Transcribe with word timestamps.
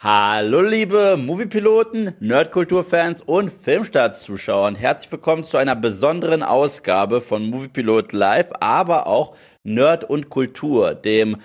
Hallo 0.00 0.60
liebe 0.60 1.16
Moviepiloten, 1.16 2.14
Nerdkulturfans 2.20 3.20
und 3.20 3.50
Filmstarts-Zuschauer. 3.50 4.76
Herzlich 4.76 5.10
willkommen 5.10 5.42
zu 5.42 5.56
einer 5.56 5.74
besonderen 5.74 6.44
Ausgabe 6.44 7.20
von 7.20 7.50
Moviepilot 7.50 8.12
Live, 8.12 8.50
aber 8.60 9.08
auch 9.08 9.34
Nerd 9.64 10.04
und 10.04 10.28
Kultur, 10.28 10.94
dem 10.94 11.38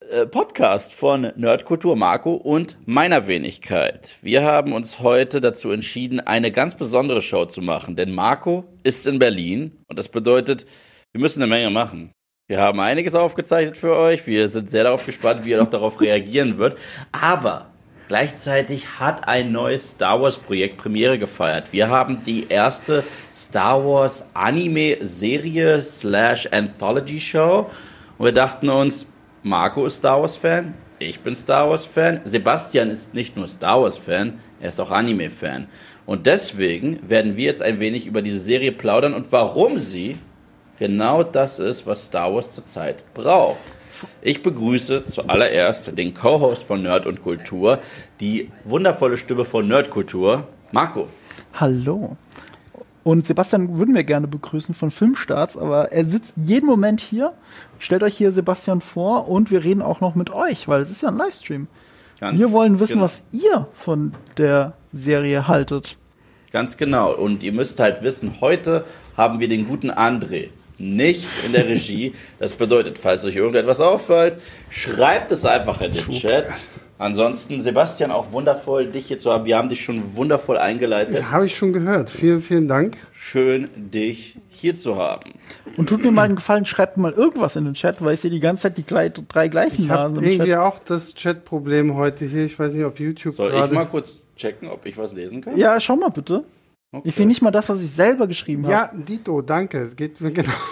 äh, 0.00 0.26
Podcast 0.26 0.92
von 0.92 1.32
Nerdkultur 1.34 1.96
Marco 1.96 2.34
und 2.34 2.76
meiner 2.84 3.26
Wenigkeit. 3.26 4.18
Wir 4.20 4.42
haben 4.42 4.74
uns 4.74 5.00
heute 5.00 5.40
dazu 5.40 5.70
entschieden, 5.70 6.20
eine 6.20 6.52
ganz 6.52 6.74
besondere 6.74 7.22
Show 7.22 7.46
zu 7.46 7.62
machen, 7.62 7.96
denn 7.96 8.14
Marco 8.14 8.64
ist 8.82 9.06
in 9.06 9.18
Berlin 9.18 9.78
und 9.88 9.98
das 9.98 10.10
bedeutet, 10.10 10.66
wir 11.12 11.22
müssen 11.22 11.42
eine 11.42 11.48
Menge 11.48 11.70
machen. 11.70 12.12
Wir 12.52 12.60
haben 12.60 12.80
einiges 12.80 13.14
aufgezeichnet 13.14 13.78
für 13.78 13.96
euch. 13.96 14.26
Wir 14.26 14.46
sind 14.46 14.70
sehr 14.70 14.84
darauf 14.84 15.06
gespannt, 15.06 15.44
wie 15.46 15.52
er 15.52 15.60
noch 15.62 15.70
darauf 15.70 16.00
reagieren 16.02 16.58
wird. 16.58 16.76
Aber 17.10 17.70
gleichzeitig 18.08 19.00
hat 19.00 19.26
ein 19.26 19.52
neues 19.52 19.92
Star 19.92 20.20
Wars 20.20 20.36
Projekt 20.36 20.76
Premiere 20.76 21.18
gefeiert. 21.18 21.72
Wir 21.72 21.88
haben 21.88 22.22
die 22.24 22.48
erste 22.48 23.04
Star 23.32 23.82
Wars 23.82 24.26
Anime 24.34 24.98
Serie 25.00 25.82
slash 25.82 26.46
Anthology 26.52 27.20
Show. 27.20 27.70
Und 28.18 28.26
wir 28.26 28.32
dachten 28.32 28.68
uns, 28.68 29.06
Marco 29.42 29.86
ist 29.86 29.96
Star 29.96 30.20
Wars 30.20 30.36
Fan. 30.36 30.74
Ich 30.98 31.20
bin 31.20 31.34
Star 31.34 31.70
Wars 31.70 31.86
Fan. 31.86 32.20
Sebastian 32.24 32.90
ist 32.90 33.14
nicht 33.14 33.34
nur 33.34 33.46
Star 33.46 33.80
Wars 33.80 33.96
Fan, 33.96 34.40
er 34.60 34.68
ist 34.68 34.80
auch 34.80 34.90
Anime 34.90 35.30
Fan. 35.30 35.68
Und 36.04 36.26
deswegen 36.26 36.98
werden 37.08 37.36
wir 37.38 37.46
jetzt 37.46 37.62
ein 37.62 37.80
wenig 37.80 38.06
über 38.06 38.20
diese 38.20 38.40
Serie 38.40 38.72
plaudern 38.72 39.14
und 39.14 39.32
warum 39.32 39.78
sie 39.78 40.18
genau 40.82 41.22
das 41.22 41.60
ist, 41.60 41.86
was 41.86 42.06
Star 42.06 42.34
Wars 42.34 42.54
zurzeit 42.56 43.04
braucht. 43.14 43.60
Ich 44.20 44.42
begrüße 44.42 45.04
zuallererst 45.04 45.96
den 45.96 46.12
Co-Host 46.12 46.64
von 46.64 46.82
Nerd 46.82 47.06
und 47.06 47.22
Kultur, 47.22 47.78
die 48.18 48.50
wundervolle 48.64 49.16
Stimme 49.16 49.44
von 49.44 49.68
Nerdkultur, 49.68 50.48
Marco. 50.72 51.06
Hallo. 51.54 52.16
Und 53.04 53.28
Sebastian 53.28 53.78
würden 53.78 53.94
wir 53.94 54.02
gerne 54.02 54.26
begrüßen 54.26 54.74
von 54.74 54.90
Filmstarts, 54.90 55.56
aber 55.56 55.92
er 55.92 56.04
sitzt 56.04 56.32
jeden 56.34 56.66
Moment 56.66 57.00
hier. 57.00 57.32
Stellt 57.78 58.02
euch 58.02 58.16
hier 58.16 58.32
Sebastian 58.32 58.80
vor 58.80 59.28
und 59.28 59.52
wir 59.52 59.62
reden 59.62 59.82
auch 59.82 60.00
noch 60.00 60.16
mit 60.16 60.30
euch, 60.30 60.66
weil 60.66 60.80
es 60.80 60.90
ist 60.90 61.02
ja 61.02 61.10
ein 61.10 61.16
Livestream. 61.16 61.68
Ganz 62.18 62.40
wir 62.40 62.50
wollen 62.50 62.80
wissen, 62.80 62.94
genau. 62.94 63.04
was 63.04 63.22
ihr 63.30 63.68
von 63.72 64.14
der 64.36 64.72
Serie 64.90 65.46
haltet. 65.46 65.96
Ganz 66.50 66.76
genau. 66.76 67.12
Und 67.12 67.44
ihr 67.44 67.52
müsst 67.52 67.78
halt 67.78 68.02
wissen, 68.02 68.40
heute 68.40 68.84
haben 69.16 69.38
wir 69.38 69.48
den 69.48 69.68
guten 69.68 69.92
André 69.92 70.48
nicht 70.82 71.26
in 71.46 71.52
der 71.52 71.66
Regie. 71.68 72.12
Das 72.38 72.52
bedeutet, 72.52 72.98
falls 72.98 73.24
euch 73.24 73.36
irgendetwas 73.36 73.80
auffällt, 73.80 74.38
schreibt 74.70 75.32
es 75.32 75.44
einfach 75.44 75.80
in 75.80 75.92
den 75.92 76.10
Chat. 76.10 76.46
Ansonsten, 76.98 77.60
Sebastian, 77.60 78.12
auch 78.12 78.30
wundervoll, 78.30 78.86
dich 78.86 79.06
hier 79.06 79.18
zu 79.18 79.32
haben. 79.32 79.44
Wir 79.44 79.56
haben 79.56 79.68
dich 79.68 79.82
schon 79.82 80.14
wundervoll 80.14 80.56
eingeleitet. 80.56 81.16
Ja, 81.18 81.30
Habe 81.32 81.46
ich 81.46 81.56
schon 81.56 81.72
gehört. 81.72 82.10
Vielen, 82.10 82.40
vielen 82.42 82.68
Dank. 82.68 82.96
Schön, 83.12 83.68
dich 83.74 84.36
hier 84.48 84.76
zu 84.76 84.96
haben. 84.96 85.32
Und 85.76 85.88
tut 85.88 86.04
mir 86.04 86.12
mal 86.12 86.22
einen 86.22 86.36
Gefallen, 86.36 86.64
schreibt 86.64 86.98
mal 86.98 87.10
irgendwas 87.10 87.56
in 87.56 87.64
den 87.64 87.74
Chat, 87.74 88.04
weil 88.04 88.14
ich 88.14 88.20
sehe 88.20 88.30
die 88.30 88.38
ganze 88.38 88.64
Zeit 88.64 88.78
die 88.78 88.84
drei 88.84 89.48
gleichen 89.48 89.82
ich 89.82 89.88
Nasen 89.88 90.18
im 90.18 90.24
irgendwie 90.24 90.50
Chat. 90.50 90.58
auch 90.60 90.78
das 90.78 91.14
Chat-Problem 91.14 91.96
heute 91.96 92.24
hier. 92.24 92.44
Ich 92.44 92.56
weiß 92.56 92.72
nicht, 92.74 92.84
ob 92.84 93.00
YouTube 93.00 93.34
Soll 93.34 93.52
ich 93.52 93.70
mal 93.72 93.86
kurz 93.86 94.14
checken, 94.36 94.68
ob 94.68 94.86
ich 94.86 94.96
was 94.96 95.12
lesen 95.12 95.40
kann? 95.40 95.56
Ja, 95.56 95.80
schau 95.80 95.96
mal 95.96 96.10
bitte. 96.10 96.44
Okay. 96.92 97.08
Ich 97.08 97.14
sehe 97.14 97.26
nicht 97.26 97.40
mal 97.40 97.50
das, 97.50 97.68
was 97.70 97.82
ich 97.82 97.90
selber 97.90 98.26
geschrieben 98.26 98.64
habe. 98.64 98.72
Ja, 98.72 98.90
Dito, 98.92 99.40
danke. 99.40 99.78
Es 99.78 99.96
geht 99.96 100.20
mir 100.20 100.30
genau. 100.30 100.52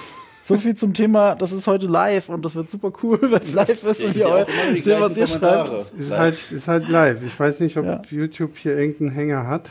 So 0.42 0.56
viel 0.56 0.74
zum 0.74 0.94
Thema, 0.94 1.36
das 1.36 1.52
ist 1.52 1.66
heute 1.68 1.86
live 1.86 2.28
und 2.28 2.44
das 2.44 2.56
wird 2.56 2.68
super 2.70 2.90
cool, 3.02 3.18
wenn 3.22 3.40
es 3.40 3.52
live 3.52 3.84
ist 3.84 4.02
und 4.02 4.16
ihr 4.16 4.46
sehen, 4.82 5.00
was 5.00 5.16
ihr 5.16 5.26
schreibt. 5.26 5.92
Ist 5.96 6.10
halt, 6.10 6.38
ist 6.50 6.66
halt 6.66 6.88
live. 6.88 7.22
Ich 7.24 7.38
weiß 7.38 7.60
nicht, 7.60 7.76
ob 7.76 7.84
ja. 7.84 8.02
YouTube 8.10 8.56
hier 8.56 8.76
irgendeinen 8.76 9.10
Hänger 9.10 9.46
hat. 9.46 9.68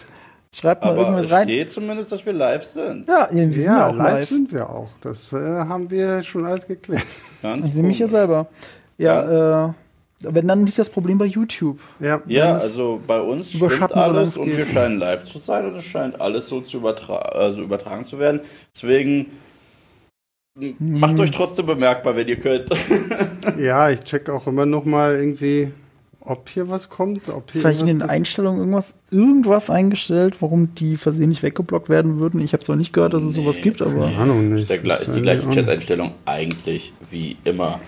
Schreibt 0.54 0.84
mal 0.84 0.92
Aber 0.92 1.02
irgendwas 1.02 1.32
rein. 1.32 1.48
Es 1.48 1.54
steht 1.54 1.74
zumindest, 1.74 2.12
dass 2.12 2.26
wir 2.26 2.34
live 2.34 2.64
sind. 2.64 3.08
Ja, 3.08 3.28
irgendwie 3.32 3.62
ja, 3.62 3.66
sind 3.66 3.76
wir 3.76 3.88
auch 3.88 3.96
live. 3.96 4.14
live 4.14 4.30
sind 4.30 4.54
wir 4.54 4.70
auch. 4.70 4.90
Das 5.02 5.34
äh, 5.34 5.38
haben 5.38 5.92
wir 5.92 6.22
schon 6.24 6.46
alles 6.46 6.66
geklärt. 6.66 7.04
Ganz 7.42 7.66
ich 7.66 7.74
sehe 7.74 7.84
mich 7.84 8.00
ja 8.00 8.08
selber. 8.08 8.48
Ja, 8.98 9.68
äh, 9.68 9.74
wenn 10.22 10.48
dann 10.48 10.64
nicht 10.64 10.78
das 10.78 10.90
Problem 10.90 11.18
bei 11.18 11.26
YouTube. 11.26 11.80
Ja, 12.00 12.22
ja 12.28 12.56
also 12.56 13.00
bei 13.06 13.22
uns 13.22 13.52
stimmt 13.52 13.94
alles 13.94 14.38
und 14.38 14.56
wir 14.56 14.66
scheinen 14.66 15.00
live 15.00 15.24
zu 15.24 15.40
sein 15.40 15.66
und 15.66 15.76
es 15.76 15.86
scheint 15.86 16.20
alles 16.20 16.50
so 16.50 16.62
zu 16.62 16.78
übertra 16.78 17.18
also 17.18 17.62
übertragen 17.62 18.04
zu 18.04 18.20
werden. 18.20 18.42
Deswegen 18.74 19.28
hm. 20.58 20.76
macht 20.80 21.20
euch 21.20 21.32
trotzdem 21.32 21.66
bemerkbar, 21.66 22.16
wenn 22.16 22.28
ihr 22.28 22.36
könnt. 22.38 22.70
ja, 23.60 23.90
ich 23.90 24.02
check 24.02 24.30
auch 24.30 24.46
immer 24.48 24.66
noch 24.66 24.84
mal 24.84 25.16
irgendwie, 25.16 25.72
ob 26.20 26.50
hier 26.50 26.70
was 26.70 26.90
kommt. 26.90 27.30
Ob 27.30 27.52
hier 27.52 27.62
Vielleicht 27.62 27.82
in 27.82 27.88
den 27.88 28.02
Einstellungen 28.02 28.60
irgendwas, 28.60 28.96
irgendwas 29.12 29.70
eingestellt, 29.70 30.42
warum 30.42 30.76
die 30.76 30.98
versehentlich 30.98 31.44
weggeblockt 31.44 31.88
werden 31.88 32.20
würden. 32.20 32.42
Ich 32.42 32.52
habe 32.52 32.64
zwar 32.64 32.76
nicht 32.76 32.92
gehört, 32.92 33.14
dass 33.14 33.24
es 33.24 33.38
nee, 33.38 33.44
sowas 33.44 33.62
gibt, 33.62 33.82
aber. 33.82 34.08
Keine 34.08 34.18
Ahnung 34.18 34.54
nicht. 34.54 34.70
Ist, 34.70 34.86
der, 34.86 35.02
ist 35.02 35.16
die 35.16 35.22
gleiche 35.22 35.50
Chat-Einstellung 35.50 36.12
eigentlich 36.26 36.92
wie 37.10 37.38
immer. 37.46 37.80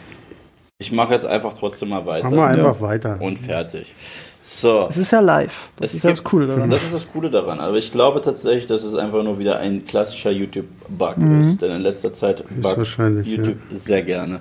Ich 0.81 0.91
mache 0.91 1.13
jetzt 1.13 1.27
einfach 1.27 1.53
trotzdem 1.53 1.89
mal 1.89 2.07
weiter. 2.07 2.25
Machen 2.25 2.37
wir 2.37 2.47
einfach 2.47 2.81
weiter. 2.81 3.21
Und 3.21 3.37
fertig. 3.37 3.93
So. 4.41 4.87
Es 4.89 4.97
ist 4.97 5.11
ja 5.11 5.19
live. 5.19 5.69
Das 5.75 5.91
es 5.91 5.97
ist 5.97 6.03
ja 6.03 6.09
das 6.09 6.23
Coole 6.23 6.47
daran. 6.47 6.71
Das 6.71 6.81
ist 6.81 6.91
das 6.91 7.11
Coole 7.13 7.29
daran. 7.29 7.59
Aber 7.59 7.77
ich 7.77 7.91
glaube 7.91 8.19
tatsächlich, 8.19 8.65
dass 8.65 8.83
es 8.83 8.95
einfach 8.95 9.23
nur 9.23 9.37
wieder 9.37 9.59
ein 9.59 9.85
klassischer 9.85 10.31
YouTube-Bug 10.31 11.17
mhm. 11.17 11.41
ist. 11.41 11.61
Denn 11.61 11.69
in 11.69 11.81
letzter 11.83 12.11
Zeit 12.11 12.43
buggt 12.49 12.97
YouTube 13.25 13.57
ja. 13.69 13.77
sehr 13.77 14.01
gerne. 14.01 14.39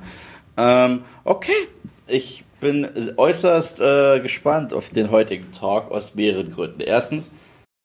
Ähm, 0.57 1.01
okay. 1.25 1.53
Ich 2.07 2.43
bin 2.59 2.89
äußerst 3.19 3.83
äh, 3.83 4.21
gespannt 4.21 4.73
auf 4.73 4.89
den 4.89 5.11
heutigen 5.11 5.53
Talk 5.53 5.91
aus 5.91 6.15
mehreren 6.15 6.51
Gründen. 6.51 6.81
Erstens, 6.81 7.33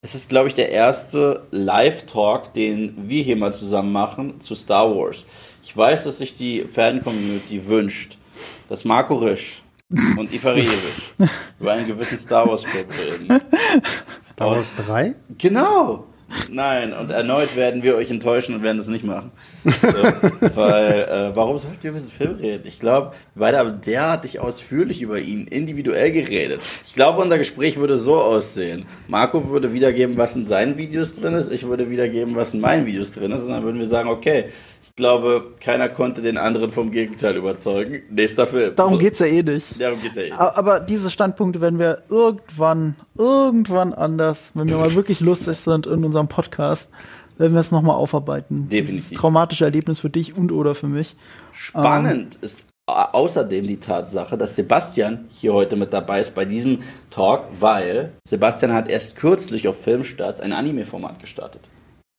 es 0.02 0.16
ist, 0.16 0.30
glaube 0.30 0.48
ich, 0.48 0.54
der 0.54 0.70
erste 0.70 1.42
Live-Talk, 1.52 2.54
den 2.54 2.96
wir 3.10 3.22
hier 3.22 3.36
mal 3.36 3.54
zusammen 3.54 3.92
machen 3.92 4.40
zu 4.40 4.56
Star 4.56 4.96
Wars. 4.96 5.26
Ich 5.62 5.76
weiß, 5.76 6.06
dass 6.06 6.20
sich 6.20 6.38
die 6.38 6.62
Fan-Community 6.62 7.68
wünscht, 7.68 8.18
dass 8.70 8.86
Marco 8.86 9.16
Risch 9.16 9.62
und 10.18 10.34
Ifa 10.34 10.52
Risch 10.52 10.70
über 11.60 11.74
einen 11.74 11.88
gewissen 11.88 12.18
Star 12.18 12.48
Wars-Film 12.48 12.88
reden. 12.90 13.42
Star 14.24 14.52
Wars 14.52 14.72
3? 14.86 15.14
Genau! 15.38 16.08
Nein, 16.50 16.92
und 16.94 17.12
erneut 17.12 17.56
werden 17.56 17.84
wir 17.84 17.96
euch 17.96 18.10
enttäuschen 18.10 18.56
und 18.56 18.64
werden 18.64 18.78
das 18.78 18.88
nicht 18.88 19.06
machen. 19.06 19.32
So, 19.64 19.72
weil, 20.56 21.04
äh, 21.04 21.36
warum 21.36 21.58
sollten 21.58 21.84
wir 21.84 21.92
über 21.92 22.00
diesen 22.00 22.12
Film 22.12 22.36
reden? 22.38 22.64
Ich 22.66 22.80
glaube, 22.80 23.14
beide 23.36 23.60
haben 23.60 23.80
derartig 23.82 24.40
ausführlich 24.40 25.02
über 25.02 25.20
ihn 25.20 25.46
individuell 25.46 26.12
geredet. 26.12 26.62
Ich 26.86 26.94
glaube, 26.94 27.22
unser 27.22 27.38
Gespräch 27.38 27.78
würde 27.78 27.98
so 27.98 28.16
aussehen. 28.16 28.86
Marco 29.08 29.50
würde 29.50 29.74
wiedergeben, 29.74 30.18
was 30.18 30.36
in 30.36 30.48
seinen 30.48 30.78
Videos 30.78 31.14
drin 31.14 31.36
ist. 31.36 31.52
Ich 31.52 31.68
würde 31.68 31.90
wiedergeben, 31.90 32.36
was 32.36 32.54
in 32.54 32.60
meinen 32.60 32.86
Videos 32.86 33.12
drin 33.12 33.32
ist. 33.32 33.44
Und 33.44 33.50
dann 33.52 33.64
würden 33.64 33.80
wir 33.80 33.88
sagen, 33.88 34.10
okay, 34.10 34.46
ich 34.96 35.02
glaube, 35.02 35.52
keiner 35.60 35.90
konnte 35.90 36.22
den 36.22 36.38
anderen 36.38 36.72
vom 36.72 36.90
Gegenteil 36.90 37.36
überzeugen. 37.36 38.04
Nächster 38.10 38.48
Film. 38.48 38.78
Darum 38.78 38.94
so. 38.94 39.00
geht's 39.00 39.20
ja 39.20 39.26
eh 39.26 39.44
nicht. 39.44 39.82
Darum 39.82 40.02
geht's 40.02 40.16
ja 40.16 40.22
eh 40.22 40.30
nicht. 40.30 40.40
Aber 40.40 40.80
diese 40.80 41.12
Standpunkte 41.12 41.60
werden 41.60 41.80
wir 41.80 42.04
irgendwann, 42.08 42.96
irgendwann 43.18 43.92
anders, 43.92 44.52
wenn 44.54 44.70
wir 44.70 44.78
mal 44.78 44.96
wirklich 44.96 45.20
lustig 45.20 45.58
sind 45.58 45.86
in 45.86 46.06
unserem 46.06 46.30
Podcast, 46.30 46.90
werden 47.38 47.52
wir 47.52 47.60
es 47.60 47.72
nochmal 47.72 47.98
aufarbeiten. 47.98 48.70
Definitiv. 48.70 49.18
Traumatische 49.18 49.66
Erlebnis 49.66 50.00
für 50.00 50.10
dich 50.10 50.38
und 50.38 50.54
oder 50.54 50.76
für 50.76 50.88
mich. 50.88 51.18
Spannend 51.52 52.36
ähm, 52.36 52.40
ist 52.42 52.64
außerdem 52.86 53.68
die 53.68 53.82
Tatsache, 53.82 54.38
dass 54.38 54.56
Sebastian 54.56 55.28
hier 55.30 55.52
heute 55.52 55.76
mit 55.76 55.92
dabei 55.92 56.22
ist 56.22 56.34
bei 56.34 56.46
diesem 56.46 56.84
Talk, 57.10 57.48
weil 57.60 58.14
Sebastian 58.26 58.72
hat 58.72 58.88
erst 58.88 59.18
kürzlich 59.18 59.68
auf 59.68 59.84
Filmstarts 59.84 60.40
ein 60.40 60.54
Anime-Format 60.54 61.20
gestartet. 61.20 61.64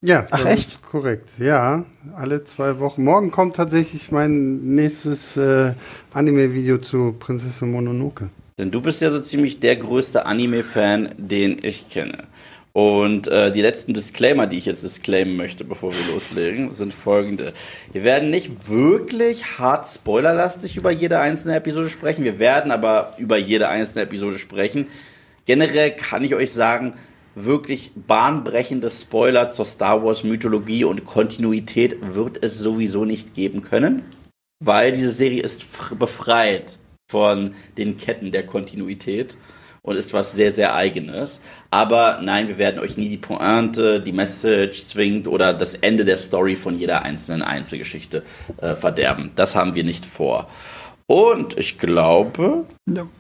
Ja, 0.07 0.25
Ach, 0.31 0.47
echt? 0.47 0.85
korrekt. 0.89 1.31
Ja, 1.41 1.85
alle 2.17 2.45
zwei 2.45 2.79
Wochen. 2.79 3.03
Morgen 3.03 3.33
kommt 3.33 3.57
tatsächlich 3.57 4.13
mein 4.13 4.59
nächstes 4.77 5.37
äh, 5.37 5.73
Anime-Video 6.13 6.79
zu 6.79 7.17
Prinzessin 7.19 7.73
Mononoke. 7.73 8.29
Denn 8.57 8.71
du 8.71 8.81
bist 8.81 9.03
ja 9.03 9.11
so 9.11 9.19
ziemlich 9.19 9.59
der 9.59 9.75
größte 9.75 10.25
Anime-Fan, 10.25 11.17
den 11.19 11.59
ich 11.61 11.89
kenne. 11.91 12.19
Und 12.73 13.27
äh, 13.27 13.51
die 13.51 13.63
letzten 13.63 13.95
Disclaimer, 13.95 14.47
die 14.47 14.59
ich 14.59 14.67
jetzt 14.67 14.85
disclaimen 14.85 15.37
möchte, 15.37 15.65
bevor 15.65 15.91
wir 15.93 16.15
loslegen, 16.15 16.73
sind 16.73 16.95
folgende. 16.95 17.53
Wir 17.93 18.05
werden 18.05 18.31
nicht 18.31 18.69
wirklich 18.69 19.59
hart 19.59 19.89
spoilerlastig 19.89 20.77
über 20.77 20.93
jede 20.93 21.19
einzelne 21.19 21.57
Episode 21.57 21.91
sprechen. 21.91 22.23
Wir 22.23 22.39
werden 22.39 22.71
aber 22.71 23.11
über 23.19 23.39
jede 23.39 23.67
einzelne 23.67 24.05
Episode 24.05 24.39
sprechen. 24.39 24.87
Generell 25.47 25.91
kann 25.91 26.23
ich 26.23 26.37
euch 26.37 26.53
sagen, 26.53 26.93
wirklich 27.37 27.93
bahnbrechende 27.95 28.91
Spoiler 28.91 29.51
zur 29.51 29.67
Star 29.67 30.03
Wars 30.03 30.25
Mythologie 30.25 30.85
und 30.85 31.05
Kontinuität 31.05 31.99
wird 32.15 32.43
es 32.43 32.59
sowieso 32.59 33.05
nicht 33.05 33.35
geben 33.35 33.61
können, 33.61 34.03
weil 34.65 34.93
diese 34.93 35.13
Serie 35.13 35.43
ist 35.43 35.65
befreit 35.99 36.79
von 37.09 37.55
den 37.77 37.99
Ketten 37.99 38.33
der 38.33 38.47
Kontinuität 38.47 39.37
und 39.83 39.97
ist 39.97 40.15
was 40.15 40.33
sehr, 40.33 40.51
sehr 40.51 40.75
eigenes. 40.75 41.43
Aber 41.71 42.21
nein, 42.23 42.49
wir 42.49 42.57
werden 42.57 42.81
euch 42.81 42.97
nie 42.97 43.11
die 43.11 43.19
Pointe, 43.19 44.01
die 44.01 44.13
Message 44.13 44.87
zwingend 44.87 45.29
oder 45.29 45.53
das 45.53 45.75
Ende 45.75 46.07
der 46.07 46.19
Story 46.19 46.57
von 46.57 46.79
jeder 46.79 47.03
einzelnen 47.03 47.43
Einzelgeschichte 47.43 48.23
äh, 48.63 48.75
verderben. 48.75 49.31
Das 49.37 49.55
haben 49.55 49.75
wir 49.75 49.85
nicht 49.85 50.07
vor. 50.07 50.49
Und 51.07 51.57
ich 51.59 51.79
glaube. 51.79 52.65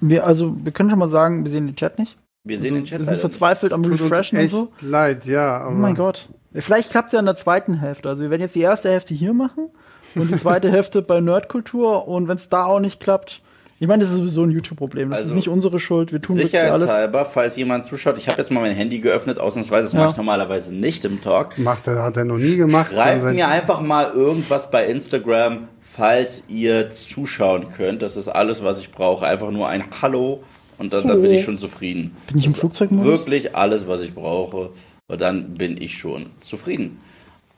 Wir, 0.01 0.27
also, 0.27 0.57
wir 0.65 0.73
können 0.73 0.91
schon 0.91 0.99
mal 0.99 1.07
sagen, 1.07 1.45
wir 1.45 1.51
sehen 1.51 1.67
den 1.67 1.77
Chat 1.77 1.99
nicht. 1.99 2.17
Wir 2.47 2.61
sehen 2.61 2.75
also, 2.75 2.77
den 2.77 2.85
Chat. 2.85 2.99
Wir 3.01 3.07
sind 3.07 3.21
verzweifelt 3.21 3.73
am 3.73 3.85
Refreshen 3.85 4.39
und 4.39 4.49
so. 4.49 4.73
Leid, 4.81 5.27
ja. 5.27 5.67
oh 5.69 5.73
mein 5.73 5.97
Gott. 5.97 6.29
Vielleicht 6.53 6.91
klappt 6.91 7.09
es 7.09 7.13
ja 7.13 7.19
in 7.19 7.27
der 7.27 7.35
zweiten 7.35 7.75
Hälfte. 7.75 8.09
Also 8.09 8.23
wir 8.23 8.31
werden 8.31 8.43
jetzt 8.43 8.55
die 8.55 8.63
erste 8.63 8.89
Hälfte 8.89 9.15
hier 9.15 9.35
machen 9.35 9.69
und 10.15 10.33
die 10.33 10.39
zweite 10.39 10.71
Hälfte 10.73 11.03
bei 11.03 11.21
Nerdkultur. 11.21 12.07
Und 12.07 12.29
wenn 12.29 12.37
es 12.37 12.49
da 12.49 12.67
auch 12.67 12.79
nicht 12.79 13.01
klappt, 13.01 13.43
ich 13.81 13.89
meine, 13.89 14.05
das 14.05 14.11
ist 14.11 14.17
sowieso 14.17 14.45
ein 14.45 14.53
YouTube-Problem. 14.53 15.11
Das 15.11 15.19
also, 15.19 15.31
ist 15.31 15.37
nicht 15.37 15.49
unsere 15.49 15.79
Schuld. 15.81 16.13
Wir 16.13 16.23
tun 16.23 16.37
wirklich 16.37 16.59
alles. 16.59 16.83
Sicherheitshalber, 16.83 17.27
falls 17.27 17.57
jemand 17.57 17.85
zuschaut, 17.85 18.17
ich 18.17 18.29
habe 18.29 18.39
jetzt 18.39 18.51
mal 18.51 18.61
mein 18.61 18.75
Handy 18.75 19.01
geöffnet, 19.01 19.39
ausnahmsweise, 19.39 19.85
das 19.85 19.93
ja. 19.93 19.99
mache 19.99 20.11
ich 20.13 20.17
normalerweise 20.17 20.75
nicht 20.75 21.05
im 21.05 21.21
Talk. 21.21 21.59
Macht 21.59 21.89
er, 21.89 22.03
hat 22.03 22.17
er 22.17 22.25
noch 22.25 22.39
nie 22.39 22.57
gemacht. 22.57 22.93
Schreibt 22.93 23.25
mir 23.25 23.49
einfach 23.49 23.81
mal 23.81 24.13
irgendwas 24.13 24.71
bei 24.71 24.87
Instagram, 24.87 25.69
falls 25.83 26.45
ihr 26.49 26.91
zuschauen 26.91 27.73
könnt. 27.77 28.03
Das 28.03 28.17
ist 28.17 28.29
alles, 28.29 28.63
was 28.63 28.79
ich 28.79 28.93
brauche. 28.93 29.27
Einfach 29.27 29.51
nur 29.51 29.69
ein 29.69 29.85
Hallo 30.01 30.43
und 30.79 30.93
dann, 30.93 31.07
dann 31.07 31.23
bin 31.23 31.31
ich 31.31 31.45
schon 31.45 31.59
zufrieden. 31.59 32.17
Bin 32.27 32.39
ich 32.39 32.47
im 32.47 32.55
Flugzeugmodus? 32.55 33.27
Wirklich 33.27 33.55
alles, 33.55 33.87
was 33.87 34.01
ich 34.03 34.15
brauche. 34.15 34.71
Und 35.09 35.21
dann 35.21 35.55
bin 35.55 35.81
ich 35.81 35.97
schon 35.97 36.27
zufrieden. 36.41 37.01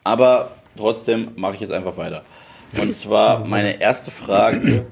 Aber 0.05 0.53
trotzdem 0.76 1.31
mache 1.37 1.55
ich 1.55 1.61
jetzt 1.61 1.73
einfach 1.73 1.97
weiter. 1.97 2.25
Und 2.81 2.94
zwar 2.94 3.44
meine 3.47 3.81
erste 3.81 4.11
Frage 4.11 4.87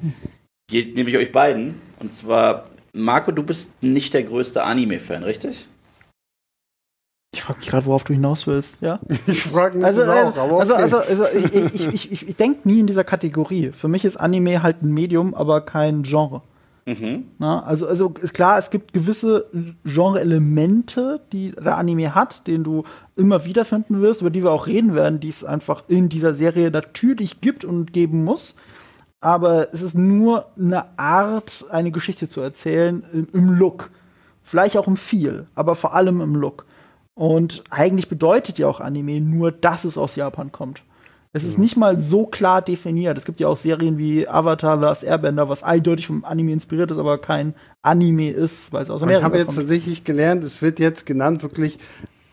gilt 0.69 0.97
nämlich 0.97 1.17
euch 1.17 1.33
beiden. 1.33 1.81
Und 2.01 2.13
zwar, 2.13 2.67
Marco, 2.93 3.31
du 3.31 3.43
bist 3.43 3.71
nicht 3.83 4.15
der 4.15 4.25
größte 4.25 4.63
Anime-Fan, 4.63 5.23
richtig? 5.23 5.67
Ich 7.35 7.43
frage 7.43 7.59
mich 7.59 7.69
gerade, 7.69 7.87
worauf 7.87 8.05
du 8.05 8.15
hinaus 8.15 8.47
willst, 8.47 8.79
ja? 8.81 8.99
Ich 9.27 9.43
frage 9.43 9.77
mich 9.77 9.87
also, 9.87 10.01
das 10.01 10.09
also, 10.09 10.31
auch, 10.31 10.37
aber 10.37 10.61
also, 10.61 10.75
okay. 10.75 10.83
also, 10.83 10.97
also, 10.99 11.25
ich, 11.35 11.55
ich, 11.55 11.87
ich, 11.93 12.13
ich, 12.13 12.29
ich 12.29 12.37
denke 12.37 12.67
nie 12.67 12.81
in 12.81 12.87
dieser 12.87 13.05
Kategorie. 13.05 13.73
Für 13.73 13.89
mich 13.89 14.05
ist 14.05 14.17
Anime 14.17 14.63
halt 14.63 14.83
ein 14.83 14.93
Medium, 14.93 15.35
aber 15.35 15.61
kein 15.61 16.03
Genre. 16.03 16.43
Mhm. 16.87 17.33
Na, 17.39 17.65
also, 17.65 17.89
also 17.89 18.15
ist 18.23 18.33
klar, 18.33 18.59
es 18.59 18.71
gibt 18.71 18.93
gewisse 18.93 19.51
Genre-Elemente, 19.85 21.21
die 21.33 21.51
der 21.51 21.77
Anime 21.79 22.15
hat, 22.15 22.47
den 22.47 22.63
du 22.63 22.85
immer 23.17 23.45
wieder 23.45 23.65
finden 23.65 24.01
wirst, 24.01 24.21
über 24.21 24.31
die 24.31 24.45
wir 24.45 24.53
auch 24.53 24.69
reden 24.69 24.95
werden, 24.95 25.19
die 25.19 25.29
es 25.29 25.43
einfach 25.43 25.83
in 25.89 26.09
dieser 26.09 26.33
Serie 26.33 26.71
natürlich 26.71 27.41
gibt 27.41 27.65
und 27.65 27.93
geben 27.93 28.23
muss. 28.23 28.55
Aber 29.21 29.75
es 29.75 29.83
ist 29.83 29.99
nur 29.99 30.47
eine 30.57 30.97
Art, 30.97 31.65
eine 31.71 31.91
Geschichte 31.91 32.29
zu 32.29 32.41
erzählen 32.41 33.03
im, 33.13 33.29
im 33.33 33.53
Look. 33.55 33.91
Vielleicht 34.45 34.77
auch 34.77 34.87
im 34.87 34.97
Viel, 34.97 35.47
aber 35.57 35.75
vor 35.75 35.93
allem 35.93 36.21
im 36.21 36.37
Look. 36.37 36.67
Und 37.15 37.65
eigentlich 37.71 38.09
bedeutet 38.09 38.59
ja 38.59 38.69
auch 38.69 38.79
Anime 38.79 39.21
nur, 39.21 39.51
dass 39.51 39.85
es 39.85 39.99
aus 39.99 40.15
Japan 40.15 40.53
kommt. 40.53 40.83
Es 41.37 41.45
ist 41.45 41.59
nicht 41.59 41.77
mal 41.77 42.01
so 42.01 42.25
klar 42.25 42.63
definiert. 42.63 43.19
Es 43.19 43.27
gibt 43.27 43.41
ja 43.41 43.49
auch 43.49 43.59
Serien 43.59 43.99
wie 43.99 44.27
Avatar, 44.27 44.79
Last 44.79 45.05
Airbender, 45.05 45.51
was 45.51 45.63
eindeutig 45.63 46.07
vom 46.07 46.25
Anime 46.25 46.53
inspiriert 46.53 46.91
ist, 46.91 46.97
aber 46.97 47.19
kein 47.19 47.55
Anime 47.83 48.31
ist, 48.31 48.73
weil 48.73 48.83
es 48.85 48.89
aus 48.89 49.03
Amerika 49.03 49.25
kommt. 49.25 49.35
Ich 49.35 49.41
habe 49.43 49.51
jetzt 49.51 49.57
tatsächlich 49.57 50.05
gelernt, 50.05 50.45
es 50.45 50.63
wird 50.63 50.79
jetzt 50.79 51.05
genannt 51.05 51.43
wirklich 51.43 51.79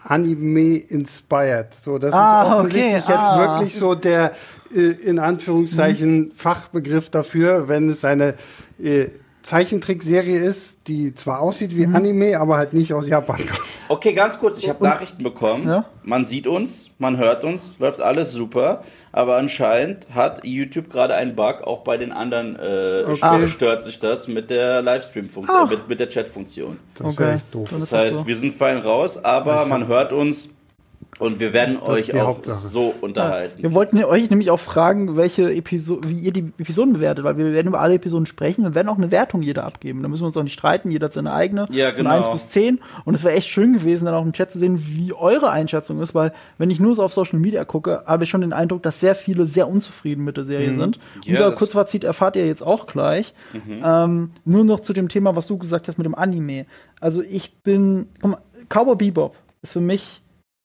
Anime 0.04 0.78
inspired. 0.78 1.74
So, 1.74 1.98
das 1.98 2.14
ah, 2.14 2.44
ist 2.44 2.54
offensichtlich 2.54 3.04
okay. 3.04 3.12
jetzt 3.12 3.30
ah. 3.30 3.60
wirklich 3.60 3.76
so 3.76 3.94
der 3.94 4.32
äh, 4.74 4.80
in 4.80 5.20
Anführungszeichen 5.20 6.20
mhm. 6.20 6.32
Fachbegriff 6.34 7.10
dafür, 7.10 7.68
wenn 7.68 7.90
es 7.90 8.06
eine 8.06 8.36
äh, 8.82 9.08
Zeichentrickserie 9.44 10.38
ist, 10.38 10.88
die 10.88 11.14
zwar 11.14 11.42
aussieht 11.42 11.76
wie 11.76 11.86
mhm. 11.86 11.96
Anime, 11.98 12.40
aber 12.40 12.58
halt 12.58 12.74
nicht 12.74 12.94
aus 12.94 13.10
Japan 13.10 13.38
kommt. 13.38 13.62
Okay, 13.90 14.14
ganz 14.14 14.40
kurz, 14.40 14.58
ich 14.58 14.70
habe 14.70 14.82
Nachrichten 14.84 15.22
bekommen. 15.22 15.68
Ja? 15.68 15.86
Man 16.04 16.24
sieht 16.24 16.48
uns, 16.48 16.90
man 16.98 17.18
hört 17.18 17.44
uns, 17.44 17.76
läuft 17.78 18.00
alles 18.00 18.32
super, 18.32 18.84
aber 19.12 19.36
anscheinend 19.36 20.08
hat 20.16 20.46
YouTube 20.46 20.90
gerade 20.90 21.16
einen 21.16 21.36
Bug, 21.36 21.62
auch 21.64 21.84
bei 21.84 21.98
den 21.98 22.14
anderen 22.14 22.56
äh, 22.56 23.04
okay. 23.06 23.50
stört 23.50 23.84
sich 23.84 24.00
das 24.00 24.30
mit 24.30 24.50
der 24.50 24.82
Livestream-Funktion, 24.82 25.70
mit, 25.70 25.90
mit 25.90 26.00
der 26.00 26.10
Chat-Funktion. 26.10 26.80
Das 26.96 27.08
okay. 27.08 27.36
ist 27.36 27.44
doof. 27.52 27.70
Das 27.70 27.92
heißt, 27.92 28.14
so. 28.14 28.26
wir 28.26 28.38
sind 28.38 28.56
fein 28.56 28.78
raus, 28.78 29.22
aber 29.24 29.66
man 29.66 29.88
hört 29.88 30.14
uns, 30.14 30.50
und 31.24 31.40
wir 31.40 31.54
werden 31.54 31.78
das 31.80 31.90
euch 31.90 32.14
auch 32.16 32.28
Hauptsache. 32.28 32.68
so 32.68 32.94
unterhalten. 33.00 33.58
Ja, 33.58 33.64
wir 33.64 33.74
wollten 33.74 34.04
euch 34.04 34.30
nämlich 34.30 34.52
auch 34.52 34.60
fragen, 34.60 35.16
welche 35.16 35.54
Episode, 35.54 36.10
wie 36.10 36.20
ihr 36.20 36.34
die 36.34 36.52
Episoden 36.58 36.94
bewertet, 36.94 37.24
weil 37.24 37.38
wir 37.38 37.54
werden 37.54 37.68
über 37.68 37.80
alle 37.80 37.94
Episoden 37.94 38.26
sprechen 38.26 38.66
und 38.66 38.76
werden 38.76 38.90
auch 38.90 38.98
eine 38.98 39.10
Wertung 39.10 39.42
jeder 39.42 39.64
abgeben. 39.64 40.02
Da 40.02 40.10
müssen 40.10 40.24
wir 40.24 40.28
uns 40.28 40.38
auch 40.38 40.44
nicht 40.44 40.54
streiten, 40.54 40.92
jeder 40.92 41.06
hat 41.06 41.14
seine 41.14 41.32
eigene. 41.34 41.68
Ja, 41.72 41.92
genau. 41.92 42.10
Von 42.10 42.20
1 42.20 42.32
bis 42.32 42.50
10. 42.50 42.82
Und 43.06 43.14
es 43.14 43.24
wäre 43.24 43.36
echt 43.36 43.48
schön 43.48 43.72
gewesen, 43.72 44.04
dann 44.06 44.16
auch 44.16 44.26
im 44.26 44.34
Chat 44.34 44.52
zu 44.52 44.60
sehen, 44.60 44.84
wie 44.86 45.14
eure 45.14 45.50
Einschätzung 45.50 46.02
ist, 46.02 46.14
weil 46.14 46.34
wenn 46.58 46.70
ich 46.70 46.82
nur 46.82 46.94
so 46.94 47.04
auf 47.04 47.14
Social 47.14 47.40
Media 47.40 47.64
gucke, 47.64 48.04
habe 48.06 48.26
ich 48.26 48.30
schon 48.30 48.42
den 48.42 48.52
Eindruck, 48.52 48.84
dass 48.84 49.00
sehr 49.00 49.16
viele 49.16 49.46
sehr 49.46 49.70
unzufrieden 49.70 50.26
mit 50.26 50.36
der 50.36 50.44
Serie 50.44 50.72
mhm. 50.72 50.80
sind. 50.80 51.00
Ja, 51.26 51.32
Unser 51.32 51.52
Kurzfazit 51.54 52.04
erfahrt 52.04 52.36
ihr 52.36 52.46
jetzt 52.46 52.64
auch 52.64 52.86
gleich. 52.86 53.34
Mhm. 53.54 53.82
Ähm, 53.84 54.32
nur 54.44 54.66
noch 54.66 54.82
zu 54.82 54.92
dem 54.92 55.08
Thema, 55.08 55.38
was 55.38 55.48
du 55.48 55.58
gesagt 55.58 55.88
hast 55.88 55.98
mit 55.98 56.06
dem 56.06 56.16
Anime. 56.16 56.66
Also 57.00 57.22
ich 57.22 57.54
bin, 57.64 58.08
guck 58.22 58.32
mal, 58.32 58.40
Cowboy 58.68 58.96
Bebop 58.96 59.38
ist 59.62 59.74
für 59.74 59.82
mich 59.82 60.23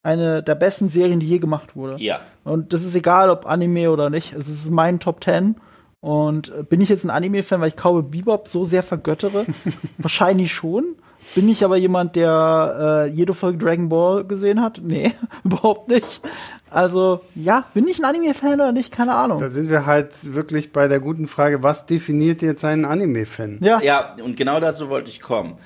eine 0.09 0.43
der 0.43 0.55
besten 0.55 0.89
Serien, 0.89 1.21
die 1.21 1.29
je 1.29 1.39
gemacht 1.39 1.77
wurde. 1.77 2.03
Ja. 2.03 2.21
Und 2.45 2.73
das 2.73 2.83
ist 2.83 2.95
egal, 2.95 3.29
ob 3.31 3.47
Anime 3.47 3.91
oder 3.91 4.09
nicht. 4.09 4.33
Es 4.33 4.49
ist 4.49 4.71
mein 4.71 5.01
Top 5.01 5.23
10. 5.23 5.57
Und 6.01 6.53
äh, 6.57 6.63
bin 6.63 6.81
ich 6.81 6.89
jetzt 6.89 7.05
ein 7.05 7.11
Anime-Fan, 7.11 7.61
weil 7.61 7.69
ich 7.69 7.77
Cowboy 7.77 8.03
Bebop 8.03 8.49
so 8.49 8.65
sehr 8.65 8.83
vergöttere? 8.83 9.45
Wahrscheinlich 9.99 10.53
schon. 10.53 10.97
Bin 11.35 11.49
ich 11.49 11.65
aber 11.65 11.77
jemand, 11.77 12.17
der 12.17 13.07
äh, 13.07 13.11
jede 13.11 13.35
Folge 13.35 13.59
Dragon 13.59 13.89
Ball 13.89 14.25
gesehen 14.25 14.63
hat? 14.63 14.81
Nee, 14.83 15.13
überhaupt 15.45 15.89
nicht. 15.89 16.23
Also, 16.71 17.21
ja, 17.35 17.65
bin 17.75 17.87
ich 17.87 17.99
ein 17.99 18.05
Anime-Fan 18.05 18.55
oder 18.55 18.73
nicht? 18.73 18.93
Keine 18.93 19.15
Ahnung. 19.15 19.41
Da 19.41 19.49
sind 19.49 19.69
wir 19.69 19.85
halt 19.85 20.35
wirklich 20.35 20.73
bei 20.73 20.89
der 20.89 21.01
guten 21.01 21.27
Frage, 21.27 21.63
was 21.63 21.87
definiert 21.87 22.41
jetzt 22.41 22.65
einen 22.65 22.85
Anime-Fan? 22.85 23.59
Ja. 23.61 23.81
ja, 23.83 24.17
und 24.25 24.37
genau 24.37 24.61
dazu 24.61 24.89
wollte 24.89 25.11
ich 25.11 25.21
kommen. 25.21 25.59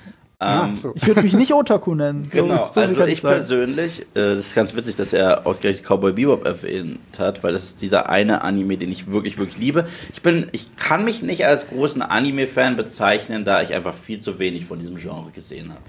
Ähm, 0.43 0.75
so. 0.75 0.93
Ich 0.95 1.05
würde 1.07 1.21
mich 1.21 1.33
nicht 1.33 1.53
Otaku 1.53 1.95
nennen. 1.95 2.29
Genau, 2.33 2.67
so, 2.67 2.73
so 2.73 2.81
also 2.81 3.03
ich, 3.05 3.13
ich 3.13 3.21
persönlich, 3.21 4.01
äh, 4.01 4.05
das 4.13 4.37
ist 4.37 4.55
ganz 4.55 4.75
witzig, 4.75 4.95
dass 4.95 5.13
er 5.13 5.45
ausgerechnet 5.45 5.85
Cowboy 5.85 6.13
Bebop 6.13 6.45
erwähnt 6.45 6.99
hat, 7.17 7.43
weil 7.43 7.53
das 7.53 7.63
ist 7.63 7.81
dieser 7.81 8.09
eine 8.09 8.41
Anime, 8.41 8.77
den 8.77 8.91
ich 8.91 9.07
wirklich, 9.11 9.37
wirklich 9.37 9.57
liebe. 9.57 9.85
Ich 10.13 10.21
bin, 10.21 10.47
ich 10.51 10.75
kann 10.75 11.05
mich 11.05 11.21
nicht 11.21 11.45
als 11.45 11.67
großen 11.67 12.01
Anime-Fan 12.01 12.75
bezeichnen, 12.75 13.45
da 13.45 13.61
ich 13.61 13.73
einfach 13.73 13.93
viel 13.93 14.21
zu 14.21 14.39
wenig 14.39 14.65
von 14.65 14.79
diesem 14.79 14.97
Genre 14.97 15.31
gesehen 15.31 15.71
habe. 15.71 15.81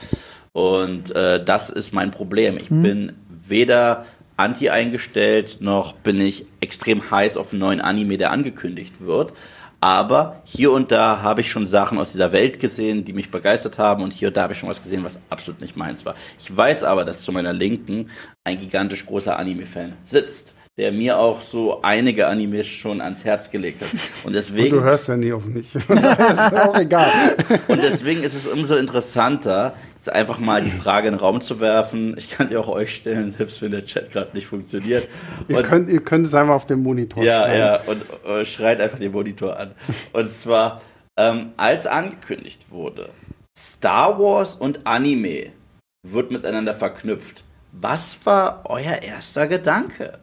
Und 0.53 1.15
äh, 1.15 1.43
das 1.45 1.71
ist 1.71 1.93
mein 1.93 2.11
Problem. 2.11 2.57
Ich 2.57 2.71
hm. 2.71 2.83
bin 2.83 3.13
weder 3.29 4.05
anti 4.37 4.71
eingestellt, 4.71 5.59
noch 5.61 5.93
bin 5.93 6.21
ich 6.21 6.47
extrem 6.61 7.11
heiß 7.11 7.37
auf 7.37 7.53
einen 7.53 7.61
neuen 7.61 7.81
Anime, 7.81 8.19
der 8.19 8.31
angekündigt 8.31 8.95
wird. 9.01 9.33
Aber 9.85 10.41
hier 10.45 10.73
und 10.73 10.93
da 10.93 11.21
habe 11.21 11.43
ich 11.43 11.51
schon 11.51 11.67
Sachen 11.67 11.99
aus 11.99 12.13
dieser 12.13 12.33
Welt 12.33 12.59
gesehen, 12.59 13.05
die 13.05 13.13
mich 13.13 13.31
begeistert 13.31 13.77
haben. 13.77 14.03
Und 14.03 14.15
hier 14.15 14.29
und 14.29 14.37
da 14.39 14.45
habe 14.45 14.55
ich 14.55 14.59
schon 14.59 14.71
was 14.71 14.83
gesehen, 14.83 15.05
was 15.05 15.21
absolut 15.29 15.61
nicht 15.61 15.77
meins 15.77 16.07
war. 16.07 16.15
Ich 16.41 16.57
weiß 16.57 16.85
aber, 16.85 17.05
dass 17.05 17.23
zu 17.23 17.33
meiner 17.33 17.53
Linken 17.53 18.09
ein 18.45 18.59
gigantisch 18.59 19.05
großer 19.05 19.39
Anime-Fan 19.39 19.93
sitzt 20.07 20.55
der 20.77 20.91
mir 20.91 21.19
auch 21.19 21.41
so 21.41 21.83
einige 21.83 22.27
Animes 22.27 22.67
schon 22.67 23.01
ans 23.01 23.25
Herz 23.25 23.51
gelegt 23.51 23.81
hat. 23.81 23.89
Und 24.25 24.35
deswegen. 24.35 24.75
Und 24.75 24.81
du 24.81 24.85
hörst 24.85 25.07
ja 25.07 25.17
nie 25.17 25.33
auf 25.33 25.45
mich. 25.45 25.73
ist 25.75 25.89
auch 25.89 26.77
egal. 26.77 27.13
Und 27.69 27.81
deswegen 27.81 28.25
ist 28.25 28.35
es 28.35 28.49
umso 28.49 28.75
interessanter, 28.75 29.75
jetzt 29.95 30.11
einfach 30.11 30.41
mal 30.41 30.63
die 30.63 30.71
Frage 30.71 31.07
in 31.07 31.15
den 31.15 31.21
Raum 31.21 31.41
zu 31.41 31.61
werfen. 31.61 32.17
Ich 32.19 32.29
kann 32.31 32.49
sie 32.49 32.57
auch 32.57 32.67
euch 32.67 32.93
stellen, 32.93 33.31
selbst 33.31 33.63
wenn 33.63 33.71
der 33.71 33.87
Chat 33.87 34.11
gerade 34.11 34.31
nicht 34.35 34.49
funktioniert. 34.49 35.07
Ihr 35.47 35.63
könnt, 35.63 35.89
ihr 35.89 36.01
könnt 36.01 36.27
es 36.27 36.35
einfach 36.35 36.55
auf 36.55 36.67
dem 36.67 36.83
Monitor 36.83 37.23
Ja, 37.23 37.45
schreiben. 37.45 37.59
ja, 37.59 37.81
und 37.87 38.41
äh, 38.41 38.45
schreit 38.45 38.81
einfach 38.81 38.99
den 38.99 39.13
Monitor 39.13 39.57
an. 39.57 39.71
Und 40.13 40.33
zwar, 40.33 40.83
ähm, 41.17 41.53
als 41.57 41.87
angekündigt 41.87 42.71
wurde, 42.71 43.11
Star 43.57 44.19
Wars 44.19 44.57
und 44.57 44.85
Anime 44.85 45.53
wird 46.05 46.33
miteinander 46.33 46.75
verknüpft. 46.75 47.45
Was 47.71 48.19
war 48.25 48.63
euer 48.65 49.03
erster 49.03 49.47
Gedanke? 49.47 50.19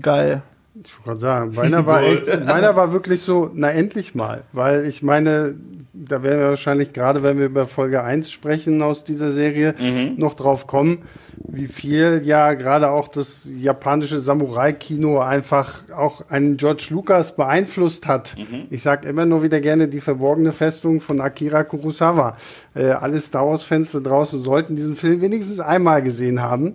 Geil. 0.00 0.42
Ich 0.82 0.92
wollte 0.96 1.04
gerade 1.04 1.20
sagen, 1.20 1.54
meiner 1.54 1.86
war 1.86 2.02
echt, 2.04 2.26
meiner 2.46 2.74
war 2.74 2.92
wirklich 2.92 3.22
so, 3.22 3.50
na 3.54 3.70
endlich 3.70 4.14
mal. 4.14 4.42
Weil 4.52 4.86
ich 4.86 5.02
meine, 5.02 5.54
da 5.92 6.24
werden 6.24 6.40
wir 6.40 6.48
wahrscheinlich, 6.48 6.92
gerade 6.92 7.22
wenn 7.22 7.38
wir 7.38 7.46
über 7.46 7.66
Folge 7.66 8.02
1 8.02 8.30
sprechen 8.30 8.82
aus 8.82 9.04
dieser 9.04 9.30
Serie, 9.30 9.74
mhm. 9.78 10.14
noch 10.16 10.34
drauf 10.34 10.66
kommen, 10.66 11.04
wie 11.46 11.68
viel 11.68 12.22
ja 12.24 12.54
gerade 12.54 12.90
auch 12.90 13.06
das 13.06 13.48
japanische 13.58 14.18
Samurai-Kino 14.18 15.20
einfach 15.20 15.82
auch 15.94 16.28
einen 16.28 16.56
George 16.56 16.88
Lucas 16.90 17.36
beeinflusst 17.36 18.08
hat. 18.08 18.34
Mhm. 18.36 18.66
Ich 18.70 18.82
sag 18.82 19.04
immer 19.04 19.26
nur 19.26 19.44
wieder 19.44 19.60
gerne 19.60 19.86
die 19.86 20.00
verborgene 20.00 20.50
Festung 20.50 21.00
von 21.00 21.20
Akira 21.20 21.62
Kurosawa. 21.62 22.36
Äh, 22.74 22.88
alle 22.88 23.20
Star 23.20 23.46
Wars-Fans 23.46 23.92
da 23.92 24.00
draußen 24.00 24.40
sollten 24.40 24.74
diesen 24.74 24.96
Film 24.96 25.20
wenigstens 25.20 25.60
einmal 25.60 26.02
gesehen 26.02 26.42
haben. 26.42 26.74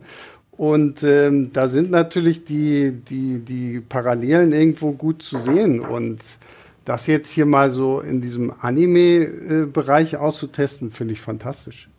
Und 0.60 1.04
ähm, 1.04 1.52
da 1.54 1.70
sind 1.70 1.90
natürlich 1.90 2.44
die, 2.44 2.92
die, 2.92 3.40
die 3.40 3.80
Parallelen 3.80 4.52
irgendwo 4.52 4.92
gut 4.92 5.24
zu 5.24 5.38
sehen. 5.38 5.80
Und 5.80 6.20
das 6.84 7.08
jetzt 7.08 7.30
hier 7.30 7.46
mal 7.46 7.72
so 7.72 8.02
in 8.02 8.20
diesem 8.20 8.52
Anime-Bereich 8.60 10.18
auszutesten, 10.18 10.92
finde 10.92 11.14
ich 11.14 11.22
fantastisch. 11.22 11.90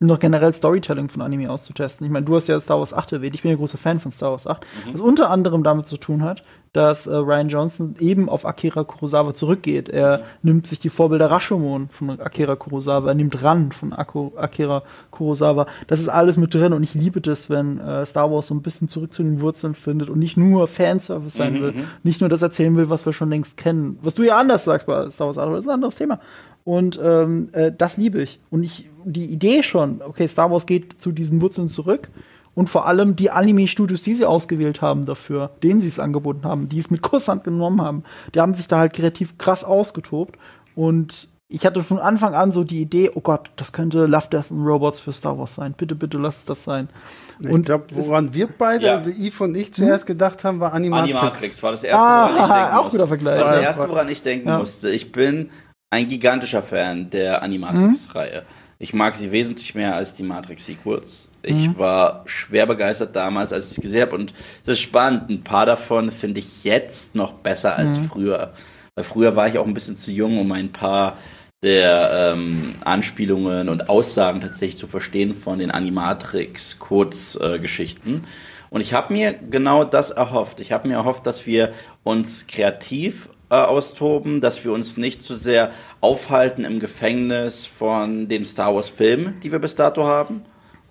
um 0.00 0.08
noch 0.08 0.18
generell 0.18 0.52
Storytelling 0.52 1.08
von 1.08 1.22
Anime 1.22 1.48
auszutesten. 1.48 2.04
Ich 2.04 2.12
meine, 2.12 2.26
du 2.26 2.34
hast 2.34 2.48
ja 2.48 2.58
Star 2.58 2.80
Wars 2.80 2.92
8 2.92 3.12
erwähnt, 3.12 3.36
ich 3.36 3.42
bin 3.42 3.52
ja 3.52 3.56
großer 3.56 3.78
Fan 3.78 4.00
von 4.00 4.10
Star 4.10 4.32
Wars 4.32 4.48
8, 4.48 4.66
mhm. 4.86 4.94
was 4.94 5.00
unter 5.00 5.30
anderem 5.30 5.62
damit 5.62 5.86
zu 5.86 5.96
tun 5.96 6.24
hat, 6.24 6.42
dass 6.74 7.06
äh, 7.06 7.14
Ryan 7.14 7.48
Johnson 7.48 7.94
eben 8.00 8.28
auf 8.28 8.44
Akira 8.44 8.82
Kurosawa 8.82 9.32
zurückgeht. 9.32 9.88
Er 9.88 10.18
mhm. 10.18 10.22
nimmt 10.42 10.66
sich 10.66 10.80
die 10.80 10.88
Vorbilder 10.88 11.30
Rashomon 11.30 11.88
von 11.88 12.10
Akira 12.20 12.56
Kurosawa, 12.56 13.08
er 13.08 13.14
nimmt 13.14 13.42
Ran 13.44 13.70
von 13.70 13.92
Ako 13.92 14.32
Akira 14.36 14.82
Kurosawa. 15.12 15.66
Das 15.86 16.00
ist 16.00 16.08
alles 16.08 16.36
mit 16.36 16.52
drin 16.52 16.72
und 16.72 16.82
ich 16.82 16.92
liebe 16.92 17.20
das, 17.20 17.48
wenn 17.48 17.78
äh, 17.78 18.04
Star 18.04 18.30
Wars 18.30 18.48
so 18.48 18.54
ein 18.54 18.62
bisschen 18.62 18.88
zurück 18.88 19.14
zu 19.14 19.22
den 19.22 19.40
Wurzeln 19.40 19.76
findet 19.76 20.10
und 20.10 20.18
nicht 20.18 20.36
nur 20.36 20.66
Fanservice 20.66 21.36
sein 21.36 21.54
mhm, 21.54 21.60
will, 21.60 21.72
mhm. 21.72 21.84
nicht 22.02 22.20
nur 22.20 22.28
das 22.28 22.42
erzählen 22.42 22.74
will, 22.74 22.90
was 22.90 23.06
wir 23.06 23.12
schon 23.12 23.30
längst 23.30 23.56
kennen. 23.56 23.96
Was 24.02 24.16
du 24.16 24.24
ja 24.24 24.36
anders 24.36 24.64
sagst 24.64 24.88
bei 24.88 25.08
Star 25.12 25.28
Wars 25.28 25.38
8, 25.38 25.44
aber 25.46 25.54
das 25.54 25.64
ist 25.66 25.70
ein 25.70 25.74
anderes 25.74 25.94
Thema. 25.94 26.18
Und 26.64 26.98
ähm, 27.00 27.50
äh, 27.52 27.70
das 27.70 27.98
liebe 27.98 28.20
ich. 28.20 28.40
Und 28.50 28.64
ich, 28.64 28.90
die 29.04 29.26
Idee 29.26 29.62
schon, 29.62 30.02
okay, 30.02 30.26
Star 30.26 30.50
Wars 30.50 30.66
geht 30.66 31.00
zu 31.00 31.12
diesen 31.12 31.40
Wurzeln 31.40 31.68
zurück. 31.68 32.08
Und 32.54 32.68
vor 32.68 32.86
allem 32.86 33.16
die 33.16 33.30
Anime-Studios, 33.30 34.02
die 34.02 34.14
sie 34.14 34.26
ausgewählt 34.26 34.80
haben 34.80 35.06
dafür, 35.06 35.50
denen 35.62 35.80
sie 35.80 35.88
es 35.88 35.98
angeboten 35.98 36.44
haben, 36.44 36.68
die 36.68 36.78
es 36.78 36.90
mit 36.90 37.02
Kusshand 37.02 37.44
genommen 37.44 37.82
haben, 37.82 38.04
die 38.34 38.40
haben 38.40 38.54
sich 38.54 38.68
da 38.68 38.78
halt 38.78 38.92
kreativ 38.92 39.38
krass 39.38 39.64
ausgetobt. 39.64 40.38
Und 40.74 41.28
ich 41.48 41.66
hatte 41.66 41.82
von 41.82 41.98
Anfang 41.98 42.34
an 42.34 42.52
so 42.52 42.64
die 42.64 42.80
Idee, 42.80 43.10
oh 43.14 43.20
Gott, 43.20 43.50
das 43.56 43.72
könnte 43.72 44.06
Love, 44.06 44.28
Death 44.30 44.50
and 44.50 44.66
Robots 44.66 45.00
für 45.00 45.12
Star 45.12 45.38
Wars 45.38 45.54
sein. 45.56 45.74
Bitte, 45.76 45.94
bitte 45.94 46.18
lass 46.18 46.38
es 46.38 46.44
das 46.46 46.64
sein. 46.64 46.88
Und 47.40 47.60
ich 47.60 47.66
glaube, 47.66 47.86
woran 47.90 48.32
wir 48.32 48.46
beide, 48.46 48.86
ja. 48.86 48.96
also 48.96 49.10
Yves 49.10 49.40
und 49.40 49.54
ich 49.56 49.74
zuerst 49.74 50.04
hm? 50.04 50.14
gedacht 50.14 50.44
haben, 50.44 50.60
war 50.60 50.72
Animatrix. 50.72 51.16
Animatrix 51.16 51.62
war 51.62 51.72
das 51.72 51.84
erste, 51.84 52.02
ah, 52.02 52.30
woran 52.32 52.44
ich 52.44 52.54
denken 52.54 52.74
auch 52.76 52.90
guter 52.90 53.08
Vergleich. 53.08 53.40
War 53.40 53.52
das 53.52 53.62
erste, 53.62 53.88
woran 53.88 54.08
ich 54.08 54.22
denken 54.22 54.48
ja. 54.48 54.58
musste. 54.58 54.90
Ich 54.90 55.12
bin 55.12 55.50
ein 55.90 56.08
gigantischer 56.08 56.62
Fan 56.62 57.10
der 57.10 57.42
Animatrix-Reihe. 57.42 58.40
Mhm. 58.40 58.46
Ich 58.78 58.94
mag 58.94 59.14
sie 59.14 59.30
wesentlich 59.30 59.74
mehr 59.74 59.94
als 59.94 60.14
die 60.14 60.22
Matrix-Sequels. 60.22 61.28
Ich 61.44 61.68
mhm. 61.68 61.78
war 61.78 62.22
schwer 62.26 62.66
begeistert 62.66 63.16
damals, 63.16 63.52
als 63.52 63.68
ich 63.68 63.74
sie 63.74 63.82
gesehen 63.82 64.02
habe. 64.02 64.16
Und 64.16 64.34
es 64.62 64.68
ist 64.68 64.80
spannend. 64.80 65.30
Ein 65.30 65.44
paar 65.44 65.66
davon 65.66 66.10
finde 66.10 66.40
ich 66.40 66.64
jetzt 66.64 67.14
noch 67.14 67.34
besser 67.34 67.76
als 67.76 67.98
mhm. 67.98 68.08
früher. 68.08 68.54
Weil 68.94 69.04
früher 69.04 69.36
war 69.36 69.46
ich 69.48 69.58
auch 69.58 69.66
ein 69.66 69.74
bisschen 69.74 69.98
zu 69.98 70.10
jung, 70.10 70.38
um 70.38 70.50
ein 70.52 70.72
paar 70.72 71.18
der 71.62 72.32
ähm, 72.34 72.74
Anspielungen 72.84 73.68
und 73.70 73.88
Aussagen 73.88 74.42
tatsächlich 74.42 74.78
zu 74.78 74.86
verstehen 74.86 75.34
von 75.34 75.58
den 75.58 75.70
Animatrix-Kurzgeschichten. 75.70 78.16
Äh, 78.16 78.20
und 78.68 78.82
ich 78.82 78.92
habe 78.92 79.10
mir 79.12 79.32
genau 79.32 79.84
das 79.84 80.10
erhofft. 80.10 80.60
Ich 80.60 80.72
habe 80.72 80.88
mir 80.88 80.94
erhofft, 80.94 81.26
dass 81.26 81.46
wir 81.46 81.72
uns 82.02 82.46
kreativ 82.46 83.30
äh, 83.48 83.54
austoben, 83.54 84.40
dass 84.40 84.64
wir 84.64 84.72
uns 84.72 84.96
nicht 84.96 85.22
zu 85.22 85.34
sehr 85.34 85.70
aufhalten 86.00 86.64
im 86.64 86.80
Gefängnis 86.80 87.66
von 87.66 88.28
den 88.28 88.44
Star 88.44 88.74
Wars 88.74 88.88
Filmen, 88.88 89.40
die 89.42 89.52
wir 89.52 89.58
bis 89.58 89.74
dato 89.74 90.04
haben. 90.04 90.42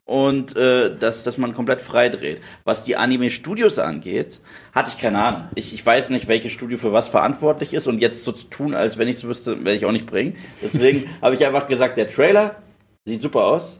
Und 0.05 0.57
äh, 0.57 0.95
dass, 0.97 1.23
dass 1.23 1.37
man 1.37 1.53
komplett 1.53 1.79
frei 1.79 2.09
dreht. 2.09 2.41
Was 2.65 2.83
die 2.83 2.97
Anime-Studios 2.97 3.79
angeht, 3.79 4.41
hatte 4.73 4.89
ich 4.89 4.99
keine 4.99 5.23
Ahnung. 5.23 5.47
Ich, 5.55 5.73
ich 5.73 5.85
weiß 5.85 6.09
nicht, 6.09 6.27
welches 6.27 6.51
Studio 6.51 6.77
für 6.77 6.91
was 6.91 7.07
verantwortlich 7.07 7.73
ist 7.73 7.87
und 7.87 7.99
jetzt 7.99 8.23
so 8.25 8.33
zu 8.33 8.47
tun, 8.47 8.73
als 8.73 8.97
wenn 8.97 9.07
ich 9.07 9.17
es 9.17 9.23
wüsste, 9.23 9.63
werde 9.63 9.77
ich 9.77 9.85
auch 9.85 9.93
nicht 9.93 10.05
bringen. 10.05 10.35
Deswegen 10.61 11.09
habe 11.21 11.35
ich 11.35 11.45
einfach 11.45 11.67
gesagt, 11.67 11.97
der 11.97 12.11
Trailer 12.11 12.57
sieht 13.05 13.21
super 13.21 13.45
aus 13.45 13.79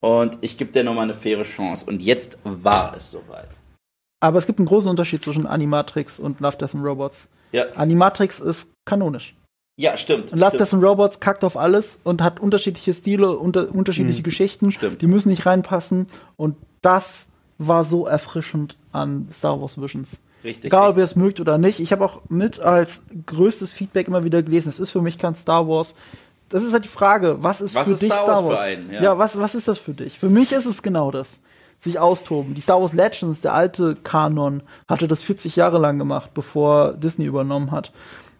und 0.00 0.38
ich 0.42 0.56
gebe 0.58 0.70
dir 0.70 0.84
nochmal 0.84 1.04
eine 1.04 1.14
faire 1.14 1.42
Chance. 1.42 1.86
Und 1.86 2.02
jetzt 2.02 2.38
war 2.44 2.96
es 2.96 3.10
soweit. 3.10 3.48
Aber 4.20 4.38
es 4.38 4.46
gibt 4.46 4.60
einen 4.60 4.68
großen 4.68 4.88
Unterschied 4.88 5.22
zwischen 5.22 5.46
Animatrix 5.46 6.18
und 6.20 6.40
Love, 6.40 6.56
Death 6.56 6.74
and 6.74 6.84
Robots. 6.84 7.28
Ja. 7.52 7.66
Animatrix 7.74 8.38
ist 8.38 8.70
kanonisch. 8.86 9.34
Ja, 9.76 9.96
stimmt. 9.96 10.32
Und 10.32 10.38
Love, 10.38 10.56
Death 10.56 10.72
and 10.72 10.84
Robots 10.84 11.20
kackt 11.20 11.42
auf 11.42 11.56
alles 11.56 11.98
und 12.04 12.22
hat 12.22 12.38
unterschiedliche 12.38 12.94
Stile, 12.94 13.36
unter, 13.36 13.74
unterschiedliche 13.74 14.20
mhm. 14.20 14.24
Geschichten. 14.24 14.70
Stimmt. 14.70 15.02
Die 15.02 15.06
müssen 15.06 15.30
nicht 15.30 15.46
reinpassen. 15.46 16.06
Und 16.36 16.56
das 16.82 17.26
war 17.58 17.84
so 17.84 18.06
erfrischend 18.06 18.76
an 18.92 19.28
Star 19.32 19.60
Wars 19.60 19.80
Visions. 19.80 20.18
Richtig. 20.44 20.66
Egal, 20.66 20.90
ob 20.90 20.98
ihr 20.98 21.04
es 21.04 21.16
mögt 21.16 21.40
oder 21.40 21.58
nicht. 21.58 21.80
Ich 21.80 21.90
habe 21.90 22.04
auch 22.04 22.20
mit 22.28 22.60
als 22.60 23.00
größtes 23.26 23.72
Feedback 23.72 24.08
immer 24.08 24.24
wieder 24.24 24.42
gelesen, 24.42 24.68
es 24.68 24.78
ist 24.78 24.92
für 24.92 25.00
mich 25.00 25.18
kein 25.18 25.34
Star 25.34 25.66
Wars. 25.66 25.94
Das 26.50 26.62
ist 26.62 26.72
halt 26.72 26.84
die 26.84 26.88
Frage, 26.88 27.38
was 27.40 27.60
ist 27.60 27.74
was 27.74 27.86
für 27.86 27.94
ist 27.94 28.02
dich 28.02 28.12
Star 28.12 28.26
Wars? 28.26 28.38
Star 28.38 28.48
Wars? 28.48 28.60
Einen, 28.60 28.92
ja, 28.92 29.02
ja 29.02 29.18
was, 29.18 29.38
was 29.38 29.54
ist 29.54 29.66
das 29.66 29.78
für 29.78 29.94
dich? 29.94 30.18
Für 30.18 30.28
mich 30.28 30.52
ist 30.52 30.66
es 30.66 30.82
genau 30.82 31.10
das 31.10 31.40
sich 31.80 31.98
austoben. 31.98 32.54
Die 32.54 32.60
Star 32.60 32.80
Wars 32.80 32.92
Legends, 32.92 33.42
der 33.42 33.54
alte 33.54 33.94
Kanon, 33.94 34.62
hatte 34.88 35.06
das 35.06 35.22
40 35.22 35.56
Jahre 35.56 35.78
lang 35.78 35.98
gemacht, 35.98 36.30
bevor 36.32 36.94
Disney 36.94 37.26
übernommen 37.26 37.70
hat. 37.70 37.92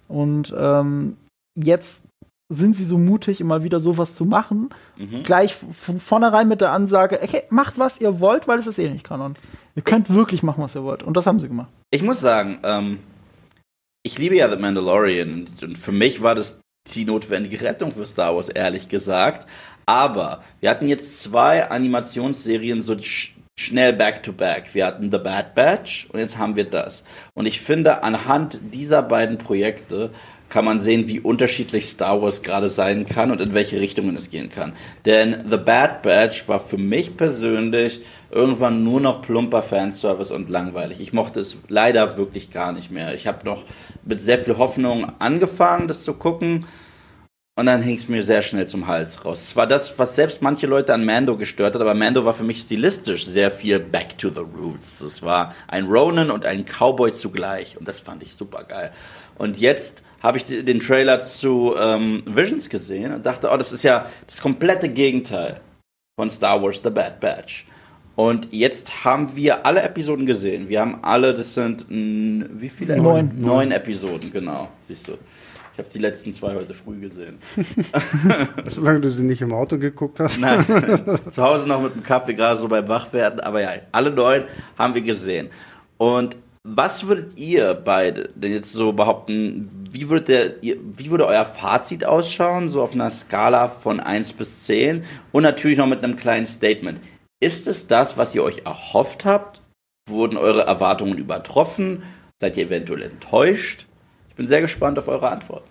Und 0.08 0.54
ähm, 0.56 1.12
jetzt 1.54 2.02
sind 2.48 2.76
sie 2.76 2.84
so 2.84 2.98
mutig, 2.98 3.40
immer 3.40 3.64
wieder 3.64 3.80
sowas 3.80 4.14
zu 4.14 4.24
machen. 4.24 4.70
Mhm. 4.96 5.22
Gleich 5.22 5.54
von 5.54 5.98
vornherein 5.98 6.48
mit 6.48 6.60
der 6.60 6.72
Ansage, 6.72 7.18
okay, 7.22 7.42
macht 7.50 7.78
was 7.78 8.00
ihr 8.00 8.20
wollt, 8.20 8.46
weil 8.46 8.58
es 8.58 8.66
ist 8.66 8.78
eh 8.78 8.88
nicht 8.88 9.04
Kanon. 9.04 9.34
Ihr 9.74 9.82
könnt 9.82 10.12
wirklich 10.12 10.42
machen, 10.42 10.62
was 10.62 10.74
ihr 10.74 10.84
wollt. 10.84 11.02
Und 11.02 11.16
das 11.16 11.26
haben 11.26 11.40
sie 11.40 11.48
gemacht. 11.48 11.70
Ich 11.90 12.02
muss 12.02 12.20
sagen, 12.20 12.58
ähm, 12.62 12.98
ich 14.02 14.18
liebe 14.18 14.36
ja 14.36 14.48
The 14.48 14.56
Mandalorian. 14.56 15.48
Und 15.62 15.78
für 15.78 15.92
mich 15.92 16.22
war 16.22 16.34
das 16.34 16.60
die 16.94 17.04
notwendige 17.04 17.60
Rettung 17.62 17.92
für 17.92 18.06
Star 18.06 18.36
Wars, 18.36 18.48
ehrlich 18.48 18.88
gesagt. 18.88 19.46
Aber 19.86 20.44
wir 20.60 20.70
hatten 20.70 20.86
jetzt 20.86 21.22
zwei 21.22 21.70
Animationsserien 21.70 22.82
so 22.82 22.96
schnell 23.58 23.92
back-to-back. 23.92 24.66
-back. 24.66 24.74
Wir 24.74 24.86
hatten 24.86 25.10
The 25.10 25.18
Bad 25.18 25.54
Batch 25.54 26.08
und 26.12 26.20
jetzt 26.20 26.38
haben 26.38 26.56
wir 26.56 26.68
das. 26.68 27.04
Und 27.34 27.46
ich 27.46 27.60
finde, 27.60 28.02
anhand 28.02 28.58
dieser 28.72 29.02
beiden 29.02 29.38
Projekte 29.38 30.10
kann 30.54 30.64
man 30.64 30.78
sehen, 30.78 31.08
wie 31.08 31.18
unterschiedlich 31.18 31.86
Star 31.86 32.22
Wars 32.22 32.42
gerade 32.42 32.68
sein 32.68 33.08
kann 33.08 33.32
und 33.32 33.40
in 33.40 33.54
welche 33.54 33.80
Richtungen 33.80 34.14
es 34.14 34.30
gehen 34.30 34.50
kann. 34.50 34.72
Denn 35.04 35.42
The 35.50 35.56
Bad 35.56 36.02
Batch 36.02 36.46
war 36.46 36.60
für 36.60 36.78
mich 36.78 37.16
persönlich 37.16 38.02
irgendwann 38.30 38.84
nur 38.84 39.00
noch 39.00 39.20
plumper 39.20 39.64
Fanservice 39.64 40.30
und 40.30 40.48
langweilig. 40.48 41.00
Ich 41.00 41.12
mochte 41.12 41.40
es 41.40 41.56
leider 41.66 42.16
wirklich 42.16 42.52
gar 42.52 42.70
nicht 42.70 42.92
mehr. 42.92 43.14
Ich 43.14 43.26
habe 43.26 43.44
noch 43.44 43.64
mit 44.04 44.20
sehr 44.20 44.38
viel 44.38 44.56
Hoffnung 44.56 45.10
angefangen, 45.18 45.88
das 45.88 46.04
zu 46.04 46.14
gucken 46.14 46.64
und 47.56 47.66
dann 47.66 47.82
hing 47.82 47.96
es 47.96 48.08
mir 48.08 48.22
sehr 48.22 48.42
schnell 48.42 48.68
zum 48.68 48.86
Hals 48.86 49.24
raus. 49.24 49.42
Es 49.42 49.56
war 49.56 49.66
das, 49.66 49.98
was 49.98 50.14
selbst 50.14 50.40
manche 50.40 50.68
Leute 50.68 50.94
an 50.94 51.04
Mando 51.04 51.36
gestört 51.36 51.74
hat, 51.74 51.82
aber 51.82 51.94
Mando 51.94 52.24
war 52.24 52.34
für 52.34 52.44
mich 52.44 52.60
stilistisch 52.60 53.26
sehr 53.26 53.50
viel 53.50 53.80
back 53.80 54.16
to 54.18 54.28
the 54.28 54.40
roots. 54.40 55.00
Es 55.00 55.20
war 55.20 55.52
ein 55.66 55.86
Ronin 55.86 56.30
und 56.30 56.44
ein 56.46 56.64
Cowboy 56.64 57.12
zugleich 57.12 57.76
und 57.76 57.88
das 57.88 57.98
fand 57.98 58.22
ich 58.22 58.34
super 58.34 58.62
geil. 58.62 58.92
Und 59.36 59.58
jetzt 59.58 60.04
habe 60.24 60.38
ich 60.38 60.44
den 60.46 60.80
Trailer 60.80 61.20
zu 61.20 61.74
ähm, 61.78 62.22
Visions 62.24 62.70
gesehen 62.70 63.12
und 63.12 63.26
dachte, 63.26 63.50
oh, 63.52 63.56
das 63.58 63.72
ist 63.72 63.82
ja 63.82 64.06
das 64.26 64.40
komplette 64.40 64.88
Gegenteil 64.88 65.60
von 66.18 66.30
Star 66.30 66.62
Wars 66.62 66.80
The 66.82 66.88
Bad 66.88 67.20
Batch. 67.20 67.66
Und 68.16 68.48
jetzt 68.50 69.04
haben 69.04 69.36
wir 69.36 69.66
alle 69.66 69.82
Episoden 69.82 70.24
gesehen. 70.24 70.70
Wir 70.70 70.80
haben 70.80 71.00
alle, 71.02 71.34
das 71.34 71.54
sind 71.54 71.84
mh, 71.90 72.46
wie 72.52 72.70
viele? 72.70 72.96
Neun. 72.96 73.32
Neun 73.38 73.70
Episoden, 73.70 74.32
genau. 74.32 74.68
Siehst 74.88 75.08
du. 75.08 75.12
Ich 75.72 75.78
habe 75.78 75.88
die 75.92 75.98
letzten 75.98 76.32
zwei 76.32 76.54
heute 76.54 76.72
früh 76.72 77.00
gesehen. 77.00 77.36
Solange 78.66 79.00
du 79.00 79.10
sie 79.10 79.24
nicht 79.24 79.42
im 79.42 79.52
Auto 79.52 79.76
geguckt 79.76 80.20
hast. 80.20 80.38
Nein, 80.38 80.64
zu 81.30 81.42
Hause 81.42 81.68
noch 81.68 81.82
mit 81.82 81.96
dem 81.96 82.02
Kaffee, 82.02 82.32
gerade 82.32 82.56
so 82.58 82.68
beim 82.68 82.88
Wachwerden. 82.88 83.40
Aber 83.40 83.60
ja, 83.60 83.72
alle 83.92 84.10
neun 84.10 84.44
haben 84.78 84.94
wir 84.94 85.02
gesehen. 85.02 85.50
Und 85.98 86.36
was 86.62 87.06
würdet 87.06 87.36
ihr 87.38 87.74
beide 87.74 88.30
denn 88.34 88.52
jetzt 88.52 88.72
so 88.72 88.94
behaupten, 88.94 89.83
wie 89.94 90.08
würde, 90.08 90.24
der, 90.24 90.54
wie 90.60 91.10
würde 91.10 91.26
euer 91.26 91.44
Fazit 91.44 92.04
ausschauen, 92.04 92.68
so 92.68 92.82
auf 92.82 92.92
einer 92.92 93.10
Skala 93.10 93.68
von 93.68 94.00
1 94.00 94.32
bis 94.34 94.64
10 94.64 95.04
und 95.32 95.42
natürlich 95.44 95.78
noch 95.78 95.86
mit 95.86 96.02
einem 96.02 96.16
kleinen 96.16 96.46
Statement? 96.46 97.00
Ist 97.40 97.66
es 97.66 97.86
das, 97.86 98.18
was 98.18 98.34
ihr 98.34 98.42
euch 98.42 98.62
erhofft 98.64 99.24
habt? 99.24 99.62
Wurden 100.08 100.36
eure 100.36 100.62
Erwartungen 100.62 101.16
übertroffen? 101.16 102.02
Seid 102.40 102.56
ihr 102.56 102.66
eventuell 102.66 103.02
enttäuscht? 103.02 103.86
Ich 104.28 104.34
bin 104.34 104.46
sehr 104.46 104.60
gespannt 104.60 104.98
auf 104.98 105.08
eure 105.08 105.30
Antworten. 105.30 105.70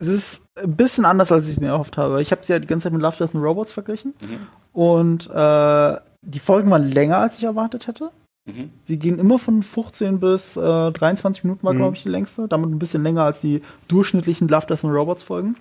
Es 0.00 0.08
ist 0.08 0.42
ein 0.60 0.74
bisschen 0.74 1.04
anders, 1.04 1.30
als 1.30 1.44
ich 1.44 1.52
es 1.52 1.60
mir 1.60 1.68
erhofft 1.68 1.96
habe. 1.96 2.20
Ich 2.20 2.32
habe 2.32 2.44
sie 2.44 2.52
ja 2.52 2.58
die 2.58 2.66
ganze 2.66 2.84
Zeit 2.84 2.92
mit 2.92 3.02
Love, 3.02 3.16
Death 3.18 3.36
and 3.36 3.44
Robots 3.44 3.72
verglichen. 3.72 4.14
Mhm. 4.20 4.48
Und 4.72 5.30
äh, 5.30 6.00
die 6.22 6.40
Folgen 6.40 6.70
waren 6.70 6.90
länger, 6.90 7.18
als 7.18 7.38
ich 7.38 7.44
erwartet 7.44 7.86
hätte. 7.86 8.10
Mhm. 8.44 8.70
Sie 8.84 8.98
gehen 8.98 9.18
immer 9.18 9.38
von 9.38 9.62
15 9.62 10.18
bis 10.18 10.56
äh, 10.56 10.90
23 10.92 11.44
Minuten, 11.44 11.64
war, 11.64 11.72
mhm. 11.72 11.78
glaube 11.78 11.96
ich, 11.96 12.02
die 12.02 12.08
längste. 12.08 12.48
Damit 12.48 12.70
ein 12.70 12.78
bisschen 12.78 13.02
länger 13.02 13.22
als 13.22 13.40
die 13.40 13.62
durchschnittlichen 13.88 14.48
Love, 14.48 14.66
Death 14.66 14.84
and 14.84 14.94
Robots 14.94 15.22
Folgen. 15.22 15.56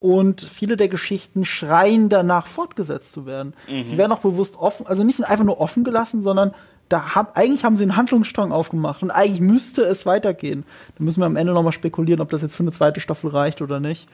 Und 0.00 0.40
viele 0.42 0.76
der 0.76 0.88
Geschichten 0.88 1.44
schreien 1.44 2.08
danach, 2.08 2.46
fortgesetzt 2.46 3.12
zu 3.12 3.26
werden. 3.26 3.54
Mhm. 3.68 3.84
Sie 3.84 3.98
werden 3.98 4.12
auch 4.12 4.20
bewusst 4.20 4.56
offen, 4.56 4.86
also 4.86 5.02
nicht 5.02 5.22
einfach 5.24 5.44
nur 5.44 5.60
offen 5.60 5.84
gelassen, 5.84 6.22
sondern 6.22 6.54
da 6.88 7.14
haben, 7.14 7.28
eigentlich 7.34 7.64
haben 7.64 7.76
sie 7.76 7.82
einen 7.82 7.96
Handlungsstrang 7.96 8.52
aufgemacht 8.52 9.02
und 9.02 9.10
eigentlich 9.10 9.40
müsste 9.40 9.82
es 9.82 10.06
weitergehen. 10.06 10.64
Da 10.96 11.04
müssen 11.04 11.20
wir 11.20 11.26
am 11.26 11.36
Ende 11.36 11.52
nochmal 11.52 11.72
spekulieren, 11.72 12.20
ob 12.20 12.30
das 12.30 12.42
jetzt 12.42 12.54
für 12.54 12.62
eine 12.62 12.72
zweite 12.72 13.00
Staffel 13.00 13.30
reicht 13.30 13.60
oder 13.60 13.80
nicht. 13.80 14.08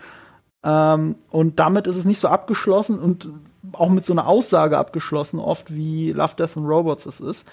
Ähm, 0.64 1.16
und 1.30 1.60
damit 1.60 1.86
ist 1.86 1.96
es 1.96 2.04
nicht 2.04 2.18
so 2.18 2.28
abgeschlossen 2.28 2.98
und 2.98 3.28
auch 3.72 3.90
mit 3.90 4.04
so 4.04 4.12
einer 4.12 4.26
Aussage 4.26 4.78
abgeschlossen, 4.78 5.38
oft 5.38 5.72
wie 5.72 6.12
Love, 6.12 6.34
Death 6.36 6.56
and 6.56 6.66
Robots 6.66 7.06
es 7.06 7.20
ist. 7.20 7.48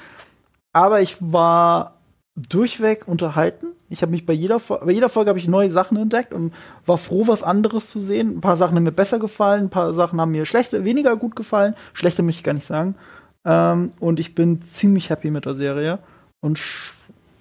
Aber 0.74 1.02
ich 1.02 1.18
war 1.20 1.98
durchweg 2.36 3.08
unterhalten. 3.08 3.68
Ich 3.90 4.02
habe 4.02 4.12
mich 4.12 4.26
bei 4.26 4.34
jeder, 4.34 4.60
bei 4.60 4.92
jeder 4.92 5.10
Folge 5.10 5.30
habe 5.30 5.40
ich 5.40 5.48
neue 5.48 5.70
Sachen 5.70 5.98
entdeckt 5.98 6.34
und 6.34 6.54
war 6.86 6.98
froh, 6.98 7.28
was 7.28 7.44
anderes 7.44 7.90
zu 7.90 8.00
sehen. 8.00 8.38
Ein 8.38 8.42
paar 8.42 8.56
Sachen 8.56 8.76
haben 8.76 8.84
mir 8.84 8.92
besser 8.92 9.20
gefallen, 9.20 9.66
ein 9.66 9.70
paar 9.70 9.94
Sachen 9.94 10.22
haben 10.22 10.32
mir 10.32 10.46
schlechter, 10.46 10.86
weniger 10.86 11.18
gut 11.18 11.36
gefallen. 11.36 11.76
Schlechter 11.94 12.24
möchte 12.24 12.40
ich 12.40 12.46
gar 12.46 12.54
nicht 12.54 12.66
sagen. 12.66 12.96
Ähm, 13.44 13.92
und 14.00 14.20
ich 14.20 14.34
bin 14.34 14.62
ziemlich 14.62 15.10
happy 15.10 15.30
mit 15.30 15.46
der 15.46 15.56
Serie 15.56 16.00
und 16.40 16.60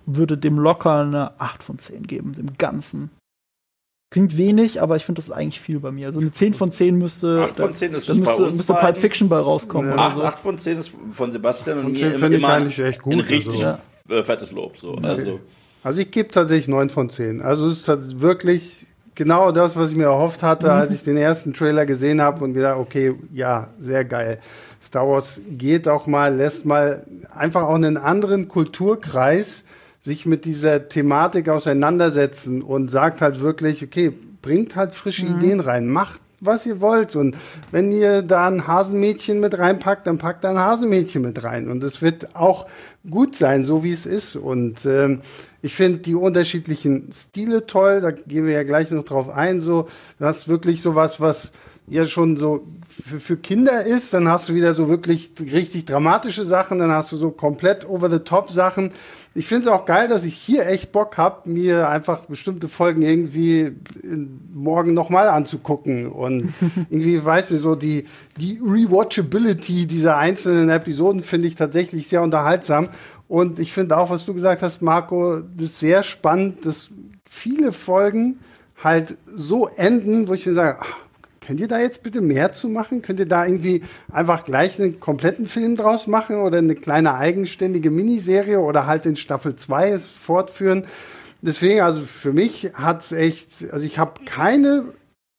würde 0.06 0.36
dem 0.36 0.58
locker 0.58 1.00
eine 1.02 1.40
8 1.40 1.62
von 1.62 1.78
10 1.78 2.06
geben, 2.06 2.32
dem 2.34 2.56
Ganzen. 2.58 3.10
Klingt 4.10 4.36
wenig, 4.36 4.82
aber 4.82 4.96
ich 4.96 5.04
finde, 5.04 5.20
das 5.20 5.28
ist 5.28 5.32
eigentlich 5.32 5.60
viel 5.60 5.78
bei 5.78 5.92
mir. 5.92 6.08
Also 6.08 6.18
eine 6.18 6.32
10 6.32 6.54
von 6.54 6.72
10 6.72 6.96
müsste. 6.96 7.42
8 7.44 7.56
von 7.56 7.72
10 7.72 7.94
ist 7.94 8.08
da 8.08 8.14
müsste, 8.14 8.46
müsste 8.46 8.74
Pulp 8.74 8.98
Fiction 8.98 9.28
bei 9.28 9.38
rauskommen. 9.38 9.90
Ja. 9.90 9.94
Oder 9.94 10.02
8, 10.02 10.18
so. 10.18 10.24
8 10.24 10.38
von 10.40 10.58
10 10.58 10.78
ist 10.78 10.90
von 11.12 11.30
Sebastian 11.30 11.78
und 11.78 11.92
mir 11.92 12.10
finde 12.10 12.28
ich 12.28 12.42
immer 12.42 12.48
eigentlich 12.48 12.78
echt 12.80 13.02
gut. 13.02 13.12
ein 13.12 13.20
richtig 13.20 13.64
also. 13.64 14.22
fettes 14.24 14.50
Lob. 14.50 14.76
So. 14.78 14.96
Also, 14.96 15.38
Also 15.84 16.00
ich 16.00 16.10
gebe 16.10 16.28
tatsächlich 16.30 16.66
9 16.66 16.90
von 16.90 17.08
10. 17.08 17.40
Also 17.40 17.68
es 17.68 17.86
ist 17.86 18.20
wirklich 18.20 18.86
genau 19.14 19.52
das, 19.52 19.76
was 19.76 19.92
ich 19.92 19.96
mir 19.96 20.04
erhofft 20.04 20.42
hatte, 20.42 20.72
als 20.72 20.94
ich 20.94 21.04
den 21.04 21.16
ersten 21.16 21.54
Trailer 21.54 21.86
gesehen 21.86 22.20
habe 22.20 22.42
und 22.42 22.54
gedacht, 22.54 22.78
okay, 22.78 23.14
ja, 23.32 23.68
sehr 23.78 24.04
geil. 24.04 24.40
Star 24.82 25.06
Wars 25.06 25.40
geht 25.50 25.86
auch 25.86 26.06
mal, 26.06 26.34
lässt 26.34 26.66
mal 26.66 27.04
einfach 27.32 27.62
auch 27.62 27.74
einen 27.74 27.96
anderen 27.96 28.48
Kulturkreis 28.48 29.64
sich 30.00 30.26
mit 30.26 30.44
dieser 30.44 30.88
Thematik 30.88 31.48
auseinandersetzen 31.48 32.62
und 32.62 32.90
sagt 32.90 33.20
halt 33.20 33.40
wirklich, 33.40 33.82
okay, 33.84 34.12
bringt 34.42 34.76
halt 34.76 34.94
frische 34.94 35.26
Ideen 35.26 35.60
rein, 35.60 35.88
macht 35.88 36.20
was 36.40 36.66
ihr 36.66 36.80
wollt. 36.80 37.16
Und 37.16 37.36
wenn 37.70 37.92
ihr 37.92 38.22
da 38.22 38.48
ein 38.48 38.66
Hasenmädchen 38.66 39.40
mit 39.40 39.58
reinpackt, 39.58 40.06
dann 40.06 40.18
packt 40.18 40.44
da 40.44 40.50
ein 40.50 40.58
Hasenmädchen 40.58 41.22
mit 41.22 41.44
rein. 41.44 41.68
Und 41.68 41.84
es 41.84 42.02
wird 42.02 42.34
auch 42.34 42.66
gut 43.08 43.36
sein, 43.36 43.64
so 43.64 43.84
wie 43.84 43.92
es 43.92 44.06
ist. 44.06 44.36
Und 44.36 44.84
ähm, 44.86 45.20
ich 45.62 45.74
finde 45.74 45.98
die 45.98 46.14
unterschiedlichen 46.14 47.10
Stile 47.12 47.66
toll, 47.66 48.00
da 48.00 48.10
gehen 48.10 48.46
wir 48.46 48.54
ja 48.54 48.62
gleich 48.62 48.90
noch 48.90 49.04
drauf 49.04 49.28
ein, 49.28 49.60
so, 49.60 49.88
das 50.18 50.38
ist 50.38 50.48
wirklich 50.48 50.80
sowas, 50.80 51.20
was 51.20 51.52
ja 51.86 52.06
schon 52.06 52.36
so 52.36 52.66
für, 52.88 53.18
für 53.18 53.36
Kinder 53.36 53.84
ist, 53.84 54.14
dann 54.14 54.28
hast 54.28 54.48
du 54.48 54.54
wieder 54.54 54.74
so 54.74 54.88
wirklich 54.88 55.32
richtig 55.40 55.84
dramatische 55.84 56.44
Sachen, 56.44 56.78
dann 56.78 56.90
hast 56.90 57.12
du 57.12 57.16
so 57.16 57.30
komplett 57.30 57.88
over-the-top 57.88 58.50
Sachen. 58.50 58.92
Ich 59.32 59.46
finde 59.46 59.68
es 59.68 59.72
auch 59.72 59.84
geil, 59.84 60.08
dass 60.08 60.24
ich 60.24 60.34
hier 60.34 60.66
echt 60.66 60.90
Bock 60.90 61.16
habe, 61.16 61.48
mir 61.48 61.88
einfach 61.88 62.20
bestimmte 62.26 62.68
Folgen 62.68 63.02
irgendwie 63.02 63.72
morgen 64.52 64.92
nochmal 64.92 65.28
anzugucken. 65.28 66.10
Und 66.10 66.52
irgendwie, 66.90 67.24
weißt 67.24 67.52
du, 67.52 67.56
so 67.56 67.76
die, 67.76 68.06
die 68.36 68.58
Rewatchability 68.58 69.86
dieser 69.86 70.16
einzelnen 70.16 70.68
Episoden 70.68 71.22
finde 71.22 71.46
ich 71.46 71.54
tatsächlich 71.54 72.08
sehr 72.08 72.22
unterhaltsam. 72.22 72.88
Und 73.28 73.60
ich 73.60 73.72
finde 73.72 73.96
auch, 73.96 74.10
was 74.10 74.26
du 74.26 74.34
gesagt 74.34 74.62
hast, 74.62 74.82
Marco, 74.82 75.40
das 75.40 75.66
ist 75.66 75.78
sehr 75.78 76.02
spannend, 76.02 76.66
dass 76.66 76.90
viele 77.28 77.70
Folgen 77.70 78.40
halt 78.82 79.16
so 79.32 79.68
enden, 79.68 80.26
wo 80.26 80.34
ich 80.34 80.44
mir 80.46 80.54
sage, 80.54 80.78
ach, 80.80 80.96
Könnt 81.50 81.58
ihr 81.58 81.66
da 81.66 81.80
jetzt 81.80 82.04
bitte 82.04 82.20
mehr 82.20 82.52
zu 82.52 82.68
machen? 82.68 83.02
Könnt 83.02 83.18
ihr 83.18 83.26
da 83.26 83.44
irgendwie 83.44 83.82
einfach 84.12 84.44
gleich 84.44 84.80
einen 84.80 85.00
kompletten 85.00 85.46
Film 85.46 85.74
draus 85.74 86.06
machen 86.06 86.36
oder 86.36 86.58
eine 86.58 86.76
kleine 86.76 87.16
eigenständige 87.16 87.90
Miniserie 87.90 88.60
oder 88.60 88.86
halt 88.86 89.04
in 89.04 89.16
Staffel 89.16 89.56
2 89.56 89.88
es 89.88 90.10
fortführen? 90.10 90.84
Deswegen, 91.42 91.80
also 91.80 92.02
für 92.02 92.32
mich 92.32 92.70
hat's 92.74 93.10
echt, 93.10 93.68
also 93.72 93.84
ich 93.84 93.98
habe 93.98 94.20
keine 94.26 94.84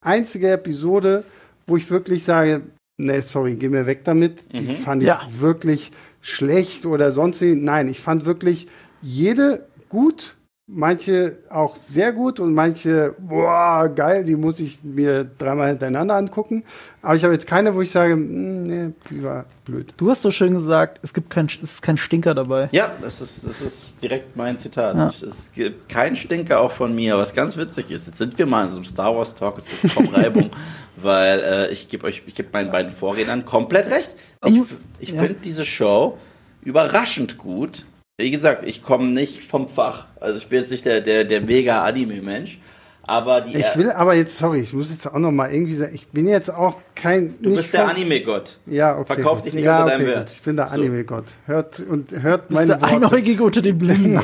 einzige 0.01 0.51
Episode, 0.51 1.23
wo 1.65 1.77
ich 1.77 1.89
wirklich 1.89 2.25
sage, 2.25 2.59
nee, 2.97 3.21
sorry, 3.21 3.55
geh 3.55 3.69
mir 3.69 3.85
weg 3.85 4.03
damit. 4.03 4.51
Die 4.51 4.67
fand 4.67 5.03
ich 5.03 5.07
Ja. 5.07 5.21
wirklich 5.39 5.93
schlecht 6.19 6.85
oder 6.85 7.13
sonst. 7.13 7.41
Nein, 7.41 7.87
ich 7.87 8.01
fand 8.01 8.25
wirklich 8.25 8.67
jede 9.01 9.65
gut, 9.87 10.35
manche 10.73 11.37
auch 11.49 11.75
sehr 11.75 12.13
gut 12.13 12.39
und 12.39 12.53
manche, 12.53 13.13
boah, 13.19 13.89
geil, 13.93 14.23
die 14.23 14.35
muss 14.35 14.59
ich 14.59 14.83
mir 14.83 15.25
dreimal 15.37 15.69
hintereinander 15.69 16.15
angucken. 16.15 16.63
Aber 17.01 17.15
ich 17.15 17.23
habe 17.23 17.33
jetzt 17.33 17.45
keine, 17.47 17.75
wo 17.75 17.81
ich 17.81 17.91
sage, 17.91 18.13
hm, 18.13 18.63
nee, 18.63 18.93
die 19.09 19.23
war 19.23 19.45
blöd. 19.65 19.93
Du 19.97 20.09
hast 20.09 20.21
so 20.21 20.31
schön 20.31 20.53
gesagt, 20.53 20.99
es 21.03 21.13
gibt 21.13 21.29
kein, 21.29 21.47
es 21.47 21.61
ist 21.61 21.81
kein 21.81 21.97
Stinker 21.97 22.33
dabei. 22.33 22.69
ja, 22.71 22.91
das 23.01 23.19
ist, 23.21 23.45
das 23.45 23.61
ist 23.61 24.01
direkt 24.01 24.35
mein 24.37 24.57
Zitat. 24.57 24.95
Ja. 24.95 25.09
Ich- 25.09 25.23
Es 25.23 25.51
gibt 25.51 25.89
keinen 25.89 26.15
Stinker 26.15 26.61
auch 26.61 26.71
von 26.71 26.95
mir, 26.95 27.17
was 27.17 27.33
ganz 27.33 27.57
witzig 27.57 27.91
ist. 27.91 28.07
Jetzt 28.07 28.17
sind 28.17 28.37
wir 28.39 28.45
mal 28.45 28.63
in 28.65 28.69
so 28.69 28.77
einem 28.77 28.85
Star 28.85 29.15
Wars 29.15 29.35
Talk, 29.35 29.57
es 29.57 29.65
gibt 29.81 29.93
Top-Reibung, 29.93 30.49
weil 30.95 31.39
äh, 31.39 31.71
ich 31.71 31.89
gebe 31.89 32.05
euch, 32.07 32.23
ich 32.25 32.35
gebe 32.35 32.49
meinen 32.53 32.71
beiden 32.71 32.91
Vorrednern 32.91 33.43
komplett 33.45 33.89
recht. 33.89 34.15
Ich, 34.45 34.61
ich 34.99 35.09
ja. 35.11 35.21
finde 35.21 35.35
diese 35.43 35.65
Show 35.65 36.17
überraschend 36.63 37.37
gut. 37.37 37.85
Wie 38.17 38.31
gesagt, 38.31 38.65
ich 38.67 38.81
komme 38.81 39.07
nicht 39.07 39.43
vom 39.43 39.67
Fach. 39.67 40.05
Also 40.19 40.37
ich 40.37 40.47
bin 40.47 40.59
jetzt 40.59 40.71
nicht 40.71 40.85
der, 40.85 41.01
der, 41.01 41.23
der 41.23 41.41
mega 41.41 41.83
Anime-Mensch. 41.83 42.59
Aber 43.03 43.41
die 43.41 43.57
Ich 43.57 43.77
will 43.77 43.91
aber 43.91 44.13
jetzt, 44.13 44.37
sorry, 44.37 44.59
ich 44.59 44.73
muss 44.73 44.89
jetzt 44.91 45.07
auch 45.07 45.17
noch 45.17 45.31
mal 45.31 45.51
irgendwie 45.51 45.73
sagen, 45.73 45.93
ich 45.93 46.07
bin 46.07 46.27
jetzt 46.27 46.53
auch 46.53 46.75
kein. 46.95 47.35
Du 47.41 47.49
nicht 47.49 47.57
bist 47.57 47.73
der 47.73 47.87
Anime-Gott. 47.89 48.59
Ja, 48.67 48.95
okay. 48.97 49.15
Verkauf 49.15 49.39
gut. 49.39 49.47
dich 49.47 49.53
nicht 49.55 49.63
ja, 49.63 49.81
unter 49.81 49.91
deinem 49.91 50.01
okay, 50.01 50.11
Wert. 50.11 50.27
gut. 50.27 50.35
Ich 50.35 50.41
bin 50.43 50.55
der 50.55 50.67
So. 50.67 50.73
Anime-Gott. 50.75 51.25
Hört 51.47 51.79
und 51.79 52.11
hört 52.11 52.43
Du 52.43 52.47
bist 52.49 52.51
meine 52.51 52.67
der 52.67 52.81
Worte. 52.81 52.93
Einäugige 52.93 53.43
unter 53.43 53.61
den 53.61 53.77
Blinden. 53.79 54.21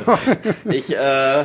Ich 0.71 0.95
äh, 0.95 1.43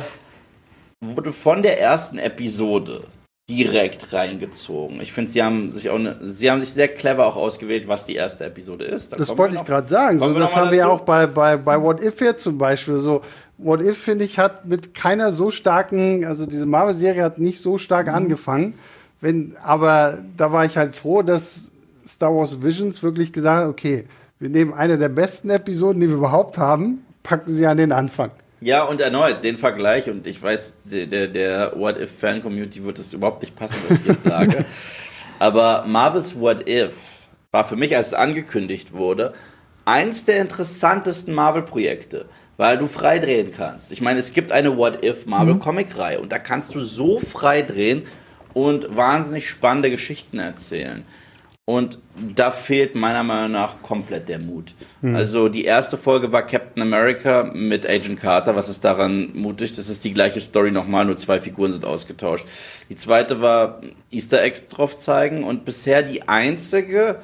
wurde 1.01 1.33
von 1.33 1.63
der 1.63 1.81
ersten 1.81 2.19
Episode 2.19 3.03
direkt 3.49 4.13
reingezogen. 4.13 5.01
Ich 5.01 5.11
finde, 5.11 5.29
sie 5.31 5.43
haben 5.43 5.71
sich 5.71 5.89
auch 5.89 5.99
ne, 5.99 6.17
sie 6.21 6.49
haben 6.49 6.61
sich 6.61 6.69
sehr 6.71 6.87
clever 6.87 7.25
auch 7.25 7.35
ausgewählt, 7.35 7.87
was 7.89 8.05
die 8.05 8.15
erste 8.15 8.45
Episode 8.45 8.85
ist. 8.85 9.11
Da 9.11 9.17
Das 9.17 9.37
wollte 9.37 9.55
ich 9.55 9.65
gerade 9.65 9.87
sagen. 9.89 10.19
So, 10.19 10.33
das 10.33 10.55
haben 10.55 10.71
wir 10.71 10.77
ja 10.77 10.87
auch 10.87 11.01
bei, 11.01 11.27
bei, 11.27 11.57
bei 11.57 11.81
What 11.81 12.01
If 12.01 12.21
jetzt 12.21 12.43
zum 12.43 12.57
Beispiel. 12.57 12.95
So, 12.95 13.21
What 13.57 13.81
If, 13.81 13.97
finde 13.97 14.23
ich, 14.23 14.39
hat 14.39 14.65
mit 14.65 14.93
keiner 14.93 15.33
so 15.33 15.51
starken, 15.51 16.25
also 16.25 16.45
diese 16.45 16.65
Marvel-Serie 16.65 17.21
hat 17.23 17.37
nicht 17.37 17.61
so 17.61 17.77
stark 17.77 18.07
Mhm. 18.07 18.13
angefangen. 18.13 18.73
Wenn, 19.19 19.55
aber 19.61 20.23
da 20.37 20.51
war 20.53 20.63
ich 20.65 20.77
halt 20.77 20.95
froh, 20.95 21.21
dass 21.21 21.71
Star 22.05 22.33
Wars 22.33 22.61
Visions 22.63 23.03
wirklich 23.03 23.33
gesagt 23.33 23.63
hat, 23.63 23.69
okay, 23.69 24.05
wir 24.39 24.49
nehmen 24.49 24.73
eine 24.73 24.97
der 24.97 25.09
besten 25.09 25.49
Episoden, 25.49 26.01
die 26.01 26.07
wir 26.09 26.15
überhaupt 26.15 26.57
haben, 26.57 27.05
packen 27.23 27.55
sie 27.55 27.65
an 27.67 27.77
den 27.77 27.91
Anfang. 27.91 28.31
Ja, 28.63 28.83
und 28.83 29.01
erneut 29.01 29.43
den 29.43 29.57
Vergleich, 29.57 30.09
und 30.09 30.25
ich 30.25 30.41
weiß, 30.41 30.75
der, 30.85 31.27
der, 31.27 31.73
What 31.75 31.99
If 31.99 32.17
Fan 32.17 32.41
Community 32.41 32.81
wird 32.81 32.97
es 32.97 33.11
überhaupt 33.11 33.41
nicht 33.41 33.57
passen, 33.57 33.75
was 33.89 33.99
ich 33.99 34.05
jetzt 34.05 34.23
sage. 34.23 34.63
Aber 35.39 35.83
Marvel's 35.85 36.39
What 36.39 36.69
If 36.69 36.93
war 37.51 37.65
für 37.65 37.75
mich, 37.75 37.93
als 37.97 38.07
es 38.07 38.13
angekündigt 38.13 38.93
wurde, 38.93 39.33
eins 39.83 40.23
der 40.23 40.39
interessantesten 40.39 41.33
Marvel-Projekte, 41.33 42.23
weil 42.55 42.77
du 42.77 42.87
frei 42.87 43.19
drehen 43.19 43.51
kannst. 43.51 43.91
Ich 43.91 43.99
meine, 43.99 44.21
es 44.21 44.31
gibt 44.31 44.53
eine 44.53 44.77
What 44.77 45.03
If 45.03 45.25
Marvel 45.25 45.55
Comic-Reihe 45.57 46.21
und 46.21 46.31
da 46.31 46.39
kannst 46.39 46.73
du 46.73 46.79
so 46.79 47.19
frei 47.19 47.63
drehen 47.63 48.03
und 48.53 48.95
wahnsinnig 48.95 49.49
spannende 49.49 49.89
Geschichten 49.89 50.39
erzählen. 50.39 51.03
Und 51.65 51.99
da 52.35 52.51
fehlt 52.51 52.93
meiner 52.93 53.23
Meinung 53.23 53.51
nach 53.51 53.81
komplett 53.81 54.27
der 54.27 54.39
Mut. 54.39 54.75
Also 55.01 55.47
die 55.47 55.63
erste 55.63 55.97
Folge 55.97 56.33
war 56.33 56.45
Captain 56.45 56.81
America 56.81 57.43
mit 57.53 57.89
Agent 57.89 58.19
Carter. 58.19 58.53
Was 58.57 58.67
ist 58.67 58.83
daran 58.83 59.31
mutig? 59.33 59.73
Das 59.75 59.87
ist 59.87 60.03
die 60.03 60.13
gleiche 60.13 60.41
Story 60.41 60.71
nochmal, 60.71 61.05
nur 61.05 61.15
zwei 61.15 61.39
Figuren 61.39 61.71
sind 61.71 61.85
ausgetauscht. 61.85 62.45
Die 62.89 62.97
zweite 62.97 63.39
war 63.41 63.81
Easter 64.11 64.43
Eggs 64.43 64.67
drauf 64.67 64.97
zeigen 64.97 65.45
und 65.45 65.63
bisher 65.63 66.03
die 66.03 66.27
einzige, 66.27 67.21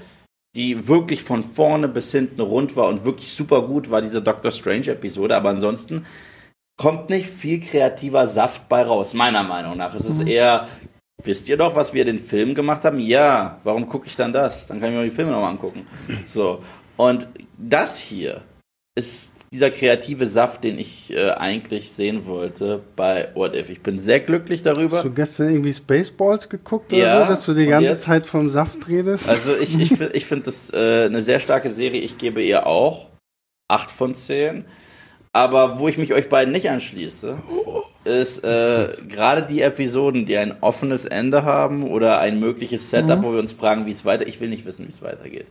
die 0.55 0.87
wirklich 0.87 1.23
von 1.23 1.43
vorne 1.43 1.89
bis 1.89 2.11
hinten 2.11 2.39
rund 2.39 2.77
war 2.77 2.87
und 2.87 3.03
wirklich 3.03 3.33
super 3.33 3.63
gut, 3.63 3.91
war 3.91 4.01
diese 4.01 4.21
Doctor 4.21 4.51
Strange 4.51 4.87
Episode. 4.87 5.35
Aber 5.35 5.49
ansonsten 5.49 6.05
kommt 6.77 7.09
nicht 7.09 7.27
viel 7.27 7.59
kreativer 7.59 8.25
Saft 8.25 8.69
bei 8.69 8.83
raus, 8.83 9.13
meiner 9.13 9.43
Meinung 9.43 9.75
nach. 9.75 9.93
Es 9.95 10.05
ist 10.05 10.25
eher, 10.25 10.69
wisst 11.23 11.49
ihr 11.49 11.57
doch, 11.57 11.75
was 11.75 11.93
wir 11.93 12.05
den 12.05 12.19
Film 12.19 12.55
gemacht 12.55 12.83
haben? 12.83 12.99
Ja, 12.99 13.59
warum 13.63 13.87
gucke 13.87 14.07
ich 14.07 14.15
dann 14.15 14.33
das? 14.33 14.67
Dann 14.67 14.79
kann 14.79 14.91
ich 14.91 14.97
mir 14.97 15.03
die 15.03 15.09
Filme 15.11 15.31
nochmal 15.31 15.51
angucken. 15.51 15.87
So. 16.25 16.61
Und 16.97 17.27
das 17.57 17.97
hier 17.97 18.41
ist 18.95 19.31
dieser 19.53 19.71
kreative 19.71 20.27
Saft, 20.27 20.63
den 20.63 20.77
ich 20.77 21.11
äh, 21.13 21.31
eigentlich 21.31 21.91
sehen 21.91 22.25
wollte 22.25 22.81
bei 22.95 23.29
What 23.33 23.55
If. 23.55 23.69
Ich 23.69 23.81
bin 23.81 23.97
sehr 23.97 24.19
glücklich 24.19 24.61
darüber. 24.61 24.97
Hast 24.97 25.05
du 25.05 25.11
gestern 25.11 25.49
irgendwie 25.49 25.73
Spaceballs 25.73 26.49
geguckt 26.49 26.93
oder 26.93 27.01
Ja, 27.01 27.21
so, 27.23 27.31
dass 27.31 27.45
du 27.45 27.53
die 27.53 27.65
ganze 27.65 27.91
jetzt? 27.91 28.03
Zeit 28.03 28.27
vom 28.27 28.49
Saft 28.49 28.87
redest? 28.87 29.29
Also 29.29 29.55
ich, 29.55 29.79
ich, 29.79 29.99
ich 30.13 30.25
finde 30.25 30.45
das 30.45 30.71
äh, 30.71 31.05
eine 31.05 31.21
sehr 31.21 31.39
starke 31.39 31.71
Serie. 31.71 32.01
Ich 32.01 32.17
gebe 32.17 32.43
ihr 32.43 32.67
auch 32.67 33.07
8 33.69 33.89
von 33.89 34.13
10. 34.13 34.65
Aber 35.31 35.77
wo 35.79 35.87
ich 35.87 35.97
mich 35.97 36.13
euch 36.13 36.27
beiden 36.27 36.51
nicht 36.51 36.69
anschließe, 36.69 37.37
ist 38.03 38.43
äh, 38.43 38.89
gerade 39.07 39.43
die 39.43 39.61
Episoden, 39.61 40.25
die 40.25 40.37
ein 40.37 40.55
offenes 40.61 41.05
Ende 41.05 41.43
haben 41.43 41.83
oder 41.83 42.19
ein 42.19 42.39
mögliches 42.39 42.89
Setup, 42.89 43.21
wo 43.23 43.33
wir 43.33 43.39
uns 43.39 43.53
fragen, 43.53 43.85
wie 43.85 43.91
es 43.91 44.05
weiter. 44.05 44.25
Ich 44.25 44.41
will 44.41 44.49
nicht 44.49 44.65
wissen, 44.65 44.85
wie 44.87 44.91
es 44.91 45.01
weitergeht. 45.03 45.45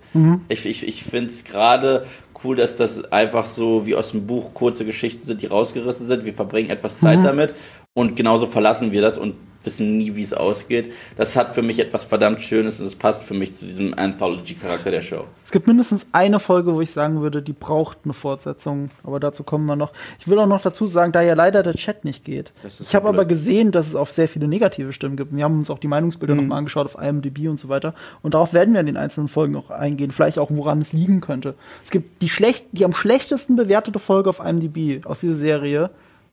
Ich, 0.49 0.67
ich, 0.67 0.87
ich 0.89 1.05
finde 1.05 1.31
es 1.31 1.45
gerade 1.45 2.07
cool, 2.43 2.57
dass 2.57 2.77
das 2.77 3.13
einfach 3.13 3.47
so 3.47 3.87
wie 3.87 3.95
aus 3.95 4.11
dem 4.13 4.27
Buch 4.27 4.55
kurze 4.55 4.85
Geschichten 4.85 5.25
sind, 5.25 5.43
die 5.43 5.47
rausgerissen 5.47 6.07
sind. 6.07 6.25
Wir 6.25 6.35
verbringen 6.35 6.71
etwas 6.71 6.99
Zeit 6.99 7.19
damit 7.25 7.55
und 7.95 8.17
genauso 8.17 8.47
verlassen 8.47 8.91
wir 8.93 9.03
das 9.03 9.19
und 9.19 9.35
wissen 9.69 9.99
nie, 9.99 10.15
wie 10.17 10.23
es 10.23 10.33
ausgeht. 10.33 10.93
Das 11.19 11.37
hat 11.37 11.55
für 11.55 11.61
mich 11.61 11.79
etwas 11.79 12.05
verdammt 12.05 12.41
Schönes 12.41 12.81
und 12.81 12.87
es 12.87 12.97
passt 12.97 13.23
für 13.23 13.35
mich 13.35 13.55
zu 13.55 13.67
diesem 13.67 13.93
Anthology-Charakter 13.93 14.91
der 14.91 15.03
Show. 15.03 15.25
Es 15.45 15.51
gibt 15.51 15.67
mindestens 15.67 16.07
eine 16.13 16.41
Folge, 16.41 16.75
wo 16.75 16.81
ich 16.81 16.91
sagen 16.91 17.21
würde, 17.21 17.43
die 17.43 17.53
braucht 17.53 17.99
eine 18.05 18.15
Fortsetzung, 18.15 18.91
aber 19.05 19.21
dazu 19.21 19.43
kommen 19.43 19.67
wir 19.67 19.77
noch. 19.77 19.93
Ich 20.21 20.29
will 20.29 20.39
auch 20.39 20.47
noch 20.47 20.63
dazu 20.63 20.87
sagen, 20.87 21.13
da 21.13 21.21
ja 21.21 21.35
leider 21.35 21.63
der 21.63 21.75
Chat 21.75 22.07
nicht 22.07 22.25
geht. 22.25 22.53
Ich 22.65 22.95
habe 22.95 23.09
aber 23.09 23.27
gesehen, 23.27 23.71
dass 23.73 23.87
es 23.87 23.95
auch 23.95 24.07
sehr 24.07 24.29
viele 24.29 24.49
negative 24.49 24.93
Stimmen 24.95 25.17
gibt. 25.17 25.37
Wir 25.37 25.45
haben 25.45 25.59
uns 25.59 25.69
auch 25.69 25.79
die 25.79 25.89
Meinungsbilder 25.89 26.35
mhm. 26.35 26.41
nochmal 26.41 26.59
angeschaut 26.59 26.87
auf 26.87 27.03
IMDb 27.03 27.49
und 27.49 27.61
so 27.61 27.69
weiter. 27.69 27.95
Und 28.23 28.33
darauf 28.33 28.55
werden 28.55 28.73
wir 28.73 28.81
in 28.81 28.87
den 28.87 28.97
einzelnen 28.97 29.29
Folgen 29.29 29.53
noch 29.53 29.71
eingehen. 29.71 30.11
Vielleicht 30.11 30.39
auch, 30.39 30.51
woran 30.51 30.81
es 30.81 30.93
liegen 30.93 31.21
könnte. 31.21 31.55
Es 31.85 31.91
gibt 31.91 32.23
die 32.23 32.29
schlecht, 32.29 32.67
die 32.73 32.85
am 32.85 32.95
schlechtesten 32.95 33.57
bewertete 33.57 33.99
Folge 33.99 34.31
auf 34.31 34.41
IMDb 34.41 35.05
aus 35.07 35.21
dieser 35.21 35.35
Serie 35.35 35.91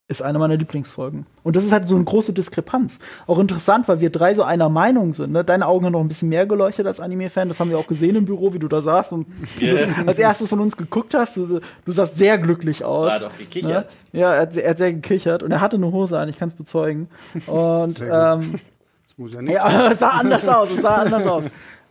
ist 0.07 0.21
eine 0.21 0.37
meiner 0.37 0.55
Lieblingsfolgen. 0.55 1.25
Und 1.41 1.55
das 1.55 1.63
ist 1.63 1.71
halt 1.71 1.87
so 1.87 1.95
eine 1.95 2.03
große 2.03 2.31
Diskrepanz. 2.31 2.99
Auch 3.25 3.39
interessant, 3.39 3.87
weil 3.87 4.01
wir 4.01 4.11
drei 4.11 4.35
so 4.35 4.43
einer 4.43 4.69
Meinung 4.69 5.13
sind. 5.13 5.31
Ne? 5.31 5.43
Deine 5.43 5.65
Augen 5.65 5.85
haben 5.85 5.93
noch 5.93 6.01
ein 6.01 6.07
bisschen 6.07 6.29
mehr 6.29 6.45
geleuchtet 6.45 6.85
als 6.85 6.99
Anime-Fan. 6.99 7.47
Das 7.47 7.59
haben 7.59 7.71
wir 7.71 7.79
auch 7.79 7.87
gesehen 7.87 8.15
im 8.15 8.25
Büro, 8.25 8.53
wie 8.53 8.59
du 8.59 8.67
da 8.67 8.81
saßt 8.81 9.13
und 9.13 9.25
yeah. 9.59 9.87
als 10.05 10.19
erstes 10.19 10.47
von 10.47 10.59
uns 10.59 10.77
geguckt 10.77 11.15
hast. 11.15 11.37
Du, 11.37 11.59
du 11.85 11.91
sahst 11.91 12.17
sehr 12.17 12.37
glücklich 12.37 12.85
aus. 12.85 13.09
Er 13.09 13.15
hat 13.15 13.21
doch 13.23 13.37
gekichert. 13.37 13.89
Ne? 14.11 14.19
Ja, 14.19 14.33
er 14.35 14.41
hat, 14.41 14.55
er 14.55 14.69
hat, 14.69 14.77
sehr 14.77 14.93
gekichert 14.93 15.41
und 15.41 15.51
er 15.51 15.59
hatte 15.59 15.77
eine 15.77 15.91
Hose 15.91 16.19
an, 16.19 16.29
ich 16.29 16.37
kann 16.37 16.49
es 16.49 16.55
bezeugen. 16.55 17.09
Und 17.47 17.99
ähm, 18.01 18.59
das 19.07 19.17
muss 19.17 19.33
ja 19.33 19.41
nicht 19.41 19.53
ja, 19.53 19.87
es 19.91 19.99
sah 19.99 20.09
anders 20.09 20.47
aus, 20.47 20.69
es 20.69 20.81
sah 20.81 20.97
anders 20.97 21.25
aus. 21.25 21.49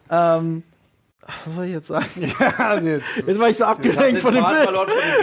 Ähm, 0.08 0.62
was 1.26 1.54
soll 1.54 1.64
ich 1.66 1.72
jetzt 1.72 1.86
sagen? 1.88 2.06
Ja, 2.58 2.78
jetzt. 2.80 3.16
jetzt 3.26 3.40
war 3.40 3.48
ich 3.48 3.56
so 3.56 3.64
abgelenkt 3.64 4.20
von 4.20 4.34
dem 4.34 4.44
Bild. 4.44 4.64
Von 4.64 4.74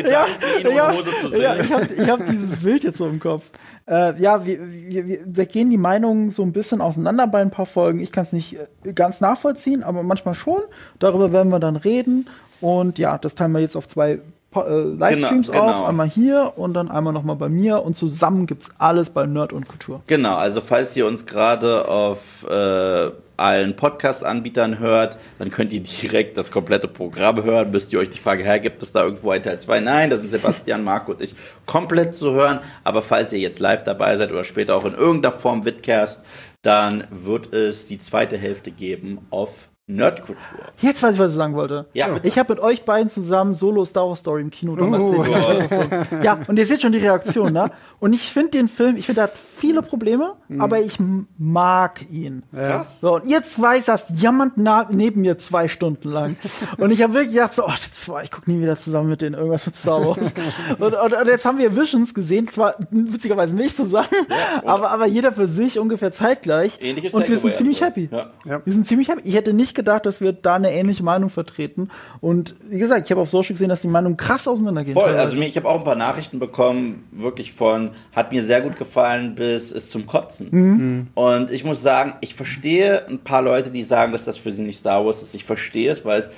ja, 0.05 0.25
ja, 0.63 0.69
ja, 0.69 1.55
ich 1.55 1.71
habe 1.71 2.11
hab 2.11 2.25
dieses 2.25 2.57
Bild 2.57 2.83
jetzt 2.83 2.97
so 2.97 3.07
im 3.07 3.19
Kopf. 3.19 3.45
Äh, 3.87 4.19
ja, 4.21 4.45
wir, 4.45 4.59
wir, 4.71 5.19
wir 5.25 5.45
gehen 5.45 5.69
die 5.69 5.77
Meinungen 5.77 6.29
so 6.29 6.43
ein 6.43 6.53
bisschen 6.53 6.81
auseinander 6.81 7.27
bei 7.27 7.41
ein 7.41 7.51
paar 7.51 7.65
Folgen. 7.65 7.99
Ich 7.99 8.11
kann 8.11 8.23
es 8.23 8.31
nicht 8.31 8.57
äh, 8.85 8.93
ganz 8.93 9.21
nachvollziehen, 9.21 9.83
aber 9.83 10.03
manchmal 10.03 10.33
schon. 10.33 10.61
Darüber 10.99 11.31
werden 11.31 11.49
wir 11.49 11.59
dann 11.59 11.75
reden. 11.75 12.29
Und 12.61 12.99
ja, 12.99 13.17
das 13.17 13.35
teilen 13.35 13.51
wir 13.51 13.59
jetzt 13.59 13.75
auf 13.75 13.87
zwei 13.87 14.19
äh, 14.55 14.59
Livestreams 14.59 15.47
genau, 15.47 15.65
genau. 15.65 15.81
auf, 15.81 15.89
einmal 15.89 16.09
hier 16.09 16.53
und 16.57 16.73
dann 16.73 16.91
einmal 16.91 17.13
nochmal 17.13 17.35
bei 17.37 17.49
mir 17.49 17.83
und 17.83 17.95
zusammen 17.95 18.47
gibt's 18.47 18.69
alles 18.77 19.09
bei 19.09 19.25
Nerd 19.25 19.53
und 19.53 19.67
Kultur. 19.67 20.01
Genau, 20.07 20.35
also 20.35 20.61
falls 20.61 20.95
ihr 20.95 21.07
uns 21.07 21.25
gerade 21.25 21.87
auf 21.87 22.45
äh, 22.49 23.11
allen 23.41 23.75
Podcast-Anbietern 23.75 24.79
hört, 24.79 25.17
dann 25.39 25.51
könnt 25.51 25.73
ihr 25.73 25.81
direkt 25.81 26.37
das 26.37 26.51
komplette 26.51 26.87
Programm 26.87 27.43
hören. 27.43 27.71
Müsst 27.71 27.91
ihr 27.91 27.99
euch 27.99 28.09
die 28.09 28.19
Frage, 28.19 28.43
her, 28.43 28.59
gibt 28.59 28.83
es 28.83 28.91
da 28.91 29.03
irgendwo 29.03 29.31
ein 29.31 29.43
Teil 29.43 29.59
2? 29.59 29.79
Nein, 29.81 30.09
da 30.09 30.17
sind 30.17 30.31
Sebastian, 30.31 30.83
Marco 30.83 31.11
und 31.11 31.21
ich 31.21 31.35
komplett 31.65 32.15
zu 32.15 32.31
hören. 32.31 32.59
Aber 32.83 33.01
falls 33.01 33.33
ihr 33.33 33.39
jetzt 33.39 33.59
live 33.59 33.83
dabei 33.83 34.15
seid 34.17 34.31
oder 34.31 34.43
später 34.43 34.75
auch 34.75 34.85
in 34.85 34.93
irgendeiner 34.93 35.33
Form 35.33 35.65
Vidcast, 35.65 36.23
dann 36.61 37.07
wird 37.09 37.53
es 37.53 37.85
die 37.85 37.97
zweite 37.97 38.37
Hälfte 38.37 38.71
geben 38.71 39.25
auf 39.31 39.70
Nerdkultur. 39.87 40.37
Jetzt 40.79 41.03
weiß 41.03 41.15
ich, 41.15 41.19
was 41.19 41.31
ich 41.31 41.37
sagen 41.37 41.55
wollte. 41.55 41.87
Ja, 41.93 42.07
bitte. 42.07 42.27
Ich 42.27 42.37
habe 42.37 42.53
mit 42.53 42.61
euch 42.61 42.83
beiden 42.83 43.09
zusammen 43.09 43.55
Solo 43.55 43.83
Star 43.83 44.07
Wars 44.07 44.19
Story 44.19 44.41
im 44.41 44.49
Kino 44.49 44.75
damals 44.75 45.03
uh. 45.03 45.17
gesehen. 45.17 46.23
Ja, 46.23 46.39
und 46.47 46.57
ihr 46.57 46.65
seht 46.65 46.81
schon 46.81 46.91
die 46.91 46.99
Reaktion, 46.99 47.51
ne? 47.51 47.71
Und 47.99 48.13
ich 48.13 48.31
finde 48.31 48.51
den 48.51 48.67
Film, 48.67 48.95
ich 48.95 49.05
finde, 49.05 49.21
er 49.21 49.23
hat 49.25 49.37
viele 49.37 49.83
Probleme, 49.83 50.33
mhm. 50.47 50.61
aber 50.61 50.79
ich 50.79 50.97
mag 51.37 52.01
ihn. 52.09 52.43
Krass. 52.51 52.99
So, 52.99 53.15
und 53.15 53.25
ihr 53.25 53.43
zwei 53.43 53.79
saß 53.79 54.19
jammert 54.19 54.53
neben 54.57 55.21
mir 55.21 55.37
zwei 55.37 55.67
Stunden 55.67 56.09
lang. 56.09 56.35
und 56.77 56.89
ich 56.91 57.03
habe 57.03 57.13
wirklich 57.13 57.35
gedacht, 57.35 57.53
so, 57.53 57.65
oh, 57.65 57.71
die 57.71 57.93
zwei, 57.93 58.23
ich 58.23 58.31
gucke 58.31 58.49
nie 58.49 58.59
wieder 58.59 58.77
zusammen 58.77 59.09
mit 59.09 59.21
denen 59.21 59.35
irgendwas 59.35 59.65
mit 59.67 59.75
Star 59.75 60.03
Wars. 60.03 60.17
und, 60.79 60.93
und, 60.93 61.13
und, 61.13 61.27
jetzt 61.27 61.45
haben 61.45 61.59
wir 61.59 61.75
Visions 61.75 62.13
gesehen, 62.13 62.47
zwar 62.47 62.75
witzigerweise 62.89 63.53
nicht 63.53 63.75
zusammen, 63.75 64.07
ja, 64.29 64.63
aber, 64.65 64.89
aber 64.89 65.05
jeder 65.05 65.31
für 65.31 65.47
sich 65.47 65.77
ungefähr 65.77 66.11
zeitgleich. 66.11 66.79
Ähnliches 66.81 67.13
und 67.13 67.29
wir 67.29 67.37
sind 67.37 67.55
ziemlich 67.55 67.81
happy. 67.81 68.09
Ja. 68.11 68.31
Wir 68.65 68.73
sind 68.73 68.87
ziemlich 68.87 69.09
happy. 69.09 69.21
Ich 69.25 69.35
hätte 69.35 69.53
nicht 69.53 69.75
gedacht, 69.81 70.05
dass 70.05 70.21
wir 70.21 70.31
da 70.31 70.55
eine 70.55 70.71
ähnliche 70.71 71.03
Meinung 71.03 71.29
vertreten. 71.29 71.89
Und 72.21 72.55
wie 72.69 72.79
gesagt, 72.79 73.05
ich 73.05 73.11
habe 73.11 73.21
auf 73.21 73.29
Social 73.29 73.53
gesehen, 73.53 73.69
dass 73.69 73.81
die 73.81 73.87
Meinungen 73.87 74.17
krass 74.17 74.47
auseinandergehen. 74.47 74.93
Voll, 74.93 75.13
also 75.13 75.37
mir, 75.37 75.47
ich 75.47 75.57
habe 75.57 75.67
auch 75.67 75.79
ein 75.79 75.83
paar 75.83 75.95
Nachrichten 75.95 76.39
bekommen, 76.39 77.07
wirklich 77.11 77.53
von, 77.53 77.91
hat 78.13 78.31
mir 78.31 78.43
sehr 78.43 78.61
gut 78.61 78.77
gefallen, 78.77 79.35
bis 79.35 79.71
es 79.71 79.89
zum 79.91 80.05
Kotzen. 80.05 80.47
Mhm. 80.51 81.07
Und 81.15 81.51
ich 81.51 81.63
muss 81.63 81.81
sagen, 81.81 82.13
ich 82.21 82.35
verstehe 82.35 83.07
ein 83.07 83.19
paar 83.19 83.41
Leute, 83.41 83.71
die 83.71 83.83
sagen, 83.83 84.11
dass 84.11 84.25
das 84.25 84.37
für 84.37 84.51
sie 84.51 84.63
nicht 84.63 84.79
Star 84.79 85.05
Wars 85.05 85.21
ist. 85.21 85.35
Ich 85.35 85.43
verstehe 85.43 85.91
es, 85.91 86.05
weil 86.05 86.19
es 86.21 86.29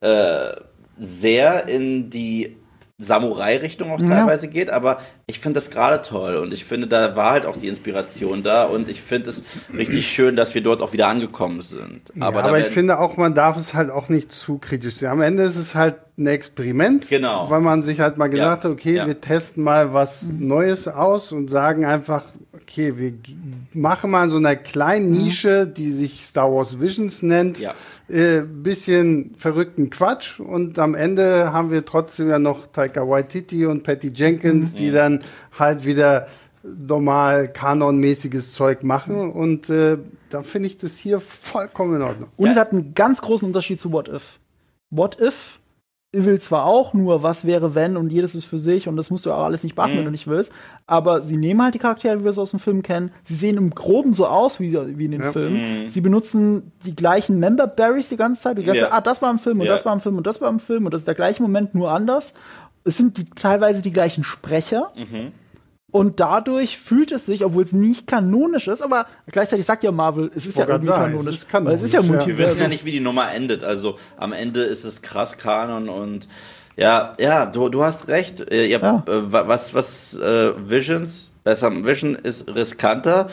äh, 0.00 0.54
sehr 0.98 1.68
in 1.68 2.10
die 2.10 2.57
Samurai-Richtung 3.00 3.92
auch 3.92 4.00
teilweise 4.00 4.46
ja. 4.46 4.52
geht, 4.52 4.70
aber 4.70 5.00
ich 5.28 5.38
finde 5.38 5.58
das 5.58 5.70
gerade 5.70 6.02
toll 6.02 6.36
und 6.36 6.52
ich 6.52 6.64
finde, 6.64 6.88
da 6.88 7.14
war 7.14 7.30
halt 7.30 7.46
auch 7.46 7.56
die 7.56 7.68
Inspiration 7.68 8.42
da 8.42 8.64
und 8.64 8.88
ich 8.88 9.00
finde 9.00 9.30
es 9.30 9.44
richtig 9.72 10.08
schön, 10.12 10.34
dass 10.34 10.56
wir 10.56 10.64
dort 10.64 10.82
auch 10.82 10.92
wieder 10.92 11.06
angekommen 11.06 11.60
sind. 11.60 12.12
Aber, 12.18 12.40
ja, 12.40 12.46
aber 12.46 12.58
ich 12.58 12.66
finde 12.66 12.98
auch, 12.98 13.16
man 13.16 13.34
darf 13.34 13.56
es 13.56 13.72
halt 13.74 13.90
auch 13.90 14.08
nicht 14.08 14.32
zu 14.32 14.58
kritisch 14.58 14.96
sehen. 14.96 15.10
Am 15.10 15.22
Ende 15.22 15.44
ist 15.44 15.56
es 15.56 15.76
halt 15.76 15.94
ein 16.18 16.26
Experiment, 16.26 17.08
genau. 17.08 17.48
weil 17.48 17.60
man 17.60 17.82
sich 17.82 18.00
halt 18.00 18.18
mal 18.18 18.28
gesagt 18.28 18.64
ja. 18.64 18.70
hat, 18.70 18.76
okay, 18.76 19.06
wir 19.06 19.20
testen 19.20 19.62
mal 19.62 19.94
was 19.94 20.30
Neues 20.36 20.88
aus 20.88 21.32
und 21.32 21.48
sagen 21.48 21.84
einfach, 21.84 22.24
okay, 22.54 22.96
wir 22.96 23.14
machen 23.72 24.10
mal 24.10 24.28
so 24.28 24.36
eine 24.36 24.56
kleine 24.56 25.06
Nische, 25.06 25.66
die 25.66 25.92
sich 25.92 26.24
Star 26.24 26.52
Wars 26.52 26.80
Visions 26.80 27.22
nennt. 27.22 27.60
Ja 27.60 27.74
äh, 28.08 28.40
bisschen 28.40 29.34
verrückten 29.36 29.90
Quatsch 29.90 30.40
und 30.40 30.78
am 30.78 30.94
Ende 30.94 31.52
haben 31.52 31.70
wir 31.70 31.84
trotzdem 31.84 32.30
ja 32.30 32.38
noch 32.38 32.66
Taika 32.66 33.06
Waititi 33.06 33.66
und 33.66 33.82
Patty 33.82 34.12
Jenkins, 34.14 34.72
mhm. 34.72 34.76
die 34.78 34.90
dann 34.90 35.24
halt 35.58 35.84
wieder 35.84 36.26
normal 36.62 37.48
kanonmäßiges 37.52 38.52
Zeug 38.52 38.82
machen 38.82 39.30
und 39.30 39.70
äh, 39.70 39.98
da 40.30 40.42
finde 40.42 40.68
ich 40.68 40.78
das 40.78 40.96
hier 40.98 41.20
vollkommen 41.20 41.96
in 41.96 42.02
Ordnung. 42.02 42.28
Und 42.36 42.50
es 42.50 42.56
hat 42.56 42.72
einen 42.72 42.94
ganz 42.94 43.20
großen 43.20 43.46
Unterschied 43.46 43.80
zu 43.80 43.92
What 43.92 44.08
If. 44.08 44.38
What 44.90 45.20
If 45.20 45.60
will 46.12 46.40
zwar 46.40 46.64
auch 46.64 46.94
nur, 46.94 47.22
was 47.22 47.44
wäre, 47.44 47.74
wenn, 47.74 47.96
und 47.98 48.10
jedes 48.10 48.34
ist 48.34 48.46
für 48.46 48.58
sich, 48.58 48.88
und 48.88 48.96
das 48.96 49.10
musst 49.10 49.26
du 49.26 49.32
auch 49.32 49.44
alles 49.44 49.62
nicht 49.62 49.74
beachten, 49.74 49.92
mhm. 49.92 49.98
wenn 49.98 50.04
du 50.06 50.10
nicht 50.10 50.26
willst, 50.26 50.52
aber 50.86 51.22
sie 51.22 51.36
nehmen 51.36 51.62
halt 51.62 51.74
die 51.74 51.78
Charaktere, 51.78 52.20
wie 52.20 52.24
wir 52.24 52.30
es 52.30 52.38
aus 52.38 52.52
dem 52.52 52.60
Film 52.60 52.82
kennen. 52.82 53.10
Sie 53.24 53.34
sehen 53.34 53.58
im 53.58 53.70
Groben 53.70 54.14
so 54.14 54.26
aus 54.26 54.58
wie, 54.58 54.72
wie 54.96 55.04
in 55.04 55.10
den 55.10 55.22
ja. 55.22 55.32
Filmen. 55.32 55.82
Mhm. 55.82 55.88
Sie 55.88 56.00
benutzen 56.00 56.72
die 56.86 56.96
gleichen 56.96 57.38
Member 57.38 57.66
Berries 57.66 58.08
die 58.08 58.16
ganze 58.16 58.40
Zeit. 58.40 58.56
Du 58.56 58.64
kannst 58.64 58.80
ja. 58.80 58.88
ah, 58.90 59.02
das 59.02 59.20
war 59.20 59.30
im 59.30 59.38
Film 59.38 59.60
und 59.60 59.66
ja. 59.66 59.72
das 59.72 59.84
war 59.84 59.92
im 59.92 60.00
Film 60.00 60.16
und 60.16 60.26
das 60.26 60.40
war 60.40 60.48
im 60.48 60.60
Film 60.60 60.86
und 60.86 60.94
das 60.94 61.02
ist 61.02 61.08
der 61.08 61.14
gleiche 61.14 61.42
Moment, 61.42 61.74
nur 61.74 61.90
anders. 61.90 62.32
Es 62.84 62.96
sind 62.96 63.18
die, 63.18 63.26
teilweise 63.26 63.82
die 63.82 63.92
gleichen 63.92 64.24
Sprecher. 64.24 64.92
Mhm. 64.96 65.32
Und 65.90 66.20
dadurch 66.20 66.76
fühlt 66.76 67.12
es 67.12 67.24
sich, 67.24 67.44
obwohl 67.44 67.64
es 67.64 67.72
nicht 67.72 68.06
kanonisch 68.06 68.68
ist, 68.68 68.82
aber 68.82 69.06
gleichzeitig 69.30 69.64
sagt 69.64 69.84
ja 69.84 69.90
Marvel, 69.90 70.30
es 70.34 70.44
ist 70.44 70.58
ja 70.58 70.66
irgendwie 70.66 70.86
sagen, 70.86 71.12
kanonisch. 71.12 71.34
Es 71.34 71.40
ist, 71.42 71.48
kanonisch, 71.48 71.76
es 71.76 71.82
ist 71.84 71.92
ja 71.94 72.02
Multiversum. 72.02 72.36
Wir 72.36 72.46
wissen 72.50 72.60
ja 72.60 72.68
nicht, 72.68 72.84
wie 72.84 72.92
die 72.92 73.00
Nummer 73.00 73.32
endet. 73.32 73.64
Also 73.64 73.96
am 74.18 74.34
Ende 74.34 74.60
ist 74.60 74.84
es 74.84 75.00
krass 75.00 75.38
Kanon 75.38 75.88
und 75.88 76.28
ja, 76.76 77.16
ja, 77.18 77.46
du, 77.46 77.70
du 77.70 77.82
hast 77.82 78.08
recht. 78.08 78.52
Äh, 78.52 78.66
ja, 78.66 78.78
ja. 78.80 79.04
Äh, 79.06 79.32
was, 79.32 79.72
was 79.72 80.14
äh, 80.14 80.52
Visions, 80.58 81.30
besser, 81.42 81.70
Vision 81.84 82.14
ist 82.16 82.54
riskanter 82.54 83.30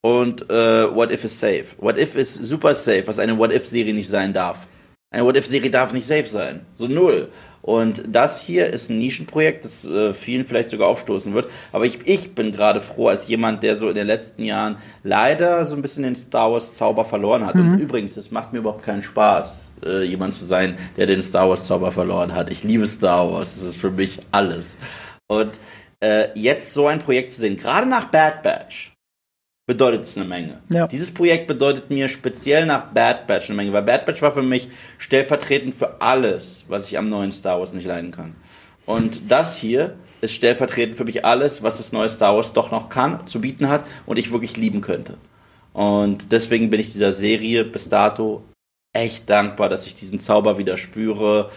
und 0.00 0.48
äh, 0.48 0.94
What 0.94 1.10
If 1.10 1.24
ist 1.24 1.40
safe. 1.40 1.66
What 1.78 1.98
If 1.98 2.14
ist 2.14 2.34
super 2.34 2.76
safe, 2.76 3.02
was 3.06 3.18
eine 3.18 3.36
What 3.36 3.52
If-Serie 3.52 3.92
nicht 3.92 4.08
sein 4.08 4.32
darf. 4.32 4.68
Eine 5.10 5.24
What 5.24 5.36
If-Serie 5.36 5.70
darf 5.70 5.92
nicht 5.92 6.06
safe 6.06 6.28
sein. 6.28 6.64
So 6.76 6.86
null. 6.86 7.30
Und 7.66 8.04
das 8.06 8.40
hier 8.40 8.68
ist 8.68 8.90
ein 8.90 8.98
Nischenprojekt, 8.98 9.64
das 9.64 9.84
äh, 9.84 10.14
vielen 10.14 10.46
vielleicht 10.46 10.70
sogar 10.70 10.86
aufstoßen 10.86 11.34
wird. 11.34 11.50
Aber 11.72 11.84
ich, 11.84 11.98
ich 12.06 12.32
bin 12.32 12.52
gerade 12.52 12.80
froh, 12.80 13.08
als 13.08 13.26
jemand, 13.26 13.64
der 13.64 13.76
so 13.76 13.88
in 13.88 13.96
den 13.96 14.06
letzten 14.06 14.44
Jahren 14.44 14.76
leider 15.02 15.64
so 15.64 15.74
ein 15.74 15.82
bisschen 15.82 16.04
den 16.04 16.14
Star 16.14 16.52
Wars 16.52 16.76
Zauber 16.76 17.04
verloren 17.04 17.44
hat. 17.44 17.56
Mhm. 17.56 17.72
Und 17.72 17.78
übrigens, 17.80 18.14
das 18.14 18.30
macht 18.30 18.52
mir 18.52 18.60
überhaupt 18.60 18.84
keinen 18.84 19.02
Spaß, 19.02 19.62
äh, 19.84 20.04
jemand 20.04 20.34
zu 20.34 20.44
sein, 20.44 20.78
der 20.96 21.06
den 21.06 21.24
Star 21.24 21.48
Wars 21.48 21.66
Zauber 21.66 21.90
verloren 21.90 22.32
hat. 22.36 22.50
Ich 22.50 22.62
liebe 22.62 22.86
Star 22.86 23.32
Wars, 23.32 23.54
das 23.54 23.64
ist 23.64 23.76
für 23.76 23.90
mich 23.90 24.20
alles. 24.30 24.78
Und 25.26 25.50
äh, 25.98 26.28
jetzt 26.38 26.72
so 26.72 26.86
ein 26.86 27.00
Projekt 27.00 27.32
zu 27.32 27.40
sehen, 27.40 27.56
gerade 27.56 27.88
nach 27.88 28.12
Bad 28.12 28.44
Batch, 28.44 28.95
bedeutet 29.66 30.04
es 30.04 30.16
eine 30.16 30.26
Menge. 30.26 30.60
Ja. 30.68 30.86
Dieses 30.86 31.12
Projekt 31.12 31.48
bedeutet 31.48 31.90
mir 31.90 32.08
speziell 32.08 32.66
nach 32.66 32.92
Bad 32.92 33.26
Batch 33.26 33.50
eine 33.50 33.56
Menge, 33.56 33.72
weil 33.72 33.82
Bad 33.82 34.06
Batch 34.06 34.22
war 34.22 34.32
für 34.32 34.42
mich 34.42 34.68
stellvertretend 34.98 35.74
für 35.74 36.00
alles, 36.00 36.64
was 36.68 36.88
ich 36.88 36.96
am 36.96 37.08
neuen 37.08 37.32
Star 37.32 37.58
Wars 37.58 37.72
nicht 37.72 37.86
leiden 37.86 38.12
kann. 38.12 38.36
Und 38.86 39.20
das 39.28 39.56
hier 39.56 39.96
ist 40.20 40.34
stellvertretend 40.34 40.96
für 40.96 41.04
mich 41.04 41.24
alles, 41.24 41.62
was 41.62 41.78
das 41.78 41.92
neue 41.92 42.08
Star 42.08 42.36
Wars 42.36 42.52
doch 42.52 42.70
noch 42.70 42.88
kann, 42.88 43.26
zu 43.26 43.40
bieten 43.40 43.68
hat 43.68 43.84
und 44.06 44.18
ich 44.18 44.32
wirklich 44.32 44.56
lieben 44.56 44.80
könnte. 44.80 45.18
Und 45.72 46.32
deswegen 46.32 46.70
bin 46.70 46.80
ich 46.80 46.92
dieser 46.92 47.12
Serie 47.12 47.64
bis 47.64 47.88
dato 47.88 48.44
echt 48.94 49.28
dankbar, 49.28 49.68
dass 49.68 49.86
ich 49.86 49.94
diesen 49.94 50.20
Zauber 50.20 50.56
wieder 50.58 50.76
spüre. 50.76 51.50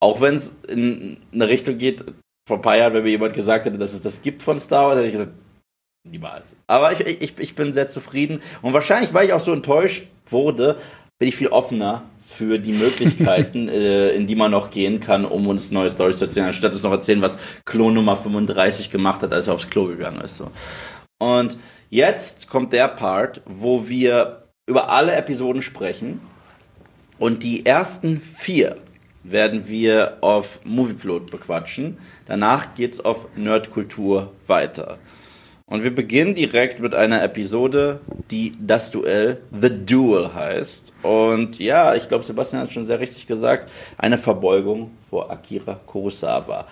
Auch 0.00 0.20
wenn 0.20 0.36
es 0.36 0.56
in 0.68 1.18
eine 1.34 1.48
Richtung 1.48 1.76
geht, 1.76 2.04
vor 2.48 2.58
ein 2.58 2.62
paar 2.62 2.78
Jahren, 2.78 2.94
wenn 2.94 3.02
mir 3.02 3.10
jemand 3.10 3.34
gesagt 3.34 3.66
hätte, 3.66 3.76
dass 3.76 3.92
es 3.92 4.00
das 4.00 4.22
gibt 4.22 4.42
von 4.42 4.58
Star 4.58 4.86
Wars, 4.86 4.96
hätte 4.96 5.08
ich 5.08 5.12
gesagt, 5.12 5.32
Niemals. 6.04 6.56
Aber 6.66 6.92
ich, 6.92 7.00
ich, 7.00 7.38
ich 7.38 7.54
bin 7.54 7.72
sehr 7.72 7.88
zufrieden. 7.88 8.40
Und 8.62 8.72
wahrscheinlich, 8.72 9.12
weil 9.14 9.26
ich 9.26 9.32
auch 9.32 9.40
so 9.40 9.52
enttäuscht 9.52 10.06
wurde, 10.30 10.78
bin 11.18 11.28
ich 11.28 11.36
viel 11.36 11.48
offener 11.48 12.02
für 12.24 12.58
die 12.58 12.72
Möglichkeiten, 12.72 13.68
äh, 13.68 14.10
in 14.10 14.26
die 14.26 14.36
man 14.36 14.50
noch 14.50 14.70
gehen 14.70 15.00
kann, 15.00 15.24
um 15.24 15.46
uns 15.48 15.70
neue 15.70 15.90
Storys 15.90 16.18
zu 16.18 16.26
erzählen, 16.26 16.46
anstatt 16.46 16.72
uns 16.72 16.82
noch 16.82 16.92
erzählen, 16.92 17.22
was 17.22 17.38
Klon 17.64 17.94
Nummer 17.94 18.16
35 18.16 18.90
gemacht 18.90 19.22
hat, 19.22 19.32
als 19.32 19.46
er 19.46 19.54
aufs 19.54 19.68
Klo 19.68 19.86
gegangen 19.86 20.20
ist. 20.20 20.36
So. 20.36 20.50
Und 21.18 21.58
Jetzt 21.90 22.48
kommt 22.48 22.74
der 22.74 22.88
Part, 22.88 23.40
wo 23.46 23.88
wir 23.88 24.42
über 24.66 24.90
alle 24.90 25.14
Episoden 25.14 25.62
sprechen. 25.62 26.20
Und 27.18 27.42
die 27.42 27.64
ersten 27.64 28.20
vier 28.20 28.76
werden 29.24 29.68
wir 29.68 30.18
auf 30.20 30.60
Movieplot 30.64 31.30
bequatschen. 31.30 31.96
Danach 32.26 32.74
geht's 32.74 33.00
auf 33.00 33.26
Nerdkultur 33.36 34.32
weiter. 34.46 34.98
Und 35.70 35.84
wir 35.84 35.94
beginnen 35.94 36.34
direkt 36.34 36.80
mit 36.80 36.94
einer 36.94 37.22
Episode, 37.22 38.00
die 38.30 38.54
das 38.58 38.90
Duell 38.90 39.38
The 39.52 39.84
Duel 39.84 40.32
heißt. 40.32 40.92
Und 41.02 41.58
ja, 41.58 41.94
ich 41.94 42.08
glaube, 42.08 42.24
Sebastian 42.24 42.62
hat 42.62 42.72
schon 42.72 42.86
sehr 42.86 43.00
richtig 43.00 43.26
gesagt, 43.26 43.70
eine 43.98 44.16
Verbeugung 44.16 44.90
vor 45.10 45.30
Akira 45.30 45.78
Kurosawa. 45.86 46.66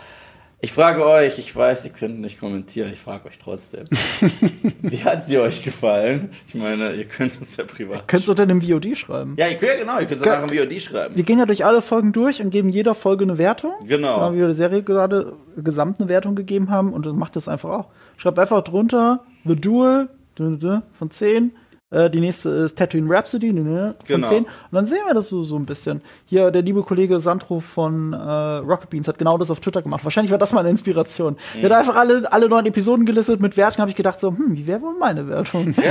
Ich 0.67 0.73
frage 0.73 1.07
euch, 1.07 1.39
ich 1.39 1.55
weiß, 1.55 1.85
ihr 1.85 1.93
könnt 1.93 2.21
nicht 2.21 2.41
kommentieren, 2.41 2.93
ich 2.93 2.99
frage 2.99 3.29
euch 3.29 3.39
trotzdem. 3.39 3.85
Wie 4.83 5.05
hat 5.05 5.25
sie 5.25 5.39
euch 5.39 5.63
gefallen? 5.63 6.31
Ich 6.49 6.57
meine, 6.57 6.93
ihr 6.93 7.05
könnt 7.05 7.41
uns 7.41 7.57
ja 7.57 7.63
privat. 7.63 7.99
Ihr 7.99 8.03
könnt 8.09 8.25
es 8.25 8.29
unter 8.29 8.47
dem 8.47 8.61
VOD 8.61 8.99
schreiben. 8.99 9.37
Ja, 9.39 9.47
ihr 9.47 9.59
könnt, 9.59 9.71
ja 9.71 9.79
genau, 9.79 10.01
ihr 10.01 10.07
könnt 10.07 10.23
es 10.23 10.27
nach 10.27 10.45
dem 10.45 10.59
VOD 10.59 10.83
schreiben. 10.83 11.15
Wir 11.15 11.23
gehen 11.23 11.39
ja 11.39 11.47
durch 11.47 11.65
alle 11.65 11.83
Folgen 11.83 12.13
durch 12.13 12.43
und 12.43 12.51
geben 12.51 12.69
jeder 12.69 12.97
Folge 12.97 13.23
eine 13.23 13.39
Wertung. 13.39 13.75
Genau. 13.87 14.17
Genau, 14.17 14.33
wie 14.33 14.39
wir 14.39 14.47
der 14.47 14.57
Serie 14.57 14.83
gerade 14.83 15.35
gesamt 15.57 16.01
eine 16.01 16.09
Wertung 16.09 16.35
gegeben 16.35 16.69
haben 16.69 16.93
und 16.93 17.07
dann 17.07 17.17
macht 17.17 17.37
das 17.37 17.47
einfach 17.47 17.71
auch. 17.71 17.87
Schreibt 18.17 18.41
einfach 18.41 18.65
drunter 18.65 19.21
The 19.45 19.55
Duel 19.55 20.09
von 20.35 21.11
10 21.13 21.53
äh, 21.91 22.11
die 22.11 22.21
nächste 22.21 22.49
ist 22.51 22.77
Tatooine 22.77 23.09
Rhapsody 23.09 23.53
ne, 23.53 23.95
von 24.05 24.17
Genau. 24.17 24.29
10. 24.29 24.45
Und 24.45 24.49
dann 24.73 24.87
sehen 24.87 25.03
wir 25.07 25.15
das 25.15 25.29
so, 25.29 25.45
so 25.45 25.57
ein 25.57 25.67
bisschen. 25.67 26.03
Hier, 26.27 26.51
der 26.51 26.63
liebe 26.63 26.83
Kollege 26.83 27.21
Sandro 27.21 27.61
von 27.61 28.13
äh, 28.13 28.17
Rocket 28.19 28.91
Beans 28.91 29.07
hat 29.09 29.19
genau 29.19 29.39
das 29.39 29.51
auf 29.51 29.61
Twitter 29.61 29.83
gemacht. 29.83 30.03
Wahrscheinlich 30.05 30.31
war 30.33 30.39
das 30.39 30.53
mal 30.53 30.61
eine 30.61 30.71
Inspiration. 30.71 31.37
Er 31.61 31.71
hat 31.71 31.79
einfach 31.79 31.97
alle, 31.97 32.31
alle 32.33 32.49
neuen 32.49 32.67
Episoden 32.67 33.07
gelistet 33.07 33.41
mit 33.41 33.57
Wertung. 33.57 33.81
habe 33.83 33.91
ich 33.91 33.97
gedacht 33.97 34.19
so, 34.21 34.29
hm, 34.31 34.57
wie 34.57 34.67
wäre 34.67 34.81
wohl 34.83 34.97
meine 34.99 35.29
Wertung? 35.29 35.75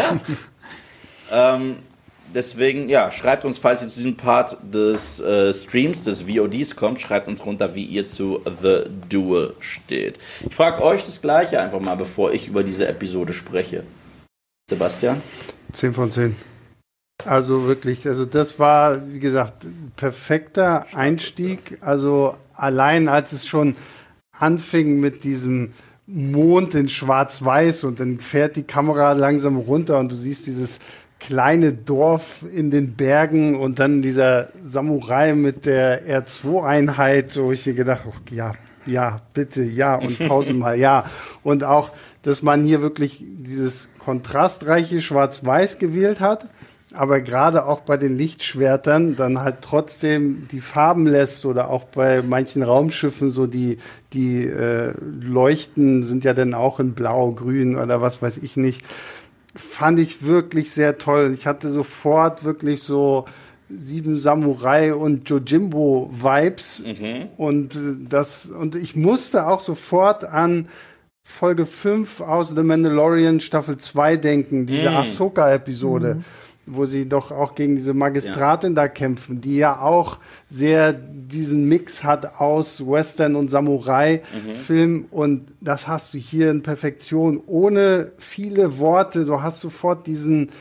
Ja. 1.32 1.56
ähm, 1.56 1.78
deswegen, 2.34 2.90
ja, 2.90 3.10
schreibt 3.12 3.46
uns, 3.46 3.58
falls 3.58 3.82
ihr 3.82 3.88
zu 3.90 3.96
diesem 3.96 4.18
Part 4.18 4.58
des 4.62 5.20
äh, 5.22 5.54
Streams, 5.54 6.02
des 6.04 6.24
VODs 6.24 6.76
kommt, 6.76 7.00
schreibt 7.02 7.28
uns 7.30 7.46
runter, 7.46 7.74
wie 7.74 7.86
ihr 7.86 8.06
zu 8.06 8.42
The 8.62 8.84
Duel 9.10 9.54
steht. 9.62 10.20
Ich 10.50 10.54
frage 10.56 10.84
euch 10.84 11.06
das 11.06 11.22
Gleiche 11.22 11.60
einfach 11.62 11.80
mal, 11.80 11.96
bevor 11.96 12.34
ich 12.34 12.48
über 12.50 12.64
diese 12.64 12.88
Episode 12.88 13.34
spreche. 13.34 13.84
Sebastian? 14.70 15.22
10 15.76 15.94
von 15.94 16.12
10. 16.12 16.36
Also 17.26 17.68
wirklich, 17.68 18.08
also 18.08 18.26
das 18.26 18.60
war, 18.60 19.08
wie 19.08 19.20
gesagt, 19.20 19.68
perfekter 19.96 20.86
Einstieg. 20.94 21.78
Also 21.82 22.36
allein 22.54 23.08
als 23.08 23.32
es 23.32 23.48
schon 23.48 23.76
anfing 24.38 25.00
mit 25.00 25.24
diesem 25.24 25.74
Mond 26.08 26.76
in 26.76 26.90
Schwarz-Weiß 26.90 27.84
und 27.84 28.00
dann 28.00 28.20
fährt 28.20 28.58
die 28.58 28.64
Kamera 28.64 29.14
langsam 29.14 29.58
runter 29.58 29.98
und 29.98 30.12
du 30.12 30.16
siehst 30.16 30.46
dieses 30.46 30.80
kleine 31.20 31.74
Dorf 31.74 32.44
in 32.54 32.70
den 32.70 32.94
Bergen 32.94 33.56
und 33.56 33.80
dann 33.80 34.02
dieser 34.02 34.50
Samurai 34.62 35.34
mit 35.34 35.66
der 35.66 36.06
R2-Einheit, 36.06 37.32
so 37.32 37.52
ich 37.52 37.66
mir 37.66 37.74
gedacht, 37.74 38.06
oh, 38.08 38.14
ja, 38.30 38.54
ja, 38.86 39.22
bitte, 39.34 39.64
ja 39.64 39.96
und 39.96 40.20
tausendmal 40.20 40.78
ja. 40.78 41.06
Und 41.44 41.64
auch, 41.64 41.92
dass 42.22 42.42
man 42.42 42.64
hier 42.64 42.82
wirklich 42.82 43.24
dieses 43.24 43.90
kontrastreiche 44.00 45.02
Schwarz-Weiß 45.02 45.80
gewählt 45.80 46.20
hat, 46.20 46.50
aber 46.94 47.20
gerade 47.20 47.66
auch 47.66 47.82
bei 47.82 47.98
den 47.98 48.18
Lichtschwertern 48.18 49.16
dann 49.16 49.42
halt 49.42 49.58
trotzdem 49.62 50.48
die 50.52 50.62
Farben 50.62 51.08
lässt 51.08 51.46
oder 51.46 51.70
auch 51.70 51.84
bei 51.84 52.22
manchen 52.22 52.64
Raumschiffen 52.64 53.32
so 53.32 53.48
die, 53.48 53.78
die 54.14 54.46
äh, 54.46 54.94
Leuchten 55.22 56.04
sind 56.04 56.24
ja 56.24 56.34
dann 56.34 56.54
auch 56.54 56.80
in 56.80 56.94
Blau, 56.94 57.32
Grün 57.32 57.76
oder 57.76 58.02
was 58.02 58.22
weiß 58.22 58.38
ich 58.38 58.56
nicht. 58.56 58.84
Fand 59.56 60.00
ich 60.00 60.24
wirklich 60.24 60.72
sehr 60.72 60.98
toll. 60.98 61.32
Ich 61.34 61.48
hatte 61.48 61.70
sofort 61.70 62.44
wirklich 62.44 62.84
so 62.84 63.26
Sieben 63.70 64.18
Samurai 64.18 64.94
und 64.94 65.30
Jojimbo 65.30 66.10
Vibes. 66.14 66.82
Und 67.38 67.76
äh, 67.76 67.80
das 68.08 68.46
und 68.46 68.76
ich 68.76 68.96
musste 68.96 69.48
auch 69.48 69.62
sofort 69.62 70.24
an 70.24 70.68
Folge 71.24 71.66
5 71.66 72.22
aus 72.22 72.50
The 72.56 72.62
Mandalorian 72.62 73.40
Staffel 73.40 73.78
2 73.78 74.18
denken, 74.18 74.68
diese 74.68 74.90
Ahsoka 74.92 75.52
Episode, 75.52 76.22
wo 76.68 76.86
sie 76.86 77.10
doch 77.10 77.32
auch 77.32 77.56
gegen 77.56 77.76
diese 77.76 77.96
Magistratin 77.96 78.76
da 78.76 78.88
kämpfen, 78.88 79.42
die 79.42 79.58
ja 79.58 79.82
auch 79.82 80.20
sehr 80.50 80.94
diesen 80.94 81.68
Mix 81.68 82.04
hat 82.04 82.40
aus 82.40 82.86
Western 82.86 83.36
und 83.36 83.50
Samurai 83.50 84.22
Film. 84.54 85.08
Und 85.10 85.48
das 85.62 85.88
hast 85.88 86.14
du 86.14 86.20
hier 86.20 86.52
in 86.52 86.62
Perfektion. 86.62 87.42
Ohne 87.48 88.12
viele 88.20 88.78
Worte, 88.78 89.26
du 89.26 89.42
hast 89.42 89.62
sofort 89.62 90.06
diesen 90.06 90.52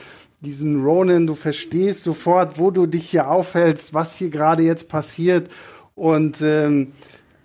diesen 0.45 0.83
Ronin, 0.83 1.27
du 1.27 1.35
verstehst 1.35 2.03
sofort, 2.03 2.59
wo 2.59 2.71
du 2.71 2.85
dich 2.85 3.09
hier 3.09 3.29
aufhältst, 3.29 3.93
was 3.93 4.15
hier 4.15 4.29
gerade 4.29 4.63
jetzt 4.63 4.87
passiert 4.87 5.49
und 5.95 6.37
ähm, 6.41 6.93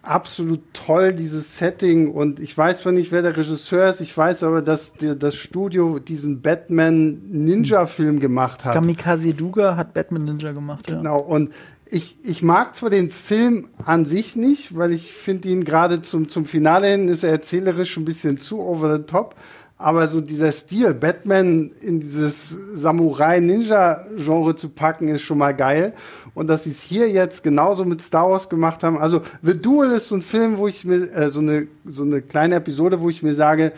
absolut 0.03 0.61
toll 0.73 1.13
dieses 1.13 1.59
Setting 1.59 2.11
und 2.11 2.41
ich 2.41 2.57
weiß 2.57 2.81
zwar 2.81 2.93
nicht, 2.93 3.13
wer 3.13 3.23
der 3.23 3.37
Regisseur 3.37 3.91
ist, 3.91 4.01
ich 4.01 4.17
weiß 4.17 4.43
aber, 4.45 4.63
dass 4.63 4.95
die, 4.95 5.19
das 5.19 5.35
Studio 5.35 5.99
diesen 5.99 6.41
Batman 6.41 7.21
Ninja 7.31 7.87
Film 7.87 8.21
gemacht 8.21 8.65
hat. 8.65 8.75
Kamikaze 8.75 9.35
Duga 9.35 9.77
hat 9.77 9.93
Batman 9.93 10.25
Ninja 10.25 10.53
gemacht, 10.53 10.89
ja. 10.89 10.97
Genau, 10.97 11.21
und 11.21 11.51
ich, 11.93 12.17
ich 12.25 12.43
mag 12.43 12.77
zwar 12.77 12.91
den 12.91 13.11
Film 13.11 13.69
an 13.85 14.07
sich 14.07 14.37
nicht, 14.37 14.77
weil 14.77 14.93
ich 14.93 15.13
finde 15.13 15.49
ihn 15.49 15.65
gerade 15.65 16.03
zum, 16.03 16.29
zum 16.29 16.47
Finale 16.47 16.87
hin 16.87 17.09
ist 17.09 17.25
er 17.25 17.31
erzählerisch 17.31 17.97
ein 17.97 18.05
bisschen 18.05 18.39
zu 18.39 18.61
over 18.61 18.97
the 18.97 19.03
top, 19.03 19.35
aber 19.81 20.09
so 20.09 20.21
dieser 20.21 20.53
Stil, 20.53 20.93
Batman 20.93 21.71
in 21.81 22.01
dieses 22.01 22.51
Samurai-Ninja-Genre 22.75 24.55
zu 24.55 24.69
packen, 24.69 25.09
ist 25.09 25.23
schon 25.23 25.39
mal 25.39 25.53
geil. 25.53 25.95
Und 26.35 26.49
dass 26.49 26.65
sie 26.65 26.71
es 26.71 26.83
hier 26.83 27.09
jetzt 27.09 27.43
genauso 27.43 27.87
mit 27.87 28.03
Star 28.03 28.31
Wars 28.31 28.51
gemacht 28.51 28.83
haben. 28.83 28.99
Also 28.99 29.23
The 29.41 29.59
Duel 29.59 29.93
ist 29.93 30.09
so 30.09 30.17
ein 30.17 30.23
Film, 30.23 30.59
wo 30.59 30.69
ich 30.69 30.85
mir, 30.85 31.11
äh, 31.15 31.31
so, 31.31 31.41
eine, 31.41 31.67
so 31.87 32.03
eine 32.03 32.21
kleine 32.21 32.57
Episode, 32.57 33.01
wo 33.01 33.09
ich 33.09 33.23
mir 33.23 33.35
sage, 33.35 33.73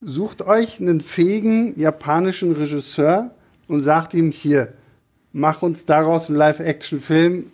sucht 0.00 0.40
euch 0.40 0.80
einen 0.80 1.00
fähigen 1.00 1.78
japanischen 1.80 2.52
Regisseur 2.52 3.32
und 3.66 3.80
sagt 3.80 4.14
ihm 4.14 4.30
hier, 4.30 4.74
mach 5.32 5.62
uns 5.62 5.84
daraus 5.84 6.28
einen 6.28 6.38
Live-Action-Film, 6.38 7.50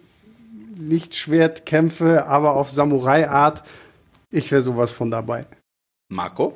Lichtschwertkämpfe, 0.79 2.27
aber 2.27 2.57
auf 2.57 2.71
Samurai-Art. 2.71 3.63
Ich 4.31 4.53
wäre 4.53 4.61
sowas 4.61 4.91
von 4.91 5.11
dabei. 5.11 5.47
Marco? 6.11 6.55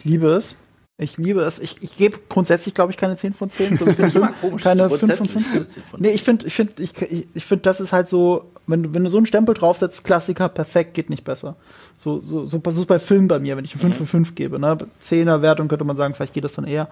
Ich 0.00 0.04
liebe 0.04 0.28
es. 0.28 0.56
Ich 1.00 1.16
liebe 1.16 1.42
es. 1.42 1.60
Ich, 1.60 1.76
ich 1.80 1.96
gebe 1.96 2.18
grundsätzlich, 2.28 2.74
glaube 2.74 2.90
ich, 2.90 2.96
keine 2.96 3.16
10 3.16 3.32
von 3.32 3.50
10. 3.50 3.78
Das 3.78 3.92
finde 3.92 4.08
ich 4.08 4.16
immer 4.16 4.32
komisch, 4.40 4.62
keine 4.62 4.88
du 4.88 4.96
5 4.96 5.00
von 5.00 5.08
grundsätzlich 5.08 5.30
5. 5.30 5.52
keine 5.52 5.66
10 5.66 5.82
von 5.84 6.00
Nee, 6.00 6.10
ich 6.10 6.22
finde, 6.22 6.46
ich 6.46 6.54
finde, 6.54 6.72
ich, 6.82 6.92
ich, 7.34 7.44
finde, 7.44 7.62
das 7.62 7.80
ist 7.80 7.92
halt 7.92 8.08
so, 8.08 8.50
wenn 8.66 8.82
du, 8.82 8.94
wenn 8.94 9.04
du 9.04 9.10
so 9.10 9.16
einen 9.16 9.26
Stempel 9.26 9.54
draufsetzt, 9.54 10.04
Klassiker, 10.04 10.48
perfekt, 10.48 10.94
geht 10.94 11.08
nicht 11.10 11.24
besser. 11.24 11.56
So, 11.94 12.20
so, 12.20 12.46
so, 12.46 12.58
das 12.58 12.76
ist 12.76 12.86
bei 12.86 12.98
Filmen 12.98 13.28
bei 13.28 13.38
mir, 13.38 13.56
wenn 13.56 13.64
ich 13.64 13.72
eine 13.72 13.80
5 13.80 13.96
von 13.96 14.06
5 14.06 14.34
gebe, 14.34 14.58
ne? 14.58 14.76
10er 15.04 15.42
Wertung 15.42 15.68
könnte 15.68 15.84
man 15.84 15.96
sagen, 15.96 16.14
vielleicht 16.14 16.34
geht 16.34 16.44
das 16.44 16.54
dann 16.54 16.66
eher. 16.66 16.88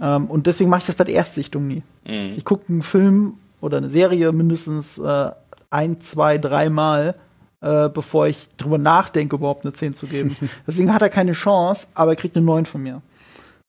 Ähm, 0.00 0.26
und 0.26 0.46
deswegen 0.46 0.70
mache 0.70 0.80
ich 0.80 0.86
das 0.86 0.94
bei 0.94 1.04
der 1.04 1.14
Erstsichtung 1.14 1.66
nie. 1.66 1.82
Mhm. 2.06 2.34
Ich 2.36 2.44
gucke 2.44 2.68
einen 2.68 2.82
Film 2.82 3.34
oder 3.60 3.76
eine 3.76 3.90
Serie 3.90 4.32
mindestens 4.32 4.98
äh, 4.98 5.30
ein, 5.70 6.00
zwei, 6.00 6.38
dreimal, 6.38 7.14
äh, 7.60 7.88
bevor 7.88 8.26
ich 8.26 8.48
drüber 8.56 8.78
nachdenke, 8.78 9.36
überhaupt 9.36 9.64
eine 9.64 9.72
10 9.72 9.94
zu 9.94 10.06
geben. 10.06 10.36
Deswegen 10.66 10.92
hat 10.92 11.02
er 11.02 11.10
keine 11.10 11.32
Chance, 11.32 11.86
aber 11.94 12.12
er 12.12 12.16
kriegt 12.16 12.36
eine 12.36 12.44
9 12.44 12.66
von 12.66 12.82
mir. 12.82 13.02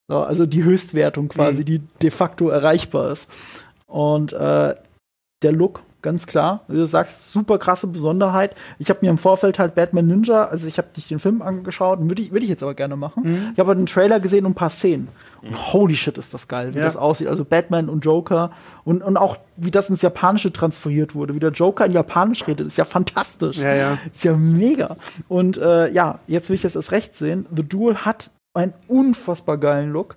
So, 0.08 0.20
also 0.20 0.46
die 0.46 0.64
Höchstwertung 0.64 1.30
quasi, 1.30 1.64
die 1.64 1.80
de 2.02 2.12
facto 2.12 2.50
erreichbar 2.50 3.12
ist. 3.12 3.30
Und 3.88 4.34
äh, 4.34 4.76
der 5.42 5.52
Look, 5.52 5.82
ganz 6.02 6.26
klar, 6.28 6.62
wie 6.68 6.78
du 6.78 6.86
sagst, 6.86 7.32
super 7.32 7.58
krasse 7.60 7.88
Besonderheit. 7.88 8.56
Ich 8.80 8.90
habe 8.90 9.00
mir 9.02 9.10
im 9.10 9.18
Vorfeld 9.18 9.60
halt 9.60 9.76
Batman 9.76 10.08
Ninja, 10.08 10.46
also 10.46 10.68
ich 10.68 10.78
habe 10.78 10.88
nicht 10.96 11.10
den 11.10 11.20
Film 11.20 11.42
angeschaut, 11.42 12.00
würde 12.02 12.22
ich, 12.22 12.32
würd 12.32 12.44
ich 12.44 12.50
jetzt 12.50 12.64
aber 12.64 12.74
gerne 12.74 12.96
machen. 12.96 13.52
Ich 13.54 13.60
habe 13.60 13.76
den 13.76 13.86
Trailer 13.86 14.20
gesehen 14.20 14.46
und 14.46 14.52
ein 14.52 14.56
paar 14.56 14.70
Szenen. 14.70 15.08
Und 15.42 15.74
holy 15.74 15.96
shit, 15.96 16.18
ist 16.18 16.34
das 16.34 16.48
geil, 16.48 16.74
wie 16.74 16.80
Ja. 16.80 16.86
das 16.86 16.98
aussieht. 16.98 17.28
Also 17.28 17.46
Batman 17.46 17.90
und 17.90 18.06
Joker 18.06 18.52
und, 18.84 19.02
und 19.02 19.18
auch 19.18 19.38
wie 19.58 19.72
das 19.72 19.90
ins 19.90 20.02
Japanische 20.02 20.52
transferiert 20.54 21.16
wurde, 21.16 21.34
wie 21.36 21.40
der 21.40 21.52
Joker 21.52 21.86
in 21.86 21.94
Japanisch 21.94 22.48
redet, 22.48 22.68
ist 22.68 22.78
ja 22.78 22.86
fantastisch. 22.86 23.58
Ja, 23.58 23.74
ja. 23.74 23.98
Ist 24.14 24.24
ja 24.24 24.34
mega. 24.36 24.96
Und 25.28 25.58
äh, 25.58 25.90
ja, 25.92 26.20
jetzt 26.28 26.50
will 26.50 26.56
ich 26.56 26.62
das 26.62 26.76
erst 26.76 26.92
recht 26.92 27.16
sehen. 27.16 27.46
The 27.56 27.64
Duel 27.64 27.98
hat 27.98 28.32
einen 28.54 28.74
unfassbar 28.88 29.58
geilen 29.58 29.92
Look. 29.92 30.16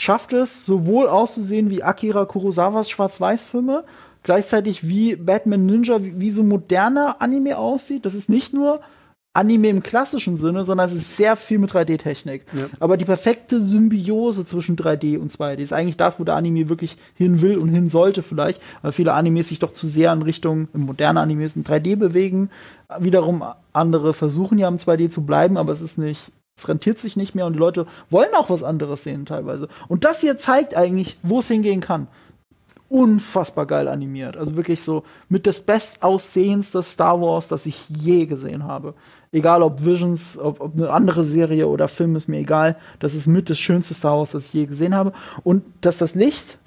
Schafft 0.00 0.32
es, 0.32 0.64
sowohl 0.64 1.08
auszusehen 1.08 1.70
wie 1.70 1.82
Akira 1.82 2.24
Kurosawas 2.24 2.88
Schwarz-Weiß-Filme, 2.88 3.82
gleichzeitig 4.28 4.86
wie 4.86 5.16
Batman 5.16 5.64
Ninja, 5.64 6.04
wie, 6.04 6.20
wie 6.20 6.30
so 6.30 6.42
moderner 6.42 7.16
Anime 7.20 7.56
aussieht. 7.56 8.04
Das 8.04 8.14
ist 8.14 8.28
nicht 8.28 8.52
nur 8.52 8.82
Anime 9.32 9.70
im 9.70 9.82
klassischen 9.82 10.36
Sinne, 10.36 10.64
sondern 10.64 10.86
es 10.86 10.94
ist 10.94 11.16
sehr 11.16 11.34
viel 11.34 11.58
mit 11.58 11.72
3D-Technik. 11.72 12.42
Aber 12.78 12.98
die 12.98 13.06
perfekte 13.06 13.64
Symbiose 13.64 14.44
zwischen 14.44 14.76
3D 14.76 15.16
und 15.16 15.32
2D 15.32 15.60
ist 15.60 15.72
eigentlich 15.72 15.96
das, 15.96 16.20
wo 16.20 16.24
der 16.24 16.34
Anime 16.34 16.68
wirklich 16.68 16.98
hin 17.14 17.40
will 17.40 17.56
und 17.56 17.70
hin 17.70 17.88
sollte 17.88 18.22
vielleicht, 18.22 18.60
weil 18.82 18.92
viele 18.92 19.14
Animes 19.14 19.48
sich 19.48 19.60
doch 19.60 19.72
zu 19.72 19.86
sehr 19.86 20.12
in 20.12 20.20
Richtung 20.20 20.68
moderne 20.74 21.22
Animes 21.22 21.56
in 21.56 21.64
3D 21.64 21.96
bewegen. 21.96 22.50
Wiederum 22.98 23.42
andere 23.72 24.12
versuchen 24.12 24.58
ja 24.58 24.68
im 24.68 24.76
2D 24.76 25.08
zu 25.08 25.24
bleiben, 25.24 25.56
aber 25.56 25.72
es 25.72 25.80
ist 25.80 25.96
nicht 25.96 26.32
Es 26.58 26.68
rentiert 26.68 26.98
sich 26.98 27.16
nicht 27.16 27.34
mehr 27.34 27.46
und 27.46 27.54
die 27.54 27.58
Leute 27.58 27.86
wollen 28.10 28.34
auch 28.34 28.50
was 28.50 28.62
anderes 28.62 29.04
sehen 29.04 29.24
teilweise. 29.24 29.68
Und 29.88 30.04
das 30.04 30.20
hier 30.20 30.36
zeigt 30.36 30.76
eigentlich, 30.76 31.16
wo 31.22 31.38
es 31.38 31.48
hingehen 31.48 31.80
kann. 31.80 32.08
Unfassbar 32.88 33.66
geil 33.66 33.86
animiert. 33.86 34.36
Also 34.36 34.56
wirklich 34.56 34.80
so 34.82 35.04
mit 35.28 35.46
das 35.46 35.60
bestaussehendste 35.60 36.82
Star 36.82 37.20
Wars, 37.20 37.48
das 37.48 37.66
ich 37.66 37.88
je 37.88 38.24
gesehen 38.24 38.64
habe. 38.64 38.94
Egal 39.30 39.62
ob 39.62 39.84
Visions, 39.84 40.38
ob, 40.38 40.60
ob 40.60 40.74
eine 40.74 40.90
andere 40.90 41.24
Serie 41.24 41.68
oder 41.68 41.86
Film, 41.88 42.16
ist 42.16 42.28
mir 42.28 42.38
egal. 42.38 42.76
Das 42.98 43.14
ist 43.14 43.26
mit 43.26 43.50
das 43.50 43.58
schönste 43.58 43.92
Star 43.92 44.16
Wars, 44.18 44.30
das 44.30 44.46
ich 44.46 44.54
je 44.54 44.66
gesehen 44.66 44.94
habe. 44.94 45.12
Und 45.44 45.64
dass 45.82 45.98
das 45.98 46.14
Licht 46.14 46.58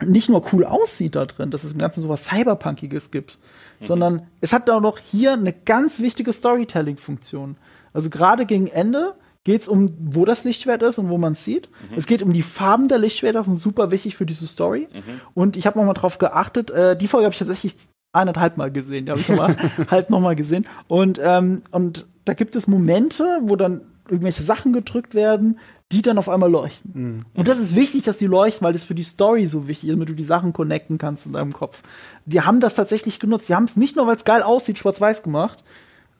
nicht 0.00 0.28
nur 0.28 0.42
cool 0.52 0.64
aussieht 0.64 1.14
da 1.14 1.26
drin, 1.26 1.50
dass 1.50 1.64
es 1.64 1.72
im 1.72 1.78
Ganzen 1.78 2.02
so 2.02 2.08
was 2.08 2.24
Cyberpunkiges 2.24 3.10
gibt, 3.10 3.38
mhm. 3.80 3.86
sondern 3.86 4.26
es 4.40 4.52
hat 4.52 4.68
auch 4.70 4.80
noch 4.80 4.98
hier 4.98 5.34
eine 5.34 5.52
ganz 5.52 6.00
wichtige 6.00 6.32
Storytelling-Funktion. 6.32 7.56
Also 7.92 8.10
gerade 8.10 8.46
gegen 8.46 8.66
Ende 8.66 9.14
geht 9.44 9.62
es 9.62 9.68
um, 9.68 9.88
wo 9.98 10.24
das 10.24 10.44
Lichtschwert 10.44 10.82
ist 10.82 10.98
und 10.98 11.08
wo 11.08 11.18
man 11.18 11.32
es 11.32 11.44
sieht. 11.44 11.68
Mhm. 11.90 11.98
Es 11.98 12.06
geht 12.06 12.22
um 12.22 12.32
die 12.32 12.42
Farben 12.42 12.88
der 12.88 12.98
Lichtschwerter, 12.98 13.40
das 13.40 13.46
sind 13.46 13.58
super 13.58 13.90
wichtig 13.90 14.16
für 14.16 14.26
diese 14.26 14.46
Story. 14.46 14.88
Mhm. 14.92 15.20
Und 15.34 15.56
ich 15.56 15.66
habe 15.66 15.78
noch 15.78 15.84
mal 15.84 15.94
drauf 15.94 16.18
geachtet, 16.18 16.70
äh, 16.70 16.96
die 16.96 17.08
Folge 17.08 17.24
habe 17.24 17.32
ich 17.32 17.38
tatsächlich 17.38 17.74
eineinhalb 18.12 18.56
Mal 18.56 18.70
gesehen, 18.70 19.06
die 19.06 19.10
habe 19.10 19.20
ich 19.20 19.28
noch 19.28 19.36
mal, 19.36 19.56
halt 19.90 20.10
noch 20.10 20.20
mal 20.20 20.36
gesehen. 20.36 20.66
Und, 20.86 21.20
ähm, 21.22 21.62
und 21.70 22.06
da 22.24 22.34
gibt 22.34 22.54
es 22.54 22.66
Momente, 22.68 23.40
wo 23.42 23.56
dann 23.56 23.80
irgendwelche 24.08 24.42
Sachen 24.42 24.72
gedrückt 24.72 25.14
werden, 25.14 25.58
die 25.90 26.02
dann 26.02 26.18
auf 26.18 26.28
einmal 26.28 26.50
leuchten. 26.50 26.90
Mhm. 26.94 27.20
Und 27.34 27.48
das 27.48 27.58
ist 27.58 27.74
wichtig, 27.74 28.04
dass 28.04 28.16
die 28.16 28.26
leuchten, 28.26 28.64
weil 28.64 28.72
das 28.72 28.84
für 28.84 28.94
die 28.94 29.02
Story 29.02 29.46
so 29.46 29.68
wichtig 29.68 29.88
ist, 29.88 29.94
damit 29.94 30.08
du 30.08 30.14
die 30.14 30.22
Sachen 30.22 30.52
connecten 30.52 30.98
kannst 30.98 31.26
in 31.26 31.32
deinem 31.32 31.52
Kopf. 31.52 31.82
Die 32.24 32.40
haben 32.40 32.60
das 32.60 32.74
tatsächlich 32.74 33.18
genutzt. 33.18 33.48
Die 33.48 33.54
haben 33.54 33.64
es 33.64 33.76
nicht 33.76 33.96
nur, 33.96 34.06
weil 34.06 34.16
es 34.16 34.24
geil 34.24 34.42
aussieht, 34.42 34.78
schwarz-weiß 34.78 35.22
gemacht, 35.22 35.62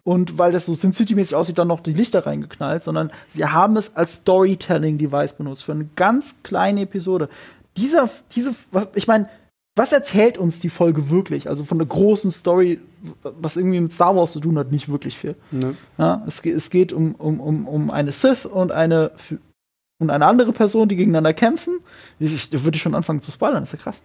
und 0.04 0.38
weil 0.38 0.52
das 0.52 0.66
so 0.66 0.74
Sin 0.74 0.92
City-mäßig 0.92 1.34
aussieht, 1.34 1.58
dann 1.58 1.68
noch 1.68 1.80
die 1.80 1.92
Lichter 1.92 2.26
reingeknallt, 2.26 2.82
sondern 2.82 3.12
sie 3.28 3.44
haben 3.44 3.76
es 3.76 3.96
als 3.96 4.14
Storytelling-Device 4.14 5.34
benutzt 5.34 5.64
für 5.64 5.72
eine 5.72 5.88
ganz 5.94 6.36
kleine 6.42 6.82
Episode. 6.82 7.28
Dieser, 7.76 8.10
diese, 8.34 8.54
was, 8.72 8.88
ich 8.94 9.06
meine, 9.06 9.28
was 9.76 9.92
erzählt 9.92 10.36
uns 10.38 10.58
die 10.60 10.68
Folge 10.68 11.08
wirklich? 11.08 11.48
Also 11.48 11.64
von 11.64 11.78
der 11.78 11.86
großen 11.86 12.30
Story, 12.30 12.80
was 13.22 13.56
irgendwie 13.56 13.80
mit 13.80 13.92
Star 13.92 14.14
Wars 14.14 14.32
zu 14.32 14.40
tun 14.40 14.58
hat, 14.58 14.70
nicht 14.70 14.90
wirklich 14.90 15.16
viel. 15.16 15.36
Ne. 15.50 15.76
Ja, 15.96 16.22
es, 16.26 16.44
es, 16.44 16.68
geht 16.68 16.92
um, 16.92 17.14
um, 17.14 17.40
um, 17.40 17.66
um 17.66 17.90
eine 17.90 18.12
Sith 18.12 18.44
und 18.44 18.72
eine 18.72 19.12
und 20.02 20.10
eine 20.10 20.26
andere 20.26 20.52
Person, 20.52 20.88
die 20.88 20.96
gegeneinander 20.96 21.32
kämpfen. 21.32 21.78
Ich, 22.18 22.52
würde 22.52 22.76
ich 22.76 22.82
schon 22.82 22.96
anfangen 22.96 23.22
zu 23.22 23.30
spoilern, 23.30 23.62
das 23.62 23.72
ist 23.72 23.78
ja 23.78 23.84
krass. 23.84 24.02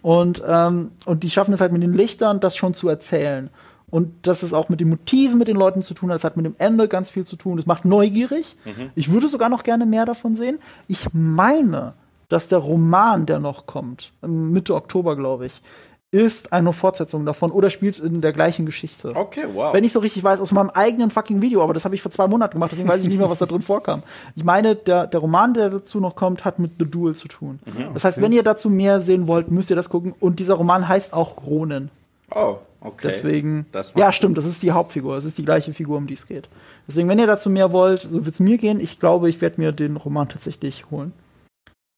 Und, 0.00 0.42
ähm, 0.46 0.92
und 1.04 1.22
die 1.22 1.30
schaffen 1.30 1.52
es 1.52 1.60
halt 1.60 1.70
mit 1.70 1.82
den 1.82 1.92
Lichtern, 1.92 2.40
das 2.40 2.56
schon 2.56 2.72
zu 2.72 2.88
erzählen. 2.88 3.50
Und 3.94 4.26
dass 4.26 4.42
es 4.42 4.52
auch 4.52 4.68
mit 4.70 4.80
den 4.80 4.88
Motiven 4.88 5.38
mit 5.38 5.46
den 5.46 5.56
Leuten 5.56 5.80
zu 5.80 5.94
tun 5.94 6.10
hat. 6.10 6.18
Es 6.18 6.24
hat 6.24 6.36
mit 6.36 6.44
dem 6.44 6.56
Ende 6.58 6.88
ganz 6.88 7.10
viel 7.10 7.24
zu 7.24 7.36
tun. 7.36 7.60
Es 7.60 7.66
macht 7.66 7.84
neugierig. 7.84 8.56
Mhm. 8.64 8.90
Ich 8.96 9.12
würde 9.12 9.28
sogar 9.28 9.48
noch 9.48 9.62
gerne 9.62 9.86
mehr 9.86 10.04
davon 10.04 10.34
sehen. 10.34 10.58
Ich 10.88 11.06
meine, 11.12 11.92
dass 12.28 12.48
der 12.48 12.58
Roman, 12.58 13.24
der 13.24 13.38
noch 13.38 13.66
kommt, 13.66 14.12
Mitte 14.20 14.74
Oktober, 14.74 15.14
glaube 15.14 15.46
ich, 15.46 15.62
ist 16.10 16.52
eine 16.52 16.72
Fortsetzung 16.72 17.24
davon 17.24 17.52
oder 17.52 17.70
spielt 17.70 18.00
in 18.00 18.20
der 18.20 18.32
gleichen 18.32 18.66
Geschichte. 18.66 19.12
Okay, 19.14 19.44
wow. 19.54 19.72
Wenn 19.72 19.84
ich 19.84 19.92
so 19.92 20.00
richtig 20.00 20.24
weiß, 20.24 20.40
aus 20.40 20.50
meinem 20.50 20.70
eigenen 20.70 21.12
fucking 21.12 21.40
Video, 21.40 21.62
aber 21.62 21.72
das 21.72 21.84
habe 21.84 21.94
ich 21.94 22.02
vor 22.02 22.10
zwei 22.10 22.26
Monaten 22.26 22.54
gemacht, 22.54 22.72
deswegen 22.72 22.88
weiß 22.88 23.00
ich 23.00 23.08
nicht 23.08 23.18
mehr, 23.18 23.30
was 23.30 23.38
da 23.38 23.46
drin 23.46 23.62
vorkam. 23.62 24.02
Ich 24.34 24.42
meine, 24.42 24.74
der, 24.74 25.06
der 25.06 25.20
Roman, 25.20 25.54
der 25.54 25.70
dazu 25.70 26.00
noch 26.00 26.16
kommt, 26.16 26.44
hat 26.44 26.58
mit 26.58 26.72
The 26.80 26.90
Duel 26.90 27.14
zu 27.14 27.28
tun. 27.28 27.60
Mhm, 27.64 27.94
das 27.94 28.02
heißt, 28.02 28.20
wenn 28.20 28.32
ihr 28.32 28.42
dazu 28.42 28.70
mehr 28.70 29.00
sehen 29.00 29.28
wollt, 29.28 29.52
müsst 29.52 29.70
ihr 29.70 29.76
das 29.76 29.88
gucken. 29.88 30.16
Und 30.18 30.40
dieser 30.40 30.54
Roman 30.54 30.88
heißt 30.88 31.12
auch 31.12 31.46
Ronen. 31.46 31.90
Oh, 32.30 32.58
okay. 32.80 33.08
Deswegen, 33.08 33.66
ja, 33.96 34.12
stimmt, 34.12 34.38
das 34.38 34.46
ist 34.46 34.62
die 34.62 34.72
Hauptfigur, 34.72 35.16
das 35.16 35.24
ist 35.24 35.38
die 35.38 35.44
gleiche 35.44 35.72
Figur, 35.74 35.98
um 35.98 36.06
die 36.06 36.14
es 36.14 36.26
geht. 36.26 36.48
Deswegen, 36.86 37.08
wenn 37.08 37.18
ihr 37.18 37.26
dazu 37.26 37.50
mehr 37.50 37.72
wollt, 37.72 38.00
so 38.00 38.24
wird 38.24 38.34
es 38.34 38.40
mir 38.40 38.58
gehen. 38.58 38.80
Ich 38.80 38.98
glaube, 39.00 39.28
ich 39.28 39.40
werde 39.40 39.60
mir 39.60 39.72
den 39.72 39.96
Roman 39.96 40.28
tatsächlich 40.28 40.90
holen. 40.90 41.12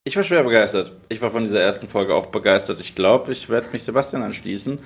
Ich 0.05 0.17
war 0.17 0.23
schwer 0.23 0.45
begeistert. 0.45 0.93
Ich 1.09 1.21
war 1.21 1.33
von 1.33 1.45
dieser 1.45 1.61
ersten 1.61 1.89
Folge 1.89 2.15
auch 2.15 2.27
begeistert. 2.27 2.79
Ich 2.81 2.95
glaube, 2.95 3.33
ich 3.33 3.49
werde 3.49 3.69
mich 3.73 3.83
Sebastian 3.83 4.23
anschließen 4.23 4.79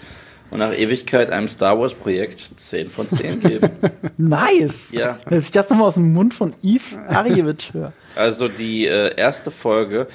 und 0.51 0.59
nach 0.59 0.73
Ewigkeit 0.73 1.31
einem 1.31 1.49
Star 1.49 1.79
Wars 1.79 1.95
Projekt 1.95 2.41
10 2.57 2.91
von 2.91 3.09
10 3.11 3.41
geben. 3.41 3.71
nice! 4.17 4.93
Ja. 4.93 5.19
Dass 5.29 5.45
ich 5.45 5.51
das 5.51 5.69
nochmal 5.69 5.89
aus 5.89 5.95
dem 5.95 6.13
Mund 6.13 6.33
von 6.33 6.55
Yves 6.63 6.97
Arjewitsch 7.09 7.75
höre. 7.75 7.93
Also 8.17 8.49
die 8.49 8.87
äh, 8.87 9.15
erste 9.15 9.51
Folge, 9.51 10.09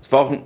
es 0.00 0.10
war 0.10 0.20
auch 0.20 0.30
ein 0.32 0.42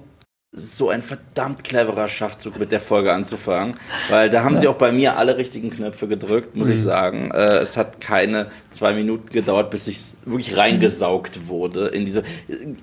so 0.56 0.88
ein 0.88 1.02
verdammt 1.02 1.64
cleverer 1.64 2.06
Schachzug 2.06 2.60
mit 2.60 2.70
der 2.70 2.78
Folge 2.78 3.12
anzufangen, 3.12 3.74
weil 4.08 4.30
da 4.30 4.44
haben 4.44 4.54
ja. 4.54 4.60
sie 4.60 4.68
auch 4.68 4.76
bei 4.76 4.92
mir 4.92 5.16
alle 5.16 5.36
richtigen 5.36 5.68
Knöpfe 5.68 6.06
gedrückt, 6.06 6.54
muss 6.54 6.68
mhm. 6.68 6.74
ich 6.74 6.82
sagen. 6.82 7.30
Äh, 7.32 7.58
es 7.58 7.76
hat 7.76 8.00
keine 8.00 8.46
zwei 8.70 8.94
Minuten 8.94 9.30
gedauert, 9.30 9.70
bis 9.70 9.88
ich 9.88 10.00
wirklich 10.24 10.56
reingesaugt 10.56 11.48
wurde 11.48 11.88
in 11.88 12.06
diese, 12.06 12.22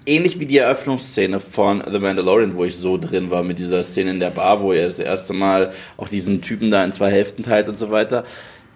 ähnlich 0.06 0.40
wie 0.40 0.46
die 0.46 0.58
Eröffnungsszene 0.58 1.40
von 1.40 1.82
The 1.90 2.00
Mandalorian, 2.00 2.56
wo 2.56 2.66
ich 2.66 2.76
so 2.76 2.98
drin 2.98 3.32
war 3.32 3.42
mit 3.42 3.58
dieser 3.58 3.84
Szene 3.84 4.12
in 4.12 4.20
der 4.20 4.32
Bar, 4.32 4.62
wo 4.62 4.74
er 4.74 4.88
das 4.88 5.00
erste 5.00 5.32
Mal 5.32 5.72
auch 5.96 6.10
diesen 6.10 6.42
Typen 6.42 6.72
da 6.72 6.84
in 6.84 6.92
zwei 6.92 7.10
Hälften 7.10 7.44
teilt 7.44 7.70
und 7.70 7.78
so 7.78 7.90
weiter. 7.90 8.26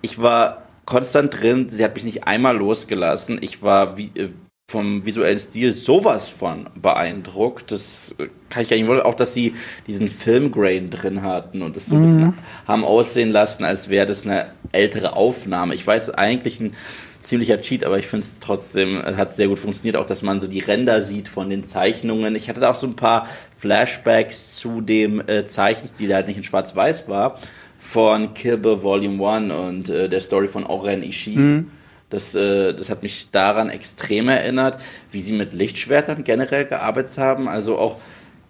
Ich 0.02 0.22
war 0.22 0.64
konstant 0.86 1.42
drin, 1.42 1.68
sie 1.68 1.84
hat 1.84 1.96
mich 1.96 2.06
nicht 2.06 2.26
einmal 2.26 2.56
losgelassen. 2.56 3.40
Ich 3.42 3.62
war 3.62 3.98
wie, 3.98 4.12
äh, 4.16 4.30
vom 4.68 5.06
visuellen 5.06 5.40
Stil 5.40 5.74
sowas 5.74 6.30
von 6.30 6.68
beeindruckt. 6.76 7.72
Das 7.72 8.16
kann 8.50 8.64
ich 8.64 8.70
gar 8.70 8.78
nicht 8.78 8.88
wollen. 8.88 9.02
Auch, 9.02 9.14
dass 9.14 9.34
sie 9.34 9.54
diesen 9.86 10.08
Filmgrain 10.08 10.90
drin 10.90 11.22
hatten 11.22 11.62
und 11.62 11.76
das 11.76 11.86
so 11.86 11.96
ein 11.96 12.02
mhm. 12.02 12.06
bisschen 12.06 12.34
haben 12.68 12.84
aussehen 12.84 13.30
lassen, 13.30 13.64
als 13.64 13.90
wäre 13.90 14.08
das 14.08 14.26
eine 14.26 14.48
ältere 14.72 15.16
Aufnahme. 15.16 15.76
Ich 15.76 15.86
weiß 15.86 16.10
eigentlich 16.12 16.60
ein 16.60 16.74
ziemlicher 17.22 17.62
Cheat, 17.62 17.84
aber 17.84 18.00
ich 18.00 18.08
finde 18.08 18.26
es 18.26 18.40
trotzdem, 18.40 19.04
hat 19.04 19.36
sehr 19.36 19.48
gut 19.48 19.60
funktioniert, 19.60 19.98
auch 19.98 20.06
dass 20.08 20.24
man 20.24 20.40
so 20.40 20.48
die 20.48 20.60
Ränder 20.60 21.04
sieht 21.04 21.28
von 21.28 21.50
den 21.50 21.64
Zeichnungen. 21.64 22.36
Ich 22.36 22.50
hatte 22.50 22.62
da 22.62 22.72
auch 22.72 22.76
so 22.76 22.88
ein 22.88 22.96
paar 22.96 23.28
Flashbacks 23.58 24.56
zu 24.56 24.82
dem 24.82 25.22
äh, 25.28 25.46
Zeichenstil, 25.46 26.08
der 26.08 26.18
halt 26.18 26.28
nicht 26.28 26.38
in 26.38 26.44
Schwarz-Weiß 26.44 27.08
war, 27.08 27.40
von 27.78 28.34
Kilbe 28.34 28.82
Volume 28.82 29.28
1 29.28 29.54
und 29.54 29.90
äh, 29.90 30.10
der 30.10 30.22
Story 30.22 30.48
von 30.48 30.66
Oren 30.66 31.04
Ishii. 31.04 31.38
Mhm 31.38 31.72
das, 32.10 32.36
äh, 32.36 32.74
das 32.74 32.90
hat 32.90 33.04
mich 33.04 33.32
daran 33.32 33.70
extrem 33.70 34.30
erinnert, 34.30 34.80
wie 35.12 35.20
sie 35.20 35.34
mit 35.34 35.54
Lichtschwertern 35.54 36.24
generell 36.24 36.66
gearbeitet 36.66 37.18
haben. 37.18 37.48
Also 37.48 37.78
auch, 37.78 37.98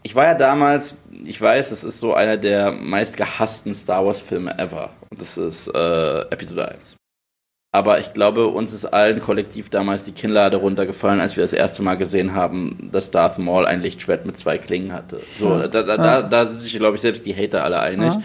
ich 0.04 0.16
war 0.16 0.26
ja 0.26 0.34
damals, 0.34 0.98
ich 1.24 1.42
weiß, 1.42 1.70
das 1.70 1.84
ist 1.84 2.00
so 2.00 2.14
einer 2.14 2.38
der 2.38 2.72
meistgehassten 2.72 3.74
Star 3.74 4.06
Wars-Filme 4.06 4.58
ever. 4.60 4.92
Und 5.10 5.22
das 5.22 5.38
ist 5.38 5.68
äh, 5.68 6.22
Episode 6.30 6.70
1. 6.70 6.96
Aber 7.76 8.00
ich 8.00 8.14
glaube, 8.14 8.48
uns 8.48 8.72
ist 8.72 8.86
allen 8.86 9.20
kollektiv 9.20 9.70
damals 9.70 10.06
die 10.06 10.14
Kinnlade 10.14 10.56
runtergefallen, 10.56 11.20
als 11.20 11.36
wir 11.36 11.44
das 11.44 11.52
erste 11.52 11.84
Mal 11.84 11.96
gesehen 11.96 12.34
haben, 12.34 12.90
dass 12.90 13.12
Darth 13.12 13.38
Maul 13.38 13.66
ein 13.66 13.82
Lichtschwert 13.82 14.26
mit 14.26 14.38
zwei 14.38 14.58
Klingen 14.58 14.94
hatte. 14.94 15.20
So, 15.38 15.60
da, 15.60 15.84
da, 15.84 15.98
da, 15.98 16.22
da 16.22 16.46
sind 16.46 16.60
sich, 16.60 16.74
glaube 16.78 16.96
ich, 16.96 17.02
selbst 17.02 17.26
die 17.26 17.36
Hater 17.36 17.66
alle 17.66 17.82
einig. 17.82 18.14
Ja. 18.14 18.22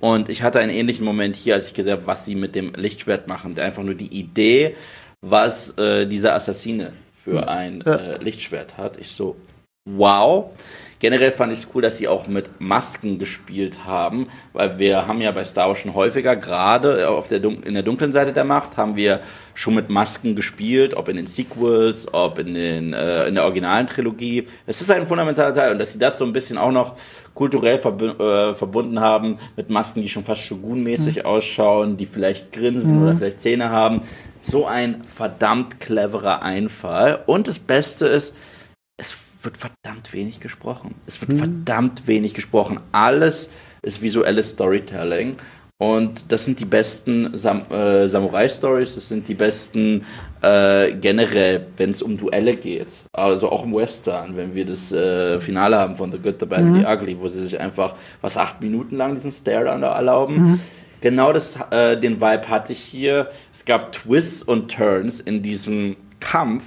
Und 0.00 0.28
ich 0.28 0.42
hatte 0.42 0.60
einen 0.60 0.72
ähnlichen 0.72 1.04
Moment 1.04 1.36
hier, 1.36 1.54
als 1.54 1.68
ich 1.68 1.74
gesehen 1.74 1.92
habe, 1.92 2.06
was 2.06 2.24
sie 2.24 2.34
mit 2.34 2.54
dem 2.54 2.72
Lichtschwert 2.74 3.26
machen. 3.26 3.58
Einfach 3.58 3.82
nur 3.82 3.94
die 3.94 4.06
Idee, 4.06 4.76
was 5.20 5.76
äh, 5.78 6.06
dieser 6.06 6.34
Assassine 6.34 6.92
für 7.24 7.48
ein 7.48 7.82
äh, 7.82 8.22
Lichtschwert 8.22 8.78
hat. 8.78 8.98
Ich 8.98 9.10
so, 9.10 9.36
wow. 9.84 10.50
Generell 11.00 11.30
fand 11.32 11.52
ich 11.52 11.60
es 11.60 11.68
cool, 11.74 11.82
dass 11.82 11.98
sie 11.98 12.08
auch 12.08 12.26
mit 12.26 12.60
Masken 12.60 13.18
gespielt 13.18 13.84
haben, 13.84 14.24
weil 14.52 14.78
wir 14.78 15.06
haben 15.06 15.20
ja 15.20 15.30
bei 15.30 15.44
Star 15.44 15.68
Wars 15.68 15.78
schon 15.78 15.94
häufiger, 15.94 16.34
gerade 16.34 17.08
auf 17.08 17.28
der 17.28 17.42
in 17.44 17.74
der 17.74 17.84
dunklen 17.84 18.12
Seite 18.12 18.32
der 18.32 18.44
Macht, 18.44 18.76
haben 18.76 18.96
wir 18.96 19.20
schon 19.54 19.74
mit 19.74 19.90
Masken 19.90 20.36
gespielt, 20.36 20.94
ob 20.94 21.08
in 21.08 21.16
den 21.16 21.26
Sequels, 21.26 22.12
ob 22.12 22.38
in, 22.38 22.54
den, 22.54 22.92
äh, 22.92 23.26
in 23.26 23.34
der 23.34 23.44
originalen 23.44 23.86
Trilogie. 23.86 24.46
Es 24.66 24.80
ist 24.80 24.90
ein 24.90 25.06
fundamentaler 25.06 25.54
Teil 25.54 25.72
und 25.72 25.78
dass 25.78 25.92
sie 25.92 25.98
das 25.98 26.18
so 26.18 26.24
ein 26.24 26.32
bisschen 26.32 26.58
auch 26.58 26.70
noch 26.70 26.96
kulturell 27.34 27.82
verb 27.82 28.02
äh, 28.02 28.54
verbunden 28.54 29.00
haben 29.00 29.38
mit 29.56 29.70
Masken, 29.70 30.02
die 30.02 30.08
schon 30.08 30.24
fast 30.24 30.42
Shogun-mäßig 30.42 31.18
mhm. 31.18 31.22
ausschauen, 31.26 31.96
die 31.96 32.06
vielleicht 32.06 32.52
grinsen 32.52 32.96
mhm. 32.96 33.02
oder 33.02 33.16
vielleicht 33.16 33.40
Zähne 33.40 33.70
haben. 33.70 34.02
So 34.42 34.66
ein 34.66 35.02
verdammt 35.04 35.80
cleverer 35.80 36.42
Einfall. 36.42 37.22
Und 37.26 37.48
das 37.48 37.58
Beste 37.58 38.06
ist, 38.06 38.34
es 38.96 39.16
wird 39.42 39.56
verdammt 39.56 40.12
wenig 40.12 40.40
gesprochen. 40.40 40.94
Es 41.06 41.20
wird 41.20 41.32
hm. 41.32 41.38
verdammt 41.38 42.06
wenig 42.06 42.34
gesprochen. 42.34 42.80
Alles 42.92 43.50
ist 43.82 44.02
visuelles 44.02 44.50
Storytelling. 44.50 45.36
Und 45.80 46.32
das 46.32 46.44
sind 46.44 46.58
die 46.58 46.64
besten 46.64 47.36
Sam 47.36 47.62
äh, 47.70 48.08
Samurai-Stories, 48.08 48.96
das 48.96 49.08
sind 49.08 49.28
die 49.28 49.34
besten 49.34 50.04
äh, 50.42 50.90
generell, 50.92 51.68
wenn 51.76 51.90
es 51.90 52.02
um 52.02 52.16
Duelle 52.16 52.56
geht. 52.56 52.88
Also 53.12 53.48
auch 53.48 53.62
im 53.62 53.72
Western, 53.72 54.36
wenn 54.36 54.56
wir 54.56 54.64
das 54.64 54.90
äh, 54.90 55.38
Finale 55.38 55.78
haben 55.78 55.94
von 55.94 56.10
The 56.10 56.18
Good, 56.18 56.40
The 56.40 56.46
Bad, 56.46 56.64
mhm. 56.64 56.80
The 56.80 56.84
Ugly, 56.84 57.20
wo 57.20 57.28
sie 57.28 57.44
sich 57.44 57.60
einfach, 57.60 57.94
was, 58.20 58.36
acht 58.36 58.60
Minuten 58.60 58.96
lang 58.96 59.14
diesen 59.14 59.30
Stare-Down 59.30 59.84
erlauben. 59.84 60.34
Mhm. 60.34 60.60
Genau 61.00 61.32
das, 61.32 61.56
äh, 61.70 61.96
den 61.96 62.20
Vibe 62.20 62.48
hatte 62.48 62.72
ich 62.72 62.80
hier. 62.80 63.30
Es 63.54 63.64
gab 63.64 63.92
Twists 63.92 64.42
und 64.42 64.72
Turns 64.72 65.20
in 65.20 65.42
diesem 65.42 65.94
Kampf, 66.18 66.64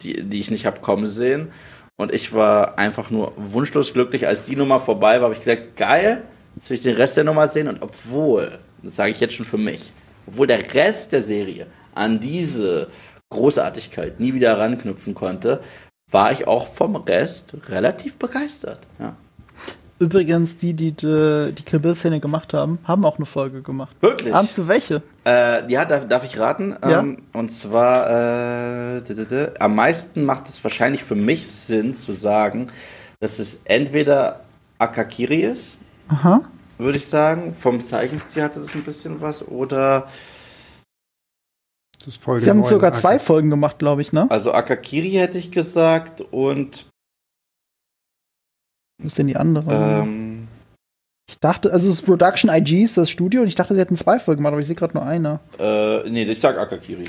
die, 0.00 0.22
die 0.22 0.40
ich 0.40 0.50
nicht 0.50 0.64
habe 0.64 0.80
kommen 0.80 1.06
sehen. 1.06 1.48
Und 1.96 2.12
ich 2.12 2.32
war 2.32 2.78
einfach 2.78 3.10
nur 3.10 3.32
wunschlos 3.36 3.92
glücklich. 3.92 4.26
Als 4.26 4.42
die 4.42 4.56
Nummer 4.56 4.80
vorbei 4.80 5.16
war, 5.16 5.24
habe 5.24 5.34
ich 5.34 5.40
gesagt, 5.40 5.76
geil, 5.76 6.22
jetzt 6.56 6.68
will 6.68 6.76
ich 6.76 6.82
den 6.82 6.96
Rest 6.96 7.16
der 7.16 7.24
Nummer 7.24 7.48
sehen. 7.48 7.68
Und 7.68 7.82
obwohl, 7.82 8.58
das 8.82 8.96
sage 8.96 9.12
ich 9.12 9.20
jetzt 9.20 9.34
schon 9.34 9.46
für 9.46 9.58
mich, 9.58 9.92
obwohl 10.26 10.46
der 10.46 10.74
Rest 10.74 11.12
der 11.12 11.22
Serie 11.22 11.66
an 11.94 12.18
diese 12.18 12.88
Großartigkeit 13.30 14.18
nie 14.20 14.34
wieder 14.34 14.58
ranknüpfen 14.58 15.14
konnte, 15.14 15.60
war 16.10 16.32
ich 16.32 16.46
auch 16.46 16.66
vom 16.66 16.96
Rest 16.96 17.54
relativ 17.68 18.18
begeistert. 18.18 18.80
Ja. 18.98 19.16
Übrigens, 20.04 20.58
die, 20.58 20.74
die 20.74 20.92
die, 20.92 21.52
die 21.56 21.62
Kill 21.62 21.78
Bill-Szene 21.80 22.20
gemacht 22.20 22.52
haben, 22.52 22.78
haben 22.84 23.04
auch 23.06 23.16
eine 23.16 23.24
Folge 23.26 23.62
gemacht. 23.62 23.96
Wirklich? 24.00 24.34
Ahnst 24.34 24.58
du 24.58 24.68
welche? 24.68 25.00
Äh, 25.24 25.70
ja, 25.72 25.86
darf, 25.86 26.06
darf 26.08 26.24
ich 26.24 26.38
raten? 26.38 26.76
Ja. 26.82 27.00
Ähm, 27.00 27.22
und 27.32 27.48
zwar, 27.50 28.96
äh, 28.98 29.02
d- 29.02 29.14
d- 29.14 29.24
d- 29.24 29.48
am 29.58 29.74
meisten 29.74 30.24
macht 30.24 30.48
es 30.48 30.62
wahrscheinlich 30.62 31.02
für 31.04 31.14
mich 31.14 31.46
Sinn 31.50 31.94
zu 31.94 32.12
sagen, 32.12 32.70
dass 33.20 33.38
es 33.38 33.60
entweder 33.64 34.40
Akakiri 34.78 35.40
ist, 35.42 35.78
Aha. 36.08 36.42
würde 36.76 36.98
ich 36.98 37.06
sagen. 37.06 37.56
Vom 37.58 37.80
Zeichenstil 37.80 38.42
hatte 38.42 38.60
das 38.60 38.74
ein 38.74 38.82
bisschen 38.84 39.22
was. 39.22 39.46
Oder, 39.48 40.08
Das 41.98 42.08
ist 42.08 42.22
Folge 42.22 42.44
Sie 42.44 42.50
haben 42.50 42.62
sogar 42.64 42.92
zwei 42.92 43.18
Folgen 43.18 43.48
gemacht, 43.48 43.78
glaube 43.78 44.02
ich, 44.02 44.12
ne? 44.12 44.26
also 44.28 44.52
Akakiri 44.52 45.12
hätte 45.12 45.38
ich 45.38 45.50
gesagt. 45.50 46.20
Und, 46.20 46.84
Wo 48.98 49.06
ist 49.06 49.18
denn 49.18 49.26
die 49.26 49.36
andere? 49.36 50.02
ähm, 50.02 50.48
Ich 51.28 51.40
dachte, 51.40 51.72
also 51.72 51.88
es 51.88 51.94
ist 51.94 52.02
Production 52.02 52.50
IG, 52.50 52.82
ist 52.82 52.96
das 52.96 53.10
Studio, 53.10 53.42
und 53.42 53.48
ich 53.48 53.54
dachte, 53.54 53.74
sie 53.74 53.80
hätten 53.80 53.96
zwei 53.96 54.18
Folgen 54.18 54.38
gemacht, 54.40 54.52
aber 54.52 54.60
ich 54.60 54.66
sehe 54.66 54.76
gerade 54.76 54.94
nur 54.94 55.04
eine. 55.04 55.40
äh, 55.58 56.08
nee, 56.08 56.24
ich 56.24 56.38
sag 56.40 56.56
Akakiri. 56.58 57.04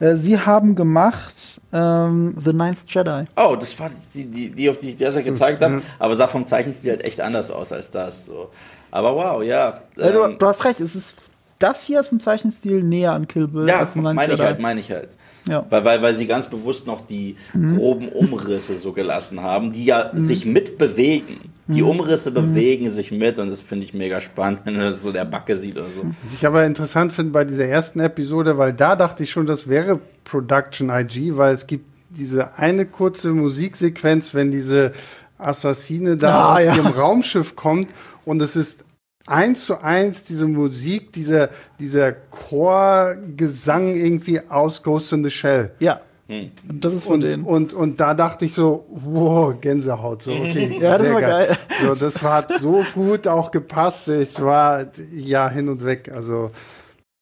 Äh, 0.00 0.16
sie 0.16 0.38
haben 0.38 0.74
gemacht 0.76 1.60
ähm, 1.72 2.34
The 2.42 2.52
Ninth 2.54 2.78
Jedi. 2.88 3.24
Oh, 3.36 3.54
das 3.58 3.78
war 3.78 3.90
die, 4.14 4.24
die, 4.24 4.50
die 4.50 4.70
auf 4.70 4.78
die 4.78 4.90
ich 4.90 4.96
derzeit 4.96 5.24
gezeigt 5.26 5.62
habe. 5.62 5.82
Aber 5.98 6.16
sah 6.16 6.26
vom 6.26 6.46
Zeichenstil 6.46 6.92
halt 6.92 7.04
echt 7.04 7.20
anders 7.20 7.50
aus 7.50 7.70
als 7.72 7.90
das. 7.90 8.24
So. 8.26 8.50
Aber 8.90 9.14
wow, 9.14 9.42
ja. 9.42 9.80
Äh, 9.98 10.12
du, 10.12 10.24
ähm, 10.24 10.36
du 10.38 10.46
hast 10.46 10.64
recht, 10.64 10.80
es 10.80 10.94
ist 10.94 11.16
das 11.58 11.84
hier 11.84 12.00
ist 12.00 12.08
vom 12.08 12.20
Zeichenstil 12.20 12.82
näher 12.82 13.12
an 13.12 13.28
Kill 13.28 13.46
Bill 13.46 13.68
Ja, 13.68 13.80
als 13.80 13.92
The 13.92 14.00
Ninth 14.00 14.14
meine 14.16 14.32
ich 14.32 14.38
Jedi. 14.38 14.48
halt, 14.48 14.60
meine 14.60 14.80
ich 14.80 14.90
halt. 14.90 15.10
Ja. 15.50 15.66
Weil, 15.68 15.84
weil, 15.84 16.02
weil 16.02 16.16
sie 16.16 16.26
ganz 16.26 16.46
bewusst 16.48 16.86
noch 16.86 17.06
die 17.06 17.36
groben 17.52 18.08
Umrisse 18.08 18.78
so 18.78 18.92
gelassen 18.92 19.42
haben, 19.42 19.72
die 19.72 19.84
ja 19.84 20.10
sich 20.14 20.46
mitbewegen. 20.46 21.38
Die 21.66 21.82
Umrisse 21.82 22.30
bewegen 22.32 22.90
sich 22.90 23.12
mit 23.12 23.38
und 23.38 23.48
das 23.48 23.62
finde 23.62 23.84
ich 23.84 23.94
mega 23.94 24.20
spannend, 24.20 24.60
wenn 24.64 24.76
man 24.76 24.86
das 24.86 25.02
so 25.02 25.12
der 25.12 25.24
Backe 25.24 25.54
sieht 25.56 25.76
oder 25.76 25.86
so. 25.94 26.02
Was 26.22 26.34
ich 26.34 26.44
aber 26.44 26.64
interessant 26.64 27.12
finde 27.12 27.30
bei 27.32 27.44
dieser 27.44 27.66
ersten 27.66 28.00
Episode, 28.00 28.58
weil 28.58 28.72
da 28.72 28.96
dachte 28.96 29.22
ich 29.22 29.30
schon, 29.30 29.46
das 29.46 29.68
wäre 29.68 30.00
Production 30.24 30.90
IG, 30.90 31.36
weil 31.36 31.54
es 31.54 31.68
gibt 31.68 31.84
diese 32.10 32.54
eine 32.58 32.86
kurze 32.86 33.30
Musiksequenz, 33.30 34.34
wenn 34.34 34.50
diese 34.50 34.90
Assassine 35.38 36.16
da 36.16 36.40
Ah, 36.40 36.54
aus 36.56 36.64
ja. 36.64 36.74
ihrem 36.76 36.86
Raumschiff 36.88 37.54
kommt 37.54 37.88
und 38.24 38.42
es 38.42 38.56
ist 38.56 38.84
eins 39.30 39.66
zu 39.66 39.82
eins 39.82 40.24
diese 40.24 40.46
Musik, 40.46 41.12
dieser, 41.12 41.50
dieser 41.78 42.12
Chorgesang 42.12 43.96
irgendwie 43.96 44.40
aus 44.48 44.82
Ghost 44.82 45.12
in 45.12 45.24
the 45.24 45.30
Shell. 45.30 45.72
Ja. 45.78 46.00
Hm. 46.28 46.50
Und 46.68 46.84
das 46.84 46.94
ist 46.94 47.04
von 47.04 47.14
Und, 47.14 47.20
denen. 47.22 47.44
und, 47.44 47.72
und 47.72 47.98
da 47.98 48.14
dachte 48.14 48.44
ich 48.44 48.52
so, 48.54 48.86
wow, 48.90 49.54
Gänsehaut, 49.60 50.22
so, 50.22 50.32
okay. 50.32 50.78
Ja, 50.80 50.96
das 50.96 51.06
sehr 51.08 51.14
war 51.14 51.20
geil. 51.22 51.58
So, 51.82 51.94
das 51.94 52.22
war, 52.22 52.34
hat 52.34 52.52
so 52.58 52.84
gut 52.94 53.26
auch 53.26 53.50
gepasst. 53.50 54.08
Ich 54.08 54.40
war, 54.40 54.86
ja, 55.12 55.48
hin 55.50 55.68
und 55.68 55.84
weg. 55.84 56.10
Also, 56.14 56.50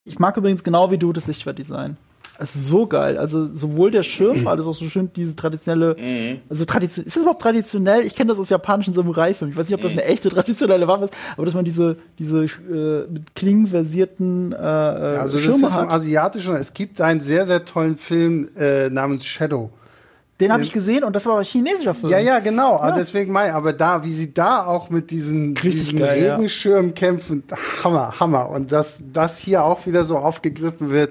Ich 0.04 0.18
mag 0.18 0.36
übrigens 0.36 0.62
genau 0.62 0.90
wie 0.90 0.98
du 0.98 1.12
das 1.14 1.26
Lichtschwertdesign. 1.26 1.96
Es 2.40 2.54
ist 2.54 2.68
so 2.68 2.86
geil. 2.86 3.18
Also 3.18 3.48
sowohl 3.54 3.90
der 3.90 4.02
Schirm, 4.04 4.46
alles 4.46 4.66
auch 4.66 4.74
so 4.74 4.84
schön, 4.84 5.10
diese 5.14 5.34
traditionelle, 5.34 5.96
Mhm. 5.98 6.38
also 6.48 6.64
tradition 6.64 7.04
ist 7.04 7.16
das 7.16 7.22
überhaupt 7.22 7.42
traditionell? 7.42 8.06
Ich 8.06 8.14
kenne 8.14 8.30
das 8.30 8.38
aus 8.38 8.48
japanischen 8.48 8.94
Samurai-Filmen. 8.94 9.52
Ich 9.52 9.58
weiß 9.58 9.66
nicht, 9.68 9.74
ob 9.74 9.82
das 9.82 9.92
Mhm. 9.92 9.98
eine 9.98 10.08
echte 10.08 10.28
traditionelle 10.28 10.86
Waffe 10.86 11.06
ist, 11.06 11.14
aber 11.36 11.44
dass 11.46 11.54
man 11.54 11.64
diese, 11.64 11.96
diese 12.18 12.44
äh, 12.44 13.06
mit 13.12 13.34
Klingen 13.34 13.66
versierten 13.66 14.52
äh, 14.52 14.56
also 14.56 15.34
das 15.34 15.42
Schirme 15.42 15.66
ist 15.66 15.74
im 15.74 15.80
hat. 15.82 15.90
Asiatischen. 15.90 16.54
Es 16.56 16.72
gibt 16.72 17.00
einen 17.00 17.20
sehr, 17.20 17.44
sehr 17.46 17.64
tollen 17.64 17.96
Film 17.96 18.48
äh, 18.56 18.88
namens 18.88 19.26
Shadow. 19.26 19.70
Den 20.40 20.52
habe 20.52 20.62
ich 20.62 20.70
gesehen 20.72 21.02
und 21.02 21.16
das 21.16 21.26
war 21.26 21.38
ein 21.38 21.44
chinesischer 21.44 21.94
Film. 21.94 22.12
Ja, 22.12 22.20
ja, 22.20 22.38
genau. 22.38 22.76
Ja. 22.76 22.82
Aber 22.82 22.92
deswegen 22.92 23.32
mein, 23.32 23.50
aber 23.50 23.72
da, 23.72 24.04
wie 24.04 24.12
sie 24.12 24.32
da 24.32 24.64
auch 24.64 24.88
mit 24.88 25.10
diesen, 25.10 25.56
diesen 25.56 25.98
geil, 25.98 26.22
ja. 26.22 26.36
Regenschirmen 26.36 26.94
kämpfen, 26.94 27.42
Hammer, 27.82 28.14
Hammer. 28.20 28.48
Und 28.50 28.70
dass 28.70 29.02
das 29.12 29.38
hier 29.38 29.64
auch 29.64 29.84
wieder 29.86 30.04
so 30.04 30.16
aufgegriffen 30.16 30.92
wird, 30.92 31.10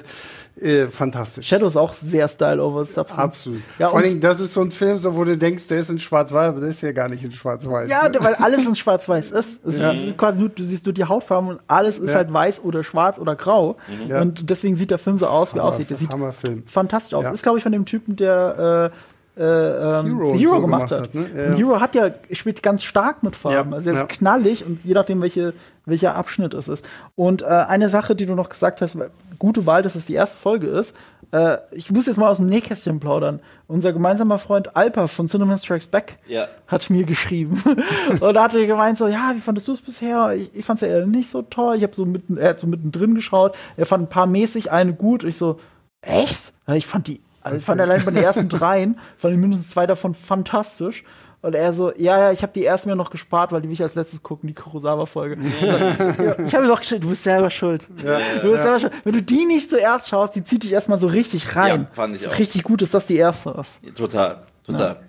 äh, 0.62 0.88
fantastisch. 0.88 1.48
Shadow 1.48 1.68
ist 1.68 1.76
auch 1.78 1.94
sehr 1.94 2.28
Style 2.28 2.62
over 2.64 2.84
Substance. 2.86 3.18
Absolut. 3.18 3.62
Ja, 3.80 3.90
Vor 3.90 4.02
Dingen, 4.02 4.20
das 4.20 4.40
ist 4.40 4.54
so 4.54 4.62
ein 4.62 4.72
Film, 4.72 5.00
so, 5.00 5.16
wo 5.16 5.24
du 5.24 5.38
denkst, 5.38 5.68
der 5.68 5.80
ist 5.80 5.90
in 5.90 6.00
Schwarz-Weiß, 6.00 6.50
aber 6.50 6.60
der 6.62 6.70
ist 6.70 6.82
ja 6.82 6.92
gar 6.92 7.10
nicht 7.10 7.24
in 7.24 7.32
Schwarz-Weiß. 7.32 7.90
Ja, 7.92 8.10
ne? 8.10 8.18
weil 8.22 8.36
alles 8.36 8.66
in 8.66 8.76
Schwarz-Weiß 8.76 9.32
ist. 9.32 9.66
Es 9.66 9.78
Ja. 9.78 9.92
ist 9.92 10.18
quasi 10.18 10.40
nur, 10.40 10.50
du 10.50 10.64
siehst 10.64 10.86
nur 10.86 10.94
die 10.94 11.06
Hautfarben 11.06 11.50
und 11.50 11.60
alles 11.68 12.00
ist 12.00 12.10
Ja. 12.12 12.16
halt 12.18 12.34
weiß 12.34 12.64
oder 12.64 12.84
schwarz 12.84 13.20
oder 13.20 13.36
grau. 13.36 13.78
Ja. 14.08 14.22
Und 14.22 14.50
deswegen 14.50 14.76
sieht 14.76 14.92
der 14.92 14.98
Film 14.98 15.18
so 15.18 15.28
aus, 15.28 15.54
wie 15.54 15.60
er 15.60 15.66
aussieht. 15.66 15.90
Der 15.90 15.98
sieht 15.98 16.10
Hammerfilm. 16.12 16.64
fantastisch 16.68 17.14
aus. 17.14 17.26
Ist, 17.32 17.44
glaube 17.44 17.58
ich, 17.58 17.64
von 17.64 17.72
dem 17.72 17.86
Typen, 17.86 18.16
der 18.16 18.92
äh, 18.94 18.98
äh, 19.38 20.00
ähm, 20.00 20.06
Hero 20.18 20.34
Hero, 20.36 20.56
so 20.56 20.62
gemacht, 20.62 20.92
hat. 20.92 21.02
hat, 21.02 21.16
ne? 21.16 21.26
Ja. 21.36 21.56
Hero 21.56 21.80
hat 21.80 21.96
ja, 21.96 22.10
spielt 22.32 22.64
ganz 22.64 22.84
stark 22.84 23.24
mit 23.24 23.36
Farben. 23.36 23.72
Ja, 23.72 23.78
Also 23.78 23.90
er 23.90 23.96
ist 23.96 24.02
ja. 24.02 24.08
knallig 24.08 24.66
und 24.66 24.84
je 24.84 24.94
nachdem, 24.94 25.22
welche, 25.22 25.54
welcher 25.86 26.16
Abschnitt 26.16 26.54
es 26.54 26.68
ist. 26.68 26.88
Und 27.16 27.42
äh, 27.44 27.46
eine 27.46 27.90
Sache, 27.90 28.16
die 28.16 28.26
du 28.26 28.36
noch 28.36 28.50
gesagt 28.50 28.82
hast, 28.82 28.98
gute 29.40 29.66
Wahl, 29.66 29.84
dass 29.84 29.96
es 29.96 30.06
die 30.06 30.14
erste 30.16 30.38
Folge 30.38 30.68
ist. 30.68 30.96
Äh, 31.32 31.58
ich 31.72 31.92
muss 31.92 32.06
jetzt 32.06 32.18
mal 32.18 32.30
aus 32.30 32.38
dem 32.38 32.48
Nähkästchen 32.48 33.00
plaudern. 33.00 33.40
Unser 33.68 33.92
gemeinsamer 33.94 34.40
Freund 34.40 34.76
Alpa 34.78 35.08
von 35.08 35.28
Cinema 35.28 35.58
Strikes 35.58 35.88
Back 35.88 36.18
Ja. 36.28 36.48
hat 36.68 36.90
mir 36.90 37.04
geschrieben. 37.04 37.62
und 38.22 38.34
da 38.34 38.44
hat 38.44 38.56
er 38.56 38.66
gemeint 38.66 38.98
so, 38.98 39.08
ja, 39.08 39.34
wie 39.36 39.42
fandest 39.42 39.68
du 39.68 39.74
es 39.74 39.82
bisher? 39.82 40.34
Ich, 40.36 40.50
ich 40.56 40.66
fand 40.66 40.82
es 40.82 40.88
ja 40.88 40.96
eher 40.96 41.06
nicht 41.06 41.30
so 41.30 41.42
toll. 41.42 41.76
Ich 41.76 41.84
habe 41.84 41.94
so 41.94 42.06
mitten, 42.06 42.38
er 42.38 42.50
hat 42.52 42.60
so 42.60 42.68
mittendrin 42.68 43.14
geschaut. 43.14 43.56
Er 43.76 43.86
fand 43.86 44.04
ein 44.06 44.10
paar 44.10 44.26
mäßig, 44.26 44.72
eine 44.72 44.94
gut. 44.94 45.24
Und 45.24 45.30
ich 45.30 45.38
so, 45.38 45.60
echt? 46.02 46.54
Ich 46.74 46.88
fand 46.88 47.08
die, 47.08 47.22
also 47.48 47.58
ich 47.58 47.66
fand 47.66 47.82
allein 47.82 48.04
bei 48.06 48.12
den 48.12 48.24
ersten 48.24 48.50
dreien, 48.50 49.00
fand 49.18 49.34
ich 49.34 49.40
mindestens 49.40 49.72
zwei 49.72 49.88
davon 49.88 50.14
fantastisch. 50.14 51.04
Und 51.42 51.54
er 51.54 51.72
so, 51.72 51.94
ja, 51.96 52.20
ja, 52.20 52.32
ich 52.32 52.42
habe 52.42 52.52
die 52.54 52.66
ersten 52.66 52.90
mir 52.90 52.96
noch 52.96 53.12
gespart, 53.12 53.52
weil 53.52 53.62
die 53.62 53.68
will 53.68 53.74
ich 53.76 53.84
als 53.84 53.94
letztes 53.94 54.24
gucken, 54.24 54.48
die 54.48 54.56
Kurosawa-Folge. 54.56 55.38
ja, 55.62 56.40
ich 56.46 56.56
habe 56.56 56.66
mir 56.66 56.74
auch 56.74 56.80
geschrieben, 56.80 57.02
du 57.02 57.10
bist 57.10 57.24
selber 57.24 57.50
schuld. 57.52 57.88
du 57.90 58.52
bist 58.52 58.64
selber 58.64 58.80
schuld. 58.80 58.94
Wenn 59.04 59.14
du 59.14 59.22
die 59.22 59.46
nicht 59.46 59.70
zuerst 59.70 60.10
schaust, 60.10 60.36
die 60.36 60.44
zieht 60.44 60.64
dich 60.64 60.72
erstmal 60.72 60.98
so 60.98 61.08
richtig 61.08 61.56
rein. 61.56 61.88
Ja, 61.90 61.96
fand 61.96 62.16
ich 62.16 62.28
auch. 62.28 62.38
Richtig 62.40 62.64
gut 62.64 62.82
ist, 62.82 62.94
dass 62.94 63.06
die 63.06 63.18
erste 63.18 63.52
ist. 63.52 63.80
Total, 63.96 64.42
total. 64.66 65.00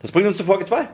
Das 0.00 0.12
bringt 0.12 0.28
uns 0.28 0.36
zu 0.36 0.44
Folge 0.44 0.66
2. 0.66 0.86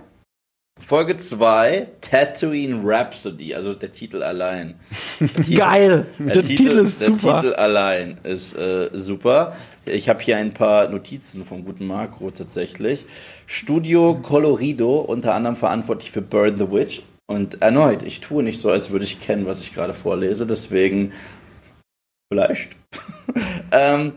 Folge 0.78 1.16
2, 1.16 1.88
Tatooine 2.02 2.80
Rhapsody, 2.84 3.54
also 3.54 3.72
der 3.72 3.90
Titel 3.92 4.22
allein. 4.22 4.74
Geil. 5.54 6.06
Der, 6.18 6.42
Titel, 6.42 6.78
ist 6.78 7.00
der 7.00 7.08
super. 7.08 7.40
Titel 7.40 7.54
allein 7.54 8.18
ist 8.22 8.54
äh, 8.56 8.90
super. 8.92 9.56
Ich 9.86 10.08
habe 10.08 10.20
hier 10.20 10.36
ein 10.36 10.52
paar 10.52 10.88
Notizen 10.88 11.46
vom 11.46 11.64
guten 11.64 11.86
Marco 11.86 12.30
tatsächlich. 12.32 13.06
Studio 13.46 14.16
Colorido, 14.20 14.96
unter 14.98 15.34
anderem 15.34 15.54
verantwortlich 15.54 16.10
für 16.10 16.22
Burn 16.22 16.58
the 16.58 16.70
Witch. 16.72 17.02
Und 17.28 17.62
erneut, 17.62 18.02
ich 18.02 18.20
tue 18.20 18.42
nicht 18.42 18.60
so, 18.60 18.70
als 18.70 18.90
würde 18.90 19.04
ich 19.04 19.20
kennen, 19.20 19.46
was 19.46 19.60
ich 19.60 19.74
gerade 19.74 19.94
vorlese, 19.94 20.46
deswegen 20.46 21.12
vielleicht. 22.32 22.70
ähm, 23.72 24.12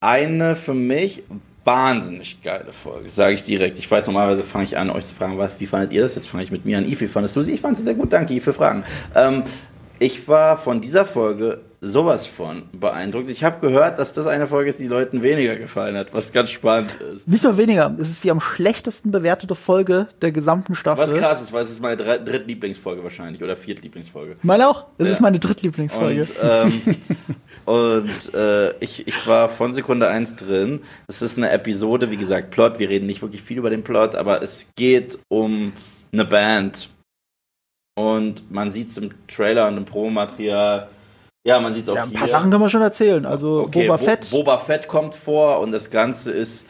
eine 0.00 0.56
für 0.56 0.74
mich 0.74 1.22
wahnsinnig 1.64 2.42
geile 2.42 2.72
Folge, 2.72 3.10
sage 3.10 3.34
ich 3.34 3.42
direkt. 3.42 3.78
Ich 3.78 3.90
weiß, 3.90 4.06
normalerweise 4.06 4.44
fange 4.44 4.64
ich 4.64 4.76
an, 4.76 4.90
euch 4.90 5.06
zu 5.06 5.14
fragen, 5.14 5.38
was, 5.38 5.58
wie 5.58 5.66
fandet 5.66 5.92
ihr 5.92 6.02
das? 6.02 6.14
Jetzt 6.14 6.28
fange 6.28 6.42
ich 6.42 6.50
mit 6.50 6.64
mir 6.64 6.78
an. 6.78 6.86
Wie 6.86 6.94
fandest 6.94 7.36
du 7.36 7.42
sie? 7.42 7.52
Ich 7.52 7.60
fand 7.60 7.76
sie 7.76 7.82
sehr 7.82 7.94
gut, 7.94 8.12
danke, 8.12 8.34
Yves, 8.34 8.44
für 8.44 8.52
Fragen. 8.52 8.84
Ähm, 9.14 9.42
ich 9.98 10.28
war 10.28 10.56
von 10.56 10.80
dieser 10.80 11.04
Folge 11.04 11.60
sowas 11.80 12.26
von 12.26 12.64
beeindruckt. 12.72 13.30
Ich 13.30 13.44
habe 13.44 13.60
gehört, 13.66 13.98
dass 14.00 14.12
das 14.12 14.26
eine 14.26 14.48
Folge 14.48 14.70
ist, 14.70 14.80
die 14.80 14.88
Leuten 14.88 15.22
weniger 15.22 15.54
gefallen 15.56 15.96
hat, 15.96 16.12
was 16.12 16.32
ganz 16.32 16.50
spannend 16.50 16.92
ist. 17.14 17.28
Nicht 17.28 17.44
nur 17.44 17.56
weniger, 17.56 17.94
es 18.00 18.08
ist 18.10 18.24
die 18.24 18.30
am 18.32 18.40
schlechtesten 18.40 19.12
bewertete 19.12 19.54
Folge 19.54 20.08
der 20.20 20.32
gesamten 20.32 20.74
Staffel. 20.74 21.02
Was 21.04 21.14
krass 21.14 21.40
ist, 21.40 21.52
weil 21.52 21.62
es 21.62 21.70
ist 21.70 21.80
meine 21.80 21.96
drittlieblingsfolge 21.96 23.02
wahrscheinlich 23.04 23.42
oder 23.44 23.54
viertlieblingsfolge. 23.56 24.36
Meine 24.42 24.68
auch. 24.68 24.88
Es 24.98 25.06
Ja. 25.06 25.12
ist 25.12 25.20
meine 25.20 25.38
drittlieblingsfolge. 25.38 26.22
Und, 26.22 26.30
ähm, 26.42 26.96
und 27.64 28.34
äh, 28.34 28.72
ich, 28.80 29.06
ich 29.06 29.26
war 29.26 29.48
von 29.48 29.72
Sekunde 29.72 30.08
1 30.08 30.34
drin. 30.36 30.80
Es 31.06 31.22
ist 31.22 31.38
eine 31.38 31.50
Episode, 31.50 32.10
wie 32.10 32.16
gesagt, 32.16 32.50
Plot. 32.50 32.78
Wir 32.80 32.88
reden 32.88 33.06
nicht 33.06 33.22
wirklich 33.22 33.42
viel 33.42 33.58
über 33.58 33.70
den 33.70 33.84
Plot, 33.84 34.16
aber 34.16 34.42
es 34.42 34.70
geht 34.74 35.18
um 35.28 35.72
eine 36.12 36.24
Band. 36.24 36.88
Und 37.96 38.50
man 38.50 38.70
sieht 38.70 38.90
es 38.90 38.98
im 38.98 39.10
Trailer 39.28 39.68
und 39.68 39.76
im 39.76 39.84
Promomaterial. 39.84 40.88
Ja, 41.44 41.60
man 41.60 41.72
sieht 41.74 41.84
es 41.84 41.90
auch 41.90 41.96
ja, 41.96 42.02
ein 42.02 42.10
hier. 42.10 42.18
paar 42.18 42.28
Sachen 42.28 42.50
können 42.50 42.62
wir 42.62 42.68
schon 42.68 42.82
erzählen. 42.82 43.24
Also 43.24 43.62
Okay, 43.62 43.82
Boba 43.86 43.96
Bo- 43.96 44.04
Fett. 44.04 44.30
Boba 44.30 44.58
Fett 44.58 44.88
kommt 44.88 45.14
vor 45.16 45.60
und 45.60 45.72
das 45.72 45.90
Ganze 45.90 46.30
ist, 46.32 46.66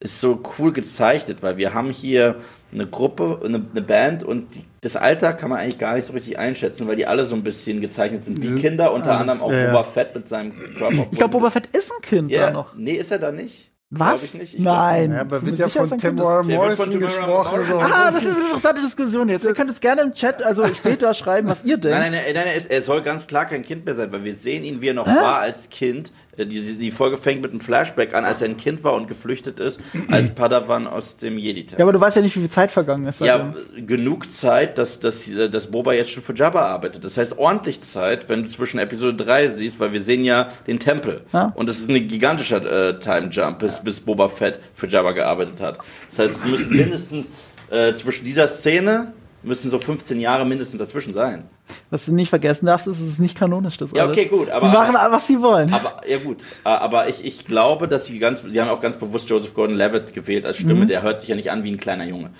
ist 0.00 0.20
so 0.20 0.42
cool 0.58 0.72
gezeichnet, 0.72 1.42
weil 1.42 1.56
wir 1.56 1.74
haben 1.74 1.90
hier 1.90 2.36
eine 2.72 2.86
Gruppe, 2.86 3.40
eine, 3.44 3.64
eine 3.70 3.82
Band 3.82 4.24
und 4.24 4.54
die, 4.54 4.64
das 4.82 4.96
Alter 4.96 5.32
kann 5.32 5.50
man 5.50 5.58
eigentlich 5.58 5.78
gar 5.78 5.94
nicht 5.94 6.04
so 6.06 6.12
richtig 6.12 6.38
einschätzen, 6.38 6.86
weil 6.86 6.96
die 6.96 7.06
alle 7.06 7.24
so 7.24 7.34
ein 7.34 7.42
bisschen 7.42 7.80
gezeichnet 7.80 8.24
sind. 8.24 8.42
Die 8.42 8.54
Kinder, 8.56 8.92
unter 8.92 9.10
alles- 9.10 9.20
anderem 9.22 9.40
auch 9.42 9.52
ja. 9.52 9.66
Boba 9.68 9.84
Fett 9.84 10.14
mit 10.14 10.28
seinem 10.28 10.52
Körper. 10.78 11.06
ich 11.10 11.18
glaube, 11.18 11.32
Boba 11.32 11.50
Fett 11.50 11.66
ist 11.74 11.90
ein 11.92 12.02
Kind 12.02 12.30
ja, 12.30 12.46
da 12.46 12.50
noch. 12.52 12.74
Nee, 12.74 12.94
ist 12.94 13.10
er 13.10 13.18
da 13.18 13.32
nicht? 13.32 13.67
Was? 13.90 14.22
Ich 14.22 14.34
nicht. 14.34 14.54
Ich 14.54 14.60
glaub- 14.60 14.76
Nein. 14.76 15.12
Ja, 15.12 15.20
aber 15.22 15.44
wird 15.46 15.58
ja 15.58 15.68
von 15.68 15.88
Tamara 15.98 16.42
von 16.42 16.52
Morrison 16.52 16.90
Tamara 16.92 17.06
gesprochen. 17.06 17.64
So. 17.64 17.78
Ah, 17.78 18.10
das 18.10 18.22
ist 18.22 18.36
eine 18.36 18.44
interessante 18.44 18.82
Diskussion 18.82 19.28
jetzt. 19.30 19.44
Ihr 19.44 19.54
könnt 19.54 19.70
jetzt 19.70 19.80
gerne 19.80 20.02
im 20.02 20.12
Chat, 20.12 20.42
also 20.42 20.66
später 20.74 21.14
schreiben, 21.14 21.48
was 21.48 21.64
ihr 21.64 21.78
denkt. 21.78 21.98
Nein, 21.98 22.12
nein, 22.12 22.22
nein, 22.26 22.34
nein, 22.34 22.46
er, 22.48 22.54
ist, 22.54 22.70
er 22.70 22.82
soll 22.82 23.00
ganz 23.00 23.26
klar 23.26 23.46
kein 23.46 23.62
Kind 23.62 23.86
mehr 23.86 23.94
sein, 23.94 24.12
weil 24.12 24.24
wir 24.24 24.34
sehen 24.34 24.62
ihn, 24.64 24.82
wie 24.82 24.88
er 24.88 24.94
noch 24.94 25.06
war 25.06 25.38
als 25.38 25.70
Kind 25.70 26.12
Die, 26.38 26.74
die 26.78 26.90
Folge 26.90 27.18
fängt 27.18 27.42
mit 27.42 27.50
einem 27.50 27.60
Flashback 27.60 28.14
an, 28.14 28.24
als 28.24 28.40
er 28.40 28.48
ein 28.48 28.56
Kind 28.56 28.84
war 28.84 28.94
und 28.94 29.08
geflüchtet 29.08 29.58
ist, 29.58 29.80
als 30.08 30.30
Padawan 30.34 30.86
aus 30.86 31.16
dem 31.16 31.38
jedi 31.38 31.66
Ja, 31.76 31.84
aber 31.84 31.92
du 31.92 32.00
weißt 32.00 32.16
ja 32.16 32.22
nicht, 32.22 32.36
wie 32.36 32.40
viel 32.40 32.48
Zeit 32.48 32.70
vergangen 32.70 33.06
ist. 33.06 33.20
Ja, 33.20 33.54
genug 33.76 34.32
Zeit, 34.32 34.78
dass, 34.78 35.00
dass, 35.00 35.28
dass 35.50 35.70
Boba 35.70 35.92
jetzt 35.92 36.10
schon 36.10 36.22
für 36.22 36.34
Jabba 36.34 36.66
arbeitet. 36.66 37.04
Das 37.04 37.16
heißt 37.16 37.38
ordentlich 37.38 37.82
Zeit, 37.82 38.28
wenn 38.28 38.44
du 38.44 38.48
zwischen 38.48 38.78
Episode 38.78 39.14
3 39.24 39.48
siehst, 39.50 39.80
weil 39.80 39.92
wir 39.92 40.02
sehen 40.02 40.24
ja 40.24 40.50
den 40.66 40.78
Tempel. 40.78 41.22
Ja? 41.32 41.52
Und 41.54 41.68
das 41.68 41.78
ist 41.78 41.90
ein 41.90 42.08
gigantischer 42.08 42.90
äh, 42.90 42.98
Time 42.98 43.28
Jump, 43.30 43.58
bis, 43.58 43.82
bis 43.82 44.00
Boba 44.00 44.28
Fett 44.28 44.60
für 44.74 44.86
Jabba 44.86 45.12
gearbeitet 45.12 45.60
hat. 45.60 45.78
Das 46.08 46.18
heißt, 46.18 46.36
es 46.36 46.44
müssen 46.44 46.76
mindestens 46.76 47.32
äh, 47.70 47.94
zwischen 47.94 48.24
dieser 48.24 48.48
Szene 48.48 49.12
müssen 49.42 49.70
so 49.70 49.78
15 49.78 50.20
Jahre 50.20 50.44
mindestens 50.44 50.78
dazwischen 50.78 51.12
sein. 51.12 51.44
Was 51.90 52.06
du 52.06 52.12
nicht 52.12 52.28
vergessen 52.28 52.66
darfst, 52.66 52.86
ist, 52.86 53.00
es 53.00 53.08
ist 53.08 53.20
nicht 53.20 53.36
kanonisch, 53.36 53.76
das 53.76 53.92
Ja, 53.92 54.08
okay, 54.08 54.26
gut. 54.26 54.50
Aber, 54.50 54.68
die 54.68 54.72
machen, 54.72 54.94
was 54.94 55.26
sie 55.26 55.40
wollen. 55.40 55.72
Aber, 55.72 56.00
ja, 56.08 56.18
gut. 56.18 56.38
Aber 56.64 57.08
ich, 57.08 57.24
ich 57.24 57.44
glaube, 57.44 57.88
dass 57.88 58.06
sie 58.06 58.18
ganz, 58.18 58.42
sie 58.42 58.60
haben 58.60 58.68
auch 58.68 58.80
ganz 58.80 58.96
bewusst 58.96 59.28
Joseph 59.30 59.54
Gordon-Levitt 59.54 60.12
gewählt 60.12 60.44
als 60.44 60.56
Stimme. 60.56 60.84
Mhm. 60.84 60.88
Der 60.88 61.02
hört 61.02 61.20
sich 61.20 61.28
ja 61.28 61.36
nicht 61.36 61.50
an 61.50 61.62
wie 61.62 61.70
ein 61.70 61.78
kleiner 61.78 62.06
Junge. 62.06 62.30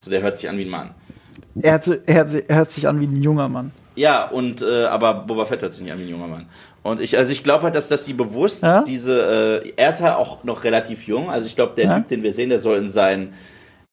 Also 0.00 0.10
der 0.10 0.22
hört 0.22 0.38
sich 0.38 0.48
an 0.48 0.58
wie 0.58 0.64
ein 0.64 0.70
Mann. 0.70 0.94
Er, 1.60 1.74
hat, 1.74 1.88
er, 2.06 2.20
hat, 2.20 2.34
er 2.34 2.56
hört 2.56 2.70
sich 2.70 2.86
an 2.86 3.00
wie 3.00 3.06
ein 3.06 3.22
junger 3.22 3.48
Mann. 3.48 3.72
Ja, 3.96 4.28
und, 4.28 4.62
äh, 4.62 4.84
aber 4.86 5.14
Boba 5.14 5.46
Fett 5.46 5.62
hört 5.62 5.72
sich 5.72 5.82
nicht 5.82 5.92
an 5.92 5.98
wie 5.98 6.04
ein 6.04 6.08
junger 6.08 6.26
Mann. 6.26 6.46
Und 6.82 7.00
ich, 7.00 7.16
also 7.16 7.32
ich 7.32 7.42
glaube 7.42 7.64
halt, 7.64 7.74
dass, 7.74 7.88
dass 7.88 8.04
sie 8.04 8.12
bewusst 8.12 8.62
ja? 8.62 8.82
diese, 8.82 9.62
äh, 9.64 9.72
er 9.76 9.90
ist 9.90 10.02
halt 10.02 10.16
auch 10.16 10.44
noch 10.44 10.64
relativ 10.64 11.06
jung. 11.06 11.30
Also 11.30 11.46
ich 11.46 11.56
glaube, 11.56 11.74
der 11.76 11.84
ja? 11.86 11.96
Typ, 11.96 12.08
den 12.08 12.22
wir 12.22 12.32
sehen, 12.32 12.50
der 12.50 12.60
soll 12.60 12.78
in 12.78 12.90
seinen 12.90 13.34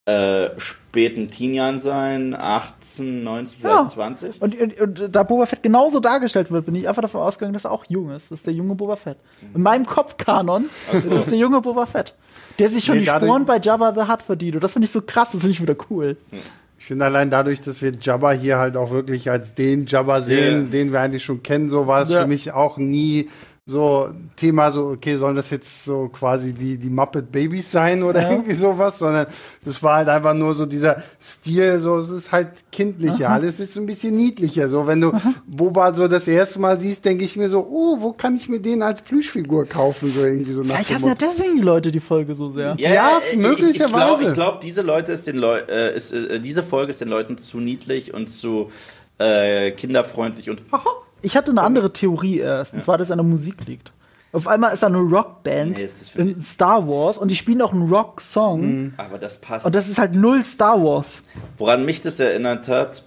äh, 0.05 0.49
späten 0.57 1.29
Teenjahren 1.29 1.79
sein, 1.79 2.35
18, 2.37 3.23
19, 3.23 3.59
vielleicht 3.59 3.75
ja. 3.75 3.87
20. 3.87 4.41
Und, 4.41 4.59
und, 4.59 4.81
und, 4.81 5.15
da 5.15 5.23
Boba 5.23 5.45
Fett 5.45 5.61
genauso 5.61 5.99
dargestellt 5.99 6.49
wird, 6.51 6.65
bin 6.65 6.75
ich 6.75 6.89
einfach 6.89 7.03
davon 7.03 7.21
ausgegangen, 7.21 7.53
dass 7.53 7.65
er 7.65 7.71
auch 7.71 7.85
jung 7.87 8.09
ist. 8.09 8.31
Das 8.31 8.39
ist 8.39 8.47
der 8.47 8.53
junge 8.53 8.73
Boba 8.73 8.95
Fett. 8.95 9.17
Mhm. 9.41 9.55
In 9.57 9.61
meinem 9.61 9.85
Kopfkanon 9.85 10.69
so. 10.91 10.97
ist 10.97 11.11
das 11.11 11.25
der 11.27 11.37
junge 11.37 11.61
Boba 11.61 11.85
Fett. 11.85 12.15
Der 12.57 12.69
sich 12.69 12.83
schon 12.83 12.95
nee, 12.95 13.01
die 13.01 13.09
Sporen 13.09 13.45
bei 13.45 13.59
Jabba 13.59 13.93
the 13.93 14.11
Hutt 14.11 14.23
verdient. 14.23 14.55
Und 14.55 14.63
das 14.63 14.73
finde 14.73 14.85
ich 14.85 14.91
so 14.91 15.01
krass, 15.01 15.29
das 15.31 15.41
finde 15.41 15.51
ich 15.51 15.61
wieder 15.61 15.75
cool. 15.89 16.17
Mhm. 16.31 16.39
Ich 16.79 16.87
finde 16.87 17.05
allein 17.05 17.29
dadurch, 17.29 17.61
dass 17.61 17.83
wir 17.83 17.91
Jabba 17.91 18.31
hier 18.31 18.57
halt 18.57 18.75
auch 18.75 18.89
wirklich 18.89 19.29
als 19.29 19.53
den 19.53 19.85
Jabba 19.85 20.21
sehen, 20.21 20.61
yeah. 20.61 20.71
den 20.71 20.91
wir 20.91 20.99
eigentlich 20.99 21.23
schon 21.23 21.43
kennen, 21.43 21.69
so 21.69 21.85
war 21.85 22.01
es 22.01 22.09
ja. 22.09 22.21
für 22.21 22.27
mich 22.27 22.53
auch 22.53 22.77
nie 22.77 23.29
so 23.71 24.09
Thema 24.35 24.71
so, 24.71 24.89
okay, 24.89 25.15
sollen 25.15 25.35
das 25.35 25.49
jetzt 25.49 25.85
so 25.85 26.09
quasi 26.09 26.53
wie 26.57 26.77
die 26.77 26.89
Muppet 26.89 27.31
Babies 27.31 27.71
sein 27.71 28.03
oder 28.03 28.21
ja. 28.21 28.31
irgendwie 28.31 28.53
sowas, 28.53 28.99
sondern 28.99 29.27
das 29.63 29.81
war 29.81 29.97
halt 29.97 30.09
einfach 30.09 30.33
nur 30.33 30.53
so 30.53 30.65
dieser 30.65 31.01
Stil, 31.19 31.79
so 31.79 31.97
es 31.97 32.09
ist 32.09 32.31
halt 32.31 32.49
kindlicher, 32.71 33.27
Aha. 33.27 33.35
alles 33.35 33.59
ist 33.59 33.77
ein 33.77 33.85
bisschen 33.85 34.15
niedlicher. 34.15 34.67
So, 34.67 34.85
wenn 34.87 35.01
du 35.01 35.11
Aha. 35.11 35.33
Boba 35.47 35.93
so 35.93 36.07
das 36.07 36.27
erste 36.27 36.59
Mal 36.59 36.79
siehst, 36.79 37.05
denke 37.05 37.23
ich 37.23 37.35
mir 37.37 37.49
so, 37.49 37.65
oh, 37.67 38.01
wo 38.01 38.11
kann 38.11 38.35
ich 38.35 38.49
mir 38.49 38.59
den 38.59 38.83
als 38.83 39.01
Plüschfigur 39.01 39.65
kaufen? 39.65 40.11
So 40.11 40.23
irgendwie 40.23 40.51
so 40.51 40.63
Vielleicht 40.63 40.93
hassen 40.93 41.07
ja 41.07 41.15
deswegen 41.15 41.55
die 41.55 41.63
Leute 41.63 41.91
die 41.91 41.99
Folge 41.99 42.35
so 42.35 42.49
sehr. 42.49 42.75
Ja, 42.77 42.93
ja 42.93 43.21
möglicherweise. 43.35 44.23
Ich, 44.23 44.29
ich 44.29 44.33
glaube, 44.33 44.33
glaub, 44.33 44.61
diese 44.61 44.81
Leute 44.81 45.11
ist 45.13 45.27
den 45.27 45.37
Leu 45.37 45.57
äh, 45.57 45.95
ist, 45.95 46.11
äh, 46.13 46.39
diese 46.39 46.63
Folge 46.63 46.91
ist 46.91 47.01
den 47.01 47.09
Leuten 47.09 47.37
zu 47.37 47.59
niedlich 47.59 48.13
und 48.13 48.27
zu 48.27 48.69
äh, 49.17 49.71
kinderfreundlich 49.71 50.49
und 50.49 50.61
ich 51.21 51.37
hatte 51.37 51.51
eine 51.51 51.61
andere 51.61 51.93
Theorie 51.93 52.39
erst, 52.39 52.73
und 52.73 52.83
zwar, 52.83 52.97
dass 52.97 53.07
es 53.07 53.11
an 53.11 53.17
der 53.17 53.25
Musik 53.25 53.65
liegt. 53.67 53.91
Auf 54.33 54.47
einmal 54.47 54.73
ist 54.73 54.81
da 54.81 54.87
eine 54.87 54.99
Rockband 54.99 55.77
nee, 55.77 55.89
in 56.15 56.41
Star 56.41 56.87
Wars 56.87 57.17
und 57.17 57.29
die 57.29 57.35
spielen 57.35 57.61
auch 57.61 57.73
einen 57.73 57.89
Rock-Song. 57.89 58.61
Mhm. 58.61 58.93
Aber 58.95 59.17
das 59.17 59.39
passt. 59.39 59.65
Und 59.65 59.75
das 59.75 59.89
ist 59.89 59.97
halt 59.97 60.13
null 60.13 60.45
Star 60.45 60.81
Wars. 60.81 61.23
Woran 61.57 61.83
mich 61.83 62.01
das 62.01 62.17
erinnert 62.19 62.69
hat, 62.69 63.03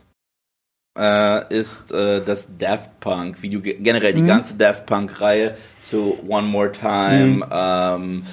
äh, 0.98 1.54
ist 1.54 1.92
äh, 1.92 2.22
das 2.22 2.48
Daft 2.58 3.00
Punk, 3.00 3.42
wie 3.42 3.50
du 3.50 3.60
generell 3.60 4.12
die 4.12 4.22
mhm. 4.22 4.26
ganze 4.26 4.54
Daft 4.54 4.84
Punk-Reihe 4.86 5.56
zu 5.80 6.18
One 6.28 6.46
More 6.46 6.72
Time, 6.72 7.36
mhm. 7.36 7.44
ähm, 7.50 8.26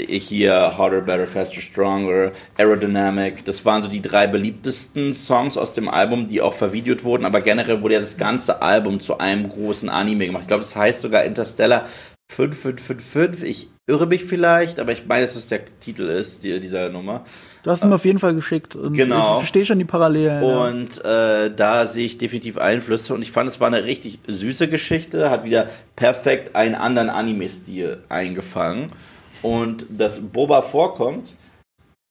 hier 0.00 0.76
Harder, 0.76 1.00
Better, 1.00 1.26
Faster, 1.26 1.60
Stronger, 1.60 2.32
Aerodynamic. 2.58 3.44
Das 3.44 3.64
waren 3.64 3.82
so 3.82 3.88
die 3.88 4.02
drei 4.02 4.26
beliebtesten 4.26 5.12
Songs 5.12 5.56
aus 5.56 5.72
dem 5.72 5.88
Album, 5.88 6.28
die 6.28 6.40
auch 6.40 6.54
vervideot 6.54 7.04
wurden. 7.04 7.24
Aber 7.24 7.40
generell 7.40 7.82
wurde 7.82 7.94
ja 7.94 8.00
das 8.00 8.16
ganze 8.16 8.62
Album 8.62 9.00
zu 9.00 9.18
einem 9.18 9.48
großen 9.48 9.88
Anime 9.88 10.26
gemacht. 10.26 10.42
Ich 10.42 10.48
glaube, 10.48 10.62
das 10.62 10.76
heißt 10.76 11.00
sogar 11.00 11.24
Interstellar 11.24 11.86
5555. 12.30 13.48
Ich 13.48 13.68
irre 13.86 14.06
mich 14.06 14.24
vielleicht, 14.24 14.80
aber 14.80 14.92
ich 14.92 15.06
meine, 15.06 15.22
dass 15.22 15.34
das 15.34 15.48
der 15.48 15.60
Titel 15.80 16.02
ist, 16.02 16.44
die, 16.44 16.60
dieser 16.60 16.88
Nummer. 16.88 17.24
Du 17.62 17.70
hast 17.70 17.84
ihm 17.84 17.92
auf 17.92 18.04
jeden 18.04 18.18
Fall 18.18 18.34
geschickt. 18.34 18.74
Und 18.74 18.94
genau. 18.94 19.34
Ich 19.34 19.38
verstehe 19.38 19.64
schon 19.64 19.78
die 19.78 19.84
Parallelen. 19.84 20.42
Und 20.42 21.04
äh, 21.04 21.50
da 21.54 21.86
sehe 21.86 22.06
ich 22.06 22.18
definitiv 22.18 22.58
Einflüsse. 22.58 23.14
Und 23.14 23.22
ich 23.22 23.30
fand, 23.30 23.48
es 23.48 23.60
war 23.60 23.68
eine 23.68 23.84
richtig 23.84 24.18
süße 24.26 24.68
Geschichte. 24.68 25.30
Hat 25.30 25.44
wieder 25.44 25.68
perfekt 25.94 26.56
einen 26.56 26.74
anderen 26.74 27.10
Anime-Stil 27.10 28.02
eingefangen 28.08 28.90
und 29.42 29.86
dass 29.88 30.20
Boba 30.20 30.62
vorkommt, 30.62 31.34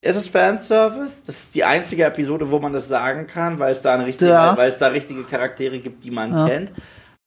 ist 0.04 0.16
es 0.16 0.28
Fanservice. 0.28 1.24
Das 1.26 1.44
ist 1.44 1.56
die 1.56 1.64
einzige 1.64 2.06
Episode, 2.06 2.50
wo 2.50 2.60
man 2.60 2.74
das 2.74 2.88
sagen 2.88 3.28
kann, 3.28 3.60
weil 3.60 3.72
es 3.72 3.82
da, 3.82 3.94
eine 3.94 4.06
richtige, 4.06 4.32
ja. 4.32 4.58
weil 4.58 4.70
es 4.70 4.78
da 4.78 4.88
richtige 4.88 5.24
Charaktere 5.24 5.80
gibt, 5.80 6.04
die 6.04 6.12
man 6.12 6.34
ja. 6.34 6.48
kennt. 6.48 6.72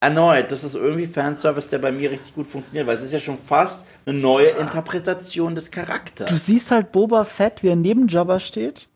Erneut, 0.00 0.52
das 0.52 0.64
ist 0.64 0.74
irgendwie 0.74 1.06
Fanservice, 1.06 1.70
der 1.70 1.78
bei 1.78 1.90
mir 1.90 2.10
richtig 2.10 2.34
gut 2.34 2.46
funktioniert, 2.46 2.86
weil 2.86 2.96
es 2.96 3.02
ist 3.02 3.12
ja 3.12 3.20
schon 3.20 3.38
fast 3.38 3.86
eine 4.04 4.18
neue 4.18 4.48
Interpretation 4.48 5.54
des 5.54 5.70
Charakters. 5.70 6.28
Du 6.28 6.36
siehst 6.36 6.70
halt 6.70 6.92
Boba 6.92 7.24
Fett, 7.24 7.62
wie 7.62 7.68
er 7.68 7.76
neben 7.76 8.08
Jabba 8.08 8.38
steht, 8.38 8.88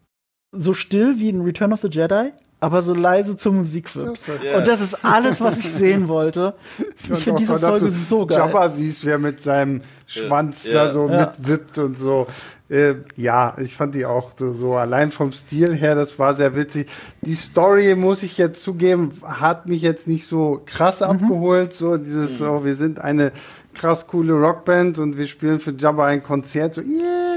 so 0.53 0.75
still 0.75 1.19
wie 1.19 1.31
in 1.31 1.41
Return 1.41 1.73
of 1.73 1.81
the 1.81 1.89
Jedi, 1.89 2.33
aber 2.61 2.83
so 2.83 2.93
leise 2.93 3.37
zur 3.37 3.53
Musik 3.53 3.95
wird. 3.95 4.09
Das 4.09 4.29
yeah. 4.43 4.59
Und 4.59 4.67
das 4.67 4.81
ist 4.81 5.05
alles, 5.05 5.41
was 5.41 5.59
ich 5.59 5.71
sehen 5.71 6.09
wollte. 6.09 6.55
Ich 6.95 7.23
finde 7.23 7.41
diese 7.41 7.59
Folge 7.59 7.91
so 7.91 8.27
geil. 8.27 8.39
Jabba 8.39 8.69
siehst, 8.69 9.05
wie 9.05 9.11
er 9.11 9.19
mit 9.19 9.43
seinem 9.43 9.83
Schwanz 10.07 10.65
yeah. 10.65 10.87
da 10.87 10.93
so 10.93 11.09
ja. 11.09 11.33
mitwippt 11.39 11.79
und 11.79 11.97
so. 11.97 12.27
Äh, 12.69 12.97
ja, 13.17 13.55
ich 13.59 13.77
fand 13.77 13.95
die 13.95 14.05
auch 14.05 14.33
so, 14.37 14.53
so, 14.53 14.75
allein 14.75 15.11
vom 15.11 15.33
Stil 15.33 15.75
her, 15.75 15.95
das 15.95 16.19
war 16.19 16.35
sehr 16.35 16.55
witzig. 16.55 16.89
Die 17.23 17.35
Story, 17.35 17.95
muss 17.95 18.23
ich 18.23 18.37
jetzt 18.37 18.63
zugeben, 18.63 19.13
hat 19.23 19.69
mich 19.69 19.81
jetzt 19.81 20.07
nicht 20.07 20.27
so 20.27 20.61
krass 20.67 21.01
mhm. 21.01 21.07
abgeholt. 21.07 21.73
So 21.73 21.97
dieses, 21.97 22.41
mhm. 22.41 22.45
so, 22.45 22.65
wir 22.65 22.75
sind 22.75 23.01
eine 23.01 23.33
krass 23.79 24.07
coole 24.07 24.35
Rockband 24.35 24.99
und 24.99 25.17
wir 25.17 25.27
spielen 25.27 25.61
für 25.61 25.73
Jabba 25.73 26.07
ein 26.07 26.23
Konzert. 26.23 26.75
So, 26.75 26.83
yeah, 26.83 27.29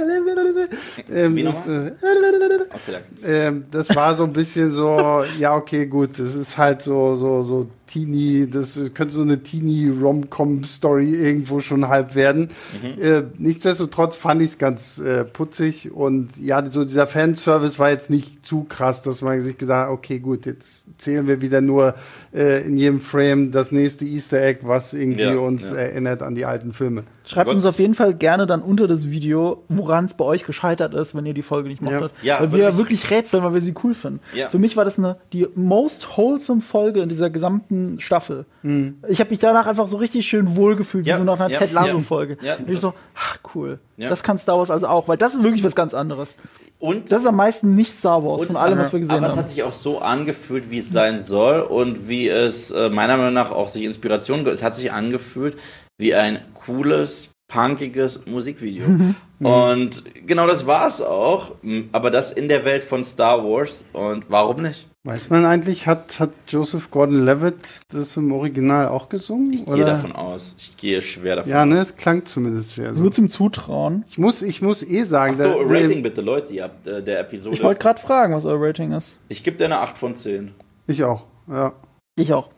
ähm, 1.10 1.44
das, 1.44 1.68
äh, 1.68 1.92
ähm, 3.24 3.66
das 3.72 3.96
war 3.96 4.16
so 4.16 4.24
ein 4.24 4.34
bisschen 4.34 4.72
so, 4.72 5.24
ja, 5.39 5.56
okay, 5.56 5.86
gut, 5.86 6.20
das 6.20 6.36
ist 6.36 6.58
halt 6.58 6.82
so, 6.82 7.16
so, 7.16 7.42
so 7.42 7.68
Teenie, 7.92 8.48
das 8.50 8.80
könnte 8.94 9.14
so 9.14 9.22
eine 9.22 9.44
Teenie-Rom-Com-Story 9.44 11.14
irgendwo 11.14 11.60
schon 11.60 11.89
halb 11.89 12.16
werden. 12.16 12.50
Mhm. 12.82 13.02
Äh, 13.02 13.24
nichtsdestotrotz 13.38 14.16
fand 14.16 14.42
ich 14.42 14.52
es 14.52 14.58
ganz 14.58 14.98
äh, 15.00 15.26
putzig 15.26 15.92
und 15.92 16.38
ja, 16.38 16.66
so 16.70 16.86
dieser 16.86 17.06
Fanservice 17.06 17.80
war 17.80 17.89
jetzt 17.89 18.10
nicht 18.10 18.46
zu 18.46 18.64
krass, 18.64 19.04
dass 19.04 19.22
man 19.22 19.42
sich 19.42 19.58
gesagt 19.58 19.88
hat, 19.89 19.94
okay, 19.94 20.20
gut, 20.20 20.46
jetzt 20.46 20.86
zählen 21.00 21.28
wir 21.28 21.42
wieder 21.42 21.60
nur 21.60 21.96
äh, 22.34 22.66
in 22.66 22.78
jedem 22.78 23.02
Frame 23.02 23.52
das 23.52 23.72
nächste 23.72 24.06
Easter 24.06 24.42
Egg, 24.42 24.62
was 24.64 24.94
irgendwie 24.94 25.24
ja, 25.24 25.36
uns 25.36 25.72
ja. 25.72 25.78
erinnert 25.78 26.22
an 26.22 26.36
die 26.36 26.46
alten 26.46 26.72
Filme. 26.72 27.04
Schreibt 27.32 27.50
uns 27.50 27.66
auf 27.66 27.80
jeden 27.80 27.96
Fall 27.96 28.14
gerne 28.14 28.46
dann 28.46 28.62
unter 28.62 28.88
das 28.88 29.10
Video, 29.10 29.64
woran 29.70 30.06
es 30.06 30.14
bei 30.14 30.26
euch 30.26 30.46
gescheitert 30.46 30.94
ist, 30.94 31.16
wenn 31.16 31.26
ihr 31.26 31.34
die 31.34 31.42
Folge 31.42 31.70
nicht 31.70 31.82
mochtet. 31.82 32.12
Ja. 32.22 32.42
weil 32.42 32.52
wir 32.52 32.60
ja 32.60 32.78
wirklich 32.78 33.10
rätseln, 33.10 33.44
weil 33.44 33.54
wir 33.54 33.62
sie 33.62 33.74
cool 33.84 33.94
finden. 33.94 34.20
Für 34.50 34.60
mich 34.60 34.76
war 34.76 34.86
das 34.86 34.98
eine, 34.98 35.18
die 35.32 35.48
most 35.56 36.18
wholesome 36.18 36.62
Folge 36.62 37.02
in 37.02 37.10
dieser 37.10 37.30
gesamten 37.30 38.00
Staffel. 38.02 38.46
Mhm. 38.64 38.98
Ich 39.08 39.20
habe 39.20 39.30
mich 39.30 39.40
danach 39.40 39.66
einfach 39.66 39.88
so 39.88 39.98
richtig 39.98 40.28
schön 40.28 40.56
wohlgefühlt, 40.56 41.06
ja. 41.06 41.14
wie 41.14 41.20
so 41.20 41.24
nach 41.24 41.40
einer 41.40 41.50
ja. 41.50 41.60
Ted 41.60 41.72
Lasso-Folge. 41.72 42.38
Ja. 42.42 42.56
Und 42.56 42.70
ich 42.70 42.80
so, 42.80 42.94
ach 43.16 43.38
cool, 43.56 43.80
das 43.98 44.24
kann 44.24 44.38
Star 44.38 44.58
Wars 44.58 44.70
also 44.70 44.88
auch, 44.88 45.08
weil 45.08 45.18
das 45.18 45.34
ist 45.34 45.44
wirklich 45.44 45.64
was 45.64 45.76
ganz 45.76 45.94
anderes. 45.94 46.36
Und 46.80 47.12
das 47.12 47.22
ist 47.22 47.28
am 47.28 47.36
meisten 47.36 47.76
nicht 47.76 47.94
Star 47.94 48.24
Wars 48.26 48.44
von 48.44 48.56
allem, 48.56 48.80
was 48.80 48.92
wir 48.92 49.00
gesehen 49.00 49.12
aber 49.18 49.28
haben. 49.28 49.34
Aber 49.34 49.42
es 49.42 49.46
hat 49.46 49.50
sich 49.50 49.62
auch 49.62 49.74
so 49.74 50.00
angefühlt, 50.00 50.72
wie 50.72 50.80
es 50.80 50.90
sein 50.90 51.22
soll 51.22 51.62
und 51.62 52.10
wie 52.10 52.28
es 52.28 52.72
äh, 52.72 52.90
meiner 52.90 53.18
Meinung 53.18 53.34
nach 53.34 53.52
auch 53.52 53.70
sich 53.70 53.84
Inspiration, 53.84 54.48
es 54.48 54.64
hat 54.64 54.76
sich 54.76 54.92
angefühlt 54.92 55.58
wie 56.02 56.16
ein 56.16 56.39
cooles, 56.66 57.32
punkiges 57.47 58.26
Musikvideo. 58.26 58.88
Mhm. 58.88 59.16
Und 59.39 60.04
genau 60.28 60.47
das 60.47 60.66
war 60.66 60.88
es 60.88 61.02
auch, 61.02 61.54
aber 61.91 62.12
das 62.12 62.34
in 62.34 62.49
der 62.49 62.66
Welt 62.66 62.84
von 62.84 63.04
Star 63.04 63.43
Wars 63.43 63.84
und 63.93 64.26
warum 64.30 64.62
nicht? 64.62 64.88
Weiß 65.04 65.32
man 65.32 65.45
eigentlich, 65.45 65.88
hat, 65.88 66.20
hat 66.20 66.30
Joseph 66.47 66.91
Gordon-Levitt 66.91 67.82
das 67.89 68.16
im 68.18 68.32
Original 68.32 68.88
auch 68.88 69.10
gesungen? 69.10 69.52
Ich 69.52 69.66
gehe 69.66 69.84
davon 69.84 70.12
aus. 70.12 70.54
Ich 70.60 70.78
gehe 70.78 71.02
schwer 71.02 71.38
davon 71.38 71.49
ja, 71.49 71.58
aus. 71.58 71.62
Ja, 71.62 71.66
ne, 71.66 71.80
es 71.80 71.95
klang 71.95 72.24
zumindest 72.26 72.76
sehr 72.76 72.93
so. 72.93 73.02
Nur 73.02 73.12
zum 73.12 73.28
Zutrauen. 73.28 74.06
Ich 74.10 74.20
muss, 74.20 74.43
ich 74.43 74.62
muss 74.62 74.84
eh 74.84 75.04
sagen. 75.04 75.38
Ach 75.39 75.43
so, 75.43 75.64
da, 75.64 75.74
Rating 75.76 76.04
bitte, 76.04 76.22
Leute, 76.22 76.54
ihr 76.54 76.66
habt 76.66 76.86
äh, 76.86 77.02
der 77.02 77.20
Episode. 77.22 77.56
Ich 77.56 77.64
wollte 77.64 77.82
gerade 77.82 77.99
fragen, 77.99 78.36
was 78.36 78.45
euer 78.45 78.62
Rating 78.62 78.91
ist. 78.91 79.18
Ich 79.28 79.43
gebe 79.43 79.58
dir 79.58 79.66
eine 79.66 79.80
8 79.80 79.97
von 79.97 80.16
10. 80.16 80.52
Ich 80.86 81.04
auch, 81.04 81.26
ja. 81.47 81.74
Ich 82.16 82.32
auch. 82.32 82.49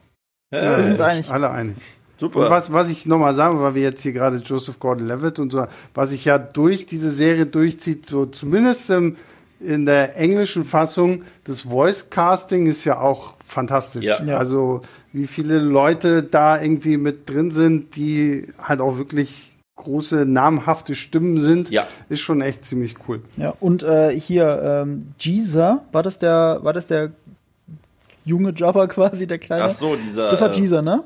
Ja, 0.51 0.77
wir 0.77 0.83
sind 0.83 0.93
uns 0.93 1.01
einig. 1.01 1.29
Alle 1.29 1.49
einig. 1.49 1.77
Super. 2.23 2.39
Und 2.39 2.49
was, 2.49 2.71
was 2.71 2.89
ich 2.89 3.05
nochmal 3.05 3.35
sagen, 3.35 3.59
weil 3.59 3.75
wir 3.75 3.81
jetzt 3.81 4.01
hier 4.01 4.13
gerade 4.13 4.37
Joseph 4.37 4.79
Gordon-Levitt 4.79 5.39
und 5.39 5.51
so, 5.51 5.65
was 5.93 6.11
sich 6.11 6.23
ja 6.23 6.37
durch 6.37 6.85
diese 6.85 7.11
Serie 7.11 7.45
durchzieht, 7.45 8.05
so 8.05 8.25
zumindest 8.25 8.89
im 8.89 9.17
in 9.59 9.85
der 9.85 10.17
englischen 10.17 10.63
Fassung, 10.63 11.23
das 11.43 11.61
Voice 11.61 12.09
Casting 12.09 12.65
ist 12.67 12.85
ja 12.85 12.99
auch 12.99 13.33
fantastisch. 13.45 14.03
Ja. 14.05 14.23
Ja. 14.23 14.37
Also 14.37 14.83
wie 15.11 15.27
viele 15.27 15.57
Leute 15.59 16.23
da 16.23 16.61
irgendwie 16.61 16.95
mit 16.97 17.29
drin 17.29 17.51
sind, 17.51 17.95
die 17.97 18.47
halt 18.57 18.79
auch 18.79 18.97
wirklich 18.97 19.51
große, 19.75 20.25
namhafte 20.25 20.95
Stimmen 20.95 21.41
sind, 21.41 21.69
Ja. 21.69 21.85
ist 22.07 22.21
schon 22.21 22.41
echt 22.41 22.63
ziemlich 22.63 22.95
cool. 23.07 23.21
Ja, 23.37 23.53
und 23.59 23.83
äh, 23.83 24.17
hier, 24.17 24.61
ähm, 24.85 25.07
Jeezer, 25.19 25.83
war 25.91 26.03
das 26.03 26.19
der, 26.19 26.59
war 26.61 26.71
das 26.73 26.87
der 26.87 27.11
junge 28.23 28.53
Jabba 28.55 28.87
quasi, 28.87 29.27
der 29.27 29.39
kleine? 29.39 29.65
Ach 29.65 29.69
so, 29.71 29.95
dieser. 29.95 30.29
Das 30.31 30.41
war 30.41 30.53
Jeezer, 30.53 30.81
ne? 30.81 31.03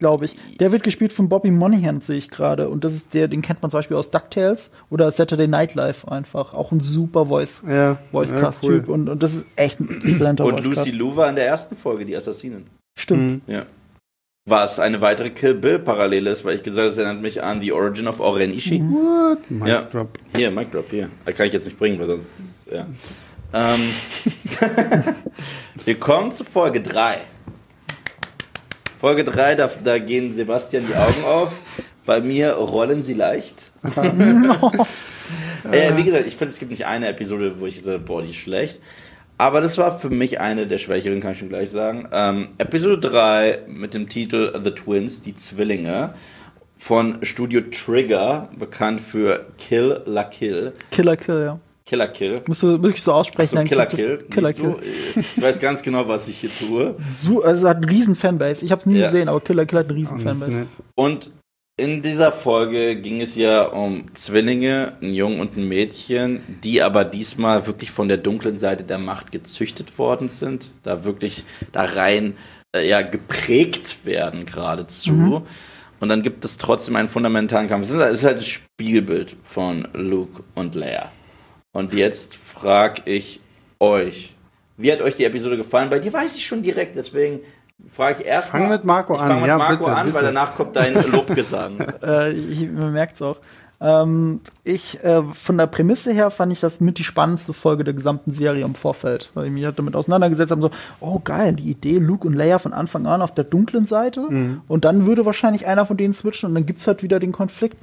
Glaube 0.00 0.26
ich. 0.26 0.36
Der 0.60 0.70
wird 0.70 0.84
gespielt 0.84 1.12
von 1.12 1.28
Bobby 1.28 1.50
Monahan, 1.50 2.00
sehe 2.00 2.18
ich 2.18 2.30
gerade. 2.30 2.68
Und 2.68 2.84
das 2.84 2.94
ist 2.94 3.14
der, 3.14 3.26
den 3.26 3.42
kennt 3.42 3.62
man 3.62 3.70
zum 3.72 3.78
Beispiel 3.78 3.96
aus 3.96 4.12
DuckTales 4.12 4.70
oder 4.90 5.10
Saturday 5.10 5.48
Night 5.48 5.74
Live 5.74 6.06
einfach. 6.06 6.54
Auch 6.54 6.70
ein 6.70 6.78
super 6.78 7.26
Voice, 7.26 7.62
Ja, 7.68 7.98
Voice-Cast-Typ. 8.12 8.70
ja, 8.70 8.82
cool. 8.86 8.94
und, 8.94 9.08
und 9.08 9.22
das 9.24 9.34
ist 9.34 9.46
echt 9.56 9.80
ein 9.80 9.88
exzellenter 9.88 10.44
Und. 10.44 10.62
Lucy 10.64 10.92
Lou 10.92 11.16
war 11.16 11.28
in 11.28 11.34
der 11.34 11.46
ersten 11.48 11.76
Folge 11.76 12.04
die 12.04 12.16
Assassinin. 12.16 12.66
Stimmt. 12.96 13.48
Mhm. 13.48 13.52
Ja. 13.52 13.64
Was 14.48 14.78
eine 14.78 15.00
weitere 15.00 15.30
Kill 15.30 15.54
Bill-Parallele 15.54 16.30
ist, 16.30 16.44
weil 16.44 16.54
ich 16.54 16.62
gesagt 16.62 16.78
habe, 16.84 16.90
es 16.92 16.96
erinnert 16.96 17.20
mich 17.20 17.42
an 17.42 17.60
The 17.60 17.72
Origin 17.72 18.06
of 18.06 18.20
Oren 18.20 18.52
Ishii. 18.52 18.80
What? 18.80 19.50
Mic 19.50 19.68
Ja. 19.68 19.82
drop. 19.82 20.10
Hier, 20.36 20.50
Mic 20.52 20.70
Drop, 20.70 20.86
hier. 20.90 21.10
Da 21.26 21.32
kann 21.32 21.48
ich 21.48 21.52
jetzt 21.52 21.66
nicht 21.66 21.78
bringen, 21.78 21.98
weil 21.98 22.06
sonst. 22.06 22.66
Ja. 22.72 22.86
Ähm, 23.52 23.80
wir 25.84 25.94
kommen 25.98 26.30
zu 26.32 26.44
Folge 26.44 26.80
3. 26.80 27.18
Folge 29.00 29.24
3, 29.24 29.54
da, 29.54 29.70
da 29.84 29.98
gehen 29.98 30.34
Sebastian 30.34 30.84
die 30.88 30.94
Augen 30.94 31.24
auf. 31.24 31.52
Bei 32.04 32.20
mir 32.20 32.52
rollen 32.54 33.04
sie 33.04 33.14
leicht. 33.14 33.54
äh, 35.70 35.96
wie 35.96 36.04
gesagt, 36.04 36.26
ich 36.26 36.36
finde, 36.36 36.52
es 36.52 36.58
gibt 36.58 36.70
nicht 36.70 36.86
eine 36.86 37.08
Episode, 37.08 37.60
wo 37.60 37.66
ich 37.66 37.76
gesagt 37.76 37.94
habe, 37.94 38.04
boah, 38.04 38.22
die 38.22 38.30
ist 38.30 38.36
schlecht. 38.36 38.80
Aber 39.36 39.60
das 39.60 39.78
war 39.78 40.00
für 40.00 40.10
mich 40.10 40.40
eine 40.40 40.66
der 40.66 40.78
schwächeren, 40.78 41.20
kann 41.20 41.32
ich 41.32 41.38
schon 41.38 41.48
gleich 41.48 41.70
sagen. 41.70 42.08
Ähm, 42.10 42.48
Episode 42.58 42.98
3 42.98 43.60
mit 43.68 43.94
dem 43.94 44.08
Titel 44.08 44.52
The 44.64 44.72
Twins, 44.72 45.20
die 45.20 45.36
Zwillinge, 45.36 46.14
von 46.76 47.18
Studio 47.22 47.60
Trigger, 47.70 48.48
bekannt 48.58 49.00
für 49.00 49.46
Kill 49.58 50.00
La 50.06 50.24
Kill. 50.24 50.72
Killer 50.90 51.16
Kill, 51.16 51.42
ja. 51.44 51.60
Killer 51.88 52.08
Kill. 52.08 52.42
Musst 52.46 52.62
du 52.62 52.82
wirklich 52.82 53.02
so 53.02 53.14
aussprechen. 53.14 53.56
So, 53.56 53.64
Killer 53.64 53.86
Kill. 53.86 54.18
Killer? 54.30 54.52
Kill. 54.52 54.76
Ich 55.16 55.40
weiß 55.42 55.58
ganz 55.58 55.82
genau, 55.82 56.06
was 56.06 56.28
ich 56.28 56.36
hier 56.38 56.50
tue. 56.50 56.96
So, 57.16 57.42
also 57.42 57.66
es 57.66 57.68
hat 57.70 57.78
einen 57.78 57.88
riesen 57.88 58.14
Fanbase. 58.14 58.62
Ich 58.62 58.70
habe 58.72 58.80
es 58.80 58.84
nie 58.86 58.98
Ja. 58.98 59.06
gesehen, 59.06 59.30
aber 59.30 59.40
Killer 59.40 59.64
Kill 59.64 59.78
hat 59.78 59.86
eine 59.88 59.94
riesen 59.96 60.20
Fanbase. 60.20 60.66
Und 60.94 61.30
in 61.78 62.02
dieser 62.02 62.30
Folge 62.30 62.96
ging 62.96 63.22
es 63.22 63.36
ja 63.36 63.62
um 63.64 64.04
Zwillinge, 64.12 64.98
ein 65.00 65.14
Jungen 65.14 65.40
und 65.40 65.56
ein 65.56 65.66
Mädchen, 65.66 66.42
die 66.62 66.82
aber 66.82 67.06
diesmal 67.06 67.66
wirklich 67.66 67.90
von 67.90 68.08
der 68.08 68.18
dunklen 68.18 68.58
Seite 68.58 68.84
der 68.84 68.98
Macht 68.98 69.32
gezüchtet 69.32 69.96
worden 69.96 70.28
sind, 70.28 70.68
da 70.82 71.04
wirklich 71.04 71.44
da 71.72 71.84
rein 71.84 72.34
äh, 72.76 72.86
ja, 72.86 73.00
geprägt 73.00 74.04
werden 74.04 74.44
geradezu. 74.44 75.42
Und 76.00 76.08
dann 76.10 76.22
gibt 76.22 76.44
es 76.44 76.58
trotzdem 76.58 76.96
einen 76.96 77.08
fundamentalen 77.08 77.66
Kampf. 77.66 77.86
Es 77.86 77.90
ist, 77.92 77.96
es 78.00 78.18
ist 78.18 78.24
halt 78.24 78.38
das 78.40 78.46
Spiegelbild 78.46 79.36
von 79.42 79.88
Luke 79.94 80.42
und 80.54 80.74
Leia. 80.74 81.10
Und 81.78 81.94
jetzt 81.94 82.34
frage 82.34 83.02
ich 83.04 83.40
euch, 83.78 84.34
wie 84.76 84.90
hat 84.92 85.00
euch 85.00 85.14
die 85.14 85.24
Episode 85.24 85.56
gefallen? 85.56 85.90
Bei 85.90 86.00
dir 86.00 86.12
weiß 86.12 86.34
ich 86.34 86.44
schon 86.44 86.60
direkt, 86.64 86.96
deswegen 86.96 87.38
frage 87.92 88.22
ich 88.22 88.28
erst 88.28 88.48
Fang 88.48 88.62
mal- 88.64 88.70
mit 88.70 88.84
Marco 88.84 89.14
ich 89.14 89.20
an. 89.20 89.28
fang 89.28 89.38
mit 89.42 89.46
Ja, 89.48 89.58
Marco 89.58 89.84
bitte, 89.84 89.90
an, 89.96 90.06
weil 90.06 90.12
bitte. 90.12 90.24
danach 90.24 90.56
kommt 90.56 90.74
dein 90.74 90.94
Lobgesang. 91.12 91.78
Äh, 92.02 92.32
ich, 92.32 92.68
man 92.68 92.92
merkt's 92.92 93.22
auch. 93.22 93.36
Ähm, 93.80 94.40
ich, 94.64 95.04
äh, 95.04 95.22
von 95.22 95.56
der 95.56 95.68
Prämisse 95.68 96.12
her 96.12 96.30
fand 96.32 96.52
ich 96.52 96.58
das 96.58 96.80
mit 96.80 96.98
die 96.98 97.04
spannendste 97.04 97.52
Folge 97.52 97.84
der 97.84 97.94
gesamten 97.94 98.32
Serie 98.32 98.64
im 98.64 98.74
Vorfeld, 98.74 99.30
weil 99.34 99.46
ich 99.46 99.52
mich 99.52 99.64
halt 99.64 99.78
damit 99.78 99.94
auseinandergesetzt 99.94 100.50
habe, 100.50 100.62
so, 100.62 100.70
oh 100.98 101.20
geil, 101.20 101.52
die 101.54 101.70
Idee, 101.70 101.98
Luke 101.98 102.26
und 102.26 102.34
Leia 102.34 102.58
von 102.58 102.72
Anfang 102.72 103.06
an 103.06 103.22
auf 103.22 103.32
der 103.34 103.44
dunklen 103.44 103.86
Seite 103.86 104.58
und 104.66 104.84
dann 104.84 105.06
würde 105.06 105.24
wahrscheinlich 105.26 105.68
einer 105.68 105.86
von 105.86 105.96
denen 105.96 106.12
switchen 106.12 106.48
und 106.48 106.56
dann 106.56 106.66
gibt's 106.66 106.88
halt 106.88 107.04
wieder 107.04 107.20
den 107.20 107.30
Konflikt. 107.30 107.76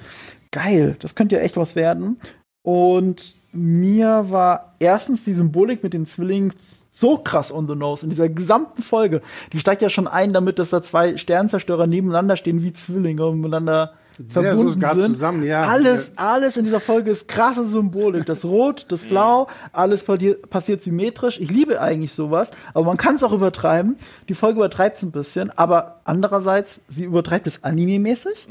Geil, 0.52 0.98
das 1.00 1.16
könnte 1.16 1.36
ja 1.38 1.42
echt 1.42 1.56
was 1.56 1.78
werden. 1.78 2.18
Und 2.62 3.36
mir 3.56 4.26
war 4.30 4.74
erstens 4.80 5.24
die 5.24 5.34
Symbolik 5.34 5.84
mit 5.84 5.94
den 5.94 6.06
Zwillingen 6.06 6.54
so 6.92 7.18
krass 7.18 7.52
on 7.52 7.68
the 7.68 7.76
nose 7.76 8.06
in 8.06 8.10
dieser 8.10 8.30
gesamten 8.30 8.82
Folge. 8.82 9.22
Die 9.52 9.60
steigt 9.60 9.82
ja 9.82 9.90
schon 9.90 10.08
ein 10.08 10.30
damit, 10.30 10.60
dass 10.60 10.70
da 10.70 10.82
zwei 10.82 11.18
Sternzerstörer 11.18 11.88
nebeneinander 11.88 12.38
stehen 12.38 12.62
wie 12.64 12.72
Zwillinge 12.72 13.26
und 13.26 13.42
miteinander 13.42 13.94
Sehr 14.18 14.44
verbunden 14.44 14.74
sogar 14.74 14.96
sind. 14.96 15.12
zusammen, 15.12 15.44
ja. 15.44 15.64
Alles, 15.64 16.14
alles 16.16 16.56
in 16.56 16.64
dieser 16.64 16.80
Folge 16.80 17.12
ist 17.12 17.28
krasse 17.28 17.66
Symbolik. 17.66 18.26
Das 18.26 18.46
Rot, 18.46 18.86
das 18.90 19.04
Blau, 19.04 19.48
alles 19.74 20.04
pa- 20.04 20.18
passiert 20.50 20.82
symmetrisch. 20.84 21.38
Ich 21.42 21.52
liebe 21.52 21.82
eigentlich 21.82 22.14
sowas, 22.14 22.52
aber 22.74 22.86
man 22.86 22.96
kann 22.96 23.16
es 23.18 23.24
auch 23.24 23.34
übertreiben. 23.34 23.98
Die 24.30 24.34
Folge 24.34 24.60
übertreibt 24.60 24.96
es 24.96 25.04
ein 25.04 25.12
bisschen, 25.12 25.52
aber 25.58 26.00
andererseits, 26.06 26.80
sie 26.88 27.04
übertreibt 27.04 27.46
es 27.46 27.62
anime-mäßig. 27.66 28.48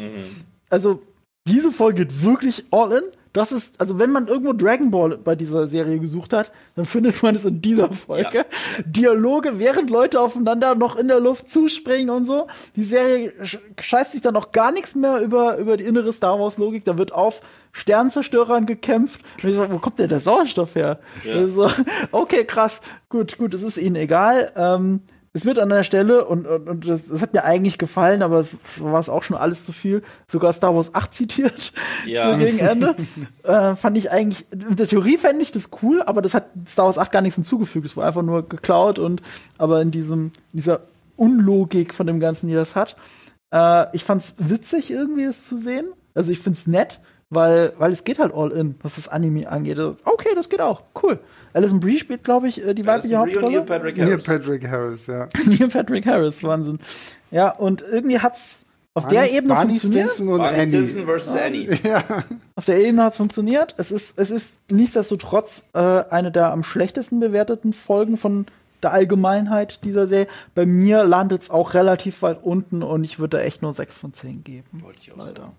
Also, 0.68 1.00
diese 1.48 1.70
Folge 1.72 2.04
geht 2.04 2.22
wirklich 2.22 2.64
all 2.70 2.92
in. 2.92 3.04
Das 3.34 3.52
ist, 3.52 3.80
also 3.80 3.98
wenn 3.98 4.10
man 4.10 4.28
irgendwo 4.28 4.52
Dragon 4.54 4.90
Ball 4.90 5.18
bei 5.18 5.34
dieser 5.34 5.66
Serie 5.66 5.98
gesucht 5.98 6.32
hat, 6.32 6.50
dann 6.76 6.84
findet 6.84 7.22
man 7.22 7.34
es 7.34 7.44
in 7.44 7.60
dieser 7.60 7.92
Folge. 7.92 8.46
Dialoge, 8.86 9.58
während 9.58 9.90
Leute 9.90 10.20
aufeinander 10.20 10.74
noch 10.76 10.96
in 10.96 11.08
der 11.08 11.20
Luft 11.20 11.50
zuspringen 11.50 12.10
und 12.10 12.26
so. 12.26 12.46
Die 12.76 12.84
Serie 12.84 13.32
sch- 13.42 13.58
scheißt 13.80 14.12
sich 14.12 14.22
dann 14.22 14.36
auch 14.36 14.52
gar 14.52 14.70
nichts 14.72 14.94
mehr 14.94 15.20
über, 15.20 15.58
über 15.58 15.76
die 15.76 15.84
innere 15.84 16.12
Star 16.12 16.38
Wars 16.38 16.58
Logik. 16.58 16.84
Da 16.84 16.96
wird 16.96 17.12
auf 17.12 17.40
Sternzerstörern 17.72 18.66
gekämpft. 18.66 19.20
Und 19.42 19.50
ich 19.50 19.56
so, 19.56 19.70
wo 19.70 19.78
kommt 19.78 19.98
denn 19.98 20.08
der 20.08 20.20
Sauerstoff 20.20 20.76
her? 20.76 21.00
Also, 21.30 21.68
okay, 22.12 22.44
krass. 22.44 22.80
Gut, 23.08 23.36
gut, 23.36 23.52
es 23.52 23.62
ist 23.64 23.76
ihnen 23.76 23.96
egal. 23.96 24.52
Ähm, 24.56 25.00
es 25.36 25.44
wird 25.44 25.58
an 25.58 25.68
der 25.68 25.82
Stelle, 25.82 26.24
und, 26.24 26.46
und, 26.46 26.68
und 26.68 26.88
das, 26.88 27.08
das 27.08 27.20
hat 27.20 27.34
mir 27.34 27.42
eigentlich 27.42 27.76
gefallen, 27.76 28.22
aber 28.22 28.38
es 28.38 28.56
war 28.78 29.00
es 29.00 29.08
auch 29.08 29.24
schon 29.24 29.36
alles 29.36 29.64
zu 29.64 29.72
viel, 29.72 30.04
sogar 30.28 30.52
Star 30.52 30.74
Wars 30.76 30.94
8 30.94 31.12
zitiert, 31.12 31.72
Ja. 32.06 32.32
so 32.32 32.38
gegen 32.38 32.60
Ende. 32.60 32.94
äh, 33.42 33.74
fand 33.74 33.98
ich 33.98 34.12
eigentlich, 34.12 34.46
in 34.52 34.76
der 34.76 34.86
Theorie 34.86 35.18
fände 35.18 35.42
ich 35.42 35.50
das 35.50 35.70
cool, 35.82 36.02
aber 36.02 36.22
das 36.22 36.34
hat 36.34 36.46
Star 36.68 36.86
Wars 36.86 36.98
8 36.98 37.10
gar 37.10 37.20
nichts 37.20 37.34
hinzugefügt. 37.34 37.84
Es 37.84 37.96
war 37.96 38.06
einfach 38.06 38.22
nur 38.22 38.48
geklaut 38.48 39.00
und, 39.00 39.22
aber 39.58 39.82
in 39.82 39.90
diesem, 39.90 40.30
dieser 40.52 40.82
Unlogik 41.16 41.94
von 41.94 42.06
dem 42.06 42.20
Ganzen, 42.20 42.46
die 42.46 42.54
das 42.54 42.76
hat. 42.76 42.94
Äh, 43.52 43.86
ich 43.94 44.04
fand's 44.04 44.34
witzig, 44.38 44.92
irgendwie 44.92 45.24
das 45.24 45.48
zu 45.48 45.58
sehen. 45.58 45.86
Also 46.14 46.30
ich 46.30 46.38
find's 46.38 46.68
nett, 46.68 47.00
weil, 47.30 47.72
weil 47.78 47.92
es 47.92 48.04
geht 48.04 48.18
halt 48.18 48.32
all 48.34 48.50
in, 48.52 48.74
was 48.82 48.96
das 48.96 49.08
Anime 49.08 49.48
angeht. 49.50 49.78
Also, 49.78 49.96
Okay, 50.04 50.28
das 50.34 50.48
geht 50.48 50.60
auch. 50.60 50.82
Cool. 51.02 51.18
Alison 51.52 51.80
Brie 51.80 51.98
spielt, 51.98 52.24
glaube 52.24 52.48
ich, 52.48 52.64
äh, 52.66 52.74
die 52.74 52.86
weibliche 52.86 53.16
Hauptrolle. 53.18 53.50
Neil 53.50 53.62
Patrick 53.62 53.96
Neil 53.96 54.10
Harris. 54.10 54.24
Patrick 54.24 54.68
Harris, 54.68 55.06
ja. 55.06 55.28
Neil 55.46 55.68
Patrick 55.68 56.06
Harris, 56.06 56.42
Wahnsinn. 56.42 56.78
Ja, 57.30 57.50
und 57.50 57.82
irgendwie 57.82 58.18
hat's 58.20 58.58
auf 58.96 59.08
der 59.08 59.20
Barney- 59.22 59.36
Ebene 59.36 59.54
Barney 59.54 59.70
funktioniert. 59.72 60.10
Stinson 60.12 60.28
und 60.34 60.38
Barney 60.38 60.60
Annie. 60.60 60.82
Stinson 60.86 61.04
versus 61.04 61.36
Annie. 61.36 61.68
Auf 62.56 62.64
der 62.64 62.78
Ebene 62.78 63.02
hat's 63.02 63.16
funktioniert. 63.16 63.74
Es 63.76 63.90
ist, 63.90 64.16
es 64.20 64.30
ist 64.30 64.54
nichtsdestotrotz 64.70 65.64
äh, 65.72 65.80
eine 65.80 66.30
der 66.30 66.52
am 66.52 66.62
schlechtesten 66.62 67.18
bewerteten 67.18 67.72
Folgen 67.72 68.16
von 68.16 68.46
der 68.84 68.92
Allgemeinheit 68.92 69.82
dieser 69.82 70.06
Serie. 70.06 70.28
Bei 70.54 70.64
mir 70.64 71.02
landet 71.04 71.42
es 71.42 71.50
auch 71.50 71.74
relativ 71.74 72.22
weit 72.22 72.38
unten 72.44 72.84
und 72.84 73.02
ich 73.02 73.18
würde 73.18 73.38
da 73.38 73.42
echt 73.42 73.62
nur 73.62 73.72
6 73.72 73.96
von 73.96 74.14
10 74.14 74.44
geben. 74.44 74.68
Wollte 74.84 75.00
ich 75.02 75.10
auch 75.12 75.16
Leider. 75.16 75.40
sagen. 75.42 75.52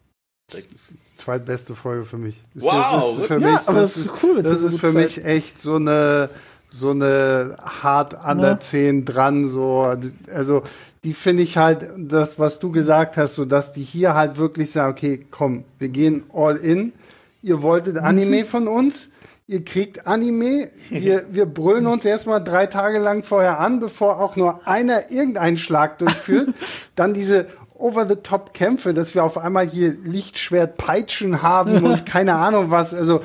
Zweitbeste 1.15 1.75
Folge 1.75 2.05
für 2.05 2.17
mich. 2.17 2.43
Ist 2.53 2.63
Wow, 2.63 2.71
das 2.71 3.17
ist 3.19 3.25
für 3.27 3.41
Ja, 3.41 3.51
mich, 3.51 3.59
aber 3.67 3.79
das 3.79 3.97
ist 3.97 4.13
cool, 4.23 4.43
Das 4.43 4.61
ist 4.61 4.79
für 4.79 4.91
mich 4.91 5.25
echt 5.25 5.59
so 5.59 5.75
eine 5.75 6.29
so 6.67 6.89
eine 6.89 7.57
hart 7.63 8.15
an 8.15 8.39
der 8.39 8.59
10 8.59 9.05
dran 9.05 9.47
so. 9.47 9.89
Also 10.31 10.63
die 11.03 11.13
finde 11.13 11.43
ich 11.43 11.57
halt 11.57 11.89
das 11.97 12.37
was 12.37 12.59
du 12.59 12.71
gesagt 12.71 13.17
hast 13.17 13.35
so 13.35 13.45
dass 13.45 13.71
die 13.71 13.83
hier 13.83 14.13
halt 14.13 14.37
wirklich 14.37 14.71
sagen 14.71 14.91
okay 14.91 15.25
komm 15.31 15.63
wir 15.79 15.89
gehen 15.89 16.25
all 16.33 16.57
in. 16.57 16.93
Ihr 17.41 17.61
wolltet 17.61 17.97
Anime 17.97 18.43
von 18.45 18.67
uns 18.67 19.11
ihr 19.47 19.63
kriegt 19.63 20.05
Anime. 20.07 20.69
Wir 20.89 21.25
wir 21.31 21.45
brüllen 21.45 21.87
uns 21.87 22.03
erstmal 22.03 22.43
drei 22.43 22.65
Tage 22.65 22.99
lang 22.99 23.23
vorher 23.23 23.59
an 23.59 23.79
bevor 23.79 24.19
auch 24.19 24.35
nur 24.35 24.67
einer 24.67 25.11
irgendeinen 25.11 25.57
Schlag 25.57 25.99
durchführt. 25.99 26.49
Dann 26.95 27.13
diese 27.13 27.47
Over-the-Top-Kämpfe, 27.77 28.93
dass 28.93 29.13
wir 29.15 29.23
auf 29.23 29.37
einmal 29.37 29.67
hier 29.67 29.95
Lichtschwert-Peitschen 30.03 31.41
haben 31.41 31.83
und 31.85 32.05
keine 32.05 32.35
Ahnung 32.35 32.71
was. 32.71 32.93
Also 32.93 33.21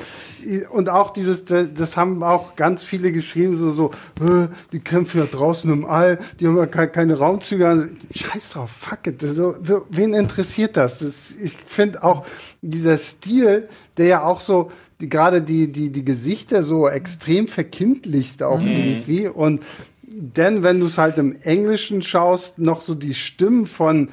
und 0.71 0.89
auch 0.89 1.13
dieses, 1.13 1.45
das 1.45 1.97
haben 1.97 2.23
auch 2.23 2.55
ganz 2.55 2.83
viele 2.83 3.11
geschrieben, 3.11 3.57
so 3.57 3.71
so, 3.71 3.91
äh, 4.19 4.47
die 4.71 4.79
kämpfen 4.79 5.19
ja 5.19 5.25
draußen 5.25 5.71
im 5.71 5.85
All, 5.85 6.17
die 6.39 6.47
haben 6.47 6.57
ja 6.57 6.65
ke- 6.65 6.87
keine 6.89 7.17
Raumzüge. 7.17 7.89
Scheiß 8.13 8.51
drauf, 8.51 8.69
fuck 8.71 9.05
it. 9.07 9.21
So, 9.21 9.55
so, 9.63 9.85
wen 9.89 10.13
interessiert 10.13 10.77
das? 10.77 10.99
das 10.99 11.35
ich 11.35 11.53
finde 11.57 12.03
auch 12.03 12.25
dieser 12.61 12.97
Stil, 12.97 13.67
der 13.97 14.05
ja 14.07 14.23
auch 14.23 14.41
so 14.41 14.71
die, 14.99 15.09
gerade 15.09 15.41
die 15.41 15.71
die 15.71 15.89
die 15.91 16.05
Gesichter 16.05 16.63
so 16.63 16.87
extrem 16.87 17.47
verkindlicht 17.47 18.43
auch 18.43 18.61
irgendwie 18.61 19.27
und 19.27 19.63
denn 20.03 20.61
wenn 20.63 20.79
du 20.79 20.87
es 20.87 20.97
halt 20.97 21.17
im 21.17 21.37
Englischen 21.41 22.01
schaust, 22.03 22.59
noch 22.59 22.81
so 22.81 22.95
die 22.95 23.13
Stimmen 23.13 23.65
von 23.65 24.09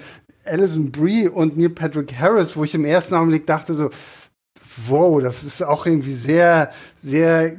Alison 0.48 0.90
Brie 0.90 1.28
und 1.28 1.56
Neil 1.56 1.70
Patrick 1.70 2.18
Harris, 2.18 2.56
wo 2.56 2.64
ich 2.64 2.74
im 2.74 2.84
ersten 2.84 3.14
Augenblick 3.14 3.46
dachte 3.46 3.74
so, 3.74 3.90
wow, 4.86 5.20
das 5.20 5.42
ist 5.42 5.62
auch 5.62 5.86
irgendwie 5.86 6.14
sehr, 6.14 6.70
sehr 6.96 7.56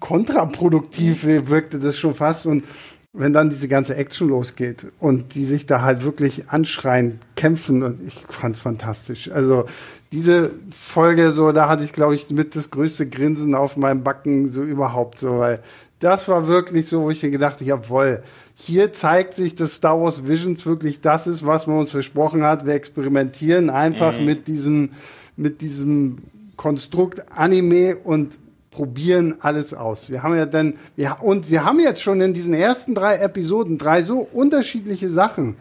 kontraproduktiv, 0.00 1.24
wirkte 1.24 1.78
das 1.78 1.98
schon 1.98 2.14
fast. 2.14 2.46
Und 2.46 2.64
wenn 3.12 3.32
dann 3.32 3.48
diese 3.48 3.68
ganze 3.68 3.94
Action 3.94 4.28
losgeht 4.28 4.86
und 4.98 5.34
die 5.36 5.44
sich 5.44 5.66
da 5.66 5.82
halt 5.82 6.02
wirklich 6.02 6.48
anschreien, 6.48 7.20
kämpfen 7.36 7.82
und 7.84 8.02
ich 8.04 8.24
fand's 8.28 8.58
fantastisch. 8.58 9.30
Also 9.30 9.66
diese 10.10 10.50
Folge 10.70 11.30
so, 11.30 11.52
da 11.52 11.68
hatte 11.68 11.84
ich 11.84 11.92
glaube 11.92 12.16
ich 12.16 12.28
mit 12.30 12.56
das 12.56 12.70
größte 12.70 13.08
Grinsen 13.08 13.54
auf 13.54 13.76
meinem 13.76 14.02
Backen 14.02 14.50
so 14.50 14.62
überhaupt 14.62 15.20
so, 15.20 15.38
weil 15.38 15.60
das 16.00 16.28
war 16.28 16.48
wirklich 16.48 16.88
so, 16.88 17.02
wo 17.02 17.10
ich 17.10 17.22
mir 17.22 17.30
gedacht 17.30 17.54
habe, 17.54 17.64
jawohl, 17.64 18.22
hier 18.54 18.92
zeigt 18.92 19.34
sich, 19.34 19.54
dass 19.54 19.74
Star 19.74 20.00
Wars 20.00 20.26
Visions 20.26 20.64
wirklich 20.64 21.00
das 21.00 21.26
ist, 21.26 21.44
was 21.44 21.66
man 21.66 21.78
uns 21.78 21.90
versprochen 21.90 22.44
hat. 22.44 22.66
Wir 22.66 22.74
experimentieren 22.74 23.68
einfach 23.68 24.18
mhm. 24.18 24.24
mit 24.24 24.46
diesem, 24.46 24.90
mit 25.36 25.60
diesem 25.60 26.16
Konstrukt 26.56 27.24
Anime 27.36 27.96
und 27.96 28.38
probieren 28.70 29.36
alles 29.40 29.74
aus. 29.74 30.10
Wir 30.10 30.22
haben 30.22 30.36
ja 30.36 30.46
dann, 30.46 30.74
ja, 30.96 31.14
und 31.14 31.50
wir 31.50 31.64
haben 31.64 31.80
jetzt 31.80 32.02
schon 32.02 32.20
in 32.20 32.34
diesen 32.34 32.54
ersten 32.54 32.94
drei 32.94 33.16
Episoden 33.16 33.78
drei 33.78 34.02
so 34.02 34.18
unterschiedliche 34.32 35.10
Sachen, 35.10 35.56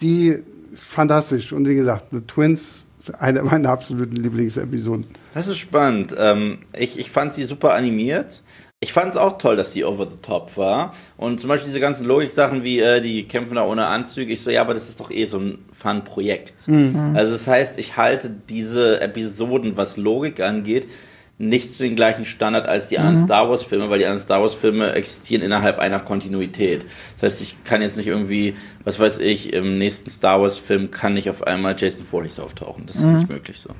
die 0.00 0.42
fantastisch. 0.74 1.52
Und 1.52 1.68
wie 1.68 1.74
gesagt, 1.74 2.06
The 2.12 2.20
Twins 2.20 2.86
ist 2.98 3.20
eine 3.20 3.42
meiner 3.42 3.70
absoluten 3.70 4.16
Lieblingsepisoden. 4.16 5.06
Das 5.34 5.48
ist 5.48 5.58
spannend. 5.58 6.14
Ähm, 6.18 6.58
ich, 6.76 6.98
ich 6.98 7.10
fand 7.10 7.34
sie 7.34 7.44
super 7.44 7.74
animiert. 7.74 8.42
Ich 8.82 8.94
fand 8.94 9.10
es 9.10 9.18
auch 9.18 9.36
toll, 9.36 9.56
dass 9.56 9.74
sie 9.74 9.84
over 9.84 10.08
the 10.08 10.16
top 10.22 10.56
war. 10.56 10.94
Und 11.18 11.38
zum 11.38 11.48
Beispiel 11.48 11.66
diese 11.66 11.80
ganzen 11.80 12.06
Logik-Sachen 12.06 12.64
wie 12.64 12.80
äh, 12.80 13.02
die 13.02 13.28
kämpfen 13.28 13.56
da 13.56 13.64
ohne 13.66 13.86
Anzüge. 13.86 14.32
Ich 14.32 14.42
so, 14.42 14.50
ja, 14.50 14.62
aber 14.62 14.72
das 14.72 14.88
ist 14.88 14.98
doch 15.00 15.10
eh 15.10 15.26
so 15.26 15.38
ein 15.38 15.58
Fun-Projekt. 15.78 16.66
Mhm. 16.66 17.12
Also 17.14 17.32
das 17.32 17.46
heißt, 17.46 17.78
ich 17.78 17.98
halte 17.98 18.30
diese 18.30 19.02
Episoden, 19.02 19.76
was 19.76 19.98
Logik 19.98 20.40
angeht, 20.40 20.88
nicht 21.36 21.74
zu 21.74 21.82
den 21.82 21.94
gleichen 21.94 22.24
Standard 22.24 22.68
als 22.68 22.88
die 22.88 22.98
anderen 22.98 23.20
mhm. 23.20 23.24
Star 23.26 23.50
Wars 23.50 23.64
Filme, 23.64 23.90
weil 23.90 23.98
die 23.98 24.06
anderen 24.06 24.22
Star 24.22 24.40
Wars 24.40 24.54
Filme 24.54 24.92
existieren 24.92 25.42
innerhalb 25.42 25.78
einer 25.78 26.00
Kontinuität. 26.00 26.86
Das 27.14 27.34
heißt, 27.34 27.42
ich 27.42 27.64
kann 27.64 27.82
jetzt 27.82 27.98
nicht 27.98 28.06
irgendwie, 28.06 28.56
was 28.84 28.98
weiß 28.98 29.18
ich, 29.18 29.52
im 29.52 29.76
nächsten 29.76 30.08
Star 30.08 30.40
Wars 30.40 30.56
Film 30.56 30.90
kann 30.90 31.12
nicht 31.12 31.28
auf 31.28 31.46
einmal 31.46 31.74
Jason 31.76 32.06
Voorhees 32.06 32.40
auftauchen. 32.40 32.86
Das 32.86 32.96
ist 32.96 33.08
mhm. 33.08 33.18
nicht 33.18 33.28
möglich 33.28 33.60
so. 33.60 33.70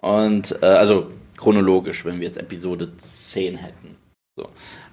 Und 0.00 0.56
äh, 0.60 0.66
also 0.66 1.06
chronologisch, 1.36 2.04
wenn 2.04 2.18
wir 2.18 2.26
jetzt 2.26 2.38
Episode 2.38 2.96
10 2.96 3.56
hätten. 3.56 3.99
So. 4.40 4.48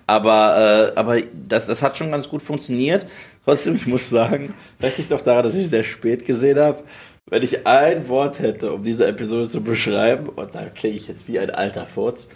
Aber, 0.05 0.91
äh, 0.95 0.99
aber 0.99 1.17
das, 1.47 1.67
das 1.67 1.81
hat 1.81 1.97
schon 1.97 2.11
ganz 2.11 2.29
gut 2.29 2.41
funktioniert. 2.41 3.05
Trotzdem, 3.45 3.75
ich 3.75 3.87
muss 3.87 4.09
sagen, 4.09 4.53
vielleicht 4.79 4.97
liegt 4.97 5.11
es 5.11 5.17
auch 5.17 5.23
daran, 5.23 5.43
dass 5.43 5.55
ich 5.55 5.69
sehr 5.69 5.83
spät 5.83 6.25
gesehen 6.25 6.59
habe 6.59 6.83
wenn 7.29 7.43
ich 7.43 7.67
ein 7.67 8.07
Wort 8.07 8.39
hätte, 8.39 8.71
um 8.71 8.83
diese 8.83 9.05
Episode 9.05 9.49
zu 9.49 9.61
beschreiben, 9.61 10.29
und 10.29 10.55
da 10.55 10.65
klinge 10.65 10.95
ich 10.95 11.07
jetzt 11.07 11.27
wie 11.27 11.39
ein 11.39 11.49
alter 11.49 11.85
Furz, 11.85 12.29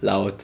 laut. 0.00 0.34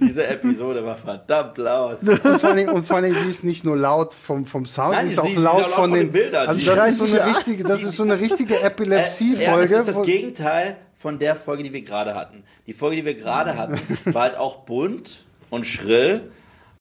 Diese 0.00 0.26
Episode 0.26 0.84
war 0.84 0.96
verdammt 0.96 1.58
laut. 1.58 2.02
Und 2.02 2.40
vor 2.40 2.50
allem, 2.50 2.70
und 2.70 2.86
vor 2.86 2.96
allem 2.96 3.14
sie 3.14 3.30
ist 3.30 3.44
nicht 3.44 3.64
nur 3.64 3.76
laut 3.76 4.14
vom, 4.14 4.46
vom 4.46 4.64
Sound, 4.64 4.92
Nein, 4.92 5.08
sie 5.08 5.12
ist 5.12 5.18
auch 5.18 5.36
laut, 5.36 5.66
ist 5.66 5.74
von, 5.74 5.90
von, 5.90 5.92
den, 5.92 6.10
Bildern. 6.10 6.48
Also 6.48 6.74
das, 6.74 6.92
ist 6.92 6.98
so 6.98 7.04
eine 7.04 7.26
richtige, 7.26 7.62
das 7.62 7.82
ist 7.82 7.96
so 7.96 8.02
eine 8.02 8.18
richtige 8.18 8.60
Epilepsie-Folge. 8.60 9.42
Äh, 9.42 9.72
ja, 9.72 9.78
das 9.78 9.88
ist 9.88 9.98
das 9.98 10.06
Gegenteil 10.06 10.76
von 10.96 11.18
der 11.18 11.36
Folge, 11.36 11.64
die 11.64 11.72
wir 11.72 11.82
gerade 11.82 12.14
hatten. 12.14 12.44
Die 12.66 12.72
Folge, 12.72 12.96
die 12.96 13.04
wir 13.04 13.14
gerade 13.14 13.58
hatten, 13.58 13.78
war 14.06 14.22
halt 14.22 14.36
auch 14.36 14.60
bunt 14.60 15.24
und 15.52 15.66
schrill, 15.66 16.32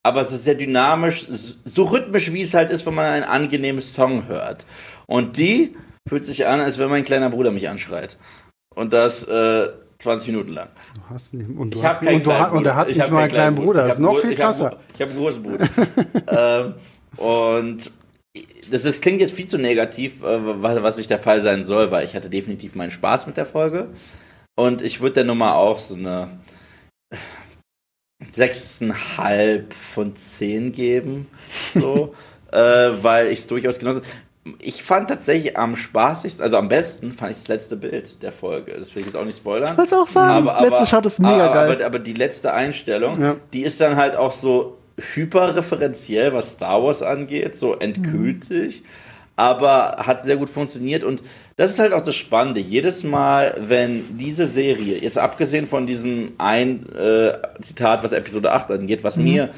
aber 0.01 0.23
so 0.23 0.37
sehr 0.37 0.55
dynamisch, 0.55 1.27
so 1.65 1.83
rhythmisch, 1.83 2.31
wie 2.31 2.41
es 2.41 2.53
halt 2.53 2.71
ist, 2.71 2.85
wenn 2.85 2.93
man 2.93 3.05
einen 3.05 3.25
angenehmen 3.25 3.81
Song 3.81 4.27
hört. 4.27 4.65
Und 5.07 5.37
die 5.37 5.75
fühlt 6.07 6.23
sich 6.23 6.47
an, 6.47 6.61
als 6.61 6.79
wenn 6.79 6.89
mein 6.89 7.03
kleiner 7.03 7.29
Bruder 7.29 7.51
mich 7.51 7.67
anschreit. 7.67 8.17
Und 8.73 8.93
das 8.93 9.27
äh, 9.27 9.67
20 9.97 10.29
Minuten 10.29 10.53
lang. 10.53 10.69
Du 10.95 11.01
hast 11.13 11.33
nicht, 11.33 11.49
und, 11.49 11.71
du 11.71 11.79
ich 11.79 11.83
hast, 11.83 12.01
und, 12.01 12.25
du 12.25 12.33
hat, 12.33 12.53
und 12.53 12.65
er 12.65 12.75
hat 12.77 12.87
nicht 12.87 13.11
mal 13.11 13.23
einen 13.23 13.31
kleinen 13.31 13.55
Bruder. 13.57 13.83
Das 13.83 13.95
ist 13.95 13.99
noch 13.99 14.17
viel 14.19 14.35
krasser. 14.35 14.77
Ich 14.95 15.01
habe 15.01 15.11
hab 15.11 15.17
einen 15.17 15.25
großen 15.25 15.43
Bruder. 15.43 15.67
ähm, 16.27 16.73
und 17.17 17.91
das, 18.71 18.83
das, 18.83 19.01
klingt 19.01 19.19
jetzt 19.19 19.33
viel 19.33 19.47
zu 19.47 19.57
negativ, 19.57 20.23
äh, 20.23 20.63
was, 20.63 20.81
was 20.81 20.97
nicht 20.97 21.09
der 21.09 21.19
Fall 21.19 21.41
sein 21.41 21.65
soll, 21.65 21.91
weil 21.91 22.05
ich 22.05 22.15
hatte 22.15 22.29
definitiv 22.29 22.73
meinen 22.75 22.91
Spaß 22.91 23.27
mit 23.27 23.35
der 23.35 23.45
Folge. 23.45 23.89
Und 24.55 24.81
ich 24.81 25.01
würde 25.01 25.15
der 25.15 25.23
Nummer 25.25 25.55
auch 25.55 25.77
so 25.77 25.95
eine 25.95 26.39
6,5 28.33 29.63
von 29.93 30.15
10 30.15 30.71
geben. 30.71 31.27
So. 31.73 32.13
äh, 32.51 32.57
weil 32.57 33.27
ich 33.27 33.39
es 33.39 33.47
durchaus 33.47 33.79
genossen 33.79 34.01
ich 34.59 34.81
fand 34.81 35.09
tatsächlich 35.09 35.57
am 35.57 35.75
spaßigsten, 35.75 36.43
also 36.43 36.57
am 36.57 36.67
besten, 36.67 37.11
fand 37.11 37.31
ich 37.31 37.37
das 37.37 37.47
letzte 37.47 37.75
Bild 37.75 38.23
der 38.23 38.31
Folge. 38.31 38.73
Das 38.77 38.93
will 38.95 39.01
ich 39.01 39.07
jetzt 39.07 39.15
auch 39.15 39.25
nicht 39.25 39.37
spoilern. 39.37 39.71
Ich 39.71 39.77
wollte 39.77 39.97
auch 39.97 40.07
sagen, 40.07 40.47
aber, 40.47 40.67
letzte 40.67 40.87
Shot 40.87 41.05
ist 41.05 41.19
mega 41.19 41.45
aber, 41.45 41.53
geil. 41.53 41.75
Aber, 41.75 41.85
aber, 41.85 41.99
die 41.99 42.13
letzte 42.13 42.53
Einstellung, 42.53 43.21
ja. 43.21 43.35
die 43.53 43.61
ist 43.61 43.79
dann 43.79 43.97
halt 43.97 44.15
auch 44.15 44.31
so 44.31 44.77
hyperreferenziell, 45.13 46.33
was 46.33 46.53
Star 46.53 46.83
Wars 46.83 47.03
angeht, 47.03 47.55
so 47.55 47.75
endgültig. 47.75 48.81
Mhm. 48.81 48.85
Aber 49.35 49.97
hat 49.99 50.23
sehr 50.23 50.37
gut 50.37 50.49
funktioniert 50.49 51.03
und 51.03 51.21
das 51.61 51.73
ist 51.73 51.79
halt 51.79 51.93
auch 51.93 52.03
das 52.03 52.15
Spannende. 52.15 52.59
Jedes 52.59 53.03
Mal, 53.03 53.53
wenn 53.59 54.17
diese 54.17 54.47
Serie, 54.47 54.97
jetzt 54.97 55.19
abgesehen 55.19 55.67
von 55.67 55.85
diesem 55.85 56.31
ein 56.39 56.87
äh, 56.93 57.33
Zitat, 57.61 58.03
was 58.03 58.13
Episode 58.13 58.51
8 58.51 58.71
angeht, 58.71 59.03
was 59.03 59.15
mhm. 59.15 59.23
mir 59.23 59.49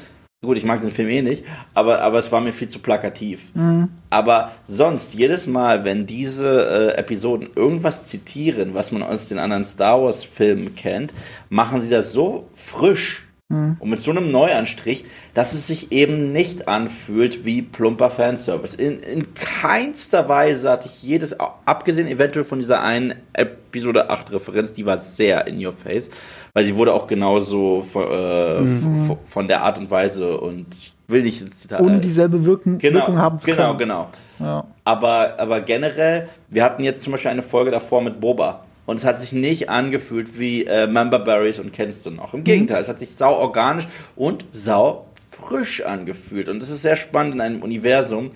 Gut, 0.42 0.58
ich 0.58 0.64
mag 0.64 0.82
den 0.82 0.90
Film 0.90 1.08
eh 1.08 1.22
nicht, 1.22 1.42
aber, 1.72 2.02
aber 2.02 2.18
es 2.18 2.30
war 2.30 2.42
mir 2.42 2.52
viel 2.52 2.68
zu 2.68 2.78
plakativ. 2.78 3.44
Mhm. 3.54 3.88
Aber 4.10 4.52
sonst, 4.68 5.14
jedes 5.14 5.46
Mal, 5.46 5.86
wenn 5.86 6.04
diese 6.04 6.92
äh, 6.94 6.98
Episoden 6.98 7.48
irgendwas 7.56 8.04
zitieren, 8.04 8.74
was 8.74 8.92
man 8.92 9.02
aus 9.02 9.28
den 9.28 9.38
anderen 9.38 9.64
Star 9.64 10.02
Wars-Filmen 10.02 10.74
kennt, 10.74 11.14
machen 11.48 11.80
sie 11.80 11.88
das 11.88 12.12
so 12.12 12.50
frisch 12.52 13.23
mhm. 13.48 13.76
und 13.78 13.90
mit 13.90 14.00
so 14.00 14.10
einem 14.10 14.30
Neuanstrich, 14.30 15.04
dass 15.34 15.52
es 15.52 15.66
sich 15.66 15.92
eben 15.92 16.32
nicht 16.32 16.68
anfühlt 16.68 17.44
wie 17.44 17.62
plumper 17.62 18.10
Fanservice. 18.10 18.74
In, 18.74 19.00
in 19.00 19.34
keinster 19.34 20.28
Weise 20.28 20.70
hatte 20.70 20.88
ich 20.88 21.02
jedes, 21.02 21.38
abgesehen 21.40 22.08
eventuell 22.08 22.44
von 22.44 22.58
dieser 22.58 22.82
einen 22.82 23.14
Episode 23.32 24.10
8 24.10 24.32
Referenz, 24.32 24.72
die 24.72 24.86
war 24.86 24.98
sehr 24.98 25.46
in 25.46 25.64
your 25.64 25.72
face 25.72 26.10
weil 26.54 26.64
sie 26.64 26.76
wurde 26.76 26.94
auch 26.94 27.06
genauso 27.06 27.82
von, 27.82 28.04
äh, 28.10 28.60
mhm. 28.60 29.16
von 29.26 29.48
der 29.48 29.62
Art 29.62 29.76
und 29.76 29.90
Weise 29.90 30.38
und 30.38 30.72
ich 30.72 30.94
will 31.08 31.22
nicht 31.22 31.42
ins 31.42 31.58
Zitat. 31.58 31.80
Ohne 31.80 31.98
dieselbe 31.98 32.44
Wirken, 32.46 32.78
genau, 32.78 33.00
Wirkung 33.00 33.18
haben 33.18 33.38
zu 33.38 33.46
genau, 33.46 33.76
können. 33.76 33.78
Genau, 33.78 34.08
genau. 34.38 34.48
Ja. 34.48 34.64
Aber, 34.84 35.34
aber 35.38 35.60
generell, 35.60 36.28
wir 36.48 36.64
hatten 36.64 36.84
jetzt 36.84 37.02
zum 37.02 37.12
Beispiel 37.12 37.32
eine 37.32 37.42
Folge 37.42 37.72
davor 37.72 38.02
mit 38.02 38.20
Boba. 38.20 38.63
Und 38.86 38.96
es 38.96 39.04
hat 39.04 39.20
sich 39.20 39.32
nicht 39.32 39.70
angefühlt 39.70 40.38
wie 40.38 40.64
äh, 40.64 40.86
Member 40.86 41.18
Berries 41.18 41.58
und 41.58 41.72
Kenston. 41.72 42.18
Auch 42.18 42.34
im 42.34 42.40
mhm. 42.40 42.44
Gegenteil, 42.44 42.82
es 42.82 42.88
hat 42.88 42.98
sich 42.98 43.10
sau 43.16 43.34
organisch 43.34 43.86
und 44.16 44.44
sau 44.52 45.06
frisch 45.30 45.82
angefühlt. 45.82 46.48
Und 46.48 46.60
das 46.60 46.70
ist 46.70 46.82
sehr 46.82 46.96
spannend 46.96 47.34
in 47.34 47.40
einem 47.40 47.62
Universum, 47.62 48.32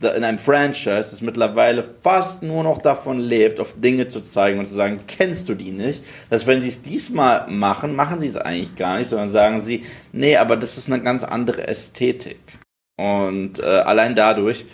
in 0.00 0.24
einem 0.24 0.38
Franchise, 0.38 1.10
das 1.10 1.20
mittlerweile 1.20 1.84
fast 1.84 2.42
nur 2.42 2.64
noch 2.64 2.78
davon 2.78 3.20
lebt, 3.20 3.60
auf 3.60 3.74
Dinge 3.80 4.08
zu 4.08 4.20
zeigen 4.20 4.58
und 4.58 4.66
zu 4.66 4.74
sagen, 4.74 5.00
kennst 5.06 5.48
du 5.48 5.54
die 5.54 5.70
nicht? 5.70 6.02
Dass 6.30 6.46
wenn 6.46 6.60
sie 6.60 6.68
es 6.68 6.82
diesmal 6.82 7.48
machen, 7.48 7.94
machen 7.94 8.18
sie 8.18 8.26
es 8.26 8.36
eigentlich 8.36 8.74
gar 8.74 8.98
nicht, 8.98 9.08
sondern 9.08 9.30
sagen 9.30 9.60
sie, 9.60 9.84
nee, 10.12 10.36
aber 10.36 10.56
das 10.56 10.76
ist 10.76 10.90
eine 10.90 11.02
ganz 11.02 11.22
andere 11.22 11.68
Ästhetik. 11.68 12.40
Und 12.96 13.60
äh, 13.60 13.64
allein 13.64 14.14
dadurch 14.14 14.66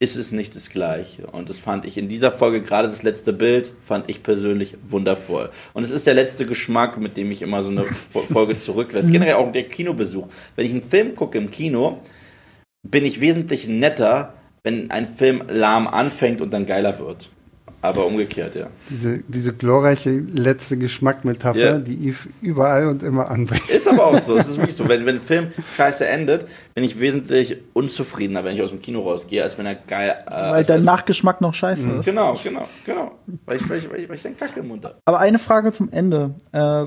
ist 0.00 0.16
es 0.16 0.30
nicht 0.30 0.54
das 0.54 0.70
Gleiche. 0.70 1.26
Und 1.26 1.48
das 1.50 1.58
fand 1.58 1.84
ich 1.84 1.98
in 1.98 2.08
dieser 2.08 2.30
Folge, 2.30 2.62
gerade 2.62 2.88
das 2.88 3.02
letzte 3.02 3.32
Bild, 3.32 3.72
fand 3.84 4.08
ich 4.08 4.22
persönlich 4.22 4.76
wundervoll. 4.84 5.50
Und 5.74 5.82
es 5.82 5.90
ist 5.90 6.06
der 6.06 6.14
letzte 6.14 6.46
Geschmack, 6.46 6.98
mit 6.98 7.16
dem 7.16 7.32
ich 7.32 7.42
immer 7.42 7.62
so 7.62 7.70
eine 7.70 7.84
Folge 8.32 8.54
zurücklasse. 8.54 9.10
Generell 9.10 9.34
auch 9.34 9.50
der 9.50 9.64
Kinobesuch. 9.64 10.28
Wenn 10.54 10.66
ich 10.66 10.72
einen 10.72 10.82
Film 10.82 11.16
gucke 11.16 11.38
im 11.38 11.50
Kino, 11.50 12.00
bin 12.86 13.04
ich 13.04 13.20
wesentlich 13.20 13.66
netter, 13.66 14.34
wenn 14.62 14.90
ein 14.90 15.04
Film 15.04 15.42
lahm 15.48 15.88
anfängt 15.88 16.40
und 16.40 16.52
dann 16.52 16.66
geiler 16.66 16.98
wird. 17.00 17.30
Aber 17.80 18.06
umgekehrt, 18.06 18.56
ja. 18.56 18.68
Diese, 18.90 19.22
diese 19.28 19.52
glorreiche 19.52 20.10
letzte 20.10 20.76
Geschmackmetapher, 20.76 21.58
yeah. 21.58 21.78
die 21.78 22.08
Eve 22.08 22.28
überall 22.40 22.88
und 22.88 23.04
immer 23.04 23.30
anbringt. 23.30 23.70
Ist 23.70 23.86
aber 23.86 24.06
auch 24.06 24.18
so. 24.18 24.36
Es 24.36 24.48
ist 24.48 24.58
wirklich 24.58 24.74
so. 24.74 24.88
Wenn, 24.88 25.06
wenn 25.06 25.16
ein 25.16 25.20
Film 25.20 25.52
scheiße 25.76 26.06
endet, 26.06 26.46
bin 26.74 26.82
ich 26.82 26.98
wesentlich 26.98 27.58
unzufriedener, 27.74 28.42
wenn 28.44 28.54
ich 28.56 28.62
aus 28.62 28.70
dem 28.70 28.82
Kino 28.82 29.02
rausgehe, 29.02 29.44
als 29.44 29.58
wenn 29.58 29.66
er 29.66 29.74
geil. 29.74 30.16
Äh, 30.26 30.30
weil 30.30 30.64
dein 30.64 30.82
Nachgeschmack 30.82 31.40
noch 31.40 31.54
scheiße 31.54 31.86
mhm. 31.86 32.00
ist. 32.00 32.06
Genau, 32.06 32.38
genau, 32.42 32.68
genau. 32.84 33.12
Weil 33.46 33.56
ich, 33.58 33.68
weil 33.68 33.78
ich, 33.78 33.90
weil 33.90 34.00
ich, 34.00 34.08
weil 34.08 34.16
ich 34.16 34.22
dann 34.22 34.36
Kacke 34.36 34.60
im 34.60 34.68
Mund 34.68 34.84
habe. 34.84 34.96
Aber 35.04 35.20
eine 35.20 35.38
Frage 35.38 35.72
zum 35.72 35.90
Ende. 35.90 36.34
Äh, 36.52 36.86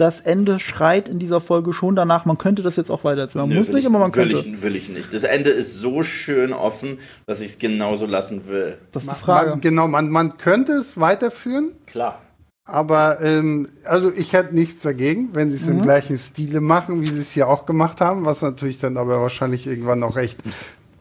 das 0.00 0.20
Ende 0.20 0.58
schreit 0.58 1.08
in 1.08 1.18
dieser 1.18 1.40
Folge 1.40 1.72
schon 1.72 1.94
danach, 1.94 2.24
man 2.24 2.38
könnte 2.38 2.62
das 2.62 2.76
jetzt 2.76 2.90
auch 2.90 3.04
weitererzählen. 3.04 3.42
Man 3.42 3.50
Nö, 3.50 3.56
muss 3.56 3.68
nicht, 3.68 3.80
ich, 3.80 3.86
aber 3.86 3.98
man 3.98 4.12
könnte. 4.12 4.44
Will 4.44 4.54
ich, 4.54 4.62
will 4.62 4.76
ich 4.76 4.88
nicht. 4.88 5.12
Das 5.12 5.24
Ende 5.24 5.50
ist 5.50 5.74
so 5.74 6.02
schön 6.02 6.52
offen, 6.52 6.98
dass 7.26 7.40
ich 7.40 7.52
es 7.52 7.58
genauso 7.58 8.06
lassen 8.06 8.48
will. 8.48 8.78
Das 8.92 9.04
ist 9.04 9.12
die 9.12 9.16
Frage. 9.16 9.50
Man, 9.50 9.60
genau, 9.60 9.88
man, 9.88 10.08
man 10.08 10.38
könnte 10.38 10.72
es 10.72 10.98
weiterführen. 10.98 11.72
Klar. 11.86 12.22
Aber 12.64 13.20
ähm, 13.20 13.68
also 13.84 14.12
ich 14.14 14.32
hätte 14.32 14.54
nichts 14.54 14.82
dagegen, 14.82 15.30
wenn 15.32 15.50
sie 15.50 15.56
es 15.56 15.66
mhm. 15.66 15.78
im 15.78 15.82
gleichen 15.82 16.16
Stile 16.16 16.60
machen, 16.60 17.02
wie 17.02 17.08
sie 17.08 17.20
es 17.20 17.32
hier 17.32 17.48
auch 17.48 17.66
gemacht 17.66 18.00
haben, 18.00 18.24
was 18.24 18.42
natürlich 18.42 18.78
dann 18.78 18.96
aber 18.96 19.20
wahrscheinlich 19.20 19.66
irgendwann 19.66 20.02
auch 20.02 20.16
echt 20.16 20.38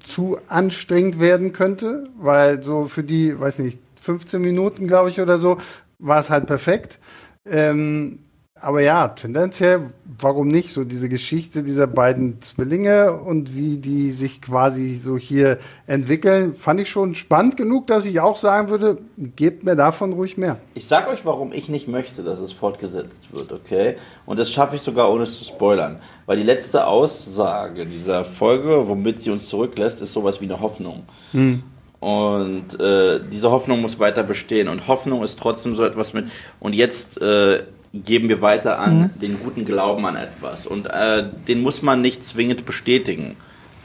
zu 0.01 0.37
anstrengend 0.47 1.19
werden 1.19 1.53
könnte, 1.53 2.05
weil 2.17 2.63
so 2.63 2.85
für 2.85 3.03
die, 3.03 3.39
weiß 3.39 3.59
nicht, 3.59 3.79
15 4.01 4.41
Minuten, 4.41 4.87
glaube 4.87 5.09
ich, 5.09 5.21
oder 5.21 5.37
so, 5.37 5.57
war 5.99 6.19
es 6.19 6.29
halt 6.29 6.47
perfekt. 6.47 6.97
Ähm, 7.45 8.19
aber 8.61 8.81
ja, 8.81 9.07
tendenziell, 9.09 9.89
warum 10.05 10.47
nicht? 10.47 10.69
So 10.69 10.83
diese 10.83 11.09
Geschichte 11.09 11.63
dieser 11.63 11.87
beiden 11.87 12.41
Zwillinge 12.41 13.13
und 13.13 13.55
wie 13.55 13.77
die 13.77 14.11
sich 14.11 14.41
quasi 14.41 14.95
so 14.95 15.17
hier 15.17 15.59
entwickeln, 15.87 16.53
fand 16.53 16.81
ich 16.81 16.89
schon 16.89 17.15
spannend 17.15 17.57
genug, 17.57 17.87
dass 17.87 18.05
ich 18.05 18.19
auch 18.19 18.35
sagen 18.35 18.69
würde, 18.69 18.97
gebt 19.17 19.63
mir 19.63 19.75
davon 19.75 20.13
ruhig 20.13 20.37
mehr. 20.37 20.57
Ich 20.75 20.87
sag 20.87 21.09
euch, 21.09 21.25
warum 21.25 21.53
ich 21.53 21.69
nicht 21.69 21.87
möchte, 21.87 22.23
dass 22.23 22.39
es 22.39 22.53
fortgesetzt 22.53 23.33
wird, 23.33 23.51
okay? 23.51 23.95
Und 24.25 24.39
das 24.39 24.51
schaffe 24.51 24.75
ich 24.75 24.81
sogar 24.81 25.11
ohne 25.11 25.23
es 25.23 25.37
zu 25.37 25.45
spoilern. 25.45 25.99
Weil 26.25 26.37
die 26.37 26.43
letzte 26.43 26.87
Aussage 26.87 27.85
dieser 27.85 28.23
Folge, 28.23 28.87
womit 28.87 29.21
sie 29.21 29.31
uns 29.31 29.49
zurücklässt, 29.49 30.01
ist 30.01 30.13
sowas 30.13 30.41
wie 30.41 30.45
eine 30.45 30.59
Hoffnung. 30.59 31.03
Hm. 31.31 31.63
Und 31.99 32.79
äh, 32.79 33.19
diese 33.29 33.51
Hoffnung 33.51 33.81
muss 33.81 33.99
weiter 33.99 34.23
bestehen. 34.23 34.69
Und 34.69 34.87
Hoffnung 34.87 35.23
ist 35.23 35.37
trotzdem 35.37 35.75
so 35.75 35.83
etwas 35.83 36.13
mit. 36.13 36.29
Und 36.59 36.73
jetzt 36.73 37.21
äh, 37.21 37.63
geben 37.93 38.29
wir 38.29 38.41
weiter 38.41 38.79
an 38.79 38.99
mhm. 38.99 39.19
den 39.19 39.39
guten 39.39 39.65
Glauben 39.65 40.05
an 40.05 40.15
etwas. 40.15 40.67
Und 40.67 40.87
äh, 40.87 41.25
den 41.47 41.61
muss 41.61 41.81
man 41.81 42.01
nicht 42.01 42.23
zwingend 42.23 42.65
bestätigen, 42.65 43.35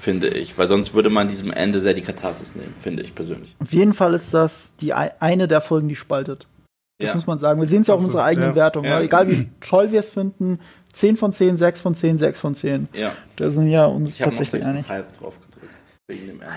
finde 0.01 0.29
ich, 0.29 0.59
weil 0.59 0.69
sonst 0.69 0.95
würde 0.95 1.11
man 1.11 1.29
diesem 1.29 1.51
Ende 1.51 1.81
sehr 1.81 1.95
die 1.95 2.03
Katharsis 2.03 2.55
nehmen, 2.55 2.75
finde 2.81 3.03
ich 3.03 3.15
persönlich. 3.15 3.57
Auf 3.61 3.73
jeden 3.73 3.95
Fall 3.95 4.15
ist 4.15 4.35
das 4.35 4.73
die 4.81 4.93
eine 4.93 5.49
der 5.49 5.61
Folgen, 5.61 5.89
die 5.89 5.97
spaltet. 5.97 6.47
Das 6.99 7.09
ja. 7.09 7.15
muss 7.15 7.27
man 7.27 7.39
sagen. 7.39 7.61
Wir 7.61 7.69
sehen 7.69 7.83
es 7.83 7.89
ja 7.89 7.95
auch 7.95 7.99
in 7.99 8.05
unserer 8.05 8.25
eigenen 8.25 8.51
ja. 8.51 8.55
Wertung. 8.55 8.85
Ja. 8.85 9.01
Egal 9.01 9.29
wie 9.29 9.49
toll 9.61 9.91
wir 9.91 10.01
es 10.01 10.11
finden, 10.11 10.61
10 10.93 11.17
von 11.17 11.33
10, 11.33 11.57
6 11.57 11.81
von 11.81 11.95
10, 11.95 12.19
6 12.19 12.41
von 12.41 12.55
10. 12.55 12.89
Ja. 12.93 13.13
Da 13.37 13.51
sind 13.51 13.67
wir 13.67 13.89
uns 13.89 14.13
ich 14.13 14.19
tatsächlich 14.19 14.65
einig. 14.65 14.89
Halb 14.89 15.19
drauf 15.19 15.35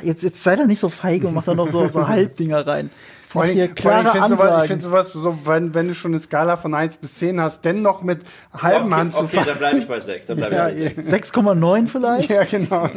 Jetzt, 0.04 0.24
jetzt 0.24 0.44
sei 0.44 0.58
doch 0.58 0.66
nicht 0.66 0.80
so 0.80 0.90
feige 0.90 1.28
und 1.28 1.34
mach 1.34 1.46
da 1.46 1.56
noch 1.56 1.70
so, 1.70 1.88
so 1.88 2.08
Halbdinger 2.10 2.68
rein. 2.68 2.90
Vor 3.28 3.42
allem, 3.42 3.54
hier 3.54 3.68
klare 3.68 4.06
ich 4.06 4.12
finde 4.12 4.30
sowas, 4.30 4.68
find 4.68 4.84
sowas 4.84 5.12
so, 5.12 5.38
wenn, 5.44 5.74
wenn 5.74 5.90
du 5.90 5.96
schon 5.96 6.12
eine 6.12 6.20
Skala 6.20 6.56
von 6.56 6.74
1 6.74 6.98
bis 6.98 7.16
10 7.16 7.42
hast, 7.42 7.66
dennoch 7.66 8.02
mit 8.02 8.22
halben 8.54 8.94
okay, 8.94 9.02
anzufangen. 9.02 9.40
Okay, 9.40 9.44
dann 9.46 9.58
bleibe 9.58 9.78
ich 9.80 9.88
bei 9.88 10.00
6. 10.00 10.28
ja, 10.30 10.36
6,9 10.68 11.88
vielleicht? 11.88 12.30
Ja, 12.30 12.46
genau. 12.46 12.90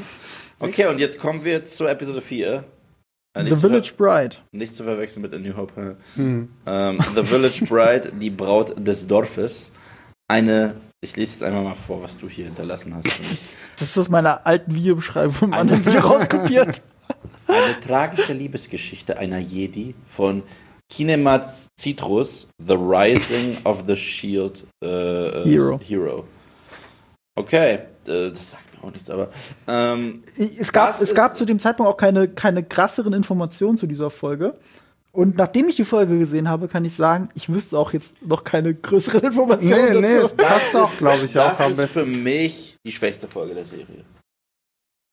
Okay, 0.61 0.87
und 0.87 1.01
jetzt 1.01 1.18
kommen 1.18 1.45
wir 1.45 1.64
zur 1.64 1.91
Episode 1.91 2.20
4. 2.20 2.62
Äh, 3.35 3.45
The 3.45 3.57
Village 3.57 3.93
Bride. 3.97 4.37
Nicht 4.53 4.76
zu 4.76 4.85
verwechseln 4.85 5.22
mit 5.22 5.35
A 5.35 5.39
New 5.39 5.57
Hope. 5.57 5.97
Hm. 6.14 6.49
Ähm, 6.66 6.99
The 7.16 7.24
Village 7.24 7.64
Bride, 7.64 8.12
die 8.12 8.31
Braut 8.31 8.74
des 8.78 9.09
Dorfes. 9.09 9.72
Eine 10.28 10.74
ich 11.03 11.16
lese 11.16 11.33
jetzt 11.33 11.43
einmal 11.43 11.64
mal 11.64 11.74
vor, 11.74 12.03
was 12.03 12.18
du 12.18 12.28
hier 12.28 12.45
hinterlassen 12.45 12.95
hast 12.95 13.09
für 13.09 13.22
mich. 13.22 13.41
Das 13.78 13.89
ist 13.89 13.97
aus 13.97 14.11
meiner 14.11 14.47
alten 14.47 14.74
Videobeschreibung 14.74 15.33
vom 15.33 15.55
anderen 15.55 15.85
Video 15.87 16.01
rauskopiert. 16.01 16.83
Eine 17.51 17.80
tragische 17.80 18.32
Liebesgeschichte 18.32 19.18
einer 19.18 19.38
Jedi 19.38 19.94
von 20.07 20.42
Kinemats 20.90 21.68
Citrus, 21.78 22.48
The 22.59 22.74
Rising 22.74 23.59
of 23.64 23.84
the 23.86 23.96
Shield 23.96 24.66
äh, 24.82 24.86
Hero. 25.44 25.80
Hero. 25.82 26.24
Okay, 27.36 27.74
äh, 28.07 28.30
das 28.30 28.51
sagt 28.51 28.74
mir 28.74 28.84
auch 28.84 28.92
nichts, 28.92 29.09
aber. 29.09 29.30
Ähm, 29.68 30.24
es 30.36 30.72
gab, 30.72 31.01
es 31.01 31.14
gab 31.14 31.36
zu 31.36 31.44
dem 31.44 31.59
Zeitpunkt 31.59 31.90
auch 31.90 31.96
keine, 31.96 32.28
keine 32.28 32.64
krasseren 32.64 33.12
Informationen 33.12 33.78
zu 33.78 33.86
dieser 33.86 34.11
Folge. 34.11 34.57
Und 35.12 35.36
nachdem 35.36 35.68
ich 35.68 35.76
die 35.76 35.84
Folge 35.84 36.18
gesehen 36.18 36.48
habe, 36.48 36.68
kann 36.68 36.84
ich 36.84 36.94
sagen, 36.94 37.30
ich 37.34 37.53
wüsste 37.53 37.78
auch 37.78 37.92
jetzt 37.92 38.14
noch 38.24 38.44
keine 38.44 38.74
größeren 38.74 39.22
Informationen. 39.22 40.01
Nee, 40.01 40.01
nee, 40.01 40.14
es 40.14 40.32
passt 40.32 40.76
auch, 40.76 40.96
glaube 40.96 41.24
ich, 41.24 41.32
das 41.32 41.61
auch 41.61 41.64
am 41.66 41.76
besten. 41.76 41.80
Das 41.80 41.96
ist 41.96 42.03
für 42.03 42.07
mich 42.07 42.76
die 42.86 42.92
schwächste 42.92 43.26
Folge 43.26 43.55
der 43.55 43.64
Serie. 43.64 44.05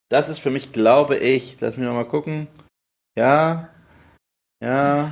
Das 0.09 0.29
ist 0.29 0.39
für 0.39 0.51
mich, 0.51 0.71
glaube 0.71 1.17
ich, 1.17 1.57
lass 1.59 1.77
mich 1.77 1.85
noch 1.85 1.93
mal 1.93 2.05
gucken. 2.05 2.47
Ja, 3.17 3.69
ja, 4.63 5.11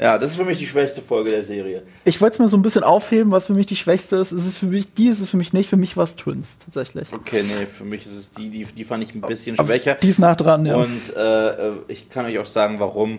ja, 0.00 0.16
das 0.16 0.30
ist 0.30 0.36
für 0.36 0.44
mich 0.44 0.58
die 0.58 0.66
schwächste 0.66 1.02
Folge 1.02 1.30
der 1.30 1.42
Serie. 1.42 1.82
Ich 2.04 2.20
wollte 2.20 2.34
es 2.34 2.38
mal 2.38 2.46
so 2.46 2.56
ein 2.56 2.62
bisschen 2.62 2.84
aufheben, 2.84 3.32
was 3.32 3.46
für 3.46 3.52
mich 3.52 3.66
die 3.66 3.74
schwächste 3.74 4.14
ist. 4.14 4.30
Es 4.30 4.46
ist 4.46 4.58
für 4.58 4.66
mich, 4.66 4.92
die 4.94 5.08
ist 5.08 5.20
es 5.20 5.30
für 5.30 5.36
mich 5.36 5.52
nicht, 5.52 5.68
für 5.68 5.76
mich 5.76 5.96
war 5.96 6.04
es 6.04 6.14
Twins, 6.14 6.58
tatsächlich. 6.60 7.12
Okay, 7.12 7.42
nee, 7.42 7.66
für 7.66 7.84
mich 7.84 8.06
ist 8.06 8.12
es 8.12 8.30
die, 8.30 8.48
die, 8.48 8.64
die 8.64 8.84
fand 8.84 9.02
ich 9.02 9.12
ein 9.12 9.20
bisschen 9.20 9.56
schwächer. 9.56 9.96
Die 9.96 10.08
ist 10.08 10.20
nah 10.20 10.36
dran, 10.36 10.64
ja. 10.66 10.76
Und 10.76 11.16
äh, 11.16 11.72
ich 11.88 12.08
kann 12.10 12.26
euch 12.26 12.38
auch 12.38 12.46
sagen, 12.46 12.78
warum 12.78 13.18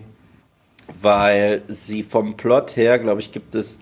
weil 1.02 1.62
sie 1.68 2.02
vom 2.02 2.36
Plot 2.36 2.76
her, 2.76 2.98
glaube 2.98 3.20
ich, 3.20 3.30
gibt 3.30 3.54
es 3.54 3.78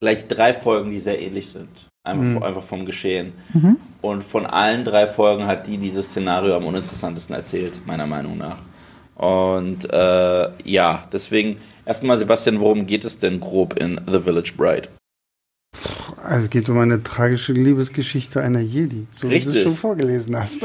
gleich 0.00 0.26
drei 0.26 0.54
Folgen, 0.54 0.90
die 0.90 0.98
sehr 0.98 1.20
ähnlich 1.20 1.50
sind. 1.50 1.68
Einfach, 2.04 2.24
mhm. 2.24 2.42
einfach 2.42 2.62
vom 2.62 2.84
Geschehen. 2.84 3.32
Mhm. 3.54 3.76
Und 4.00 4.24
von 4.24 4.44
allen 4.44 4.84
drei 4.84 5.06
Folgen 5.06 5.46
hat 5.46 5.68
die 5.68 5.78
dieses 5.78 6.06
Szenario 6.06 6.56
am 6.56 6.66
uninteressantesten 6.66 7.36
erzählt, 7.36 7.86
meiner 7.86 8.06
Meinung 8.06 8.38
nach. 8.38 8.58
Und 9.14 9.88
äh, 9.92 10.48
ja, 10.64 11.04
deswegen 11.12 11.58
erstmal, 11.86 12.18
Sebastian, 12.18 12.58
worum 12.60 12.86
geht 12.86 13.04
es 13.04 13.18
denn 13.18 13.38
grob 13.38 13.78
in 13.78 14.00
The 14.10 14.18
Village 14.18 14.54
Bride? 14.56 14.88
Also 16.20 16.44
es 16.44 16.50
geht 16.50 16.68
um 16.68 16.78
eine 16.78 17.02
tragische 17.02 17.52
Liebesgeschichte 17.52 18.40
einer 18.40 18.60
Jedi, 18.60 19.06
so 19.12 19.28
Richtig. 19.28 19.48
wie 19.48 19.52
du 19.52 19.58
es 19.58 19.62
schon 19.62 19.76
vorgelesen 19.76 20.36
hast. 20.36 20.62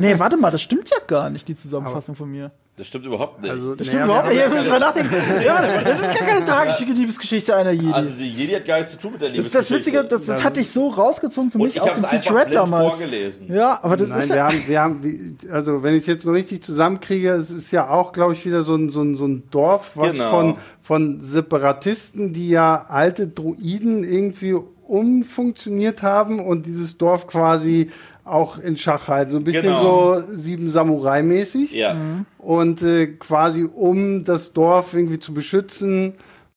nee, 0.00 0.18
warte 0.18 0.36
mal, 0.36 0.50
das 0.50 0.62
stimmt 0.62 0.90
ja 0.90 0.98
gar 1.06 1.30
nicht, 1.30 1.48
die 1.48 1.56
Zusammenfassung 1.56 2.14
Aber 2.14 2.24
von 2.24 2.30
mir. 2.30 2.50
Das 2.74 2.86
stimmt 2.86 3.04
überhaupt 3.04 3.42
nicht. 3.42 3.50
Also, 3.50 3.74
das 3.74 3.86
stimmt 3.86 4.04
überhaupt 4.04 4.28
nicht. 4.28 4.38
Jetzt 4.38 4.54
muss 4.54 4.64
ich 4.64 4.70
nachdenken. 4.70 5.14
Ja, 5.44 5.82
das 5.84 6.00
ist 6.00 6.14
gar 6.14 6.26
keine 6.26 6.44
tragische 6.44 6.84
Liebesgeschichte 6.84 7.54
einer 7.54 7.72
Jedi. 7.72 7.92
Also 7.92 8.12
die 8.12 8.28
Jedi 8.30 8.54
hat 8.54 8.64
gar 8.64 8.78
nichts 8.78 8.92
zu 8.92 8.98
tun 8.98 9.12
mit 9.12 9.20
der 9.20 9.28
Liebesgeschichte. 9.28 9.58
Das, 9.58 9.68
das 9.68 9.78
Witzige, 9.78 10.04
das, 10.04 10.24
das 10.24 10.42
hatte 10.42 10.60
ich 10.60 10.70
so 10.70 10.88
rausgezogen 10.88 11.50
für 11.50 11.58
mich 11.58 11.78
aus 11.78 11.92
dem 11.92 12.04
Featurette 12.04 12.52
damals. 12.52 12.92
Vorgelesen. 12.92 13.52
Ja, 13.52 13.78
aber 13.82 13.98
das 13.98 14.08
Nein, 14.08 14.22
ist 14.22 14.34
wir 14.34 14.42
haben, 14.42 14.62
wir 14.66 14.80
haben, 14.80 15.38
also 15.50 15.82
wenn 15.82 15.94
ich 15.94 16.00
es 16.00 16.06
jetzt 16.06 16.24
noch 16.24 16.32
richtig 16.32 16.64
zusammenkriege, 16.64 17.32
es 17.32 17.50
ist 17.50 17.72
ja 17.72 17.90
auch, 17.90 18.12
glaube 18.12 18.32
ich, 18.32 18.46
wieder 18.46 18.62
so 18.62 18.74
ein, 18.74 18.88
so 18.88 19.02
ein, 19.02 19.16
so 19.16 19.26
ein 19.26 19.42
Dorf, 19.50 19.92
was 19.96 20.12
genau. 20.12 20.30
von, 20.30 20.56
von 20.80 21.20
Separatisten, 21.20 22.32
die 22.32 22.48
ja 22.48 22.86
alte 22.88 23.28
Druiden 23.28 24.02
irgendwie 24.02 24.56
umfunktioniert 24.92 26.02
haben 26.02 26.40
und 26.40 26.66
dieses 26.66 26.98
Dorf 26.98 27.26
quasi 27.26 27.90
auch 28.24 28.58
in 28.58 28.76
Schach 28.76 29.08
halten. 29.08 29.32
So 29.32 29.38
ein 29.38 29.44
bisschen 29.44 29.62
genau. 29.62 30.20
so 30.20 30.24
sieben 30.34 30.68
Samurai-mäßig. 30.68 31.72
Ja. 31.72 31.94
Mhm. 31.94 32.26
Und 32.38 32.82
äh, 32.82 33.06
quasi 33.06 33.64
um 33.64 34.24
das 34.24 34.52
Dorf 34.52 34.94
irgendwie 34.94 35.18
zu 35.18 35.34
beschützen, 35.34 36.14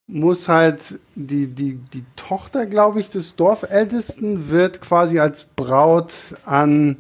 muss 0.08 0.48
halt 0.48 1.00
die, 1.16 1.48
die, 1.48 1.80
die 1.94 2.04
Tochter, 2.16 2.68
glaube 2.68 3.00
ich, 3.00 3.10
des 3.10 3.36
Dorfältesten 3.36 4.50
wird 4.50 4.82
quasi 4.82 5.20
als 5.20 5.46
Braut 5.46 6.14
an 6.46 6.98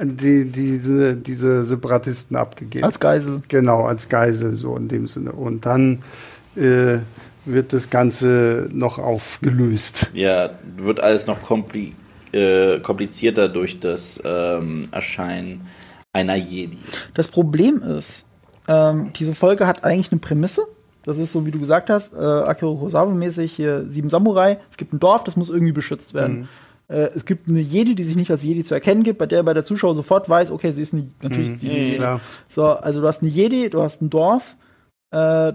die, 0.00 0.44
diese, 0.44 1.16
diese 1.16 1.64
Separatisten 1.64 2.36
abgegeben. 2.36 2.84
Als 2.84 3.00
Geisel. 3.00 3.42
Genau, 3.48 3.86
als 3.86 4.08
Geisel, 4.08 4.54
so 4.54 4.76
in 4.76 4.86
dem 4.86 5.08
Sinne. 5.08 5.32
Und 5.32 5.66
dann 5.66 6.02
äh, 6.54 6.98
wird 7.44 7.72
das 7.72 7.90
Ganze 7.90 8.68
noch 8.72 8.98
aufgelöst. 8.98 10.10
Ja, 10.14 10.50
wird 10.76 11.00
alles 11.00 11.26
noch 11.26 11.42
kompli 11.42 11.94
äh, 12.32 12.80
komplizierter 12.80 13.48
durch 13.48 13.80
das 13.80 14.20
ähm, 14.24 14.88
Erscheinen 14.90 15.66
einer 16.12 16.36
Jedi. 16.36 16.78
Das 17.14 17.28
Problem 17.28 17.82
ist, 17.82 18.26
ähm, 18.66 19.12
diese 19.14 19.34
Folge 19.34 19.66
hat 19.66 19.84
eigentlich 19.84 20.12
eine 20.12 20.20
Prämisse. 20.20 20.62
Das 21.04 21.18
ist 21.18 21.32
so, 21.32 21.46
wie 21.46 21.50
du 21.50 21.58
gesagt 21.58 21.90
hast, 21.90 22.12
äh, 22.12 22.16
Akira 22.18 22.70
Kurosawa-mäßig 22.70 23.52
hier 23.52 23.84
sieben 23.88 24.10
Samurai. 24.10 24.58
Es 24.70 24.76
gibt 24.76 24.92
ein 24.92 25.00
Dorf, 25.00 25.24
das 25.24 25.36
muss 25.36 25.48
irgendwie 25.48 25.72
beschützt 25.72 26.12
werden. 26.12 26.40
Mhm. 26.40 26.48
Äh, 26.88 27.10
es 27.14 27.24
gibt 27.24 27.48
eine 27.48 27.60
Jedi, 27.60 27.94
die 27.94 28.04
sich 28.04 28.16
nicht 28.16 28.30
als 28.30 28.42
Jedi 28.42 28.64
zu 28.64 28.74
erkennen 28.74 29.02
gibt, 29.02 29.18
bei 29.18 29.26
der 29.26 29.42
bei 29.42 29.54
der 29.54 29.64
Zuschauer 29.64 29.94
sofort 29.94 30.28
weiß, 30.28 30.50
okay, 30.50 30.72
sie 30.72 30.82
ist 30.82 30.92
eine, 30.92 31.10
natürlich 31.22 31.50
mhm. 31.50 31.58
die 31.58 31.68
mhm, 31.68 31.74
Jedi. 31.74 32.20
So, 32.48 32.66
also 32.66 33.00
du 33.00 33.06
hast 33.06 33.22
eine 33.22 33.30
Jedi, 33.30 33.70
du 33.70 33.82
hast 33.82 34.02
ein 34.02 34.10
Dorf, 34.10 34.56
äh, 35.10 35.52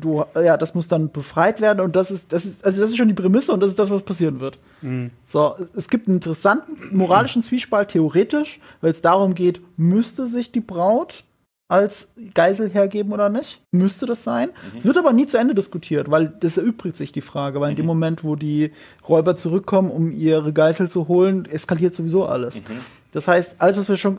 du, 0.00 0.24
ja, 0.34 0.56
das 0.56 0.74
muss 0.74 0.88
dann 0.88 1.10
befreit 1.10 1.60
werden 1.60 1.80
und 1.80 1.96
das 1.96 2.10
ist, 2.10 2.32
das 2.32 2.44
ist, 2.44 2.64
also 2.64 2.80
das 2.80 2.90
ist 2.90 2.96
schon 2.96 3.08
die 3.08 3.14
Prämisse 3.14 3.52
und 3.52 3.60
das 3.60 3.70
ist 3.70 3.78
das, 3.78 3.90
was 3.90 4.02
passieren 4.02 4.40
wird. 4.40 4.58
Mhm. 4.82 5.10
So, 5.24 5.54
es 5.76 5.88
gibt 5.88 6.08
einen 6.08 6.16
interessanten 6.16 6.76
moralischen 6.96 7.42
Zwiespalt 7.42 7.90
theoretisch, 7.90 8.60
weil 8.80 8.90
es 8.90 9.00
darum 9.00 9.34
geht, 9.34 9.60
müsste 9.76 10.26
sich 10.26 10.52
die 10.52 10.60
Braut 10.60 11.24
als 11.68 12.08
Geisel 12.34 12.68
hergeben 12.68 13.12
oder 13.12 13.30
nicht? 13.30 13.62
Müsste 13.72 14.04
das 14.06 14.22
sein? 14.22 14.50
Mhm. 14.74 14.84
Wird 14.84 14.98
aber 14.98 15.12
nie 15.12 15.26
zu 15.26 15.38
Ende 15.38 15.54
diskutiert, 15.54 16.10
weil 16.10 16.28
das 16.28 16.56
erübrigt 16.56 16.96
sich 16.96 17.10
die 17.10 17.22
Frage, 17.22 17.60
weil 17.60 17.70
in 17.70 17.76
dem 17.76 17.84
mhm. 17.84 17.88
Moment, 17.88 18.24
wo 18.24 18.36
die 18.36 18.72
Räuber 19.08 19.36
zurückkommen, 19.36 19.90
um 19.90 20.10
ihre 20.10 20.52
Geisel 20.52 20.90
zu 20.90 21.08
holen, 21.08 21.46
eskaliert 21.46 21.94
sowieso 21.94 22.26
alles. 22.26 22.56
Mhm. 22.56 22.80
Das 23.12 23.28
heißt, 23.28 23.56
alles, 23.60 23.78
was 23.78 23.88
wir 23.88 23.96
schon 23.96 24.18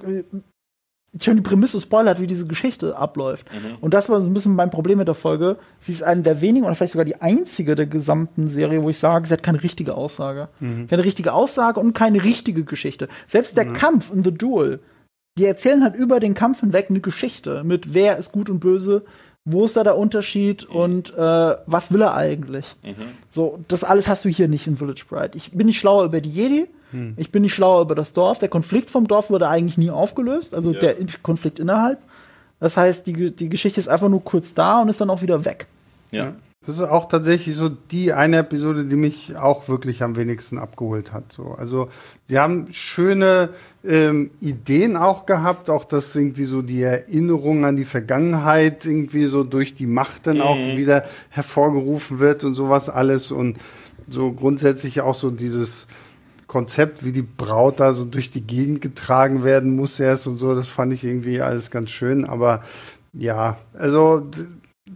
schon 1.21 1.37
die 1.37 1.41
Prämisse 1.41 1.79
spoilert, 1.79 2.19
wie 2.19 2.27
diese 2.27 2.45
Geschichte 2.45 2.97
abläuft. 2.97 3.47
Mhm. 3.51 3.77
Und 3.81 3.93
das 3.93 4.09
war 4.09 4.21
so 4.21 4.27
ein 4.27 4.33
bisschen 4.33 4.55
mein 4.55 4.69
Problem 4.69 4.97
mit 4.97 5.07
der 5.07 5.15
Folge. 5.15 5.57
Sie 5.79 5.91
ist 5.91 6.03
eine 6.03 6.23
der 6.23 6.41
wenigen 6.41 6.65
oder 6.65 6.75
vielleicht 6.75 6.93
sogar 6.93 7.05
die 7.05 7.21
einzige 7.21 7.75
der 7.75 7.85
gesamten 7.85 8.49
Serie, 8.49 8.83
wo 8.83 8.89
ich 8.89 8.99
sage, 8.99 9.27
sie 9.27 9.33
hat 9.33 9.43
keine 9.43 9.63
richtige 9.63 9.95
Aussage. 9.95 10.49
Mhm. 10.59 10.87
Keine 10.87 11.03
richtige 11.03 11.33
Aussage 11.33 11.79
und 11.79 11.93
keine 11.93 12.23
richtige 12.23 12.63
Geschichte. 12.63 13.07
Selbst 13.27 13.57
der 13.57 13.65
mhm. 13.65 13.73
Kampf 13.73 14.11
in 14.11 14.23
The 14.23 14.33
Duel, 14.33 14.79
die 15.37 15.45
erzählen 15.45 15.83
halt 15.83 15.95
über 15.95 16.19
den 16.19 16.33
Kampf 16.33 16.61
hinweg 16.61 16.87
eine 16.89 17.01
Geschichte 17.01 17.63
mit 17.63 17.93
wer 17.93 18.17
ist 18.17 18.31
gut 18.31 18.49
und 18.49 18.59
böse, 18.59 19.03
wo 19.45 19.63
ist 19.63 19.77
da 19.77 19.83
der 19.83 19.97
Unterschied 19.97 20.67
mhm. 20.69 20.75
und 20.75 21.13
äh, 21.13 21.55
was 21.65 21.93
will 21.93 22.01
er 22.01 22.15
eigentlich? 22.15 22.75
Mhm. 22.83 22.95
So, 23.29 23.59
das 23.67 23.83
alles 23.83 24.07
hast 24.07 24.25
du 24.25 24.29
hier 24.29 24.47
nicht 24.47 24.65
in 24.65 24.77
Village 24.77 25.05
Bride. 25.07 25.31
Ich 25.35 25.51
bin 25.51 25.67
nicht 25.67 25.79
schlauer 25.79 26.05
über 26.05 26.19
die 26.19 26.31
Jedi, 26.31 26.67
hm. 26.91 27.13
ich 27.17 27.31
bin 27.31 27.43
nicht 27.43 27.53
schlauer 27.53 27.81
über 27.81 27.95
das 27.95 28.13
Dorf. 28.13 28.39
Der 28.39 28.49
Konflikt 28.49 28.89
vom 28.89 29.07
Dorf 29.07 29.29
wurde 29.29 29.47
eigentlich 29.47 29.77
nie 29.77 29.91
aufgelöst, 29.91 30.55
also 30.55 30.71
ja. 30.71 30.79
der 30.79 30.95
Konflikt 31.21 31.59
innerhalb. 31.59 31.99
Das 32.59 32.77
heißt, 32.77 33.05
die, 33.05 33.35
die 33.35 33.49
Geschichte 33.49 33.79
ist 33.79 33.87
einfach 33.87 34.09
nur 34.09 34.23
kurz 34.23 34.53
da 34.53 34.81
und 34.81 34.89
ist 34.89 34.99
dann 35.01 35.09
auch 35.09 35.21
wieder 35.21 35.45
weg. 35.45 35.67
Ja. 36.11 36.33
Das 36.65 36.77
ist 36.77 36.81
auch 36.81 37.07
tatsächlich 37.07 37.55
so 37.55 37.69
die 37.69 38.11
eine 38.13 38.37
Episode, 38.37 38.85
die 38.85 38.95
mich 38.95 39.37
auch 39.37 39.67
wirklich 39.67 40.01
am 40.01 40.15
wenigsten 40.15 40.57
abgeholt 40.57 41.13
hat. 41.13 41.31
So, 41.31 41.51
also 41.51 41.89
sie 42.27 42.39
haben 42.39 42.67
schöne 42.71 43.49
ähm, 43.83 44.31
Ideen 44.41 44.97
auch 44.97 45.25
gehabt, 45.27 45.69
auch 45.69 45.83
dass 45.83 46.15
irgendwie 46.15 46.45
so 46.45 46.63
die 46.63 46.81
Erinnerung 46.81 47.65
an 47.65 47.75
die 47.75 47.85
Vergangenheit 47.85 48.85
irgendwie 48.85 49.25
so 49.25 49.43
durch 49.43 49.75
die 49.75 49.85
Macht 49.85 50.25
dann 50.25 50.41
auch 50.41 50.55
Mhm. 50.57 50.77
wieder 50.77 51.05
hervorgerufen 51.29 52.19
wird 52.19 52.43
und 52.43 52.55
sowas 52.55 52.89
alles 52.89 53.31
und 53.31 53.57
so 54.09 54.31
grundsätzlich 54.33 55.01
auch 55.01 55.15
so 55.15 55.29
dieses 55.29 55.87
Konzept, 56.47 57.03
wie 57.03 57.11
die 57.11 57.23
Braut 57.23 57.79
da 57.79 57.93
so 57.93 58.05
durch 58.05 58.31
die 58.31 58.41
Gegend 58.41 58.81
getragen 58.81 59.43
werden 59.43 59.75
muss 59.75 59.99
erst 59.99 60.27
und 60.27 60.37
so, 60.37 60.55
das 60.55 60.69
fand 60.69 60.93
ich 60.93 61.03
irgendwie 61.03 61.41
alles 61.41 61.69
ganz 61.71 61.89
schön, 61.89 62.25
aber 62.25 62.63
ja, 63.13 63.57
also 63.73 64.23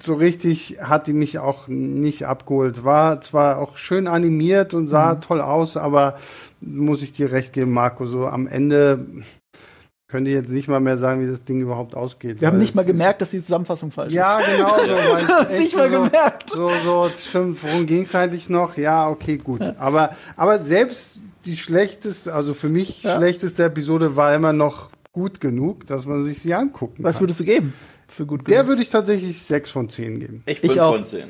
so 0.01 0.13
richtig 0.15 0.77
hat 0.81 1.07
die 1.07 1.13
mich 1.13 1.39
auch 1.39 1.67
nicht 1.67 2.25
abgeholt. 2.25 2.83
War 2.83 3.21
zwar 3.21 3.57
auch 3.57 3.77
schön 3.77 4.07
animiert 4.07 4.73
und 4.73 4.87
sah 4.87 5.15
toll 5.15 5.41
aus, 5.41 5.77
aber 5.77 6.17
muss 6.61 7.01
ich 7.01 7.11
dir 7.13 7.31
recht 7.31 7.53
geben, 7.53 7.71
Marco, 7.71 8.05
so 8.05 8.27
am 8.27 8.47
Ende 8.47 9.05
könnt 10.07 10.27
ihr 10.27 10.33
jetzt 10.33 10.49
nicht 10.51 10.67
mal 10.67 10.79
mehr 10.79 10.97
sagen, 10.97 11.21
wie 11.21 11.29
das 11.29 11.43
Ding 11.43 11.61
überhaupt 11.61 11.95
ausgeht. 11.95 12.41
Wir 12.41 12.47
haben 12.47 12.57
nicht 12.57 12.73
mal 12.73 12.81
es 12.81 12.87
gemerkt, 12.87 13.21
dass 13.21 13.29
die 13.29 13.41
Zusammenfassung 13.43 13.91
falsch 13.91 14.11
Ja, 14.11 14.39
ist. 14.39 14.47
genau 14.57 14.77
so. 14.79 14.93
weil 15.13 15.23
es 15.23 15.29
Hab's 15.29 15.51
echt 15.53 15.59
nicht 15.61 15.75
mal 15.77 15.89
so, 15.89 16.03
gemerkt. 16.03 16.49
So, 16.49 16.69
so, 16.83 17.09
stimmt, 17.15 17.63
worum 17.63 17.85
ging 17.85 18.03
es 18.03 18.15
eigentlich 18.15 18.49
noch? 18.49 18.75
Ja, 18.77 19.07
okay, 19.07 19.37
gut. 19.37 19.61
Aber, 19.77 20.15
aber 20.35 20.57
selbst 20.57 21.21
die 21.45 21.55
schlechteste, 21.55 22.33
also 22.33 22.53
für 22.55 22.69
mich 22.69 23.03
Ja. 23.03 23.17
schlechteste 23.17 23.65
Episode 23.65 24.15
war 24.15 24.33
immer 24.33 24.51
noch 24.53 24.89
gut 25.11 25.39
genug, 25.39 25.85
dass 25.87 26.05
man 26.07 26.23
sich 26.23 26.39
sie 26.41 26.53
angucken 26.55 27.03
Was 27.03 27.13
kann. 27.17 27.23
würdest 27.23 27.39
du 27.39 27.43
geben? 27.43 27.73
Für 28.09 28.25
gut 28.25 28.47
Der 28.47 28.57
genug? 28.57 28.67
würde 28.69 28.81
ich 28.81 28.89
tatsächlich 28.89 29.41
6 29.43 29.69
von 29.71 29.87
10 29.89 30.19
geben. 30.19 30.43
Ich 30.45 30.63
Ich 30.63 30.71
5 30.71 30.77
auch. 30.81 30.93
von 30.95 31.03
10. 31.03 31.29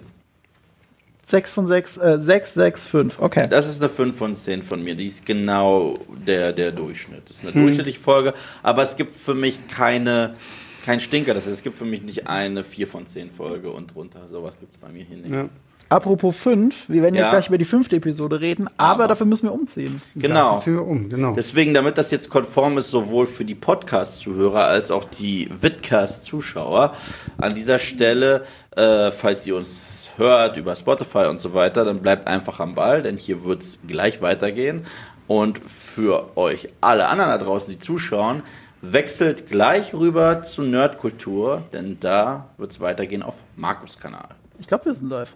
6 1.28 1.54
von 1.54 1.68
6, 1.68 1.98
äh, 1.98 2.18
6, 2.22 2.54
6, 2.56 2.86
5. 2.88 3.20
Okay. 3.20 3.48
Das 3.48 3.68
ist 3.70 3.82
eine 3.82 3.90
5 3.90 4.18
von 4.18 4.36
10 4.36 4.64
von 4.64 4.84
mir. 4.84 4.96
Die 4.96 5.06
ist 5.06 5.26
genau 5.28 5.96
der, 6.26 6.54
der 6.54 6.72
Durchschnitt. 6.72 7.22
Das 7.30 7.38
ist 7.38 7.44
Hm. 7.44 7.50
eine 7.52 7.62
durchschnittliche 7.62 8.00
Folge, 8.00 8.34
aber 8.64 8.82
es 8.82 8.96
gibt 8.98 9.16
für 9.16 9.36
mich 9.36 9.68
keine, 9.68 10.34
kein 10.86 11.00
Stinker. 11.00 11.36
Das 11.36 11.44
heißt, 11.44 11.54
es 11.54 11.62
gibt 11.64 11.78
für 11.78 11.86
mich 11.86 12.02
nicht 12.02 12.28
eine 12.28 12.64
4 12.64 12.88
von 12.88 13.06
10 13.06 13.30
Folge 13.30 13.70
und 13.70 13.94
drunter. 13.94 14.28
Sowas 14.28 14.58
gibt 14.60 14.72
es 14.72 14.78
bei 14.80 14.90
mir 14.90 15.04
hier 15.04 15.18
nicht. 15.18 15.30
Ja. 15.32 15.50
Apropos 15.90 16.36
5, 16.36 16.88
wir 16.88 17.02
werden 17.02 17.16
jetzt 17.16 17.24
Ja. 17.26 17.30
gleich 17.32 17.48
über 17.48 17.58
die 17.58 17.66
fünfte 17.66 17.96
Episode 17.96 18.40
reden, 18.42 18.68
aber, 18.78 18.92
Aber. 19.04 19.08
dafür 19.08 19.26
müssen 19.26 19.48
wir 19.48 19.54
umziehen. 19.54 20.02
Genau. 20.16 20.54
Dafür 20.54 20.60
ziehen 20.62 20.74
wir 20.76 20.86
um, 20.86 21.10
genau. 21.10 21.34
Deswegen, 21.34 21.74
damit 21.74 21.98
das 21.98 22.12
jetzt 22.12 22.30
konform 22.30 22.78
ist, 22.78 22.92
sowohl 22.92 23.26
für 23.26 23.44
die 23.44 23.56
Podcast-Zuhörer 23.56 24.66
als 24.66 24.92
auch 24.92 25.06
die 25.06 25.50
Vidcast-Zuschauer, 25.62 26.94
an 27.38 27.56
dieser 27.56 27.80
Stelle, 27.80 28.46
äh, 28.76 29.12
falls 29.12 29.48
ihr 29.48 29.56
uns 29.56 30.10
hört 30.18 30.58
über 30.58 30.76
Spotify 30.76 31.26
und 31.26 31.40
so 31.40 31.54
weiter, 31.56 31.86
dann 31.86 32.02
bleibt 32.02 32.28
einfach 32.28 32.60
am 32.60 32.76
Ball, 32.76 33.02
denn 33.02 33.18
hier 33.18 33.44
wird 33.44 33.62
es 33.64 33.80
gleich 33.88 34.22
weitergehen. 34.22 34.86
Und 35.28 35.60
für 35.60 36.38
euch 36.38 36.70
alle 36.82 37.08
anderen 37.08 37.30
da 37.32 37.38
draußen, 37.38 37.72
die 37.72 37.80
zuschauen, 37.80 38.42
wechselt 38.82 39.48
gleich 39.48 39.94
rüber 39.94 40.42
zu 40.44 40.62
Nerdkultur, 40.64 41.64
denn 41.74 41.98
da 42.00 42.48
wird 42.58 42.72
es 42.72 42.80
weitergehen 42.80 43.24
auf 43.24 43.42
Markus 43.56 44.00
Kanal. 44.00 44.30
Ich 44.60 44.68
glaube, 44.68 44.86
wir 44.86 44.94
sind 44.94 45.10
live. 45.10 45.36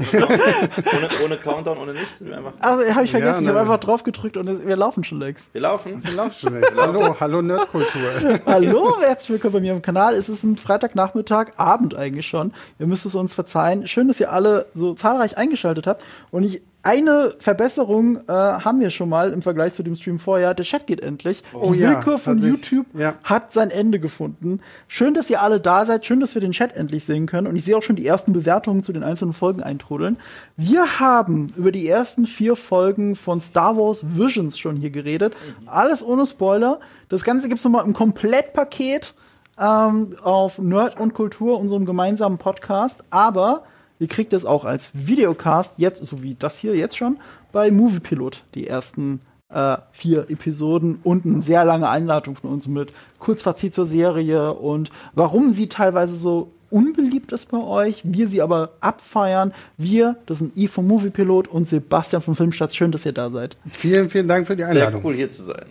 Ohne, 0.00 1.08
ohne 1.24 1.36
Countdown, 1.36 1.78
ohne 1.78 1.92
nichts. 1.92 2.24
wir 2.24 2.36
Einfach, 2.36 2.52
Also, 2.60 2.94
habe 2.94 3.04
ich 3.04 3.10
vergessen, 3.10 3.40
ich 3.40 3.42
ne. 3.44 3.48
habe 3.50 3.60
einfach 3.60 3.78
drauf 3.78 4.02
gedrückt 4.02 4.36
und 4.36 4.66
wir 4.66 4.76
laufen 4.76 5.04
schon 5.04 5.18
längst. 5.20 5.52
wir 5.52 5.60
laufen. 5.60 6.02
Lauf 6.16 6.38
schon 6.38 6.54
jetzt. 6.60 6.74
hallo, 6.76 7.16
hallo 7.20 7.42
Nerdkultur. 7.42 8.40
Hallo, 8.46 8.96
herzlich 9.00 9.30
willkommen 9.30 9.52
bei 9.54 9.60
mir 9.60 9.72
im 9.72 9.82
Kanal. 9.82 10.14
Es 10.14 10.28
ist 10.28 10.42
ein 10.42 10.56
Freitagnachmittag, 10.56 11.48
Abend 11.56 11.94
eigentlich 11.96 12.26
schon. 12.26 12.52
Ihr 12.78 12.86
müsst 12.86 13.04
es 13.06 13.14
uns 13.14 13.34
verzeihen. 13.34 13.86
Schön, 13.86 14.08
dass 14.08 14.20
ihr 14.20 14.32
alle 14.32 14.66
so 14.74 14.94
zahlreich 14.94 15.36
eingeschaltet 15.36 15.86
habt. 15.86 16.02
Und 16.30 16.44
ich, 16.44 16.62
eine 16.82 17.34
Verbesserung 17.38 18.20
äh, 18.26 18.32
haben 18.32 18.80
wir 18.80 18.90
schon 18.90 19.08
mal 19.10 19.32
im 19.32 19.42
Vergleich 19.42 19.74
zu 19.74 19.82
dem 19.82 19.96
Stream 19.96 20.18
vorher. 20.18 20.54
Der 20.54 20.64
Chat 20.64 20.86
geht 20.86 21.02
endlich. 21.02 21.42
Oh 21.52 21.72
Die 21.72 21.80
ja, 21.80 21.90
Willkür 21.90 22.18
von 22.18 22.34
tatsächlich. 22.38 22.70
YouTube 22.70 22.86
Ja. 22.94 23.14
hat 23.22 23.52
sein 23.52 23.70
Ende 23.70 24.00
gefunden. 24.00 24.60
Schön, 24.88 25.12
dass 25.12 25.28
ihr 25.28 25.42
alle 25.42 25.60
da 25.60 25.84
seid. 25.84 26.06
Schön, 26.06 26.20
dass 26.20 26.34
wir 26.34 26.40
den 26.40 26.52
Chat 26.52 26.74
endlich 26.76 27.04
sehen 27.04 27.26
können. 27.26 27.46
Und 27.46 27.56
ich 27.56 27.64
sehe 27.66 27.76
auch 27.76 27.82
schon 27.82 27.96
die 27.96 28.06
ersten 28.06 28.32
Bewertungen 28.32 28.82
zu 28.82 28.92
den 28.92 29.02
einzelnen 29.02 29.34
Folgen 29.34 29.62
eintrudeln. 29.62 30.16
Wir 30.56 31.00
haben 31.00 31.48
über 31.56 31.70
die 31.70 31.86
ersten 31.86 32.24
vier 32.26 32.56
Folgen 32.56 33.14
von 33.14 33.40
Star 33.40 33.76
Wars 33.76 34.04
Visions 34.16 34.58
schon 34.58 34.76
hier 34.76 34.90
geredet. 34.90 35.34
Alles 35.66 36.02
ohne 36.02 36.24
Spoiler. 36.24 36.80
Das 37.10 37.24
Ganze 37.24 37.48
gibt's 37.48 37.64
nochmal 37.64 37.84
im 37.84 37.92
Komplettpaket 37.92 39.12
ähm, 39.60 40.16
auf 40.22 40.58
Nerd 40.58 40.98
und 40.98 41.12
Kultur, 41.12 41.60
unserem 41.60 41.84
gemeinsamen 41.84 42.38
Podcast. 42.38 43.04
Aber 43.10 43.64
ihr 44.00 44.08
kriegt 44.08 44.32
es 44.32 44.44
auch 44.44 44.64
als 44.64 44.90
Videocast, 44.94 45.74
jetzt, 45.76 46.04
so 46.04 46.22
wie 46.22 46.34
das 46.34 46.58
hier 46.58 46.74
jetzt 46.74 46.96
schon, 46.96 47.18
bei 47.52 47.70
Moviepilot, 47.70 48.42
die 48.54 48.66
ersten 48.66 49.20
äh, 49.50 49.76
vier 49.92 50.30
Episoden 50.30 50.98
und 51.04 51.26
eine 51.26 51.42
sehr 51.42 51.64
lange 51.64 51.88
Einladung 51.88 52.36
von 52.36 52.50
uns 52.50 52.66
mit 52.66 52.92
Kurzfazit 53.18 53.74
zur 53.74 53.86
Serie 53.86 54.54
und 54.54 54.90
warum 55.14 55.52
sie 55.52 55.68
teilweise 55.68 56.16
so 56.16 56.52
unbeliebt 56.70 57.32
ist 57.32 57.50
bei 57.50 57.58
euch, 57.58 58.00
wir 58.04 58.28
sie 58.28 58.42
aber 58.42 58.70
abfeiern. 58.80 59.52
Wir, 59.76 60.16
das 60.26 60.38
sind 60.38 60.56
Yves 60.56 60.70
vom 60.72 60.86
Moviepilot 60.86 61.48
und 61.48 61.66
Sebastian 61.66 62.22
vom 62.22 62.36
Filmstadt. 62.36 62.74
Schön, 62.74 62.92
dass 62.92 63.04
ihr 63.04 63.12
da 63.12 63.28
seid. 63.30 63.56
Vielen, 63.70 64.08
vielen 64.08 64.28
Dank 64.28 64.46
für 64.46 64.54
die 64.54 64.62
Sehr 64.62 64.70
Einladung. 64.70 65.02
cool, 65.04 65.14
hier 65.14 65.28
zu 65.30 65.42
sein. 65.42 65.66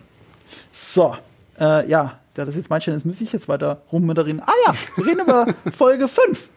So, 0.72 1.16
äh, 1.58 1.88
ja, 1.88 2.18
da 2.34 2.44
das 2.44 2.56
jetzt 2.56 2.68
mein 2.68 2.80
Channel 2.80 2.98
ist, 2.98 3.06
muss 3.06 3.20
ich 3.20 3.32
jetzt 3.32 3.48
weiter 3.48 3.80
rummoderieren. 3.90 4.40
Ah 4.40 4.52
ja, 4.66 4.74
wir 4.96 5.06
reden 5.06 5.20
über 5.20 5.46
Folge 5.72 6.06
5. 6.06 6.50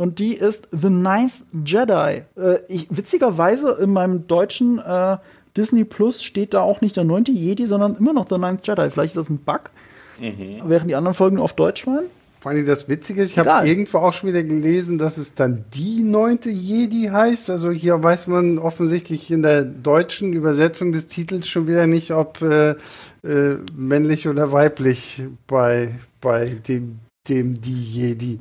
Und 0.00 0.18
die 0.18 0.32
ist 0.32 0.66
The 0.72 0.88
Ninth 0.88 1.44
Jedi. 1.52 2.22
Äh, 2.34 2.60
ich, 2.68 2.86
witzigerweise 2.88 3.76
in 3.82 3.92
meinem 3.92 4.26
deutschen 4.26 4.78
äh, 4.78 5.18
Disney 5.54 5.84
Plus 5.84 6.22
steht 6.22 6.54
da 6.54 6.62
auch 6.62 6.80
nicht 6.80 6.96
der 6.96 7.04
neunte 7.04 7.32
Jedi, 7.32 7.66
sondern 7.66 7.96
immer 7.96 8.14
noch 8.14 8.26
The 8.30 8.38
Ninth 8.38 8.66
Jedi. 8.66 8.88
Vielleicht 8.88 9.14
ist 9.14 9.18
das 9.18 9.28
ein 9.28 9.36
Bug. 9.36 9.70
Während 10.18 10.88
die 10.88 10.94
anderen 10.94 11.14
Folgen 11.14 11.38
auf 11.38 11.52
Deutsch 11.52 11.86
waren. 11.86 12.04
Vor 12.40 12.50
allem 12.50 12.64
das 12.64 12.88
Witzige 12.88 13.20
ist, 13.20 13.32
ich 13.32 13.38
habe 13.38 13.68
irgendwo 13.68 13.98
auch 13.98 14.14
schon 14.14 14.30
wieder 14.30 14.42
gelesen, 14.42 14.96
dass 14.96 15.18
es 15.18 15.34
dann 15.34 15.66
die 15.74 16.00
neunte 16.02 16.48
Jedi 16.48 17.10
heißt. 17.12 17.50
Also 17.50 17.70
hier 17.70 18.02
weiß 18.02 18.26
man 18.28 18.58
offensichtlich 18.58 19.30
in 19.30 19.42
der 19.42 19.64
deutschen 19.64 20.32
Übersetzung 20.32 20.92
des 20.92 21.08
Titels 21.08 21.46
schon 21.46 21.68
wieder 21.68 21.86
nicht, 21.86 22.12
ob 22.12 22.40
äh, 22.40 22.70
äh, 23.22 23.58
männlich 23.76 24.28
oder 24.28 24.50
weiblich 24.50 25.22
bei, 25.46 25.90
bei 26.22 26.56
dem, 26.66 27.00
dem 27.28 27.60
die 27.60 27.82
Jedi. 27.82 28.40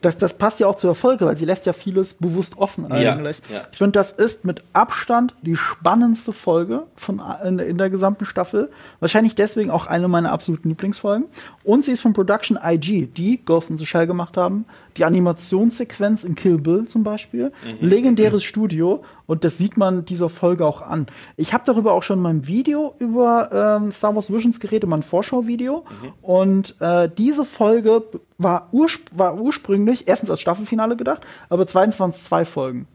Das, 0.00 0.16
das 0.16 0.38
passt 0.38 0.60
ja 0.60 0.66
auch 0.68 0.76
zur 0.76 0.94
Folge, 0.94 1.26
weil 1.26 1.36
sie 1.36 1.44
lässt 1.44 1.66
ja 1.66 1.72
vieles 1.72 2.14
bewusst 2.14 2.56
offen 2.58 2.86
Ja, 2.90 3.12
eigentlich. 3.14 3.40
ja. 3.52 3.62
Ich 3.72 3.78
finde, 3.78 3.92
das 3.92 4.12
ist 4.12 4.44
mit 4.44 4.62
Abstand 4.72 5.34
die 5.42 5.56
spannendste 5.56 6.32
Folge 6.32 6.84
von, 6.94 7.20
in, 7.44 7.58
in 7.58 7.78
der 7.78 7.90
gesamten 7.90 8.24
Staffel. 8.24 8.70
Wahrscheinlich 9.00 9.34
deswegen 9.34 9.70
auch 9.70 9.86
eine 9.86 10.06
meiner 10.06 10.30
absoluten 10.30 10.68
Lieblingsfolgen. 10.68 11.26
Und 11.64 11.84
sie 11.84 11.92
ist 11.92 12.00
von 12.00 12.12
Production 12.12 12.58
IG, 12.62 13.06
die 13.06 13.44
Ghost 13.44 13.70
in 13.70 13.78
the 13.78 13.86
Shell 13.86 14.06
gemacht 14.06 14.36
haben. 14.36 14.66
Die 14.98 15.04
Animationssequenz 15.04 16.24
in 16.24 16.34
Kill 16.34 16.58
Bill 16.58 16.86
zum 16.86 17.04
Beispiel. 17.04 17.52
Legendäres 17.80 18.42
Studio. 18.44 19.04
Und 19.26 19.44
das 19.44 19.58
sieht 19.58 19.76
man 19.76 20.04
dieser 20.04 20.28
Folge 20.28 20.66
auch 20.66 20.82
an. 20.82 21.06
Ich 21.36 21.52
habe 21.52 21.62
darüber 21.66 21.92
auch 21.92 22.02
schon 22.02 22.18
in 22.18 22.22
meinem 22.22 22.46
Video 22.46 22.94
über 22.98 23.78
ähm, 23.80 23.92
Star 23.92 24.14
Wars 24.14 24.32
Visions 24.32 24.58
geredet, 24.58 24.88
mein 24.88 25.02
Vorschauvideo. 25.02 25.84
Und 26.22 26.80
äh, 26.80 27.08
diese 27.16 27.44
Folge 27.44 28.02
war, 28.38 28.68
urspr 28.72 29.18
war 29.18 29.38
ursprünglich 29.38 30.08
erstens 30.08 30.30
als 30.30 30.40
Staffelfinale 30.40 30.96
gedacht, 30.96 31.22
aber 31.48 31.66
zweitens 31.66 32.00
waren 32.00 32.10
es 32.10 32.24
zwei 32.24 32.44
Folgen. 32.44 32.86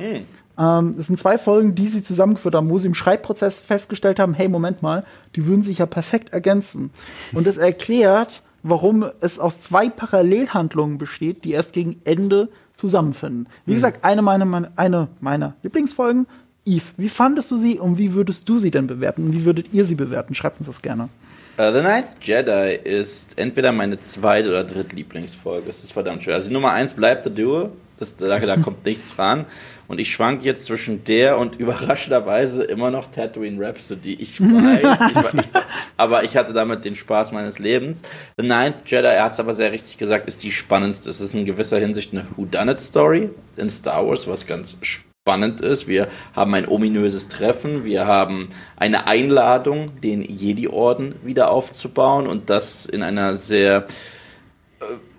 Ähm, 0.58 0.96
es 1.00 1.08
sind 1.08 1.20
zwei 1.20 1.38
Folgen, 1.38 1.76
die 1.76 1.88
sie 1.88 2.04
zusammengeführt 2.04 2.56
haben, 2.56 2.70
wo 2.70 2.78
sie 2.78 2.88
im 2.88 2.94
Schreibprozess 2.94 3.60
festgestellt 3.60 4.20
haben, 4.20 4.34
hey, 4.34 4.48
Moment 4.50 4.82
mal, 4.82 5.04
die 5.36 5.46
würden 5.46 5.64
sich 5.64 5.80
ja 5.80 5.86
perfekt 5.86 6.34
ergänzen. 6.34 6.92
Und 7.34 7.48
das 7.48 7.58
erklärt, 7.58 8.42
warum 8.64 9.06
es 9.22 9.40
aus 9.40 9.62
zwei 9.62 9.90
Parallelhandlungen 9.90 10.98
besteht, 10.98 11.44
die 11.44 11.52
erst 11.52 11.74
gegen 11.74 12.00
Ende 12.06 12.50
zusammenfinden. 12.74 13.48
Wie 13.66 13.74
gesagt, 13.74 14.04
eine 14.04 14.22
meiner, 14.22 14.46
meine, 14.46 14.72
eine 14.76 15.10
meiner 15.20 15.56
Lieblingsfolgen. 15.62 16.26
Eve, 16.66 16.86
wie 16.98 17.10
fandest 17.10 17.52
du 17.52 17.58
sie 17.58 17.78
und 17.78 17.98
wie 17.98 18.14
würdest 18.14 18.48
du 18.48 18.58
sie 18.58 18.72
denn 18.72 18.88
bewerten? 18.88 19.26
Und 19.26 19.34
wie 19.34 19.46
würdet 19.46 19.74
ihr 19.74 19.84
sie 19.86 19.96
bewerten? 19.96 20.34
Schreibt 20.34 20.60
uns 20.60 20.68
das 20.68 20.82
gerne. 20.82 21.10
Uh, 21.60 21.72
The 21.72 21.82
Ninth 21.82 22.18
Jedi 22.22 22.80
ist 22.84 23.38
entweder 23.38 23.72
meine 23.72 24.00
zweit- 24.00 24.48
oder 24.48 24.64
drittlieblingsfolge. 24.64 25.70
Es 25.70 25.84
ist 25.84 25.92
verdammt 25.92 26.24
schwer. 26.24 26.36
Also 26.36 26.52
Nummer 26.52 26.72
eins 26.72 26.94
bleibt 26.96 27.26
The 27.26 27.30
Duel. 27.30 27.70
Das, 28.00 28.18
da, 28.18 28.40
da 28.40 28.58
kommt 28.58 28.86
nichts 28.86 29.20
ran. 29.20 29.46
Und 29.88 30.00
ich 30.00 30.12
schwank 30.12 30.44
jetzt 30.44 30.66
zwischen 30.66 31.04
der 31.04 31.38
und 31.38 31.56
überraschenderweise 31.60 32.64
immer 32.64 32.92
noch 32.92 33.12
Tatooine 33.12 33.60
Rhapsody. 33.66 34.14
Ich 34.14 34.40
weiß, 34.42 35.34
ich, 35.34 35.40
ich, 35.40 35.46
aber 35.98 36.24
ich 36.24 36.38
hatte 36.38 36.54
damit 36.54 36.86
den 36.86 36.96
Spaß 36.96 37.32
meines 37.32 37.60
Lebens. 37.60 38.02
The 38.38 38.46
Ninth 38.46 38.84
Jedi, 38.86 39.08
er 39.08 39.24
hat 39.24 39.34
es 39.34 39.40
aber 39.40 39.54
sehr 39.54 39.72
richtig 39.72 39.98
gesagt, 39.98 40.28
ist 40.28 40.44
die 40.44 40.52
spannendste. 40.52 41.10
Es 41.10 41.22
ist 41.22 41.36
in 41.36 41.46
gewisser 41.46 41.80
Hinsicht 41.80 42.14
eine 42.14 42.26
Whodunit-Story 42.36 43.30
in 43.58 43.70
Star 43.70 44.08
Wars, 44.08 44.28
was 44.28 44.46
ganz 44.46 44.78
spannend 44.82 45.62
ist. 45.62 45.88
Wir 45.88 46.08
haben 46.36 46.54
ein 46.54 46.68
ominöses 46.68 47.30
Treffen, 47.30 47.86
wir 47.86 48.06
haben 48.06 48.50
eine 48.76 49.08
Einladung, 49.08 50.02
den 50.02 50.22
Jedi-Orden 50.22 51.16
wieder 51.24 51.50
aufzubauen 51.50 52.28
und 52.28 52.50
das 52.50 52.86
in 52.86 53.04
einer 53.04 53.38
sehr 53.38 53.88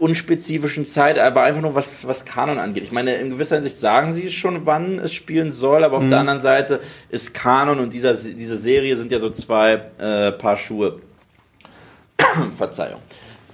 unspezifischen 0.04 0.84
Zeit, 0.84 1.18
aber 1.18 1.42
einfach 1.42 1.62
nur 1.62 1.74
was, 1.74 2.06
was 2.06 2.26
Kanon 2.26 2.58
angeht. 2.58 2.84
Ich 2.84 2.92
meine, 2.92 3.14
in 3.14 3.30
gewisser 3.30 3.56
Hinsicht 3.56 3.80
sagen 3.80 4.12
sie 4.12 4.30
schon, 4.30 4.66
wann 4.66 4.98
es 4.98 5.14
spielen 5.14 5.50
soll, 5.50 5.82
aber 5.82 5.96
auf 5.96 6.02
mhm. 6.02 6.10
der 6.10 6.20
anderen 6.20 6.42
Seite 6.42 6.80
ist 7.08 7.32
Kanon 7.32 7.78
und 7.78 7.94
dieser, 7.94 8.12
diese 8.14 8.58
Serie 8.58 8.98
sind 8.98 9.10
ja 9.10 9.18
so 9.18 9.30
zwei 9.30 9.80
äh, 9.98 10.32
Paar 10.32 10.58
Schuhe. 10.58 11.00
Verzeihung. 12.56 13.00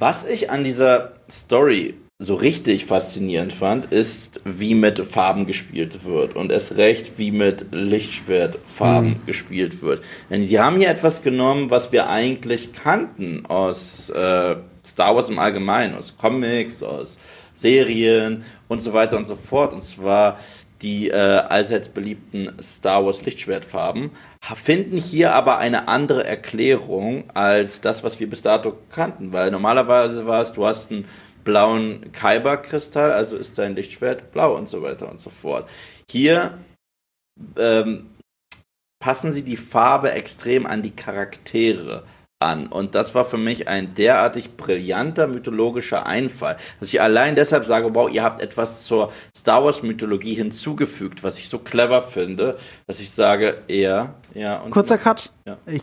Was 0.01 0.27
ich 0.27 0.51
an 0.51 0.65
dieser 0.65 1.13
Story 1.31 1.95
so 2.19 2.35
richtig 2.35 2.85
faszinierend 2.85 3.53
fand, 3.53 3.93
ist, 3.93 4.41
wie 4.45 4.75
mit 4.75 4.99
Farben 4.99 5.47
gespielt 5.47 6.05
wird 6.05 6.37
und 6.37 6.51
es 6.53 6.77
recht, 6.77 7.19
wie 7.19 7.31
mit 7.31 7.67
Lichtschwertfarben 7.71 9.11
mhm. 9.11 9.27
gespielt 9.27 9.83
wird. 9.83 10.03
Denn 10.29 10.47
sie 10.47 10.59
haben 10.59 10.77
hier 10.77 10.91
etwas 10.91 11.23
genommen, 11.23 11.71
was 11.71 11.93
wir 11.93 12.11
eigentlich 12.11 12.73
kannten 12.75 13.47
aus 13.47 14.11
äh, 14.11 14.57
Star 14.91 15.14
Wars 15.14 15.28
im 15.28 15.38
Allgemeinen, 15.38 15.95
aus 15.95 16.16
Comics, 16.16 16.82
aus 16.82 17.18
Serien 17.55 18.45
und 18.68 18.80
so 18.80 18.93
weiter 18.93 19.16
und 19.16 19.26
so 19.26 19.36
fort. 19.36 19.72
Und 19.72 19.82
zwar 19.82 20.38
die 20.82 21.11
äh, 21.11 21.14
allseits 21.14 21.88
beliebten 21.88 22.53
Star 22.62 23.05
Wars 23.05 23.24
Lichtschwertfarben, 23.24 24.11
finden 24.55 24.97
hier 24.97 25.34
aber 25.34 25.59
eine 25.59 25.88
andere 25.88 26.24
Erklärung 26.24 27.24
als 27.34 27.80
das, 27.80 28.03
was 28.03 28.18
wir 28.18 28.30
bis 28.30 28.43
dato 28.43 28.76
kannten. 28.91 29.32
Weil 29.32 29.51
normalerweise 29.51 30.26
war 30.26 30.43
es, 30.43 30.53
du 30.53 30.64
hast 30.64 30.91
einen 30.91 31.07
blauen 31.45 32.12
Kyber-Kristall, 32.12 33.12
also 33.12 33.36
ist 33.36 33.59
dein 33.59 33.74
Lichtschwert 33.74 34.32
blau 34.32 34.57
und 34.57 34.68
so 34.68 34.82
weiter 34.82 35.11
und 35.11 35.20
so 35.20 35.30
fort. 35.30 35.68
Hier 36.11 36.59
ähm, 37.57 38.11
passen 39.01 39.32
sie 39.32 39.45
die 39.45 39.57
Farbe 39.57 40.12
extrem 40.12 40.66
an 40.66 40.82
die 40.82 40.95
Charaktere 40.95 42.05
an. 42.41 42.66
Und 42.66 42.95
das 42.95 43.14
war 43.14 43.24
für 43.24 43.38
mich 43.38 43.68
ein 43.68 43.95
derartig 43.95 44.57
brillanter 44.57 45.26
mythologischer 45.26 46.07
Einfall, 46.07 46.57
dass 46.80 46.88
ich 46.88 47.01
allein 47.01 47.36
deshalb 47.36 47.64
sage, 47.64 47.95
wow, 47.95 48.11
ihr 48.11 48.22
habt 48.22 48.41
etwas 48.41 48.84
zur 48.84 49.12
Star 49.36 49.64
Wars 49.64 49.82
Mythologie 49.82 50.34
hinzugefügt, 50.34 51.22
was 51.22 51.38
ich 51.38 51.49
so 51.49 51.59
clever 51.59 52.03
finde, 52.03 52.57
dass 52.86 53.01
ich 53.01 53.11
sage, 53.11 53.59
eher, 53.68 54.14
ja. 54.34 54.64
Kurzer 54.70 54.99
Cut. 54.99 55.32
Ja. 55.45 55.59
Ich 55.66 55.82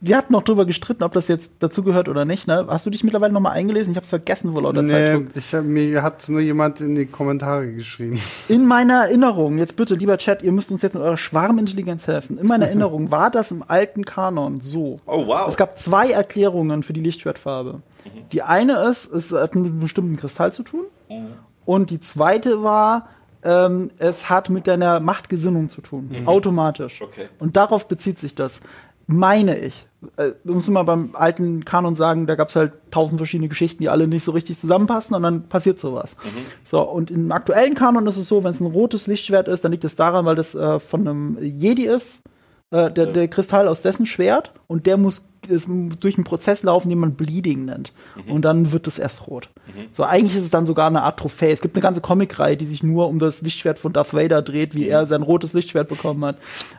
wir 0.00 0.16
hatten 0.16 0.32
noch 0.32 0.42
drüber 0.42 0.66
gestritten, 0.66 1.02
ob 1.04 1.12
das 1.12 1.28
jetzt 1.28 1.50
dazugehört 1.58 2.08
oder 2.08 2.26
nicht. 2.26 2.46
Ne? 2.46 2.66
Hast 2.68 2.84
du 2.84 2.90
dich 2.90 3.02
mittlerweile 3.02 3.32
nochmal 3.32 3.52
eingelesen? 3.52 3.92
Ich 3.92 3.96
habe 3.96 4.04
es 4.04 4.10
vergessen 4.10 4.52
vor 4.52 4.62
lauter 4.62 4.82
nee, 4.82 4.90
Zeitdruck. 4.90 5.28
Ich 5.34 5.54
hab, 5.54 5.64
mir 5.64 6.02
hat 6.02 6.28
nur 6.28 6.40
jemand 6.40 6.80
in 6.80 6.94
die 6.94 7.06
Kommentare 7.06 7.72
geschrieben. 7.72 8.20
In 8.48 8.66
meiner 8.66 9.04
Erinnerung, 9.04 9.58
jetzt 9.58 9.76
bitte, 9.76 9.94
lieber 9.94 10.18
Chat, 10.18 10.42
ihr 10.42 10.52
müsst 10.52 10.70
uns 10.70 10.82
jetzt 10.82 10.94
mit 10.94 11.02
eurer 11.02 11.16
Schwarmintelligenz 11.16 12.06
helfen. 12.06 12.36
In 12.36 12.46
meiner 12.46 12.66
Erinnerung 12.66 13.10
war 13.10 13.30
das 13.30 13.50
im 13.50 13.64
alten 13.66 14.04
Kanon 14.04 14.60
so. 14.60 15.00
Oh, 15.06 15.26
wow. 15.26 15.48
Es 15.48 15.56
gab 15.56 15.78
zwei 15.78 16.10
Erklärungen 16.10 16.82
für 16.82 16.92
die 16.92 17.00
Lichtschwertfarbe. 17.00 17.80
Mhm. 18.04 18.28
Die 18.32 18.42
eine 18.42 18.80
ist, 18.88 19.10
es 19.10 19.32
hat 19.32 19.54
mit 19.54 19.64
einem 19.64 19.80
bestimmten 19.80 20.16
Kristall 20.16 20.52
zu 20.52 20.62
tun. 20.62 20.84
Mhm. 21.08 21.28
Und 21.64 21.90
die 21.90 22.00
zweite 22.00 22.62
war, 22.62 23.08
ähm, 23.42 23.90
es 23.98 24.28
hat 24.28 24.50
mit 24.50 24.66
deiner 24.66 25.00
Machtgesinnung 25.00 25.68
zu 25.68 25.80
tun. 25.80 26.10
Mhm. 26.10 26.28
Automatisch. 26.28 27.00
Okay. 27.00 27.26
Und 27.38 27.56
darauf 27.56 27.88
bezieht 27.88 28.18
sich 28.18 28.34
das 28.34 28.60
meine 29.06 29.58
ich. 29.58 29.86
Äh, 30.16 30.32
du 30.44 30.54
musst 30.54 30.68
mal 30.68 30.82
beim 30.82 31.10
alten 31.14 31.64
Kanon 31.64 31.96
sagen, 31.96 32.26
da 32.26 32.34
gab 32.34 32.48
es 32.48 32.56
halt 32.56 32.72
tausend 32.90 33.18
verschiedene 33.18 33.48
Geschichten, 33.48 33.82
die 33.82 33.88
alle 33.88 34.06
nicht 34.06 34.24
so 34.24 34.32
richtig 34.32 34.58
zusammenpassen 34.58 35.14
und 35.14 35.22
dann 35.22 35.48
passiert 35.48 35.78
sowas. 35.78 36.16
Mhm. 36.22 36.28
So, 36.64 36.82
und 36.82 37.10
im 37.10 37.30
aktuellen 37.32 37.74
Kanon 37.74 38.06
ist 38.06 38.16
es 38.16 38.28
so, 38.28 38.44
wenn 38.44 38.52
es 38.52 38.60
ein 38.60 38.66
rotes 38.66 39.06
Lichtschwert 39.06 39.48
ist, 39.48 39.64
dann 39.64 39.72
liegt 39.72 39.84
es 39.84 39.96
daran, 39.96 40.24
weil 40.24 40.36
das 40.36 40.54
äh, 40.54 40.80
von 40.80 41.06
einem 41.06 41.38
Jedi 41.40 41.84
ist, 41.84 42.22
äh, 42.70 42.90
der, 42.90 43.06
der, 43.06 43.28
Kristall 43.28 43.68
aus 43.68 43.82
dessen 43.82 44.06
Schwert 44.06 44.52
und 44.66 44.86
der 44.86 44.96
muss 44.96 45.28
ist, 45.46 45.68
durch 46.00 46.16
einen 46.16 46.24
Prozess 46.24 46.64
laufen, 46.64 46.88
den 46.88 46.98
man 46.98 47.14
Bleeding 47.14 47.64
nennt. 47.64 47.92
Mhm. 48.16 48.32
Und 48.32 48.42
dann 48.44 48.72
wird 48.72 48.88
es 48.88 48.98
erst 48.98 49.28
rot. 49.28 49.50
Mhm. 49.68 49.86
So, 49.92 50.02
eigentlich 50.02 50.36
ist 50.36 50.42
es 50.42 50.50
dann 50.50 50.66
sogar 50.66 50.88
eine 50.88 51.02
Art 51.02 51.20
Trophäe. 51.20 51.52
Es 51.52 51.60
gibt 51.60 51.76
eine 51.76 51.82
ganze 51.82 52.00
Comicreihe, 52.00 52.56
die 52.56 52.66
sich 52.66 52.82
nur 52.82 53.08
um 53.08 53.20
das 53.20 53.40
Lichtschwert 53.40 53.78
von 53.78 53.92
Darth 53.92 54.14
Vader 54.14 54.42
dreht, 54.42 54.74
wie 54.74 54.86
mhm. 54.86 54.90
er 54.90 55.06
sein 55.06 55.22
rotes 55.22 55.52
Lichtschwert 55.52 55.88
bekommen 55.88 56.24
hat. 56.24 56.38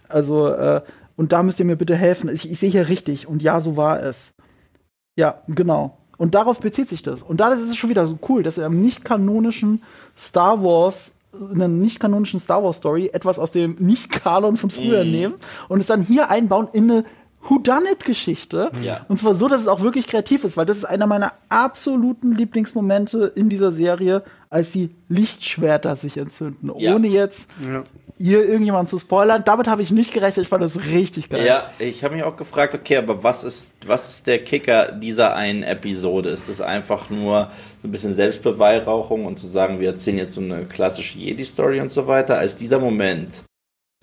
Also, 0.09 0.49
äh, 0.49 0.82
und 1.18 1.34
da 1.34 1.43
müsst 1.43 1.59
ihr 1.59 1.65
mir 1.65 1.76
bitte 1.76 1.95
helfen. 1.95 2.30
Ich, 2.30 2.49
ich 2.49 2.57
sehe 2.57 2.70
hier 2.70 2.88
richtig. 2.88 3.28
Und 3.28 3.43
ja, 3.43 3.59
so 3.59 3.76
war 3.76 4.01
es. 4.01 4.34
Ja, 5.18 5.41
genau. 5.47 5.97
Und 6.18 6.36
darauf 6.36 6.59
bezieht 6.59 6.88
sich 6.88 7.01
das. 7.01 7.24
Und 7.24 7.39
da 7.39 7.51
ist 7.51 7.59
es 7.59 7.76
schon 7.76 7.89
wieder 7.89 8.07
so 8.07 8.18
cool, 8.30 8.43
dass 8.43 8.57
er 8.57 8.68
im 8.68 8.82
nicht 8.82 9.03
kanonischen 9.03 9.82
Star 10.15 10.63
Wars, 10.63 11.11
in 11.34 11.55
einer 11.55 11.68
nicht 11.68 11.99
kanonischen 11.99 12.39
Star 12.39 12.63
Wars 12.63 12.78
Story 12.78 13.09
etwas 13.11 13.39
aus 13.39 13.51
dem 13.51 13.76
Nicht-Kanon 13.80 14.57
von 14.57 14.70
früher 14.70 15.03
mm. 15.03 15.11
nehmen 15.11 15.36
und 15.68 15.82
es 15.82 15.88
dann 15.88 16.01
hier 16.01 16.30
einbauen 16.30 16.70
in 16.72 16.89
eine 16.89 17.05
Whodunit-Geschichte. 17.43 18.72
Ja. 18.84 19.05
Und 19.07 19.20
zwar 19.20 19.36
so, 19.36 19.47
dass 19.47 19.61
es 19.61 19.68
auch 19.68 19.82
wirklich 19.82 20.07
kreativ 20.07 20.43
ist, 20.43 20.57
weil 20.57 20.65
das 20.65 20.78
ist 20.78 20.86
einer 20.86 21.07
meiner 21.07 21.34
absoluten 21.49 22.34
Lieblingsmomente 22.34 23.32
in 23.36 23.49
dieser 23.49 23.72
Serie, 23.72 24.24
als 24.49 24.72
die 24.72 24.89
Lichtschwerter 25.09 25.95
sich 25.95 26.18
entzünden. 26.18 26.72
Ja. 26.78 26.95
Ohne 26.95 27.07
jetzt 27.07 27.47
ja 27.61 27.84
hier 28.18 28.47
irgendjemand 28.47 28.89
zu 28.89 28.97
spoilern. 28.97 29.43
Damit 29.45 29.68
habe 29.68 29.82
ich 29.82 29.91
nicht 29.91 30.13
gerechnet. 30.13 30.43
Ich 30.43 30.49
fand 30.49 30.63
das 30.63 30.86
richtig 30.88 31.30
geil. 31.30 31.45
Ja, 31.45 31.70
ich 31.80 32.03
habe 32.03 32.15
mich 32.15 32.24
auch 32.24 32.36
gefragt, 32.36 32.74
okay, 32.74 32.97
aber 32.97 33.24
was 33.24 33.43
ist, 33.43 33.74
was 33.86 34.09
ist 34.09 34.28
der 34.28 34.43
Kicker 34.43 34.91
dieser 34.91 35.36
einen 35.36 35.63
Episode? 35.63 36.30
Ist 36.30 36.49
das 36.49 36.61
einfach 36.61 37.09
nur 37.09 37.51
so 37.80 37.88
ein 37.88 37.91
bisschen 37.91 38.13
Selbstbeweihräuchung 38.13 39.26
und 39.26 39.38
zu 39.38 39.47
sagen, 39.47 39.80
wir 39.80 39.89
erzählen 39.89 40.18
jetzt 40.18 40.34
so 40.34 40.41
eine 40.41 40.65
klassische 40.65 41.20
Jedi-Story 41.20 41.80
und 41.80 41.91
so 41.91 42.07
weiter? 42.07 42.38
Als 42.38 42.55
dieser 42.55 42.80
Moment 42.80 43.43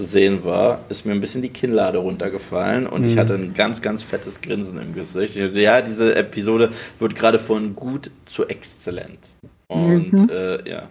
zu 0.01 0.07
sehen 0.07 0.45
war, 0.45 0.81
ist 0.89 1.07
mir 1.07 1.13
ein 1.13 1.21
bisschen 1.21 1.43
die 1.43 1.51
Kinnlade 1.51 1.99
runtergefallen 1.99 2.87
und 2.87 3.03
mhm. 3.03 3.09
ich 3.09 3.19
hatte 3.19 3.35
ein 3.35 3.55
ganz, 3.55 3.81
ganz 3.81 4.03
fettes 4.03 4.41
Grinsen 4.41 4.81
im 4.81 4.95
Gesicht. 4.95 5.37
Ja, 5.37 5.83
diese 5.83 6.17
Episode 6.17 6.73
wird 6.99 7.15
gerade 7.15 7.39
von 7.39 7.77
gut 7.77 8.11
zu 8.25 8.47
exzellent. 8.47 9.21
Und 9.69 10.13
mhm. 10.13 10.31
äh, 10.31 10.69
ja. 10.69 10.89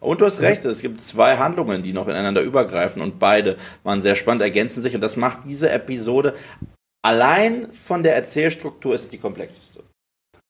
Und 0.00 0.20
du 0.20 0.24
hast 0.24 0.40
recht, 0.40 0.64
es 0.64 0.80
gibt 0.80 1.02
zwei 1.02 1.36
Handlungen, 1.36 1.82
die 1.82 1.92
noch 1.92 2.08
ineinander 2.08 2.40
übergreifen 2.40 3.02
und 3.02 3.18
beide 3.18 3.56
waren 3.82 4.00
sehr 4.00 4.16
spannend, 4.16 4.42
ergänzen 4.42 4.82
sich 4.82 4.94
und 4.94 5.02
das 5.02 5.16
macht 5.16 5.40
diese 5.46 5.70
Episode 5.70 6.34
allein 7.02 7.70
von 7.72 8.02
der 8.02 8.16
Erzählstruktur 8.16 8.94
ist 8.94 9.12
die 9.12 9.18
komplexeste. 9.18 9.84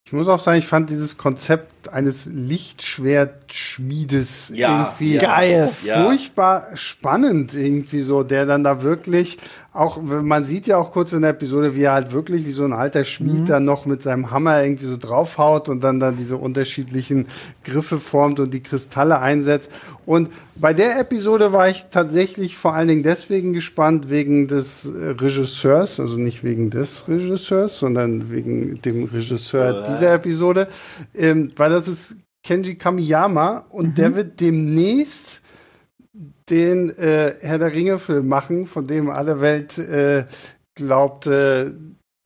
Ich 0.07 0.12
muss 0.12 0.26
auch 0.26 0.38
sagen, 0.40 0.59
ich 0.59 0.66
fand 0.66 0.90
dieses 0.90 1.18
Konzept 1.18 1.88
eines 1.88 2.26
Lichtschwertschmiedes 2.26 4.51
ja, 4.53 4.82
irgendwie 4.82 5.18
geil, 5.18 5.68
furchtbar 5.68 6.70
ja. 6.70 6.76
spannend 6.76 7.55
irgendwie 7.55 8.01
so, 8.01 8.24
der 8.24 8.44
dann 8.44 8.64
da 8.64 8.82
wirklich 8.82 9.38
auch, 9.73 10.03
man 10.03 10.45
sieht 10.45 10.66
ja 10.66 10.79
auch 10.79 10.91
kurz 10.91 11.12
in 11.12 11.23
der 11.23 11.31
Episode, 11.31 11.77
wie 11.77 11.85
er 11.85 11.93
halt 11.93 12.12
wirklich 12.12 12.45
wie 12.45 12.53
so 12.53 12.64
ein 12.64 12.73
alter 12.73 13.05
Schmied 13.05 13.43
mhm. 13.43 13.47
dann 13.47 13.64
noch 13.64 13.87
mit 13.87 14.03
seinem 14.03 14.33
Hammer 14.33 14.62
irgendwie 14.62 14.87
so 14.87 14.97
draufhaut 14.97 15.68
und 15.68 15.85
dann 15.85 16.01
da 16.01 16.11
diese 16.11 16.37
unterschiedlichen 16.37 17.27
Griffe 17.62 17.99
formt 17.99 18.41
und 18.41 18.53
die 18.53 18.62
Kristalle 18.62 19.21
einsetzt. 19.21 19.71
Und 20.07 20.31
bei 20.57 20.75
der 20.75 20.99
Episode 20.99 21.53
war 21.53 21.68
ich 21.68 21.87
tatsächlich 21.91 22.57
vor 22.57 22.75
allen 22.75 22.89
Dingen 22.89 23.03
deswegen 23.05 23.53
gespannt, 23.53 24.11
wegen 24.11 24.49
des 24.49 24.91
Regisseurs, 24.93 26.01
also 26.01 26.16
nicht 26.16 26.43
wegen 26.43 26.71
des 26.71 27.07
Regisseurs, 27.07 27.79
sondern 27.79 28.33
wegen 28.33 28.83
dem 28.83 29.05
Regisseur 29.05 29.85
dieser 29.85 30.14
Episode, 30.14 30.66
ähm, 31.14 31.53
weil 31.57 31.71
das 31.71 31.87
ist 31.87 32.16
Kenji 32.43 32.75
Kamiyama 32.75 33.66
und 33.71 33.91
mhm. 33.91 33.95
der 33.95 34.16
wird 34.16 34.41
demnächst 34.41 35.39
den 36.51 36.90
äh, 36.98 37.34
Herr 37.40 37.59
der 37.59 37.72
Ringe-Film 37.72 38.28
machen, 38.28 38.66
von 38.66 38.86
dem 38.86 39.11
alle 39.11 39.40
Welt 39.40 39.78
äh, 39.78 40.24
glaubt, 40.74 41.26
äh, 41.26 41.70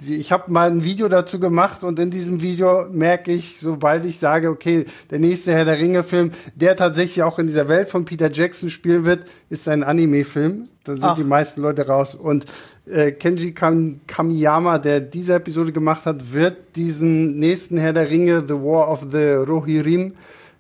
ich 0.07 0.33
habe 0.33 0.53
mal 0.53 0.71
ein 0.71 0.85
Video 0.85 1.09
dazu 1.09 1.39
gemacht 1.39 1.85
und 1.85 1.99
in 1.99 2.11
diesem 2.11 2.43
Video 2.43 2.87
merke 2.91 3.33
ich, 3.33 3.59
sobald 3.59 4.05
ich 4.05 4.19
sage, 4.19 4.51
okay, 4.51 4.87
der 5.11 5.19
nächste 5.19 5.53
Herr 5.53 5.65
der 5.65 5.79
Ringe-Film, 5.79 6.33
der 6.55 6.77
tatsächlich 6.77 7.23
auch 7.23 7.39
in 7.39 7.47
dieser 7.47 7.69
Welt 7.69 7.89
von 7.89 8.05
Peter 8.05 8.31
Jackson 8.31 8.71
spielen 8.71 9.05
wird, 9.05 9.25
ist 9.49 9.69
ein 9.69 9.83
Anime-Film. 9.83 10.69
Dann 10.85 10.97
sind 10.97 11.05
Ach. 11.05 11.15
die 11.15 11.25
meisten 11.25 11.63
Leute 11.63 11.87
raus. 11.87 12.15
Und 12.15 12.45
äh, 12.87 13.13
Kenji 13.13 13.53
Kam 13.53 14.01
Kamiyama, 14.07 14.79
der 14.79 15.01
diese 15.01 15.35
Episode 15.35 15.73
gemacht 15.73 16.05
hat, 16.05 16.33
wird 16.33 16.77
diesen 16.77 17.39
nächsten 17.39 17.79
Herr 17.79 17.93
der 17.93 18.11
Ringe, 18.11 18.45
The 18.47 18.55
War 18.55 18.91
of 18.91 19.07
the 19.11 19.33
Rohirrim, 19.33 20.15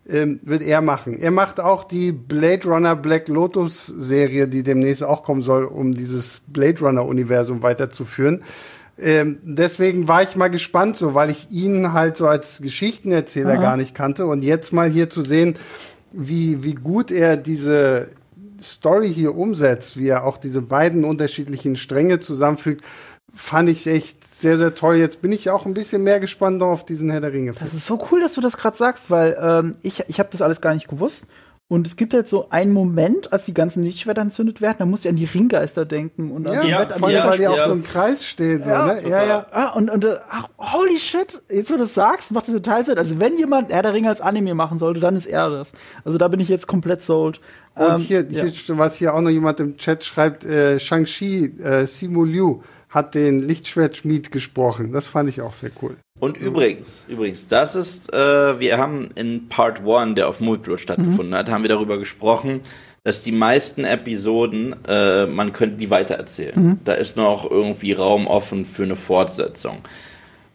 ähm, 0.08 0.40
wird 0.42 0.62
er 0.62 0.80
machen. 0.80 1.18
Er 1.18 1.30
macht 1.30 1.60
auch 1.60 1.84
die 1.84 2.12
Blade 2.12 2.68
Runner 2.68 2.94
Black 2.94 3.28
Lotus 3.28 3.86
Serie, 3.86 4.48
die 4.48 4.62
demnächst 4.62 5.02
auch 5.02 5.22
kommen 5.22 5.42
soll, 5.42 5.64
um 5.64 5.94
dieses 5.94 6.42
Blade 6.46 6.80
Runner 6.80 7.04
Universum 7.04 7.62
weiterzuführen. 7.62 8.42
Ähm, 8.98 9.38
deswegen 9.42 10.06
war 10.06 10.22
ich 10.22 10.36
mal 10.36 10.48
gespannt, 10.48 10.96
so 10.96 11.14
weil 11.14 11.30
ich 11.30 11.50
ihn 11.50 11.92
halt 11.92 12.16
so 12.16 12.28
als 12.28 12.60
Geschichtenerzähler 12.62 13.54
Aha. 13.54 13.62
gar 13.62 13.76
nicht 13.76 13.94
kannte 13.94 14.26
und 14.26 14.42
jetzt 14.42 14.72
mal 14.72 14.88
hier 14.88 15.10
zu 15.10 15.22
sehen, 15.22 15.56
wie 16.12 16.62
wie 16.62 16.74
gut 16.74 17.10
er 17.10 17.36
diese 17.36 18.08
Story 18.60 19.12
hier 19.12 19.34
umsetzt, 19.34 19.98
wie 19.98 20.08
er 20.08 20.24
auch 20.24 20.36
diese 20.36 20.62
beiden 20.62 21.04
unterschiedlichen 21.04 21.76
Stränge 21.76 22.20
zusammenfügt 22.20 22.82
fand 23.34 23.68
ich 23.68 23.86
echt 23.86 24.26
sehr, 24.32 24.58
sehr 24.58 24.74
toll. 24.74 24.96
Jetzt 24.96 25.22
bin 25.22 25.32
ich 25.32 25.50
auch 25.50 25.66
ein 25.66 25.74
bisschen 25.74 26.02
mehr 26.02 26.20
gespannt 26.20 26.62
auf 26.62 26.84
diesen 26.84 27.10
Herr 27.10 27.20
der 27.20 27.32
Ringe. 27.32 27.52
-Film. 27.52 27.60
Das 27.60 27.74
ist 27.74 27.86
so 27.86 28.04
cool, 28.10 28.20
dass 28.20 28.34
du 28.34 28.40
das 28.40 28.56
gerade 28.56 28.76
sagst, 28.76 29.10
weil 29.10 29.36
ähm, 29.40 29.76
ich, 29.82 30.04
ich 30.08 30.18
habe 30.18 30.28
das 30.32 30.42
alles 30.42 30.60
gar 30.60 30.74
nicht 30.74 30.88
gewusst. 30.88 31.26
Und 31.66 31.86
es 31.86 31.96
gibt 31.96 32.12
halt 32.12 32.28
so 32.28 32.50
einen 32.50 32.72
Moment, 32.74 33.32
als 33.32 33.46
die 33.46 33.54
ganzen 33.54 33.82
Lichtschwerter 33.82 34.20
entzündet 34.20 34.60
werden, 34.60 34.76
da 34.80 34.84
muss 34.84 35.00
ich 35.00 35.08
an 35.08 35.16
die 35.16 35.24
Ringgeister 35.24 35.86
denken 35.86 36.30
und 36.30 36.46
an 36.46 36.52
Ja, 36.52 36.62
die 36.62 36.68
ja, 36.68 36.88
vor 36.98 37.08
allem, 37.08 37.16
ja, 37.16 37.26
weil 37.26 37.38
die 37.38 37.46
auf 37.46 37.58
so 37.58 37.72
einem 37.72 37.82
Kreis 37.82 38.26
stehen. 38.26 38.62
So, 38.62 38.68
Ja, 38.68 38.94
ne? 38.94 39.08
ja, 39.08 39.24
ja. 39.24 39.46
Ah, 39.50 39.70
und, 39.70 39.88
und 39.88 40.04
äh, 40.04 40.16
ach, 40.28 40.48
holy 40.58 40.98
shit, 40.98 41.42
jetzt 41.48 41.70
wo 41.70 41.74
du 41.74 41.80
das 41.80 41.94
sagst, 41.94 42.32
macht 42.32 42.48
das 42.48 42.54
total 42.54 42.84
Sinn. 42.84 42.98
Also 42.98 43.18
wenn 43.18 43.38
jemand 43.38 43.72
Herr 43.72 43.82
der 43.82 43.94
Ringe 43.94 44.10
als 44.10 44.20
Anime 44.20 44.54
machen 44.54 44.78
sollte, 44.78 45.00
dann 45.00 45.16
ist 45.16 45.24
er 45.24 45.48
das. 45.48 45.72
Also 46.04 46.18
da 46.18 46.28
bin 46.28 46.38
ich 46.38 46.50
jetzt 46.50 46.66
komplett 46.66 47.02
sold. 47.02 47.40
Und 47.74 47.82
Ähm, 47.86 47.96
hier, 47.96 48.26
ja. 48.28 48.44
hier, 48.44 48.78
was 48.78 48.96
hier 48.96 49.14
auch 49.14 49.22
noch 49.22 49.30
jemand 49.30 49.58
im 49.58 49.78
Chat 49.78 50.04
schreibt, 50.04 50.44
äh, 50.44 50.78
Shang-Chi, 50.78 51.60
äh, 51.62 51.86
Simu 51.86 52.24
Liu 52.24 52.60
hat 52.94 53.14
den 53.14 53.40
Lichtschwertschmied 53.40 54.30
gesprochen. 54.30 54.92
Das 54.92 55.08
fand 55.08 55.28
ich 55.28 55.40
auch 55.40 55.52
sehr 55.52 55.70
cool. 55.82 55.96
Und 56.20 56.36
übrigens, 56.36 57.06
übrigens, 57.08 57.48
das 57.48 57.74
ist, 57.74 58.12
äh, 58.14 58.60
wir 58.60 58.78
haben 58.78 59.10
in 59.16 59.48
Part 59.48 59.80
1, 59.86 60.14
der 60.14 60.28
auf 60.28 60.38
Moviepilot 60.38 60.80
stattgefunden 60.80 61.34
hat, 61.34 61.50
haben 61.50 61.64
wir 61.64 61.68
darüber 61.68 61.98
gesprochen, 61.98 62.60
dass 63.02 63.22
die 63.22 63.32
meisten 63.32 63.84
Episoden, 63.84 64.76
äh, 64.86 65.26
man 65.26 65.52
könnte 65.52 65.76
die 65.76 65.90
weitererzählen. 65.90 66.80
Da 66.84 66.94
ist 66.94 67.16
noch 67.16 67.50
irgendwie 67.50 67.92
Raum 67.92 68.26
offen 68.28 68.64
für 68.64 68.84
eine 68.84 68.96
Fortsetzung. 68.96 69.80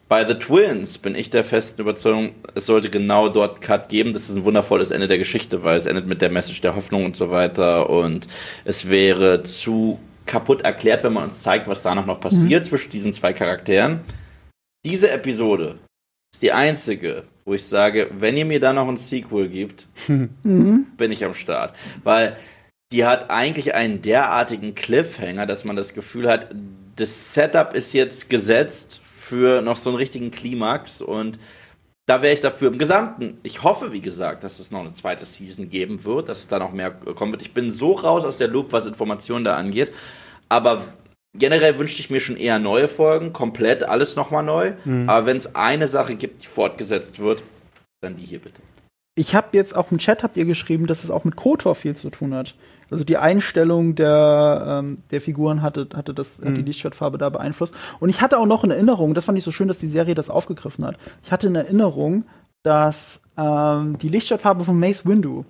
Bei 0.07 0.25
The 0.25 0.33
Twins 0.33 0.97
bin 0.97 1.13
ich 1.13 1.29
der 1.29 1.43
festen 1.43 1.81
Überzeugung, 1.81 2.31
es 2.55 2.65
sollte 2.65 2.89
genau 2.89 3.29
dort 3.29 3.61
Cut 3.61 3.89
geben. 3.89 4.13
Das 4.13 4.27
ist 4.27 4.35
ein 4.35 4.45
wundervolles 4.45 4.89
Ende 4.89 5.07
der 5.07 5.19
Geschichte, 5.19 5.63
weil 5.63 5.77
es 5.77 5.85
endet 5.85 6.07
mit 6.07 6.21
der 6.21 6.31
Message 6.31 6.61
der 6.61 6.75
Hoffnung 6.75 7.05
und 7.05 7.15
so 7.15 7.29
weiter. 7.29 7.91
Und 7.91 8.27
es 8.65 8.89
wäre 8.89 9.43
zu 9.43 9.99
kaputt 10.29 10.61
erklärt, 10.61 11.03
wenn 11.03 11.13
man 11.13 11.25
uns 11.25 11.41
zeigt, 11.41 11.67
was 11.67 11.81
danach 11.81 12.05
noch 12.05 12.19
passiert 12.19 12.63
zwischen 12.63 12.91
diesen 12.91 13.13
zwei 13.13 13.33
Charakteren. 13.33 14.01
Diese 14.85 15.09
Episode 15.09 15.79
ist 16.33 16.43
die 16.43 16.51
einzige, 16.51 17.23
wo 17.45 17.55
ich 17.55 17.65
sage, 17.65 18.09
wenn 18.11 18.37
ihr 18.37 18.45
mir 18.45 18.59
da 18.59 18.71
noch 18.71 18.87
ein 18.87 18.97
Sequel 18.97 19.49
gibt, 19.49 19.87
bin 20.07 21.11
ich 21.11 21.25
am 21.25 21.33
Start. 21.33 21.73
Weil 22.03 22.37
die 22.91 23.05
hat 23.05 23.29
eigentlich 23.31 23.73
einen 23.73 24.01
derartigen 24.01 24.75
Cliffhanger, 24.75 25.47
dass 25.47 25.65
man 25.65 25.75
das 25.75 25.93
Gefühl 25.93 26.29
hat, 26.29 26.47
das 26.95 27.33
Setup 27.33 27.73
ist 27.73 27.93
jetzt 27.93 28.29
gesetzt 28.29 29.01
für 29.15 29.61
noch 29.61 29.77
so 29.77 29.89
einen 29.89 29.97
richtigen 29.97 30.31
Klimax 30.31 31.01
und 31.01 31.39
da 32.05 32.23
wäre 32.23 32.33
ich 32.33 32.41
dafür 32.41 32.71
im 32.71 32.79
Gesamten. 32.79 33.37
Ich 33.43 33.61
hoffe, 33.63 33.93
wie 33.93 34.01
gesagt, 34.01 34.43
dass 34.43 34.59
es 34.59 34.71
noch 34.71 34.79
eine 34.79 34.93
zweite 34.93 35.25
Season 35.25 35.69
geben 35.69 36.03
wird, 36.03 36.27
dass 36.27 36.39
es 36.39 36.47
da 36.47 36.57
noch 36.57 36.71
mehr 36.71 36.89
kommen 36.89 37.31
wird. 37.31 37.43
Ich 37.43 37.53
bin 37.53 37.69
so 37.69 37.93
raus 37.93 38.25
aus 38.25 38.37
der 38.37 38.47
Loop, 38.47 38.71
was 38.71 38.87
Informationen 38.87 39.45
da 39.45 39.55
angeht. 39.55 39.91
Aber 40.49 40.83
generell 41.33 41.77
wünschte 41.79 42.01
ich 42.01 42.09
mir 42.09 42.19
schon 42.19 42.37
eher 42.37 42.59
neue 42.59 42.87
Folgen, 42.87 43.33
komplett 43.33 43.83
alles 43.83 44.15
nochmal 44.15 44.43
neu. 44.43 44.73
Aber 45.07 45.25
wenn 45.25 45.37
es 45.37 45.55
eine 45.55 45.87
Sache 45.87 46.15
gibt, 46.15 46.43
die 46.43 46.47
fortgesetzt 46.47 47.19
wird, 47.19 47.43
dann 48.01 48.15
die 48.15 48.25
hier 48.25 48.39
bitte. 48.39 48.61
Ich 49.15 49.35
habe 49.35 49.49
jetzt 49.51 49.75
auch 49.75 49.91
im 49.91 49.97
Chat 49.97 50.23
habt 50.23 50.37
ihr 50.37 50.45
geschrieben, 50.45 50.87
dass 50.87 51.03
es 51.03 51.11
auch 51.11 51.25
mit 51.25 51.35
KOTOR 51.35 51.75
viel 51.75 51.95
zu 51.95 52.09
tun 52.09 52.33
hat. 52.33 52.55
Also 52.89 53.03
die 53.03 53.17
Einstellung 53.17 53.93
der, 53.95 54.81
ähm, 54.81 54.97
der 55.11 55.21
Figuren 55.21 55.61
hatte, 55.61 55.87
hatte 55.93 56.13
das, 56.13 56.39
hat 56.43 56.57
die 56.57 56.63
Lichtschwertfarbe 56.63 57.17
da 57.17 57.29
beeinflusst. 57.29 57.75
Und 57.99 58.09
ich 58.09 58.21
hatte 58.21 58.39
auch 58.39 58.45
noch 58.45 58.63
in 58.63 58.71
Erinnerung, 58.71 59.13
das 59.13 59.25
fand 59.25 59.37
ich 59.37 59.43
so 59.43 59.51
schön, 59.51 59.67
dass 59.67 59.77
die 59.77 59.87
Serie 59.87 60.15
das 60.15 60.29
aufgegriffen 60.29 60.85
hat. 60.85 60.97
Ich 61.23 61.31
hatte 61.31 61.47
in 61.47 61.55
Erinnerung, 61.55 62.23
dass 62.63 63.21
ähm, 63.37 63.97
die 63.99 64.09
Lichtschwertfarbe 64.09 64.63
von 64.63 64.79
Mace 64.79 65.05
Windu 65.05 65.45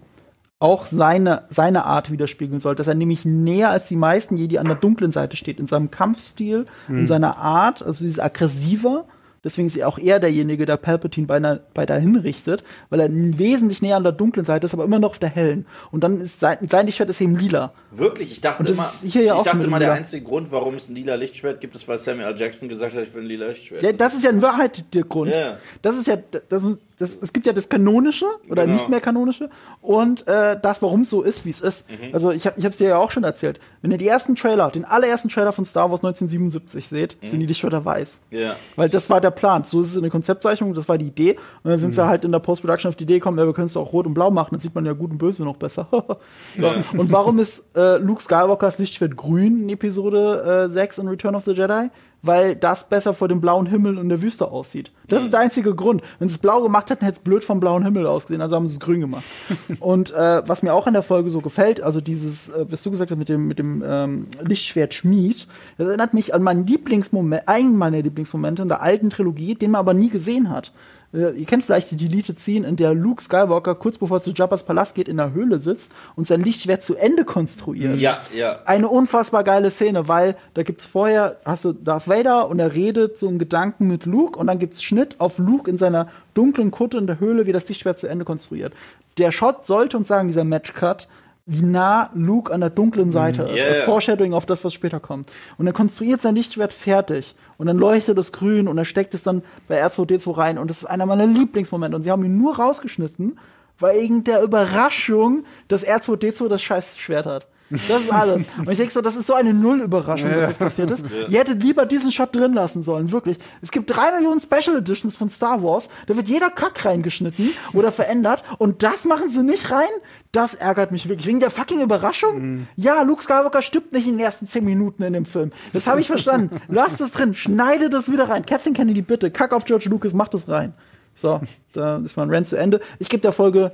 auch 0.60 0.86
seine, 0.86 1.44
seine 1.50 1.86
Art 1.86 2.12
widerspiegeln 2.12 2.60
soll, 2.60 2.76
dass 2.76 2.88
er 2.88 2.96
nämlich 2.96 3.24
näher 3.24 3.70
als 3.70 3.88
die 3.88 3.96
meisten 3.96 4.36
Jedi 4.36 4.58
an 4.58 4.68
der 4.68 4.76
dunklen 4.76 5.14
Seite 5.14 5.38
steht, 5.38 5.58
in 5.58 5.68
seinem 5.68 5.90
Kampfstil, 5.90 6.66
in 6.90 7.08
seiner 7.08 7.38
Art, 7.38 7.82
also 7.82 8.04
dieses 8.04 8.20
aggressiver. 8.20 9.06
Deswegen 9.42 9.68
ist 9.68 9.78
er 9.78 9.88
auch 9.88 9.98
er 9.98 10.20
derjenige, 10.20 10.66
der 10.66 10.76
Palpatine 10.76 11.26
beinahe, 11.26 11.62
beinahe 11.74 12.02
hinrichtet, 12.02 12.66
weil 12.90 13.00
er 13.00 13.10
wesentlich 13.10 13.82
näher 13.82 13.96
an 13.96 14.04
der 14.04 14.12
dunklen 14.12 14.46
Seite 14.46 14.66
ist, 14.66 14.74
aber 14.74 14.84
immer 14.84 15.00
noch 15.00 15.12
auf 15.12 15.20
der 15.20 15.30
hellen. 15.30 15.66
Und 15.92 16.04
dann 16.04 16.20
ist 16.20 16.42
sein, 16.42 16.58
sein 16.70 16.86
Lichtschwert 16.86 17.10
ist 17.10 17.22
eben 17.22 17.38
lila. 17.38 17.72
Wirklich, 17.92 18.34
ich 18.34 18.42
dachte 18.42 18.70
immer, 18.70 18.92
hier 19.02 19.24
ja 19.24 19.38
ich 19.38 19.44
dachte 19.44 19.64
immer 19.64 19.80
der 19.80 19.94
einzige 19.94 20.26
Grund, 20.26 20.52
warum 20.52 20.76
es 20.76 20.90
ein 20.90 20.96
lila 20.96 21.16
Lichtschwert 21.16 21.62
gibt, 21.62 21.74
ist, 21.74 21.88
weil 21.88 22.00
Samuel 22.00 22.34
L. 22.34 22.38
Jackson 22.38 22.68
gesagt 22.68 22.96
hat, 22.96 23.04
ich 23.04 23.14
will 23.14 23.24
ein 23.24 23.28
lila 23.28 23.48
Lichtschwert. 23.48 23.82
Ja, 23.82 23.94
das 23.94 24.14
ist 24.14 24.26
ja 24.26 24.30
in 24.30 24.42
Wahrheit 24.42 24.94
der 24.94 25.04
Grund. 25.04 25.32
Ja. 25.32 25.58
Das 25.82 25.96
ist 25.96 26.08
ja, 26.08 26.18
das, 26.18 26.62
das, 27.00 27.12
es 27.22 27.34
gibt 27.34 27.46
ja 27.46 27.54
das 27.54 27.70
Kanonische 27.70 28.26
oder 28.50 28.64
Genau. 28.64 28.74
nicht 28.76 28.90
mehr 28.90 29.00
Kanonische 29.02 29.50
und 29.82 30.28
äh, 30.28 30.58
das, 30.62 30.82
warum 30.82 31.02
es 31.02 31.10
so 31.10 31.22
ist, 31.24 31.46
wie 31.46 31.50
es 31.50 31.62
ist. 31.62 31.90
Mhm. 31.90 32.14
Also 32.14 32.32
ich 32.32 32.46
habe 32.46 32.60
ich 32.60 32.66
hab's 32.66 32.78
dir 32.78 32.90
ja 32.90 32.98
auch 32.98 33.10
schon 33.12 33.24
erzählt. 33.24 33.60
Wenn 33.82 33.92
ihr 33.92 33.98
die 33.98 34.08
ersten 34.08 34.36
Trailer, 34.36 34.70
den 34.70 34.86
allerersten 34.86 35.30
Trailer 35.30 35.52
von 35.54 35.66
Star 35.66 35.90
Wars 35.90 36.02
1977 36.04 36.88
seht, 36.88 37.18
Mhm. 37.22 37.28
sind 37.28 37.40
die 37.40 37.46
Lichtschwerter 37.46 37.84
weiß. 37.86 38.20
Ja. 38.32 38.56
Weil 38.76 38.90
das 38.90 39.10
war 39.10 39.22
der 39.22 39.32
Plan. 39.32 39.64
So 39.66 39.82
ist 39.82 39.88
es 39.88 39.96
in 39.96 40.02
der 40.04 40.12
Konzeptzeichnung, 40.12 40.74
das 40.74 40.88
war 40.90 40.98
die 40.98 41.08
Idee. 41.08 41.38
Und 41.64 41.72
dann 41.72 41.80
sind 41.80 41.90
Mhm. 41.90 41.94
sie 41.94 42.06
halt 42.08 42.24
in 42.26 42.32
der 42.32 42.40
Post-Production 42.40 42.90
auf 42.90 42.96
die 42.96 43.04
Idee 43.06 43.16
gekommen, 43.16 43.38
ja, 43.40 43.46
wir 43.46 43.54
können 43.54 43.68
es 43.68 43.78
auch 43.78 43.94
rot 43.94 44.06
und 44.06 44.14
blau 44.14 44.30
machen, 44.32 44.50
dann 44.52 44.60
sieht 44.60 44.76
man 44.76 44.86
ja 44.86 44.94
gut 44.94 45.12
und 45.12 45.18
böse 45.18 45.42
noch 45.44 45.56
besser. 45.58 45.88
so. 46.58 46.98
Und 46.98 47.12
warum 47.12 47.40
ist 47.40 47.64
äh, 47.76 47.98
Luke 47.98 48.22
Skywalkers 48.22 48.78
Lichtschwert 48.80 49.16
grün 49.16 49.64
in 49.64 49.70
Episode 49.70 50.68
äh, 50.70 50.72
6 50.72 50.98
in 51.00 51.08
Return 51.08 51.36
of 51.36 51.46
the 51.46 51.52
Jedi? 51.52 51.90
Weil 52.22 52.56
das 52.56 52.90
besser 52.90 53.14
vor 53.14 53.28
dem 53.28 53.40
blauen 53.40 53.66
Himmel 53.66 53.98
und 53.98 54.10
der 54.10 54.22
Wüste 54.22 54.52
aussieht. 54.52 54.92
Das 55.08 55.24
ist 55.24 55.34
der 55.34 55.40
einzige 55.40 55.74
Grund. 55.74 56.02
Wenn 56.20 56.28
sie 56.28 56.36
es 56.36 56.42
blau 56.42 56.62
gemacht 56.62 56.90
hätten, 56.90 57.06
hätte 57.06 57.18
es 57.18 57.24
blöd 57.24 57.44
vom 57.44 57.60
blauen 57.60 57.84
Himmel 57.84 58.06
ausgesehen, 58.06 58.42
also 58.42 58.56
haben 58.56 58.68
sie 58.68 58.76
es 58.76 58.80
grün 58.80 59.00
gemacht. 59.00 59.24
und 59.80 60.14
äh, 60.14 60.48
was 60.48 60.62
mir 60.62 60.74
auch 60.74 60.88
an 60.88 60.94
der 60.94 61.04
Folge 61.04 61.30
so 61.30 61.42
gefällt, 61.42 61.82
also 61.82 62.02
dieses, 62.02 62.50
äh, 62.50 62.66
was 62.70 62.84
du 62.84 62.92
gesagt 62.92 63.12
hast 63.12 63.18
mit 63.18 63.30
dem, 63.30 63.48
mit 63.48 63.60
dem 63.60 63.84
ähm, 63.86 64.28
Lichtschwert 64.44 64.94
Schmied, 64.94 65.48
das 65.78 65.88
erinnert 65.88 66.14
mich 66.14 66.34
an 66.34 66.44
meinen 66.44 66.68
Lieblingsmoment, 66.68 67.48
einen 67.48 67.76
meiner 67.78 68.02
Lieblingsmomente 68.02 68.62
in 68.62 68.68
der 68.68 68.82
alten 68.82 69.10
Trilogie, 69.10 69.56
den 69.56 69.72
man 69.72 69.80
aber 69.80 69.94
nie 69.94 70.10
gesehen 70.10 70.50
hat. 70.50 70.72
Äh, 71.14 71.32
Ihr 71.32 71.46
kennt 71.46 71.64
vielleicht 71.64 71.92
die 71.92 71.98
Deleted 71.98 72.40
Scene, 72.40 72.68
in 72.68 72.76
der 72.76 72.94
Luke 72.94 73.22
Skywalker 73.22 73.76
kurz 73.76 73.98
bevor 73.98 74.18
er 74.18 74.24
zu 74.24 74.32
Jabba's 74.32 74.64
Palast 74.64 74.96
geht, 74.96 75.08
in 75.08 75.18
der 75.18 75.34
Höhle 75.34 75.60
sitzt 75.60 75.92
und 76.16 76.28
sein 76.28 76.44
Lichtschwert 76.44 76.84
zu 76.84 76.96
Ende 76.96 77.26
konstruiert. 77.26 78.00
Ja, 78.00 78.22
ja. 78.36 78.60
Eine 78.66 78.90
unfassbar 78.90 79.44
geile 79.44 79.72
Szene, 79.72 80.08
weil 80.08 80.36
da 80.54 80.64
gibt's 80.64 80.86
vorher, 80.86 81.38
hast 81.46 81.66
du 81.66 81.74
Darth 81.74 82.08
Vader 82.08 82.50
und 82.50 82.60
er 82.60 82.74
redet 82.74 83.18
so 83.18 83.28
einen 83.28 83.40
Gedanken 83.40 83.88
mit 83.88 84.06
Luke 84.06 84.38
und 84.38 84.48
dann 84.48 84.60
gibt's 84.60 84.84
Schnitt 84.84 85.20
auf 85.20 85.38
Luke 85.38 85.70
in 85.70 85.78
seiner 85.78 86.10
dunklen 86.34 86.72
Kutte 86.72 86.98
in 86.98 87.08
der 87.08 87.20
Höhle, 87.20 87.46
wie 87.46 87.52
das 87.52 87.68
Lichtschwert 87.68 88.00
zu 88.00 88.08
Ende 88.08 88.26
konstruiert. 88.26 88.74
Der 89.18 89.32
Shot 89.32 89.66
sollte 89.66 89.98
uns 89.98 90.08
sagen, 90.08 90.28
dieser 90.28 90.44
Matchcut, 90.44 91.08
wie 91.52 91.66
nah 91.66 92.12
Luke 92.14 92.54
an 92.54 92.62
der 92.62 92.70
dunklen 92.70 93.12
Seite 93.12 93.42
ist, 93.42 93.58
Ja, 93.58 93.66
als 93.66 93.80
ja. 93.80 93.86
Foreshadowing 93.86 94.34
auf 94.34 94.46
das, 94.46 94.64
was 94.64 94.72
später 94.72 95.00
kommt. 95.00 95.32
Und 95.58 95.66
er 95.66 95.74
konstruiert 95.74 96.22
sein 96.22 96.36
Lichtschwert 96.36 96.72
fertig 96.72 97.36
und 97.58 97.66
dann 97.66 97.78
leuchtet 97.78 98.20
es 98.20 98.32
grün 98.32 98.68
und 98.68 98.78
er 98.78 98.86
steckt 98.86 99.16
es 99.16 99.24
dann 99.24 99.42
bei 99.68 99.84
R2D2 99.84 100.38
rein 100.38 100.58
und 100.60 100.70
das 100.70 100.84
ist 100.84 100.86
einer 100.86 101.08
meiner 101.08 101.26
Lieblingsmomente 101.26 101.96
und 101.96 102.04
sie 102.04 102.12
haben 102.12 102.24
ihn 102.24 102.38
nur 102.38 102.58
rausgeschnitten, 102.58 103.40
wegen 103.80 104.24
der 104.24 104.44
Überraschung, 104.44 105.44
dass 105.68 105.84
R2D2 105.84 106.50
das 106.50 106.62
scheiß 106.62 106.98
Schwert 107.00 107.26
hat. 107.26 107.48
Das 107.70 108.02
ist 108.02 108.12
alles. 108.12 108.44
Und 108.58 108.70
ich 108.70 108.78
denke 108.78 108.92
so, 108.92 109.02
das 109.02 109.16
ist 109.16 109.28
so 109.28 109.34
eine 109.34 109.54
Null-Überraschung, 109.54 110.30
dass 110.30 110.48
das 110.48 110.58
passiert 110.58 110.92
ist. 110.92 111.04
Ihr 111.30 111.40
hättet 111.40 111.62
lieber 111.62 111.86
diesen 111.86 112.12
Shot 112.12 112.36
drin 112.36 112.54
lassen 112.54 112.84
sollen, 112.84 113.12
wirklich. 113.12 113.38
Es 113.62 113.72
gibt 113.72 113.90
drei 113.90 114.12
Millionen 114.12 114.40
Special 114.40 114.78
Editions 114.78 115.16
von 115.16 115.30
Star 115.30 115.64
Wars, 115.64 115.90
da 116.08 116.16
wird 116.16 116.28
jeder 116.28 116.50
Kack 116.50 116.86
reingeschnitten 116.86 117.52
oder 117.74 117.92
verändert 117.92 118.44
und 118.58 118.84
das 118.84 119.06
machen 119.06 119.30
sie 119.30 119.44
nicht 119.44 119.72
rein. 119.72 119.88
Das 120.32 120.54
ärgert 120.54 120.92
mich 120.92 121.10
wirklich. 121.10 121.28
Wegen 121.28 121.40
der 121.40 121.50
fucking 121.50 121.82
Überraschung? 121.82 122.68
Ja, 122.76 123.02
Luke 123.02 123.24
Skywalker 123.24 123.62
stirbt 123.62 123.94
nicht 123.94 124.08
in 124.08 124.14
den 124.14 124.22
ersten 124.22 124.48
zehn 124.48 124.64
Minuten 124.64 125.04
in 125.04 125.14
dem 125.14 125.26
Film. 125.26 125.52
Das 125.74 125.88
habe 125.88 126.02
ich 126.02 126.08
verstanden. 126.08 126.62
Lasst 126.68 127.02
es 127.02 127.12
drin, 127.12 127.36
schneide 127.36 127.90
das 127.90 128.12
wieder 128.12 128.30
rein. 128.30 128.46
Kathleen 128.46 128.74
Kennedy, 128.74 129.02
bitte, 129.02 129.32
kack 129.32 129.54
auf 129.54 129.66
George 129.66 129.90
Lucas, 129.90 130.14
mach 130.14 130.28
das 130.28 130.48
rein. 130.48 130.74
So, 131.16 131.42
da 131.74 131.98
ist 131.98 132.16
mein 132.16 132.30
Rant 132.30 132.48
zu 132.48 132.56
Ende. 132.56 132.80
Ich 133.00 133.10
gebe 133.10 133.22
der 133.22 133.32
Folge 133.32 133.72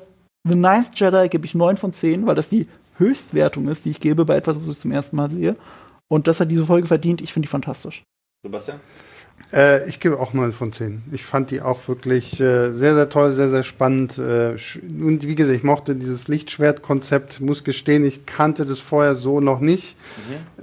The 0.48 0.56
Ninth 0.56 0.92
Jedi 0.94 1.28
gebe 1.28 1.46
ich 1.46 1.56
9 1.56 1.76
von 1.76 1.92
10, 1.92 2.28
weil 2.28 2.36
das 2.36 2.50
die 2.50 2.68
Höchstwertung 2.98 3.68
ist, 3.68 3.86
die 3.86 3.92
ich 3.92 4.00
gebe 4.00 4.26
bei 4.26 4.36
etwas, 4.36 4.58
was 4.60 4.76
ich 4.76 4.80
zum 4.80 4.92
ersten 4.92 5.16
Mal 5.16 5.30
sehe. 5.30 5.56
Und 6.08 6.28
das 6.28 6.40
hat 6.40 6.52
diese 6.52 6.66
Folge 6.66 6.88
verdient. 6.88 7.22
Ich 7.22 7.34
finde 7.34 7.48
die 7.48 7.52
fantastisch. 7.52 8.04
Sebastian? 8.44 8.80
Äh, 9.54 9.88
ich 9.88 10.00
gebe 10.00 10.20
auch 10.20 10.34
9 10.34 10.54
von 10.54 10.72
10. 10.72 11.04
Ich 11.12 11.26
fand 11.26 11.52
die 11.52 11.62
auch 11.62 11.88
wirklich 11.88 12.40
äh, 12.40 12.72
sehr, 12.72 12.96
sehr 12.96 13.10
toll, 13.10 13.32
sehr, 13.32 13.50
sehr 13.50 13.64
spannend. 13.64 14.18
Äh, 14.18 14.56
und 14.84 15.28
wie 15.28 15.36
gesagt, 15.36 15.58
ich 15.58 15.64
mochte 15.64 15.96
dieses 15.96 16.28
Lichtschwert-Konzept. 16.28 17.42
Muss 17.42 17.64
gestehen, 17.64 18.06
ich 18.06 18.26
kannte 18.26 18.66
das 18.66 18.80
vorher 18.80 19.16
so 19.16 19.40
noch 19.40 19.60
nicht. 19.60 19.98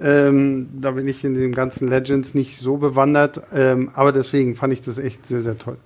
Ähm, 0.01 0.69
da 0.81 0.93
bin 0.93 1.09
ich 1.09 1.25
in 1.25 1.35
dem 1.35 1.55
ganzen 1.55 1.89
Legends 1.89 2.35
nicht 2.35 2.59
so 2.59 2.77
bewandert. 2.77 3.43
Ähm, 3.53 3.91
aber 3.95 4.13
deswegen 4.13 4.57
fand 4.57 4.73
ich 4.73 4.81
das 4.81 4.99
echt 4.99 5.27
sehr, 5.27 5.43
sehr 5.43 5.59
toll. 5.59 5.77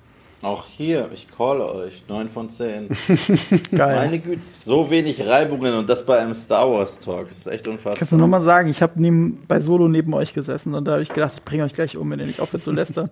Auch 0.46 0.64
hier, 0.68 1.10
ich 1.12 1.26
call 1.26 1.60
euch, 1.60 2.04
9 2.06 2.28
von 2.28 2.48
10. 2.48 2.88
Geil. 3.76 3.96
Meine 3.96 4.20
Güte, 4.20 4.42
so 4.64 4.88
wenig 4.88 5.26
Reibungen 5.26 5.74
und 5.74 5.90
das 5.90 6.06
bei 6.06 6.18
einem 6.20 6.34
Star 6.34 6.70
Wars 6.70 7.00
Talk. 7.00 7.30
Das 7.30 7.38
ist 7.38 7.46
echt 7.48 7.66
unfassbar. 7.66 7.94
Kannst 7.96 8.12
du 8.12 8.16
nochmal 8.16 8.42
sagen, 8.42 8.68
ich 8.68 8.80
habe 8.80 8.92
bei 9.48 9.60
Solo 9.60 9.88
neben 9.88 10.14
euch 10.14 10.34
gesessen 10.34 10.72
und 10.74 10.84
da 10.84 10.92
habe 10.92 11.02
ich 11.02 11.08
gedacht, 11.12 11.32
ich 11.36 11.42
bringe 11.42 11.64
euch 11.64 11.72
gleich 11.72 11.96
um, 11.96 12.08
wenn 12.12 12.20
ihr 12.20 12.26
nicht 12.26 12.38
aufhört 12.38 12.62
zu 12.62 12.70
lästern. 12.70 13.10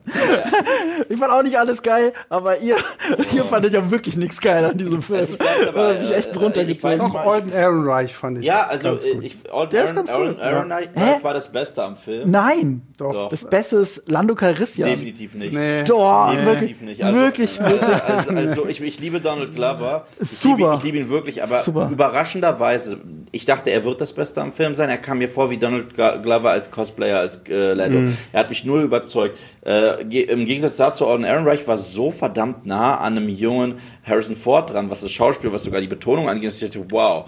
ich 1.08 1.18
fand 1.18 1.32
auch 1.32 1.42
nicht 1.42 1.58
alles 1.58 1.82
geil, 1.82 2.12
aber 2.28 2.58
ihr, 2.58 2.76
ihr 3.32 3.42
fandet 3.42 3.72
ja 3.72 3.90
wirklich 3.90 4.16
nichts 4.16 4.40
geil 4.40 4.64
an 4.64 4.78
diesem 4.78 5.02
Film. 5.02 5.26
Ich 5.28 5.36
Da 5.36 5.88
hab 5.88 6.02
ich 6.04 6.14
echt 6.14 6.28
äh, 6.28 6.32
drunter 6.32 6.62
ich 6.62 6.80
weiß 6.80 7.00
gezogen. 7.00 7.16
Auch 7.16 7.32
Alden 7.32 7.50
Ehrenreich 7.52 8.14
fand 8.14 8.38
ich. 8.38 8.44
Ja, 8.44 8.68
also 8.68 8.90
ganz 8.90 9.04
äh, 9.06 9.12
gut. 9.12 9.24
ich, 9.24 9.36
Der 9.42 9.82
ist 9.82 9.90
Aaron, 9.90 9.94
ganz 9.96 10.10
Aaron, 10.10 10.28
gut, 10.34 10.40
Aaron 10.40 10.64
Knight 10.66 10.90
Hä? 10.94 11.22
war 11.22 11.34
das 11.34 11.50
Beste 11.50 11.82
am 11.82 11.96
Film. 11.96 12.30
Nein, 12.30 12.82
Doch. 12.96 13.12
Doch. 13.12 13.30
das 13.30 13.44
Beste 13.44 13.78
ist 13.78 14.08
Lando 14.08 14.36
Calrissian. 14.36 14.88
Definitiv 14.88 15.34
nicht. 15.34 15.52
Nee. 15.52 15.82
Doch, 15.82 16.30
Definitiv 16.30 16.46
wirklich. 16.60 16.80
nicht. 16.80 17.02
Also- 17.02 17.23
wirklich, 17.24 17.58
wirklich. 17.60 18.02
Also, 18.04 18.30
also 18.30 18.66
ich, 18.68 18.80
ich 18.80 19.00
liebe 19.00 19.20
Donald 19.20 19.54
Glover. 19.54 20.06
Ich 20.20 20.30
Super. 20.30 20.56
Liebe, 20.56 20.74
ich 20.78 20.82
liebe 20.84 20.98
ihn 20.98 21.08
wirklich, 21.08 21.42
aber 21.42 21.60
Super. 21.60 21.88
überraschenderweise, 21.90 22.98
ich 23.32 23.44
dachte, 23.44 23.70
er 23.70 23.84
wird 23.84 24.00
das 24.00 24.12
Beste 24.12 24.40
am 24.40 24.52
Film 24.52 24.74
sein. 24.74 24.88
Er 24.88 24.98
kam 24.98 25.18
mir 25.18 25.28
vor 25.28 25.50
wie 25.50 25.56
Donald 25.56 25.94
Glo- 25.94 26.20
Glover 26.22 26.50
als 26.50 26.70
Cosplayer, 26.70 27.18
als 27.18 27.40
äh, 27.48 27.72
Lando. 27.74 27.98
Mhm. 28.00 28.16
Er 28.32 28.40
hat 28.40 28.48
mich 28.50 28.64
null 28.64 28.82
überzeugt. 28.82 29.38
Äh, 29.62 30.04
ge- 30.04 30.22
Im 30.24 30.46
Gegensatz 30.46 30.76
dazu, 30.76 31.06
Alden 31.06 31.24
Ehrenreich 31.24 31.66
war 31.66 31.78
so 31.78 32.10
verdammt 32.10 32.66
nah 32.66 32.98
an 32.98 33.16
einem 33.16 33.28
jungen 33.28 33.76
Harrison 34.04 34.36
Ford 34.36 34.72
dran, 34.72 34.90
was 34.90 35.00
das 35.00 35.10
Schauspiel, 35.12 35.52
was 35.52 35.64
sogar 35.64 35.80
die 35.80 35.86
Betonung 35.88 36.28
angeht. 36.28 36.48
dass 36.48 36.62
Ich 36.62 36.70
dachte, 36.70 36.84
wow. 36.90 37.24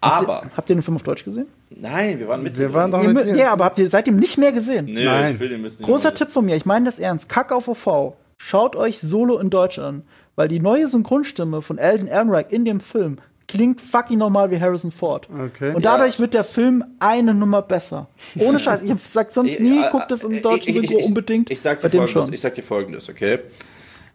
Aber, 0.00 0.42
Habt 0.56 0.70
ihr 0.70 0.76
den 0.76 0.82
Film 0.82 0.96
auf 0.96 1.02
Deutsch 1.02 1.24
gesehen? 1.24 1.46
nein, 1.70 2.20
wir 2.20 2.28
waren 2.28 2.40
mit. 2.42 2.56
Wir 2.56 2.72
waren 2.72 2.92
doch 2.92 3.02
mit 3.02 3.26
ja, 3.34 3.52
aber 3.52 3.64
habt 3.64 3.80
ihr 3.80 3.88
seitdem 3.90 4.16
nicht 4.16 4.38
mehr 4.38 4.52
gesehen? 4.52 4.84
Nee, 4.84 5.04
Nein. 5.04 5.34
ich 5.34 5.40
will 5.40 5.48
den 5.48 5.60
müssen 5.60 5.84
Großer 5.84 6.14
Tipp 6.14 6.30
von 6.30 6.44
mir, 6.44 6.54
ich 6.54 6.64
meine 6.64 6.84
das 6.84 7.00
ernst. 7.00 7.28
Kack 7.28 7.50
auf 7.50 7.66
OV. 7.66 8.12
Schaut 8.40 8.76
euch 8.76 8.98
Solo 9.00 9.38
in 9.38 9.50
Deutsch 9.50 9.78
an. 9.78 10.02
Weil 10.36 10.48
die 10.48 10.60
neue 10.60 10.86
Synchronstimme 10.86 11.62
von 11.62 11.78
Alden 11.80 12.06
Ehrenreich 12.06 12.46
in 12.50 12.64
dem 12.64 12.78
Film 12.80 13.18
klingt 13.48 13.80
fucking 13.80 14.18
normal 14.18 14.50
wie 14.52 14.60
Harrison 14.60 14.92
Ford. 14.92 15.26
Okay. 15.30 15.74
Und 15.74 15.84
dadurch 15.84 16.20
wird 16.20 16.32
der 16.34 16.44
Film 16.44 16.84
eine 17.00 17.34
Nummer 17.34 17.62
besser. 17.62 18.06
Ohne 18.38 18.58
Scheiß. 18.60 18.82
Ich 18.82 18.92
sag 19.02 19.32
sonst 19.32 19.58
nie, 19.60 19.80
Ja, 19.80 19.90
guckt 19.90 20.12
es 20.12 20.22
in 20.22 20.40
deutschen 20.42 20.68
ich- 20.70 20.76
ich- 20.76 20.88
Synchro 20.88 20.98
ich- 21.00 21.06
unbedingt. 21.06 21.50
Ich 21.50 21.60
sag 21.60 21.80
dir 21.80 21.90
folgendes, 21.90 22.30
ich 22.30 22.40
sag 22.40 22.54
dir 22.54 22.62
folgendes, 22.62 23.08
okay? 23.08 23.40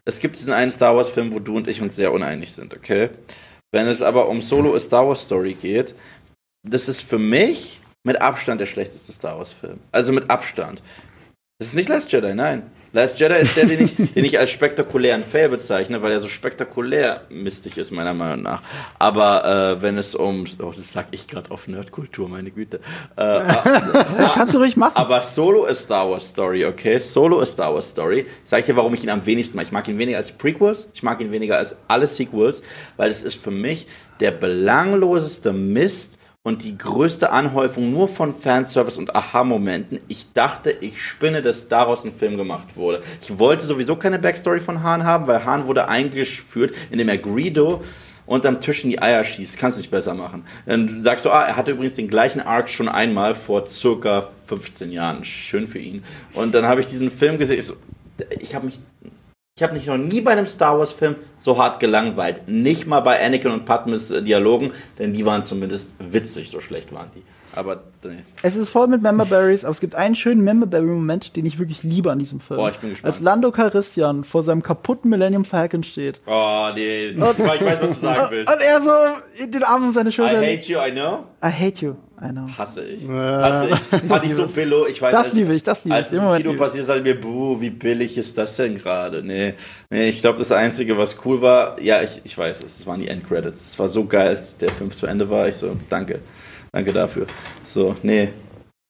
Es 0.06 0.20
gibt 0.20 0.38
diesen 0.38 0.54
einen 0.54 0.72
Star 0.72 0.96
Wars 0.96 1.10
Film, 1.10 1.34
wo 1.34 1.40
du 1.40 1.58
und 1.58 1.68
ich 1.68 1.82
uns 1.82 1.96
sehr 1.96 2.14
uneinig 2.14 2.54
sind, 2.54 2.74
okay? 2.74 3.10
Wenn 3.74 3.88
es 3.88 4.02
aber 4.02 4.30
um 4.30 4.42
Solo 4.42 4.76
a 4.76 4.80
Star 4.80 5.08
Wars 5.08 5.24
Story 5.26 5.58
geht, 5.60 5.96
das 6.66 6.88
ist 6.88 7.02
für 7.02 7.20
mich 7.20 7.82
mit 8.06 8.22
Abstand 8.22 8.62
der 8.62 8.66
schlechteste 8.68 9.12
Star 9.12 9.38
Wars 9.38 9.52
Film. 9.52 9.80
Also 9.92 10.14
mit 10.14 10.30
Abstand. 10.30 10.82
Das 11.60 11.70
ist 11.70 11.74
nicht 11.74 11.90
Last 11.90 12.12
Jedi, 12.12 12.34
nein. 12.36 12.64
Last 12.96 13.20
Jedi 13.20 13.34
ist 13.34 13.58
der, 13.58 13.66
den 13.66 13.84
ich, 13.86 13.96
den 13.96 14.24
ich 14.24 14.38
als 14.38 14.52
spektakulären 14.52 15.24
Fail 15.24 15.50
bezeichne, 15.50 16.04
weil 16.04 16.12
er 16.12 16.20
so 16.20 16.28
spektakulär 16.28 17.22
mistig 17.30 17.78
ist, 17.80 17.90
meiner 17.90 18.14
Meinung 18.14 18.44
nach. 18.44 18.62
Aber 19.00 19.78
äh, 19.80 19.82
wenn 19.82 19.98
es 19.98 20.14
um, 20.14 20.46
oh, 20.62 20.72
das 20.76 20.94
sag 20.94 21.08
ich 21.10 21.26
gerade 21.26 21.50
auf 21.50 21.68
Nerdkultur, 21.68 22.30
meine 22.30 22.52
Güte. 22.52 22.80
Äh, 23.16 23.42
Kannst 24.36 24.54
du 24.54 24.60
ruhig 24.60 24.78
machen. 24.78 24.96
aber 24.96 25.24
Solo 25.24 25.66
ist 25.66 25.82
Star 25.86 26.08
Wars 26.08 26.30
Story, 26.30 26.66
okay? 26.66 27.00
Solo 27.00 27.40
ist 27.42 27.54
Star 27.54 27.74
Wars 27.74 27.90
Story. 27.90 28.28
Sag 28.46 28.60
ich 28.60 28.66
dir, 28.68 28.76
warum 28.76 28.94
ich 28.94 29.04
ihn 29.04 29.10
am 29.10 29.26
wenigsten 29.26 29.56
mag. 29.58 29.66
Ich 29.66 29.72
mag 29.72 29.88
ihn 29.88 29.98
weniger 29.98 30.18
als 30.20 30.32
Prequels, 30.32 30.90
ich 30.94 31.02
mag 31.02 31.20
ihn 31.20 31.32
weniger 31.32 31.58
als 31.58 31.76
alle 31.88 32.06
Sequels, 32.06 32.62
weil 32.96 33.10
es 33.10 33.24
ist 33.24 33.42
für 33.42 33.52
mich 33.52 33.88
der 34.20 34.30
belangloseste 34.30 35.52
Mist 35.52 36.20
und 36.46 36.64
die 36.64 36.78
größte 36.78 37.32
Anhäufung 37.32 37.92
nur 37.94 38.10
von 38.10 38.34
Fanservice 38.34 38.98
und 38.98 39.16
Aha-Momenten. 39.16 40.02
Ich 40.10 40.34
dachte, 40.34 40.72
ich 40.72 41.02
spinne, 41.02 41.42
dass 41.42 41.70
daraus 41.70 42.04
ein 42.04 42.12
Film 42.12 42.36
gemacht 42.36 42.76
wurde. 42.76 43.02
Ich 43.22 43.40
wollte 43.40 43.66
sowieso 43.66 43.96
keine 43.96 44.20
Backstory 44.20 44.60
von 44.60 44.84
Han 44.84 45.06
haben, 45.06 45.26
weil 45.28 45.46
Han 45.46 45.68
wurde 45.68 45.88
eingeführt, 45.88 46.76
indem 46.92 47.08
er 47.08 47.18
Greedo 47.18 47.82
unterm 48.26 48.60
Tisch 48.60 48.84
in 48.84 48.90
die 48.90 49.02
Eier 49.02 49.24
schießt. 49.24 49.58
Kannst 49.58 49.78
nicht 49.78 49.90
besser 49.90 50.14
machen. 50.14 50.44
Dann 50.66 51.02
sagst 51.02 51.24
du, 51.24 51.30
ah, 51.30 51.44
er 51.44 51.56
hatte 51.56 51.72
übrigens 51.72 51.96
den 51.96 52.10
gleichen 52.10 52.42
Arc 52.42 52.70
schon 52.70 52.90
einmal 52.90 53.36
vor 53.36 53.66
circa 53.66 54.30
15 54.48 54.92
Jahren. 54.92 55.24
Schön 55.24 55.66
für 55.66 55.80
ihn. 55.80 56.04
Und 56.34 56.54
dann 56.54 56.66
habe 56.66 56.82
ich 56.82 56.88
diesen 56.88 57.10
Film 57.10 57.38
gesehen. 57.38 57.60
Ich, 57.60 57.68
so, 57.68 57.76
ich 58.42 58.54
habe 58.54 58.66
mich, 58.66 58.80
ich 59.56 59.62
habe 59.62 59.74
mich 59.74 59.86
noch 59.86 59.98
nie 59.98 60.22
bei 60.22 60.32
einem 60.32 60.48
Star 60.48 60.80
Wars 60.80 60.92
Film 60.92 61.16
so 61.38 61.60
hart 61.60 61.80
gelangweilt. 61.80 62.48
Nicht 62.48 62.88
mal 62.88 63.02
bei 63.02 63.24
Anakin 63.24 63.52
und 63.52 63.66
Padmes 63.66 64.10
äh, 64.10 64.24
Dialogen, 64.24 64.72
denn 64.98 65.14
die 65.14 65.26
waren 65.28 65.44
zumindest 65.44 65.94
witzig, 66.00 66.50
so 66.50 66.60
schlecht 66.60 66.92
waren 66.92 67.12
die. 67.16 67.22
Aber 67.56 67.84
nee. 68.04 68.24
Es 68.42 68.56
ist 68.56 68.72
voll 68.72 68.88
mit 68.88 69.04
Member 69.04 69.26
Berries, 69.26 69.64
aber 69.64 69.74
es 69.74 69.80
gibt 69.80 69.94
einen 69.94 70.16
schönen 70.16 70.44
Member 70.44 70.66
Berry 70.66 70.88
Moment, 70.88 71.36
den 71.36 71.46
ich 71.46 71.60
wirklich 71.60 71.84
liebe 71.84 72.12
an 72.12 72.18
diesem 72.18 72.40
Film. 72.40 72.58
Boah, 72.60 72.72
ich 72.72 72.80
bin 72.80 72.90
gespannt. 72.90 73.14
Als 73.14 73.22
Lando 73.22 73.52
Calrissian 73.52 74.24
vor 74.24 74.42
seinem 74.42 74.64
kaputten 74.64 75.12
Millennium 75.12 75.46
Falcon 75.46 75.84
steht. 75.84 76.20
Oh, 76.26 76.70
nee. 76.74 77.10
Ich 77.10 77.20
weiß, 77.22 77.80
was 77.80 78.00
du 78.00 78.06
sagen 78.08 78.28
willst. 78.32 78.52
Und 78.52 78.60
er 78.60 78.82
so 78.82 79.44
in 79.44 79.52
den 79.52 79.64
Arm 79.64 79.84
um 79.84 79.92
seine 79.92 80.10
I 80.10 80.14
Schulter. 80.14 80.38
hate 80.42 80.64
you, 80.72 80.80
I 80.80 80.90
know. 80.90 81.26
I 81.46 81.52
hate 81.52 81.86
you. 81.86 81.94
I 82.24 82.30
know. 82.32 82.48
Hasse 82.58 82.86
ich. 82.86 83.08
Hasse 83.08 83.70
ich. 83.72 84.02
Fand 84.08 84.26
ich 84.26 84.34
so 84.34 84.48
billo. 84.48 84.88
Ich 84.88 85.02
weiß, 85.02 85.12
Das 85.12 85.26
als- 85.28 85.34
liebe 85.36 85.54
ich, 85.54 85.64
das 85.64 85.84
liebe 85.84 85.90
ich. 85.90 85.98
Als 85.98 86.08
es 86.08 86.14
im 86.14 86.24
Moment 86.24 86.42
Kino 86.44 86.52
liebe 86.54 86.64
ich. 86.64 86.70
passiert 86.70 86.90
ich 86.98 87.04
mir, 87.04 87.20
buh, 87.20 87.60
wie 87.60 87.70
billig 87.70 88.18
ist 88.18 88.38
das 88.38 88.56
denn 88.56 88.76
gerade? 88.78 89.22
Nee, 89.24 89.56
nee, 89.90 90.08
ich 90.10 90.22
glaube, 90.22 90.40
das 90.40 90.52
Einzige, 90.54 90.98
was 90.98 91.18
cool 91.26 91.42
war, 91.42 91.82
ja, 91.82 92.02
ich, 92.02 92.22
ich 92.24 92.38
weiß 92.38 92.64
es, 92.64 92.80
es 92.80 92.88
waren 92.88 93.00
die 93.02 93.10
Endcredits. 93.10 93.68
Es 93.72 93.80
war 93.80 93.90
so 93.90 94.06
geil, 94.06 94.28
als 94.30 94.56
der 94.58 94.70
Film 94.70 94.92
zu 94.92 95.06
Ende 95.06 95.30
war. 95.30 95.48
Ich 95.50 95.56
so, 95.56 95.76
danke. 95.90 96.20
Danke 96.72 96.94
dafür. 96.94 97.28
So, 97.64 97.96
nee, 98.04 98.30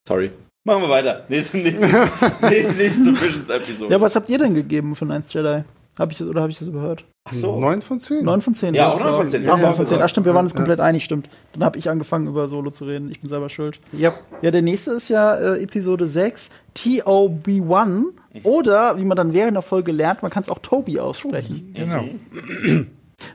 sorry. 0.07 0.29
Machen 0.65 0.83
wir 0.83 0.89
weiter. 0.89 1.25
Nächste, 1.29 1.57
nächste, 1.57 1.85
nächste 1.85 3.21
Visions-Episode. 3.21 3.91
Ja, 3.91 3.99
was 3.99 4.15
habt 4.15 4.29
ihr 4.29 4.37
denn 4.37 4.53
gegeben 4.53 4.95
von 4.95 5.11
1 5.11 5.33
Jedi? 5.33 5.63
Hab 5.99 6.11
ich 6.11 6.17
das, 6.17 6.27
oder 6.27 6.41
habe 6.41 6.51
ich 6.51 6.57
das 6.57 6.67
überhört? 6.67 7.03
Ach 7.25 7.33
so. 7.33 7.59
9 7.59 7.81
von 7.83 7.99
10. 7.99 8.25
9 8.25 8.41
von 8.41 8.53
10. 8.53 8.73
Ja, 8.73 8.91
auch 8.93 8.97
so. 8.97 9.03
9 9.05 9.13
von 9.13 9.27
10. 9.27 9.43
Ach, 9.49 9.57
Ja, 9.57 9.63
9 9.67 9.75
von 9.75 9.85
10. 9.85 9.97
ja. 9.99 10.03
Ach, 10.05 10.09
stimmt, 10.09 10.25
wir 10.25 10.33
waren 10.33 10.45
uns 10.45 10.53
Ja. 10.53 10.57
komplett 10.57 10.79
einig, 10.79 11.05
stimmt. 11.05 11.29
Dann 11.53 11.63
habe 11.63 11.77
ich 11.77 11.89
angefangen, 11.89 12.27
über 12.27 12.47
Solo 12.47 12.71
zu 12.71 12.85
reden. 12.85 13.11
Ich 13.11 13.21
bin 13.21 13.29
selber 13.29 13.49
schuld. 13.49 13.79
Ja. 13.91 14.11
Ja, 14.41 14.49
der 14.51 14.61
nächste 14.63 14.91
ist 14.91 15.09
ja 15.09 15.35
äh, 15.35 15.61
Episode 15.61 16.07
6, 16.07 16.49
TOB1. 16.75 18.05
Oder, 18.43 18.97
wie 18.97 19.05
man 19.05 19.15
dann 19.15 19.33
während 19.33 19.53
der 19.55 19.61
Folge 19.61 19.91
lernt, 19.91 20.21
man 20.23 20.31
kann 20.31 20.41
es 20.43 20.49
auch 20.49 20.59
Toby 20.59 20.99
aussprechen. 20.99 21.73
Genau. 21.75 22.03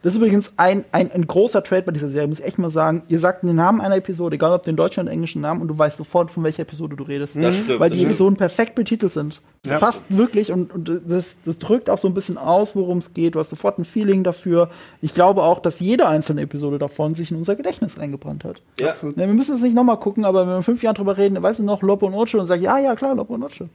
Das 0.02 0.12
ist 0.14 0.18
übrigens 0.18 0.52
ein, 0.56 0.84
ein, 0.92 1.10
ein 1.12 1.26
großer 1.26 1.62
Trade 1.62 1.82
bei 1.82 1.92
dieser 1.92 2.08
Serie, 2.08 2.28
muss 2.28 2.40
ich 2.40 2.44
echt 2.46 2.58
mal 2.58 2.70
sagen. 2.70 3.02
Ihr 3.08 3.20
sagt 3.20 3.42
den 3.42 3.56
Namen 3.56 3.80
einer 3.80 3.96
Episode, 3.96 4.36
egal 4.36 4.52
ob 4.52 4.62
den 4.62 4.76
deutschen 4.76 5.02
oder 5.04 5.10
englischen 5.12 5.40
Namen, 5.42 5.60
und 5.60 5.68
du 5.68 5.78
weißt 5.78 5.96
sofort, 5.96 6.30
von 6.30 6.44
welcher 6.44 6.62
Episode 6.62 6.96
du 6.96 7.04
redest. 7.04 7.36
Das 7.36 7.56
stimmt. 7.56 7.80
Weil 7.80 7.88
das 7.88 7.90
die 7.90 7.96
stimmt. 7.98 8.10
Episoden 8.10 8.36
perfekt 8.36 8.74
betitelt 8.74 9.12
sind. 9.12 9.40
Das 9.62 9.72
Ja. 9.72 9.78
passt 9.78 10.02
wirklich 10.08 10.52
und, 10.52 10.72
und 10.72 10.90
das, 11.06 11.36
das 11.44 11.58
drückt 11.58 11.90
auch 11.90 11.98
so 11.98 12.06
ein 12.08 12.14
bisschen 12.14 12.38
aus, 12.38 12.76
worum 12.76 12.98
es 12.98 13.12
geht. 13.14 13.34
Du 13.34 13.38
hast 13.40 13.50
sofort 13.50 13.78
ein 13.78 13.84
Feeling 13.84 14.22
dafür. 14.24 14.70
Ich 15.02 15.14
glaube 15.14 15.42
auch, 15.42 15.58
dass 15.60 15.80
jede 15.80 16.06
einzelne 16.06 16.42
Episode 16.42 16.78
davon 16.78 17.14
sich 17.14 17.30
in 17.30 17.36
unser 17.36 17.56
Gedächtnis 17.56 17.98
eingebrannt 17.98 18.44
hat. 18.44 18.62
Ja. 18.78 18.94
Ja, 19.02 19.16
wir 19.16 19.26
müssen 19.28 19.54
es 19.56 19.62
nicht 19.62 19.74
nochmal 19.74 19.98
gucken, 19.98 20.24
aber 20.24 20.42
wenn 20.42 20.48
wir 20.50 20.56
in 20.58 20.62
fünf 20.62 20.82
Jahren 20.82 20.94
drüber 20.94 21.16
reden, 21.16 21.42
weißt 21.42 21.58
du 21.58 21.64
noch 21.64 21.82
Lopo 21.82 22.06
und 22.06 22.14
Ocho 22.14 22.38
und 22.38 22.46
sagst, 22.46 22.62
ja, 22.64 22.78
ja, 22.78 22.94
klar, 22.94 23.14
Lopo 23.14 23.34
und 23.34 23.42
Ocho. 23.42 23.68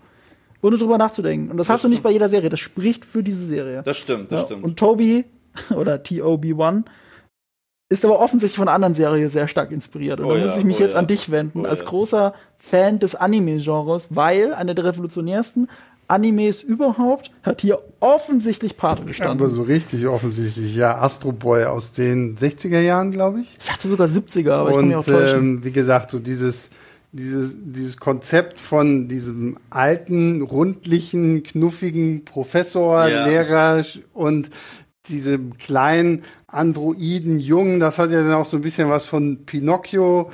Ohne 0.62 0.78
drüber 0.78 0.98
nachzudenken. 0.98 1.52
Und 1.52 1.58
das, 1.58 1.68
hast 1.68 1.84
du 1.84 1.90
nicht 1.90 2.02
bei 2.04 2.12
jeder 2.12 2.30
Serie. 2.30 2.50
Das 2.50 2.62
spricht 2.62 3.04
für 3.04 3.22
diese 3.22 3.46
Serie. 3.46 3.82
Das 3.84 3.98
stimmt, 3.98 4.32
das 4.32 4.40
Ja, 4.40 4.46
stimmt. 4.46 4.64
Und 4.64 4.78
Toby 4.80 5.26
oder 5.76 5.96
TOB1 5.96 6.84
ist 7.90 8.04
aber 8.06 8.20
offensichtlich 8.20 8.58
von 8.58 8.68
einer 8.68 8.76
anderen 8.76 8.96
Serie 8.96 9.30
sehr 9.30 9.48
stark 9.48 9.72
inspiriert. 9.72 10.20
Und 10.20 10.26
Oh 10.26 10.30
da 10.32 10.38
ja, 10.38 10.44
muss 10.46 10.58
ich 10.58 10.64
mich 10.64 10.80
oh 10.80 10.84
jetzt 10.84 10.94
ja. 10.94 11.00
an 11.00 11.06
dich 11.08 11.30
wenden, 11.30 11.66
Oh 11.66 11.70
als 11.70 11.82
ja. 11.82 11.86
großer 11.88 12.34
Fan 12.58 12.98
des 13.00 13.14
Anime-Genres, 13.14 14.08
weil 14.12 14.54
einer 14.54 14.74
der 14.74 14.86
revolutionärsten 14.86 15.70
Animes 16.08 16.64
überhaupt 16.64 17.32
hat 17.44 17.62
hier 17.62 17.80
offensichtlich 18.00 18.78
Pate 18.78 19.04
gestanden. 19.04 19.40
Aber 19.46 19.50
so 19.54 19.62
richtig 19.62 20.08
offensichtlich. 20.08 20.76
Ja, 20.76 20.98
Astro 21.00 21.32
Boy 21.32 21.66
aus 21.66 21.92
den 21.94 22.36
60er 22.36 22.80
Jahren, 22.80 23.12
glaube 23.12 23.42
ich. 23.42 23.58
ich 23.64 23.72
hatte 23.72 23.88
sogar 23.88 24.08
70er, 24.08 24.52
aber 24.52 24.70
ich 24.72 24.76
kann 24.76 24.88
mich 24.88 24.96
auch 24.96 25.08
Und 25.08 25.14
täuschen. 25.14 25.40
ähm, 25.40 25.64
wie 25.64 25.72
gesagt, 25.72 26.12
so 26.12 26.20
dieses, 26.20 26.72
dieses, 27.14 27.58
dieses 27.62 27.98
Konzept 27.98 28.60
von 28.60 29.08
diesem 29.08 29.58
alten, 29.70 30.42
rundlichen, 30.42 31.44
knuffigen 31.44 32.26
Professor, 32.26 33.08
Ja. 33.08 33.26
Lehrer 33.26 33.84
und 34.14 34.50
diesem 35.10 35.58
kleinen 35.58 36.24
Androiden 36.48 37.40
Jungen, 37.40 37.80
das 37.80 38.00
hat 38.00 38.12
ja 38.12 38.22
dann 38.22 38.34
auch 38.34 38.46
so 38.46 38.58
ein 38.58 38.64
bisschen 38.64 38.90
was 38.90 39.06
von 39.06 39.46
Pinocchio 39.46 40.32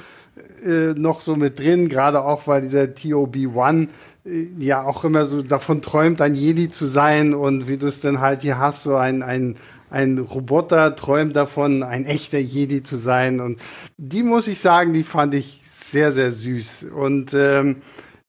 äh, 0.64 0.94
noch 0.94 1.22
so 1.22 1.36
mit 1.36 1.60
drin, 1.60 1.90
gerade 1.90 2.24
auch 2.24 2.46
weil 2.46 2.62
dieser 2.62 2.84
TOB-1 2.84 3.88
äh, 4.26 4.48
ja 4.60 4.84
auch 4.84 5.04
immer 5.04 5.26
so 5.26 5.42
davon 5.42 5.82
träumt, 5.82 6.22
ein 6.22 6.36
Jedi 6.36 6.70
zu 6.70 6.86
sein 6.86 7.34
und 7.34 7.68
wie 7.68 7.78
du 7.78 7.88
es 7.88 8.02
dann 8.02 8.20
halt 8.20 8.42
hier 8.42 8.60
hast, 8.60 8.84
so 8.84 8.96
ein, 8.96 9.24
ein, 9.24 9.56
ein 9.90 10.20
Roboter 10.20 10.96
träumt 10.96 11.36
davon, 11.36 11.82
ein 11.82 12.06
echter 12.06 12.40
Jedi 12.40 12.84
zu 12.84 12.98
sein 12.98 13.40
und 13.40 13.60
die 13.98 14.22
muss 14.22 14.48
ich 14.48 14.60
sagen, 14.60 14.94
die 14.94 15.04
fand 15.04 15.34
ich 15.34 15.62
sehr, 15.66 16.12
sehr 16.14 16.32
süß 16.32 16.88
und 16.96 17.34
ähm, 17.34 17.78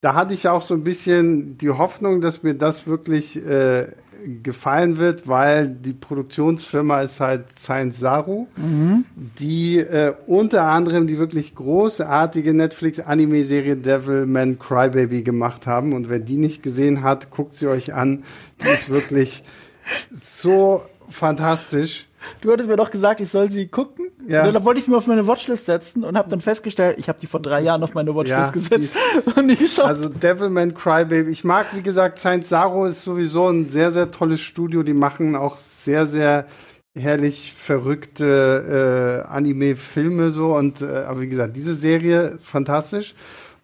da 0.01 0.15
hatte 0.15 0.33
ich 0.33 0.49
auch 0.49 0.63
so 0.63 0.73
ein 0.73 0.85
bisschen 0.85 1.59
die 1.59 1.69
Hoffnung, 1.69 2.23
dass 2.23 2.43
mir 2.43 2.55
das 2.55 2.87
wirklich 2.87 3.37
äh, 3.45 3.89
gefallen 4.43 4.99
wird, 4.99 5.29
weil 5.29 5.69
die 5.69 5.93
Produktionsfirma 5.93 7.03
ist 7.03 7.21
halt 7.21 7.53
Science 7.53 7.99
Saru, 7.99 8.47
die 9.39 9.79
äh, 9.79 10.15
unter 10.27 10.65
anderem 10.65 11.07
die 11.07 11.19
wirklich 11.19 11.55
großartige 11.55 12.55
Netflix-Anime-Serie 12.55 13.77
Devilman 13.77 14.59
Crybaby 14.59 15.23
gemacht 15.23 15.67
haben. 15.67 15.93
Und 15.93 16.09
wer 16.09 16.19
die 16.19 16.37
nicht 16.37 16.63
gesehen 16.63 17.03
hat, 17.03 17.31
guckt 17.31 17.55
sie 17.55 17.69
euch 17.69 17.95
an. 17.95 18.25
Die 18.63 18.69
ist 18.69 18.91
wirklich 18.91 19.43
so 20.11 20.83
fantastisch. 21.09 22.07
Du 22.41 22.53
hattest 22.53 22.69
mir 22.69 22.77
doch 22.77 22.91
gesagt, 22.91 23.21
ich 23.21 23.29
soll 23.29 23.51
sie 23.51 23.69
gucken. 23.69 24.11
Ja. 24.27 24.47
Und 24.47 24.55
dann 24.55 24.65
wollte 24.65 24.79
ich 24.79 24.85
sie 24.85 24.91
mir 24.91 24.97
auf 24.97 25.07
meine 25.07 25.27
Watchlist 25.27 25.67
setzen 25.67 26.05
und 26.05 26.17
habe 26.17 26.31
dann 26.31 26.41
festgestellt, 26.41 26.99
ich 26.99 27.09
habe 27.09 27.19
die 27.21 27.27
vor 27.27 27.41
drei 27.41 27.61
Jahren 27.61 27.83
auf 27.83 27.95
meine 27.95 28.15
Watchlist 28.15 28.39
Ja, 28.39 28.51
gesetzt. 28.51 28.97
Und 29.37 29.51
ich 29.51 29.73
schon. 29.73 29.85
Also 29.85 30.09
Devilman 30.09 30.75
Crybaby. 30.75 31.31
Ich 31.31 31.45
mag, 31.45 31.67
wie 31.75 31.83
gesagt, 31.83 32.19
Science 32.19 32.49
Saro 32.49 32.87
ist 32.87 33.03
sowieso 33.03 33.49
ein 33.49 33.69
sehr, 33.69 33.93
sehr 33.93 34.11
tolles 34.11 34.41
Studio. 34.41 34.83
Die 34.83 34.95
machen 34.95 35.37
auch 35.37 35.57
sehr, 35.57 36.07
sehr 36.07 36.47
herrlich 36.97 37.55
verrückte 37.57 39.25
äh, 39.27 39.29
Anime-Filme 39.29 40.31
so. 40.31 40.57
Und 40.57 40.83
äh, 40.83 41.05
aber 41.05 41.21
wie 41.21 41.29
gesagt, 41.29 41.57
diese 41.57 41.75
Serie 41.75 42.39
fantastisch. 42.43 43.15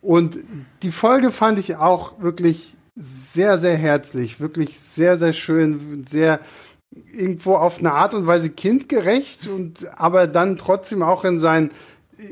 Und 0.00 0.38
die 0.82 0.92
Folge 0.92 1.32
fand 1.32 1.58
ich 1.58 1.76
auch 1.76 2.20
wirklich 2.20 2.76
sehr, 2.94 3.58
sehr 3.58 3.76
herzlich, 3.76 4.40
wirklich 4.40 4.78
sehr, 4.78 5.18
sehr 5.18 5.32
schön, 5.32 6.06
sehr 6.08 6.40
irgendwo 6.90 7.54
auf 7.54 7.78
eine 7.78 7.92
Art 7.92 8.14
und 8.14 8.26
Weise 8.26 8.50
kindgerecht 8.50 9.48
und 9.48 9.88
aber 9.98 10.26
dann 10.26 10.56
trotzdem 10.56 11.02
auch 11.02 11.24
in 11.24 11.38
seinen 11.38 11.70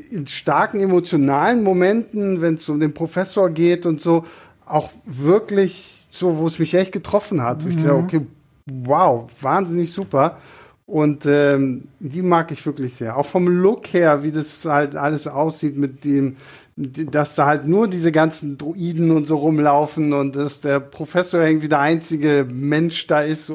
in 0.09 0.25
starken 0.27 0.79
emotionalen 0.79 1.63
Momenten, 1.63 2.41
wenn 2.41 2.55
es 2.55 2.67
um 2.69 2.79
den 2.79 2.93
Professor 2.93 3.49
geht 3.49 3.85
und 3.85 4.01
so, 4.01 4.25
auch 4.65 4.89
wirklich 5.05 6.05
so, 6.09 6.37
wo 6.37 6.47
es 6.47 6.57
mich 6.57 6.73
echt 6.73 6.91
getroffen 6.91 7.41
hat. 7.41 7.59
Mhm. 7.59 7.63
Wo 7.63 7.69
ich 7.69 7.75
dachte, 7.75 7.93
okay, 7.93 8.21
wow, 8.65 9.29
wahnsinnig 9.41 9.91
super. 9.91 10.37
Und 10.87 11.25
ähm, 11.25 11.87
die 11.99 12.21
mag 12.21 12.51
ich 12.51 12.65
wirklich 12.65 12.95
sehr. 12.95 13.17
Auch 13.17 13.25
vom 13.25 13.47
Look 13.47 13.93
her, 13.93 14.23
wie 14.23 14.31
das 14.31 14.65
halt 14.65 14.95
alles 14.95 15.27
aussieht 15.27 15.77
mit 15.77 16.03
dem, 16.03 16.37
dass 16.77 17.35
da 17.35 17.45
halt 17.45 17.65
nur 17.65 17.87
diese 17.87 18.11
ganzen 18.11 18.57
Druiden 18.57 19.11
und 19.11 19.25
so 19.25 19.37
rumlaufen 19.37 20.11
und 20.11 20.35
dass 20.35 20.59
der 20.59 20.81
Professor 20.81 21.41
irgendwie 21.41 21.69
der 21.69 21.79
einzige 21.79 22.45
Mensch 22.49 23.07
da 23.07 23.21
ist 23.21 23.49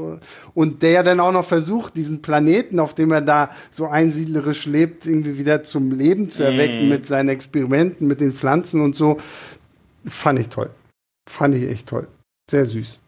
und 0.55 0.83
der 0.83 1.03
dann 1.03 1.21
auch 1.21 1.33
noch 1.33 1.45
versucht, 1.45 1.97
diesen 1.97 2.23
Planeten, 2.23 2.81
auf 2.81 2.95
dem 2.95 3.13
er 3.13 3.21
da 3.21 3.51
so 3.71 3.89
einsiedlerisch 3.89 4.65
lebt, 4.65 5.05
irgendwie 5.05 5.37
wieder 5.37 5.63
zum 5.65 5.93
Leben 5.93 6.31
zu 6.31 6.45
erwecken 6.45 6.87
mm. 6.87 6.89
mit 6.89 7.07
seinen 7.07 7.29
Experimenten, 7.29 8.07
mit 8.07 8.23
den 8.23 8.33
Pflanzen 8.33 8.81
und 8.81 8.97
so. 8.97 9.19
Fand 10.07 10.41
ich 10.41 10.49
toll. 10.49 10.71
Fand 11.29 11.55
ich 11.55 11.69
echt 11.69 11.89
toll. 11.89 12.09
Sehr 12.51 12.65
süß. 12.65 13.01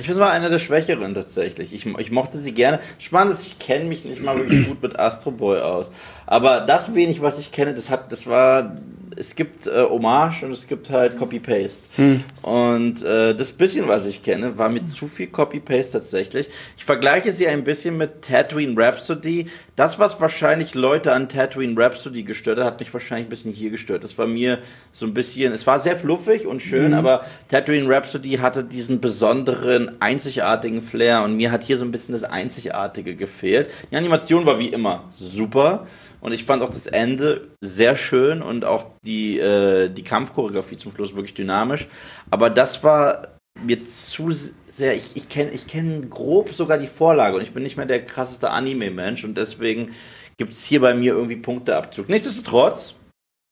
Ich 0.00 0.06
finde, 0.06 0.20
es 0.20 0.26
war 0.26 0.32
einer 0.32 0.48
der 0.48 0.58
Schwächeren 0.58 1.14
tatsächlich. 1.14 1.72
Ich, 1.72 1.86
ich 1.86 2.10
mochte 2.10 2.38
sie 2.38 2.52
gerne. 2.52 2.80
Spannend 2.98 3.34
ist, 3.34 3.46
ich 3.46 3.58
kenne 3.60 3.84
mich 3.84 4.04
nicht 4.04 4.22
mal 4.22 4.36
wirklich 4.36 4.66
gut 4.66 4.82
mit 4.82 4.98
Astro 4.98 5.30
Boy 5.30 5.60
aus. 5.60 5.92
Aber 6.26 6.60
das 6.60 6.94
wenig, 6.96 7.22
was 7.22 7.38
ich 7.38 7.52
kenne, 7.52 7.74
das 7.74 7.90
hat, 7.90 8.10
das 8.10 8.26
war 8.26 8.76
es 9.20 9.36
gibt 9.36 9.66
äh, 9.66 9.82
Hommage 9.82 10.44
und 10.44 10.52
es 10.52 10.66
gibt 10.66 10.90
halt 10.90 11.18
Copy-Paste. 11.18 11.88
Hm. 11.96 12.24
Und 12.42 13.04
äh, 13.04 13.34
das 13.34 13.52
bisschen, 13.52 13.86
was 13.86 14.06
ich 14.06 14.22
kenne, 14.22 14.56
war 14.56 14.70
mit 14.70 14.90
zu 14.90 15.08
viel 15.08 15.26
Copy-Paste 15.26 15.92
tatsächlich. 15.92 16.48
Ich 16.76 16.84
vergleiche 16.84 17.30
sie 17.30 17.46
ein 17.46 17.62
bisschen 17.62 17.98
mit 17.98 18.22
Tatooine 18.22 18.74
Rhapsody. 18.76 19.46
Das, 19.76 19.98
was 19.98 20.20
wahrscheinlich 20.20 20.74
Leute 20.74 21.12
an 21.12 21.28
Tatooine 21.28 21.78
Rhapsody 21.78 22.22
gestört 22.22 22.58
hat, 22.58 22.64
hat 22.64 22.80
mich 22.80 22.92
wahrscheinlich 22.92 23.26
ein 23.26 23.30
bisschen 23.30 23.52
hier 23.52 23.70
gestört. 23.70 24.04
Das 24.04 24.16
war 24.16 24.26
mir 24.26 24.58
so 24.92 25.06
ein 25.06 25.14
bisschen, 25.14 25.52
es 25.52 25.66
war 25.66 25.78
sehr 25.80 25.96
fluffig 25.96 26.46
und 26.46 26.62
schön, 26.62 26.92
hm. 26.92 26.94
aber 26.94 27.26
Tatooine 27.48 27.88
Rhapsody 27.88 28.38
hatte 28.38 28.64
diesen 28.64 29.00
besonderen, 29.00 30.00
einzigartigen 30.00 30.80
Flair 30.80 31.22
und 31.22 31.36
mir 31.36 31.52
hat 31.52 31.62
hier 31.64 31.76
so 31.76 31.84
ein 31.84 31.92
bisschen 31.92 32.14
das 32.14 32.24
Einzigartige 32.24 33.16
gefehlt. 33.16 33.68
Die 33.90 33.96
Animation 33.96 34.46
war 34.46 34.58
wie 34.58 34.68
immer 34.68 35.04
super. 35.12 35.86
Und 36.20 36.32
ich 36.32 36.44
fand 36.44 36.62
auch 36.62 36.68
das 36.68 36.86
Ende 36.86 37.48
sehr 37.60 37.96
schön 37.96 38.42
und 38.42 38.64
auch 38.64 38.86
die, 39.04 39.38
äh, 39.38 39.88
die 39.88 40.04
Kampfchoreografie 40.04 40.76
zum 40.76 40.92
Schluss 40.92 41.14
wirklich 41.14 41.34
dynamisch. 41.34 41.88
Aber 42.30 42.50
das 42.50 42.84
war 42.84 43.28
mir 43.62 43.84
zu 43.84 44.30
sehr, 44.30 44.94
ich, 44.94 45.16
ich 45.16 45.28
kenne 45.28 45.50
ich 45.50 45.66
kenn 45.66 46.08
grob 46.10 46.52
sogar 46.52 46.78
die 46.78 46.86
Vorlage 46.86 47.36
und 47.36 47.42
ich 47.42 47.52
bin 47.52 47.62
nicht 47.62 47.76
mehr 47.76 47.86
der 47.86 48.04
krasseste 48.04 48.50
Anime-Mensch 48.50 49.24
und 49.24 49.36
deswegen 49.36 49.92
gibt 50.36 50.52
es 50.52 50.64
hier 50.64 50.80
bei 50.80 50.94
mir 50.94 51.14
irgendwie 51.14 51.36
Punkteabzug. 51.36 52.08
Nichtsdestotrotz, 52.08 52.94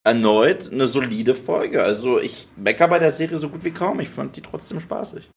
erneut 0.09 0.73
eine 0.73 0.87
solide 0.87 1.35
Folge. 1.35 1.83
Also 1.83 2.19
ich 2.21 2.49
mecker 2.57 2.89
bei 2.89 2.99
der 2.99 3.13
Serie 3.13 3.37
so 3.37 3.49
gut 3.49 3.65
wie 3.65 3.71
kaum. 3.71 4.01
Ich 4.01 4.09
fand 4.09 4.37
die 4.37 4.41
trotzdem 4.41 4.81
spaßig. 4.81 5.29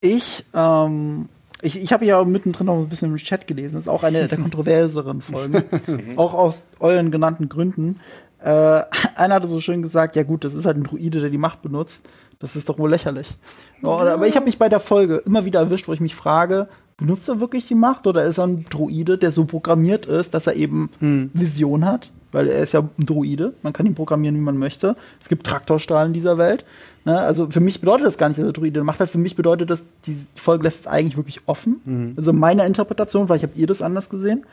Ich 0.00 0.44
ähm, 0.54 1.28
ich, 1.62 1.80
ich 1.80 1.92
habe 1.92 2.04
ja 2.04 2.22
mittendrin 2.24 2.66
noch 2.66 2.78
ein 2.78 2.88
bisschen 2.88 3.10
im 3.10 3.16
Chat 3.16 3.46
gelesen. 3.46 3.74
Das 3.74 3.84
ist 3.84 3.88
auch 3.88 4.02
eine 4.02 4.28
der 4.28 4.38
kontroverseren 4.42 5.20
Folgen. 5.20 5.62
auch 6.16 6.34
aus 6.34 6.66
euren 6.80 7.10
genannten 7.10 7.48
Gründen. 7.48 8.00
Äh, 8.40 8.82
einer 9.16 9.34
hatte 9.34 9.48
so 9.48 9.60
schön 9.60 9.82
gesagt, 9.82 10.16
ja 10.16 10.22
gut, 10.22 10.44
das 10.44 10.54
ist 10.54 10.66
halt 10.66 10.76
ein 10.76 10.84
Druide, 10.84 11.20
der 11.20 11.30
die 11.30 11.38
Macht 11.38 11.62
benutzt. 11.62 12.08
Das 12.38 12.54
ist 12.54 12.68
doch 12.68 12.78
wohl 12.78 12.90
lächerlich. 12.90 13.28
Aber 13.82 14.26
ich 14.26 14.36
habe 14.36 14.46
mich 14.46 14.58
bei 14.58 14.68
der 14.68 14.78
Folge 14.78 15.22
immer 15.26 15.44
wieder 15.44 15.58
erwischt, 15.58 15.88
wo 15.88 15.92
ich 15.92 16.00
mich 16.00 16.14
frage, 16.14 16.68
benutzt 16.96 17.28
er 17.28 17.40
wirklich 17.40 17.66
die 17.66 17.74
Macht 17.74 18.06
oder 18.06 18.24
ist 18.24 18.38
er 18.38 18.46
ein 18.46 18.64
Druide, 18.64 19.18
der 19.18 19.32
so 19.32 19.44
programmiert 19.44 20.06
ist, 20.06 20.34
dass 20.34 20.46
er 20.46 20.54
eben 20.54 20.90
hm. 21.00 21.30
Vision 21.34 21.84
hat? 21.84 22.10
Weil 22.32 22.48
er 22.48 22.62
ist 22.62 22.72
ja 22.72 22.80
ein 22.80 23.06
Druide, 23.06 23.54
man 23.62 23.72
kann 23.72 23.86
ihn 23.86 23.94
programmieren, 23.94 24.36
wie 24.36 24.40
man 24.40 24.58
möchte. 24.58 24.96
Es 25.20 25.28
gibt 25.28 25.46
Traktorstrahlen 25.46 26.08
in 26.08 26.14
dieser 26.14 26.36
Welt. 26.36 26.64
Ne? 27.04 27.18
Also 27.18 27.50
für 27.50 27.60
mich 27.60 27.80
bedeutet 27.80 28.06
das 28.06 28.18
gar 28.18 28.28
nicht, 28.28 28.38
dass 28.38 28.46
er 28.46 28.52
Druide 28.52 28.84
macht. 28.84 29.00
Halt 29.00 29.10
für 29.10 29.18
mich 29.18 29.34
bedeutet 29.34 29.70
das, 29.70 29.84
die 30.04 30.16
Folge 30.34 30.64
lässt 30.64 30.80
es 30.80 30.86
eigentlich 30.86 31.16
wirklich 31.16 31.40
offen. 31.46 31.80
Mhm. 31.84 32.14
Also 32.16 32.32
meine 32.32 32.66
Interpretation, 32.66 33.28
weil 33.28 33.38
ich 33.38 33.42
habe 33.42 33.54
ihr 33.56 33.66
das 33.66 33.80
anders 33.80 34.10
gesehen. 34.10 34.44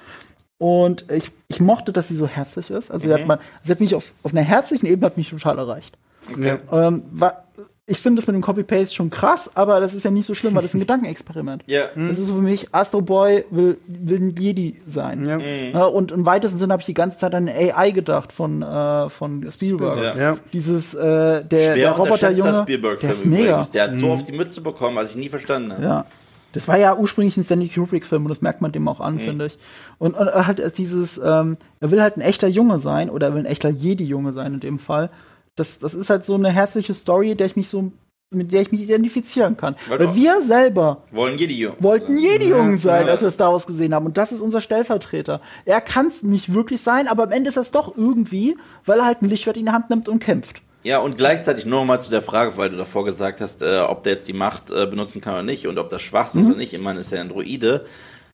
Und 0.58 1.12
ich, 1.12 1.32
ich 1.50 1.60
mochte, 1.60 1.92
dass 1.92 2.08
sie 2.08 2.16
so 2.16 2.28
herzlich 2.28 2.72
ist. 2.72 2.92
Also 2.92 3.08
mhm. 3.08 3.10
sie, 3.10 3.14
hat 3.14 3.22
mhm. 3.22 3.28
man, 3.28 3.40
sie 3.64 3.72
hat 3.72 3.80
mich 3.82 3.94
auf, 3.94 4.14
auf 4.24 4.32
einer 4.32 4.42
herzlichen 4.42 4.86
Ebene 4.86 5.08
hat 5.08 5.18
mich 5.18 5.30
total 5.30 5.58
erreicht. 5.58 5.98
Okay. 6.32 6.58
Ähm, 6.72 7.04
war, 7.12 7.44
ich 7.88 8.00
finde 8.00 8.20
das 8.20 8.26
mit 8.26 8.34
dem 8.34 8.42
Copy-Paste 8.42 8.96
schon 8.96 9.12
krass, 9.12 9.52
aber 9.54 9.80
das 9.80 9.94
ist 9.94 10.04
ja 10.04 10.10
nicht 10.10 10.26
so 10.26 10.34
schlimm, 10.34 10.56
weil 10.56 10.64
das 10.64 10.72
ist 10.72 10.76
ein 10.76 10.80
Gedankenexperiment. 10.88 11.64
Ja. 11.68 11.90
Das 11.96 12.18
ist 12.18 12.28
so 12.28 12.36
für 12.36 12.42
mich, 12.42 12.68
Astro 12.72 13.02
Boy 13.02 13.46
will, 13.52 13.78
will 13.86 14.22
ein 14.22 14.36
Jedi 14.36 14.82
sein. 14.88 15.24
Ja. 15.26 15.38
Mhm. 15.38 15.96
Und 15.96 16.12
im 16.12 16.26
weitesten 16.26 16.58
Sinne 16.58 16.74
habe 16.74 16.82
ich 16.82 16.88
die 16.88 16.96
ganze 16.96 17.20
Zeit 17.20 17.36
an 17.36 17.48
AI 17.48 17.92
gedacht 17.92 18.32
von, 18.32 18.64
äh, 18.64 19.10
von 19.10 19.48
Spielberg. 19.52 20.18
Ja. 20.18 20.38
Dieses, 20.52 20.96
äh, 20.96 21.44
der, 21.44 21.76
der 21.76 21.92
Roboterjunge, 21.92 22.66
der 22.66 23.10
ist 23.12 23.26
mega. 23.26 23.62
Der 23.62 23.84
hat 23.84 23.94
so 23.94 24.08
mhm. 24.08 24.12
auf 24.14 24.24
die 24.24 24.32
Mütze 24.32 24.62
bekommen, 24.62 24.98
was 24.98 25.12
ich 25.12 25.18
nie 25.18 25.30
verstanden 25.30 25.74
habe. 25.74 25.84
Ja. 25.84 26.06
Das 26.54 26.68
war 26.68 26.80
ja 26.80 26.96
ursprünglich 26.96 27.36
ein 27.38 27.44
Stanley 27.44 27.68
Kubrick-Film 27.68 28.24
und 28.24 28.30
das 28.30 28.42
merkt 28.42 28.62
man 28.62 28.72
dem 28.72 28.88
auch 28.88 29.02
an, 29.02 29.16
mhm. 29.16 29.20
finde 29.20 29.46
ich. 29.46 29.60
Und, 30.00 30.16
und 30.16 30.28
er 30.28 30.48
hat 30.48 30.78
dieses, 30.78 31.20
ähm, 31.24 31.58
er 31.82 31.92
will 31.92 32.02
halt 32.02 32.18
ein 32.18 32.22
echter 32.22 32.48
Junge 32.48 32.80
sein 32.80 33.12
oder 33.12 33.28
er 33.28 33.34
will 33.34 33.42
ein 33.42 33.46
echter 33.46 33.70
Jedi-Junge 33.70 34.32
sein 34.32 34.56
in 34.56 34.60
dem 34.60 34.80
Fall 34.80 35.12
das, 35.56 35.80
das 35.80 35.94
ist 35.94 36.10
halt 36.10 36.26
so 36.26 36.36
eine 36.36 36.52
herzliche 36.52 36.94
Story, 36.94 37.36
der 37.36 37.48
ich 37.48 37.56
mich 37.56 37.70
so 37.70 37.92
mit 38.32 38.52
der 38.52 38.62
ich 38.62 38.72
mich 38.72 38.82
identifizieren 38.82 39.56
kann. 39.56 39.76
Weil, 39.88 40.00
Weil 40.00 40.16
wir 40.16 40.42
selber 40.42 41.04
wollen 41.12 41.38
Jedi-Jungen 41.38 41.78
wollten 41.80 42.18
Jedi-Jungen 42.18 42.78
sein, 42.78 43.08
als 43.08 43.22
wir 43.22 43.30
Star 43.30 43.52
Wars 43.52 43.66
gesehen 43.66 43.94
haben. 43.94 44.06
Und 44.06 44.18
das 44.18 44.32
ist 44.32 44.42
unser 44.42 44.62
Stellvertreter. 44.62 45.42
Er 45.64 45.80
kann 45.80 46.08
es 46.08 46.24
nicht 46.24 46.54
wirklich 46.54 46.82
sein, 46.82 47.08
aber 47.08 47.24
am 47.24 47.32
Ende 47.32 47.50
ist 47.50 47.58
das 47.58 47.72
doch 47.72 47.96
irgendwie, 47.96 48.58
weil 48.84 49.00
er 49.00 49.06
halt 49.06 49.22
ein 49.22 49.30
Lichtschwert 49.30 49.58
in 49.58 49.68
die 49.68 49.72
Hand 49.72 49.90
nimmt 49.90 50.10
und 50.10 50.20
kämpft. 50.20 50.62
Ja, 50.84 51.00
und 51.00 51.18
gleichzeitig 51.18 51.66
nur 51.66 51.84
mal 51.84 52.00
zu 52.00 52.12
der 52.12 52.22
Frage, 52.22 52.58
weil 52.58 52.70
du 52.70 52.78
davor 52.78 53.06
gesagt 53.06 53.42
hast, 53.42 53.64
äh, 53.64 53.80
ob 53.80 54.04
der 54.04 54.14
jetzt 54.14 54.28
die 54.28 54.34
Macht 54.34 54.70
äh, 54.70 54.86
benutzen 54.86 55.20
kann 55.20 55.34
oder 55.34 55.44
nicht 55.44 55.66
und 55.66 55.80
ob 55.80 55.90
das 55.90 56.02
Schwachsinn 56.02 56.44
mhm. 56.44 56.50
oder 56.50 56.58
nicht. 56.58 56.74
Ich 56.74 56.82
meine, 56.82 57.00
ist 57.00 57.12
ja 57.12 57.22
ein 57.22 57.30
Droide. 57.30 57.86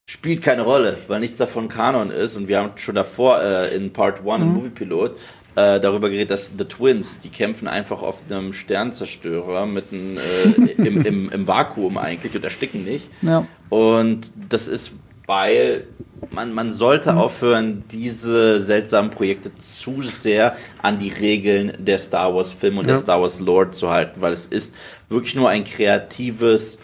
Spielt 0.04 0.42
keine 0.42 0.62
Rolle, 0.62 0.96
weil 1.06 1.20
nichts 1.20 1.38
davon 1.38 1.68
Kanon 1.68 2.10
ist. 2.10 2.36
Und 2.36 2.48
wir 2.48 2.58
haben 2.58 2.72
schon 2.76 2.94
davor 2.94 3.40
äh, 3.40 3.74
in 3.74 3.92
Part 3.92 4.18
1 4.18 4.26
mhm. 4.26 4.42
im 4.42 4.54
Movie 4.54 4.68
Pilot 4.70 5.16
äh, 5.54 5.80
darüber 5.80 6.08
geredet, 6.08 6.30
dass 6.30 6.52
The 6.56 6.64
Twins, 6.64 7.20
die 7.20 7.28
kämpfen 7.28 7.68
einfach 7.68 8.02
auf 8.02 8.20
einem 8.30 8.52
Sternzerstörer 8.52 9.66
mitten 9.66 10.16
äh, 10.16 10.72
im, 10.72 11.04
im, 11.04 11.30
im, 11.30 11.46
Vakuum 11.46 11.98
eigentlich 11.98 12.34
und 12.34 12.44
ersticken 12.44 12.84
nicht. 12.84 13.10
Ja. 13.22 13.46
Und 13.68 14.32
das 14.48 14.68
ist, 14.68 14.92
weil 15.26 15.84
man, 16.30 16.54
man 16.54 16.70
sollte 16.70 17.12
mhm. 17.12 17.18
aufhören, 17.18 17.84
diese 17.90 18.60
seltsamen 18.60 19.10
Projekte 19.10 19.54
zu 19.56 20.02
sehr 20.02 20.56
an 20.80 20.98
die 20.98 21.10
Regeln 21.10 21.74
der 21.78 21.98
Star 21.98 22.34
Wars 22.34 22.52
Filme 22.52 22.80
und 22.80 22.86
ja. 22.86 22.94
der 22.94 23.02
Star 23.02 23.20
Wars 23.20 23.38
Lore 23.40 23.72
zu 23.72 23.90
halten, 23.90 24.20
weil 24.20 24.32
es 24.32 24.46
ist 24.46 24.74
wirklich 25.08 25.34
nur 25.34 25.48
ein 25.48 25.64
kreatives 25.64 26.78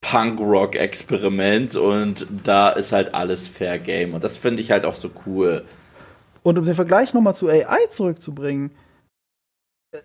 Punk-Rock-Experiment 0.00 1.76
und 1.76 2.26
da 2.44 2.70
ist 2.70 2.92
halt 2.92 3.14
alles 3.14 3.46
Fair 3.48 3.78
Game. 3.78 4.14
Und 4.14 4.24
das 4.24 4.36
finde 4.36 4.62
ich 4.62 4.70
halt 4.70 4.84
auch 4.84 4.94
so 4.94 5.10
cool. 5.26 5.64
Und 6.42 6.58
um 6.58 6.64
den 6.64 6.74
Vergleich 6.74 7.14
nochmal 7.14 7.34
zu 7.34 7.48
AI 7.48 7.86
zurückzubringen, 7.88 8.70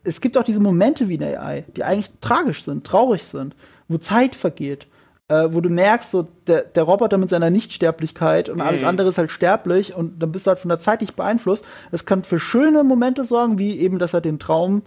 es 0.04 0.22
gibt 0.22 0.38
auch 0.38 0.44
diese 0.44 0.60
Momente 0.60 1.10
wie 1.10 1.16
in 1.16 1.24
AI, 1.24 1.66
die 1.76 1.84
eigentlich 1.84 2.12
tragisch 2.20 2.64
sind, 2.64 2.86
traurig 2.86 3.24
sind, 3.24 3.56
wo 3.88 3.98
Zeit 3.98 4.36
vergeht, 4.36 4.88
äh, 5.28 5.48
wo 5.52 5.62
du 5.62 5.70
merkst, 5.70 6.12
so 6.12 6.28
der, 6.48 6.64
der 6.64 6.84
Roboter 6.84 7.18
mit 7.18 7.30
seiner 7.30 7.50
Nichtsterblichkeit 7.50 8.50
und 8.50 8.56
mhm. 8.56 8.62
alles 8.62 8.84
andere 8.84 9.10
ist 9.10 9.18
halt 9.18 9.32
sterblich 9.32 9.96
und 9.96 10.20
dann 10.20 10.32
bist 10.32 10.46
du 10.46 10.50
halt 10.50 10.60
von 10.60 10.70
der 10.70 10.80
Zeit 10.80 11.02
nicht 11.02 11.16
beeinflusst. 11.16 11.66
Es 11.92 12.06
kann 12.06 12.24
für 12.24 12.40
schöne 12.40 12.84
Momente 12.84 13.26
sorgen, 13.26 13.60
wie 13.60 13.80
eben, 13.80 14.00
dass 14.00 14.14
er 14.14 14.22
den 14.22 14.40
Traum 14.40 14.82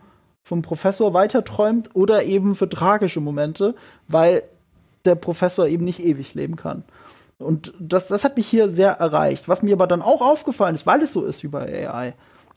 vom 0.45 0.63
Professor 0.63 1.15
weiterträumt 1.15 1.95
oder 1.95 2.25
eben 2.25 2.55
für 2.55 2.69
tragische 2.69 3.21
Momente, 3.21 3.75
weil 4.09 4.43
der 5.05 5.15
Professor 5.15 5.67
eben 5.67 5.85
nicht 5.85 6.01
ewig 6.01 6.35
leben 6.35 6.57
kann. 6.57 6.85
Und 7.39 7.73
das, 7.79 8.09
das 8.09 8.25
hat 8.25 8.37
mich 8.37 8.49
hier 8.49 8.69
sehr 8.69 8.93
erreicht. 8.93 9.49
Was 9.49 9.63
mir 9.63 9.75
aber 9.75 9.87
dann 9.87 10.03
auch 10.03 10.21
aufgefallen 10.21 10.75
ist, 10.75 10.87
weil 10.87 11.03
es 11.03 11.13
so 11.13 11.25
ist 11.25 11.43
wie 11.45 11.49
bei 11.49 11.89
AI. 11.89 12.15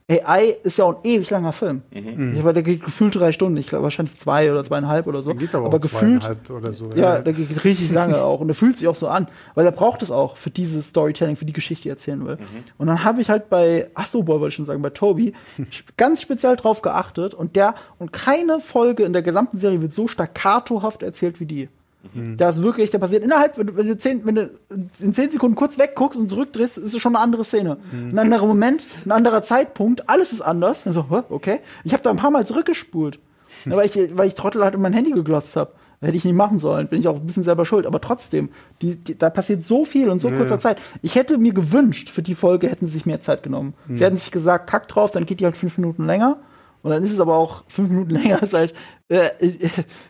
AI 0.09 0.57
ist 0.63 0.77
ja 0.77 0.85
auch 0.85 0.97
ein 0.97 1.09
ewig 1.09 1.29
langer 1.29 1.53
Film. 1.53 1.83
Mhm. 1.91 2.35
Ich, 2.35 2.43
weil 2.43 2.53
der 2.53 2.63
geht 2.63 2.83
gefühlt 2.83 3.15
drei 3.15 3.31
Stunden, 3.31 3.57
ich 3.57 3.67
glaube 3.67 3.83
wahrscheinlich 3.83 4.17
zwei 4.17 4.51
oder 4.51 4.63
zweieinhalb 4.63 5.07
oder 5.07 5.21
so. 5.21 5.33
Geht 5.33 5.55
aber, 5.55 5.67
aber 5.67 5.79
gefühlt 5.79 6.27
oder 6.49 6.73
so. 6.73 6.89
Ja, 6.89 7.15
ja, 7.15 7.21
der 7.21 7.33
geht 7.33 7.63
richtig 7.63 7.91
lange 7.91 8.21
auch 8.21 8.41
und 8.41 8.47
der 8.47 8.55
fühlt 8.55 8.77
sich 8.77 8.87
auch 8.87 8.95
so 8.95 9.07
an, 9.07 9.27
weil 9.55 9.65
er 9.65 9.71
braucht 9.71 10.01
es 10.01 10.11
auch 10.11 10.35
für 10.35 10.49
dieses 10.49 10.87
Storytelling, 10.87 11.37
für 11.37 11.45
die 11.45 11.53
Geschichte, 11.53 11.83
die 11.83 11.89
er 11.89 11.93
erzählen 11.93 12.25
will. 12.25 12.35
Mhm. 12.37 12.63
Und 12.77 12.87
dann 12.87 13.03
habe 13.03 13.21
ich 13.21 13.29
halt 13.29 13.49
bei 13.49 13.89
Astro 13.93 14.23
Boy 14.23 14.39
wollte 14.39 14.49
ich 14.49 14.55
schon 14.55 14.65
sagen, 14.65 14.81
bei 14.81 14.89
Toby 14.89 15.33
ganz 15.97 16.21
speziell 16.21 16.55
drauf 16.55 16.81
geachtet 16.81 17.33
und 17.33 17.55
der 17.55 17.75
und 17.97 18.11
keine 18.11 18.59
Folge 18.59 19.03
in 19.03 19.13
der 19.13 19.21
gesamten 19.21 19.57
Serie 19.57 19.81
wird 19.81 19.93
so 19.93 20.07
staccatohaft 20.07 21.03
erzählt 21.03 21.39
wie 21.39 21.45
die. 21.45 21.69
Mhm. 22.13 22.37
Da 22.37 22.49
ist 22.49 22.61
wirklich, 22.61 22.89
da 22.89 22.97
passiert 22.97 23.23
innerhalb, 23.23 23.57
wenn 23.57 23.67
du, 23.67 23.75
wenn 23.75 23.87
du, 23.87 23.97
zehn, 23.97 24.25
wenn 24.25 24.35
du 24.35 24.49
in 24.99 25.13
zehn 25.13 25.29
Sekunden 25.29 25.55
kurz 25.55 25.77
wegguckst 25.77 26.19
und 26.19 26.29
zurückdrehst, 26.29 26.77
ist 26.77 26.93
es 26.93 27.01
schon 27.01 27.15
eine 27.15 27.23
andere 27.23 27.43
Szene. 27.43 27.77
Mhm. 27.91 28.09
Ein 28.09 28.19
anderer 28.19 28.45
Moment, 28.45 28.87
ein 29.05 29.11
anderer 29.11 29.43
Zeitpunkt, 29.43 30.09
alles 30.09 30.33
ist 30.33 30.41
anders. 30.41 30.85
Und 30.85 30.93
so, 30.93 31.05
okay. 31.29 31.59
Ich 31.83 31.93
habe 31.93 32.03
da 32.03 32.09
ein 32.09 32.17
paar 32.17 32.31
Mal 32.31 32.45
zurückgespult, 32.45 33.19
weil 33.65 33.85
ich, 33.85 33.97
weil 34.17 34.27
ich 34.27 34.35
Trottel 34.35 34.63
halt 34.63 34.75
in 34.75 34.81
mein 34.81 34.93
Handy 34.93 35.11
geglotzt 35.11 35.55
habe. 35.55 35.73
Hätte 36.03 36.17
ich 36.17 36.25
nicht 36.25 36.33
machen 36.33 36.57
sollen. 36.57 36.87
Bin 36.87 36.99
ich 36.99 37.07
auch 37.07 37.17
ein 37.17 37.25
bisschen 37.27 37.43
selber 37.43 37.63
schuld. 37.63 37.85
Aber 37.85 38.01
trotzdem, 38.01 38.49
die, 38.81 38.95
die, 38.95 39.15
da 39.15 39.29
passiert 39.29 39.63
so 39.63 39.85
viel 39.85 40.07
in 40.07 40.19
so 40.19 40.29
Ja, 40.29 40.37
kurzer. 40.37 40.57
Zeit. 40.57 40.79
Ich 41.03 41.13
hätte 41.13 41.37
mir 41.37 41.53
gewünscht, 41.53 42.09
für 42.09 42.23
die 42.23 42.33
Folge 42.33 42.67
hätten 42.69 42.87
sie 42.87 42.93
sich 42.93 43.05
mehr 43.05 43.21
Zeit 43.21 43.43
genommen. 43.43 43.75
Hm. 43.85 43.97
Sie 43.97 44.03
hätten 44.03 44.17
sich 44.17 44.31
gesagt, 44.31 44.67
kack 44.67 44.87
drauf, 44.87 45.11
dann 45.11 45.27
geht 45.27 45.41
die 45.41 45.45
halt 45.45 45.57
fünf 45.57 45.77
Minuten 45.77 46.07
länger. 46.07 46.39
Und 46.81 46.89
dann 46.89 47.03
ist 47.03 47.11
es 47.11 47.19
aber 47.19 47.35
auch 47.35 47.63
fünf 47.67 47.89
Minuten 47.89 48.09
länger, 48.15 48.41
ist 48.41 48.55
halt 48.55 48.73
äh, 49.11 49.29
äh, 49.39 49.69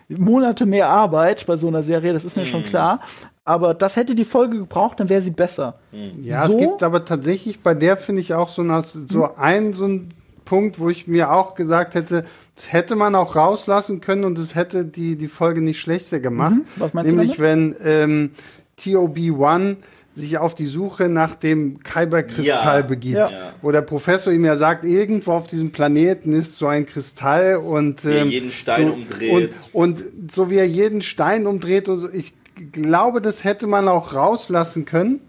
Monate 0.09 0.65
mehr 0.65 0.89
Arbeit 0.89 1.45
bei 1.45 1.57
so 1.57 1.67
einer 1.67 1.83
Serie, 1.83 2.13
das 2.13 2.25
ist 2.25 2.35
mir 2.35 2.43
Hm. 2.43 2.51
schon 2.51 2.63
klar. 2.63 2.99
Aber 3.43 3.73
das 3.73 3.95
hätte 3.95 4.13
die 4.13 4.25
Folge 4.25 4.59
gebraucht, 4.59 4.99
dann 4.99 5.09
wäre 5.09 5.21
sie 5.21 5.31
besser. 5.31 5.79
Ja, 6.21 6.45
So? 6.47 6.53
es 6.53 6.59
gibt 6.59 6.83
aber 6.83 7.03
tatsächlich 7.05 7.61
bei 7.61 7.73
der, 7.73 7.97
finde 7.97 8.21
ich, 8.21 8.33
auch 8.35 8.49
so, 8.49 8.61
eine, 8.61 8.81
so 8.83 9.35
einen 9.35 9.73
so 9.73 9.85
einen 9.85 10.09
Punkt, 10.45 10.79
wo 10.79 10.89
ich 10.89 11.07
mir 11.07 11.31
auch 11.31 11.55
gesagt 11.55 11.95
hätte, 11.95 12.25
das 12.55 12.71
hätte 12.71 12.95
man 12.95 13.15
auch 13.15 13.35
rauslassen 13.35 13.99
können 14.01 14.25
und 14.25 14.37
es 14.37 14.53
hätte 14.53 14.85
die, 14.85 15.15
die 15.15 15.27
Folge 15.27 15.61
nicht 15.61 15.79
schlechter 15.79 16.19
gemacht. 16.19 16.55
Mhm. 16.55 16.65
Was 16.75 16.93
meinst 16.93 17.09
du 17.11 17.15
Nämlich, 17.15 17.39
wenn 17.39 17.75
ähm, 17.83 18.31
TOB-1 18.79 19.77
sich 20.13 20.37
auf 20.37 20.55
die 20.55 20.65
Suche 20.65 21.07
nach 21.09 21.35
dem 21.35 21.79
Kyberkristall 21.83 22.81
Ja. 22.81 22.85
begibt. 22.85 23.15
Ja. 23.15 23.29
Wo 23.61 23.71
der 23.71 23.81
Professor 23.81 24.33
ihm 24.33 24.43
ja 24.45 24.57
sagt, 24.57 24.83
irgendwo 24.83 25.31
auf 25.31 25.47
diesem 25.47 25.71
Planeten 25.71 26.33
ist 26.33 26.57
so 26.57 26.67
ein 26.67 26.85
Kristall 26.85 27.55
und 27.57 28.03
Wie 28.05 28.09
er 28.09 28.21
ähm, 28.23 28.29
jeden 28.29 28.51
Stein 28.51 28.87
du- 28.87 28.93
umdreht. 28.93 29.53
Und, 29.71 29.99
und 30.01 30.31
so 30.31 30.49
wie 30.49 30.57
er 30.57 30.67
jeden 30.67 31.01
Stein 31.01 31.47
umdreht, 31.47 31.87
und 31.87 31.97
so, 31.97 32.09
ich 32.09 32.33
glaube, 32.73 33.21
das 33.21 33.43
hätte 33.45 33.67
man 33.67 33.87
auch 33.87 34.13
rauslassen 34.13 34.83
können 34.85 35.21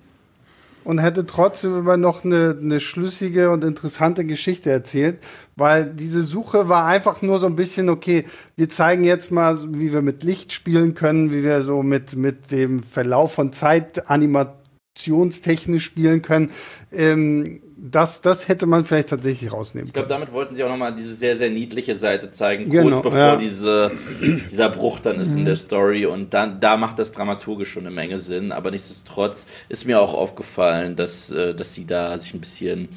und 0.85 0.99
hätte 0.99 1.25
trotzdem 1.27 1.79
immer 1.79 1.97
noch 1.97 2.25
eine, 2.25 2.57
eine 2.61 2.81
schlüssige 2.81 3.51
und 3.51 3.63
interessante 3.63 4.25
Geschichte 4.25 4.71
erzählt, 4.71 5.19
weil 5.55 5.85
diese 5.85 6.23
Suche 6.25 6.69
war 6.69 6.87
einfach 6.87 7.23
nur 7.23 7.39
so 7.39 7.47
ein 7.47 7.55
bisschen, 7.55 7.89
okay, 7.89 8.25
wir 8.57 8.69
zeigen 8.69 9.05
jetzt 9.05 9.31
mal, 9.31 9.57
wie 9.75 9.93
wir 9.93 10.03
mit 10.03 10.25
Licht 10.25 10.53
spielen 10.53 10.95
können, 10.97 11.31
wie 11.31 11.45
wir 11.45 11.61
so 11.63 11.85
mit, 11.85 12.17
mit 12.17 12.51
dem 12.51 12.83
Verlauf 12.83 13.35
von 13.35 13.53
Zeit 13.53 14.11
animationstechnisch 14.97 15.85
spielen 15.85 16.23
können. 16.23 16.51
Ähm, 16.93 17.61
das, 17.77 18.21
das 18.21 18.47
hätte 18.47 18.67
man 18.67 18.85
vielleicht 18.85 19.09
tatsächlich 19.09 19.53
rausnehmen 19.53 19.89
Ich 19.89 19.93
glaube, 19.93 20.07
können. 20.09 20.21
damit 20.21 20.33
wollten 20.35 20.55
sie 20.55 20.63
auch 20.63 20.69
nochmal 20.69 20.95
diese 20.95 21.15
sehr, 21.15 21.37
sehr 21.37 21.51
niedliche 21.51 21.97
Seite 21.97 22.31
zeigen, 22.31 22.71
Genau, 22.71 22.91
kurz 22.91 23.03
bevor 23.03 23.19
ja. 23.19 23.37
diese, 23.37 23.91
dieser 24.51 24.69
Bruch 24.69 25.01
dann 25.01 25.19
ist 25.19 25.33
Mhm. 25.33 25.39
in 25.39 25.45
der 25.47 25.57
Story. 25.57 26.07
Und 26.07 26.33
dann, 26.33 26.61
da 26.61 26.77
macht 26.77 26.99
das 27.01 27.11
dramaturgisch 27.11 27.71
schon 27.73 27.87
eine 27.87 27.95
Menge 27.95 28.19
Sinn. 28.19 28.53
Aber 28.53 28.71
nichtsdestotrotz 28.71 29.47
ist 29.69 29.85
mir 29.87 30.01
auch 30.01 30.15
aufgefallen, 30.15 30.95
dass, 30.95 31.31
äh, 31.33 31.55
dass 31.55 31.75
sie 31.75 31.85
da 31.87 32.17
sich 32.19 32.35
ein 32.35 32.41
bisschen 32.41 32.89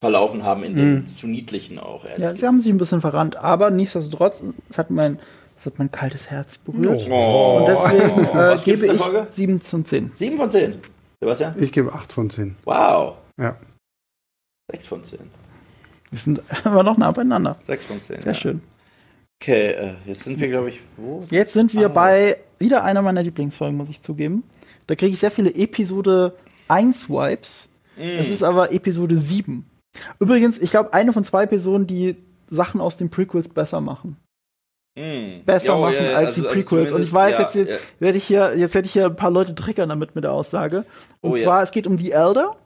verlaufen 0.00 0.44
haben 0.44 0.62
in 0.64 0.76
dem 0.76 1.08
zu 1.10 1.26
niedlichen 1.26 1.78
auch. 1.78 2.06
ehrlich 2.06 2.20
Ja, 2.20 2.34
sie 2.34 2.46
haben 2.46 2.58
sich 2.60 2.72
ein 2.72 2.78
bisschen 2.78 3.02
verrannt, 3.02 3.36
aber 3.36 3.70
nichtsdestotrotz, 3.70 4.42
es 4.70 4.78
hat 4.78 4.90
mein, 4.90 5.18
es 5.58 5.66
hat 5.66 5.78
mein 5.78 5.90
kaltes 5.92 6.30
Herz 6.30 6.56
berührt. 6.56 7.06
Oh. 7.10 7.58
Und 7.58 7.68
deswegen 7.68 8.24
äh, 8.24 8.34
Was 8.34 8.64
gibt's 8.64 8.80
gebe 8.82 8.94
ich 8.94 9.02
Folge? 9.02 9.26
7 9.28 9.60
von 9.60 9.84
10. 9.84 10.12
7 10.14 10.38
von 10.38 10.48
10. 10.48 10.74
Sebastian? 11.20 11.54
Ich 11.62 11.72
gebe 11.72 11.92
8 11.92 12.12
von 12.12 12.30
10. 12.30 12.56
Wow. 12.64 13.16
Ja. 13.38 13.56
6 14.72 14.86
von 14.86 15.04
10. 15.04 15.18
Wir 16.10 16.18
sind 16.18 16.40
immer 16.64 16.82
noch 16.82 16.96
nah 16.96 17.10
beieinander. 17.10 17.56
6 17.66 17.84
von 17.84 18.00
10. 18.00 18.20
Sehr 18.20 18.32
ja. 18.32 18.34
schön. 18.38 18.62
Okay, 19.42 19.68
äh, 19.72 19.94
jetzt 20.06 20.24
sind 20.24 20.38
wir, 20.38 20.48
glaube 20.48 20.70
ich, 20.70 20.80
wo? 20.96 21.22
Jetzt 21.30 21.52
sind 21.54 21.72
wir 21.74 21.86
Ah. 21.86 21.88
bei 21.88 22.36
wieder 22.58 22.84
einer 22.84 23.00
meiner 23.02 23.22
Lieblingsfolgen, 23.22 23.76
muss 23.76 23.88
ich 23.88 24.00
zugeben. 24.02 24.42
Da 24.86 24.94
kriege 24.94 25.12
ich 25.12 25.18
sehr 25.18 25.30
viele 25.30 25.54
Episode 25.54 26.34
1 26.68 27.08
Wipes. 27.08 27.68
Es 27.96 28.28
Mm. 28.28 28.32
ist 28.32 28.42
aber 28.42 28.72
Episode 28.72 29.16
7. 29.16 29.64
Übrigens, 30.18 30.58
ich 30.58 30.70
glaube, 30.70 30.92
eine 30.92 31.12
von 31.12 31.24
zwei 31.24 31.46
Personen, 31.46 31.86
die 31.86 32.16
Sachen 32.48 32.80
aus 32.80 32.96
den 32.96 33.08
Prequels 33.10 33.48
besser 33.48 33.80
machen. 33.80 34.16
Mm. 34.96 35.44
Besser 35.46 35.74
Jo, 35.74 35.80
machen 35.80 35.94
ja, 35.94 36.02
ja, 36.10 36.16
als 36.16 36.26
also- 36.28 36.40
die 36.42 36.46
also 36.48 36.58
Prequels. 36.60 36.92
Und 36.92 37.02
ich 37.02 37.12
weiß, 37.12 37.36
ja, 37.38 37.42
jetzt, 37.42 37.54
jetzt 37.54 37.70
ja. 37.70 37.76
werde 38.00 38.18
ich 38.18 38.24
hier, 38.24 38.56
jetzt 38.56 38.74
werde 38.74 38.86
ich 38.86 38.92
hier 38.92 39.06
ein 39.06 39.16
paar 39.16 39.30
Leute 39.30 39.54
triggern 39.54 39.88
damit 39.88 40.14
mit 40.14 40.24
der 40.24 40.32
Aussage. 40.32 40.84
Und 41.20 41.32
Oh, 41.32 41.36
ja. 41.36 41.44
zwar, 41.44 41.62
es 41.62 41.70
geht 41.70 41.86
um 41.86 41.96
die 41.96 42.12
Elder. 42.12 42.56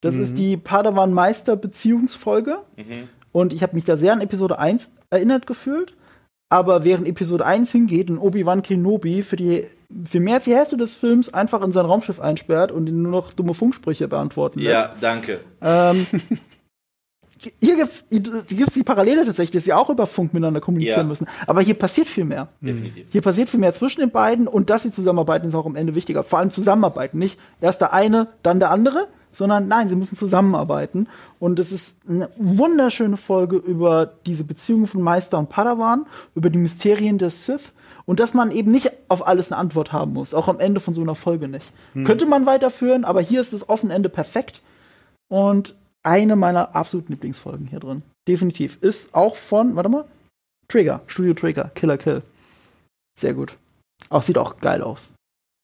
Das 0.00 0.16
ist 0.16 0.36
die 0.36 0.56
Padawan-Meister-Beziehungsfolge. 0.56 2.58
Mhm. 2.76 3.08
Und 3.32 3.52
ich 3.52 3.62
habe 3.62 3.74
mich 3.74 3.84
da 3.84 3.96
sehr 3.96 4.12
an 4.12 4.20
Episode 4.20 4.58
1 4.58 4.92
erinnert 5.10 5.46
gefühlt. 5.46 5.94
Aber 6.50 6.84
während 6.84 7.08
Episode 7.08 7.46
1 7.46 7.72
hingeht 7.72 8.10
und 8.10 8.18
Obi-Wan 8.18 8.62
Kenobi 8.62 9.22
für, 9.22 9.36
die, 9.36 9.64
für 10.08 10.20
mehr 10.20 10.36
als 10.36 10.44
die 10.44 10.54
Hälfte 10.54 10.76
des 10.76 10.96
Films 10.96 11.32
einfach 11.32 11.62
in 11.62 11.72
sein 11.72 11.86
Raumschiff 11.86 12.20
einsperrt 12.20 12.72
und 12.72 12.88
ihn 12.88 13.02
nur 13.02 13.12
noch 13.12 13.32
dumme 13.32 13.54
Funksprüche 13.54 14.06
beantworten 14.06 14.58
lässt. 14.58 14.74
Ja, 14.74 14.94
danke. 15.00 15.40
Ähm, 15.62 16.06
hier 17.60 17.76
gibt's, 17.76 18.04
hier 18.10 18.20
gibt's 18.20 18.74
die 18.74 18.82
Parallele 18.82 19.24
tatsächlich, 19.24 19.50
dass 19.52 19.64
sie 19.64 19.72
auch 19.72 19.90
über 19.90 20.06
Funk 20.06 20.32
miteinander 20.34 20.60
kommunizieren 20.60 21.00
Ja. 21.00 21.04
müssen. 21.04 21.26
Aber 21.46 21.60
hier 21.60 21.74
passiert 21.74 22.08
viel 22.08 22.24
mehr. 22.24 22.48
Definitiv. 22.60 23.06
Hier 23.10 23.22
passiert 23.22 23.48
viel 23.48 23.60
mehr 23.60 23.72
zwischen 23.72 24.00
den 24.00 24.10
beiden 24.10 24.46
und 24.48 24.70
dass 24.70 24.82
sie 24.84 24.90
zusammenarbeiten, 24.90 25.46
ist 25.46 25.54
auch 25.54 25.66
am 25.66 25.76
Ende 25.76 25.94
wichtiger. 25.94 26.22
Vor 26.22 26.38
allem 26.38 26.50
zusammenarbeiten. 26.50 27.18
Nicht 27.18 27.38
erst 27.60 27.80
der 27.80 27.92
eine, 27.92 28.28
dann 28.42 28.60
der 28.60 28.70
andere, 28.70 29.08
sondern 29.32 29.66
nein, 29.66 29.88
sie 29.88 29.96
müssen 29.96 30.16
zusammenarbeiten. 30.16 31.08
Und 31.38 31.58
es 31.58 31.72
ist 31.72 31.96
eine 32.08 32.28
wunderschöne 32.36 33.16
Folge 33.16 33.56
über 33.56 34.12
diese 34.26 34.44
Beziehung 34.44 34.86
von 34.86 35.00
Meister 35.02 35.38
und 35.38 35.48
Padawan, 35.48 36.06
über 36.34 36.50
die 36.50 36.58
Mysterien 36.58 37.18
des 37.18 37.46
Sith. 37.46 37.72
Und 38.04 38.18
dass 38.18 38.34
man 38.34 38.50
eben 38.50 38.72
nicht 38.72 38.90
auf 39.08 39.26
alles 39.26 39.52
eine 39.52 39.60
Antwort 39.60 39.92
haben 39.92 40.12
muss, 40.12 40.34
auch 40.34 40.48
am 40.48 40.58
Ende 40.58 40.80
von 40.80 40.92
so 40.92 41.00
einer 41.02 41.14
Folge 41.14 41.46
nicht. 41.46 41.72
Könnte 42.04 42.26
man 42.26 42.46
weiterführen, 42.46 43.04
aber 43.04 43.20
hier 43.20 43.40
ist 43.40 43.52
das 43.52 43.68
offene 43.68 43.94
Ende 43.94 44.08
perfekt. 44.08 44.60
Und 45.28 45.74
eine 46.02 46.36
meiner 46.36 46.74
absoluten 46.74 47.12
Lieblingsfolgen 47.12 47.66
hier 47.66 47.80
drin. 47.80 48.02
Definitiv. 48.28 48.78
Ist 48.80 49.14
auch 49.14 49.36
von, 49.36 49.76
warte 49.76 49.88
mal, 49.88 50.04
Trigger, 50.68 51.00
Studio 51.06 51.34
Trigger, 51.34 51.70
Killer 51.74 51.98
Kill. 51.98 52.22
Sehr 53.18 53.34
gut. 53.34 53.56
Auch 54.08 54.22
sieht 54.22 54.38
auch 54.38 54.56
geil 54.58 54.82
aus. 54.82 55.12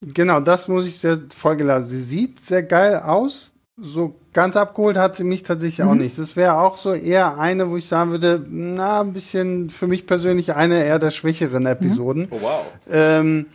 Genau, 0.04 0.40
das 0.40 0.68
muss 0.68 0.86
ich 0.86 0.98
sehr 0.98 1.18
Folge 1.34 1.64
lassen. 1.64 1.88
Sie 1.88 2.00
sieht 2.00 2.40
sehr 2.40 2.62
geil 2.62 2.96
aus. 3.00 3.50
So 3.80 4.16
ganz 4.32 4.56
abgeholt 4.56 4.96
hat 4.96 5.16
sie 5.16 5.24
mich 5.24 5.44
tatsächlich 5.44 5.84
auch 5.86 5.92
Mhm. 5.92 5.98
nicht. 6.00 6.18
Das 6.18 6.34
wäre 6.36 6.58
auch 6.58 6.78
so 6.78 6.92
eher 6.92 7.38
eine, 7.38 7.70
wo 7.70 7.76
ich 7.76 7.86
sagen 7.86 8.10
würde, 8.10 8.44
na, 8.48 9.00
ein 9.00 9.12
bisschen 9.12 9.70
für 9.70 9.86
mich 9.86 10.06
persönlich 10.06 10.54
eine 10.54 10.84
eher 10.84 10.98
der 10.98 11.10
schwächeren 11.12 11.64
Episoden. 11.66 12.28
Oh, 12.30 12.38
wow. 12.40 12.66
Ähm, 12.90 13.46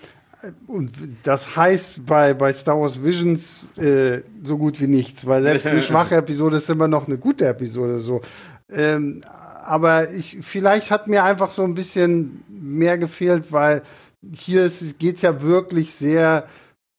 und 0.68 0.91
das 1.24 1.56
heißt 1.56 2.06
bei, 2.06 2.34
bei 2.34 2.52
Star 2.52 2.80
Wars 2.80 3.03
Visions 3.03 3.72
äh, 3.78 4.22
so 4.44 4.57
gut 4.57 4.82
wie 4.82 4.88
nichts, 4.88 5.26
weil 5.26 5.41
selbst 5.44 5.68
eine 5.68 5.82
schwache 5.84 6.15
Episode 6.15 6.57
ist 6.57 6.70
immer 6.70 6.88
noch 6.88 7.07
eine 7.07 7.18
gute 7.18 7.48
Episode. 7.48 7.99
So. 7.99 8.22
Ähm, 8.70 9.24
aber 9.64 10.11
ich, 10.11 10.40
vielleicht 10.41 10.91
hat 10.91 11.07
mir 11.07 11.24
einfach 11.24 11.52
so 11.52 11.64
ein 11.64 11.76
bisschen 11.76 12.44
mehr 12.49 12.98
gefehlt, 12.98 13.52
weil 13.52 13.84
hier 14.34 14.70
geht 14.99 15.15
es 15.18 15.22
ja 15.22 15.41
wirklich 15.41 15.94
sehr 15.94 16.45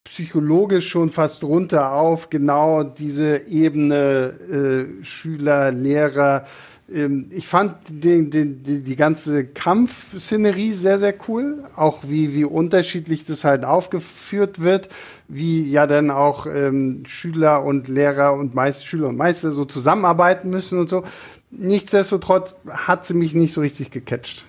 psychologisch 0.05 0.89
schon 0.89 1.11
fast 1.11 1.43
runter 1.45 1.93
auf 1.93 2.31
genau 2.31 2.83
diese 2.83 3.49
Ebene 3.49 4.99
äh, 5.01 5.05
Schüler, 5.05 5.73
Lehrer. 5.73 6.47
Ähm, 6.93 7.31
ich 7.31 7.49
fand 7.49 7.77
den, 7.89 8.31
den, 8.31 8.63
die, 8.63 8.83
die 8.83 8.97
ganze 8.97 9.47
Kampfszenerie 9.47 10.73
sehr, 10.73 10.99
sehr 10.99 11.15
cool. 11.27 11.65
Auch 11.75 12.01
wie, 12.07 12.35
wie 12.35 12.45
unterschiedlich 12.45 13.25
das 13.25 13.45
halt 13.45 13.65
aufgeführt 13.65 14.61
wird, 14.61 14.91
wie 15.27 15.69
ja 15.71 15.87
dann 15.87 16.11
auch 16.11 16.47
ähm, 16.47 17.05
Schüler 17.07 17.65
und 17.65 17.89
Lehrer 17.89 18.35
und 18.35 18.55
Meister, 18.55 18.87
Schüler 18.87 19.09
und 19.09 19.17
Meister 19.17 19.51
so 19.53 19.65
zusammenarbeiten 19.65 20.51
müssen 20.51 20.79
und 20.79 20.91
so. 20.91 21.05
Nichtsdestotrotz 21.51 22.57
hat 22.69 23.07
sie 23.07 23.15
mich 23.15 23.35
nicht 23.35 23.55
so 23.55 23.63
richtig 23.63 23.91
gecatcht. 23.91 24.47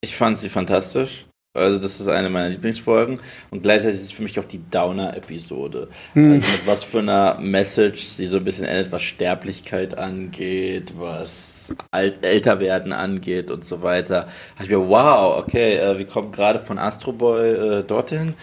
Ich 0.00 0.16
fand 0.16 0.38
sie 0.38 0.48
fantastisch. 0.48 1.26
Also 1.56 1.78
das 1.78 2.00
ist 2.00 2.08
eine 2.08 2.30
meiner 2.30 2.48
Lieblingsfolgen 2.48 3.20
und 3.52 3.62
gleichzeitig 3.62 3.98
ist 3.98 4.02
es 4.06 4.12
für 4.12 4.24
mich 4.24 4.40
auch 4.40 4.44
die 4.44 4.60
Downer-Episode. 4.72 5.86
Also 6.12 6.28
mit 6.28 6.66
was 6.66 6.82
für 6.82 6.98
einer 6.98 7.38
Message 7.38 8.06
sie 8.06 8.26
so 8.26 8.38
ein 8.38 8.44
bisschen 8.44 8.66
endet, 8.66 8.90
was 8.90 9.02
Sterblichkeit 9.02 9.96
angeht, 9.96 10.94
was 10.98 11.72
Alt 11.92 12.24
Älterwerden 12.26 12.92
angeht 12.92 13.52
und 13.52 13.64
so 13.64 13.82
weiter. 13.82 14.26
Da 14.58 14.64
ich 14.64 14.68
mir, 14.68 14.80
wow, 14.80 15.38
okay, 15.38 15.76
äh, 15.76 15.96
wir 15.96 16.06
kommen 16.06 16.32
gerade 16.32 16.58
von 16.58 16.76
Astro 16.76 17.12
Boy 17.12 17.52
äh, 17.52 17.82
dorthin. 17.84 18.34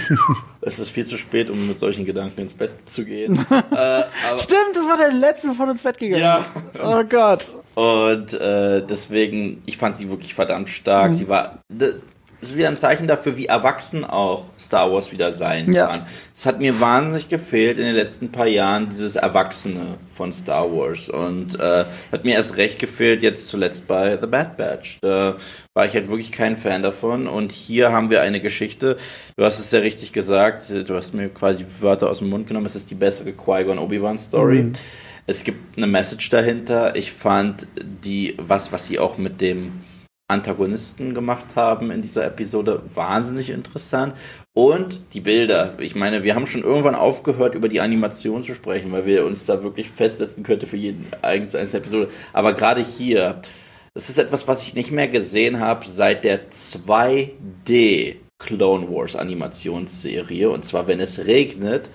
es 0.60 0.78
ist 0.78 0.90
viel 0.90 1.06
zu 1.06 1.16
spät, 1.16 1.48
um 1.48 1.66
mit 1.66 1.78
solchen 1.78 2.04
Gedanken 2.04 2.42
ins 2.42 2.52
Bett 2.52 2.72
zu 2.84 3.06
gehen. 3.06 3.38
äh, 3.50 4.02
Stimmt, 4.36 4.74
das 4.74 4.86
war 4.86 4.98
der 4.98 5.12
letzte 5.12 5.54
von 5.54 5.70
uns 5.70 5.82
Bett 5.82 5.96
gegangen. 5.96 6.22
Ja. 6.22 6.44
Oh 6.84 7.02
Gott. 7.08 7.46
Und 7.74 8.34
äh, 8.34 8.84
deswegen, 8.84 9.62
ich 9.64 9.78
fand 9.78 9.96
sie 9.96 10.10
wirklich 10.10 10.34
verdammt 10.34 10.68
stark. 10.68 11.14
Sie 11.14 11.28
war. 11.28 11.60
Das 11.70 11.94
ist 12.42 12.56
wieder 12.56 12.68
ein 12.68 12.76
Zeichen 12.76 13.06
dafür, 13.06 13.36
wie 13.36 13.46
erwachsen 13.46 14.04
auch 14.04 14.44
Star 14.58 14.90
Wars 14.90 15.12
wieder 15.12 15.30
sein 15.32 15.70
Ja. 15.72 15.88
kann. 15.88 16.00
Es 16.34 16.46
hat 16.46 16.58
mir 16.58 16.80
wahnsinnig 16.80 17.28
gefehlt 17.28 17.78
in 17.78 17.84
den 17.84 17.94
letzten 17.94 18.32
paar 18.32 18.46
Jahren, 18.46 18.88
dieses 18.88 19.16
Erwachsene 19.16 19.98
von 20.16 20.32
Star 20.32 20.70
Wars. 20.72 21.08
Und 21.10 21.60
äh, 21.60 21.84
hat 22.12 22.24
mir 22.24 22.34
erst 22.34 22.56
recht 22.56 22.78
gefehlt, 22.78 23.22
jetzt 23.22 23.48
zuletzt 23.48 23.86
bei 23.86 24.16
The 24.18 24.26
Bad 24.26 24.56
Batch. 24.56 24.98
Da 25.02 25.36
war 25.74 25.84
ich 25.86 25.94
halt 25.94 26.08
wirklich 26.08 26.32
kein 26.32 26.56
Fan 26.56 26.82
davon. 26.82 27.26
Und 27.28 27.52
hier 27.52 27.92
haben 27.92 28.08
wir 28.10 28.22
eine 28.22 28.40
Geschichte. 28.40 28.96
Du 29.36 29.44
hast 29.44 29.58
es 29.58 29.70
sehr 29.70 29.82
richtig 29.82 30.12
gesagt. 30.12 30.62
Du 30.88 30.94
hast 30.96 31.12
mir 31.12 31.28
quasi 31.28 31.64
Wörter 31.80 32.08
aus 32.08 32.18
dem 32.20 32.30
Mund 32.30 32.46
genommen. 32.46 32.66
Es 32.66 32.74
ist 32.76 32.90
die 32.90 32.94
bessere 32.94 33.32
Qui-Gon 33.32 33.78
Obi-Wan 33.78 34.18
Story. 34.18 34.72
Es 35.26 35.44
gibt 35.44 35.76
eine 35.76 35.86
Message 35.86 36.30
dahinter. 36.30 36.96
Ich 36.96 37.12
fand 37.12 37.66
die, 37.76 38.34
was, 38.38 38.72
was 38.72 38.86
sie 38.86 38.98
auch 38.98 39.18
mit 39.18 39.40
dem 39.40 39.72
Antagonisten 40.30 41.12
gemacht 41.12 41.56
haben 41.56 41.90
in 41.90 42.02
dieser 42.02 42.24
Episode, 42.24 42.82
wahnsinnig 42.94 43.50
interessant. 43.50 44.14
Und 44.52 45.00
die 45.12 45.20
Bilder. 45.20 45.74
Ich 45.78 45.94
meine, 45.94 46.24
wir 46.24 46.34
haben 46.34 46.46
schon 46.46 46.62
irgendwann 46.62 46.94
aufgehört, 46.94 47.54
über 47.54 47.68
die 47.68 47.80
Animation 47.80 48.42
zu 48.42 48.54
sprechen, 48.54 48.90
weil 48.92 49.06
wir 49.06 49.26
uns 49.26 49.46
da 49.46 49.62
wirklich 49.62 49.90
festsetzen 49.90 50.42
könnten 50.42 50.66
für 50.66 50.76
jeden 50.76 51.06
einzelne 51.22 51.72
Episode. 51.72 52.08
Aber 52.32 52.54
gerade 52.54 52.80
hier, 52.80 53.40
das 53.94 54.08
ist 54.08 54.18
etwas, 54.18 54.48
was 54.48 54.62
ich 54.62 54.74
nicht 54.74 54.90
mehr 54.90 55.08
gesehen 55.08 55.60
habe 55.60 55.88
seit 55.88 56.24
der 56.24 56.50
2D 56.50 58.16
Clone 58.38 58.88
Wars 58.90 59.16
Animationsserie. 59.16 60.50
Und 60.50 60.64
zwar, 60.64 60.86
wenn 60.86 61.00
es 61.00 61.26
regnet 61.26 61.90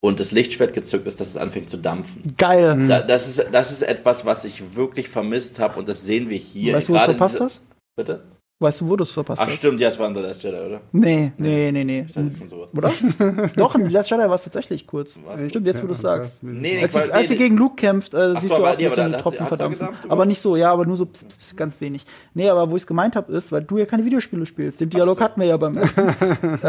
und 0.00 0.18
das 0.18 0.32
Lichtschwert 0.32 0.72
gezückt 0.72 1.06
ist, 1.06 1.20
dass 1.20 1.28
es 1.28 1.36
anfängt 1.36 1.70
zu 1.70 1.76
dampfen. 1.76 2.34
Geil. 2.36 2.86
Da, 2.88 3.02
das, 3.02 3.28
ist, 3.28 3.46
das 3.52 3.70
ist 3.70 3.82
etwas, 3.82 4.24
was 4.24 4.44
ich 4.44 4.74
wirklich 4.74 5.08
vermisst 5.08 5.58
habe 5.58 5.78
und 5.78 5.88
das 5.88 6.04
sehen 6.04 6.30
wir 6.30 6.38
hier. 6.38 6.74
Weißt 6.74 6.88
du, 6.88 6.94
was 6.94 7.02
in 7.02 7.06
verpasst 7.10 7.40
hast? 7.40 7.62
Bitte? 8.00 8.20
Weißt 8.62 8.82
du, 8.82 8.88
wo 8.90 8.96
du 8.96 9.04
es 9.04 9.10
verpasst 9.10 9.40
Ach 9.40 9.46
hast? 9.46 9.54
stimmt, 9.54 9.80
ja, 9.80 9.88
es 9.88 9.98
war 9.98 10.06
in 10.06 10.14
The 10.14 10.20
Last 10.20 10.42
Jedi, 10.42 10.54
oder? 10.58 10.82
Nee, 10.92 11.32
nee, 11.38 11.72
nee, 11.72 11.82
nee. 11.82 12.04
Ich 12.06 12.12
dachte, 12.12 12.30
kommt 12.38 12.50
sowas. 12.50 12.68
Oder? 12.76 13.48
Doch, 13.56 13.74
in 13.74 13.88
Last 13.88 14.10
Jedi 14.10 14.22
war 14.24 14.34
es 14.34 14.42
tatsächlich 14.44 14.86
kurz. 14.86 15.14
Was? 15.24 15.40
Stimmt, 15.48 15.64
jetzt 15.64 15.82
wo 15.82 15.86
du 15.86 15.94
es 15.94 16.02
sagst. 16.02 16.42
Nee, 16.42 16.74
nee, 16.74 16.82
Als 16.82 16.92
sie, 16.92 16.98
als 17.10 17.28
sie 17.28 17.34
nee, 17.36 17.38
gegen 17.44 17.56
Luke 17.56 17.76
kämpft, 17.76 18.12
äh, 18.12 18.34
Ach 18.36 18.40
siehst 18.42 18.50
so, 18.52 18.56
du 18.58 18.64
auch 18.64 18.68
aber- 18.68 18.76
ein 18.78 18.84
bisschen 18.84 19.12
Tropfen 19.12 19.46
verdampfen. 19.46 19.88
Aber 20.10 20.26
nicht 20.26 20.42
so, 20.42 20.56
ja, 20.56 20.70
aber 20.72 20.84
nur 20.84 20.96
so 20.98 21.06
pss, 21.06 21.24
pss, 21.24 21.36
pss, 21.38 21.56
ganz 21.56 21.80
wenig. 21.80 22.04
Nee, 22.34 22.50
aber 22.50 22.70
wo 22.70 22.76
ich 22.76 22.82
es 22.82 22.86
gemeint 22.86 23.16
habe, 23.16 23.32
ist, 23.32 23.50
weil 23.50 23.62
du 23.62 23.78
ja 23.78 23.86
keine 23.86 24.04
Videospiele 24.04 24.44
spielst. 24.44 24.78
Den 24.78 24.90
Dialog 24.90 25.16
so. 25.16 25.24
hatten 25.24 25.40
wir 25.40 25.48
ja 25.48 25.56
beim 25.56 25.78
ersten. 25.78 26.00
äh, 26.62 26.68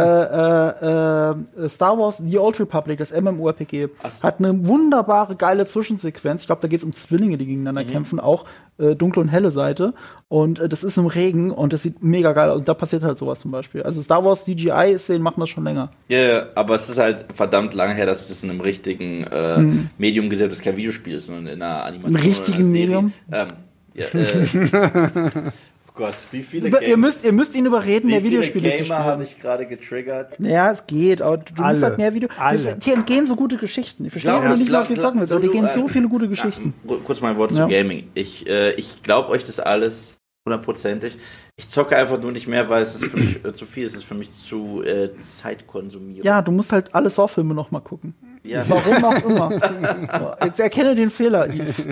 äh, 0.56 1.32
äh, 1.66 1.70
Star 1.70 1.98
Wars 2.00 2.22
The 2.26 2.38
Old 2.38 2.58
Republic, 2.62 3.00
das 3.00 3.12
MMORPG, 3.12 3.90
Ach 4.04 4.12
so. 4.12 4.24
hat 4.24 4.40
eine 4.40 4.66
wunderbare, 4.66 5.36
geile 5.36 5.66
Zwischensequenz. 5.66 6.44
Ich 6.44 6.48
glaube, 6.48 6.62
da 6.62 6.70
geht 6.70 6.80
es 6.80 6.86
um 6.86 6.94
Zwillinge, 6.94 7.38
die 7.38 7.44
Mhm. 7.44 7.50
gegeneinander 7.50 7.84
kämpfen, 7.84 8.22
auch 8.22 8.46
äh, 8.78 8.96
dunkle 8.96 9.22
und 9.22 9.30
helle 9.30 9.52
Seite. 9.52 9.94
Und 10.28 10.60
äh, 10.60 10.70
das 10.70 10.84
ist 10.84 10.98
im 10.98 11.08
Regen 11.08 11.52
und 11.52 11.74
das 11.74 11.84
sieht 11.84 12.04
mega 12.04 12.34
geil 12.34 12.50
aus. 12.50 12.60
Und 12.60 12.68
da 12.68 12.74
passiert 12.74 13.04
halt 13.04 13.18
sowas 13.18 13.40
zum 13.40 13.52
Beispiel. 13.52 13.84
Also 13.84 14.02
Star 14.02 14.24
Wars 14.24 14.46
CGI-Szenen 14.46 15.22
machen 15.22 15.40
das 15.40 15.50
schon 15.50 15.64
länger. 15.64 15.92
Ja, 16.08 16.20
ja, 16.20 16.46
aber 16.56 16.76
es 16.76 16.90
ist 16.90 16.98
halt 16.98 17.26
verdammt 17.34 17.74
lange 17.74 17.94
her, 17.94 18.06
dass 18.06 18.24
ich 18.24 18.30
das 18.30 18.44
in 18.44 18.50
einem 18.50 18.62
richtigen 18.62 19.24
äh, 19.24 19.64
Medium 19.98 20.30
gesehen 20.30 20.46
habe, 20.46 20.56
das 20.56 20.62
kein 20.62 20.78
Videospiel 20.78 21.16
ist, 21.16 21.28
sondern 21.28 21.48
in 21.48 21.62
einer 21.62 21.84
Animation. 21.84 22.16
Im 22.16 22.22
richtigen 22.22 22.58
oder 22.58 22.66
einer 22.66 22.72
Medium? 22.72 23.14
Ähm, 23.32 23.48
ja, 23.94 24.06
äh, 24.06 25.52
Gott, 26.02 26.16
wie 26.32 26.42
viele 26.42 26.68
Über, 26.70 26.82
ihr, 26.82 26.98
müsst, 26.98 27.24
ihr 27.24 27.32
müsst 27.32 27.56
ihn 27.56 27.66
überreden, 27.68 28.08
wie 28.08 28.14
mehr 28.14 28.24
Videospiele 28.24 28.72
zu 28.76 28.84
Gamer 28.84 28.98
habe 29.00 29.24
spielen. 29.24 29.38
ich 29.38 29.42
gerade 29.42 29.66
getriggert? 29.68 30.36
Ja, 30.40 30.72
es 30.72 30.88
geht, 30.88 31.22
aber 31.22 31.38
du 31.38 31.52
musst 31.54 31.62
Alle. 31.62 31.82
halt 31.82 31.98
mehr 32.00 32.14
Video. 32.16 32.28
Alle. 32.40 32.76
Dir 32.78 32.94
entgehen 32.96 33.28
so 33.28 33.36
gute 33.36 33.58
Geschichten. 33.58 34.06
Ich 34.06 34.12
verstehe 34.12 34.34
auch 34.34 34.56
nicht, 34.58 34.66
glaub- 34.68 34.82
was 34.82 34.88
glaub- 34.88 35.00
zocken 35.00 35.20
willst, 35.20 35.32
aber 35.32 35.42
dir 35.42 35.48
du, 35.48 35.54
gehen 35.54 35.70
so 35.76 35.88
viele 35.88 36.08
gute 36.10 36.28
Geschichten. 36.28 36.74
Ja, 36.90 36.96
kurz 37.04 37.22
mal 37.22 37.30
ein 37.32 37.38
Wort 37.38 37.52
Ja. 37.52 37.68
zu 37.68 37.72
Gaming. 37.74 38.10
Ich, 38.16 38.48
äh, 38.50 38.72
ich 38.76 39.04
glaube 39.04 39.30
euch 39.30 39.46
das 39.46 39.60
alles 39.60 40.18
hundertprozentig. 40.44 41.18
Ich 41.58 41.70
zocke 41.70 41.96
einfach 41.96 42.20
nur 42.20 42.32
nicht 42.32 42.48
mehr, 42.48 42.68
weil 42.70 42.82
es 42.82 42.96
ist 42.96 43.06
für 43.12 43.18
mich 43.18 43.46
äh, 43.46 43.54
zu 43.54 43.68
viel. 43.68 43.86
Es 43.86 43.94
ist 43.94 44.04
für 44.06 44.16
mich 44.16 44.32
zu 44.32 44.82
äh, 44.84 45.10
zeitkonsumierend. 45.20 46.24
Ja, 46.26 46.42
du 46.42 46.52
musst 46.52 46.72
halt 46.72 46.96
alle 46.96 47.10
Saw-Filme 47.12 47.54
noch 47.54 47.70
mal 47.72 47.82
gucken. 47.82 48.16
Ja. 48.44 48.64
Warum 48.68 49.04
auch 49.04 49.24
immer. 49.24 50.38
Jetzt 50.44 50.60
erkenne 50.60 50.96
den 50.96 51.12
Fehler, 51.12 51.48
Yves. 51.48 51.86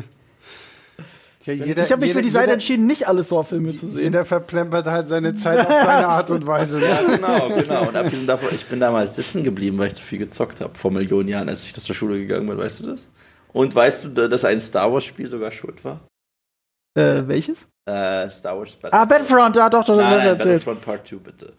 Tja, 1.55 1.65
jeder, 1.65 1.84
Ich 1.84 1.91
habe 1.91 2.01
mich 2.01 2.11
für 2.11 2.17
jeder- 2.19 2.21
die 2.27 2.30
Seite 2.31 2.43
jeder- 2.45 2.53
entschieden, 2.53 2.85
nicht 2.88 3.07
alle 3.07 3.23
Saw-Filme 3.23 3.76
zu 3.76 3.88
sehen. 3.88 4.03
Jeder 4.03 4.26
verplempert 4.26 4.85
halt 4.85 5.07
seine 5.07 5.35
Zeit 5.35 5.59
auf 5.67 5.73
seine 5.73 6.07
Art 6.07 6.30
und 6.30 6.45
Weise. 6.47 6.80
Ja, 6.81 7.01
Ne? 7.01 7.15
genau, 7.17 7.49
genau. 7.61 7.88
Und 7.88 7.95
abgesehen 7.95 8.27
davon, 8.27 8.49
ich 8.53 8.65
bin 8.65 8.80
damals 8.80 9.15
sitzen 9.15 9.43
geblieben, 9.43 9.77
weil 9.77 9.88
ich 9.88 9.95
zu 9.95 10.03
viel 10.03 10.19
gezockt 10.19 10.61
habe, 10.61 10.76
vor 10.77 10.91
Millionen 10.91 11.27
Jahren, 11.30 11.49
als 11.49 11.65
ich 11.65 11.73
das 11.73 11.84
zur 11.85 11.95
Schule 11.95 12.17
gegangen 12.19 12.47
bin, 12.47 12.57
weißt 12.57 12.81
du 12.81 12.88
das? 12.88 13.07
Und 13.53 13.73
weißt 13.73 14.05
du, 14.05 14.27
dass 14.27 14.45
ein 14.45 14.61
Star 14.61 14.91
Wars-Spiel 14.93 15.30
sogar 15.30 15.51
schuld 15.51 15.84
war? 15.84 16.01
Äh, 16.97 17.23
welches? 17.27 17.67
Äh, 17.89 18.29
Star 18.29 18.57
Wars 18.57 18.77
Ah, 18.91 19.05
Battlefront, 19.05 19.55
ja 19.55 19.69
doch, 19.69 19.83
doch, 19.83 19.95
das 19.97 20.05
hast 20.05 20.11
Nein, 20.11 20.21
du 20.21 20.27
erzählt. 20.29 20.65
Battlefront 20.65 20.81
Part 20.85 21.07
2, 21.07 21.15
bitte. 21.17 21.53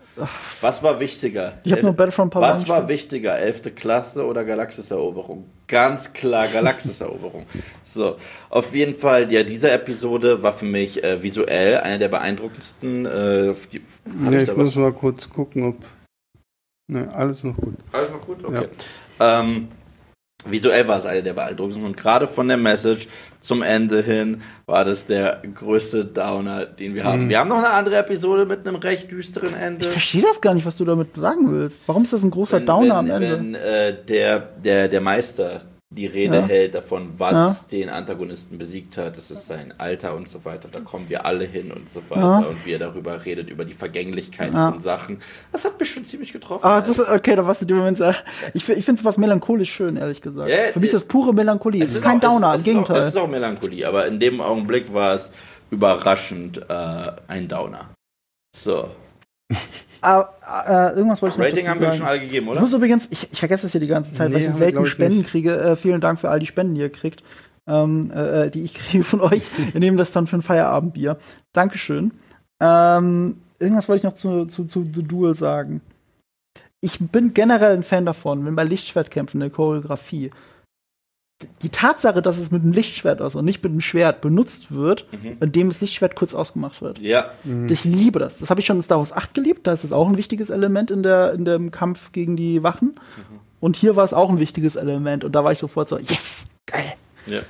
Was 0.61 0.83
war 0.83 1.01
wichtiger? 1.01 1.55
Ich 1.65 1.73
habe 1.73 1.83
nur 1.83 1.93
Battlefront 1.93 2.31
Part 2.33 2.45
Was 2.45 2.59
1 2.61 2.69
war 2.69 2.81
gespielt. 2.83 2.99
wichtiger, 3.01 3.39
11. 3.39 3.75
Klasse 3.75 4.25
oder 4.25 4.45
Galaxiseroberung? 4.45 5.47
Ganz 5.67 6.13
klar 6.13 6.47
Galaxiseroberung. 6.49 7.47
so, 7.83 8.17
auf 8.51 8.73
jeden 8.75 8.95
Fall, 8.95 9.33
ja, 9.33 9.43
diese 9.43 9.71
Episode 9.71 10.43
war 10.43 10.53
für 10.53 10.67
mich 10.67 11.03
äh, 11.03 11.23
visuell 11.23 11.79
eine 11.79 11.99
der 11.99 12.09
beeindruckendsten. 12.09 13.07
Äh, 13.07 13.55
die, 13.73 13.83
Ja, 14.31 14.33
ich 14.41 14.49
ich 14.49 14.57
muss 14.57 14.69
was? 14.69 14.75
mal 14.77 14.93
kurz 14.93 15.29
gucken, 15.29 15.65
ob. 15.69 15.77
Ne, 16.87 17.09
alles 17.15 17.43
noch 17.45 17.57
gut. 17.57 17.75
Alles 17.93 18.11
noch 18.11 18.21
gut? 18.27 18.45
Okay. 18.45 18.69
Ähm, 19.21 19.69
visuell 20.49 20.87
war 20.87 20.99
es 20.99 21.07
eine 21.07 21.23
der 21.23 21.33
beeindruckendsten 21.33 21.85
und 21.85 21.97
gerade 21.97 22.29
von 22.29 22.49
der 22.49 22.57
Message 22.57 23.09
zum 23.41 23.63
Ende 23.63 24.03
hin 24.03 24.43
war 24.67 24.85
das 24.85 25.07
der 25.07 25.43
größte 25.55 26.05
Downer, 26.05 26.67
den 26.67 26.95
wir 26.95 27.05
haben. 27.05 27.29
Wir 27.29 27.41
haben 27.41 27.49
noch 27.49 27.59
eine 27.59 27.71
andere 27.71 27.97
Episode 27.97 28.47
mit 28.47 28.67
einem 28.67 28.77
recht 28.77 29.11
düsteren 29.11 29.55
Ende. 29.55 29.83
Ich 29.83 29.89
verstehe 29.89 30.23
das 30.23 30.41
gar 30.41 30.55
nicht, 30.55 30.67
was 30.67 30.77
du 30.77 30.85
damit 30.85 31.17
sagen 31.17 31.51
willst. 31.51 31.81
Warum 31.87 32.05
ist 32.05 32.13
das 32.13 32.23
ein 32.23 32.31
großer 32.31 32.59
wenn, 32.59 32.67
Downer 32.67 33.03
wenn, 33.03 33.11
am 33.11 33.11
Ende? 33.11 33.39
Wenn 33.39 33.55
äh, 33.55 33.97
der, 34.07 34.39
der, 34.39 34.89
der 34.89 35.01
Meister 35.01 35.61
die 35.93 36.07
Rede 36.07 36.37
Ja. 36.37 36.47
hält 36.47 36.77
davon, 36.77 37.15
was 37.19 37.67
den 37.67 37.89
Antagonisten 37.89 38.59
besiegt 38.59 38.97
hat, 38.97 39.17
das 39.17 39.29
ist 39.33 39.49
sein 39.49 39.75
Alter 39.79 40.15
und 40.15 40.29
so 40.29 40.45
weiter, 40.45 40.69
da 40.71 40.79
kommen 40.79 41.07
wir 41.09 41.27
alle 41.27 41.45
hin 41.45 41.73
und 41.73 41.91
so 41.91 42.01
weiter 42.09 42.21
Ja. 42.21 42.39
und 42.49 42.65
wie 42.65 42.73
er 42.75 42.79
darüber 42.79 43.25
redet, 43.25 43.51
über 43.51 43.65
die 43.65 43.73
Vergänglichkeit 43.73 44.53
Ja. 44.55 44.71
von 44.71 44.81
Sachen. 44.81 45.21
Das 45.51 45.65
hat 45.65 45.81
mich 45.81 45.91
schon 45.93 46.05
ziemlich 46.05 46.33
getroffen. 46.33 46.65
Ah, 46.65 46.81
das 46.81 46.97
ist, 46.97 47.09
okay, 47.09 47.35
da 47.35 47.45
warst 47.45 47.63
du 47.63 47.67
dir 47.67 47.75
Moment. 47.75 47.99
äh, 48.01 48.13
Ich, 48.55 48.69
ich 48.69 48.85
finde 48.85 49.01
es 49.01 49.05
was 49.05 49.19
melancholisch 49.19 49.73
schön, 49.73 49.97
ehrlich 49.97 50.23
gesagt. 50.23 50.49
Ja, 50.49 50.59
Für 50.73 50.79
mich 50.79 50.91
ist 50.91 50.95
das 50.95 51.05
pure 51.05 51.35
Melancholie. 51.35 51.83
Es 51.83 51.93
ist 51.97 52.03
kein 52.03 52.19
auch- 52.19 52.35
Downer, 52.35 52.53
es, 52.55 52.59
im 52.59 52.65
Gegenteil. 52.65 52.97
Auch, 52.97 53.01
es 53.03 53.09
ist 53.09 53.17
auch 53.17 53.29
Melancholie, 53.29 53.85
aber 53.89 54.07
in 54.07 54.21
dem 54.21 54.41
Augenblick 54.41 54.95
war 54.95 55.15
es 55.17 55.29
überraschend 55.73 56.59
äh, 56.71 57.13
ein 57.27 57.49
Downer. 57.49 57.91
So. 58.57 58.89
Ah, 60.03 60.29
äh, 60.93 60.97
irgendwas 60.97 61.21
wollte 61.23 61.35
ich 61.35 61.39
noch 61.39 61.47
Rating 61.47 61.65
dazu 61.65 61.69
haben 61.71 61.81
wir 61.81 61.87
sagen. 61.89 61.99
schon 61.99 62.07
alle 62.07 62.21
gegeben, 62.21 62.47
Ich 62.47 62.53
oder? 62.53 62.61
muss 62.61 62.73
übrigens, 62.73 63.09
ich, 63.11 63.33
ich 63.33 63.39
vergesse 63.39 63.67
es 63.67 63.73
hier 63.73 63.81
die 63.81 63.87
ganze 63.87 64.15
Zeit, 64.15 64.29
Nee, 64.29 64.35
weil 64.35 64.41
ich 64.43 64.47
so 64.49 64.53
wir, 64.55 64.59
selten 64.59 64.85
ich, 64.85 64.91
Spenden 64.91 65.19
nicht. 65.19 65.31
kriege. 65.31 65.57
Äh, 65.61 65.77
vielen 65.77 66.01
Dank 66.01 66.19
für 66.21 66.31
all 66.31 66.39
die 66.41 66.47
Spenden, 66.47 66.75
die 66.75 66.81
ihr 66.81 66.91
kriegt, 66.91 67.23
ähm, 67.67 68.11
äh, 68.13 68.51
die 68.51 68.63
ich 68.63 68.75
kriege 68.75 69.05
von 69.05 69.21
euch. 69.21 69.43
Wir 69.73 69.81
nehmen 69.81 69.97
das 69.97 70.13
dann 70.13 70.27
für 70.27 70.37
ein 70.37 70.43
Feierabendbier. 70.43 71.19
Dankeschön. 71.53 72.13
Ähm, 72.61 73.37
irgendwas 73.59 73.89
wollte 73.89 73.99
ich 73.99 74.05
noch 74.05 74.15
zu, 74.15 74.47
zu, 74.47 74.65
zu 74.65 74.85
The 74.85 75.03
Duel 75.03 75.35
sagen. 75.35 75.81
Ich 76.83 76.99
bin 76.99 77.35
generell 77.35 77.75
ein 77.77 77.83
Fan 77.83 78.07
davon, 78.07 78.47
wenn 78.47 78.57
bei 78.57 78.65
Lichtschwertkämpfen 78.65 79.43
eine 79.43 79.51
Choreografie 79.51 80.31
die 81.63 81.69
Tatsache, 81.71 82.23
dass 82.23 82.39
es 82.39 82.51
mit 82.51 82.63
einem 82.63 82.73
Lichtschwert 82.73 83.21
also 83.21 83.39
und 83.39 83.45
nicht 83.45 83.63
mit 83.63 83.71
einem 83.73 83.81
Schwert 83.81 84.21
benutzt 84.21 84.71
wird, 84.73 85.07
Mhm. 85.13 85.37
indem 85.41 85.69
das 85.69 85.81
Lichtschwert 85.81 86.15
kurz 86.17 86.35
ausgemacht 86.35 86.83
wird. 86.83 87.01
Ja. 87.01 87.33
Ich 87.69 87.85
liebe 87.85 88.19
das. 88.19 88.39
Das 88.39 88.51
habe 88.51 88.61
ich 88.61 88.67
schon 88.67 88.77
in 88.77 88.83
Star 88.83 88.99
Wars 88.99 89.13
8 89.13 89.33
geliebt. 89.35 89.67
Da 89.67 89.73
ist 89.73 89.85
es 89.85 89.93
auch 89.93 90.09
ein 90.09 90.17
wichtiges 90.17 90.51
Element 90.51 90.91
in, 90.91 91.03
der, 91.03 91.33
in 91.33 91.45
dem 91.45 91.71
Kampf 91.71 92.13
gegen 92.13 92.37
die 92.37 92.63
Wachen. 92.63 92.99
Und 93.61 93.77
hier 93.77 93.97
war 93.97 94.05
es 94.05 94.13
auch 94.13 94.31
ein 94.31 94.39
wichtiges 94.39 94.77
Element. 94.77 95.25
Und 95.25 95.33
da 95.33 95.45
war 95.45 95.53
ich 95.53 95.59
sofort 95.59 95.89
so, 95.89 95.99
yes, 95.99 96.47
geil. 96.67 96.95
ja. 97.27 97.41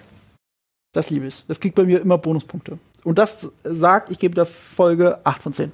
Das 0.93 1.09
liebe 1.09 1.27
ich. 1.27 1.45
Das 1.47 1.61
kriegt 1.61 1.77
bei 1.77 1.85
mir 1.85 2.01
immer 2.01 2.19
Bonuspunkte. 2.19 2.79
Und 3.05 3.17
das 3.19 3.49
sagt, 3.63 4.11
ich 4.11 4.19
gebe 4.19 4.35
der 4.35 4.45
Folge 4.47 5.21
8 5.25 5.43
von 5.43 5.53
10. 5.53 5.73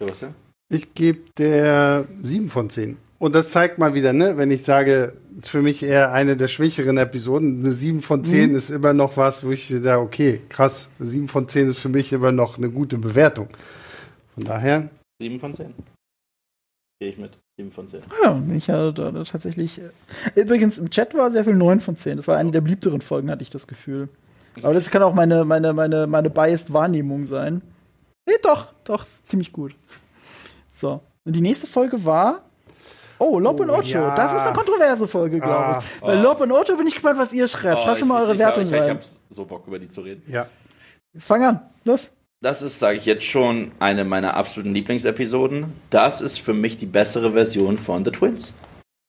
Sebastian? 0.00 0.34
Ich 0.70 0.94
gebe 0.94 1.20
der 1.38 2.04
7 2.20 2.50
von 2.50 2.68
10. 2.68 2.98
Und 3.18 3.34
das 3.34 3.50
zeigt 3.50 3.78
mal 3.78 3.94
wieder, 3.94 4.12
ne, 4.12 4.36
wenn 4.36 4.50
ich 4.50 4.62
sage, 4.62 5.14
für 5.40 5.60
mich 5.60 5.82
eher 5.82 6.12
eine 6.12 6.36
der 6.36 6.48
schwächeren 6.48 6.98
Episoden. 6.98 7.64
Eine 7.64 7.72
7 7.72 8.00
von 8.00 8.24
10 8.24 8.54
ist 8.54 8.70
immer 8.70 8.92
noch 8.92 9.16
was, 9.16 9.44
wo 9.44 9.50
ich 9.50 9.68
sage, 9.68 10.00
okay, 10.00 10.40
krass, 10.48 10.88
7 11.00 11.28
von 11.28 11.48
10 11.48 11.68
ist 11.68 11.78
für 11.78 11.88
mich 11.88 12.12
immer 12.12 12.30
noch 12.30 12.58
eine 12.58 12.70
gute 12.70 12.96
Bewertung. 12.98 13.48
Von 14.34 14.44
daher, 14.44 14.88
7 15.20 15.40
von 15.40 15.52
10. 15.52 15.74
Gehe 17.00 17.10
ich 17.10 17.18
mit. 17.18 17.32
7 17.56 17.72
von 17.72 17.88
10. 17.88 18.02
Ja, 18.22 18.40
ich 18.54 18.68
ja 18.68 18.92
da, 18.92 19.10
da 19.10 19.24
tatsächlich. 19.24 19.80
Äh, 19.80 20.40
übrigens, 20.40 20.78
im 20.78 20.90
Chat 20.90 21.14
war 21.14 21.30
sehr 21.32 21.42
viel 21.42 21.56
9 21.56 21.80
von 21.80 21.96
10. 21.96 22.18
Das 22.18 22.28
war 22.28 22.36
eine 22.36 22.52
der 22.52 22.60
beliebteren 22.60 23.00
Folgen, 23.00 23.30
hatte 23.30 23.42
ich 23.42 23.50
das 23.50 23.66
Gefühl. 23.66 24.08
Aber 24.62 24.74
das 24.74 24.90
kann 24.90 25.02
auch 25.02 25.14
meine, 25.14 25.44
meine, 25.44 25.72
meine, 25.72 26.06
meine 26.06 26.30
biased 26.30 26.72
Wahrnehmung 26.72 27.26
sein. 27.26 27.62
Nee, 28.26 28.36
doch, 28.42 28.72
doch, 28.84 29.06
ziemlich 29.24 29.52
gut. 29.52 29.74
So. 30.76 31.00
Und 31.24 31.34
die 31.34 31.40
nächste 31.40 31.66
Folge 31.66 32.04
war. 32.04 32.47
Oh, 33.18 33.38
Lob 33.38 33.60
und 33.60 33.70
Oh, 33.70 33.74
Ocho. 33.78 33.98
ja. 33.98 34.14
Das 34.14 34.32
ist 34.32 34.40
eine 34.42 34.52
kontroverse 34.52 35.08
Folge, 35.08 35.38
glaube 35.40 35.54
Ah. 35.56 35.82
ich. 35.94 36.00
Bei 36.00 36.14
Lob 36.14 36.40
und 36.40 36.52
Ocho 36.52 36.76
bin 36.76 36.86
ich 36.86 36.94
gespannt, 36.94 37.18
was 37.18 37.32
ihr 37.32 37.46
schreibt. 37.48 37.82
Schreibt 37.82 37.96
ich, 37.96 38.00
schon 38.00 38.08
mal 38.08 38.22
eure 38.22 38.34
ich, 38.34 38.38
Wertung 38.38 38.62
ich, 38.64 38.70
ich, 38.70 38.74
ich 38.76 38.80
rein. 38.82 38.90
hab 38.90 39.00
so 39.30 39.44
Bock, 39.44 39.66
über 39.66 39.78
die 39.78 39.88
zu 39.88 40.00
reden. 40.02 40.22
ja. 40.26 40.46
Fang 41.18 41.42
an. 41.42 41.60
Los. 41.84 42.10
Das 42.40 42.62
ist, 42.62 42.78
sage 42.78 42.98
ich 42.98 43.06
jetzt 43.06 43.24
schon, 43.24 43.72
eine 43.80 44.04
meiner 44.04 44.34
absoluten 44.36 44.72
Lieblingsepisoden. 44.72 45.72
Das 45.90 46.20
ist 46.20 46.38
für 46.38 46.54
mich 46.54 46.76
die 46.76 46.86
bessere 46.86 47.32
Version 47.32 47.76
von 47.78 48.04
The 48.04 48.12
Twins. 48.12 48.52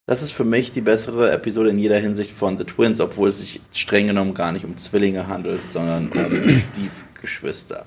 Das 0.08 0.24
ist 0.24 0.32
für 0.32 0.46
mich 0.46 0.72
die 0.72 0.82
bessere 0.82 1.30
Episode 1.32 1.70
in 1.70 1.78
jeder 1.78 1.98
Hinsicht 2.00 2.32
von 2.32 2.58
The 2.58 2.64
Twins, 2.64 3.00
obwohl 3.00 3.28
es 3.30 3.40
sich 3.42 3.62
streng 3.74 4.08
genommen 4.08 4.34
gar 4.34 4.52
nicht 4.52 4.66
um 4.66 4.76
Zwillinge 4.78 5.28
handelt, 5.28 5.62
sondern 5.70 6.08
um 6.08 6.12
Stiefgeschwister. 6.74 7.86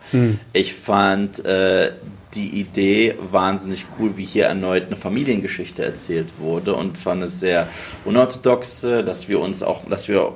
Ich 0.52 0.74
fand 0.74 1.44
äh, 1.44 1.90
die 2.34 2.60
Idee 2.60 3.14
wahnsinnig 3.30 3.86
cool, 3.98 4.16
wie 4.16 4.24
hier 4.24 4.46
erneut 4.46 4.86
eine 4.86 4.96
Familiengeschichte 4.96 5.84
erzählt 5.84 6.28
wurde 6.38 6.74
und 6.74 6.96
zwar 6.96 7.14
eine 7.14 7.28
sehr 7.28 7.68
unorthodoxe, 8.04 9.04
dass 9.04 9.28
wir 9.28 9.40
uns 9.40 9.62
auch, 9.62 9.84
dass 9.88 10.08
wir 10.08 10.32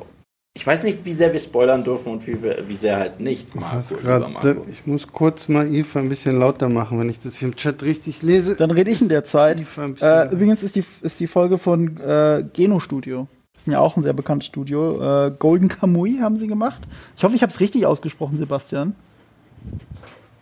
ich 0.57 0.67
weiß 0.67 0.85
nicht, 0.85 1.05
wie 1.05 1.13
sehr 1.13 1.35
wir 1.35 1.41
spoilern 1.41 1.85
dürfen 1.85 2.13
und 2.13 2.27
wie, 2.27 2.43
wir, 2.43 2.67
wie 2.67 2.77
sehr 2.77 2.97
halt 2.97 3.21
nicht. 3.21 3.55
Marco, 3.55 3.95
grad, 3.97 4.25
ich 4.71 4.87
muss 4.87 5.07
kurz 5.07 5.49
mal 5.49 5.71
Eva 5.71 5.99
ein 5.99 6.09
bisschen 6.09 6.39
lauter 6.39 6.71
machen, 6.71 6.99
wenn 6.99 7.11
ich 7.11 7.19
das 7.19 7.37
hier 7.37 7.49
im 7.49 7.57
Chat 7.57 7.83
richtig 7.83 8.23
lese. 8.23 8.57
Dann 8.57 8.71
rede 8.71 8.91
ich 8.91 9.03
in 9.03 9.11
der 9.11 9.23
Zeit. 9.25 9.63
Äh, 10.01 10.33
übrigens 10.33 10.63
ist 10.63 10.77
die, 10.77 10.85
ist 11.03 11.21
die 11.21 11.27
Folge 11.27 11.59
von 11.59 11.99
äh, 11.99 12.43
Geno 12.55 12.81
Studio. 12.81 13.29
Das 13.53 13.67
ist 13.67 13.73
ja 13.73 13.81
auch 13.81 13.99
ein 13.99 14.03
sehr 14.03 14.15
bekanntes 14.15 14.47
Studio. 14.47 15.27
Äh, 15.27 15.33
Golden 15.39 15.69
Kamui 15.69 16.21
haben 16.23 16.39
sie 16.39 16.47
gemacht. 16.47 16.81
Ich 17.19 17.25
hoffe, 17.25 17.37
ich 17.37 17.43
habe 17.43 17.51
es 17.51 17.61
richtig 17.61 17.85
ausgesprochen, 17.85 18.39
Sebastian. 18.39 18.95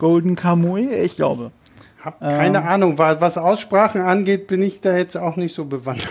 Golden 0.04 0.36
Kamui, 0.36 0.92
ich 0.92 1.16
glaube. 1.16 1.50
Hab 1.98 2.20
keine 2.20 2.58
ähm, 2.58 2.66
Ahnung, 2.66 2.98
was 2.98 3.38
Aussprachen 3.38 4.02
angeht, 4.02 4.48
bin 4.48 4.62
ich 4.62 4.82
da 4.82 4.94
jetzt 4.94 5.16
auch 5.16 5.36
nicht 5.36 5.54
so 5.54 5.64
bewandert. 5.64 6.10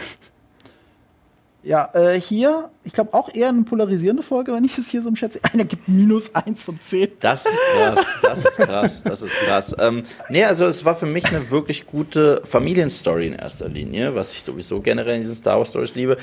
Ja, 1.61 1.91
äh, 1.93 2.19
hier, 2.19 2.71
ich 2.83 2.93
glaube 2.93 3.13
auch 3.13 3.29
eher 3.31 3.49
eine 3.49 3.61
polarisierende 3.61 4.23
Folge, 4.23 4.51
wenn 4.51 4.63
ich 4.63 4.79
es 4.79 4.89
hier 4.89 5.01
so 5.01 5.13
sehe. 5.13 5.29
Einer 5.53 5.65
gibt 5.65 5.87
minus 5.87 6.33
eins 6.33 6.63
von 6.63 6.81
zehn. 6.81 7.11
Das 7.19 7.45
ist 7.45 7.55
krass, 7.75 7.99
das 8.23 8.45
ist 8.45 8.57
krass, 8.57 9.03
das 9.03 9.21
ist 9.21 9.35
krass. 9.45 9.75
Ähm, 9.77 10.03
nee, 10.27 10.43
also 10.43 10.65
es 10.65 10.83
war 10.83 10.95
für 10.95 11.05
mich 11.05 11.27
eine 11.27 11.51
wirklich 11.51 11.85
gute 11.85 12.41
Familienstory 12.45 13.27
in 13.27 13.33
erster 13.33 13.69
Linie, 13.69 14.15
was 14.15 14.33
ich 14.33 14.41
sowieso 14.41 14.81
generell 14.81 15.17
in 15.17 15.21
diesen 15.21 15.35
Star 15.35 15.59
Wars 15.59 15.69
Stories 15.69 15.93
liebe. 15.93 16.17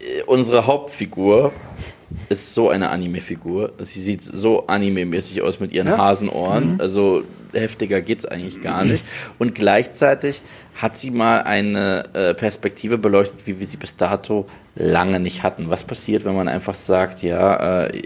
Äh, 0.00 0.22
unsere 0.26 0.66
Hauptfigur 0.66 1.52
ist 2.28 2.54
so 2.54 2.70
eine 2.70 2.90
Anime-Figur. 2.90 3.72
Sie 3.78 4.00
sieht 4.00 4.22
so 4.22 4.66
anime-mäßig 4.66 5.42
aus 5.42 5.60
mit 5.60 5.72
ihren 5.72 5.88
ja. 5.88 5.98
Hasenohren. 5.98 6.74
Mhm. 6.74 6.80
Also 6.80 7.24
heftiger 7.52 8.00
geht's 8.00 8.26
eigentlich 8.26 8.62
gar 8.62 8.84
nicht. 8.84 9.04
Und 9.38 9.54
gleichzeitig 9.54 10.40
hat 10.76 10.98
sie 10.98 11.10
mal 11.10 11.42
eine 11.42 12.04
äh, 12.12 12.34
Perspektive 12.34 12.98
beleuchtet, 12.98 13.46
wie 13.46 13.58
wir 13.58 13.66
sie 13.66 13.76
bis 13.76 13.96
dato 13.96 14.46
lange 14.74 15.20
nicht 15.20 15.42
hatten. 15.42 15.70
Was 15.70 15.84
passiert, 15.84 16.24
wenn 16.24 16.36
man 16.36 16.48
einfach 16.48 16.74
sagt, 16.74 17.22
ja, 17.22 17.86
äh, 17.86 18.02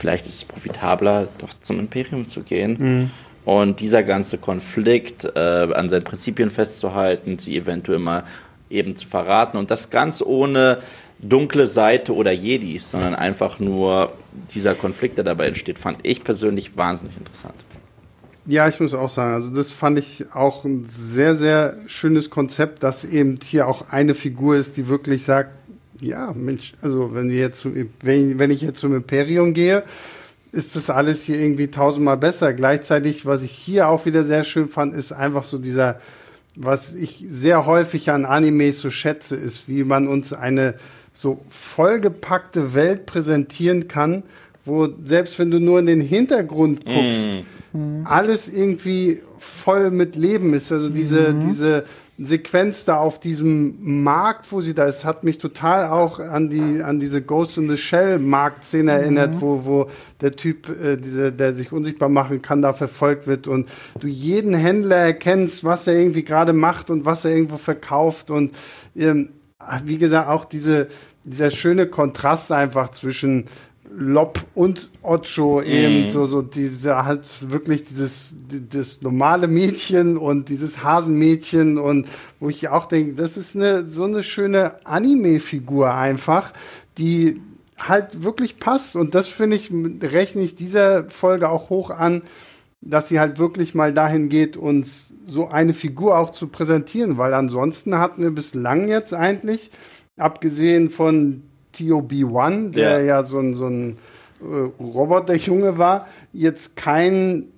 vielleicht 0.00 0.26
ist 0.26 0.34
es 0.34 0.44
profitabler, 0.44 1.28
doch 1.38 1.50
zum 1.60 1.78
Imperium 1.78 2.26
zu 2.26 2.42
gehen? 2.42 2.76
Mhm. 2.78 3.10
Und 3.44 3.80
dieser 3.80 4.02
ganze 4.02 4.38
Konflikt, 4.38 5.24
äh, 5.34 5.38
an 5.38 5.88
seinen 5.88 6.04
Prinzipien 6.04 6.50
festzuhalten, 6.50 7.38
sie 7.38 7.56
eventuell 7.56 7.98
mal 7.98 8.24
eben 8.70 8.96
zu 8.96 9.06
verraten 9.06 9.58
und 9.58 9.70
das 9.70 9.90
ganz 9.90 10.22
ohne 10.22 10.78
dunkle 11.22 11.66
Seite 11.66 12.14
oder 12.14 12.32
Jedis, 12.32 12.90
sondern 12.90 13.14
einfach 13.14 13.60
nur 13.60 14.12
dieser 14.52 14.74
Konflikt, 14.74 15.16
der 15.16 15.24
dabei 15.24 15.46
entsteht, 15.46 15.78
fand 15.78 15.98
ich 16.02 16.24
persönlich 16.24 16.76
wahnsinnig 16.76 17.16
interessant. 17.16 17.54
Ja, 18.44 18.68
ich 18.68 18.80
muss 18.80 18.92
auch 18.92 19.08
sagen, 19.08 19.34
also 19.34 19.50
das 19.50 19.70
fand 19.70 20.00
ich 20.00 20.26
auch 20.34 20.64
ein 20.64 20.84
sehr, 20.88 21.36
sehr 21.36 21.76
schönes 21.86 22.28
Konzept, 22.28 22.82
dass 22.82 23.04
eben 23.04 23.38
hier 23.40 23.68
auch 23.68 23.84
eine 23.90 24.16
Figur 24.16 24.56
ist, 24.56 24.76
die 24.76 24.88
wirklich 24.88 25.22
sagt, 25.22 25.52
ja, 26.00 26.32
Mensch, 26.34 26.72
also 26.82 27.14
wenn, 27.14 27.30
wir 27.30 27.38
jetzt 27.38 27.64
wenn, 28.02 28.38
wenn 28.40 28.50
ich 28.50 28.62
jetzt 28.62 28.80
zum 28.80 28.96
Imperium 28.96 29.54
gehe, 29.54 29.84
ist 30.50 30.74
das 30.74 30.90
alles 30.90 31.22
hier 31.22 31.38
irgendwie 31.38 31.68
tausendmal 31.68 32.16
besser. 32.16 32.52
Gleichzeitig, 32.52 33.24
was 33.24 33.44
ich 33.44 33.52
hier 33.52 33.88
auch 33.88 34.06
wieder 34.06 34.24
sehr 34.24 34.42
schön 34.42 34.68
fand, 34.68 34.92
ist 34.92 35.12
einfach 35.12 35.44
so 35.44 35.58
dieser, 35.58 36.00
was 36.56 36.94
ich 36.94 37.24
sehr 37.28 37.64
häufig 37.64 38.10
an 38.10 38.24
Animes 38.24 38.80
so 38.80 38.90
schätze, 38.90 39.36
ist, 39.36 39.68
wie 39.68 39.84
man 39.84 40.08
uns 40.08 40.32
eine 40.32 40.74
so 41.12 41.40
vollgepackte 41.48 42.74
Welt 42.74 43.06
präsentieren 43.06 43.88
kann, 43.88 44.22
wo 44.64 44.88
selbst 45.04 45.38
wenn 45.38 45.50
du 45.50 45.58
nur 45.58 45.78
in 45.78 45.86
den 45.86 46.00
Hintergrund 46.00 46.84
guckst, 46.84 47.36
mm 47.36 47.62
mhm. 47.72 48.06
alles 48.06 48.48
irgendwie 48.48 49.20
voll 49.38 49.90
mit 49.90 50.16
Leben 50.16 50.54
ist. 50.54 50.72
Also 50.72 50.88
diese, 50.88 51.32
mhm. 51.32 51.40
diese 51.48 51.84
Sequenz 52.18 52.84
da 52.84 52.98
auf 52.98 53.18
diesem 53.18 54.02
Markt, 54.02 54.52
wo 54.52 54.60
sie 54.60 54.74
da 54.74 54.84
ist, 54.84 55.04
hat 55.04 55.24
mich 55.24 55.38
total 55.38 55.88
auch 55.88 56.20
an 56.20 56.50
die 56.50 56.82
an 56.82 57.00
diese 57.00 57.22
Ghost 57.22 57.56
in 57.58 57.68
the 57.68 57.76
Shell 57.76 58.18
Marktszene 58.18 58.92
mhm. 58.92 58.98
erinnert, 58.98 59.40
wo 59.40 59.64
wo 59.64 59.90
der 60.20 60.32
Typ, 60.32 60.68
äh, 60.68 60.96
diese, 60.96 61.32
der 61.32 61.52
sich 61.52 61.72
unsichtbar 61.72 62.08
machen 62.08 62.42
kann, 62.42 62.62
da 62.62 62.74
verfolgt 62.74 63.26
wird 63.26 63.48
und 63.48 63.68
du 63.98 64.06
jeden 64.06 64.54
Händler 64.54 64.96
erkennst, 64.96 65.64
was 65.64 65.86
er 65.86 65.94
irgendwie 65.94 66.22
gerade 66.22 66.52
macht 66.52 66.90
und 66.90 67.04
was 67.04 67.24
er 67.24 67.32
irgendwo 67.32 67.56
verkauft 67.56 68.30
und 68.30 68.54
ähm, 68.94 69.30
wie 69.84 69.98
gesagt 69.98 70.28
auch 70.28 70.44
diese 70.44 70.88
dieser 71.24 71.50
schöne 71.50 71.86
Kontrast 71.86 72.50
einfach 72.52 72.90
zwischen 72.90 73.48
Lob 73.94 74.42
und 74.54 74.90
Ocho 75.02 75.62
eben 75.62 76.04
mhm. 76.04 76.08
so 76.08 76.24
so 76.24 76.42
diese 76.42 77.04
halt 77.04 77.50
wirklich 77.50 77.84
dieses 77.84 78.36
das 78.48 79.02
normale 79.02 79.48
Mädchen 79.48 80.16
und 80.16 80.48
dieses 80.48 80.82
Hasenmädchen 80.82 81.78
und 81.78 82.08
wo 82.40 82.48
ich 82.48 82.68
auch 82.68 82.86
denke, 82.86 83.14
das 83.14 83.36
ist 83.36 83.54
eine 83.54 83.86
so 83.86 84.04
eine 84.04 84.22
schöne 84.22 84.86
Anime-Figur 84.86 85.92
einfach, 85.94 86.52
die 86.98 87.40
halt 87.76 88.22
wirklich 88.22 88.58
passt 88.58 88.96
und 88.96 89.14
das 89.14 89.28
finde 89.28 89.56
ich 89.56 89.70
rechne 90.02 90.42
ich 90.42 90.54
dieser 90.54 91.10
Folge 91.10 91.48
auch 91.48 91.68
hoch 91.68 91.90
an, 91.90 92.22
dass 92.82 93.08
sie 93.08 93.20
halt 93.20 93.38
wirklich 93.38 93.74
mal 93.74 93.94
dahin 93.94 94.28
geht, 94.28 94.56
uns 94.56 95.14
so 95.24 95.48
eine 95.48 95.72
Figur 95.72 96.18
auch 96.18 96.30
zu 96.30 96.48
präsentieren, 96.48 97.16
weil 97.16 97.32
ansonsten 97.32 97.98
hatten 97.98 98.22
wir 98.22 98.32
bislang 98.32 98.88
jetzt 98.88 99.14
eigentlich 99.14 99.70
abgesehen 100.16 100.90
von 100.90 101.44
TOB-1, 101.74 102.72
der 102.72 103.00
ja. 103.00 103.20
ja, 103.20 103.24
so 103.24 103.38
ein, 103.38 103.54
so 103.54 103.66
ein 103.66 103.98
äh, 104.40 104.82
Roboterjunge 104.82 105.78
war, 105.78 106.08
jetzt 106.32 106.76
kein 106.76 107.51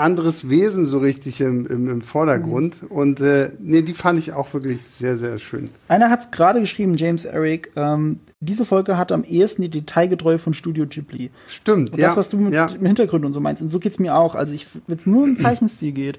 anderes 0.00 0.48
Wesen 0.48 0.86
so 0.86 0.98
richtig 0.98 1.40
im, 1.40 1.66
im, 1.66 1.88
im 1.88 2.00
Vordergrund. 2.00 2.82
Mhm. 2.82 2.88
Und 2.88 3.20
äh, 3.20 3.52
nee, 3.60 3.82
die 3.82 3.92
fand 3.92 4.18
ich 4.18 4.32
auch 4.32 4.52
wirklich 4.54 4.82
sehr, 4.82 5.16
sehr 5.16 5.38
schön. 5.38 5.70
Einer 5.88 6.10
hat 6.10 6.20
es 6.20 6.30
gerade 6.30 6.60
geschrieben, 6.60 6.96
James 6.96 7.24
Eric, 7.24 7.70
ähm, 7.76 8.18
diese 8.40 8.64
Folge 8.64 8.96
hat 8.96 9.12
am 9.12 9.22
ehesten 9.22 9.62
die 9.62 9.68
Detailgetreue 9.68 10.38
von 10.38 10.54
Studio 10.54 10.86
Ghibli. 10.86 11.30
Stimmt, 11.48 11.92
und 11.92 11.98
ja. 11.98 12.08
Das, 12.08 12.16
was 12.16 12.28
du 12.30 12.38
mit, 12.38 12.54
ja. 12.54 12.68
mit 12.72 12.86
Hintergrund 12.86 13.24
und 13.24 13.32
so 13.32 13.40
meinst. 13.40 13.62
Und 13.62 13.70
so 13.70 13.78
geht 13.78 13.92
es 13.92 13.98
mir 13.98 14.16
auch. 14.16 14.34
Also, 14.34 14.54
wenn 14.86 14.98
es 14.98 15.06
nur 15.06 15.22
um 15.24 15.36
Zeichenstil 15.38 15.92
geht 15.92 16.18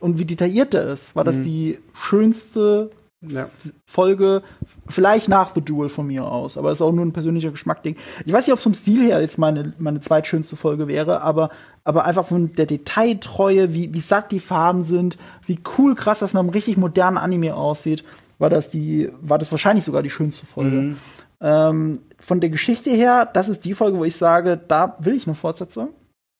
und 0.00 0.18
wie 0.18 0.24
detailliert 0.24 0.74
der 0.74 0.88
ist, 0.88 1.16
war 1.16 1.24
das 1.24 1.36
mhm. 1.36 1.42
die 1.44 1.78
schönste 1.94 2.90
ja. 3.28 3.48
Folge, 3.86 4.42
vielleicht 4.86 5.28
nach 5.28 5.54
The 5.54 5.60
Duel 5.60 5.88
von 5.88 6.06
mir 6.06 6.24
aus, 6.24 6.58
aber 6.58 6.72
ist 6.72 6.82
auch 6.82 6.92
nur 6.92 7.04
ein 7.04 7.12
persönlicher 7.12 7.50
Geschmackding. 7.50 7.96
Ich 8.24 8.32
weiß 8.32 8.46
nicht, 8.46 8.52
ob 8.52 8.58
es 8.58 8.64
vom 8.64 8.74
Stil 8.74 9.02
her 9.02 9.20
jetzt 9.20 9.38
meine, 9.38 9.72
meine 9.78 10.00
zweitschönste 10.00 10.56
Folge 10.56 10.88
wäre, 10.88 11.22
aber, 11.22 11.50
aber 11.84 12.06
einfach 12.06 12.26
von 12.26 12.52
der 12.54 12.66
Detailtreue, 12.66 13.74
wie, 13.74 13.92
wie 13.92 14.00
satt 14.00 14.32
die 14.32 14.40
Farben 14.40 14.82
sind, 14.82 15.18
wie 15.46 15.60
cool 15.76 15.94
krass 15.94 16.20
das 16.20 16.32
nach 16.32 16.40
einem 16.40 16.48
richtig 16.48 16.76
modernen 16.78 17.18
Anime 17.18 17.54
aussieht, 17.54 18.04
war 18.38 18.50
das 18.50 18.70
die, 18.70 19.10
war 19.20 19.38
das 19.38 19.52
wahrscheinlich 19.52 19.84
sogar 19.84 20.02
die 20.02 20.10
schönste 20.10 20.46
Folge. 20.46 20.76
Mhm. 20.76 20.96
Ähm, 21.40 21.98
von 22.18 22.40
der 22.40 22.48
Geschichte 22.48 22.90
her, 22.90 23.28
das 23.30 23.48
ist 23.48 23.64
die 23.64 23.74
Folge, 23.74 23.98
wo 23.98 24.04
ich 24.04 24.16
sage, 24.16 24.58
da 24.66 24.96
will 25.00 25.14
ich 25.14 25.26
eine 25.26 25.36
Fortsetzung. 25.36 25.90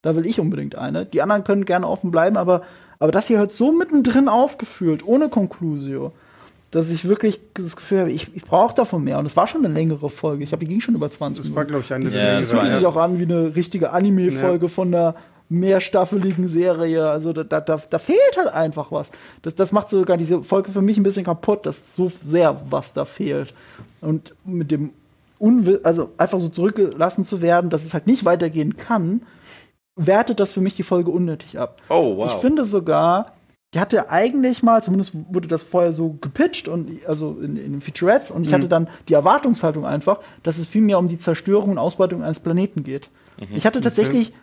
Da 0.02 0.16
will 0.16 0.26
ich 0.26 0.40
unbedingt 0.40 0.76
eine. 0.76 1.06
Die 1.06 1.22
anderen 1.22 1.44
können 1.44 1.64
gerne 1.64 1.88
offen 1.88 2.10
bleiben, 2.10 2.36
aber, 2.36 2.62
aber 2.98 3.12
das 3.12 3.26
hier 3.26 3.38
hört 3.38 3.52
so 3.52 3.72
mittendrin 3.72 4.28
aufgefühlt, 4.28 5.06
ohne 5.06 5.28
Conclusio 5.28 6.12
dass 6.74 6.90
ich 6.90 7.08
wirklich 7.08 7.40
das 7.54 7.76
Gefühl 7.76 8.00
habe, 8.00 8.10
ich, 8.10 8.34
ich 8.34 8.44
brauche 8.44 8.74
davon 8.74 9.04
mehr. 9.04 9.18
Und 9.18 9.26
es 9.26 9.36
war 9.36 9.46
schon 9.46 9.64
eine 9.64 9.72
längere 9.72 10.10
Folge. 10.10 10.42
Ich 10.42 10.50
glaube, 10.50 10.64
die 10.64 10.68
ging 10.68 10.80
schon 10.80 10.94
über 10.94 11.08
20 11.08 11.44
Minuten. 11.44 11.54
Das 11.54 11.56
war, 11.56 11.64
glaube 11.64 11.84
ich, 11.84 11.92
eine 11.92 12.10
ja, 12.10 12.40
Das 12.40 12.50
fühlte 12.50 12.74
sich 12.74 12.86
auch 12.86 12.96
an 12.96 13.18
wie 13.18 13.24
eine 13.24 13.54
richtige 13.54 13.92
Anime-Folge 13.92 14.66
ja. 14.66 14.68
von 14.68 14.88
einer 14.88 15.14
mehrstaffeligen 15.48 16.48
Serie. 16.48 17.08
Also 17.08 17.32
da, 17.32 17.44
da, 17.44 17.60
da, 17.60 17.80
da 17.88 17.98
fehlt 17.98 18.36
halt 18.36 18.48
einfach 18.48 18.90
was. 18.90 19.10
Das, 19.42 19.54
das 19.54 19.72
macht 19.72 19.90
sogar 19.90 20.16
diese 20.16 20.42
Folge 20.42 20.72
für 20.72 20.82
mich 20.82 20.96
ein 20.96 21.02
bisschen 21.02 21.24
kaputt, 21.24 21.66
dass 21.66 21.94
so 21.94 22.10
sehr 22.20 22.60
was 22.70 22.92
da 22.92 23.04
fehlt. 23.04 23.54
Und 24.00 24.34
mit 24.44 24.70
dem 24.70 24.90
Unwill, 25.38 25.80
also 25.82 26.10
einfach 26.16 26.40
so 26.40 26.48
zurückgelassen 26.48 27.24
zu 27.24 27.42
werden, 27.42 27.70
dass 27.70 27.84
es 27.84 27.94
halt 27.94 28.06
nicht 28.06 28.24
weitergehen 28.24 28.76
kann, 28.76 29.22
wertet 29.96 30.40
das 30.40 30.52
für 30.52 30.60
mich 30.60 30.76
die 30.76 30.82
Folge 30.82 31.10
unnötig 31.10 31.58
ab. 31.58 31.80
Oh, 31.88 32.16
wow. 32.16 32.32
Ich 32.32 32.40
finde 32.40 32.64
sogar, 32.64 33.32
die 33.74 33.80
hatte 33.80 34.10
eigentlich 34.10 34.62
mal, 34.62 34.82
zumindest 34.82 35.12
wurde 35.30 35.48
das 35.48 35.62
vorher 35.62 35.92
so 35.92 36.16
gepitcht 36.20 36.68
und 36.68 36.90
also 37.06 37.38
in, 37.40 37.56
in 37.56 37.72
den 37.72 37.80
Featurettes 37.80 38.30
und 38.30 38.44
ich 38.44 38.50
mhm. 38.50 38.54
hatte 38.54 38.68
dann 38.68 38.88
die 39.08 39.14
Erwartungshaltung 39.14 39.84
einfach, 39.84 40.20
dass 40.42 40.58
es 40.58 40.66
viel 40.66 40.82
mehr 40.82 40.98
um 40.98 41.08
die 41.08 41.18
Zerstörung 41.18 41.72
und 41.72 41.78
Ausbeutung 41.78 42.22
eines 42.22 42.40
Planeten 42.40 42.84
geht. 42.84 43.10
Mhm. 43.38 43.56
Ich 43.56 43.66
hatte 43.66 43.80
tatsächlich 43.80 44.28
okay. 44.28 44.38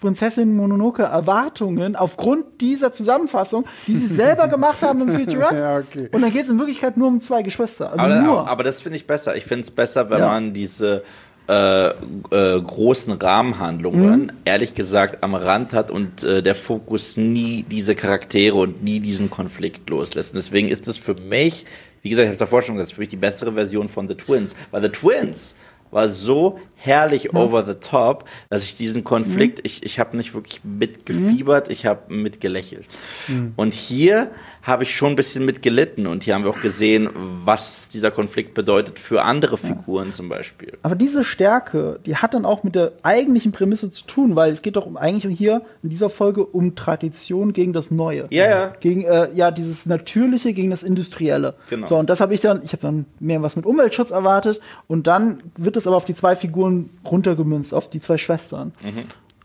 Prinzessin 0.00 0.56
Mononoke 0.56 1.02
Erwartungen 1.02 1.96
aufgrund 1.96 2.60
dieser 2.60 2.92
Zusammenfassung, 2.92 3.64
die 3.86 3.96
sie 3.96 4.06
selber 4.06 4.48
gemacht 4.48 4.82
haben 4.82 5.02
im 5.02 5.14
Featurette. 5.14 5.56
ja, 5.58 5.78
okay. 5.78 6.08
Und 6.12 6.22
dann 6.22 6.32
geht 6.32 6.44
es 6.44 6.50
in 6.50 6.58
Wirklichkeit 6.58 6.96
nur 6.96 7.08
um 7.08 7.20
zwei 7.20 7.42
Geschwister. 7.42 7.92
Also 7.92 8.04
aber, 8.04 8.20
nur. 8.20 8.48
aber 8.48 8.64
das 8.64 8.82
finde 8.82 8.96
ich 8.96 9.06
besser. 9.06 9.36
Ich 9.36 9.44
finde 9.44 9.62
es 9.62 9.70
besser, 9.70 10.10
wenn 10.10 10.20
ja. 10.20 10.26
man 10.26 10.52
diese 10.52 11.02
äh, 11.46 11.88
äh, 11.88 11.92
großen 12.30 13.12
Rahmenhandlungen, 13.12 14.22
mhm. 14.22 14.32
ehrlich 14.46 14.74
gesagt, 14.74 15.22
am 15.22 15.34
Rand 15.34 15.74
hat 15.74 15.90
und 15.90 16.24
äh, 16.24 16.42
der 16.42 16.54
Fokus 16.54 17.18
nie 17.18 17.64
diese 17.70 17.94
Charaktere 17.94 18.56
und 18.56 18.82
nie 18.82 19.00
diesen 19.00 19.28
Konflikt 19.28 19.90
loslässt. 19.90 20.32
Und 20.32 20.36
deswegen 20.36 20.68
ist 20.68 20.88
es 20.88 20.96
für 20.96 21.14
mich, 21.14 21.66
wie 22.00 22.08
gesagt, 22.08 22.24
ich 22.24 22.28
habe 22.28 22.34
es 22.34 22.38
davor 22.38 22.62
schon 22.62 22.76
gesagt, 22.76 22.94
für 22.94 23.00
mich 23.02 23.10
die 23.10 23.16
bessere 23.16 23.52
Version 23.52 23.90
von 23.90 24.08
The 24.08 24.14
Twins. 24.14 24.54
Weil 24.70 24.82
The 24.82 24.88
Twins 24.88 25.54
war 25.94 26.08
so 26.08 26.58
herrlich 26.76 27.24
ja. 27.24 27.34
over 27.34 27.64
the 27.64 27.74
top, 27.74 28.24
dass 28.50 28.64
ich 28.64 28.76
diesen 28.76 29.04
Konflikt, 29.04 29.58
mhm. 29.58 29.62
ich, 29.64 29.82
ich 29.84 29.98
habe 29.98 30.16
nicht 30.16 30.34
wirklich 30.34 30.60
mitgefiebert, 30.64 31.68
mhm. 31.68 31.72
ich 31.72 31.86
habe 31.86 32.12
mitgelächelt. 32.12 32.86
Mhm. 33.28 33.54
Und 33.56 33.72
hier 33.72 34.30
habe 34.64 34.82
ich 34.82 34.96
schon 34.96 35.12
ein 35.12 35.16
bisschen 35.16 35.44
mit 35.44 35.62
gelitten. 35.62 36.06
Und 36.06 36.24
hier 36.24 36.34
haben 36.34 36.44
wir 36.44 36.50
auch 36.50 36.60
gesehen, 36.60 37.10
was 37.44 37.88
dieser 37.88 38.10
Konflikt 38.10 38.54
bedeutet 38.54 38.98
für 38.98 39.22
andere 39.22 39.58
Figuren 39.58 40.12
zum 40.12 40.30
Beispiel. 40.30 40.78
Aber 40.82 40.94
diese 40.94 41.22
Stärke, 41.22 42.00
die 42.06 42.16
hat 42.16 42.32
dann 42.32 42.46
auch 42.46 42.64
mit 42.64 42.74
der 42.74 42.92
eigentlichen 43.02 43.52
Prämisse 43.52 43.90
zu 43.90 44.04
tun, 44.04 44.36
weil 44.36 44.50
es 44.52 44.62
geht 44.62 44.76
doch 44.76 44.86
um, 44.86 44.96
eigentlich 44.96 45.36
hier 45.36 45.62
in 45.82 45.90
dieser 45.90 46.08
Folge 46.08 46.46
um 46.46 46.74
Tradition 46.74 47.52
gegen 47.52 47.74
das 47.74 47.90
Neue. 47.90 48.26
Ja, 48.30 48.48
ja. 48.48 48.72
Gegen, 48.80 49.04
äh, 49.04 49.28
ja, 49.34 49.50
dieses 49.50 49.84
Natürliche 49.84 50.54
gegen 50.54 50.70
das 50.70 50.82
Industrielle. 50.82 51.54
Genau. 51.68 51.86
So, 51.86 51.96
und 51.96 52.08
das 52.08 52.20
habe 52.20 52.32
ich 52.32 52.40
dann, 52.40 52.62
ich 52.64 52.72
habe 52.72 52.82
dann 52.82 53.04
mehr 53.20 53.42
was 53.42 53.56
mit 53.56 53.66
Umweltschutz 53.66 54.10
erwartet 54.10 54.60
und 54.86 55.06
dann 55.06 55.42
wird 55.58 55.76
es 55.76 55.86
aber 55.86 55.96
auf 55.96 56.06
die 56.06 56.14
zwei 56.14 56.36
Figuren 56.36 56.88
runtergemünzt, 57.04 57.74
auf 57.74 57.90
die 57.90 58.00
zwei 58.00 58.16
Schwestern. 58.16 58.72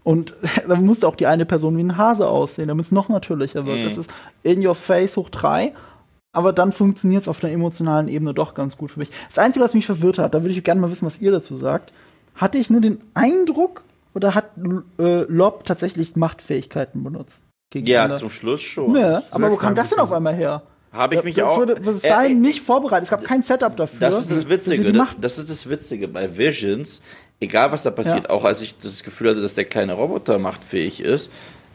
Und 0.03 0.33
dann 0.67 0.85
musste 0.85 1.07
auch 1.07 1.15
die 1.15 1.27
eine 1.27 1.45
Person 1.45 1.77
wie 1.77 1.83
ein 1.83 1.97
Hase 1.97 2.27
aussehen, 2.27 2.67
damit 2.67 2.85
es 2.87 2.91
noch 2.91 3.09
natürlicher 3.09 3.65
wird. 3.65 3.85
Das 3.85 3.97
ist 3.97 4.09
in 4.43 4.65
your 4.65 4.75
face 4.75 5.17
hoch 5.17 5.29
drei. 5.29 5.73
Aber 6.31 6.53
dann 6.53 6.71
funktioniert 6.71 7.23
es 7.23 7.27
auf 7.27 7.39
der 7.39 7.51
emotionalen 7.51 8.07
Ebene 8.07 8.33
doch 8.35 8.53
ganz 8.53 8.77
gut 8.77 8.91
für 8.91 8.99
mich. 8.99 9.09
Das 9.27 9.39
Einzige, 9.39 9.65
was 9.65 9.73
mich 9.73 9.87
verwirrt 9.87 10.19
hat, 10.19 10.33
da 10.33 10.43
würde 10.43 10.53
ich 10.53 10.63
gerne 10.63 10.79
mal 10.79 10.91
wissen, 10.91 11.05
was 11.05 11.19
ihr 11.21 11.31
dazu 11.31 11.55
sagt. 11.55 11.91
Hatte 12.35 12.57
ich 12.59 12.69
nur 12.69 12.81
den 12.81 13.01
Eindruck 13.15 13.83
oder 14.13 14.35
hat 14.35 14.51
äh, 14.99 15.23
Lob 15.23 15.65
tatsächlich 15.65 16.15
Machtfähigkeiten 16.15 17.03
benutzt? 17.03 17.41
Ja, 17.73 18.05
Ende? 18.05 18.17
zum 18.17 18.29
Schluss 18.29 18.61
schon. 18.61 18.95
Ja, 18.95 19.23
aber 19.31 19.51
wo 19.51 19.55
kam 19.55 19.73
klar, 19.73 19.83
das 19.83 19.89
denn 19.89 19.99
auf 19.99 20.11
einmal 20.11 20.35
her? 20.35 20.63
Habe 20.91 21.15
ich 21.15 21.23
mich 21.23 21.35
das 21.35 21.45
auch. 21.45 21.57
Wurde, 21.57 21.75
das 21.75 22.03
Äh, 22.03 22.09
war 22.09 22.25
äh, 22.25 22.33
nicht 22.33 22.61
vorbereitet. 22.61 23.03
Es 23.05 23.09
gab 23.09 23.23
kein 23.23 23.43
Setup 23.43 23.75
dafür. 23.75 23.99
Das 23.99 24.19
ist 24.19 24.31
das 24.31 24.49
Witzige. 24.49 24.91
das 25.19 25.37
ist 25.37 25.49
das 25.49 25.69
Witzige 25.69 26.07
bei 26.07 26.37
Visions. 26.37 27.01
Egal 27.41 27.71
was 27.71 27.83
da 27.83 27.91
passiert, 27.91 28.23
Ja. 28.25 28.29
auch 28.31 28.43
als 28.43 28.61
ich 28.61 28.77
das 28.79 29.03
Gefühl 29.03 29.29
hatte, 29.31 29.41
dass 29.41 29.53
der 29.55 29.65
kleine 29.65 29.93
Roboter 29.93 30.39
machtfähig 30.39 30.99
ist, 31.01 31.31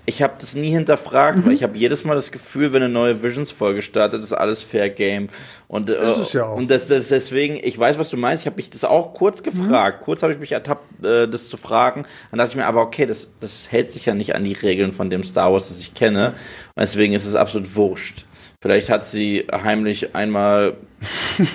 ich 0.07 0.21
habe 0.23 0.35
das 0.39 0.53
nie 0.55 0.69
hinterfragt, 0.71 1.39
Mhm. 1.39 1.47
weil 1.47 1.53
ich 1.55 1.63
habe 1.63 1.79
jedes 1.79 2.05
Mal 2.05 2.15
das 2.15 2.31
Gefühl, 2.31 2.75
wenn 2.75 2.83
eine 2.83 2.93
neue 2.93 3.23
Visions-Folge 3.23 3.81
startet, 3.81 4.23
ist 4.23 4.35
alles 4.35 4.63
Fair 4.63 4.91
Game. 4.91 5.31
Und, 5.67 5.89
äh, 5.89 6.05
Ist 6.05 6.19
es 6.19 6.33
ja 6.35 6.45
auch. 6.45 6.57
und 6.59 6.71
das, 6.71 6.89
das 6.89 7.09
deswegen, 7.09 7.57
ich 7.57 7.79
weiß, 7.79 7.97
was 7.97 8.11
du 8.11 8.19
meinst. 8.19 8.43
Ich 8.43 8.47
habe 8.47 8.57
mich 8.57 8.69
das 8.69 8.85
auch 8.85 9.15
kurz 9.15 9.41
Mhm. 9.41 9.45
gefragt. 9.45 10.03
Kurz 10.05 10.23
habe 10.23 10.35
ich 10.35 10.39
mich 10.39 10.53
ertappt, 10.53 11.03
äh, 11.03 11.27
das 11.27 11.49
zu 11.49 11.57
fragen. 11.57 12.05
Dann 12.31 12.37
dachte 12.37 12.51
ich 12.51 12.57
mir, 12.57 12.67
aber 12.67 12.83
okay, 12.83 13.07
das, 13.07 13.31
das 13.41 13.73
hält 13.73 13.89
sich 13.89 14.05
ja 14.05 14.13
nicht 14.13 14.35
an 14.35 14.45
die 14.45 14.53
Regeln 14.53 14.93
von 14.93 15.09
dem 15.09 15.25
Star 15.25 15.51
Wars, 15.55 15.69
das 15.69 15.81
ich 15.81 15.95
kenne. 15.95 16.35
Und 16.75 16.83
deswegen 16.83 17.15
ist 17.15 17.25
es 17.25 17.35
absolut 17.35 17.75
wurscht. 17.75 18.27
Vielleicht 18.61 18.91
hat 18.91 19.07
sie 19.07 19.47
heimlich 19.51 20.15
einmal 20.15 20.75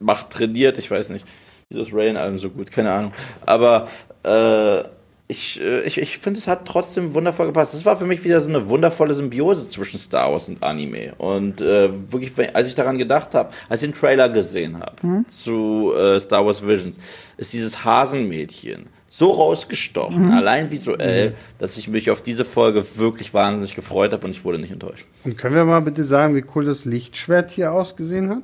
Macht 0.00 0.30
trainiert, 0.30 0.78
ich 0.78 0.90
weiß 0.90 1.10
nicht. 1.10 1.24
Wieso 1.70 1.82
ist 1.82 1.92
Ray 1.92 2.08
in 2.08 2.16
allem 2.16 2.38
so 2.38 2.48
gut? 2.48 2.70
Keine 2.70 2.90
Ahnung. 2.90 3.12
Aber 3.44 3.88
äh, 4.24 4.88
ich, 5.30 5.60
äh, 5.60 5.82
ich, 5.82 5.98
ich 5.98 6.16
finde, 6.16 6.40
es 6.40 6.46
hat 6.46 6.64
trotzdem 6.64 7.12
wundervoll 7.12 7.44
gepasst. 7.44 7.74
Das 7.74 7.84
war 7.84 7.98
für 7.98 8.06
mich 8.06 8.24
wieder 8.24 8.40
so 8.40 8.48
eine 8.48 8.70
wundervolle 8.70 9.14
Symbiose 9.14 9.68
zwischen 9.68 9.98
Star 9.98 10.32
Wars 10.32 10.48
und 10.48 10.62
Anime. 10.62 11.12
Und 11.18 11.60
äh, 11.60 11.90
wirklich, 12.10 12.32
als 12.54 12.68
ich 12.68 12.74
daran 12.74 12.96
gedacht 12.96 13.34
habe, 13.34 13.50
als 13.68 13.82
ich 13.82 13.90
den 13.90 13.94
Trailer 13.94 14.30
gesehen 14.30 14.80
habe 14.80 15.24
zu 15.28 15.92
äh, 15.94 16.18
Star 16.20 16.46
Wars 16.46 16.66
Visions, 16.66 16.98
ist 17.36 17.52
dieses 17.52 17.84
Hasenmädchen 17.84 18.86
so 19.10 19.32
rausgestochen, 19.32 20.32
allein 20.32 20.70
visuell, 20.70 21.34
dass 21.58 21.78
ich 21.78 21.88
mich 21.88 22.10
auf 22.10 22.20
diese 22.20 22.44
Folge 22.44 22.84
wirklich 22.96 23.32
wahnsinnig 23.32 23.74
gefreut 23.74 24.12
habe 24.12 24.26
und 24.26 24.32
ich 24.32 24.44
wurde 24.44 24.58
nicht 24.58 24.72
enttäuscht. 24.72 25.06
Und 25.24 25.38
können 25.38 25.54
wir 25.54 25.64
mal 25.64 25.80
bitte 25.80 26.04
sagen, 26.04 26.36
wie 26.36 26.44
cool 26.54 26.66
das 26.66 26.84
Lichtschwert 26.84 27.50
hier 27.50 27.72
ausgesehen 27.72 28.28
hat? 28.28 28.42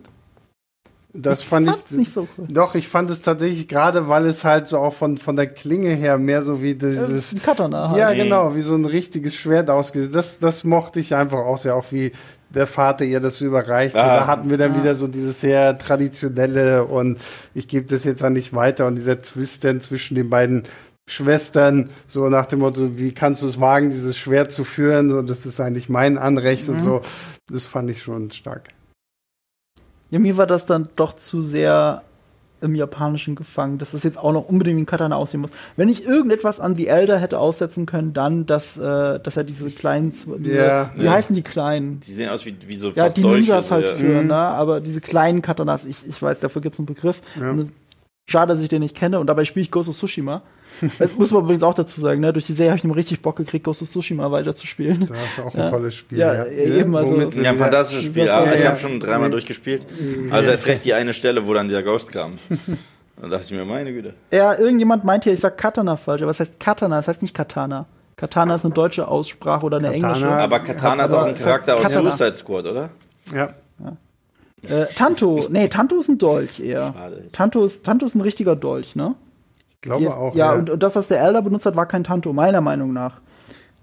Das 1.17 1.41
Ich 1.41 1.47
fand 1.47 1.69
ich 1.69 1.97
nicht 1.97 2.13
so 2.13 2.27
cool. 2.37 2.47
Doch, 2.49 2.75
ich 2.75 2.89
fand 2.89 3.09
es 3.09 3.23
tatsächlich 3.23 3.69
gerade, 3.69 4.09
weil 4.09 4.27
es 4.27 4.43
halt 4.43 4.67
so 4.67 4.79
auch 4.79 4.93
von, 4.93 5.17
von 5.17 5.37
der 5.37 5.47
Klinge 5.47 5.91
her 5.91 6.19
mehr 6.19 6.43
so 6.43 6.61
wie 6.61 6.73
ist 6.73 6.83
dieses 6.83 7.33
ein 7.33 7.43
Katana 7.43 7.91
halt. 7.91 7.99
Ja, 7.99 8.13
genau, 8.13 8.57
wie 8.57 8.63
so 8.63 8.75
ein 8.75 8.85
richtiges 8.85 9.37
Schwert 9.37 9.71
ausgesehen. 9.71 10.11
Das, 10.11 10.41
das 10.41 10.65
mochte 10.65 10.99
ich 10.99 11.15
einfach 11.15 11.39
auch 11.39 11.59
sehr, 11.59 11.77
auch 11.77 11.87
wie 11.91 12.11
der 12.51 12.67
Vater 12.67 13.05
ihr 13.05 13.21
das 13.21 13.39
so 13.39 13.47
überreicht. 13.47 13.95
Ah. 13.95 14.17
da 14.17 14.27
hatten 14.27 14.51
wir 14.51 14.59
dann 14.59 14.77
wieder 14.77 14.97
so 14.97 15.07
dieses 15.07 15.41
sehr 15.41 15.79
traditionelle 15.79 16.85
und 16.85 17.19
ich 17.55 17.69
gebe 17.69 17.87
das 17.87 18.03
jetzt 18.03 18.25
an 18.25 18.35
dich 18.35 18.53
weiter 18.53 18.87
und 18.87 18.97
dieser 18.97 19.23
Zwist 19.23 19.65
dann 19.65 19.81
zwischen 19.81 20.17
den 20.17 20.31
beiden 20.31 20.65
Schwestern, 21.07 21.91
so 22.07 22.29
nach 22.29 22.47
dem 22.47 22.61
Motto, 22.61 22.99
wie 22.99 23.13
kannst 23.13 23.43
du 23.43 23.47
es 23.47 23.61
wagen, 23.61 23.91
dieses 23.91 24.17
Schwert 24.17 24.53
zu 24.53 24.65
führen? 24.65 25.11
So, 25.11 25.23
das 25.23 25.47
ist 25.47 25.61
eigentlich 25.61 25.89
mein 25.89 26.17
Anrecht 26.17 26.69
und 26.69 26.83
so. 26.83 27.03
Das 27.47 27.65
fand 27.65 27.91
ich 27.91 28.03
schon 28.03 28.31
stark. 28.31 28.71
Ja, 30.11 30.19
mir 30.19 30.37
war 30.37 30.47
das 30.47 30.67
dann 30.67 30.89
doch 30.97 31.15
zu 31.15 31.43
sehr 31.43 32.03
im 32.61 32.75
Japanischen 32.75 33.35
gefangen, 33.35 33.77
dass 33.77 33.91
das 33.91 34.05
jetzt 34.05 34.17
auch 34.17 34.33
noch 34.33 34.49
unbedingt 34.49 34.79
wie 34.79 34.83
ein 34.83 34.87
Katana 34.87 35.17
aussehen 35.17 35.41
muss. 35.43 35.51
Wenn 35.77 35.91
ich 35.91 36.07
irgendetwas 36.07 36.61
an 36.61 36.77
The 36.77 36.87
Elder 36.87 37.19
hätte 37.19 37.39
aussetzen 37.39 37.85
können, 37.85 38.15
dann, 38.15 38.47
dass, 38.47 38.79
äh, 38.79 39.21
dass 39.21 39.37
er 39.37 39.45
diese 39.45 39.71
kleinen, 39.71 40.13
diese, 40.39 40.57
Ja. 40.57 40.91
wie 40.97 41.05
Ja. 41.05 41.13
heißen 41.13 41.35
die 41.35 41.43
kleinen? 41.43 42.01
Die 42.01 42.13
sehen 42.13 42.31
aus 42.31 42.47
wie, 42.47 42.57
wie 42.67 42.77
so 42.77 42.91
Ja, 42.91 43.11
die 43.11 43.21
Ninjas 43.23 43.71
halt 43.71 43.87
ja. 43.87 43.93
für, 43.95 44.23
ne? 44.23 44.35
Aber 44.35 44.81
diese 44.81 45.03
kleinen 45.03 45.43
Katanas, 45.43 45.85
ich, 45.85 46.09
ich 46.09 46.23
weiß, 46.23 46.41
dafür 46.41 46.63
gibt 46.63 46.77
es 46.77 46.79
einen 46.79 46.87
Begriff. 46.87 47.21
Ja. 47.39 47.51
Und 47.51 47.59
es- 47.61 47.69
Schade, 48.27 48.55
dass 48.55 48.63
ich 48.63 48.71
den 48.71 48.81
nicht 48.81 48.97
kenne 48.97 49.19
und 49.21 49.27
dabei 49.27 49.45
spiele 49.45 49.65
ich 49.65 49.71
Ghost 49.71 49.91
of 49.91 49.97
Tsushima. 49.99 50.41
Das 50.99 51.15
muss 51.17 51.31
man 51.31 51.43
übrigens 51.45 51.63
auch 51.63 51.75
dazu 51.75 52.01
sagen, 52.01 52.21
ne? 52.21 52.33
Durch 52.33 52.47
die 52.47 52.53
Serie 52.53 52.71
habe 52.73 52.79
ich 52.79 52.85
immer 52.85 52.97
richtig 52.97 53.21
Bock 53.23 53.37
gekriegt, 53.37 53.65
Ghost 53.65 53.83
of 53.83 53.89
Tsushima 53.91 54.31
weiterzuspielen. 54.31 55.07
Da 55.07 55.15
hast 55.15 55.39
du 55.39 55.43
auch 55.43 55.55
ein 55.55 55.61
Ja. 55.61 55.71
tolles 55.71 55.95
Spiel. 55.95 56.19
Ja, 56.19 56.45
eben, 56.47 56.95
also- 56.97 57.13
Womit 57.15 57.35
Ja, 57.35 57.51
ein 57.51 57.59
fantastisches 57.59 58.05
Spiel. 58.07 58.27
Ja, 58.27 58.45
Ja, 58.45 58.53
ich 58.55 58.61
ja. 58.63 58.69
habe 58.71 58.79
schon 58.79 59.01
dreimal 59.01 59.29
Ja. 59.29 59.29
durchgespielt. 59.31 59.87
Also 60.31 60.51
erst 60.51 60.67
recht 60.67 60.85
die 60.85 60.95
eine 60.95 61.13
Stelle, 61.15 61.47
wo 61.47 61.55
dann 61.55 61.69
dieser 61.69 61.83
Ghost 61.83 62.11
kam. 62.13 62.35
Dann 63.21 63.31
dachte 63.31 63.45
ich 63.45 63.53
mir, 63.53 63.65
meine 63.65 63.93
Güte. 63.93 64.13
Ja, 64.33 64.59
irgendjemand 64.59 65.05
meint 65.05 65.23
hier, 65.23 65.33
ich 65.33 65.39
sag 65.41 65.57
Katana 65.57 65.95
falsch, 65.95 66.23
aber 66.23 66.33
es 66.33 66.41
heißt 66.41 66.59
Katana, 66.59 66.99
es 66.99 67.07
heißt 67.07 67.23
nicht 67.23 67.33
Katana. 67.33 67.87
Katana 68.17 68.57
ist 68.57 68.65
eine 68.65 68.75
deutsche 68.75 69.07
Aussprache 69.07 69.65
oder 69.65 69.77
eine 69.77 69.91
Katana. 69.93 70.15
englische. 70.15 70.29
Aber 70.33 70.59
Katana 70.61 71.05
ist 71.05 71.13
aber 71.13 71.23
auch 71.23 71.27
ein 71.29 71.37
Charakter 71.37 71.77
aus 71.77 71.83
Katana. 71.83 72.11
Suicide 72.11 72.35
Squad, 72.37 72.67
oder? 72.67 72.91
Ja. 73.33 73.55
Äh, 74.63 74.87
Tanto, 74.97 75.47
nee, 75.51 75.69
Tanto 75.69 75.99
ist 75.99 76.09
ein 76.09 76.19
Dolch 76.19 76.59
eher. 76.59 76.93
Schade. 76.97 77.29
Tanto 77.33 77.65
ist, 77.65 77.85
Tanto 77.85 78.07
ist 78.07 78.15
ein 78.15 78.23
richtiger 78.23 78.57
Dolch, 78.57 78.97
ne? 78.97 79.15
Ich 79.85 79.91
glaube 79.91 80.05
ist, 80.05 80.13
auch. 80.13 80.35
ja, 80.35 80.55
Und, 80.55 80.71
und 80.71 80.83
das, 80.83 80.97
was 80.97 81.09
der 81.09 81.21
Elder 81.21 81.43
benutzt 81.43 81.67
hat, 81.67 81.77
war 81.77 81.85
kein 81.85 82.05
Tanto, 82.05 82.33
meiner 82.33 82.63
Meinung 82.63 82.95
nach. 82.95 83.21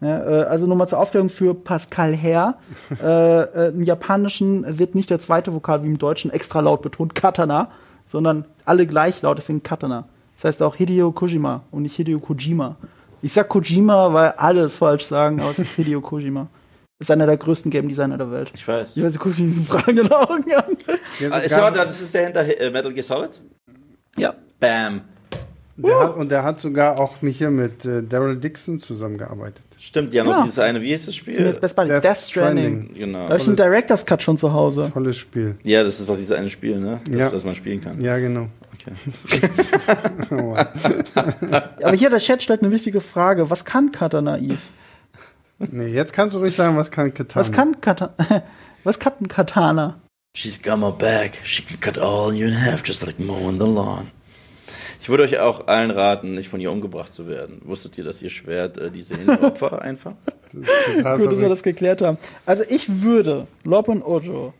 Ja, 0.02 0.20
äh, 0.20 0.44
also 0.46 0.66
nochmal 0.66 0.88
zur 0.90 1.00
Aufklärung 1.00 1.30
für 1.30 1.54
Pascal 1.54 2.16
Herr. 2.16 2.56
äh, 3.04 3.42
äh, 3.42 3.70
Im 3.70 3.84
Japanischen 3.84 4.80
wird 4.80 4.96
nicht 4.96 5.12
der 5.12 5.20
zweite 5.20 5.54
Vokal 5.54 5.84
wie 5.84 5.88
im 5.88 6.00
Deutschen 6.00 6.32
extra 6.32 6.60
laut 6.60 6.82
betont, 6.82 7.14
Katana, 7.14 7.70
sondern 8.04 8.46
alle 8.66 8.88
gleich 8.88 9.22
laut, 9.22 9.38
deswegen 9.38 9.62
Katana. 9.62 10.06
Das 10.38 10.46
heißt 10.46 10.64
auch 10.64 10.76
Hideo 10.76 11.12
Kojima 11.12 11.62
und 11.70 11.84
nicht 11.84 11.96
Hideo 11.98 12.20
Kojima. 12.20 12.78
Ich 13.22 13.34
sag 13.34 13.48
Kojima, 13.48 14.12
weil 14.12 14.32
alle 14.38 14.62
es 14.62 14.76
falsch 14.76 15.06
sagen, 15.06 15.40
aber 15.40 15.52
es 15.52 15.60
ist 15.60 15.76
Hideo 15.76 16.02
Kojima. 16.02 16.48
Ist 16.98 17.10
einer 17.10 17.26
der 17.26 17.38
größten 17.38 17.72
Game 17.72 17.90
Designer 17.90 18.16
der 18.16 18.30
Welt. 18.30 18.52
Ich 18.54 18.68
weiß. 18.68 18.96
Ich 18.96 19.04
weiß, 19.04 19.16
ich 19.16 19.20
gucke 19.20 19.42
mir 19.42 19.48
diese 19.48 19.64
Fragen 19.64 19.98
in 19.98 20.06
die 20.06 20.12
Augen 20.12 20.54
an. 20.54 20.78
Ah, 21.32 21.38
ist 21.40 21.50
sogar, 21.50 21.70
aber, 21.70 21.86
das 21.86 22.00
ist 22.00 22.14
der 22.14 22.26
hinter 22.26 22.42
äh, 22.62 22.70
Metal 22.70 22.94
Gear 22.94 23.04
Solid? 23.04 23.42
Ja. 24.18 24.36
Bam. 24.60 25.02
Der 25.86 26.00
hat, 26.00 26.16
und 26.16 26.30
der 26.32 26.44
hat 26.44 26.60
sogar 26.60 27.00
auch 27.00 27.22
mich 27.22 27.38
hier 27.38 27.50
mit 27.52 27.86
äh, 27.86 28.04
Daryl 28.04 28.38
Dixon 28.38 28.80
zusammengearbeitet. 28.80 29.64
Stimmt, 29.80 30.14
die 30.14 30.20
haben 30.20 30.28
Ja. 30.28 30.38
noch 30.38 30.44
dieses 30.44 30.60
eine, 30.60 30.82
wie 30.82 30.92
ist 30.94 31.08
das 31.08 31.16
Spiel? 31.16 31.40
jetzt 31.40 31.60
Best 31.62 31.76
Buddy. 31.76 31.90
Death, 32.02 32.18
Stranding. 32.18 32.94
Genau. 32.94 33.20
Da 33.20 33.30
habe 33.30 33.38
ich 33.38 33.48
einen 33.48 33.56
Director's 33.56 34.06
Cut 34.06 34.22
schon 34.22 34.38
zu 34.38 34.54
Hause. 34.54 34.92
Tolles 34.94 35.18
Spiel. 35.18 35.56
Ja, 35.64 35.84
das 35.84 36.00
ist 36.00 36.10
auch 36.10 36.16
dieses 36.18 36.32
eine 36.32 36.50
Spiel, 36.50 36.80
ne? 36.80 37.00
Das, 37.06 37.16
Ja. 37.16 37.30
das 37.30 37.44
man 37.44 37.56
spielen 37.56 37.82
kann. 37.82 38.00
Ja, 38.02 38.18
genau. 38.20 38.48
Okay. 38.74 39.50
Aber 41.84 41.94
hier 41.96 42.10
der 42.10 42.20
Chat 42.20 42.44
stellt 42.44 42.62
eine 42.62 42.72
wichtige 42.72 43.02
Frage. 43.02 43.50
Was 43.50 43.66
kann 43.66 43.92
Katana 43.92 44.38
Eve? 44.38 44.60
nee, 45.60 45.88
jetzt 45.88 46.14
kannst 46.14 46.36
du 46.36 46.40
ruhig 46.40 46.56
sagen, 46.56 46.78
was 46.78 46.90
kann 46.92 47.14
Katana? 47.14 47.46
Was 47.46 47.52
kann 47.52 47.82
Katana? 47.82 48.14
Was 48.84 48.98
kann 49.00 49.14
ein 49.22 49.28
Katana? 49.28 50.00
She's 50.36 50.60
got 50.60 50.80
my 50.80 50.90
back. 50.90 51.38
She 51.44 51.62
can 51.62 51.80
cut 51.80 52.00
all 52.00 52.34
you 52.34 52.48
in 52.48 52.54
half, 52.54 52.82
just 52.84 53.06
like 53.06 53.20
mowing 53.20 53.60
the 53.60 53.66
lawn. 53.68 54.08
Ich 55.02 55.10
würde 55.10 55.24
euch 55.24 55.40
auch 55.40 55.68
allen 55.68 55.90
raten, 55.92 56.36
nicht 56.36 56.48
von 56.50 56.60
ihr 56.62 56.72
umgebracht 56.72 57.14
zu 57.14 57.28
werden. 57.28 57.60
Wusstet 57.66 57.98
ihr, 57.98 58.04
dass 58.04 58.22
ihr 58.22 58.30
Schwert 58.30 58.78
äh, 58.78 58.92
die 58.92 59.02
Seelenopfer 59.02 59.82
einfach? 59.82 60.14
Total 60.52 61.18
Gut, 61.18 61.32
dass 61.32 61.40
wir 61.40 61.50
das 61.50 61.64
geklärt 61.64 62.02
haben. 62.04 62.18
Also 62.46 62.64
ich 62.70 63.02
würde 63.02 63.48
Lob 63.64 63.88
und 63.88 64.04
Ojo 64.04 64.54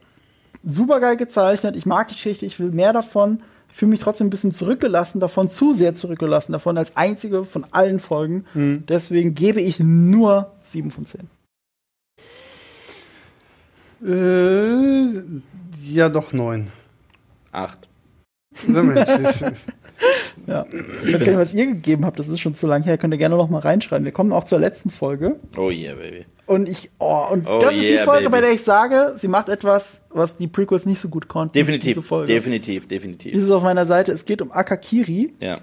super 0.64 1.00
geil 1.00 1.16
gezeichnet. 1.18 1.76
Ich 1.76 1.86
mag 1.86 2.08
die 2.08 2.16
Geschichte. 2.16 2.46
Ich 2.48 2.60
will 2.60 2.72
mehr 2.72 2.92
davon. 2.92 3.44
Ich 3.70 3.78
fühle 3.78 3.92
mich 3.92 4.00
trotzdem 4.00 4.28
ein 4.28 4.30
bisschen 4.32 4.52
zurückgelassen 4.52 5.20
davon, 5.20 5.48
zu 5.48 5.74
sehr 5.74 5.94
zurückgelassen 5.94 6.52
davon, 6.52 6.78
als 6.78 6.98
einzige 6.98 7.46
von 7.46 7.66
allen 7.72 8.00
Folgen. 8.02 8.46
Deswegen 8.90 9.34
gebe 9.34 9.62
ich 9.62 9.80
nur 9.80 10.52
7 10.64 10.92
von 10.92 11.06
10. 11.06 11.22
Äh, 14.04 15.24
ja, 15.90 16.10
doch 16.10 16.34
neun. 16.34 16.70
Acht. 17.52 17.88
So, 18.68 18.84
Mensch, 18.84 19.06
das- 19.08 19.66
Ja. 20.48 20.66
Ich 21.06 21.14
weiß 21.14 21.24
gar 21.24 21.32
nicht, 21.34 21.42
was 21.42 21.54
ihr 21.54 21.68
gegeben 21.68 22.06
habt. 22.06 22.18
Das 22.20 22.28
ist 22.28 22.40
schon 22.40 22.56
zu 22.56 22.68
lang 22.68 22.84
her. 22.84 22.98
Könnt 22.98 23.14
ihr 23.14 23.18
gerne 23.18 23.36
noch 23.36 23.50
mal 23.50 23.60
reinschreiben. 23.60 24.04
Wir 24.06 24.12
kommen 24.12 24.32
auch 24.32 24.44
zur 24.44 24.60
letzten 24.60 24.90
Folge. 24.90 25.40
Oh 25.58 25.70
yeah, 25.70 25.94
baby. 25.96 26.26
Und 26.48 26.68
ich, 26.68 26.90
oh, 27.00 27.28
und 27.32 27.48
Oh 27.48 27.60
das 27.60 27.74
ist 27.76 27.82
die 27.84 27.88
yeah, 27.92 28.04
Folge, 28.06 28.24
baby. 28.24 28.32
bei 28.32 28.42
der 28.42 28.52
ich 28.52 28.64
sage, 28.64 29.14
sie 29.18 29.28
macht 29.28 29.48
etwas, 29.50 30.02
was 30.10 30.36
die 30.38 30.48
Prequels 30.48 30.86
nicht 30.86 31.00
so 31.00 31.08
gut 31.10 31.28
konnten. 31.28 31.54
Diese 31.54 31.66
Definitiv, 31.66 32.06
Folge. 32.06 32.34
definitiv, 32.34 32.82
Dies 32.84 32.90
definitiv. 32.90 33.36
ist 33.36 33.52
auf 33.52 33.64
meiner 33.64 33.86
Seite. 33.86 34.12
Es 34.12 34.26
geht 34.26 34.42
um 34.42 34.52
Akakiri. 34.52 35.34
Ja. 35.40 35.60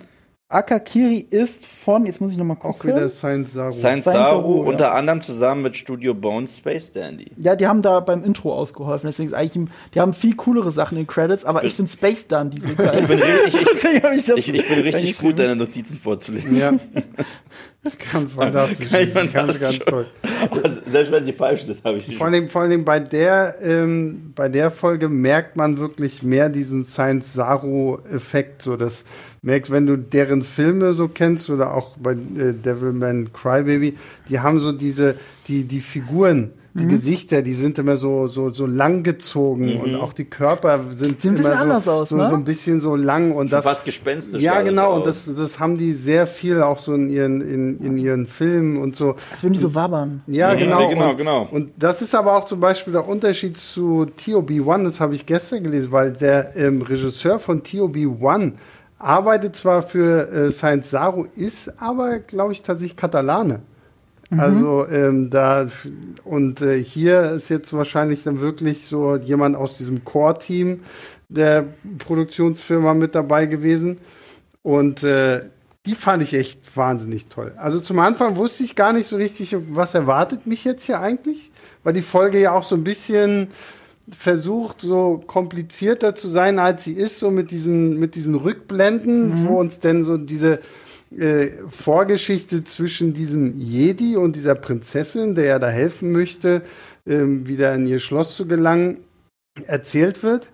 Akakiri 0.50 1.18
ist 1.18 1.66
von, 1.66 2.06
jetzt 2.06 2.22
muss 2.22 2.32
ich 2.32 2.38
nochmal 2.38 2.56
Auch 2.56 2.78
gucken. 2.78 2.96
wieder 2.96 3.10
Science 3.10 3.52
Saru. 3.52 3.70
Science 3.70 4.04
Science 4.04 4.30
Saru, 4.30 4.40
Saru, 4.40 4.62
ja. 4.62 4.70
unter 4.70 4.94
anderem 4.94 5.20
zusammen 5.20 5.60
mit 5.60 5.76
Studio 5.76 6.14
Bones 6.14 6.56
Space 6.56 6.90
Dandy. 6.90 7.32
Ja, 7.36 7.54
die 7.54 7.66
haben 7.66 7.82
da 7.82 8.00
beim 8.00 8.24
Intro 8.24 8.54
ausgeholfen. 8.54 9.08
Deswegen 9.08 9.28
ist 9.28 9.34
eigentlich, 9.34 9.68
die 9.92 10.00
haben 10.00 10.14
viel 10.14 10.36
coolere 10.36 10.72
Sachen 10.72 10.96
in 10.96 11.02
den 11.04 11.06
Credits, 11.06 11.44
aber 11.44 11.64
ich 11.64 11.74
finde 11.74 11.90
Space 11.90 12.26
Dandy 12.28 12.62
so 12.62 12.74
geil. 12.76 13.00
Ich 13.02 13.06
bin, 13.06 13.18
ich, 13.18 13.54
ich, 13.54 13.60
ich 13.62 14.24
das 14.24 14.38
ich, 14.38 14.48
ich 14.48 14.68
bin 14.68 14.78
richtig 14.80 15.18
gut, 15.18 15.38
deine 15.38 15.54
Notizen 15.54 15.98
vorzulesen. 15.98 16.56
Ja. 16.56 16.72
Ganz 18.12 18.32
fantastisch. 18.32 18.90
Ganz 18.90 19.15
ganz, 19.15 19.32
ganz 19.32 19.52
fantastisch. 19.56 19.78
toll. 19.86 20.06
Also, 20.51 20.81
Selbst 20.90 21.12
wenn 21.12 21.24
sie 21.24 21.32
falsch 21.32 21.65
sind, 21.65 21.82
habe 21.85 21.98
ich 21.98 22.16
Vor 22.16 22.27
allem, 22.27 22.48
vor 22.48 22.62
allem 22.62 22.85
bei 22.85 23.01
der, 23.01 23.56
ähm, 23.60 24.32
bei 24.35 24.48
der 24.48 24.70
Folge 24.70 25.09
merkt 25.09 25.56
man 25.56 25.78
wirklich 25.78 26.23
mehr 26.23 26.48
diesen 26.48 26.85
Science 26.85 27.32
Saru-Effekt. 27.32 28.62
So, 28.62 28.77
das 28.77 29.05
merkst, 29.43 29.70
wenn 29.73 29.86
du 29.86 29.97
deren 29.97 30.43
Filme 30.43 30.93
so 30.93 31.09
kennst 31.09 31.51
oder 31.51 31.74
auch 31.74 31.97
bei 31.97 32.12
äh, 32.12 32.52
Devilman 32.52 33.32
Crybaby, 33.32 33.97
die 34.28 34.40
haben 34.40 34.60
so 34.60 34.73
diese, 34.73 35.16
die, 35.48 35.65
die 35.65 35.81
Figuren, 35.81 36.52
die 36.78 36.84
Mhm. 36.84 36.88
Gesichter, 36.88 37.42
die 37.42 37.52
sind 37.52 37.78
immer 37.78 37.96
so, 37.96 38.26
so, 38.26 38.52
so 38.52 38.66
lang 38.66 39.02
gezogen 39.02 39.78
und 39.80 39.94
auch 39.96 40.12
die 40.12 40.24
Körper 40.24 40.80
sind 40.90 41.24
ein 41.24 41.36
immer 41.36 41.36
bisschen 41.38 41.56
so, 41.56 41.62
anders 41.62 41.88
aus, 41.88 42.09
so, 42.09 42.16
ne? 42.16 42.26
so 42.28 42.34
ein 42.34 42.44
bisschen 42.44 42.80
so 42.80 42.96
lang 42.96 43.32
und 43.32 43.52
das, 43.52 43.64
fast 43.64 43.84
gespenstisch. 43.84 44.42
ja, 44.42 44.62
genau, 44.62 44.96
und 44.96 45.06
das, 45.06 45.26
das 45.34 45.59
haben 45.60 45.76
die 45.76 45.92
sehr 45.92 46.26
viel 46.26 46.62
auch 46.62 46.78
so 46.78 46.94
in 46.94 47.10
ihren, 47.10 47.40
in, 47.40 47.78
in 47.78 47.98
ihren 47.98 48.26
Filmen 48.26 48.76
und 48.78 48.96
so. 48.96 49.16
Als 49.32 49.42
würden 49.42 49.52
die 49.55 49.59
so 49.59 49.74
wabbern. 49.74 50.22
Ja, 50.26 50.52
Ja, 50.52 50.55
genau. 50.55 50.88
genau, 50.88 51.10
und, 51.10 51.16
genau. 51.18 51.48
Und 51.50 51.70
das 51.76 52.00
ist 52.00 52.14
aber 52.14 52.36
auch 52.36 52.46
zum 52.46 52.60
Beispiel 52.60 52.92
der 52.94 53.06
Unterschied 53.06 53.56
zu 53.59 54.06
TOB1, 54.18 54.84
das 54.84 55.00
habe 55.00 55.14
ich 55.14 55.26
gestern 55.26 55.62
gelesen, 55.64 55.92
weil 55.92 56.12
der 56.12 56.56
ähm, 56.56 56.80
Regisseur 56.82 57.38
von 57.40 57.62
TOB1 57.62 58.52
arbeitet 58.98 59.55
zwar 59.55 59.82
für 59.82 60.28
äh, 60.30 60.50
Science 60.50 60.90
Saru, 60.90 61.26
ist 61.36 61.80
aber, 61.80 62.18
glaube 62.18 62.52
ich, 62.52 62.62
tatsächlich 62.62 62.96
Katalane. 62.96 63.60
Also 64.36 64.86
ähm, 64.88 65.30
da 65.30 65.68
und 66.24 66.60
äh, 66.60 66.82
hier 66.82 67.30
ist 67.30 67.48
jetzt 67.48 67.72
wahrscheinlich 67.72 68.24
dann 68.24 68.40
wirklich 68.40 68.84
so 68.84 69.16
jemand 69.16 69.56
aus 69.56 69.78
diesem 69.78 70.05
Core-Team 70.05 70.80
der 71.28 71.64
Produktionsfirma 71.98 72.92
mit 72.94 73.14
dabei 73.14 73.46
gewesen. 73.46 73.98
Und 74.62 75.02
äh, 75.02 75.46
die 75.86 75.94
fand 75.94 76.22
ich 76.22 76.34
echt 76.34 76.76
wahnsinnig 76.76 77.28
toll. 77.28 77.55
Also 77.56 77.80
zum 77.80 77.98
Anfang 77.98 78.36
wusste 78.36 78.64
ich 78.64 78.76
gar 78.76 78.92
nicht 78.92 79.06
so 79.06 79.16
richtig, 79.16 79.56
was 79.70 79.94
erwartet 79.94 80.46
mich 80.46 80.64
jetzt 80.64 80.84
hier 80.84 81.00
eigentlich, 81.00 81.50
weil 81.82 81.94
die 81.94 82.02
Folge 82.02 82.38
ja 82.38 82.52
auch 82.52 82.64
so 82.64 82.74
ein 82.74 82.84
bisschen 82.84 83.48
versucht, 84.10 84.82
so 84.82 85.22
komplizierter 85.26 86.14
zu 86.14 86.28
sein, 86.28 86.59
als 86.59 86.84
sie 86.84 86.92
ist, 86.92 87.18
so 87.18 87.30
mit 87.30 87.50
diesen, 87.50 87.98
mit 87.98 88.14
diesen 88.14 88.34
Rückblenden, 88.34 89.48
wo 89.48 89.59
uns 89.59 89.80
denn 89.80 90.05
so 90.05 90.18
diese 90.18 90.60
äh, 91.16 91.48
Vorgeschichte 91.70 92.64
zwischen 92.64 93.14
diesem 93.14 93.59
Jedi 93.59 94.16
und 94.16 94.36
dieser 94.36 94.55
Prinzessin, 94.55 95.35
der 95.35 95.44
ja 95.44 95.59
da 95.59 95.68
helfen 95.68 96.12
möchte, 96.12 96.62
ähm, 97.06 97.47
wieder 97.47 97.74
in 97.74 97.86
ihr 97.86 98.01
Schloss 98.01 98.36
zu 98.36 98.47
gelangen, 98.47 98.98
erzählt 99.66 100.22
wird. 100.22 100.48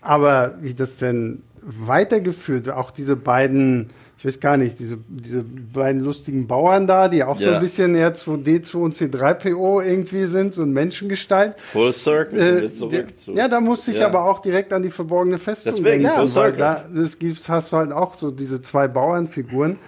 Aber 0.00 0.58
wie 0.60 0.74
das 0.74 0.98
denn 0.98 1.42
weitergeführt, 1.62 2.68
auch 2.68 2.90
diese 2.90 3.16
beiden, 3.16 3.90
ich 4.24 4.28
weiß 4.28 4.40
gar 4.40 4.56
nicht, 4.56 4.78
diese, 4.78 4.96
diese 5.06 5.44
beiden 5.44 6.00
lustigen 6.00 6.46
Bauern 6.46 6.86
da, 6.86 7.08
die 7.08 7.22
auch 7.24 7.38
so 7.38 7.44
Ja. 7.44 7.56
ein 7.56 7.60
bisschen 7.60 7.94
R2D2 7.94 8.76
und 8.78 8.94
C3PO 8.94 9.82
irgendwie 9.84 10.24
sind, 10.24 10.54
so 10.54 10.62
ein 10.62 10.72
Menschengestalt. 10.72 11.60
Full 11.60 11.92
Circle, 11.92 12.64
Äh, 12.64 12.72
zurück 12.72 13.08
zu. 13.14 13.32
ja, 13.34 13.48
da 13.48 13.60
musste 13.60 13.90
ich 13.90 13.98
Ja. 13.98 14.06
aber 14.06 14.24
auch 14.24 14.40
direkt 14.40 14.72
an 14.72 14.82
die 14.82 14.90
verborgene 14.90 15.36
Festung 15.38 15.74
Deswegen, 15.74 16.04
denken. 16.04 16.16
full 16.20 16.28
circle. 16.28 16.56
da 16.58 16.84
das 16.94 17.18
gibt's, 17.18 17.50
hast 17.50 17.70
du 17.72 17.76
halt 17.76 17.92
auch 17.92 18.14
so 18.14 18.30
diese 18.30 18.62
zwei 18.62 18.88
Bauernfiguren. 18.88 19.78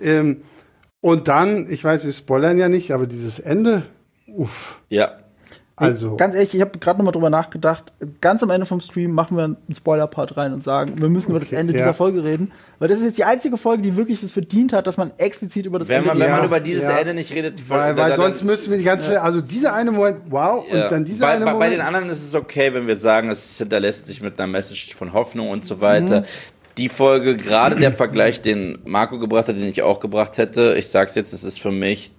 Ähm, 0.00 0.38
und 1.02 1.28
dann, 1.28 1.66
ich 1.68 1.84
weiß, 1.84 2.04
wir 2.06 2.12
spoilern 2.12 2.56
ja 2.56 2.70
nicht, 2.70 2.92
aber 2.92 3.06
dieses 3.06 3.40
Ende, 3.40 3.82
uff. 4.26 4.80
ja. 4.88 5.18
Also, 5.82 6.16
Ganz 6.16 6.34
ehrlich, 6.34 6.54
ich 6.54 6.60
habe 6.60 6.78
gerade 6.78 6.98
nochmal 6.98 7.12
drüber 7.12 7.30
nachgedacht. 7.30 7.92
Ganz 8.20 8.42
am 8.42 8.50
Ende 8.50 8.66
vom 8.66 8.80
Stream 8.80 9.12
machen 9.12 9.36
wir 9.36 9.44
einen 9.44 9.56
Spoiler-Part 9.74 10.36
rein 10.36 10.52
und 10.52 10.62
sagen, 10.64 11.00
wir 11.00 11.08
müssen 11.08 11.30
über 11.30 11.40
das 11.40 11.52
Ende 11.52 11.72
ja. 11.72 11.78
dieser 11.80 11.94
Folge 11.94 12.22
reden. 12.24 12.52
Weil 12.78 12.88
das 12.88 12.98
ist 13.00 13.04
jetzt 13.04 13.18
die 13.18 13.24
einzige 13.24 13.56
Folge, 13.56 13.82
die 13.82 13.96
wirklich 13.96 14.22
es 14.22 14.32
verdient 14.32 14.72
hat, 14.72 14.86
dass 14.86 14.96
man 14.96 15.12
explizit 15.18 15.66
über 15.66 15.78
das 15.78 15.88
Wenn 15.88 15.98
Ende 15.98 16.08
man, 16.08 16.18
wenn 16.20 16.28
Ja, 16.28 16.36
man 16.36 16.44
über 16.46 16.60
dieses 16.60 16.82
ja. 16.84 16.98
Ende 16.98 17.14
nicht 17.14 17.32
redet, 17.34 17.68
weil, 17.68 17.78
dann- 17.88 17.96
weil 17.96 18.08
dann- 18.10 18.16
sonst 18.16 18.44
müssen 18.44 18.70
wir 18.70 18.78
die 18.78 18.84
ganze, 18.84 19.22
also 19.22 19.40
dieser 19.40 19.72
eine 19.74 19.90
Moment, 19.92 20.22
wow, 20.30 20.64
Ja. 20.70 20.84
und 20.84 20.92
dann 20.92 21.04
dieser 21.04 21.26
bei, 21.26 21.32
eine 21.32 21.44
bei, 21.44 21.50
bei 21.50 21.54
Moment. 21.54 21.72
den 21.74 21.80
anderen 21.80 22.10
ist 22.10 22.24
es 22.24 22.34
okay, 22.34 22.72
wenn 22.74 22.86
wir 22.86 22.96
sagen, 22.96 23.28
es 23.30 23.58
hinterlässt 23.58 24.06
sich 24.06 24.22
mit 24.22 24.38
einer 24.38 24.46
Message 24.50 24.94
von 24.94 25.12
Hoffnung 25.12 25.50
und 25.50 25.64
so 25.64 25.80
weiter. 25.80 26.20
Mhm. 26.20 26.24
Die 26.78 26.88
Folge, 26.88 27.36
gerade 27.36 27.76
der 27.76 27.92
Vergleich, 27.92 28.40
den 28.40 28.78
Marco 28.84 29.18
gebracht 29.18 29.46
hat, 29.48 29.56
den 29.56 29.66
ich 29.68 29.82
auch 29.82 30.00
gebracht 30.00 30.38
hätte, 30.38 30.74
ich 30.78 30.88
sag's 30.88 31.14
jetzt, 31.14 31.34
es 31.34 31.44
ist 31.44 31.60
für 31.60 31.70
mich 31.70 32.12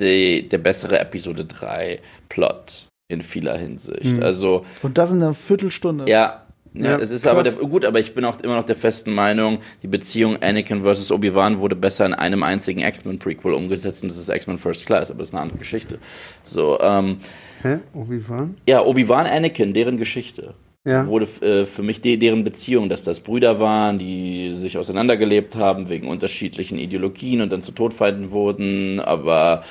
die, 0.00 0.48
der 0.48 0.58
bessere 0.58 0.98
Episode 0.98 1.44
3 1.44 2.00
Plot 2.28 2.88
in 3.12 3.22
vieler 3.22 3.56
Hinsicht. 3.56 4.16
Mhm. 4.16 4.22
Also, 4.22 4.64
Und 4.82 4.98
das 4.98 5.12
in 5.12 5.22
einer 5.22 5.34
Viertelstunde. 5.34 6.04
ja. 6.08 6.38
Ja, 6.74 6.92
Ja, 6.92 6.96
es 7.00 7.10
ist 7.10 7.24
krass. 7.24 7.32
aber 7.32 7.42
der, 7.42 7.52
gut, 7.52 7.84
aber 7.84 8.00
ich 8.00 8.14
bin 8.14 8.24
auch 8.24 8.40
immer 8.40 8.56
noch 8.56 8.64
der 8.64 8.76
festen 8.76 9.12
Meinung, 9.12 9.58
die 9.82 9.88
Beziehung 9.88 10.38
Anakin 10.42 10.80
versus 10.82 11.12
Obi-Wan 11.12 11.58
wurde 11.58 11.76
besser 11.76 12.06
in 12.06 12.14
einem 12.14 12.42
einzigen 12.42 12.80
X-Men-Prequel 12.80 13.52
umgesetzt 13.52 14.02
und 14.02 14.10
das 14.10 14.16
ist 14.16 14.30
X-Men 14.30 14.56
First 14.56 14.86
Class, 14.86 15.10
aber 15.10 15.18
das 15.18 15.28
ist 15.28 15.34
eine 15.34 15.42
andere 15.42 15.58
Geschichte. 15.58 15.98
So, 16.44 16.80
ähm, 16.80 17.18
Hä? 17.60 17.80
Obi-Wan? 17.92 18.54
ja, 18.66 18.82
Obi-Wan, 18.86 19.26
Anakin, 19.26 19.74
deren 19.74 19.98
Geschichte 19.98 20.54
Ja. 20.86 21.06
wurde 21.06 21.26
äh, 21.42 21.66
für 21.66 21.82
mich 21.82 22.00
de 22.00 22.16
deren 22.16 22.42
Beziehung, 22.42 22.88
dass 22.88 23.02
das 23.02 23.20
Brüder 23.20 23.60
waren, 23.60 23.98
die 23.98 24.54
sich 24.54 24.78
auseinandergelebt 24.78 25.56
haben 25.56 25.90
wegen 25.90 26.08
unterschiedlichen 26.08 26.78
Ideologien 26.78 27.42
und 27.42 27.52
dann 27.52 27.60
zu 27.60 27.72
Todfeinden 27.72 28.30
wurden, 28.30 28.98
aber 28.98 29.62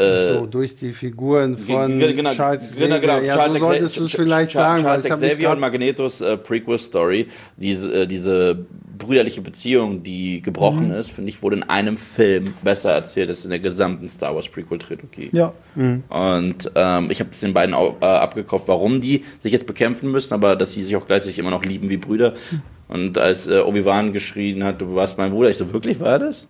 äh, 0.00 0.34
so, 0.34 0.46
durch 0.46 0.76
die 0.76 0.92
Figuren 0.92 1.56
von 1.58 1.98
Ge- 1.98 2.12
genau, 2.12 2.30
Charles 2.30 2.72
genau, 2.76 2.96
Xavier. 2.96 3.00
genau. 3.00 3.18
Ja, 3.26 3.34
Charles 3.36 3.58
so 3.60 3.64
solltest 3.66 3.96
du 3.98 4.04
es 4.04 4.12
vielleicht 4.12 4.50
Cha- 4.52 4.58
sagen. 4.58 4.82
Charles 4.82 5.02
weil 5.04 5.06
ich 5.06 5.12
hab 5.12 5.20
mich 5.20 5.30
Xavier 5.30 5.50
und 5.50 5.60
Magnetos 5.60 6.20
äh, 6.20 6.36
Prequel-Story, 6.36 7.26
diese, 7.56 7.92
äh, 8.02 8.06
diese 8.06 8.64
brüderliche 8.98 9.40
Beziehung, 9.40 10.02
die 10.02 10.42
gebrochen 10.42 10.88
Mhm. 10.88 10.94
ist, 10.94 11.10
finde 11.12 11.30
ich, 11.30 11.42
wurde 11.42 11.56
in 11.56 11.62
einem 11.62 11.96
Film 11.96 12.52
besser 12.62 12.92
erzählt 12.92 13.30
als 13.30 13.44
in 13.44 13.50
der 13.50 13.58
gesamten 13.60 14.08
Star 14.08 14.34
Wars 14.34 14.48
Prequel-Trilogie. 14.48 15.30
Ja. 15.32 15.52
Und 16.08 16.70
ähm, 16.74 17.10
ich 17.10 17.20
habe 17.20 17.30
es 17.30 17.40
den 17.40 17.54
beiden 17.54 17.74
au- 17.74 17.96
äh, 18.00 18.04
abgekauft, 18.04 18.68
warum 18.68 19.00
die 19.00 19.24
sich 19.42 19.52
jetzt 19.52 19.66
bekämpfen 19.66 20.10
müssen, 20.10 20.34
aber 20.34 20.54
dass 20.56 20.74
sie 20.74 20.82
sich 20.82 20.96
auch 20.96 21.06
gleichzeitig 21.06 21.38
immer 21.38 21.50
noch 21.50 21.64
lieben 21.64 21.88
wie 21.88 21.96
Brüder. 21.96 22.34
Und 22.88 23.16
als 23.18 23.46
äh, 23.46 23.60
Obi-Wan 23.60 24.12
geschrien 24.12 24.64
hat, 24.64 24.80
du 24.80 24.94
warst 24.94 25.16
mein 25.16 25.30
Bruder, 25.30 25.48
ich 25.50 25.56
so, 25.56 25.72
wirklich 25.72 25.98
war 26.00 26.18
das? 26.18 26.46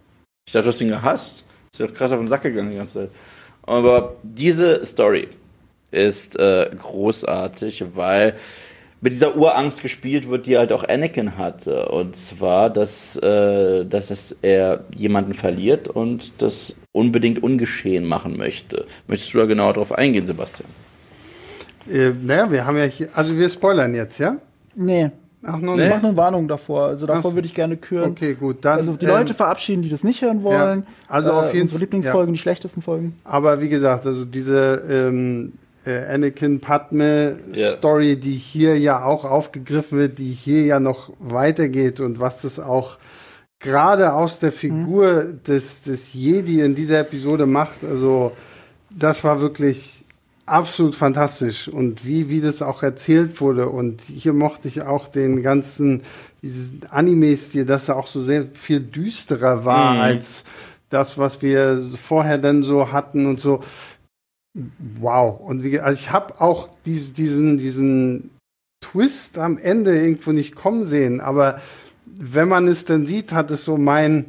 Ich 0.47 0.53
dachte, 0.53 0.65
du 0.65 0.69
hast 0.71 0.81
ihn 0.81 0.89
gehasst. 0.89 1.45
Ist 1.73 1.79
dir 1.81 1.87
doch 1.87 1.95
krass 1.95 2.11
auf 2.11 2.19
den 2.19 2.27
Sack 2.27 2.43
gegangen 2.43 2.71
die 2.71 2.77
ganze 2.79 2.95
Zeit. 2.95 3.11
Aber 3.71 4.17
diese 4.25 4.85
Story 4.85 5.29
ist 5.93 6.37
äh, 6.37 6.71
großartig, 6.77 7.85
weil 7.95 8.35
mit 9.01 9.13
dieser 9.13 9.37
Urangst 9.37 9.81
gespielt 9.81 10.29
wird, 10.29 10.47
die 10.47 10.59
halt 10.59 10.73
auch 10.73 10.83
Anakin 10.83 11.39
hatte. 11.39 11.89
Und 11.89 12.17
zwar, 12.17 12.69
dass, 12.69 13.15
äh, 13.19 13.85
dass 13.85 14.11
es, 14.11 14.37
er 14.43 14.85
jemanden 14.97 15.35
verliert 15.35 15.87
und 15.87 16.43
das 16.43 16.81
unbedingt 16.91 17.45
ungeschehen 17.45 18.07
machen 18.07 18.37
möchte. 18.37 18.87
Möchtest 19.07 19.35
du 19.35 19.39
da 19.39 19.47
genauer 19.47 19.75
drauf 19.75 19.93
eingehen, 19.93 20.27
Sebastian? 20.27 20.69
Äh, 21.89 22.11
naja, 22.21 22.51
wir 22.51 22.67
haben 22.67 22.77
ja 22.77 22.85
hier, 22.85 23.09
also 23.15 23.39
wir 23.39 23.49
spoilern 23.49 23.95
jetzt, 23.95 24.19
ja? 24.19 24.37
Nee. 24.75 25.13
Ach, 25.43 25.57
noch 25.59 25.75
Ich 25.75 25.81
nicht. 25.81 25.89
mache 25.91 26.07
eine 26.07 26.17
Warnung 26.17 26.49
davor. 26.49 26.87
Also 26.87 27.07
davor 27.07 27.31
Ach, 27.31 27.35
würde 27.35 27.47
ich 27.47 27.55
gerne 27.55 27.77
küren. 27.77 28.11
Okay, 28.11 28.35
gut, 28.35 28.59
dann. 28.63 28.77
Also 28.79 28.93
die 28.95 29.07
ähm, 29.07 29.13
Leute 29.13 29.33
verabschieden, 29.35 29.83
die 29.83 29.89
das 29.89 30.05
nicht 30.05 30.21
hören 30.23 30.43
wollen. 30.43 30.87
Also 31.09 31.33
auf 31.33 31.47
jeden 31.53 31.63
unsere 31.63 31.79
Fall- 31.79 31.81
Lieblingsfolgen, 31.81 32.35
die 32.35 32.39
schlechtesten 32.41 32.83
Folgen. 32.83 33.15
Aber 33.25 33.61
wie 33.63 33.69
gesagt, 33.69 34.05
also 34.07 34.25
diese 34.27 34.83
ähm, 34.91 35.53
äh, 35.87 36.13
Anakin 36.13 36.61
Padme 36.61 37.39
Ja. 37.55 37.71
Story, 37.71 38.17
die 38.17 38.33
hier 38.35 38.79
ja 38.79 39.03
auch 39.03 39.25
aufgegriffen 39.25 39.99
wird, 39.99 40.19
die 40.19 40.29
hier 40.31 40.65
ja 40.65 40.79
noch 40.79 41.11
weitergeht 41.19 42.01
und 42.01 42.21
was 42.21 42.43
das 42.43 42.61
auch 42.61 42.99
gerade 43.61 44.13
aus 44.13 44.39
der 44.39 44.53
Figur 44.53 45.25
des, 45.47 45.83
des 45.85 46.13
Jedi 46.15 46.61
in 46.61 46.75
dieser 46.75 47.01
Episode 47.01 47.47
macht, 47.47 47.85
also 47.85 48.33
das 48.95 49.23
war 49.25 49.41
wirklich 49.41 50.05
absolut 50.51 50.95
fantastisch 50.95 51.69
und 51.69 52.05
wie, 52.05 52.29
wie 52.29 52.41
das 52.41 52.61
auch 52.61 52.83
erzählt 52.83 53.41
wurde 53.41 53.69
und 53.69 54.03
hier 54.03 54.33
mochte 54.33 54.69
ich 54.69 54.83
auch 54.83 55.09
den 55.09 55.43
ganzen, 55.43 56.03
dieses 56.43 56.91
Anime-Stil, 56.91 57.65
dass 57.65 57.89
er 57.89 57.97
auch 57.97 58.09
so 58.09 58.21
sehr 58.21 58.47
viel 58.53 58.81
düsterer 58.81 59.65
war 59.65 59.95
Mhm. 59.95 60.01
als 60.01 60.45
das, 60.89 61.19
was 61.19 61.41
wir 61.41 61.81
vorher 62.03 62.39
dann 62.39 62.63
so 62.63 62.91
hatten 62.91 63.27
und 63.27 63.41
so. 63.41 63.61
Wow. 64.99 65.39
Und 65.41 65.63
wie, 65.63 65.79
also 65.79 66.01
ich 66.01 66.11
habe 66.11 66.41
auch 66.41 66.69
dies, 66.85 67.13
diesen, 67.13 67.59
diesen 67.59 68.31
Twist 68.81 69.39
am 69.39 69.57
Ende 69.57 69.97
irgendwo 69.97 70.33
nicht 70.33 70.57
kommen 70.57 70.83
sehen, 70.83 71.21
aber 71.21 71.61
wenn 72.07 72.49
man 72.49 72.67
es 72.67 72.85
dann 72.85 73.07
sieht, 73.07 73.33
hat 73.33 73.51
es 73.53 73.65
so 73.65 73.77
mein, 73.77 74.27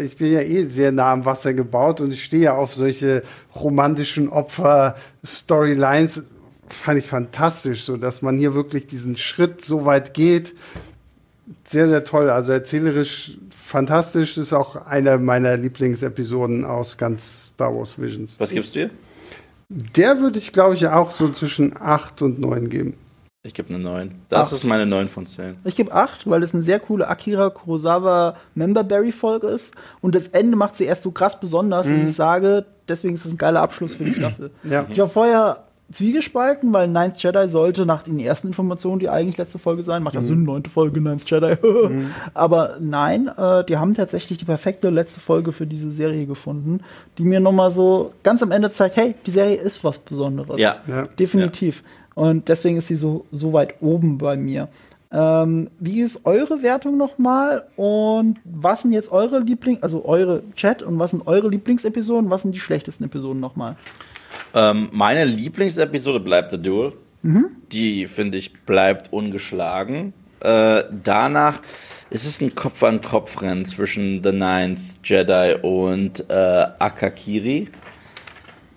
ich 0.00 0.16
bin 0.16 0.32
ja 0.32 0.40
eh 0.40 0.66
sehr 0.66 0.90
nah 0.90 1.12
am 1.12 1.24
Wasser 1.24 1.52
gebaut 1.52 2.00
und 2.00 2.10
ich 2.12 2.24
stehe 2.24 2.44
ja 2.44 2.54
auf 2.54 2.74
solche 2.74 3.22
romantischen 3.54 4.28
Opfer-Storylines. 4.28 6.24
Fand 6.68 6.98
ich 6.98 7.06
fantastisch, 7.06 7.84
so 7.84 7.96
dass 7.96 8.22
man 8.22 8.38
hier 8.38 8.54
wirklich 8.54 8.86
diesen 8.86 9.16
Schritt 9.16 9.62
so 9.62 9.84
weit 9.84 10.14
geht. 10.14 10.54
sehr, 11.64 11.88
sehr 11.88 12.04
toll. 12.04 12.30
Also 12.30 12.52
erzählerisch 12.52 13.38
fantastisch. 13.50 14.38
Ist 14.38 14.52
auch 14.52 14.86
eine 14.86 15.18
meiner 15.18 15.56
Lieblingsepisoden 15.56 16.64
aus 16.64 16.96
ganz 16.96 17.48
Star 17.50 17.74
Wars 17.74 18.00
Visions. 18.00 18.40
Was 18.40 18.50
gibst 18.50 18.74
du 18.74 18.80
dir? 18.80 18.90
Der 19.68 20.20
würde 20.20 20.38
ich, 20.38 20.52
glaube 20.52 20.74
ich, 20.76 20.86
auch 20.86 21.12
so 21.12 21.28
zwischen 21.28 21.76
8 21.76 22.22
und 22.22 22.38
9 22.38 22.70
geben. 22.70 22.96
Ich 23.46 23.54
gebe 23.54 23.68
eine 23.72 23.78
9. 23.78 24.10
Das 24.28 24.48
Acht. 24.48 24.52
ist 24.54 24.64
meine 24.64 24.86
9 24.86 25.08
von 25.08 25.24
10. 25.24 25.54
Ich 25.64 25.76
gebe 25.76 25.92
8, 25.92 26.28
weil 26.28 26.42
es 26.42 26.52
eine 26.52 26.62
sehr 26.64 26.80
coole 26.80 27.08
Akira 27.08 27.48
Kurosawa 27.50 28.36
Memberberry-Folge 28.54 29.46
ist. 29.46 29.74
Und 30.00 30.14
das 30.14 30.28
Ende 30.28 30.56
macht 30.56 30.76
sie 30.76 30.84
erst 30.84 31.02
so 31.02 31.12
krass 31.12 31.38
besonders, 31.38 31.86
dass 31.86 32.02
ich 32.02 32.14
sage, 32.14 32.64
deswegen 32.88 33.14
ist 33.14 33.24
es 33.24 33.32
ein 33.32 33.38
geiler 33.38 33.60
Abschluss 33.60 33.94
für 33.94 34.04
die 34.04 34.14
Staffel. 34.14 34.50
Ja. 34.64 34.84
Ich 34.90 34.98
war 34.98 35.08
vorher 35.08 35.64
zwiegespalten, 35.92 36.72
weil 36.72 36.88
Ninth 36.88 37.22
Jedi 37.22 37.48
sollte 37.48 37.86
nach 37.86 38.02
den 38.02 38.18
ersten 38.18 38.48
Informationen 38.48 38.98
die 38.98 39.08
eigentlich 39.08 39.36
letzte 39.36 39.58
Folge 39.58 39.84
sein. 39.84 40.02
Macht 40.02 40.16
ja 40.16 40.22
Sinn, 40.22 40.42
neunte 40.42 40.68
Folge, 40.68 41.00
Ninth 41.00 41.30
Jedi. 41.30 41.56
Aber 42.34 42.78
nein, 42.80 43.28
äh, 43.28 43.64
die 43.64 43.76
haben 43.76 43.94
tatsächlich 43.94 44.38
die 44.38 44.44
perfekte 44.44 44.90
letzte 44.90 45.20
Folge 45.20 45.52
für 45.52 45.66
diese 45.66 45.90
Serie 45.92 46.26
gefunden, 46.26 46.80
die 47.18 47.22
mir 47.22 47.38
nochmal 47.38 47.70
so 47.70 48.12
ganz 48.24 48.42
am 48.42 48.50
Ende 48.50 48.70
zeigt, 48.70 48.96
hey, 48.96 49.14
die 49.24 49.30
Serie 49.30 49.56
ist 49.56 49.84
was 49.84 49.98
Besonderes. 50.00 50.60
Ja. 50.60 50.76
Ja. 50.88 51.06
Definitiv. 51.06 51.84
Und 52.16 52.48
deswegen 52.48 52.78
ist 52.78 52.88
sie 52.88 52.94
so, 52.94 53.26
so 53.30 53.52
weit 53.52 53.74
oben 53.80 54.16
bei 54.16 54.36
mir. 54.36 54.68
Ähm, 55.12 55.68
wie 55.78 56.00
ist 56.00 56.24
eure 56.24 56.62
Wertung 56.62 56.96
nochmal? 56.96 57.66
Und 57.76 58.38
was 58.44 58.82
sind 58.82 58.92
jetzt 58.92 59.12
eure 59.12 59.38
Liebling, 59.38 59.78
also 59.82 60.04
eure 60.06 60.42
Chat 60.56 60.82
und 60.82 60.98
was 60.98 61.12
sind 61.12 61.26
eure 61.26 61.48
Lieblingsepisoden? 61.48 62.30
Was 62.30 62.42
sind 62.42 62.54
die 62.54 62.58
schlechtesten 62.58 63.04
Episoden 63.04 63.38
nochmal? 63.38 63.76
Ähm, 64.54 64.88
meine 64.92 65.24
Lieblingsepisode 65.26 66.20
bleibt 66.20 66.50
The 66.50 66.58
Duel. 66.60 66.94
Die, 67.70 68.06
finde 68.06 68.38
ich, 68.38 68.52
bleibt 68.64 69.12
ungeschlagen. 69.12 70.14
Äh, 70.40 70.84
danach 71.04 71.60
ist 72.08 72.24
es 72.24 72.40
ein 72.40 72.54
Kopf-an-Kopf-Rennen 72.54 73.66
zwischen 73.66 74.22
The 74.22 74.32
Ninth 74.32 74.80
Jedi 75.04 75.56
und 75.60 76.24
äh, 76.30 76.66
Akakiri. 76.78 77.68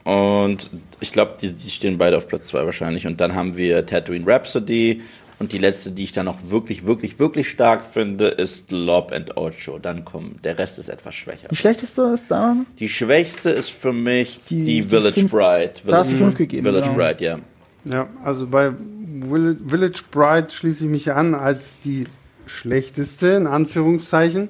Und 0.09 0.71
ich 1.01 1.11
glaube, 1.11 1.33
die, 1.39 1.53
die 1.53 1.69
stehen 1.69 1.99
beide 1.99 2.17
auf 2.17 2.27
Platz 2.27 2.47
2 2.47 2.65
wahrscheinlich. 2.65 3.05
Und 3.05 3.21
dann 3.21 3.35
haben 3.35 3.55
wir 3.57 3.85
Tatooine 3.85 4.25
Rhapsody. 4.25 5.01
Und 5.37 5.53
die 5.53 5.59
letzte, 5.59 5.91
die 5.91 6.03
ich 6.03 6.11
dann 6.11 6.25
noch 6.25 6.49
wirklich, 6.49 6.85
wirklich, 6.85 7.19
wirklich 7.19 7.47
stark 7.47 7.85
finde, 7.85 8.27
ist 8.29 8.71
Lob 8.71 9.11
and 9.13 9.37
Ocho. 9.37 9.77
Dann 9.79 10.03
kommen, 10.03 10.39
der 10.43 10.57
Rest 10.57 10.79
ist 10.79 10.89
etwas 10.89 11.13
schwächer. 11.13 11.47
Die 11.49 11.55
schlechteste 11.55 12.01
ist 12.13 12.25
da. 12.29 12.55
Die 12.79 12.89
schwächste 12.89 13.51
ist 13.51 13.69
für 13.69 13.93
mich 13.93 14.39
Die- 14.49 14.63
die, 14.63 14.83
Village 14.83 15.19
fünf- 15.19 15.31
Bride. 15.31 15.73
da 15.85 15.97
hast 15.97 16.11
du 16.11 16.15
Village- 16.17 16.17
fünf 16.17 16.37
gegeben, 16.37 16.63
Village 16.63 16.87
genau. 16.89 16.97
Bride, 16.97 17.23
ja. 17.23 17.39
Ja, 17.85 18.07
also 18.23 18.47
bei 18.47 18.71
Will- 18.73 19.57
Village 19.65 20.01
Bride 20.11 20.47
schließe 20.49 20.85
ich 20.85 20.89
mich 20.91 21.11
an 21.13 21.35
als 21.35 21.79
die 21.79 22.05
schlechteste, 22.47 23.27
in 23.27 23.47
Anführungszeichen. 23.47 24.49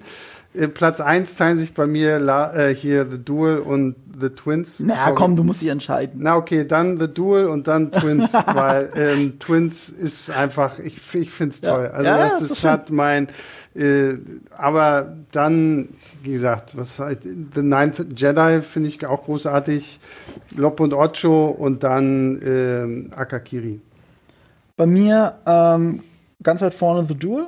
Äh, 0.54 0.68
Platz 0.68 1.00
1 1.00 1.36
teilen 1.36 1.58
sich 1.58 1.74
bei 1.74 1.86
mir 1.88 2.20
La 2.20 2.54
äh, 2.56 2.74
hier 2.76 3.06
The 3.10 3.24
Duel 3.24 3.60
und 3.60 3.96
The 4.20 4.30
Twins. 4.30 4.80
Na 4.82 4.96
Sorry. 4.96 5.16
komm, 5.16 5.36
du 5.36 5.44
musst 5.44 5.62
dich 5.62 5.70
entscheiden. 5.70 6.20
Na 6.24 6.36
okay, 6.36 6.66
dann 6.66 7.00
The 7.00 7.08
Duel 7.08 7.48
und 7.48 7.68
dann 7.68 7.92
Twins, 7.92 8.34
weil 8.54 8.90
ähm, 8.96 9.40
Twins 9.40 9.90
ist 9.90 10.30
einfach, 10.32 10.80
ich, 10.80 10.98
ich 11.16 11.32
finde 11.32 11.56
es 11.56 11.62
Ja. 11.62 11.74
toll. 11.76 11.88
Also 11.88 12.06
Ja, 12.06 12.18
das 12.18 12.42
ist, 12.42 12.64
hat 12.64 12.90
mein, 12.90 13.28
äh, 13.76 14.14
aber 14.58 15.16
dann, 15.32 15.90
wie 16.24 16.32
gesagt, 16.32 16.76
was 16.76 16.98
The 16.98 17.62
Ninth 17.62 18.06
Jedi 18.20 18.62
finde 18.62 18.90
ich 18.90 19.06
auch 19.06 19.24
großartig, 19.24 20.00
Lob 20.56 20.80
und 20.80 20.94
Ocho 20.94 21.46
und 21.50 21.84
dann 21.84 22.42
ähm, 22.44 23.12
Akakiri. 23.16 23.80
Bei 24.76 24.86
mir 24.88 25.36
ähm, 25.46 26.02
ganz 26.42 26.62
weit 26.62 26.74
vorne 26.74 27.06
The 27.08 27.16
Duel. 27.16 27.48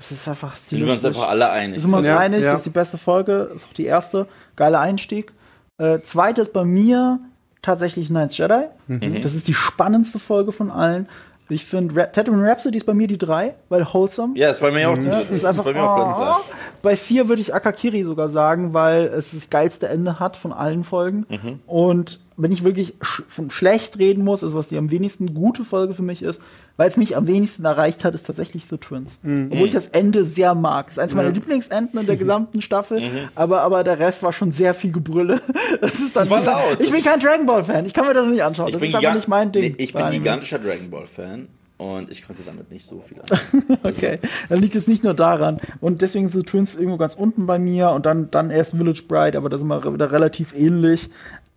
Es 0.00 0.10
ist 0.10 0.26
einfach 0.26 0.56
Sind 0.56 0.84
wir 0.86 0.94
uns 0.94 1.04
einfach 1.04 1.28
alle 1.28 1.50
einig. 1.50 1.80
Sind 1.80 1.90
wir 1.90 1.98
uns 1.98 2.06
Ja, 2.06 2.18
einig, 2.18 2.42
ja. 2.42 2.52
das 2.52 2.60
ist 2.60 2.66
die 2.66 2.70
beste 2.70 2.96
Folge, 2.98 3.50
ist 3.54 3.66
auch 3.68 3.74
die 3.74 3.84
erste. 3.84 4.26
Geiler 4.56 4.80
Einstieg. 4.80 5.32
Äh, 5.78 6.00
zweite 6.00 6.40
ist 6.40 6.52
bei 6.54 6.64
mir 6.64 7.20
tatsächlich 7.62 8.08
Ninth 8.10 8.36
Jedi. 8.36 8.64
Mhm. 8.86 9.20
Das 9.20 9.34
ist 9.34 9.46
die 9.46 9.54
spannendste 9.54 10.18
Folge 10.18 10.52
von 10.52 10.70
allen. 10.70 11.06
Ich 11.50 11.66
finde, 11.66 11.96
Ra 11.96 12.06
Tatooine 12.06 12.48
Rhapsody 12.48 12.78
ist 12.78 12.86
bei 12.86 12.94
mir 12.94 13.08
die 13.08 13.18
drei, 13.18 13.54
weil 13.68 13.84
wholesome. 13.92 14.38
Ja, 14.38 14.50
ist 14.50 14.60
bei 14.60 14.70
mir 14.70 14.88
auch, 14.88 14.96
Ja, 14.96 15.20
das 15.20 15.30
ist 15.30 15.44
einfach, 15.44 15.64
bei 15.64 15.72
mir 15.72 15.82
auch 15.82 16.16
Platz 16.16 16.38
oh. 16.38 16.54
Bei 16.80 16.96
vier 16.96 17.28
würde 17.28 17.42
ich 17.42 17.52
Akakiri 17.54 18.04
sogar 18.04 18.28
sagen, 18.28 18.72
weil 18.72 19.04
es 19.06 19.32
das 19.32 19.50
geilste 19.50 19.88
Ende 19.88 20.20
hat 20.20 20.36
von 20.36 20.52
allen 20.52 20.84
Folgen. 20.84 21.26
Mhm. 21.28 21.60
Und 21.66 22.20
wenn 22.42 22.52
ich 22.52 22.64
wirklich 22.64 22.94
sch 23.02 23.22
von 23.28 23.50
schlecht 23.50 23.98
reden 23.98 24.24
muss, 24.24 24.42
also 24.44 24.56
was 24.56 24.68
die 24.68 24.76
am 24.78 24.90
wenigsten 24.90 25.34
gute 25.34 25.64
Folge 25.64 25.94
für 25.94 26.02
mich 26.02 26.22
ist, 26.22 26.40
weil 26.76 26.88
es 26.88 26.96
mich 26.96 27.16
am 27.16 27.26
wenigsten 27.26 27.64
erreicht 27.64 28.04
hat, 28.04 28.14
ist 28.14 28.26
tatsächlich 28.26 28.66
The 28.68 28.78
Twins. 28.78 29.18
Mhm. 29.22 29.48
Obwohl 29.52 29.66
ich 29.66 29.72
das 29.72 29.88
Ende 29.88 30.24
sehr 30.24 30.54
mag. 30.54 30.86
Das 30.86 30.94
ist 30.94 30.98
eines 31.00 31.14
meiner 31.14 31.30
Lieblingsenden 31.30 32.00
in 32.00 32.06
der 32.06 32.16
gesamten 32.16 32.62
Staffel, 32.62 33.28
aber, 33.34 33.62
aber 33.62 33.84
der 33.84 33.98
Rest 33.98 34.22
war 34.22 34.32
schon 34.32 34.52
sehr 34.52 34.74
viel 34.74 34.92
Gebrülle. 34.92 35.40
Das 35.80 36.00
ist 36.00 36.16
dann 36.16 36.26
Mhm. 36.26 36.30
Das 36.30 36.46
war 36.46 36.62
laut. 36.70 36.80
Ich 36.80 36.90
bin 36.90 37.02
kein 37.02 37.20
Dragon 37.20 37.46
Ball 37.46 37.64
Fan. 37.64 37.86
Ich 37.86 37.94
kann 37.94 38.06
mir 38.06 38.14
das 38.14 38.26
nicht 38.26 38.42
anschauen. 38.42 38.68
Ich 38.68 38.74
das 38.74 38.82
ist 38.82 38.94
giga- 38.94 39.14
nicht 39.14 39.28
mein 39.28 39.52
Ding. 39.52 39.62
Nee, 39.62 39.74
ich 39.78 39.92
bin 39.92 40.10
gigantischer 40.10 40.58
Dragon 40.58 40.90
Ball 40.90 41.06
Fan 41.06 41.48
und 41.78 42.10
ich 42.10 42.26
konnte 42.26 42.42
damit 42.44 42.70
nicht 42.70 42.84
so 42.84 43.00
viel 43.00 43.18
anfangen. 43.20 43.78
Okay, 43.82 44.18
dann 44.48 44.60
liegt 44.60 44.76
es 44.76 44.86
nicht 44.86 45.02
nur 45.04 45.14
daran. 45.14 45.58
Und 45.80 46.02
deswegen 46.02 46.28
sind 46.28 46.46
Twins 46.46 46.74
irgendwo 46.76 46.96
ganz 46.98 47.14
unten 47.14 47.46
bei 47.46 47.58
mir 47.58 47.90
und 47.90 48.04
dann, 48.06 48.30
dann 48.30 48.50
erst 48.50 48.72
Village 48.76 49.02
Bride, 49.08 49.38
aber 49.38 49.48
da 49.48 49.56
sind 49.58 49.68
wir 49.68 49.92
wieder 49.92 50.12
relativ 50.12 50.54
ähnlich. 50.54 51.08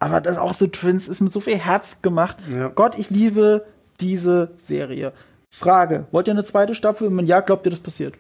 Aber 0.04 0.20
das 0.20 0.38
auch 0.38 0.54
The 0.54 0.68
Twins 0.68 1.08
ist 1.08 1.22
mit 1.22 1.32
so 1.32 1.40
viel 1.40 1.58
Herz 1.58 2.02
gemacht. 2.02 2.36
Ja. 2.54 2.68
Gott, 2.68 3.00
ich 3.00 3.10
liebe 3.10 3.66
diese 4.02 4.52
Serie. 4.58 5.14
Frage, 5.50 6.08
wollt 6.12 6.28
ihr 6.28 6.34
eine 6.34 6.44
zweite 6.44 6.76
Staffel? 6.76 7.16
Wenn 7.16 7.26
ja, 7.26 7.40
glaubt 7.40 7.66
ihr, 7.66 7.70
das 7.70 7.80
passiert? 7.80 8.16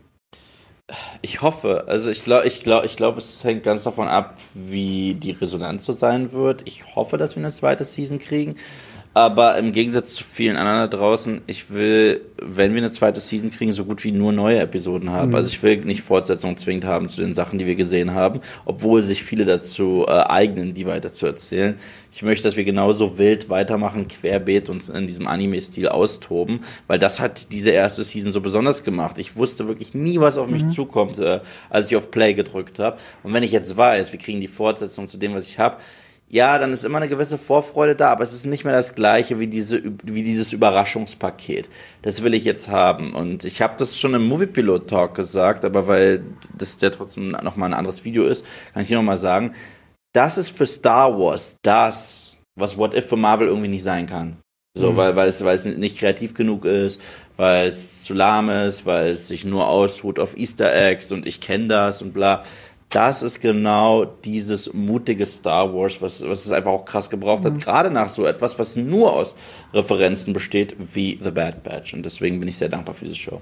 Ich 1.21 1.41
hoffe, 1.41 1.83
also 1.87 2.09
ich 2.09 2.23
glaube, 2.23 2.47
ich 2.47 2.61
glaube, 2.61 2.85
ich 2.85 2.95
glaube, 2.95 3.17
es 3.17 3.43
hängt 3.43 3.63
ganz 3.63 3.83
davon 3.83 4.07
ab, 4.07 4.37
wie 4.53 5.15
die 5.15 5.31
Resonanz 5.31 5.83
so 5.83 5.91
sein 5.91 6.31
wird. 6.31 6.61
Ich 6.65 6.95
hoffe, 6.95 7.17
dass 7.17 7.35
wir 7.35 7.43
eine 7.43 7.51
zweite 7.51 7.83
Season 7.83 8.17
kriegen. 8.17 8.55
Aber 9.15 9.59
im 9.59 9.73
Gegensatz 9.73 10.15
zu 10.15 10.23
vielen 10.23 10.55
anderen 10.55 10.89
da 10.89 10.97
draußen, 10.97 11.41
ich 11.45 11.69
will, 11.71 12.21
wenn 12.41 12.73
wir 12.73 12.79
eine 12.79 12.89
zweite 12.89 13.19
Season 13.19 13.51
kriegen, 13.51 13.71
so 13.71 13.85
gut 13.85 14.03
wie 14.03 14.11
nur 14.11 14.31
neue 14.31 14.59
Episoden 14.59 15.11
haben. 15.11 15.35
Also 15.35 15.49
ich 15.49 15.61
will 15.61 15.77
nicht 15.85 16.01
Fortsetzungen 16.01 16.57
zwingend 16.57 16.85
haben 16.85 17.07
zu 17.07 17.21
den 17.21 17.33
Sachen, 17.33 17.59
die 17.59 17.67
wir 17.67 17.75
gesehen 17.75 18.15
haben, 18.15 18.41
obwohl 18.65 19.03
sich 19.03 19.23
viele 19.23 19.45
dazu 19.45 20.05
äh, 20.07 20.11
eignen, 20.11 20.73
die 20.73 20.87
weiter 20.87 21.13
zu 21.13 21.27
erzählen. 21.27 21.75
Ich 22.11 22.23
möchte, 22.23 22.47
dass 22.47 22.57
wir 22.57 22.63
genauso 22.63 23.19
wild 23.19 23.49
weitermachen, 23.49 24.07
querbeet 24.07 24.69
uns 24.69 24.89
in 24.89 25.05
diesem 25.05 25.27
Anime-Stil 25.27 25.89
austoben, 25.89 26.61
weil 26.87 26.97
das 26.97 27.19
hat 27.19 27.51
diese 27.51 27.69
erste 27.69 28.03
Season 28.03 28.31
so 28.31 28.41
besonders 28.41 28.83
gemacht. 28.83 29.19
Ich 29.19 29.35
wusste 29.35 29.67
wirklich 29.67 29.93
nie, 29.93 30.19
was 30.19 30.37
auf 30.37 30.47
mich 30.47 30.67
zukommt, 30.69 31.19
äh, 31.19 31.39
als 31.69 31.91
ich 31.91 31.97
auf 31.97 32.09
Play 32.09 32.33
gedrückt 32.33 32.79
habe. 32.79 32.97
Und 33.21 33.33
wenn 33.33 33.43
ich 33.43 33.51
jetzt 33.51 33.77
weiß, 33.77 34.11
wir 34.11 34.19
kriegen 34.19 34.41
die 34.41 34.47
Fortsetzung 34.47 35.05
zu 35.05 35.17
dem, 35.17 35.35
was 35.35 35.47
ich 35.47 35.59
habe, 35.59 35.77
ja, 36.33 36.57
dann 36.57 36.73
ist 36.73 36.83
immer 36.83 36.97
eine 36.97 37.09
gewisse 37.09 37.37
Vorfreude 37.37 37.95
da, 37.95 38.11
aber 38.11 38.23
es 38.23 38.33
ist 38.33 38.47
nicht 38.47 38.63
mehr 38.63 38.73
das 38.73 38.95
gleiche 38.95 39.39
wie, 39.39 39.45
diese, 39.45 39.83
wie 40.01 40.23
dieses 40.23 40.51
Überraschungspaket. 40.51 41.69
Das 42.01 42.23
will 42.23 42.33
ich 42.33 42.43
jetzt 42.43 42.69
haben. 42.69 43.13
Und 43.13 43.45
ich 43.45 43.61
habe 43.61 43.75
das 43.77 43.99
schon 43.99 44.15
im 44.15 44.25
Moviepilot-Talk 44.29 45.13
gesagt, 45.13 45.63
aber 45.63 45.87
weil 45.87 46.23
das 46.57 46.81
ja 46.81 46.89
trotzdem 46.89 47.29
nochmal 47.43 47.69
ein 47.69 47.75
anderes 47.75 48.03
Video 48.03 48.25
ist, 48.25 48.43
kann 48.73 48.81
ich 48.81 48.87
hier 48.87 48.97
nochmal 48.97 49.19
sagen, 49.19 49.53
das 50.11 50.39
ist 50.39 50.57
für 50.57 50.65
Star 50.65 51.19
Wars 51.19 51.57
das, 51.61 52.39
was 52.55 52.79
What 52.79 52.95
If 52.95 53.09
für 53.09 53.15
Marvel 53.15 53.47
irgendwie 53.47 53.67
nicht 53.67 53.83
sein 53.83 54.07
kann. 54.07 54.37
So, 54.75 54.97
weil, 54.97 55.15
weil, 55.15 55.29
es, 55.29 55.45
weil 55.45 55.55
es 55.55 55.65
nicht 55.65 55.99
kreativ 55.99 56.33
genug 56.33 56.65
ist, 56.65 56.99
weil 57.37 57.67
es 57.67 58.05
zu 58.05 58.15
lahm 58.15 58.49
ist, 58.49 58.87
weil 58.87 59.11
es 59.11 59.27
sich 59.27 59.45
nur 59.45 59.67
ausruht 59.67 60.17
auf 60.17 60.35
Easter 60.35 60.73
Eggs 60.73 61.11
und 61.11 61.27
ich 61.27 61.41
kenne 61.41 61.67
das 61.67 62.01
und 62.01 62.11
bla. 62.11 62.43
Das 62.93 63.23
ist 63.23 63.41
genau 63.41 64.05
dieses 64.05 64.71
mutige 64.73 65.25
Star 65.25 65.73
Wars, 65.73 66.01
was, 66.01 66.21
was 66.27 66.45
es 66.45 66.51
einfach 66.51 66.71
auch 66.71 66.85
krass 66.85 67.09
gebraucht 67.09 67.43
hat. 67.43 67.59
Gerade 67.59 67.89
nach 67.89 68.09
so 68.09 68.25
etwas, 68.25 68.59
was 68.59 68.75
nur 68.75 69.13
aus 69.13 69.35
Referenzen 69.73 70.31
besteht, 70.33 70.75
wie 70.93 71.19
The 71.21 71.31
Bad 71.31 71.63
Batch. 71.63 71.93
Und 71.95 72.03
deswegen 72.05 72.39
bin 72.39 72.47
ich 72.47 72.57
sehr 72.57 72.69
dankbar 72.69 72.93
für 72.93 73.05
diese 73.05 73.17
Show. 73.17 73.41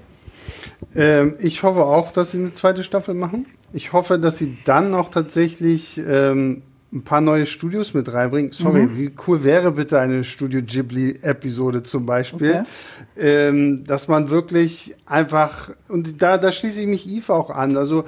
Ähm, 0.96 1.36
ich 1.40 1.62
hoffe 1.62 1.84
auch, 1.84 2.12
dass 2.12 2.32
sie 2.32 2.38
eine 2.38 2.52
zweite 2.52 2.82
Staffel 2.82 3.14
machen. 3.14 3.46
Ich 3.72 3.92
hoffe, 3.92 4.18
dass 4.18 4.38
sie 4.38 4.56
dann 4.64 4.94
auch 4.94 5.10
tatsächlich 5.10 5.98
ähm, 5.98 6.62
ein 6.92 7.02
paar 7.04 7.20
neue 7.20 7.46
Studios 7.46 7.94
mit 7.94 8.12
reinbringen. 8.12 8.52
Sorry, 8.52 8.82
Mhm. 8.82 8.98
wie 8.98 9.12
cool 9.26 9.44
wäre 9.44 9.72
bitte 9.72 9.98
eine 10.00 10.24
Studio 10.24 10.60
Ghibli-Episode 10.62 11.82
zum 11.82 12.04
Beispiel? 12.06 12.64
Okay. 13.16 13.48
Ähm, 13.48 13.84
dass 13.84 14.08
man 14.08 14.30
wirklich 14.30 14.94
einfach, 15.06 15.70
und 15.88 16.20
da, 16.22 16.38
da 16.38 16.52
schließe 16.52 16.80
ich 16.82 16.86
mich 16.86 17.06
Eve 17.08 17.32
auch 17.34 17.50
an. 17.50 17.76
Also, 17.76 18.04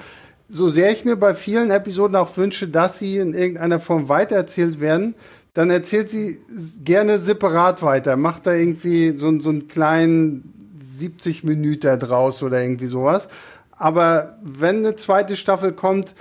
so 0.48 0.68
sehr 0.68 0.90
ich 0.92 1.04
mir 1.04 1.16
bei 1.16 1.34
vielen 1.34 1.70
Episoden 1.70 2.16
auch 2.16 2.36
wünsche, 2.36 2.68
dass 2.68 2.98
sie 2.98 3.16
in 3.16 3.34
irgendeiner 3.34 3.80
Form 3.80 4.08
weitererzählt 4.08 4.80
werden, 4.80 5.14
dann 5.54 5.70
erzählt 5.70 6.10
sie 6.10 6.38
gerne 6.84 7.18
separat 7.18 7.82
weiter. 7.82 8.16
Macht 8.16 8.46
da 8.46 8.52
irgendwie 8.52 9.16
so, 9.16 9.38
so 9.40 9.50
einen 9.50 9.68
kleinen 9.68 10.74
70 10.80 11.44
Minuten 11.44 11.98
draus 11.98 12.42
oder 12.42 12.60
irgendwie 12.60 12.86
sowas. 12.86 13.28
Aber 13.72 14.38
wenn 14.42 14.78
eine 14.78 14.96
zweite 14.96 15.36
Staffel 15.36 15.72
kommt, 15.72 16.14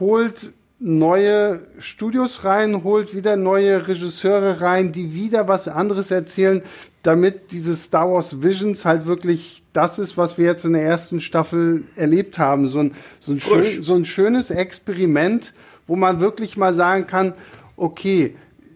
holt 0.00 0.52
neue 0.78 1.60
Studios 1.78 2.44
reinholt, 2.44 3.14
wieder 3.14 3.36
neue 3.36 3.88
Regisseure 3.88 4.60
rein, 4.60 4.92
die 4.92 5.12
wieder 5.14 5.48
was 5.48 5.66
anderes 5.66 6.10
erzählen, 6.10 6.62
damit 7.02 7.52
diese 7.52 7.76
Star 7.76 8.10
Wars 8.10 8.42
Visions 8.42 8.84
halt 8.84 9.06
wirklich 9.06 9.64
das 9.78 10.00
ist, 10.00 10.16
was 10.16 10.38
wir 10.38 10.44
jetzt 10.44 10.64
in 10.64 10.72
der 10.72 10.82
ersten 10.82 11.20
Staffel 11.20 11.84
erlebt 11.94 12.36
haben. 12.36 12.66
So 12.66 12.80
ein, 12.80 12.94
so 13.20 13.30
ein, 13.30 13.40
schön, 13.40 13.80
so 13.80 13.94
ein 13.94 14.04
schönes 14.04 14.50
Experiment, 14.50 15.54
wo 15.86 15.94
man 15.94 16.18
wirklich 16.18 16.56
mal 16.56 16.74
sagen 16.74 17.06
kann, 17.06 17.32
okay, 17.76 18.34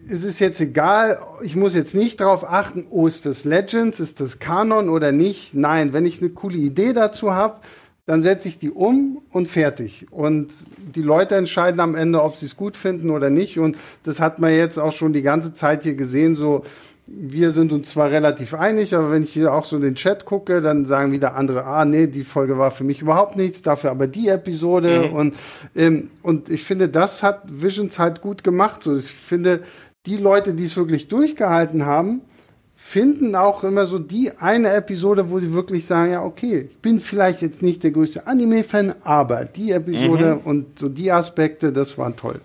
es 0.09 0.23
ist 0.23 0.39
jetzt 0.39 0.61
egal, 0.61 1.19
ich 1.41 1.57
muss 1.57 1.75
jetzt 1.75 1.93
nicht 1.93 2.21
darauf 2.21 2.49
achten, 2.49 2.87
oh, 2.89 3.05
ist 3.05 3.25
das 3.25 3.43
Legends, 3.43 3.99
ist 3.99 4.21
das 4.21 4.39
Kanon 4.39 4.87
oder 4.87 5.11
nicht. 5.11 5.53
Nein, 5.53 5.91
wenn 5.91 6.05
ich 6.05 6.21
eine 6.21 6.29
coole 6.29 6.55
Idee 6.57 6.93
dazu 6.93 7.33
habe, 7.33 7.59
dann 8.05 8.21
setze 8.21 8.47
ich 8.47 8.57
die 8.57 8.71
um 8.71 9.21
und 9.29 9.49
fertig. 9.49 10.07
Und 10.09 10.53
die 10.95 11.01
Leute 11.01 11.35
entscheiden 11.35 11.81
am 11.81 11.95
Ende, 11.95 12.23
ob 12.23 12.37
sie 12.37 12.45
es 12.45 12.55
gut 12.55 12.77
finden 12.77 13.09
oder 13.09 13.29
nicht. 13.29 13.59
Und 13.59 13.77
das 14.03 14.21
hat 14.21 14.39
man 14.39 14.51
jetzt 14.51 14.77
auch 14.77 14.93
schon 14.93 15.11
die 15.11 15.21
ganze 15.21 15.53
Zeit 15.53 15.83
hier 15.83 15.95
gesehen, 15.95 16.35
so 16.35 16.63
wir 17.05 17.51
sind 17.51 17.73
uns 17.73 17.89
zwar 17.89 18.11
relativ 18.11 18.53
einig, 18.53 18.95
aber 18.95 19.11
wenn 19.11 19.23
ich 19.23 19.33
hier 19.33 19.53
auch 19.53 19.65
so 19.65 19.75
in 19.75 19.81
den 19.81 19.95
Chat 19.95 20.25
gucke, 20.25 20.61
dann 20.61 20.85
sagen 20.85 21.11
wieder 21.11 21.35
andere, 21.35 21.65
ah 21.65 21.83
nee, 21.83 22.07
die 22.07 22.23
Folge 22.23 22.57
war 22.57 22.71
für 22.71 22.85
mich 22.85 23.01
überhaupt 23.01 23.35
nichts, 23.35 23.61
dafür 23.61 23.91
aber 23.91 24.07
die 24.07 24.29
Episode 24.29 25.09
mhm. 25.09 25.13
und 25.13 25.35
ähm, 25.75 26.09
und 26.21 26.49
ich 26.49 26.63
finde, 26.63 26.87
das 26.87 27.21
hat 27.21 27.43
Visions 27.47 27.99
halt 27.99 28.21
gut 28.21 28.43
gemacht. 28.43 28.83
So, 28.83 28.95
ich 28.95 29.11
finde, 29.11 29.63
die 30.05 30.17
Leute, 30.17 30.53
die 30.53 30.65
es 30.65 30.77
wirklich 30.77 31.09
durchgehalten 31.09 31.85
haben, 31.85 32.21
finden 32.75 33.35
auch 33.35 33.63
immer 33.63 33.85
so 33.85 33.99
die 33.99 34.31
eine 34.37 34.73
Episode, 34.73 35.29
wo 35.29 35.39
sie 35.39 35.53
wirklich 35.53 35.85
sagen, 35.85 36.13
ja, 36.13 36.23
okay, 36.23 36.69
ich 36.69 36.77
bin 36.79 36.99
vielleicht 36.99 37.41
jetzt 37.41 37.61
nicht 37.61 37.83
der 37.83 37.91
größte 37.91 38.27
Anime-Fan, 38.27 38.95
aber 39.03 39.45
die 39.45 39.71
Episode 39.71 40.35
mhm. 40.35 40.41
und 40.41 40.79
so 40.79 40.89
die 40.89 41.11
Aspekte, 41.11 41.71
das 41.71 41.97
waren 41.97 42.15
toll. 42.15 42.39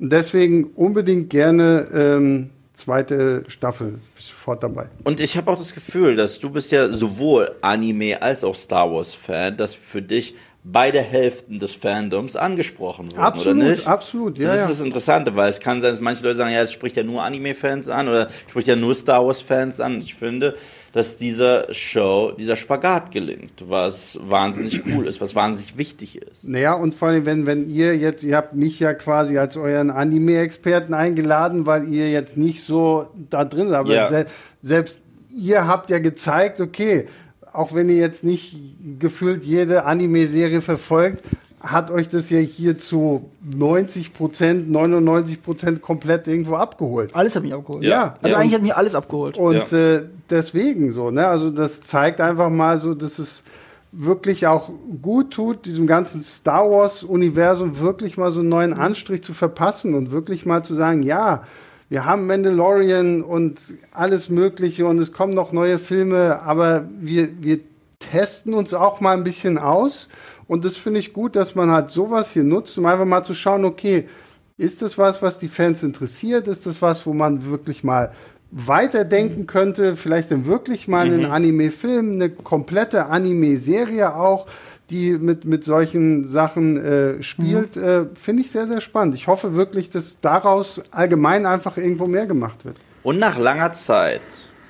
Und 0.00 0.10
deswegen 0.10 0.64
unbedingt 0.74 1.30
gerne 1.30 1.88
ähm, 1.92 2.50
zweite 2.74 3.44
Staffel 3.48 4.00
sofort 4.16 4.62
dabei. 4.62 4.88
Und 5.04 5.20
ich 5.20 5.36
habe 5.36 5.50
auch 5.50 5.58
das 5.58 5.74
Gefühl, 5.74 6.16
dass 6.16 6.38
du 6.38 6.50
bist 6.50 6.72
ja 6.72 6.88
sowohl 6.88 7.52
Anime 7.62 8.20
als 8.20 8.44
auch 8.44 8.54
Star 8.54 8.92
Wars 8.92 9.14
Fan, 9.14 9.56
dass 9.56 9.74
für 9.74 10.02
dich 10.02 10.34
beide 10.66 11.00
Hälften 11.00 11.58
des 11.58 11.74
Fandoms 11.74 12.36
angesprochen 12.36 13.10
wurden, 13.10 13.20
absolut, 13.20 13.58
oder 13.58 13.70
nicht? 13.70 13.86
Absolut, 13.86 14.38
ja. 14.38 14.48
Das 14.48 14.62
ist 14.70 14.80
das 14.80 14.86
Interessante, 14.86 15.36
weil 15.36 15.50
es 15.50 15.60
kann 15.60 15.82
sein, 15.82 15.90
dass 15.90 16.00
manche 16.00 16.24
Leute 16.24 16.36
sagen, 16.36 16.52
ja, 16.52 16.62
es 16.62 16.72
spricht 16.72 16.96
ja 16.96 17.02
nur 17.02 17.22
Anime-Fans 17.22 17.90
an 17.90 18.08
oder 18.08 18.28
spricht 18.48 18.68
ja 18.68 18.74
nur 18.74 18.94
Star 18.94 19.26
Wars-Fans 19.26 19.80
an. 19.80 19.98
Ich 20.00 20.14
finde, 20.14 20.54
dass 20.92 21.18
dieser 21.18 21.72
Show, 21.74 22.32
dieser 22.32 22.56
Spagat 22.56 23.10
gelingt, 23.10 23.62
was 23.68 24.18
wahnsinnig 24.22 24.82
cool 24.86 25.06
ist, 25.06 25.20
was 25.20 25.34
wahnsinnig 25.34 25.76
wichtig 25.76 26.22
ist. 26.22 26.48
Naja, 26.48 26.72
und 26.72 26.94
vor 26.94 27.08
allem, 27.08 27.26
wenn, 27.26 27.44
wenn 27.44 27.68
ihr 27.68 27.94
jetzt, 27.96 28.24
ihr 28.24 28.34
habt 28.34 28.54
mich 28.54 28.80
ja 28.80 28.94
quasi 28.94 29.36
als 29.36 29.58
euren 29.58 29.90
Anime-Experten 29.90 30.94
eingeladen, 30.94 31.66
weil 31.66 31.88
ihr 31.88 32.10
jetzt 32.10 32.38
nicht 32.38 32.64
so 32.64 33.08
da 33.28 33.44
drin 33.44 33.68
seid, 33.68 33.80
aber 33.80 33.94
ja. 33.94 34.06
se 34.06 34.26
selbst 34.62 35.02
ihr 35.36 35.66
habt 35.66 35.90
ja 35.90 35.98
gezeigt, 35.98 36.60
okay, 36.60 37.06
auch 37.54 37.74
wenn 37.74 37.88
ihr 37.88 37.96
jetzt 37.96 38.24
nicht 38.24 38.56
gefühlt 38.98 39.44
jede 39.44 39.84
Anime-Serie 39.84 40.60
verfolgt, 40.60 41.22
hat 41.60 41.90
euch 41.90 42.08
das 42.10 42.28
ja 42.28 42.40
hier 42.40 42.78
zu 42.78 43.30
90 43.42 44.12
Prozent, 44.12 44.70
99 44.70 45.42
Prozent 45.42 45.80
komplett 45.80 46.28
irgendwo 46.28 46.56
abgeholt. 46.56 47.14
Alles 47.14 47.34
hat 47.36 47.42
mich 47.42 47.54
abgeholt. 47.54 47.82
Ja. 47.82 47.90
ja. 47.90 48.16
Also 48.20 48.34
ja. 48.34 48.40
eigentlich 48.40 48.54
hat 48.54 48.62
mich 48.62 48.76
alles 48.76 48.94
abgeholt. 48.94 49.38
Und 49.38 49.70
ja. 49.70 49.78
äh, 49.78 50.02
deswegen 50.28 50.90
so, 50.90 51.10
ne? 51.10 51.26
Also 51.26 51.50
das 51.50 51.82
zeigt 51.82 52.20
einfach 52.20 52.50
mal 52.50 52.78
so, 52.78 52.92
dass 52.92 53.18
es 53.18 53.44
wirklich 53.92 54.46
auch 54.46 54.70
gut 55.00 55.30
tut, 55.30 55.64
diesem 55.64 55.86
ganzen 55.86 56.20
Star 56.22 56.70
Wars-Universum 56.70 57.78
wirklich 57.78 58.16
mal 58.16 58.32
so 58.32 58.40
einen 58.40 58.48
neuen 58.48 58.74
Anstrich 58.74 59.22
zu 59.22 59.32
verpassen 59.32 59.94
und 59.94 60.10
wirklich 60.10 60.44
mal 60.44 60.64
zu 60.64 60.74
sagen, 60.74 61.02
ja, 61.02 61.44
wir 61.88 62.04
haben 62.04 62.26
Mandalorian 62.26 63.22
und 63.22 63.60
alles 63.92 64.28
Mögliche 64.28 64.86
und 64.86 64.98
es 64.98 65.12
kommen 65.12 65.34
noch 65.34 65.52
neue 65.52 65.78
Filme, 65.78 66.40
aber 66.42 66.88
wir, 66.98 67.28
wir 67.42 67.60
testen 67.98 68.54
uns 68.54 68.74
auch 68.74 69.00
mal 69.00 69.16
ein 69.16 69.24
bisschen 69.24 69.58
aus. 69.58 70.08
Und 70.46 70.64
das 70.64 70.76
finde 70.76 71.00
ich 71.00 71.12
gut, 71.12 71.36
dass 71.36 71.54
man 71.54 71.70
halt 71.70 71.90
sowas 71.90 72.32
hier 72.32 72.44
nutzt, 72.44 72.76
um 72.78 72.86
einfach 72.86 73.06
mal 73.06 73.24
zu 73.24 73.34
schauen, 73.34 73.64
okay, 73.64 74.08
ist 74.56 74.82
das 74.82 74.98
was, 74.98 75.22
was 75.22 75.38
die 75.38 75.48
Fans 75.48 75.82
interessiert? 75.82 76.48
Ist 76.48 76.66
das 76.66 76.80
was, 76.80 77.06
wo 77.06 77.12
man 77.12 77.46
wirklich 77.46 77.82
mal 77.82 78.12
weiterdenken 78.50 79.46
könnte? 79.46 79.96
Vielleicht 79.96 80.30
dann 80.30 80.46
wirklich 80.46 80.86
mal 80.86 81.06
mhm. 81.06 81.12
einen 81.12 81.24
Anime-Film, 81.32 82.12
eine 82.12 82.30
komplette 82.30 83.06
Anime-Serie 83.06 84.14
auch 84.14 84.46
die 84.94 85.18
mit, 85.18 85.44
mit 85.44 85.64
solchen 85.64 86.26
Sachen 86.26 86.76
äh, 86.76 87.22
spielt, 87.22 87.76
mhm. 87.76 87.82
äh, 87.82 88.04
finde 88.14 88.42
ich 88.42 88.50
sehr, 88.50 88.68
sehr 88.68 88.80
spannend. 88.80 89.14
Ich 89.16 89.26
hoffe 89.26 89.54
wirklich, 89.54 89.90
dass 89.90 90.20
daraus 90.20 90.82
allgemein 90.92 91.46
einfach 91.46 91.76
irgendwo 91.76 92.06
mehr 92.06 92.26
gemacht 92.26 92.64
wird. 92.64 92.76
Und 93.02 93.18
nach 93.18 93.36
langer 93.36 93.74
Zeit 93.74 94.20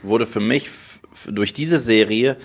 wurde 0.03 0.27
für 0.27 0.41
mich 0.41 0.71
durch 1.31 1.53
diese 1.53 1.79
Serie 1.79 2.37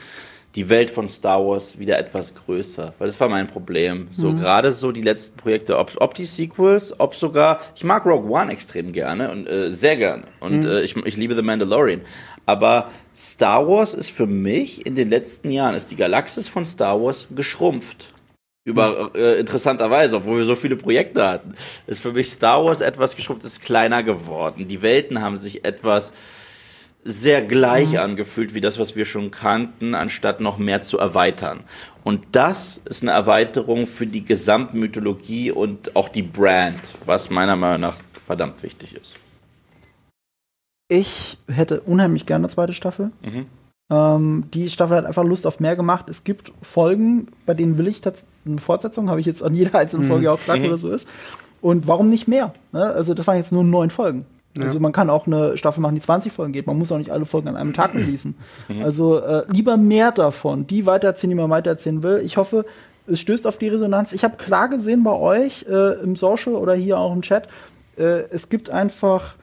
die 0.56 0.68
Welt 0.68 0.90
von 0.90 1.08
Star 1.08 1.46
Wars 1.46 1.78
wieder 1.80 1.98
etwas 2.00 2.34
größer, 2.36 2.94
weil 2.98 3.08
das 3.08 3.20
war 3.20 3.30
mein 3.30 3.48
Problem. 3.48 4.08
So 4.12 4.32
mhm. 4.32 4.40
gerade 4.40 4.74
so 4.74 4.92
die 4.92 5.02
letzten 5.02 5.38
Projekte, 5.38 5.78
ob, 5.78 5.94
ob, 6.00 6.16
die 6.16 6.26
Sequels, 6.26 7.00
ob 7.00 7.16
sogar, 7.16 7.62
ich 7.76 7.84
mag 7.84 8.06
Rogue 8.06 8.30
One 8.30 8.52
extrem 8.52 8.92
gerne 8.92 9.32
und 9.32 9.48
äh, 9.48 9.72
sehr 9.72 9.96
gerne 9.96 10.24
und 10.40 10.62
mhm. 10.62 10.66
äh, 10.66 10.82
ich, 10.82 10.98
ich 10.98 11.18
liebe 11.18 11.36
The 11.36 11.44
Mandalorian, 11.44 12.02
aber 12.46 12.90
Star 13.20 13.68
Wars 13.68 13.96
ist 13.96 14.12
für 14.12 14.28
mich 14.28 14.86
in 14.86 14.96
den 14.96 15.10
letzten 15.10 15.52
Jahren, 15.52 15.76
ist 15.76 15.91
die 15.91 15.98
Galaxis 15.98 16.48
von 16.48 16.66
Star 16.66 17.02
Wars 17.02 17.28
geschrumpft. 17.36 18.08
Über 18.64 19.12
äh, 19.14 19.38
interessanterweise, 19.41 20.16
obwohl 20.16 20.38
wir 20.38 20.46
so 20.46 20.56
viele 20.56 20.78
Projekte 20.78 21.28
hatten, 21.28 21.54
ist 21.86 22.02
für 22.02 22.14
mich 22.14 22.30
Star 22.30 22.64
Wars 22.64 22.80
etwas 22.80 23.18
geschrumpft, 23.18 23.44
ist 23.44 23.62
kleiner 23.62 24.04
geworden. 24.04 24.70
Die 24.70 24.82
Welten 24.82 25.22
haben 25.22 25.36
sich 25.36 25.66
etwas 25.66 26.14
sehr 27.04 27.41
gleich 27.41 27.91
mhm. 27.91 27.98
angefühlt 27.98 28.54
wie 28.54 28.62
das, 28.62 28.80
was 28.80 28.96
wir 28.96 29.04
schon 29.04 29.32
kannten, 29.32 29.96
anstatt 29.96 30.40
noch 30.40 30.58
mehr 30.58 30.82
zu 30.82 30.98
erweitern. 30.98 31.66
Und 32.06 32.24
das 32.32 32.80
ist 32.86 33.04
eine 33.04 33.12
Erweiterung 33.12 33.86
für 33.88 34.08
die 34.08 34.24
Gesamtmythologie 34.24 35.52
und 35.52 35.94
auch 35.98 36.08
die 36.08 36.24
Brand, 36.24 36.80
was 37.06 37.30
meiner 37.30 37.58
Meinung 37.58 37.82
nach 37.82 37.98
verdammt 38.26 38.64
wichtig 38.64 38.96
ist. 38.96 39.18
Ich 40.90 41.38
hätte 41.48 41.82
unheimlich 41.82 42.26
gerne 42.26 42.45
eine 42.45 42.53
zweite 42.53 42.74
Staffel. 42.74 43.11
Mhm. 43.22 43.45
Ähm, 43.91 44.44
die 44.53 44.70
Staffel 44.70 44.98
hat 44.98 45.06
einfach 45.06 45.24
Lust 45.24 45.48
auf 45.48 45.60
mehr 45.60 45.76
gemacht. 45.76 46.10
Es 46.10 46.24
gibt 46.24 46.52
Folgen, 46.61 47.28
bei 47.45 47.53
denen 47.53 47.78
will 47.78 47.88
ich 47.88 48.02
eine 48.45 48.57
Fortsetzung, 48.57 49.10
habe 49.10 49.20
ich 49.20 49.26
jetzt 49.26 49.44
an 49.44 49.56
jeder 49.56 49.78
einzelnen 49.80 50.07
Folge 50.07 50.28
mhm. 50.28 50.34
auch 50.34 50.40
gesagt, 50.40 50.60
mhm. 50.60 50.66
oder 50.66 50.78
so 50.78 50.91
ist. 50.91 51.07
Und 51.61 51.88
warum 51.88 52.10
nicht 52.10 52.28
mehr? 52.28 52.53
Ne? 52.72 52.84
Also, 52.84 53.14
das 53.14 53.28
waren 53.28 53.38
jetzt 53.38 53.52
nur 53.52 53.64
neun 53.64 53.91
Folgen. 53.91 54.26
Ja. 54.57 54.64
Also 54.66 54.80
man 54.80 54.91
kann 54.91 55.11
auch 55.11 55.28
eine 55.28 55.57
Staffel 55.57 55.80
machen, 55.80 55.94
die 55.95 56.02
20 56.02 56.34
Folgen 56.34 56.53
geht. 56.53 56.66
Man 56.66 56.78
muss 56.78 56.91
auch 56.91 56.98
nicht 56.98 57.11
alle 57.11 57.26
Folgen 57.26 57.49
an 57.49 57.56
einem 57.56 57.74
Tag 57.74 57.94
releasen. 57.94 58.36
Mhm. 58.68 58.84
Also 58.84 59.20
äh, 59.20 59.44
lieber 59.48 59.78
mehr 59.78 60.11
davon, 60.11 60.66
die 60.66 60.86
weitererzählen, 60.86 61.30
die 61.30 61.36
man 61.36 61.49
weitererzählen 61.52 62.02
will. 62.02 62.22
Ich 62.26 62.38
hoffe, 62.38 62.66
es 63.06 63.20
stößt 63.20 63.45
auf 63.45 63.57
die 63.57 63.68
Resonanz. 63.68 64.11
Ich 64.11 64.24
habe 64.24 64.38
klar 64.38 64.70
gesehen 64.70 65.03
bei 65.03 65.14
euch 65.14 65.66
äh, 65.70 66.02
im 66.02 66.16
Social 66.16 66.56
oder 66.56 66.74
hier 66.74 66.98
auch 66.98 67.14
im 67.14 67.22
Chat, 67.22 67.48
äh, 67.98 68.24
es 68.32 68.49
gibt 68.49 68.70
einfach 68.70 69.36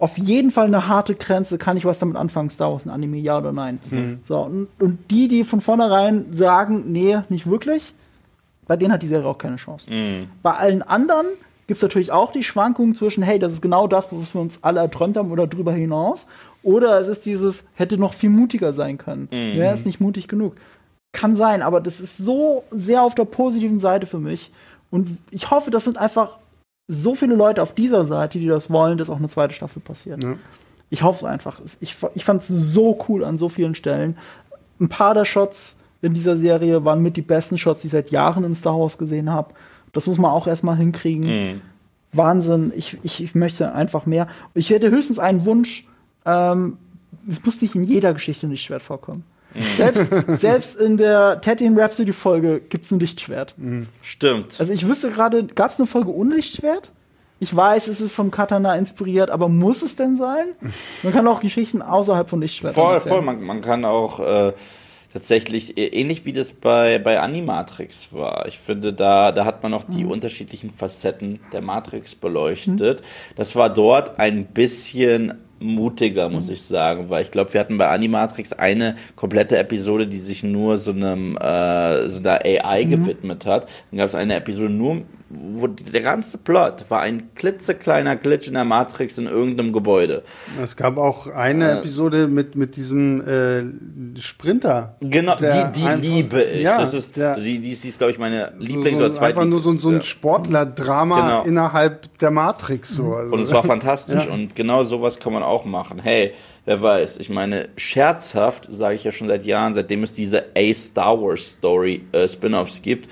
auf 0.00 0.16
jeden 0.16 0.50
Fall 0.50 0.66
eine 0.66 0.88
harte 0.88 1.14
Grenze, 1.14 1.58
kann 1.58 1.76
ich 1.76 1.84
was 1.84 1.98
damit 1.98 2.16
anfangen, 2.16 2.48
Star 2.50 2.72
Wars 2.72 2.86
ein 2.86 2.90
Anime, 2.90 3.18
ja 3.18 3.38
oder 3.38 3.52
nein. 3.52 3.78
Mhm. 3.90 4.18
So, 4.22 4.38
und, 4.40 4.68
und, 4.78 4.98
die, 5.10 5.28
die 5.28 5.44
von 5.44 5.60
vornherein 5.60 6.32
sagen, 6.32 6.90
nee, 6.90 7.18
nicht 7.28 7.48
wirklich, 7.48 7.94
bei 8.66 8.76
denen 8.76 8.92
hat 8.92 9.02
die 9.02 9.06
Serie 9.06 9.28
auch 9.28 9.36
keine 9.36 9.56
Chance. 9.56 9.90
Mhm. 9.90 10.28
Bei 10.42 10.54
allen 10.54 10.82
anderen 10.82 11.26
gibt 11.66 11.76
es 11.76 11.82
natürlich 11.82 12.12
auch 12.12 12.32
die 12.32 12.42
Schwankungen 12.42 12.94
zwischen, 12.94 13.22
hey, 13.22 13.38
das 13.38 13.52
ist 13.52 13.62
genau 13.62 13.86
das, 13.86 14.08
was 14.10 14.34
wir 14.34 14.40
uns 14.40 14.58
alle 14.62 14.80
erträumt 14.80 15.18
haben 15.18 15.30
oder 15.30 15.46
drüber 15.46 15.72
hinaus. 15.72 16.26
Oder 16.62 16.98
es 17.00 17.08
ist 17.08 17.26
dieses, 17.26 17.64
hätte 17.74 17.98
noch 17.98 18.14
viel 18.14 18.30
mutiger 18.30 18.72
sein 18.72 18.96
können. 18.96 19.28
Mhm. 19.30 19.58
Ja, 19.58 19.72
ist 19.72 19.86
nicht 19.86 20.00
mutig 20.00 20.28
genug. 20.28 20.56
Kann 21.12 21.36
sein, 21.36 21.62
aber 21.62 21.80
das 21.80 22.00
ist 22.00 22.16
so 22.16 22.64
sehr 22.70 23.02
auf 23.02 23.14
der 23.14 23.24
positiven 23.24 23.80
Seite 23.80 24.06
für 24.06 24.18
mich. 24.18 24.50
Und 24.90 25.18
ich 25.30 25.50
hoffe, 25.50 25.70
das 25.70 25.84
sind 25.84 25.98
einfach 25.98 26.38
so 26.90 27.14
viele 27.14 27.36
Leute 27.36 27.62
auf 27.62 27.74
dieser 27.74 28.04
Seite, 28.04 28.38
die 28.40 28.46
das 28.46 28.68
wollen, 28.68 28.98
dass 28.98 29.10
auch 29.10 29.18
eine 29.18 29.28
zweite 29.28 29.54
Staffel 29.54 29.80
passiert. 29.80 30.24
Ja. 30.24 30.34
Ich 30.90 31.04
hoffe 31.04 31.18
es 31.18 31.24
einfach. 31.24 31.60
Ich, 31.78 31.96
ich 32.14 32.24
fand 32.24 32.42
es 32.42 32.48
so 32.48 32.98
cool 33.08 33.24
an 33.24 33.38
so 33.38 33.48
vielen 33.48 33.76
Stellen. 33.76 34.18
Ein 34.80 34.88
paar 34.88 35.14
der 35.14 35.24
Shots 35.24 35.76
in 36.02 36.14
dieser 36.14 36.36
Serie 36.36 36.84
waren 36.84 37.00
mit 37.00 37.16
die 37.16 37.22
besten 37.22 37.58
Shots, 37.58 37.82
die 37.82 37.86
ich 37.86 37.92
seit 37.92 38.10
Jahren 38.10 38.42
in 38.42 38.56
Star 38.56 38.78
Wars 38.78 38.98
gesehen 38.98 39.30
habe. 39.30 39.54
Das 39.92 40.08
muss 40.08 40.18
man 40.18 40.32
auch 40.32 40.48
erstmal 40.48 40.76
hinkriegen. 40.76 41.26
Mhm. 41.26 41.60
Wahnsinn. 42.12 42.72
Ich, 42.74 42.98
ich, 43.04 43.22
ich 43.22 43.34
möchte 43.36 43.72
einfach 43.72 44.04
mehr. 44.06 44.26
Ich 44.54 44.70
hätte 44.70 44.90
höchstens 44.90 45.20
einen 45.20 45.44
Wunsch. 45.44 45.86
Ähm, 46.26 46.76
es 47.28 47.44
muss 47.44 47.62
nicht 47.62 47.76
in 47.76 47.84
jeder 47.84 48.12
Geschichte 48.12 48.48
ein 48.48 48.50
Lichtschwert 48.50 48.82
vorkommen. 48.82 49.24
Mhm. 49.54 49.60
Selbst, 49.76 50.10
selbst 50.40 50.80
in 50.80 50.96
der 50.96 51.40
Tatooine 51.40 51.80
Rhapsody 51.80 52.12
Folge 52.12 52.60
gibt 52.60 52.86
es 52.86 52.90
ein 52.92 53.00
Lichtschwert. 53.00 53.54
Mhm. 53.56 53.86
Stimmt. 54.02 54.56
Also 54.58 54.72
ich 54.72 54.86
wüsste 54.86 55.10
gerade, 55.10 55.44
gab 55.44 55.70
es 55.72 55.78
eine 55.78 55.86
Folge 55.86 56.14
ohne 56.14 56.34
Lichtschwert? 56.36 56.90
Ich 57.42 57.56
weiß, 57.56 57.88
es 57.88 58.00
ist 58.02 58.12
vom 58.12 58.30
Katana 58.30 58.74
inspiriert, 58.76 59.30
aber 59.30 59.48
muss 59.48 59.80
es 59.82 59.96
denn 59.96 60.16
sein? 60.18 60.48
Man 61.02 61.12
kann 61.12 61.26
auch 61.26 61.40
Geschichten 61.40 61.80
außerhalb 61.80 62.28
von 62.28 62.40
Lichtschwertern 62.42 62.74
Voll, 62.84 62.94
erzählen. 62.94 63.14
voll. 63.14 63.22
Man, 63.22 63.42
man 63.42 63.62
kann 63.62 63.86
auch 63.86 64.20
äh, 64.20 64.52
tatsächlich 65.14 65.78
äh, 65.78 65.86
ähnlich 65.86 66.26
wie 66.26 66.34
das 66.34 66.52
bei, 66.52 66.98
bei 66.98 67.18
Animatrix 67.18 68.12
war. 68.12 68.46
Ich 68.46 68.58
finde, 68.58 68.92
da, 68.92 69.32
da 69.32 69.46
hat 69.46 69.62
man 69.62 69.72
noch 69.72 69.84
die 69.84 70.04
Mhm. 70.04 70.10
unterschiedlichen 70.10 70.70
Facetten 70.70 71.40
der 71.52 71.62
Matrix 71.62 72.14
beleuchtet. 72.14 73.02
Das 73.36 73.56
war 73.56 73.70
dort 73.70 74.18
ein 74.18 74.44
bisschen 74.44 75.34
mutiger, 75.60 76.28
muss 76.28 76.48
ich 76.48 76.62
sagen, 76.62 77.10
weil 77.10 77.22
ich 77.22 77.30
glaube, 77.30 77.52
wir 77.52 77.60
hatten 77.60 77.78
bei 77.78 77.88
Animatrix 77.88 78.52
eine 78.52 78.96
komplette 79.14 79.58
Episode, 79.58 80.06
die 80.06 80.18
sich 80.18 80.42
nur 80.42 80.78
so 80.78 80.90
einem 80.92 81.36
äh, 81.36 82.08
so 82.08 82.18
einer 82.18 82.40
AI 82.44 82.84
gewidmet 82.84 83.46
hat. 83.46 83.68
Dann 83.90 83.98
gab 83.98 84.08
es 84.08 84.14
eine 84.14 84.34
Episode 84.34 84.70
nur, 84.70 85.02
wo 85.32 85.68
der 85.68 86.00
ganze 86.00 86.38
Plot 86.38 86.86
war 86.88 87.00
ein 87.02 87.30
klitzekleiner 87.36 88.16
Glitch 88.16 88.48
in 88.48 88.54
der 88.54 88.64
Matrix 88.64 89.16
in 89.16 89.26
irgendeinem 89.26 89.72
Gebäude. 89.72 90.24
Es 90.60 90.76
gab 90.76 90.96
auch 90.98 91.28
eine 91.28 91.70
Äh. 91.70 91.78
Episode 91.78 92.26
mit, 92.26 92.56
mit 92.56 92.74
diesem 92.76 93.20
äh, 94.16 94.20
Sprinter. 94.20 94.96
Genau, 95.00 95.36
die, 95.36 95.46
die 95.80 95.88
liebe 96.00 96.42
ich. 96.42 96.62
Ja, 96.62 96.78
das 96.80 96.94
ist, 96.94 97.16
der- 97.16 97.36
die, 97.38 97.60
die 97.60 97.70
ist, 97.70 97.84
die 97.84 97.88
ist 97.88 97.98
glaube 97.98 98.12
ich, 98.12 98.18
meine 98.18 98.52
So, 98.58 98.66
Lieblings- 98.66 98.90
so, 98.98 99.04
oder 99.04 99.12
zweit 99.12 99.28
einfach 99.30 99.44
nur 99.44 99.60
so, 99.60 99.70
ein- 99.70 99.78
so 99.78 99.88
ein. 99.90 100.02
Sportlerdrama 100.02 101.20
Genau. 101.20 101.42
innerhalb 101.44 102.18
der 102.18 102.30
Matrix. 102.32 102.90
So. 102.96 103.14
Also, 103.14 103.32
Und 103.34 103.42
es 103.42 103.52
war 103.52 103.62
fantastisch 103.62 104.26
Ja. 104.26 104.32
und 104.32 104.56
genau 104.56 104.82
sowas 104.84 105.18
kann 105.20 105.32
man 105.32 105.42
auch 105.44 105.64
machen. 105.64 106.00
Hey, 106.02 106.32
wer 106.64 106.82
weiß, 106.82 107.18
ich 107.18 107.30
meine, 107.30 107.68
scherzhaft 107.76 108.66
sage 108.70 108.96
ich 108.96 109.04
ja 109.04 109.12
schon 109.12 109.28
seit 109.28 109.44
Jahren, 109.44 109.74
seitdem 109.74 110.02
es 110.02 110.12
diese 110.12 110.44
A 110.56 110.74
Star 110.74 111.20
Wars 111.22 111.52
Story 111.58 112.04
äh, 112.12 112.28
Spin-offs 112.28 112.82
gibt, 112.82 113.08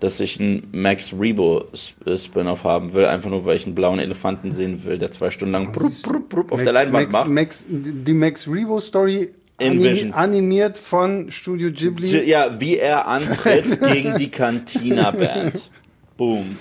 dass 0.00 0.20
ich 0.20 0.40
einen 0.40 0.68
Max 0.72 1.12
Rebo 1.12 1.64
Spin-off 1.74 2.64
haben 2.64 2.92
will, 2.92 3.06
einfach 3.06 3.30
nur 3.30 3.44
weil 3.44 3.56
ich 3.56 3.66
einen 3.66 3.74
blauen 3.74 3.98
Elefanten 3.98 4.52
sehen 4.52 4.84
will, 4.84 4.98
der 4.98 5.10
zwei 5.10 5.30
Stunden 5.30 5.52
lang 5.52 5.72
brupp, 5.72 6.02
brupp, 6.02 6.28
brupp 6.28 6.52
auf 6.52 6.58
Max, 6.58 6.64
der 6.64 6.72
Leinwand 6.72 7.12
Max, 7.12 7.12
macht. 7.12 7.30
Max, 7.30 7.64
die 7.68 8.12
Max 8.12 8.46
Revo 8.48 8.80
Story 8.80 9.30
animi 9.60 10.10
animiert 10.12 10.78
von 10.78 11.30
Studio 11.30 11.70
Ghibli. 11.72 12.28
Ja, 12.28 12.60
wie 12.60 12.76
er 12.76 13.06
antritt 13.06 13.80
gegen 13.92 14.16
die 14.18 14.30
Cantina 14.30 15.10
Band. 15.10 15.70
Boom. 16.16 16.56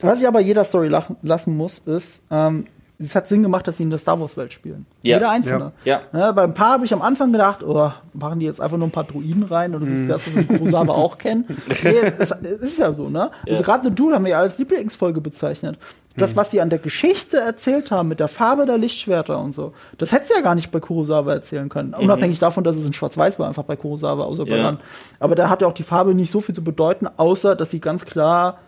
Was 0.00 0.20
ich 0.20 0.28
aber 0.28 0.40
jeder 0.40 0.64
Story 0.64 0.88
lachen, 0.88 1.16
lassen 1.22 1.56
muss, 1.56 1.78
ist, 1.78 2.22
ähm, 2.30 2.66
es 2.98 3.14
hat 3.14 3.28
Sinn 3.28 3.42
gemacht, 3.42 3.66
dass 3.68 3.76
sie 3.76 3.82
in 3.82 3.90
der 3.90 3.98
Star 3.98 4.18
Wars 4.20 4.36
Welt 4.36 4.52
spielen. 4.52 4.86
Ja. 5.02 5.16
Jeder 5.16 5.30
einzelne. 5.30 5.72
Ja. 5.84 6.00
Ne, 6.12 6.32
bei 6.34 6.44
ein 6.44 6.54
paar 6.54 6.72
habe 6.72 6.84
ich 6.86 6.94
am 6.94 7.02
Anfang 7.02 7.30
gedacht, 7.32 7.62
oh, 7.62 7.92
machen 8.14 8.40
die 8.40 8.46
jetzt 8.46 8.60
einfach 8.60 8.78
nur 8.78 8.88
ein 8.88 8.92
paar 8.92 9.04
Druiden 9.04 9.42
rein 9.42 9.74
und 9.74 9.82
das 9.82 9.90
ist 9.90 10.08
das, 10.08 10.26
was 10.26 10.48
wir 10.48 10.58
Kurosawa 10.58 10.94
auch 10.94 11.18
kennen. 11.18 11.44
Nee, 11.82 11.94
es, 12.02 12.30
ist- 12.30 12.36
es 12.42 12.62
ist 12.62 12.78
ja 12.78 12.92
so, 12.92 13.08
ne? 13.10 13.30
Also 13.48 13.62
gerade 13.62 13.84
The 13.88 13.94
Duel 13.94 14.14
haben 14.14 14.24
wir 14.24 14.30
ja 14.32 14.40
als 14.40 14.56
Lieblingsfolge 14.58 15.20
bezeichnet. 15.20 15.78
Das, 16.18 16.34
was 16.34 16.50
sie 16.50 16.62
an 16.62 16.70
der 16.70 16.78
Geschichte 16.78 17.36
erzählt 17.36 17.90
haben 17.90 18.08
mit 18.08 18.20
der 18.20 18.28
Farbe 18.28 18.64
der 18.64 18.78
Lichtschwerter 18.78 19.38
und 19.38 19.52
so, 19.52 19.74
das 19.98 20.12
hättest 20.12 20.30
du 20.30 20.34
ja 20.36 20.40
gar 20.40 20.54
nicht 20.54 20.70
bei 20.70 20.80
Kurosawa 20.80 21.30
erzählen 21.34 21.68
können. 21.68 21.92
Unabhängig 21.92 22.38
davon, 22.38 22.64
dass 22.64 22.74
es 22.76 22.86
in 22.86 22.94
Schwarz-Weiß 22.94 23.38
war, 23.38 23.46
einfach 23.48 23.64
bei 23.64 23.76
Kurosawa, 23.76 24.24
außer 24.24 24.46
bei 24.46 24.56
Ja. 24.56 24.62
Land. 24.62 24.80
Aber 25.20 25.34
da 25.34 25.50
hat 25.50 25.60
ja 25.60 25.68
auch 25.68 25.74
die 25.74 25.82
Farbe 25.82 26.14
nicht 26.14 26.30
so 26.30 26.40
viel 26.40 26.54
zu 26.54 26.64
bedeuten, 26.64 27.06
außer 27.18 27.54
dass 27.54 27.70
sie 27.70 27.80
ganz 27.80 28.06
klar 28.06 28.60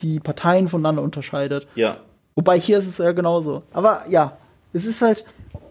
die 0.00 0.18
Parteien 0.18 0.66
voneinander 0.68 1.02
unterscheidet. 1.02 1.66
Ja. 1.74 1.98
Wobei 2.36 2.58
hier 2.58 2.78
ist 2.78 2.88
es 2.88 2.98
ja 2.98 3.12
genauso. 3.12 3.62
Aber 3.72 4.02
ja, 4.08 4.36
es 4.72 4.84
ist 4.86 5.00
halt, 5.02 5.24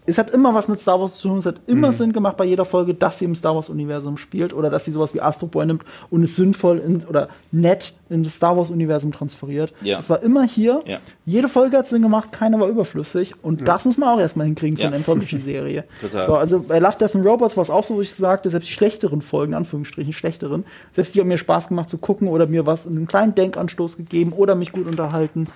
es 0.06 0.18
hat 0.18 0.30
immer 0.30 0.54
was 0.54 0.68
mit 0.68 0.80
Star 0.80 1.00
Wars 1.00 1.16
zu 1.16 1.28
tun. 1.28 1.38
Es 1.38 1.46
hat 1.46 1.60
immer 1.66 1.92
Sinn 1.92 2.12
gemacht 2.12 2.36
bei 2.36 2.44
jeder 2.44 2.64
Folge, 2.64 2.94
dass 2.94 3.18
sie 3.18 3.24
im 3.26 3.34
Star 3.34 3.54
Wars-Universum 3.54 4.16
spielt 4.18 4.52
oder 4.54 4.68
dass 4.70 4.84
sie 4.84 4.90
sowas 4.90 5.14
wie 5.14 5.20
Astro 5.20 5.46
Boy 5.46 5.64
nimmt 5.66 5.82
und 6.10 6.22
es 6.22 6.36
sinnvoll 6.36 6.78
in, 6.78 7.04
oder 7.04 7.28
nett 7.52 7.94
in 8.10 8.22
das 8.22 8.34
Star 8.34 8.56
Wars-Universum 8.56 9.12
transferiert. 9.12 9.72
Ja. 9.82 9.98
Es 9.98 10.08
war 10.10 10.22
immer 10.22 10.44
hier. 10.44 10.82
Ja. 10.86 10.98
Jede 11.26 11.48
Folge 11.48 11.76
hat 11.78 11.86
Sinn 11.88 12.02
gemacht, 12.02 12.32
keine 12.32 12.58
war 12.60 12.68
überflüssig. 12.68 13.34
Und 13.42 13.66
das 13.68 13.84
muss 13.84 13.96
man 13.98 14.08
auch 14.10 14.20
erstmal 14.20 14.46
hinkriegen 14.46 14.76
für 14.76 14.82
Ja. 14.84 14.88
eine 14.88 14.96
Anthology-Serie. 14.96 15.84
Total. 16.00 16.26
So, 16.26 16.34
also 16.34 16.60
bei 16.60 16.78
Love, 16.78 16.96
Death 16.98 17.14
and 17.14 17.26
Robots 17.26 17.56
war 17.56 17.62
es 17.62 17.70
auch 17.70 17.84
so, 17.84 17.96
wo 17.96 18.00
ich 18.00 18.14
sagte, 18.14 18.48
selbst 18.50 18.68
die 18.68 18.72
schlechteren 18.74 19.20
Folgen, 19.22 19.52
Anführungsstrichen 19.54 20.12
schlechteren, 20.12 20.64
selbst 20.94 21.14
die 21.14 21.20
haben 21.20 21.28
mir 21.28 21.38
Spaß 21.38 21.68
gemacht 21.68 21.88
zu 21.90 21.96
gucken 21.98 22.28
oder 22.28 22.46
mir 22.46 22.64
was 22.66 22.86
einen 22.86 23.06
kleinen 23.06 23.34
Denkanstoß 23.34 23.96
gegeben 23.98 24.32
oder 24.32 24.54
mich 24.54 24.72
gut 24.72 24.86
unterhalten. 24.86 25.46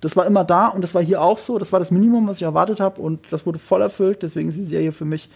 Das 0.00 0.16
war 0.16 0.26
immer 0.26 0.44
da 0.44 0.68
und 0.68 0.82
das 0.82 0.94
war 0.94 1.02
hier 1.02 1.20
auch 1.22 1.38
so. 1.38 1.58
Das 1.58 1.72
war 1.72 1.78
das 1.80 1.90
Minimum, 1.90 2.28
was 2.28 2.36
ich 2.36 2.42
erwartet 2.44 2.80
habe 2.80 3.00
und 3.00 3.20
das 3.30 3.44
wurde 3.46 3.58
voll 3.58 3.82
erfüllt. 3.82 4.22
Deswegen 4.22 4.48
ist 4.48 4.56
die 4.58 4.64
Serie 4.64 4.92
für 4.92 5.04
mich 5.04 5.28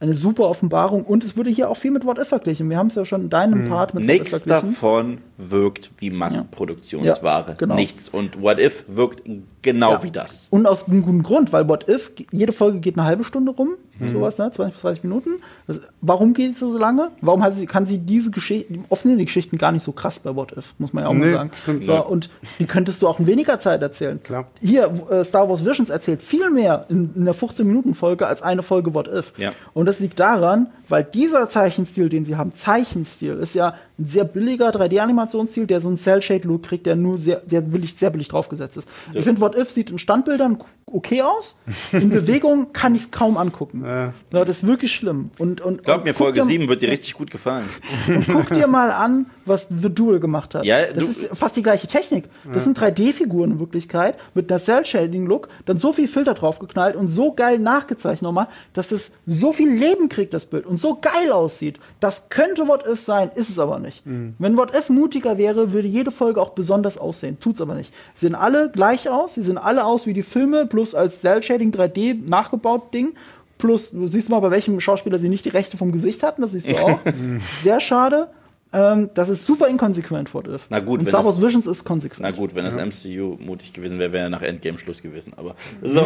eine 0.00 0.14
super 0.14 0.48
Offenbarung 0.48 1.04
und 1.04 1.24
es 1.24 1.36
wurde 1.36 1.50
hier 1.50 1.68
auch 1.68 1.76
viel 1.76 1.90
mit 1.90 2.04
What 2.06 2.18
If 2.18 2.28
verglichen. 2.28 2.70
Wir 2.70 2.78
haben 2.78 2.86
es 2.86 2.94
ja 2.94 3.04
schon 3.04 3.22
in 3.22 3.30
deinem 3.30 3.68
Part 3.68 3.94
mit 3.94 4.04
What 4.04 4.10
If 4.14 4.20
Nichts 4.20 4.38
verglichen. 4.42 4.70
davon 4.74 5.18
wirkt 5.38 5.90
wie 5.98 6.10
Massenproduktionsware. 6.10 7.48
Ja, 7.48 7.54
genau. 7.54 7.74
Nichts. 7.74 8.08
Und 8.08 8.40
What 8.40 8.58
If 8.60 8.84
wirkt 8.88 9.22
genau 9.62 9.92
Ja. 9.92 10.02
wie 10.02 10.10
das. 10.10 10.46
Und 10.50 10.66
aus 10.66 10.88
einem 10.88 11.02
guten 11.02 11.22
Grund, 11.22 11.52
weil 11.52 11.68
What 11.68 11.88
If, 11.88 12.12
jede 12.30 12.52
Folge 12.52 12.78
geht 12.80 12.96
eine 12.96 13.06
halbe 13.06 13.24
Stunde 13.24 13.52
rum, 13.52 13.70
Mhm. 13.98 14.08
sowas, 14.10 14.38
ne? 14.38 14.50
20 14.52 14.72
bis 14.74 14.82
30 14.82 15.02
Minuten. 15.04 15.30
Das, 15.66 15.80
warum 16.00 16.34
geht 16.34 16.52
es 16.52 16.58
so 16.60 16.76
lange? 16.76 17.10
Warum 17.20 17.42
hat 17.42 17.54
sie, 17.56 17.66
kann 17.66 17.86
sie 17.86 17.98
diese 17.98 18.30
Geschichten, 18.30 18.84
oft 18.88 19.02
sind 19.02 19.18
die 19.18 19.24
Geschichten 19.24 19.58
gar 19.58 19.72
nicht 19.72 19.82
so 19.82 19.92
krass 19.92 20.18
bei 20.18 20.34
What 20.36 20.52
If, 20.56 20.74
muss 20.78 20.92
man 20.92 21.04
ja 21.04 21.10
auch 21.10 21.14
Nee, 21.14 21.26
mal 21.26 21.32
sagen. 21.32 21.50
stimmt. 21.54 21.84
So, 21.84 22.06
und 22.06 22.30
die 22.58 22.66
könntest 22.66 23.02
du 23.02 23.08
auch 23.08 23.18
in 23.18 23.26
weniger 23.26 23.58
Zeit 23.60 23.82
erzählen. 23.82 24.20
Klar. 24.22 24.46
Hier, 24.60 24.90
äh, 25.10 25.24
Star 25.24 25.48
Wars 25.48 25.64
Visions 25.64 25.90
erzählt 25.90 26.22
viel 26.22 26.50
mehr 26.50 26.86
in, 26.88 27.12
in 27.14 27.24
der 27.24 27.34
15-Minuten-Folge 27.34 28.26
als 28.26 28.42
eine 28.42 28.62
Folge 28.62 28.94
What 28.94 29.08
If. 29.08 29.32
Ja. 29.38 29.52
Und 29.74 29.86
das 29.86 29.98
liegt 30.00 30.20
daran, 30.20 30.68
weil 30.88 31.04
dieser 31.04 31.48
Zeichenstil, 31.48 32.08
den 32.08 32.24
sie 32.24 32.36
haben, 32.36 32.52
Zeichenstil, 32.54 33.34
ist 33.34 33.54
ja 33.54 33.74
ein 33.98 34.06
sehr 34.06 34.24
billiger 34.24 34.70
3D-Animationsstil, 34.70 35.66
der 35.66 35.80
so 35.80 35.88
einen 35.88 35.96
Cell-Shade-Look 35.96 36.62
kriegt, 36.62 36.86
der 36.86 36.96
nur 36.96 37.18
sehr, 37.18 37.42
sehr 37.46 37.60
billig, 37.60 37.96
sehr 37.96 38.10
billig 38.10 38.28
draufgesetzt 38.28 38.76
ist. 38.76 38.88
Ich 39.12 39.24
finde, 39.24 39.40
What 39.40 39.56
If 39.56 39.70
sieht 39.70 39.90
in 39.90 39.98
Standbildern 39.98 40.58
okay 40.92 41.22
aus. 41.22 41.56
In 41.92 42.10
Bewegung 42.10 42.72
kann 42.72 42.94
ich 42.94 43.02
es 43.02 43.10
kaum 43.10 43.36
angucken. 43.36 43.82
Ja. 43.84 44.12
Ja, 44.32 44.44
das 44.44 44.58
ist 44.58 44.66
wirklich 44.66 44.92
schlimm. 44.92 45.30
Und, 45.38 45.60
und, 45.60 45.84
Glaub 45.84 45.98
und 45.98 46.04
mir, 46.04 46.14
Folge 46.14 46.40
dir- 46.40 46.46
7 46.46 46.68
wird 46.68 46.82
dir 46.82 46.90
richtig 46.90 47.14
gut 47.14 47.30
gefallen. 47.30 47.66
und 48.08 48.26
guck 48.26 48.48
dir 48.54 48.66
mal 48.66 48.90
an, 48.90 49.26
was 49.44 49.68
The 49.68 49.92
Duel 49.92 50.20
gemacht 50.20 50.54
hat. 50.54 50.64
Ja, 50.64 50.84
das 50.92 51.04
ist 51.04 51.36
fast 51.36 51.56
die 51.56 51.62
gleiche 51.62 51.86
Technik. 51.86 52.24
Das 52.52 52.64
sind 52.64 52.78
3D-Figuren 52.78 53.52
in 53.52 53.58
Wirklichkeit 53.60 54.16
mit 54.34 54.50
einer 54.50 54.60
Cell-Shading-Look, 54.60 55.48
dann 55.66 55.78
so 55.78 55.92
viel 55.92 56.08
Filter 56.08 56.34
draufgeknallt 56.34 56.96
und 56.96 57.08
so 57.08 57.32
geil 57.32 57.58
nachgezeichnet 57.58 58.22
nochmal, 58.22 58.48
dass 58.72 58.92
es 58.92 59.10
so 59.26 59.52
viel 59.52 59.70
Leben 59.70 60.08
kriegt, 60.08 60.34
das 60.34 60.46
Bild, 60.46 60.66
und 60.66 60.80
so 60.80 60.98
geil 61.00 61.32
aussieht. 61.32 61.78
Das 62.00 62.28
könnte 62.30 62.66
What 62.68 62.86
If 62.86 63.00
sein, 63.00 63.30
ist 63.34 63.48
es 63.50 63.58
aber 63.58 63.78
nicht. 63.78 63.87
Wenn 64.04 64.56
What 64.56 64.74
If 64.76 64.88
mutiger 64.88 65.38
wäre, 65.38 65.72
würde 65.72 65.88
jede 65.88 66.10
Folge 66.10 66.40
auch 66.40 66.50
besonders 66.50 66.98
aussehen. 66.98 67.38
Tut's 67.40 67.60
aber 67.60 67.74
nicht. 67.74 67.92
Sie 68.14 68.26
sehen 68.26 68.34
alle 68.34 68.70
gleich 68.70 69.08
aus, 69.08 69.34
sie 69.34 69.42
sehen 69.42 69.58
alle 69.58 69.84
aus 69.84 70.06
wie 70.06 70.12
die 70.12 70.22
Filme, 70.22 70.66
plus 70.66 70.94
als 70.94 71.20
Cell-Shading 71.20 71.70
3D 71.72 72.28
nachgebaut 72.28 72.92
Ding. 72.94 73.14
Plus, 73.58 73.90
du 73.90 74.06
siehst 74.06 74.28
mal, 74.28 74.40
bei 74.40 74.50
welchem 74.50 74.78
Schauspieler 74.80 75.18
sie 75.18 75.28
nicht 75.28 75.44
die 75.44 75.48
Rechte 75.50 75.76
vom 75.76 75.90
Gesicht 75.92 76.22
hatten, 76.22 76.42
das 76.42 76.52
siehst 76.52 76.68
du 76.68 76.76
auch. 76.76 76.98
Sehr 77.62 77.80
schade. 77.80 78.28
Ähm, 78.70 79.08
das 79.14 79.30
ist 79.30 79.46
super 79.46 79.66
inkonsequent, 79.66 80.34
What 80.34 80.46
If. 80.46 80.66
Na 80.68 80.80
gut, 80.80 81.00
Und 81.00 81.08
Star 81.08 81.24
Wars 81.24 81.40
Visions 81.40 81.66
ist 81.66 81.84
konsequent. 81.84 82.20
Na 82.20 82.30
gut, 82.32 82.54
wenn 82.54 82.66
das 82.66 82.76
MCU 82.76 83.38
mutig 83.40 83.72
gewesen 83.72 83.98
wäre, 83.98 84.12
wäre 84.12 84.24
er 84.24 84.30
nach 84.30 84.42
Endgame 84.42 84.78
Schluss 84.78 85.00
gewesen. 85.00 85.32
Aber 85.36 85.54
so. 85.82 86.02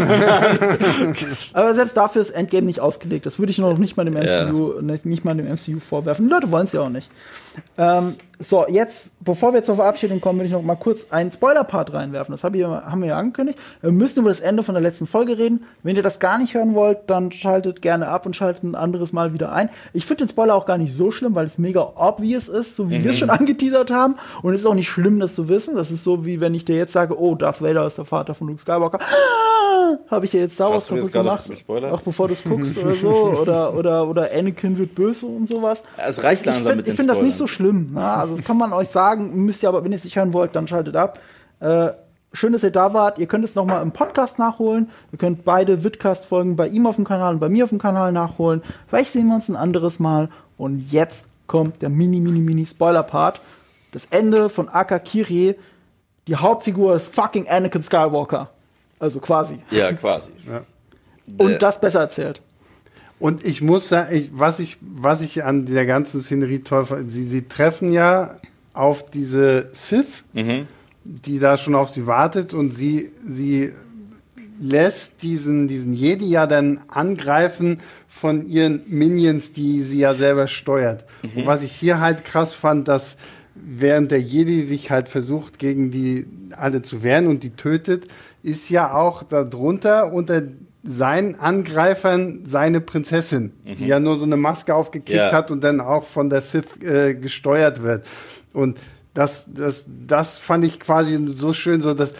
Aber 1.54 1.74
selbst 1.74 1.96
dafür 1.96 2.22
ist 2.22 2.30
Endgame 2.30 2.66
nicht 2.66 2.78
ausgelegt. 2.78 3.26
Das 3.26 3.40
würde 3.40 3.50
ich 3.50 3.58
noch 3.58 3.76
nicht 3.78 3.96
mal 3.96 4.04
dem 4.04 4.16
Ja. 4.16 4.46
MCU, 4.46 4.80
nicht, 4.80 5.04
nicht 5.06 5.24
mal 5.24 5.34
dem 5.34 5.46
MCU 5.46 5.80
vorwerfen. 5.80 6.28
Die 6.28 6.32
Leute 6.32 6.52
wollen 6.52 6.66
es 6.66 6.72
ja 6.72 6.82
auch 6.82 6.88
nicht. 6.88 7.10
Ähm, 7.78 8.14
so, 8.38 8.66
jetzt, 8.68 9.12
bevor 9.20 9.54
wir 9.54 9.62
zur 9.62 9.76
Verabschiedung 9.76 10.20
kommen, 10.20 10.40
will 10.40 10.46
ich 10.46 10.52
noch 10.52 10.62
mal 10.62 10.74
kurz 10.74 11.06
einen 11.10 11.30
Spoiler-Part 11.30 11.92
reinwerfen. 11.92 12.32
Das 12.32 12.42
hab 12.42 12.54
ich, 12.56 12.64
haben 12.64 13.00
wir 13.02 13.08
ja 13.10 13.16
angekündigt. 13.18 13.58
Wir 13.80 13.92
müssen 13.92 14.18
über 14.20 14.30
das 14.30 14.40
Ende 14.40 14.62
von 14.64 14.74
der 14.74 14.82
letzten 14.82 15.06
Folge 15.06 15.38
reden. 15.38 15.64
Wenn 15.84 15.94
ihr 15.96 16.02
das 16.02 16.18
gar 16.18 16.38
nicht 16.38 16.54
hören 16.54 16.74
wollt, 16.74 16.98
dann 17.08 17.30
schaltet 17.30 17.82
gerne 17.82 18.08
ab 18.08 18.26
und 18.26 18.34
schaltet 18.34 18.64
ein 18.64 18.74
anderes 18.74 19.12
Mal 19.12 19.32
wieder 19.32 19.52
ein. 19.52 19.70
Ich 19.92 20.06
finde 20.06 20.24
den 20.24 20.28
Spoiler 20.30 20.54
auch 20.56 20.66
gar 20.66 20.78
nicht 20.78 20.94
so 20.94 21.10
schlimm, 21.12 21.34
weil 21.36 21.46
es 21.46 21.58
mega 21.58 21.92
obvious 21.94 22.48
ist, 22.48 22.74
so 22.74 22.90
wie 22.90 23.04
wir 23.04 23.12
es 23.12 23.18
schon 23.18 23.30
angeteasert 23.30 23.90
haben. 23.92 24.16
Und 24.42 24.54
es 24.54 24.60
ist 24.62 24.66
auch 24.66 24.74
nicht 24.74 24.88
schlimm, 24.88 25.20
das 25.20 25.34
zu 25.36 25.48
wissen. 25.48 25.76
Das 25.76 25.90
ist 25.92 26.02
so, 26.02 26.24
wie 26.26 26.40
wenn 26.40 26.54
ich 26.54 26.64
dir 26.64 26.76
jetzt 26.76 26.92
sage, 26.92 27.18
oh, 27.20 27.34
Darth 27.36 27.62
Vader 27.62 27.86
ist 27.86 27.98
der 27.98 28.04
Vater 28.06 28.34
von 28.34 28.48
Luke 28.48 28.60
Skywalker. 28.60 28.98
Habe 30.10 30.24
ich 30.24 30.30
dir 30.30 30.40
jetzt 30.40 30.54
Star 30.54 30.70
Wars 30.70 30.86
kaputt 31.02 31.12
gemacht? 31.12 31.44
Auch 31.92 32.00
bevor 32.00 32.26
du 32.28 32.32
es 32.34 32.42
guckst 32.42 32.78
oder 32.82 32.94
so. 32.94 33.08
Oder, 33.08 33.74
oder, 33.74 34.08
oder 34.08 34.28
Anakin 34.34 34.78
wird 34.78 34.94
böse 34.94 35.26
und 35.26 35.48
sowas. 35.48 35.82
Es 35.96 36.22
reicht 36.22 36.42
ich 36.42 36.46
langsam 36.46 36.64
find- 36.64 36.76
mit 36.78 36.86
Ich 36.88 36.92
den 36.92 36.96
finde 36.96 37.14
das 37.14 37.22
nicht 37.22 37.36
so 37.36 37.41
Spoilern. 37.46 37.72
schlimm. 37.72 37.90
Na? 37.94 38.16
Also 38.16 38.36
das 38.36 38.44
kann 38.44 38.56
man 38.58 38.72
euch 38.72 38.88
sagen, 38.88 39.44
müsst 39.44 39.62
ihr 39.62 39.68
aber, 39.68 39.84
wenn 39.84 39.92
ihr 39.92 39.96
es 39.96 40.04
nicht 40.04 40.16
hören 40.16 40.32
wollt, 40.32 40.54
dann 40.56 40.66
schaltet 40.68 40.96
ab. 40.96 41.18
Äh, 41.60 41.90
schön, 42.32 42.52
dass 42.52 42.62
ihr 42.62 42.70
da 42.70 42.92
wart. 42.94 43.18
Ihr 43.18 43.26
könnt 43.26 43.44
es 43.44 43.54
noch 43.54 43.64
mal 43.64 43.82
im 43.82 43.92
Podcast 43.92 44.38
nachholen. 44.38 44.90
Ihr 45.12 45.18
könnt 45.18 45.44
beide 45.44 45.84
Vidcast-Folgen 45.84 46.56
bei 46.56 46.68
ihm 46.68 46.86
auf 46.86 46.96
dem 46.96 47.04
Kanal 47.04 47.34
und 47.34 47.40
bei 47.40 47.48
mir 47.48 47.64
auf 47.64 47.70
dem 47.70 47.78
Kanal 47.78 48.12
nachholen. 48.12 48.62
Vielleicht 48.88 49.10
sehen 49.10 49.28
wir 49.28 49.34
uns 49.34 49.48
ein 49.48 49.56
anderes 49.56 49.98
Mal. 49.98 50.28
Und 50.56 50.90
jetzt 50.92 51.26
kommt 51.46 51.82
der 51.82 51.88
mini, 51.88 52.20
mini, 52.20 52.40
mini 52.40 52.66
Spoiler-Part. 52.66 53.40
Das 53.92 54.06
Ende 54.10 54.48
von 54.48 54.68
Akakiri. 54.68 55.56
Die 56.28 56.36
Hauptfigur 56.36 56.94
ist 56.94 57.14
fucking 57.14 57.48
Anakin 57.48 57.82
Skywalker. 57.82 58.48
Also 58.98 59.18
quasi. 59.20 59.58
ja, 59.70 59.92
quasi. 59.92 60.30
Und 61.38 61.50
Der- 61.50 61.58
das 61.58 61.80
besser 61.80 62.00
erzählt. 62.00 62.40
Und 63.22 63.44
ich 63.44 63.62
muss 63.62 63.88
sagen, 63.88 64.12
ich, 64.16 64.30
was, 64.32 64.58
ich, 64.58 64.78
was 64.80 65.22
ich 65.22 65.44
an 65.44 65.66
der 65.66 65.86
ganzen 65.86 66.20
Szenerie 66.20 66.58
toll 66.58 66.86
fand, 66.86 67.08
sie, 67.08 67.22
sie 67.22 67.42
treffen 67.42 67.92
ja 67.92 68.40
auf 68.74 69.08
diese 69.08 69.68
Sith, 69.72 70.24
Mhm. 70.32 70.66
die 71.04 71.38
da 71.38 71.56
schon 71.56 71.76
auf 71.76 71.88
sie 71.88 72.08
wartet 72.08 72.52
und 72.52 72.74
sie, 72.74 73.10
sie 73.24 73.72
lässt 74.60 75.22
diesen, 75.22 75.68
diesen 75.68 75.92
Jedi 75.92 76.26
ja 76.30 76.48
dann 76.48 76.80
angreifen 76.88 77.78
von 78.08 78.44
ihren 78.44 78.82
Minions, 78.88 79.52
die 79.52 79.82
sie 79.82 80.00
ja 80.00 80.14
selber 80.14 80.48
steuert. 80.48 81.04
Mhm. 81.22 81.42
Und 81.42 81.46
was 81.46 81.62
ich 81.62 81.70
hier 81.70 82.00
halt 82.00 82.24
krass 82.24 82.54
fand, 82.54 82.88
dass 82.88 83.18
während 83.54 84.10
der 84.10 84.20
Jedi 84.20 84.62
sich 84.62 84.90
halt 84.90 85.08
versucht, 85.08 85.60
gegen 85.60 85.92
die 85.92 86.26
alle 86.56 86.82
zu 86.82 87.04
wehren 87.04 87.28
und 87.28 87.44
die 87.44 87.50
tötet, 87.50 88.08
ist 88.42 88.68
ja 88.68 88.92
auch 88.94 89.22
darunter 89.22 90.12
unter 90.12 90.42
seinen 90.82 91.36
Angreifern 91.36 92.42
seine 92.44 92.80
Prinzessin, 92.80 93.52
mhm. 93.64 93.76
die 93.76 93.86
ja 93.86 94.00
nur 94.00 94.16
so 94.16 94.24
eine 94.24 94.36
Maske 94.36 94.74
aufgekriegt 94.74 95.16
ja. 95.16 95.32
hat 95.32 95.50
und 95.50 95.62
dann 95.62 95.80
auch 95.80 96.04
von 96.04 96.28
der 96.28 96.40
Sith 96.40 96.82
äh, 96.82 97.14
gesteuert 97.14 97.82
wird. 97.82 98.06
Und 98.52 98.78
das, 99.14 99.48
das, 99.52 99.86
das 100.06 100.38
fand 100.38 100.64
ich 100.64 100.80
quasi 100.80 101.24
so 101.28 101.52
schön, 101.52 101.80
so 101.80 101.94
dass 101.94 102.14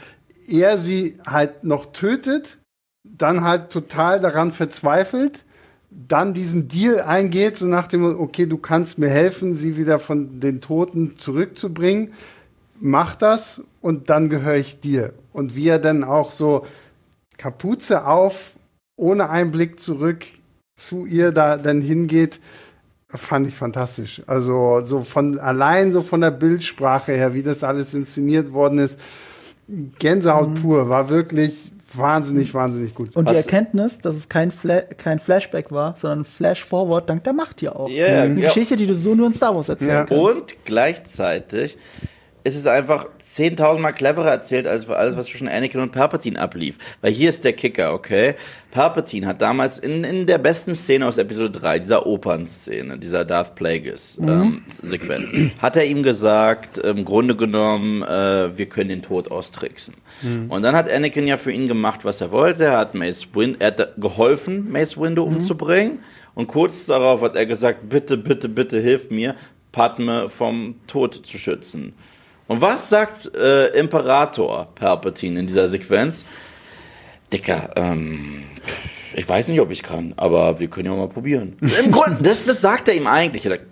er 0.47 0.78
sie 0.78 1.18
halt 1.26 1.64
noch 1.64 1.86
tötet, 1.86 2.59
dann 3.02 3.43
halt 3.43 3.70
total 3.70 4.20
daran 4.20 4.52
verzweifelt, 4.52 5.44
dann 5.90 6.34
diesen 6.34 6.68
Deal 6.68 7.01
eingeht, 7.01 7.56
so 7.56 7.66
nach 7.66 7.86
dem, 7.86 8.05
okay, 8.05 8.47
du 8.47 8.59
kannst 8.59 8.98
mir 8.98 9.09
helfen, 9.09 9.55
sie 9.55 9.76
wieder 9.76 9.98
von 9.98 10.40
den 10.40 10.60
Toten 10.60 11.18
zurückzubringen, 11.18 12.14
mach 12.80 13.14
das 13.14 13.62
und 13.80 14.09
dann 14.09 14.28
gehöre 14.28 14.56
ich 14.56 14.80
dir. 14.80 15.12
Und 15.32 15.56
wie 15.56 15.68
er 15.68 15.78
dann 15.78 16.05
auch 16.05 16.32
so 16.32 16.66
Kapuze 17.38 18.06
auf, 18.06 18.54
ohne 18.96 19.30
Einblick 19.30 19.80
zurück 19.80 20.24
zu 20.76 21.06
ihr 21.06 21.32
da 21.32 21.56
dann 21.56 21.80
hingeht, 21.80 22.40
fand 23.09 23.46
ich 23.46 23.54
fantastisch. 23.54 24.22
Also 24.26 24.80
so 24.80 25.04
von 25.04 25.38
allein 25.38 25.92
so 25.92 26.02
von 26.02 26.20
der 26.20 26.30
Bildsprache 26.30 27.12
her, 27.12 27.34
wie 27.34 27.42
das 27.42 27.62
alles 27.62 27.94
inszeniert 27.94 28.52
worden 28.52 28.78
ist, 28.78 28.98
Gänsehaut 29.98 30.50
mhm. 30.50 30.54
pur, 30.54 30.88
war 30.88 31.09
wirklich 31.09 31.70
wahnsinnig, 31.94 32.54
wahnsinnig 32.54 32.94
gut. 32.94 33.14
Und 33.14 33.26
Was? 33.26 33.32
die 33.32 33.38
Erkenntnis, 33.38 33.98
dass 33.98 34.16
es 34.16 34.28
kein, 34.28 34.50
Fla 34.50 34.80
kein 34.80 35.18
Flashback 35.18 35.70
war, 35.70 35.94
sondern 35.96 36.24
Flash 36.24 36.64
Forward, 36.64 37.09
dank 37.09 37.24
der 37.24 37.32
Macht 37.32 37.62
ja 37.62 37.74
auch. 37.74 37.88
Yeah, 37.88 38.22
Eine 38.22 38.40
ja. 38.40 38.48
Geschichte, 38.48 38.76
die 38.76 38.86
du 38.86 38.94
so 38.94 39.14
nur 39.14 39.26
in 39.26 39.34
Star 39.34 39.54
Wars 39.54 39.68
erzählen 39.68 39.90
ja. 39.90 40.04
kannst. 40.06 40.22
Und 40.22 40.56
gleichzeitig 40.64 41.76
ist 42.44 42.56
es 42.56 42.66
einfach 42.66 43.06
10.000 43.23 43.78
Mal 43.78 43.93
cleverer 43.93 44.31
erzählt 44.31 44.66
als 44.66 44.89
alles, 44.89 45.16
was 45.16 45.27
zwischen 45.27 45.48
Anakin 45.48 45.81
und 45.81 45.93
Palpatine 45.93 46.39
ablief. 46.39 46.78
Weil 47.01 47.12
hier 47.12 47.28
ist 47.28 47.44
der 47.44 47.52
Kicker, 47.52 47.94
okay? 47.94 48.35
Palpatine 48.70 49.27
hat 49.27 49.40
damals 49.40 49.78
in, 49.78 50.05
in 50.05 50.27
der 50.27 50.39
besten 50.39 50.74
Szene 50.74 51.06
aus 51.06 51.19
Episode 51.19 51.51
3, 51.51 51.78
dieser 51.81 52.06
Opernszene, 52.06 52.98
dieser 52.98 53.24
Darth 53.24 53.55
Plagueis-Sequenz, 53.55 55.32
mhm. 55.32 55.51
hat 55.60 55.77
er 55.77 55.86
ihm 55.86 56.02
gesagt, 56.02 56.78
im 56.78 57.05
Grunde 57.05 57.36
genommen, 57.36 58.02
äh, 58.02 58.56
wir 58.56 58.66
können 58.66 58.89
den 58.89 59.02
Tod 59.02 59.31
austricksen. 59.31 59.94
Mhm. 60.23 60.51
Und 60.51 60.62
dann 60.62 60.74
hat 60.74 60.90
Anakin 60.90 61.27
ja 61.27 61.36
für 61.36 61.52
ihn 61.52 61.69
gemacht, 61.69 62.05
was 62.05 62.20
er 62.20 62.32
wollte. 62.32 62.64
Er 62.64 62.78
hat 62.78 62.94
Mace 62.94 63.28
Windu, 63.35 63.56
er 63.60 63.69
hat 63.69 63.94
geholfen, 63.98 64.70
Mace 64.70 64.98
Windu 64.98 65.27
mhm. 65.27 65.36
umzubringen. 65.36 65.98
Und 66.35 66.47
kurz 66.47 66.86
darauf 66.86 67.23
hat 67.23 67.36
er 67.36 67.47
gesagt, 67.47 67.89
bitte, 67.89 68.16
bitte, 68.16 68.48
bitte 68.48 68.81
hilf 68.81 69.10
mir, 69.10 69.35
Padme 69.70 70.28
vom 70.28 70.77
Tod 70.86 71.14
zu 71.27 71.39
schützen. 71.39 71.94
Und 72.53 72.61
was 72.61 72.91
sagt 72.91 73.35
äh, 73.35 73.69
Imperator 73.69 74.69
Palpatine 74.74 75.41
in 75.41 75.47
dieser 75.47 75.70
Sequenz? 75.70 76.27
Dicker, 77.33 77.70
ähm, 77.77 78.45
ich 79.15 79.27
weiß 79.27 79.49
nicht, 79.49 79.59
ob 79.62 79.70
ich 79.70 79.83
kann, 79.83 80.12
aber 80.19 80.61
wir 80.61 80.69
können 80.69 80.85
ja 80.85 80.95
mal 80.95 81.09
probieren. 81.09 81.57
Im 81.83 81.91
Grunde, 81.91 82.19
das, 82.20 82.45
das 82.45 82.61
sagt 82.61 82.89
er 82.89 82.95
ihm 82.95 83.07
eigentlich. 83.07 83.47
Er 83.47 83.53
sagt, 83.53 83.65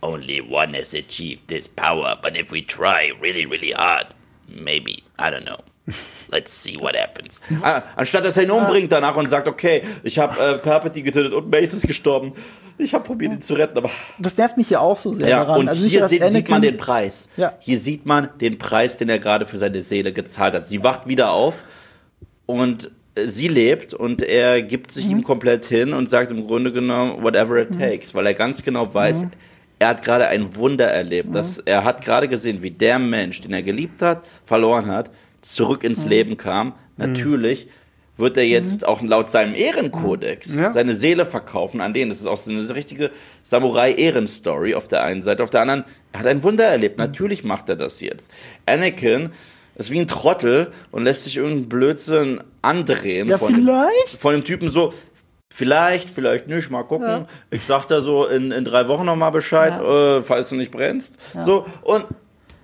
Only 0.00 0.42
one 0.42 0.76
has 0.76 0.92
achieved 0.94 1.46
this 1.46 1.68
power, 1.68 2.18
but 2.20 2.36
if 2.36 2.50
we 2.50 2.66
try 2.66 3.12
really, 3.22 3.46
really 3.46 3.70
hard, 3.70 4.08
maybe, 4.48 5.04
I 5.16 5.30
don't 5.30 5.44
know. 5.44 5.62
Let's 6.32 6.52
see 6.60 6.76
what 6.80 6.96
happens. 6.96 7.40
Ah, 7.62 7.84
anstatt 7.94 8.24
dass 8.24 8.36
er 8.36 8.42
ihn 8.42 8.50
umbringt 8.50 8.90
danach 8.90 9.14
und 9.14 9.30
sagt, 9.30 9.46
okay, 9.46 9.82
ich 10.02 10.18
habe 10.18 10.42
äh, 10.42 10.58
Palpatine 10.58 11.04
getötet 11.04 11.34
und 11.34 11.52
Mace 11.52 11.72
ist 11.74 11.86
gestorben. 11.86 12.32
Ich 12.76 12.92
habe 12.92 13.04
probiert, 13.04 13.32
ihn 13.32 13.40
zu 13.40 13.54
retten, 13.54 13.78
aber. 13.78 13.90
Das 14.18 14.36
nervt 14.36 14.56
mich 14.56 14.70
ja 14.70 14.80
auch 14.80 14.98
so 14.98 15.12
sehr 15.12 15.28
ja, 15.28 15.44
daran. 15.44 15.60
Und 15.60 15.68
also 15.68 15.86
hier 15.86 16.08
sieht, 16.08 16.22
sieht 16.30 16.48
man 16.48 16.62
den 16.62 16.76
Preis. 16.76 17.28
Ja. 17.36 17.52
Hier 17.60 17.78
sieht 17.78 18.04
man 18.04 18.28
den 18.40 18.58
Preis, 18.58 18.96
den 18.96 19.08
er 19.08 19.18
gerade 19.18 19.46
für 19.46 19.58
seine 19.58 19.82
Seele 19.82 20.12
gezahlt 20.12 20.54
hat. 20.54 20.66
Sie 20.66 20.82
wacht 20.82 21.06
wieder 21.06 21.30
auf 21.30 21.64
und 22.46 22.90
äh, 23.14 23.26
sie 23.28 23.48
lebt 23.48 23.94
und 23.94 24.22
er 24.22 24.62
gibt 24.62 24.90
sich 24.90 25.06
mhm. 25.06 25.12
ihm 25.12 25.22
komplett 25.22 25.64
hin 25.64 25.92
und 25.92 26.08
sagt 26.08 26.30
im 26.30 26.46
Grunde 26.46 26.72
genommen, 26.72 27.22
whatever 27.22 27.56
it 27.56 27.70
mhm. 27.70 27.78
takes, 27.78 28.14
weil 28.14 28.26
er 28.26 28.34
ganz 28.34 28.62
genau 28.62 28.92
weiß, 28.92 29.22
mhm. 29.22 29.30
er 29.78 29.88
hat 29.88 30.02
gerade 30.02 30.26
ein 30.26 30.56
Wunder 30.56 30.86
erlebt. 30.86 31.34
Dass 31.34 31.58
er 31.58 31.84
hat 31.84 32.04
gerade 32.04 32.26
gesehen, 32.26 32.62
wie 32.62 32.72
der 32.72 32.98
Mensch, 32.98 33.40
den 33.40 33.52
er 33.52 33.62
geliebt 33.62 34.02
hat, 34.02 34.24
verloren 34.46 34.86
hat, 34.86 35.10
zurück 35.42 35.84
ins 35.84 36.04
mhm. 36.04 36.10
Leben 36.10 36.36
kam. 36.36 36.74
Natürlich 36.96 37.68
wird 38.16 38.36
er 38.36 38.46
jetzt 38.46 38.82
mhm. 38.82 38.88
auch 38.88 39.02
laut 39.02 39.30
seinem 39.30 39.54
Ehrenkodex 39.54 40.54
ja. 40.54 40.72
seine 40.72 40.94
Seele 40.94 41.26
verkaufen 41.26 41.80
an 41.80 41.94
denen. 41.94 42.10
Das 42.10 42.20
ist 42.20 42.26
auch 42.26 42.36
so 42.36 42.50
eine 42.50 42.74
richtige 42.74 43.10
Samurai-Ehrenstory 43.42 44.74
auf 44.74 44.88
der 44.88 45.02
einen 45.02 45.22
Seite. 45.22 45.42
Auf 45.42 45.50
der 45.50 45.62
anderen, 45.62 45.84
er 46.12 46.20
hat 46.20 46.26
ein 46.26 46.42
Wunder 46.42 46.64
erlebt. 46.64 46.98
Natürlich 46.98 47.44
macht 47.44 47.68
er 47.68 47.76
das 47.76 48.00
jetzt. 48.00 48.30
Anakin 48.66 49.30
ist 49.76 49.90
wie 49.90 50.00
ein 50.00 50.08
Trottel 50.08 50.70
und 50.92 51.04
lässt 51.04 51.24
sich 51.24 51.36
irgendeinen 51.36 51.68
Blödsinn 51.68 52.40
andrehen. 52.62 53.28
Ja, 53.28 53.38
von, 53.38 53.54
vielleicht. 53.54 54.20
Von 54.20 54.32
dem 54.32 54.44
Typen 54.44 54.70
so, 54.70 54.92
vielleicht, 55.52 56.08
vielleicht 56.08 56.46
nicht, 56.46 56.70
mal 56.70 56.84
gucken. 56.84 57.08
Ja. 57.08 57.26
Ich 57.50 57.64
sag 57.64 57.86
da 57.86 58.00
so 58.00 58.26
in, 58.26 58.52
in 58.52 58.64
drei 58.64 58.86
Wochen 58.86 59.04
nochmal 59.04 59.32
Bescheid, 59.32 59.72
ja. 59.72 60.18
äh, 60.18 60.22
falls 60.22 60.50
du 60.50 60.54
nicht 60.54 60.70
brennst. 60.70 61.18
So, 61.40 61.66
und 61.82 62.06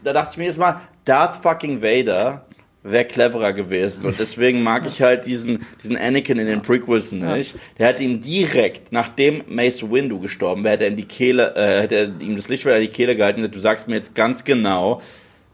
da 0.05 0.13
dachte 0.13 0.31
ich 0.33 0.37
mir 0.39 0.45
jetzt 0.45 0.59
mal, 0.59 0.81
Darth 1.05 1.43
fucking 1.43 1.83
Vader 1.83 2.47
wäre 2.83 3.05
cleverer 3.05 3.53
gewesen. 3.53 4.07
Und 4.07 4.19
deswegen 4.19 4.63
mag 4.63 4.87
ich 4.87 5.03
halt 5.03 5.27
diesen, 5.27 5.67
diesen 5.83 5.97
Anakin 5.97 6.39
in 6.39 6.47
den 6.47 6.63
Prequels 6.63 7.13
nicht. 7.13 7.55
Der 7.79 7.89
hat 7.89 8.01
ihn 8.01 8.21
direkt, 8.21 8.93
nachdem 8.93 9.43
Mace 9.49 9.91
Windu 9.91 10.19
gestorben 10.19 10.65
wäre, 10.65 10.75
hätte 10.75 10.85
er 10.85 10.91
in 10.91 10.97
die 10.97 11.05
Kehle, 11.05 11.55
äh, 11.57 11.83
hätte 11.83 11.95
er 11.95 12.21
ihm 12.21 12.37
das 12.37 12.49
Lichtschwert 12.49 12.77
in 12.77 12.83
die 12.83 12.89
Kehle 12.89 13.17
gehalten 13.17 13.41
und 13.41 13.53
gesagt, 13.53 13.57
du 13.57 13.61
sagst 13.61 13.89
mir 13.89 13.97
jetzt 13.97 14.15
ganz 14.15 14.45
genau, 14.45 15.03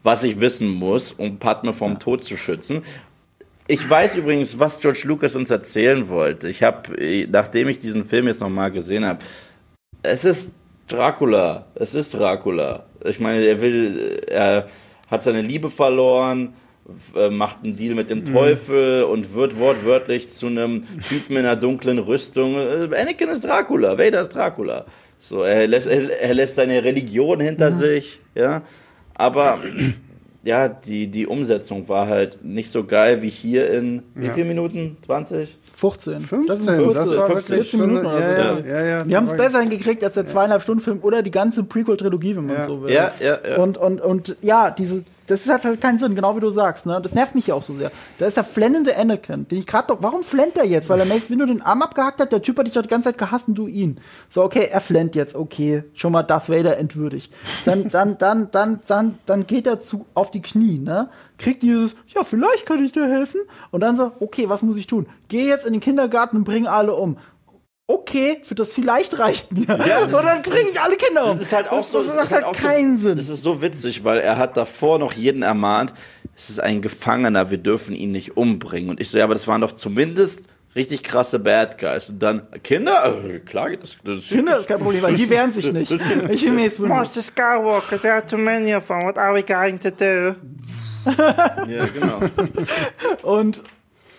was 0.02 0.22
ich 0.22 0.40
wissen 0.40 0.68
muss, 0.68 1.12
um 1.12 1.38
Padme 1.38 1.72
vom 1.72 1.92
ja. 1.92 1.98
Tod 1.98 2.22
zu 2.22 2.36
schützen. 2.36 2.82
Ich 3.66 3.88
weiß 3.88 4.14
übrigens, 4.14 4.60
was 4.60 4.78
George 4.78 5.02
Lucas 5.04 5.34
uns 5.34 5.50
erzählen 5.50 6.08
wollte. 6.08 6.48
Ich 6.48 6.62
habe, 6.62 7.26
nachdem 7.28 7.68
ich 7.68 7.80
diesen 7.80 8.04
Film 8.04 8.28
jetzt 8.28 8.40
nochmal 8.40 8.70
gesehen 8.70 9.04
habe, 9.04 9.18
es 10.04 10.24
ist 10.24 10.52
Dracula. 10.86 11.66
Es 11.74 11.94
ist 11.94 12.14
Dracula. 12.14 12.84
Ich 13.04 13.18
meine, 13.18 13.44
er 13.44 13.60
will, 13.60 14.22
er 14.28 14.68
hat 15.10 15.24
seine 15.24 15.42
Liebe 15.42 15.68
verloren 15.68 16.54
macht 17.30 17.64
einen 17.64 17.76
Deal 17.76 17.94
mit 17.94 18.10
dem 18.10 18.20
mhm. 18.20 18.32
Teufel 18.32 19.02
und 19.04 19.34
wird 19.34 19.58
wortwörtlich 19.58 20.30
zu 20.30 20.46
einem 20.46 20.84
Typen 21.08 21.36
in 21.36 21.38
einer 21.38 21.56
dunklen 21.56 21.98
Rüstung. 21.98 22.54
Äh, 22.54 22.88
Anakin 22.96 23.28
ist 23.28 23.44
Dracula, 23.44 23.98
Vader 23.98 24.20
ist 24.20 24.34
Dracula. 24.34 24.86
So, 25.18 25.42
er 25.42 25.66
lässt, 25.66 25.86
er, 25.86 26.34
lässt 26.34 26.56
seine 26.56 26.84
Religion 26.84 27.40
hinter 27.40 27.70
mhm. 27.70 27.74
sich, 27.74 28.20
ja. 28.34 28.62
Aber 29.14 29.58
ja, 30.44 30.68
die, 30.68 31.08
die 31.08 31.26
Umsetzung 31.26 31.88
war 31.88 32.06
halt 32.06 32.44
nicht 32.44 32.70
so 32.70 32.84
geil 32.84 33.22
wie 33.22 33.30
hier 33.30 33.70
in 33.70 34.02
wie 34.14 34.26
ja. 34.26 34.34
viele 34.34 34.46
Minuten? 34.46 34.96
20? 35.06 35.58
15. 35.74 36.20
15, 36.20 36.46
das, 36.46 36.64
15, 36.64 36.94
das 36.94 37.16
war 37.16 37.26
15, 37.26 37.56
14 37.56 37.80
Minuten 37.80 38.06
oder 38.06 38.16
so. 38.16 38.22
Ja, 38.22 38.60
ja, 38.60 38.86
ja, 38.86 39.04
die 39.04 39.16
haben 39.16 39.24
es 39.24 39.36
besser 39.36 39.60
hingekriegt 39.60 40.04
als 40.04 40.14
der 40.14 40.26
zweieinhalb 40.26 40.62
Stunden 40.62 40.82
Film 40.82 41.00
oder 41.02 41.22
die 41.22 41.30
ganze 41.30 41.64
Prequel-Trilogie, 41.64 42.36
wenn 42.36 42.46
man 42.46 42.62
so 42.62 42.82
will. 42.82 42.92
Ja, 42.92 43.12
ja, 43.20 43.38
ja. 43.46 43.56
Und, 43.56 43.76
und, 43.76 44.00
und 44.00 44.36
ja, 44.40 44.70
diese, 44.70 45.04
das 45.26 45.48
hat 45.48 45.64
halt 45.64 45.80
keinen 45.80 45.98
Sinn, 45.98 46.14
genau 46.14 46.36
wie 46.36 46.40
du 46.40 46.50
sagst. 46.50 46.86
Ne? 46.86 47.00
Das 47.02 47.12
nervt 47.12 47.34
mich 47.34 47.48
ja 47.48 47.54
auch 47.54 47.62
so 47.62 47.74
sehr. 47.74 47.90
Da 48.18 48.26
ist 48.26 48.36
der 48.36 48.44
flennende 48.44 48.96
Anakin, 48.96 49.46
den 49.48 49.58
ich 49.58 49.66
gerade 49.66 49.88
doch. 49.88 49.98
Warum 50.00 50.22
flennt 50.22 50.56
er 50.56 50.64
jetzt? 50.64 50.88
Weil 50.88 51.00
er 51.00 51.06
Mace 51.06 51.30
Windu 51.30 51.46
den 51.46 51.62
Arm 51.62 51.82
abgehackt 51.82 52.20
hat. 52.20 52.32
Der 52.32 52.42
Typ 52.42 52.58
hat 52.58 52.66
dich 52.66 52.74
doch 52.74 52.82
die 52.82 52.88
ganze 52.88 53.10
Zeit 53.10 53.18
gehasst 53.18 53.48
und 53.48 53.54
du 53.54 53.66
ihn. 53.66 53.98
So, 54.28 54.42
okay, 54.42 54.68
er 54.70 54.80
flennt 54.80 55.14
jetzt. 55.14 55.34
Okay, 55.34 55.84
schon 55.94 56.12
mal 56.12 56.22
Darth 56.22 56.48
Vader 56.48 56.78
entwürdigt. 56.78 57.32
Dann, 57.64 57.90
dann, 57.90 58.18
dann, 58.18 58.50
dann, 58.50 58.80
dann, 58.86 59.18
dann 59.26 59.46
geht 59.46 59.66
er 59.66 59.80
zu 59.80 60.06
auf 60.14 60.30
die 60.30 60.42
Knie. 60.42 60.78
Ne? 60.78 61.08
Kriegt 61.38 61.62
dieses, 61.62 61.96
ja, 62.14 62.24
vielleicht 62.24 62.66
kann 62.66 62.82
ich 62.84 62.92
dir 62.92 63.06
helfen. 63.06 63.40
Und 63.70 63.80
dann 63.80 63.96
so, 63.96 64.12
okay, 64.20 64.48
was 64.48 64.62
muss 64.62 64.76
ich 64.76 64.86
tun? 64.86 65.06
Geh 65.28 65.46
jetzt 65.46 65.66
in 65.66 65.72
den 65.72 65.80
Kindergarten 65.80 66.36
und 66.36 66.44
bring 66.44 66.66
alle 66.66 66.94
um 66.94 67.18
okay, 67.86 68.40
für 68.42 68.54
das 68.54 68.72
vielleicht 68.72 69.18
reicht 69.18 69.52
mir. 69.52 69.66
Ja, 69.86 70.04
und 70.04 70.12
dann 70.12 70.42
kriege 70.42 70.68
ich 70.70 70.80
alle 70.80 70.96
Kinder 70.96 71.26
um. 71.26 71.38
Das 71.38 71.48
ist 71.48 71.52
halt 71.52 71.68
auch 71.68 71.78
das, 71.78 71.92
so. 71.92 71.98
Das, 71.98 72.06
das, 72.08 72.16
das 72.16 72.32
hat 72.32 72.44
halt 72.44 72.56
keinen 72.56 72.98
so, 72.98 73.08
Sinn. 73.08 73.18
Das 73.18 73.28
ist 73.28 73.42
so 73.42 73.62
witzig, 73.62 74.04
weil 74.04 74.18
er 74.18 74.38
hat 74.38 74.56
davor 74.56 74.98
noch 74.98 75.12
jeden 75.12 75.42
ermahnt, 75.42 75.94
es 76.36 76.50
ist 76.50 76.60
ein 76.60 76.82
Gefangener, 76.82 77.50
wir 77.50 77.58
dürfen 77.58 77.94
ihn 77.94 78.12
nicht 78.12 78.36
umbringen. 78.36 78.90
Und 78.90 79.00
ich 79.00 79.10
so, 79.10 79.18
ja, 79.18 79.24
aber 79.24 79.34
das 79.34 79.48
waren 79.48 79.60
doch 79.60 79.72
zumindest 79.72 80.48
richtig 80.74 81.02
krasse 81.02 81.38
Bad 81.38 81.78
Guys. 81.78 82.10
Und 82.10 82.22
dann 82.22 82.42
Kinder, 82.62 83.02
also, 83.02 83.20
klar 83.46 83.70
geht 83.70 83.82
das. 83.82 83.96
das 84.04 84.28
Kinder 84.28 84.58
ist 84.58 84.68
kein 84.68 84.78
Problem, 84.78 85.02
weil 85.02 85.14
die 85.14 85.30
wehren 85.30 85.52
sich 85.52 85.72
nicht. 85.72 85.90
ich 85.90 86.44
will 86.44 86.52
mir 86.52 86.64
jetzt 86.64 86.78
Master 86.78 87.22
Skywalker, 87.22 87.98
there 88.00 88.14
are 88.14 88.26
too 88.26 88.36
many 88.36 88.74
of 88.74 88.86
them. 88.86 89.02
What 89.02 89.16
are 89.16 89.34
we 89.34 89.42
going 89.42 89.80
to 89.80 89.90
do? 89.90 90.34
ja, 91.06 91.86
genau. 91.86 92.20
Und 93.22 93.62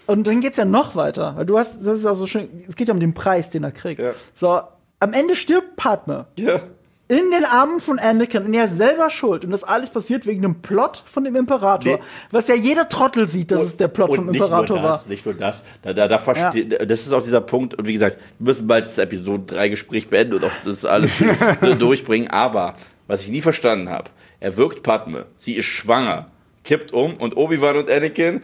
und 0.08 0.26
dann 0.26 0.42
geht's 0.42 0.58
ja 0.58 0.66
noch 0.66 0.96
weiter. 0.96 1.36
Weil 1.36 1.46
du 1.46 1.58
hast, 1.58 1.80
das 1.86 2.00
ist 2.00 2.06
auch 2.06 2.16
so 2.16 2.26
schön, 2.28 2.48
es 2.68 2.76
geht 2.76 2.88
ja 2.88 2.94
um 2.94 3.00
den 3.00 3.14
Preis, 3.14 3.50
den 3.50 3.64
er 3.64 3.72
kriegt. 3.72 4.02
Ja. 4.02 4.12
So, 4.34 4.62
am 5.00 5.14
Ende 5.14 5.36
stirbt 5.36 5.76
Padme. 5.76 6.26
Ja. 6.38 6.62
in 7.10 7.32
den 7.32 7.46
Armen 7.46 7.80
von 7.80 8.00
Anakin 8.00 8.44
und 8.46 8.54
er 8.54 8.66
ist 8.66 8.76
selber 8.76 9.10
schuld. 9.10 9.46
Und 9.46 9.52
das 9.52 9.64
alles 9.64 9.90
passiert 9.92 10.26
wegen 10.26 10.42
dem 10.42 10.62
Plot 10.62 11.02
von 11.06 11.24
dem 11.24 11.36
Imperator. 11.38 11.98
Nee. 11.98 12.04
Was 12.32 12.50
ja 12.50 12.56
jeder 12.56 12.90
Trottel 12.90 13.28
sieht, 13.30 13.52
dass 13.52 13.62
es 13.62 13.78
der 13.78 13.88
Plot 13.88 14.14
vom 14.16 14.28
Imperator 14.28 14.60
nicht 14.62 14.70
nur 14.72 14.84
war. 14.84 14.92
das, 14.92 15.08
Nicht 15.08 15.26
nur 15.26 15.36
das. 15.36 15.64
Da, 15.84 15.94
da, 15.94 16.08
da 16.10 16.18
verste- 16.18 16.86
Das 16.86 17.02
ist 17.06 17.14
auch 17.14 17.24
dieser 17.24 17.40
Punkt. 17.40 17.76
Und 17.76 17.88
wie 17.88 17.94
gesagt, 17.94 18.18
wir 18.40 18.48
müssen 18.50 18.68
bald 18.68 18.88
das 18.88 18.98
Episode 18.98 19.44
3 19.48 19.70
Gespräch 19.70 20.10
beenden 20.10 20.34
und 20.36 20.44
auch 20.44 20.52
das 20.66 20.84
alles 20.84 21.24
durchbringen. 21.80 22.30
Aber 22.30 22.74
was 23.08 23.22
ich 23.22 23.30
nie 23.30 23.42
verstanden 23.42 23.90
habe, 23.90 24.10
er 24.42 24.58
wirkt 24.58 24.84
Padme. 24.84 25.28
Sie 25.38 25.54
ist 25.54 25.66
schwanger, 25.66 26.28
kippt 26.66 26.92
um 26.92 27.16
und 27.16 27.38
Obi-Wan 27.38 27.78
und 27.78 27.90
Anakin 27.90 28.42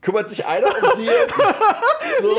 kümmert 0.00 0.28
sich 0.28 0.46
einer 0.46 0.68
um 0.68 1.00
sie. 1.00 1.06
so. 2.22 2.34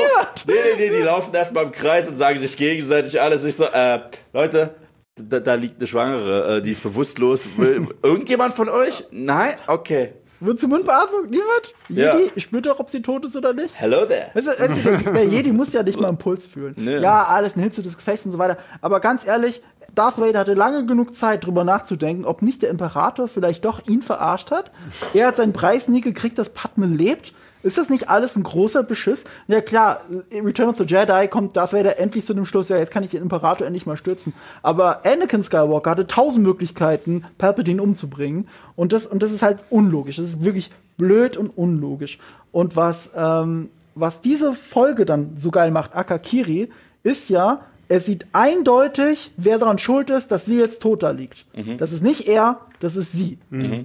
Nee, 0.46 0.54
nee, 0.54 0.90
nee, 0.90 0.96
die 0.98 1.02
laufen 1.02 1.34
erstmal 1.34 1.64
im 1.64 1.72
Kreis 1.72 2.08
und 2.08 2.16
sagen 2.16 2.38
sich 2.38 2.56
gegenseitig 2.56 3.20
alles. 3.20 3.44
Ich 3.44 3.56
so, 3.56 3.64
äh, 3.64 4.00
Leute, 4.32 4.74
da, 5.16 5.40
da 5.40 5.54
liegt 5.54 5.78
eine 5.78 5.86
Schwangere, 5.86 6.56
äh, 6.56 6.62
die 6.62 6.70
ist 6.70 6.82
bewusstlos. 6.82 7.46
Will 7.56 7.88
irgendjemand 8.02 8.54
von 8.54 8.68
euch? 8.68 9.04
Nein? 9.10 9.54
Okay. 9.66 10.12
Wird 10.40 10.60
zum 10.60 10.70
Mundbeatmung? 10.70 11.28
Niemand? 11.30 11.74
Ja. 11.88 12.16
Jedi 12.16 12.40
spürt 12.40 12.66
doch, 12.66 12.78
ob 12.78 12.90
sie 12.90 13.02
tot 13.02 13.24
ist 13.24 13.34
oder 13.34 13.52
nicht? 13.52 13.78
Hello 13.78 14.06
there. 14.06 14.30
Weißt 14.34 14.46
du, 14.46 14.50
weißt 14.52 15.06
du, 15.06 15.12
der, 15.12 15.24
Jedi 15.24 15.50
muss 15.50 15.72
ja 15.72 15.82
nicht 15.82 15.98
mal 16.00 16.08
einen 16.08 16.18
Puls 16.18 16.46
fühlen. 16.46 16.74
Nee. 16.76 16.98
Ja, 16.98 17.24
alles 17.24 17.56
ein 17.56 17.60
Hitze 17.60 17.82
des 17.82 17.96
Gefechts 17.96 18.24
und 18.24 18.32
so 18.32 18.38
weiter. 18.38 18.56
Aber 18.80 19.00
ganz 19.00 19.26
ehrlich, 19.26 19.62
Darth 19.94 20.20
Vader 20.20 20.38
hatte 20.40 20.54
lange 20.54 20.86
genug 20.86 21.16
Zeit, 21.16 21.44
drüber 21.44 21.64
nachzudenken, 21.64 22.24
ob 22.24 22.42
nicht 22.42 22.62
der 22.62 22.70
Imperator 22.70 23.26
vielleicht 23.26 23.64
doch 23.64 23.84
ihn 23.88 24.00
verarscht 24.00 24.52
hat. 24.52 24.70
Er 25.12 25.26
hat 25.26 25.36
seinen 25.36 25.52
Preis 25.52 25.88
nie 25.88 26.02
gekriegt, 26.02 26.38
dass 26.38 26.50
Padme 26.50 26.86
lebt. 26.86 27.32
Ist 27.62 27.78
das 27.78 27.90
nicht 27.90 28.08
alles 28.08 28.36
ein 28.36 28.42
großer 28.42 28.82
Beschiss? 28.82 29.24
Ja 29.48 29.60
klar, 29.60 30.02
in 30.30 30.44
Return 30.44 30.68
of 30.68 30.78
the 30.78 30.84
Jedi 30.84 31.28
kommt 31.28 31.56
Darth 31.56 31.72
Vader 31.72 31.98
endlich 31.98 32.24
zu 32.24 32.34
dem 32.34 32.44
Schluss, 32.44 32.68
ja, 32.68 32.76
jetzt 32.76 32.90
kann 32.90 33.02
ich 33.02 33.10
den 33.10 33.22
Imperator 33.22 33.66
endlich 33.66 33.86
mal 33.86 33.96
stürzen. 33.96 34.32
Aber 34.62 35.04
Anakin 35.04 35.42
Skywalker 35.42 35.90
hatte 35.90 36.06
tausend 36.06 36.46
Möglichkeiten, 36.46 37.24
Palpatine 37.36 37.82
umzubringen. 37.82 38.48
Und 38.76 38.92
das, 38.92 39.06
und 39.06 39.22
das 39.22 39.32
ist 39.32 39.42
halt 39.42 39.64
unlogisch. 39.70 40.16
Das 40.16 40.28
ist 40.28 40.44
wirklich 40.44 40.70
blöd 40.96 41.36
und 41.36 41.50
unlogisch. 41.50 42.18
Und 42.52 42.76
was, 42.76 43.10
ähm, 43.16 43.70
was 43.94 44.20
diese 44.20 44.52
Folge 44.52 45.04
dann 45.04 45.36
so 45.38 45.50
geil 45.50 45.70
macht, 45.70 45.96
Akakiri, 45.96 46.70
ist 47.02 47.28
ja, 47.28 47.62
er 47.88 48.00
sieht 48.00 48.26
eindeutig, 48.32 49.32
wer 49.36 49.58
daran 49.58 49.78
schuld 49.78 50.10
ist, 50.10 50.30
dass 50.30 50.44
sie 50.44 50.58
jetzt 50.58 50.82
tot 50.82 51.02
da 51.02 51.10
liegt. 51.10 51.46
Das 51.78 51.92
ist 51.92 52.02
nicht 52.02 52.28
er, 52.28 52.60
das 52.80 52.96
ist 52.96 53.12
sie. 53.12 53.38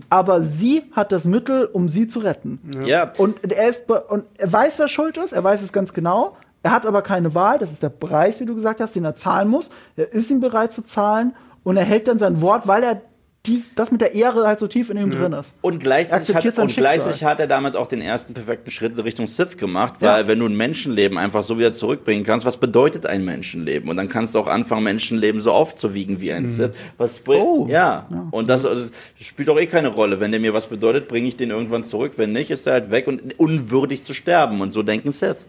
Aber 0.09 0.43
sie 0.43 0.83
hat 0.91 1.11
das 1.11 1.25
Mittel, 1.25 1.65
um 1.71 1.89
sie 1.89 2.07
zu 2.07 2.19
retten. 2.19 2.59
Ja. 2.85 3.13
Und 3.17 3.37
er 3.43 3.69
ist 3.69 3.89
und 3.89 4.25
er 4.37 4.51
weiß, 4.51 4.79
wer 4.79 4.87
schuld 4.87 5.17
ist, 5.17 5.31
er 5.31 5.43
weiß 5.43 5.61
es 5.61 5.71
ganz 5.71 5.93
genau. 5.93 6.35
Er 6.63 6.71
hat 6.71 6.85
aber 6.85 7.01
keine 7.01 7.35
Wahl, 7.35 7.59
das 7.59 7.71
ist 7.73 7.83
der 7.83 7.89
Preis, 7.89 8.39
wie 8.39 8.45
du 8.45 8.55
gesagt 8.55 8.79
hast, 8.79 8.95
den 8.95 9.03
er 9.03 9.15
zahlen 9.15 9.49
muss. 9.49 9.69
Er 9.97 10.11
ist 10.13 10.31
ihm 10.31 10.39
bereit 10.39 10.73
zu 10.73 10.81
zahlen 10.81 11.33
und 11.63 11.77
er 11.77 11.83
hält 11.83 12.07
dann 12.07 12.19
sein 12.19 12.41
Wort, 12.41 12.67
weil 12.67 12.83
er 12.83 13.01
dies, 13.45 13.75
das 13.75 13.91
mit 13.91 13.99
der 13.99 14.15
Ehre 14.15 14.47
halt 14.47 14.59
so 14.59 14.67
tief 14.67 14.89
in 14.89 14.95
ihm 14.95 15.09
drin 15.09 15.33
ist. 15.33 15.55
Und 15.61 15.79
gleichzeitig, 15.81 16.33
hat, 16.33 16.57
und 16.59 16.73
gleichzeitig 16.73 17.25
hat 17.25 17.41
er 17.41 17.47
damals 17.47 17.75
auch 17.75 17.87
den 17.87 18.01
ersten 18.01 18.33
perfekten 18.33 18.71
Schritt 18.71 18.93
in 18.93 18.99
Richtung 19.01 19.27
Sith 19.27 19.57
gemacht, 19.57 19.95
Ja. 19.99 20.13
weil 20.13 20.27
wenn 20.29 20.39
du 20.39 20.45
ein 20.45 20.55
Menschenleben 20.55 21.17
einfach 21.17 21.43
so 21.43 21.59
wieder 21.59 21.73
zurückbringen 21.73 22.23
kannst, 22.23 22.45
was 22.45 22.55
bedeutet 22.55 23.05
ein 23.05 23.25
Menschenleben? 23.25 23.89
Und 23.89 23.97
dann 23.97 24.07
kannst 24.07 24.33
du 24.35 24.39
auch 24.39 24.47
anfangen, 24.47 24.85
Menschenleben 24.85 25.41
so 25.41 25.51
aufzuwiegen 25.51 26.21
wie 26.21 26.31
ein 26.31 26.47
Sith. 26.47 26.71
Was 26.97 27.19
Oh. 27.27 27.67
ja. 27.69 28.07
Und 28.31 28.49
das, 28.49 28.61
das 28.63 28.91
spielt 29.19 29.49
doch 29.49 29.59
eh 29.59 29.65
keine 29.67 29.89
Rolle. 29.89 30.21
Wenn 30.21 30.31
der 30.31 30.39
mir 30.39 30.53
was 30.53 30.67
bedeutet, 30.67 31.09
bringe 31.09 31.27
ich 31.27 31.35
den 31.35 31.49
irgendwann 31.49 31.83
zurück. 31.83 32.13
Wenn 32.15 32.31
nicht, 32.31 32.49
ist 32.49 32.65
er 32.65 32.73
halt 32.73 32.91
weg 32.91 33.07
und 33.07 33.37
unwürdig 33.39 34.05
zu 34.05 34.13
sterben. 34.13 34.61
Und 34.61 34.71
so 34.71 34.83
denken 34.83 35.11
Sith. 35.11 35.45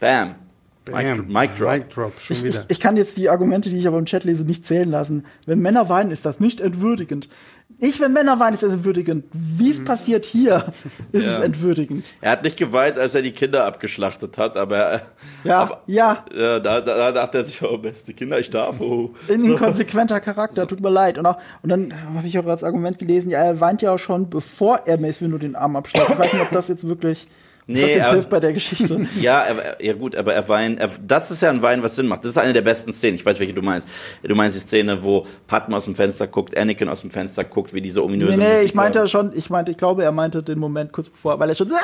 Bam. 0.00 0.34
Mic, 0.88 1.28
Mic 1.28 1.50
Drop. 1.56 1.70
Mic 1.72 1.84
Drop, 1.94 2.12
schon 2.20 2.36
Ich, 2.36 2.44
ich, 2.44 2.54
wieder. 2.54 2.64
ich 2.68 2.80
kann 2.80 2.96
jetzt 2.96 3.16
die 3.16 3.28
Argumente, 3.28 3.70
die 3.70 3.78
ich 3.78 3.86
aber 3.86 3.98
im 3.98 4.06
Chat 4.06 4.24
lese, 4.24 4.44
nicht 4.44 4.66
zählen 4.66 4.90
lassen. 4.90 5.24
Wenn 5.46 5.60
Männer 5.60 5.88
weinen, 5.88 6.10
ist 6.10 6.24
das 6.26 6.40
nicht 6.40 6.60
entwürdigend. 6.60 7.28
Ich, 7.78 8.00
wenn 8.00 8.12
Männer 8.12 8.40
weinen, 8.40 8.54
ist 8.54 8.62
das 8.62 8.72
entwürdigend. 8.72 9.24
Wie 9.32 9.70
es 9.70 9.84
passiert 9.84 10.24
hier, 10.24 10.72
ist 11.12 11.26
es 11.26 11.38
Ja. 11.38 11.42
entwürdigend. 11.44 12.14
Er 12.20 12.32
hat 12.32 12.42
nicht 12.44 12.56
geweint, 12.56 12.98
als 12.98 13.14
er 13.14 13.22
die 13.22 13.30
Kinder 13.30 13.64
abgeschlachtet 13.66 14.36
hat, 14.38 14.56
aber, 14.56 14.76
er- 14.78 15.02
Ja, 15.44 15.58
aber 15.60 15.82
ja. 15.86 16.24
ja, 16.34 16.58
da, 16.60 16.80
da, 16.80 16.94
da 16.96 17.12
dachte 17.12 17.38
er 17.38 17.44
sich, 17.44 17.62
oh, 17.62 17.78
beste 17.78 18.12
Kinder, 18.12 18.38
ich 18.40 18.50
darf. 18.50 18.80
Oh. 18.80 19.14
Inkonsequenter 19.28 20.20
Charakter, 20.20 20.66
tut 20.66 20.80
mir 20.80 20.90
leid. 20.90 21.18
Und, 21.18 21.26
auch, 21.26 21.38
und 21.62 21.68
dann 21.70 21.94
habe 22.16 22.26
ich 22.26 22.38
auch 22.38 22.46
als 22.46 22.64
Argument 22.64 22.98
gelesen, 22.98 23.30
ja, 23.30 23.38
er 23.44 23.60
weint 23.60 23.82
ja 23.82 23.92
auch 23.94 23.98
schon, 23.98 24.28
bevor 24.30 24.80
er 24.86 24.98
Mace 24.98 25.20
Windu 25.22 25.38
den 25.38 25.56
Arm 25.56 25.76
abschneidet. 25.76 26.10
Ich 26.10 26.18
weiß 26.18 26.32
nicht, 26.32 26.42
ob 26.42 26.50
das 26.50 26.68
jetzt 26.68 26.86
wirklich 26.88 27.28
Nee, 27.72 27.94
jetzt 27.94 28.04
aber- 28.04 28.14
hilft 28.14 28.30
bei 28.30 28.40
der 28.40 28.52
Geschichte. 28.52 29.06
Ja, 29.20 29.44
er, 29.44 29.84
ja 29.84 29.92
gut, 29.92 30.16
aber 30.16 30.34
er 30.34 30.48
weint. 30.48 30.80
Er, 30.80 30.90
das 31.06 31.30
ist 31.30 31.42
ja 31.42 31.50
ein 31.50 31.62
Wein, 31.62 31.82
was 31.82 31.96
Sinn 31.96 32.06
macht. 32.08 32.24
Das 32.24 32.32
ist 32.32 32.38
eine 32.38 32.52
der 32.52 32.62
besten 32.62 32.92
Szenen. 32.92 33.14
Ich 33.14 33.24
weiß, 33.24 33.38
welche 33.38 33.54
du 33.54 33.62
meinst. 33.62 33.86
Du 34.22 34.34
meinst 34.34 34.56
die 34.56 34.60
Szene, 34.60 35.02
wo 35.04 35.26
Padme 35.46 35.76
aus 35.76 35.84
dem 35.84 35.94
Fenster 35.94 36.26
guckt, 36.26 36.56
Anakin 36.56 36.88
aus 36.88 37.02
dem 37.02 37.10
Fenster 37.10 37.44
guckt, 37.44 37.72
wie 37.72 37.80
diese 37.80 38.02
ominöse 38.02 38.32
Nee, 38.32 38.36
nee, 38.38 38.52
Musik 38.54 38.64
ich 38.66 38.74
meinte 38.74 38.98
läuft. 39.00 39.10
schon, 39.12 39.32
ich 39.36 39.50
meinte, 39.50 39.70
ich 39.70 39.76
glaube, 39.76 40.02
er 40.04 40.12
meinte 40.12 40.42
den 40.42 40.58
Moment 40.58 40.92
kurz 40.92 41.08
bevor, 41.08 41.38
weil 41.38 41.48
er 41.48 41.54
schon, 41.54 41.70
ah! 41.72 41.76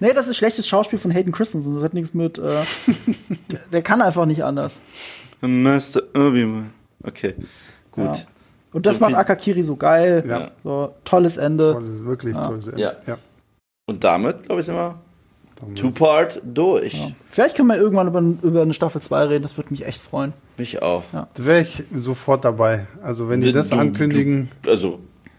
nee, 0.00 0.12
das 0.12 0.28
ist 0.28 0.36
schlechtes 0.36 0.66
Schauspiel 0.68 0.98
von 0.98 1.10
Hayden 1.10 1.32
Christensen, 1.32 1.74
das 1.74 1.84
hat 1.84 1.94
nichts 1.94 2.12
mit, 2.14 2.38
äh, 2.38 2.42
der, 3.50 3.60
der 3.72 3.82
kann 3.82 4.02
einfach 4.02 4.26
nicht 4.26 4.44
anders. 4.44 4.80
Master 5.40 6.02
Obi-Wan. 6.14 6.70
Okay, 7.02 7.34
gut. 7.92 8.04
Ja. 8.04 8.12
Und 8.72 8.86
das 8.86 8.96
So 8.98 9.04
macht 9.04 9.14
Akakiri 9.14 9.62
so 9.62 9.76
geil, 9.76 10.24
Ja. 10.28 10.50
so 10.64 10.94
tolles 11.04 11.36
Ende. 11.36 11.72
Tolles, 11.74 12.04
wirklich 12.04 12.34
tolles 12.34 12.66
Ende. 12.66 12.80
Ja. 12.80 12.92
ja. 13.06 13.18
Und 13.86 14.02
damit, 14.02 14.44
glaube 14.44 14.60
ich, 14.60 14.66
sind 14.66 14.74
wir 14.76 14.94
Two-Part 15.74 16.40
durch. 16.44 17.12
Vielleicht 17.30 17.56
können 17.56 17.68
wir 17.68 17.76
irgendwann 17.76 18.08
über, 18.08 18.48
über 18.48 18.62
eine 18.62 18.74
Staffel 18.74 19.00
2 19.00 19.24
reden, 19.24 19.42
das 19.42 19.56
würde 19.56 19.70
mich 19.70 19.84
echt 19.86 20.02
freuen. 20.02 20.32
Mich 20.56 20.82
auch. 20.82 21.02
Ja. 21.12 21.28
Da 21.34 21.44
wäre 21.44 21.62
ich 21.62 21.82
sofort 21.94 22.44
dabei. 22.44 22.86
Also 23.02 23.28
wenn 23.28 23.40
die 23.40 23.52
das 23.52 23.68
Du- 23.70 23.76
ankündigen, 23.76 24.50
Du, 24.62 24.70
also, 24.70 24.98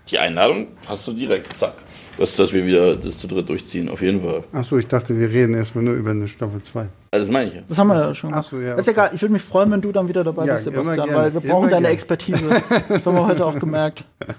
die 0.10 0.19
Einladung 0.19 0.68
hast 0.88 1.07
du 1.07 1.14
direkt, 1.14 1.57
zack. 1.57 1.73
Dass, 2.18 2.34
dass 2.38 2.53
wir 2.53 2.65
wieder 2.65 2.95
das 2.95 3.18
zu 3.18 3.27
dritt 3.27 3.49
durchziehen, 3.49 3.89
auf 3.89 4.02
jeden 4.02 4.22
Fall. 4.22 4.43
ach 4.53 4.64
so, 4.64 4.77
ich 4.77 4.88
dachte, 4.88 5.19
wir 5.19 5.30
reden 5.30 5.53
erstmal 5.53 5.84
nur 5.84 5.95
über 5.95 6.11
eine 6.11 6.30
Staffel 6.30 6.61
2. 6.61 6.80
Also, 7.11 7.26
das 7.26 7.30
meine 7.30 7.49
ich 7.49 7.56
ja. 7.56 7.61
Das 7.68 7.77
haben 7.77 7.88
wir 7.88 7.97
ja 7.97 8.15
schon. 8.15 8.34
Ach 8.34 8.43
so, 8.43 8.57
ja, 8.60 8.72
Das 8.76 8.85
ist 8.88 8.88
okay. 8.88 8.91
egal, 8.91 9.11
ich 9.14 9.22
würde 9.22 9.34
mich 9.34 9.41
freuen, 9.41 9.69
wenn 9.72 9.81
du 9.81 9.91
dann 9.91 10.07
wieder 10.07 10.23
dabei 10.23 10.45
Ja, 10.45 10.53
bist, 10.53 10.64
Sebastian, 10.65 11.10
weil 11.14 11.34
wir 11.34 11.41
brauchen 11.41 11.64
immer 11.64 11.72
deine 11.72 11.81
gerne. 11.81 11.88
Expertise. 11.89 12.39
Das 12.88 13.06
haben 13.06 13.15
wir 13.15 13.27
heute 13.27 13.45
auch 13.45 13.60
gemerkt. 13.60 14.06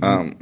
Ähm, 0.00 0.36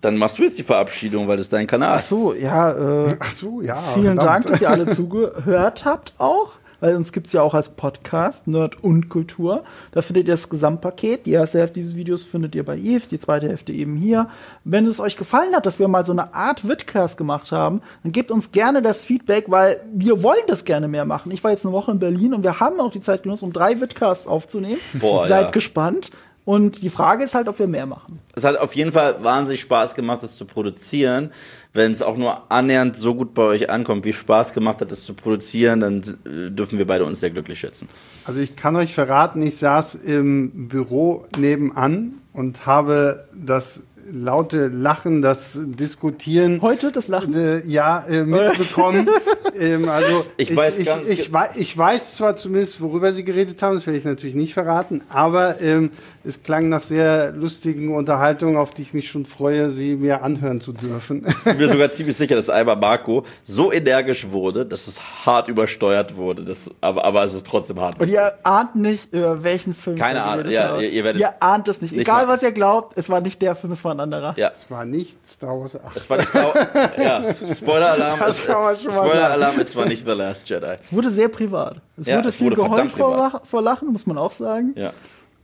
dann 0.00 0.16
machst 0.16 0.38
du 0.38 0.42
jetzt 0.42 0.58
die 0.58 0.62
Verabschiedung, 0.62 1.28
weil 1.28 1.36
das 1.36 1.46
ist 1.46 1.52
dein 1.52 1.66
Kanal. 1.66 1.96
Ach 1.98 2.00
so, 2.00 2.34
ja, 2.34 3.06
äh, 3.06 3.16
Ach 3.20 3.32
so, 3.32 3.60
ja. 3.60 3.76
Vielen 3.76 4.16
verdammt. 4.16 4.28
Dank, 4.28 4.46
dass 4.46 4.60
ihr 4.60 4.70
alle 4.70 4.86
zugehört 4.94 5.84
habt 5.84 6.14
auch. 6.18 6.52
Weil 6.80 6.96
uns 6.96 7.12
gibt's 7.12 7.34
ja 7.34 7.42
auch 7.42 7.52
als 7.52 7.68
Podcast 7.68 8.48
Nerd 8.48 8.82
und 8.82 9.10
Kultur. 9.10 9.64
Da 9.92 10.00
findet 10.00 10.28
ihr 10.28 10.32
das 10.32 10.48
Gesamtpaket. 10.48 11.26
Die 11.26 11.32
erste 11.32 11.58
Hälfte 11.58 11.74
dieses 11.74 11.94
Videos 11.94 12.24
findet 12.24 12.54
ihr 12.54 12.64
bei 12.64 12.78
Eve, 12.78 13.06
die 13.06 13.18
zweite 13.18 13.48
Hälfte 13.48 13.70
eben 13.72 13.96
hier. 13.96 14.28
Wenn 14.64 14.86
es 14.86 14.98
euch 14.98 15.18
gefallen 15.18 15.54
hat, 15.54 15.66
dass 15.66 15.78
wir 15.78 15.88
mal 15.88 16.06
so 16.06 16.12
eine 16.12 16.32
Art 16.32 16.66
Vidcast 16.66 17.18
gemacht 17.18 17.52
haben, 17.52 17.82
dann 18.02 18.12
gebt 18.12 18.30
uns 18.30 18.50
gerne 18.50 18.80
das 18.80 19.04
Feedback, 19.04 19.44
weil 19.48 19.78
wir 19.92 20.22
wollen 20.22 20.40
das 20.46 20.64
gerne 20.64 20.88
mehr 20.88 21.04
machen. 21.04 21.30
Ich 21.32 21.44
war 21.44 21.50
jetzt 21.50 21.66
eine 21.66 21.74
Woche 21.74 21.90
in 21.90 21.98
Berlin 21.98 22.32
und 22.32 22.44
wir 22.44 22.60
haben 22.60 22.80
auch 22.80 22.90
die 22.90 23.02
Zeit 23.02 23.24
genutzt, 23.24 23.42
um 23.42 23.52
drei 23.52 23.78
Vidcasts 23.78 24.26
aufzunehmen. 24.26 24.80
Boah, 24.94 25.26
Seid 25.28 25.44
ja. 25.44 25.50
gespannt. 25.50 26.10
Und 26.50 26.82
die 26.82 26.90
Frage 26.90 27.22
ist 27.22 27.36
halt, 27.36 27.46
ob 27.46 27.60
wir 27.60 27.68
mehr 27.68 27.86
machen. 27.86 28.18
Es 28.34 28.42
hat 28.42 28.56
auf 28.56 28.74
jeden 28.74 28.90
Fall 28.90 29.22
wahnsinnig 29.22 29.60
Spaß 29.60 29.94
gemacht, 29.94 30.24
das 30.24 30.36
zu 30.36 30.46
produzieren. 30.46 31.30
Wenn 31.72 31.92
es 31.92 32.02
auch 32.02 32.16
nur 32.16 32.50
annähernd 32.50 32.96
so 32.96 33.14
gut 33.14 33.34
bei 33.34 33.44
euch 33.44 33.70
ankommt, 33.70 34.04
wie 34.04 34.12
Spaß 34.12 34.52
gemacht 34.52 34.80
hat, 34.80 34.90
das 34.90 35.04
zu 35.04 35.14
produzieren, 35.14 35.78
dann 35.78 36.02
äh, 36.26 36.50
dürfen 36.50 36.76
wir 36.76 36.88
beide 36.88 37.04
uns 37.04 37.20
sehr 37.20 37.30
glücklich 37.30 37.60
schätzen. 37.60 37.86
Also 38.24 38.40
ich 38.40 38.56
kann 38.56 38.74
euch 38.74 38.94
verraten, 38.94 39.40
ich 39.42 39.58
saß 39.58 39.94
im 39.94 40.66
Büro 40.66 41.24
nebenan 41.38 42.14
und 42.32 42.66
habe 42.66 43.28
das 43.32 43.84
laute 44.12 44.68
Lachen, 44.68 45.22
das 45.22 45.58
Diskutieren 45.62 46.60
Heute 46.62 46.92
das 46.92 47.08
Lachen. 47.08 47.34
äh, 47.34 47.62
ja 47.66 48.04
äh, 48.08 48.24
mitbekommen. 48.24 49.08
ähm, 49.54 49.88
also 49.88 50.24
Ich 50.36 50.54
weiß 50.54 50.78
ich, 50.78 50.86
ganz 50.86 51.08
ich, 51.08 51.20
ich, 51.20 51.32
wei- 51.32 51.50
ich 51.56 51.76
weiß 51.76 52.16
zwar 52.16 52.36
zumindest, 52.36 52.80
worüber 52.80 53.12
sie 53.12 53.24
geredet 53.24 53.62
haben, 53.62 53.74
das 53.74 53.86
werde 53.86 53.98
ich 53.98 54.04
natürlich 54.04 54.34
nicht 54.34 54.54
verraten, 54.54 55.02
aber 55.08 55.60
ähm, 55.60 55.90
es 56.24 56.42
klang 56.42 56.68
nach 56.68 56.82
sehr 56.82 57.32
lustigen 57.32 57.94
Unterhaltungen, 57.94 58.56
auf 58.56 58.72
die 58.72 58.82
ich 58.82 58.94
mich 58.94 59.08
schon 59.10 59.26
freue, 59.26 59.70
sie 59.70 59.96
mir 59.96 60.22
anhören 60.22 60.60
zu 60.60 60.72
dürfen. 60.72 61.26
Ich 61.26 61.44
bin 61.44 61.56
mir 61.58 61.68
sogar 61.72 61.90
ziemlich 61.90 62.16
sicher, 62.16 62.34
dass 62.36 62.50
Alba 62.50 62.76
Marco 62.76 63.24
so 63.44 63.72
energisch 63.72 64.28
wurde, 64.30 64.66
dass 64.66 64.86
es 64.86 65.00
hart 65.26 65.48
übersteuert 65.48 66.16
wurde. 66.16 66.44
Das, 66.44 66.70
aber, 66.80 67.04
aber 67.04 67.24
es 67.24 67.34
ist 67.34 67.46
trotzdem 67.46 67.80
hart. 67.80 67.98
Und 68.00 68.08
ihr 68.08 68.34
ahnt 68.44 68.76
nicht, 68.76 69.12
über 69.12 69.42
welchen 69.44 69.72
Film 69.74 69.96
Keine 69.96 70.22
Ahnung, 70.22 70.50
ja, 70.50 70.78
ihr- 70.78 70.90
ihr 70.90 71.04
werdet- 71.04 71.20
ihr 71.20 71.42
ahnt 71.42 71.68
es 71.68 71.80
nicht. 71.80 71.92
nicht 71.92 72.00
Egal, 72.02 72.26
mal- 72.26 72.34
was 72.34 72.42
ihr 72.42 72.52
glaubt, 72.52 72.96
es 72.98 73.08
war 73.08 73.20
nicht 73.20 73.40
der 73.42 73.54
Film, 73.54 73.72
es 73.72 73.82
war 73.84 73.92
ein 73.92 73.99
anderer. 74.00 74.34
Ja, 74.36 74.50
Es 74.52 74.70
war 74.70 74.84
nicht 74.84 75.24
Star 75.26 75.58
Wars 75.60 75.80
8. 75.80 75.96
es 75.96 76.10
war 76.10 76.16
nicht 76.18 76.30
Sau 76.30 76.52
ja, 76.98 77.22
Spoiler-Alarm. 77.54 78.18
Das 78.18 78.44
kann 78.44 78.62
man 78.62 78.76
schon 78.76 78.94
mal 78.94 79.06
Spoiler-Alarm, 79.06 79.60
es 79.60 79.76
war 79.76 79.86
nicht 79.86 80.04
The 80.04 80.12
Last 80.12 80.48
Jedi. 80.48 80.76
Es 80.80 80.92
wurde 80.92 81.10
sehr 81.10 81.28
privat. 81.28 81.80
Es 81.96 82.06
Ja, 82.06 82.18
wurde 82.18 82.28
es 82.30 82.36
viel 82.36 82.46
wurde 82.46 82.56
geheult 82.56 82.92
vor, 82.92 83.42
vor 83.44 83.62
Lachen, 83.62 83.92
muss 83.92 84.06
man 84.06 84.18
auch 84.18 84.32
sagen. 84.32 84.74
Ja. 84.76 84.92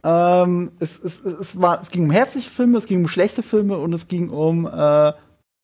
Ähm, 0.05 0.73
es, 0.79 1.03
es, 1.03 1.25
es, 1.25 1.41
es, 1.41 1.61
war, 1.61 1.83
es 1.83 1.91
ging 1.91 2.05
um 2.05 2.11
herzliche 2.11 2.51
Filme, 2.51 2.79
es 2.79 2.87
ging 2.87 2.99
um 3.01 3.09
schlechte 3.09 3.43
Filme 3.43 3.77
und 3.79 3.93
es 3.93 4.09
ging 4.09 4.31
um 4.31 4.67
äh, 4.67 5.13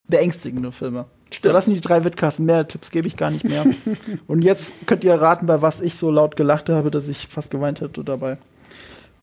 beängstigende 0.09 0.73
Filme. 0.73 1.07
So, 1.41 1.53
das 1.53 1.65
sind 1.65 1.75
die 1.75 1.81
drei 1.81 2.05
Witkassen. 2.05 2.45
Mehr 2.45 2.67
Tipps 2.69 2.91
gebe 2.91 3.09
ich 3.09 3.17
gar 3.17 3.31
nicht 3.31 3.45
mehr. 3.45 3.65
und 4.27 4.43
jetzt 4.43 4.73
könnt 4.87 5.05
ihr 5.05 5.15
raten, 5.15 5.47
bei 5.47 5.63
was 5.63 5.81
ich 5.81 5.97
so 5.97 6.11
laut 6.11 6.37
gelacht 6.37 6.69
habe, 6.69 6.91
dass 6.91 7.09
ich 7.09 7.29
fast 7.29 7.51
geweint 7.51 7.81
hätte 7.81 8.05
dabei. 8.05 8.37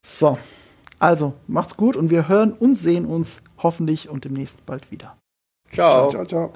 So, 0.02 0.38
also 1.00 1.34
macht's 1.48 1.76
gut 1.76 1.96
und 1.96 2.10
wir 2.10 2.28
hören 2.28 2.52
und 2.52 2.76
sehen 2.76 3.06
uns 3.06 3.42
hoffentlich 3.58 4.08
und 4.08 4.24
demnächst 4.24 4.64
bald 4.66 4.90
wieder. 4.92 5.16
Ciao. 5.72 6.08
Ciao, 6.10 6.24
ciao. 6.24 6.52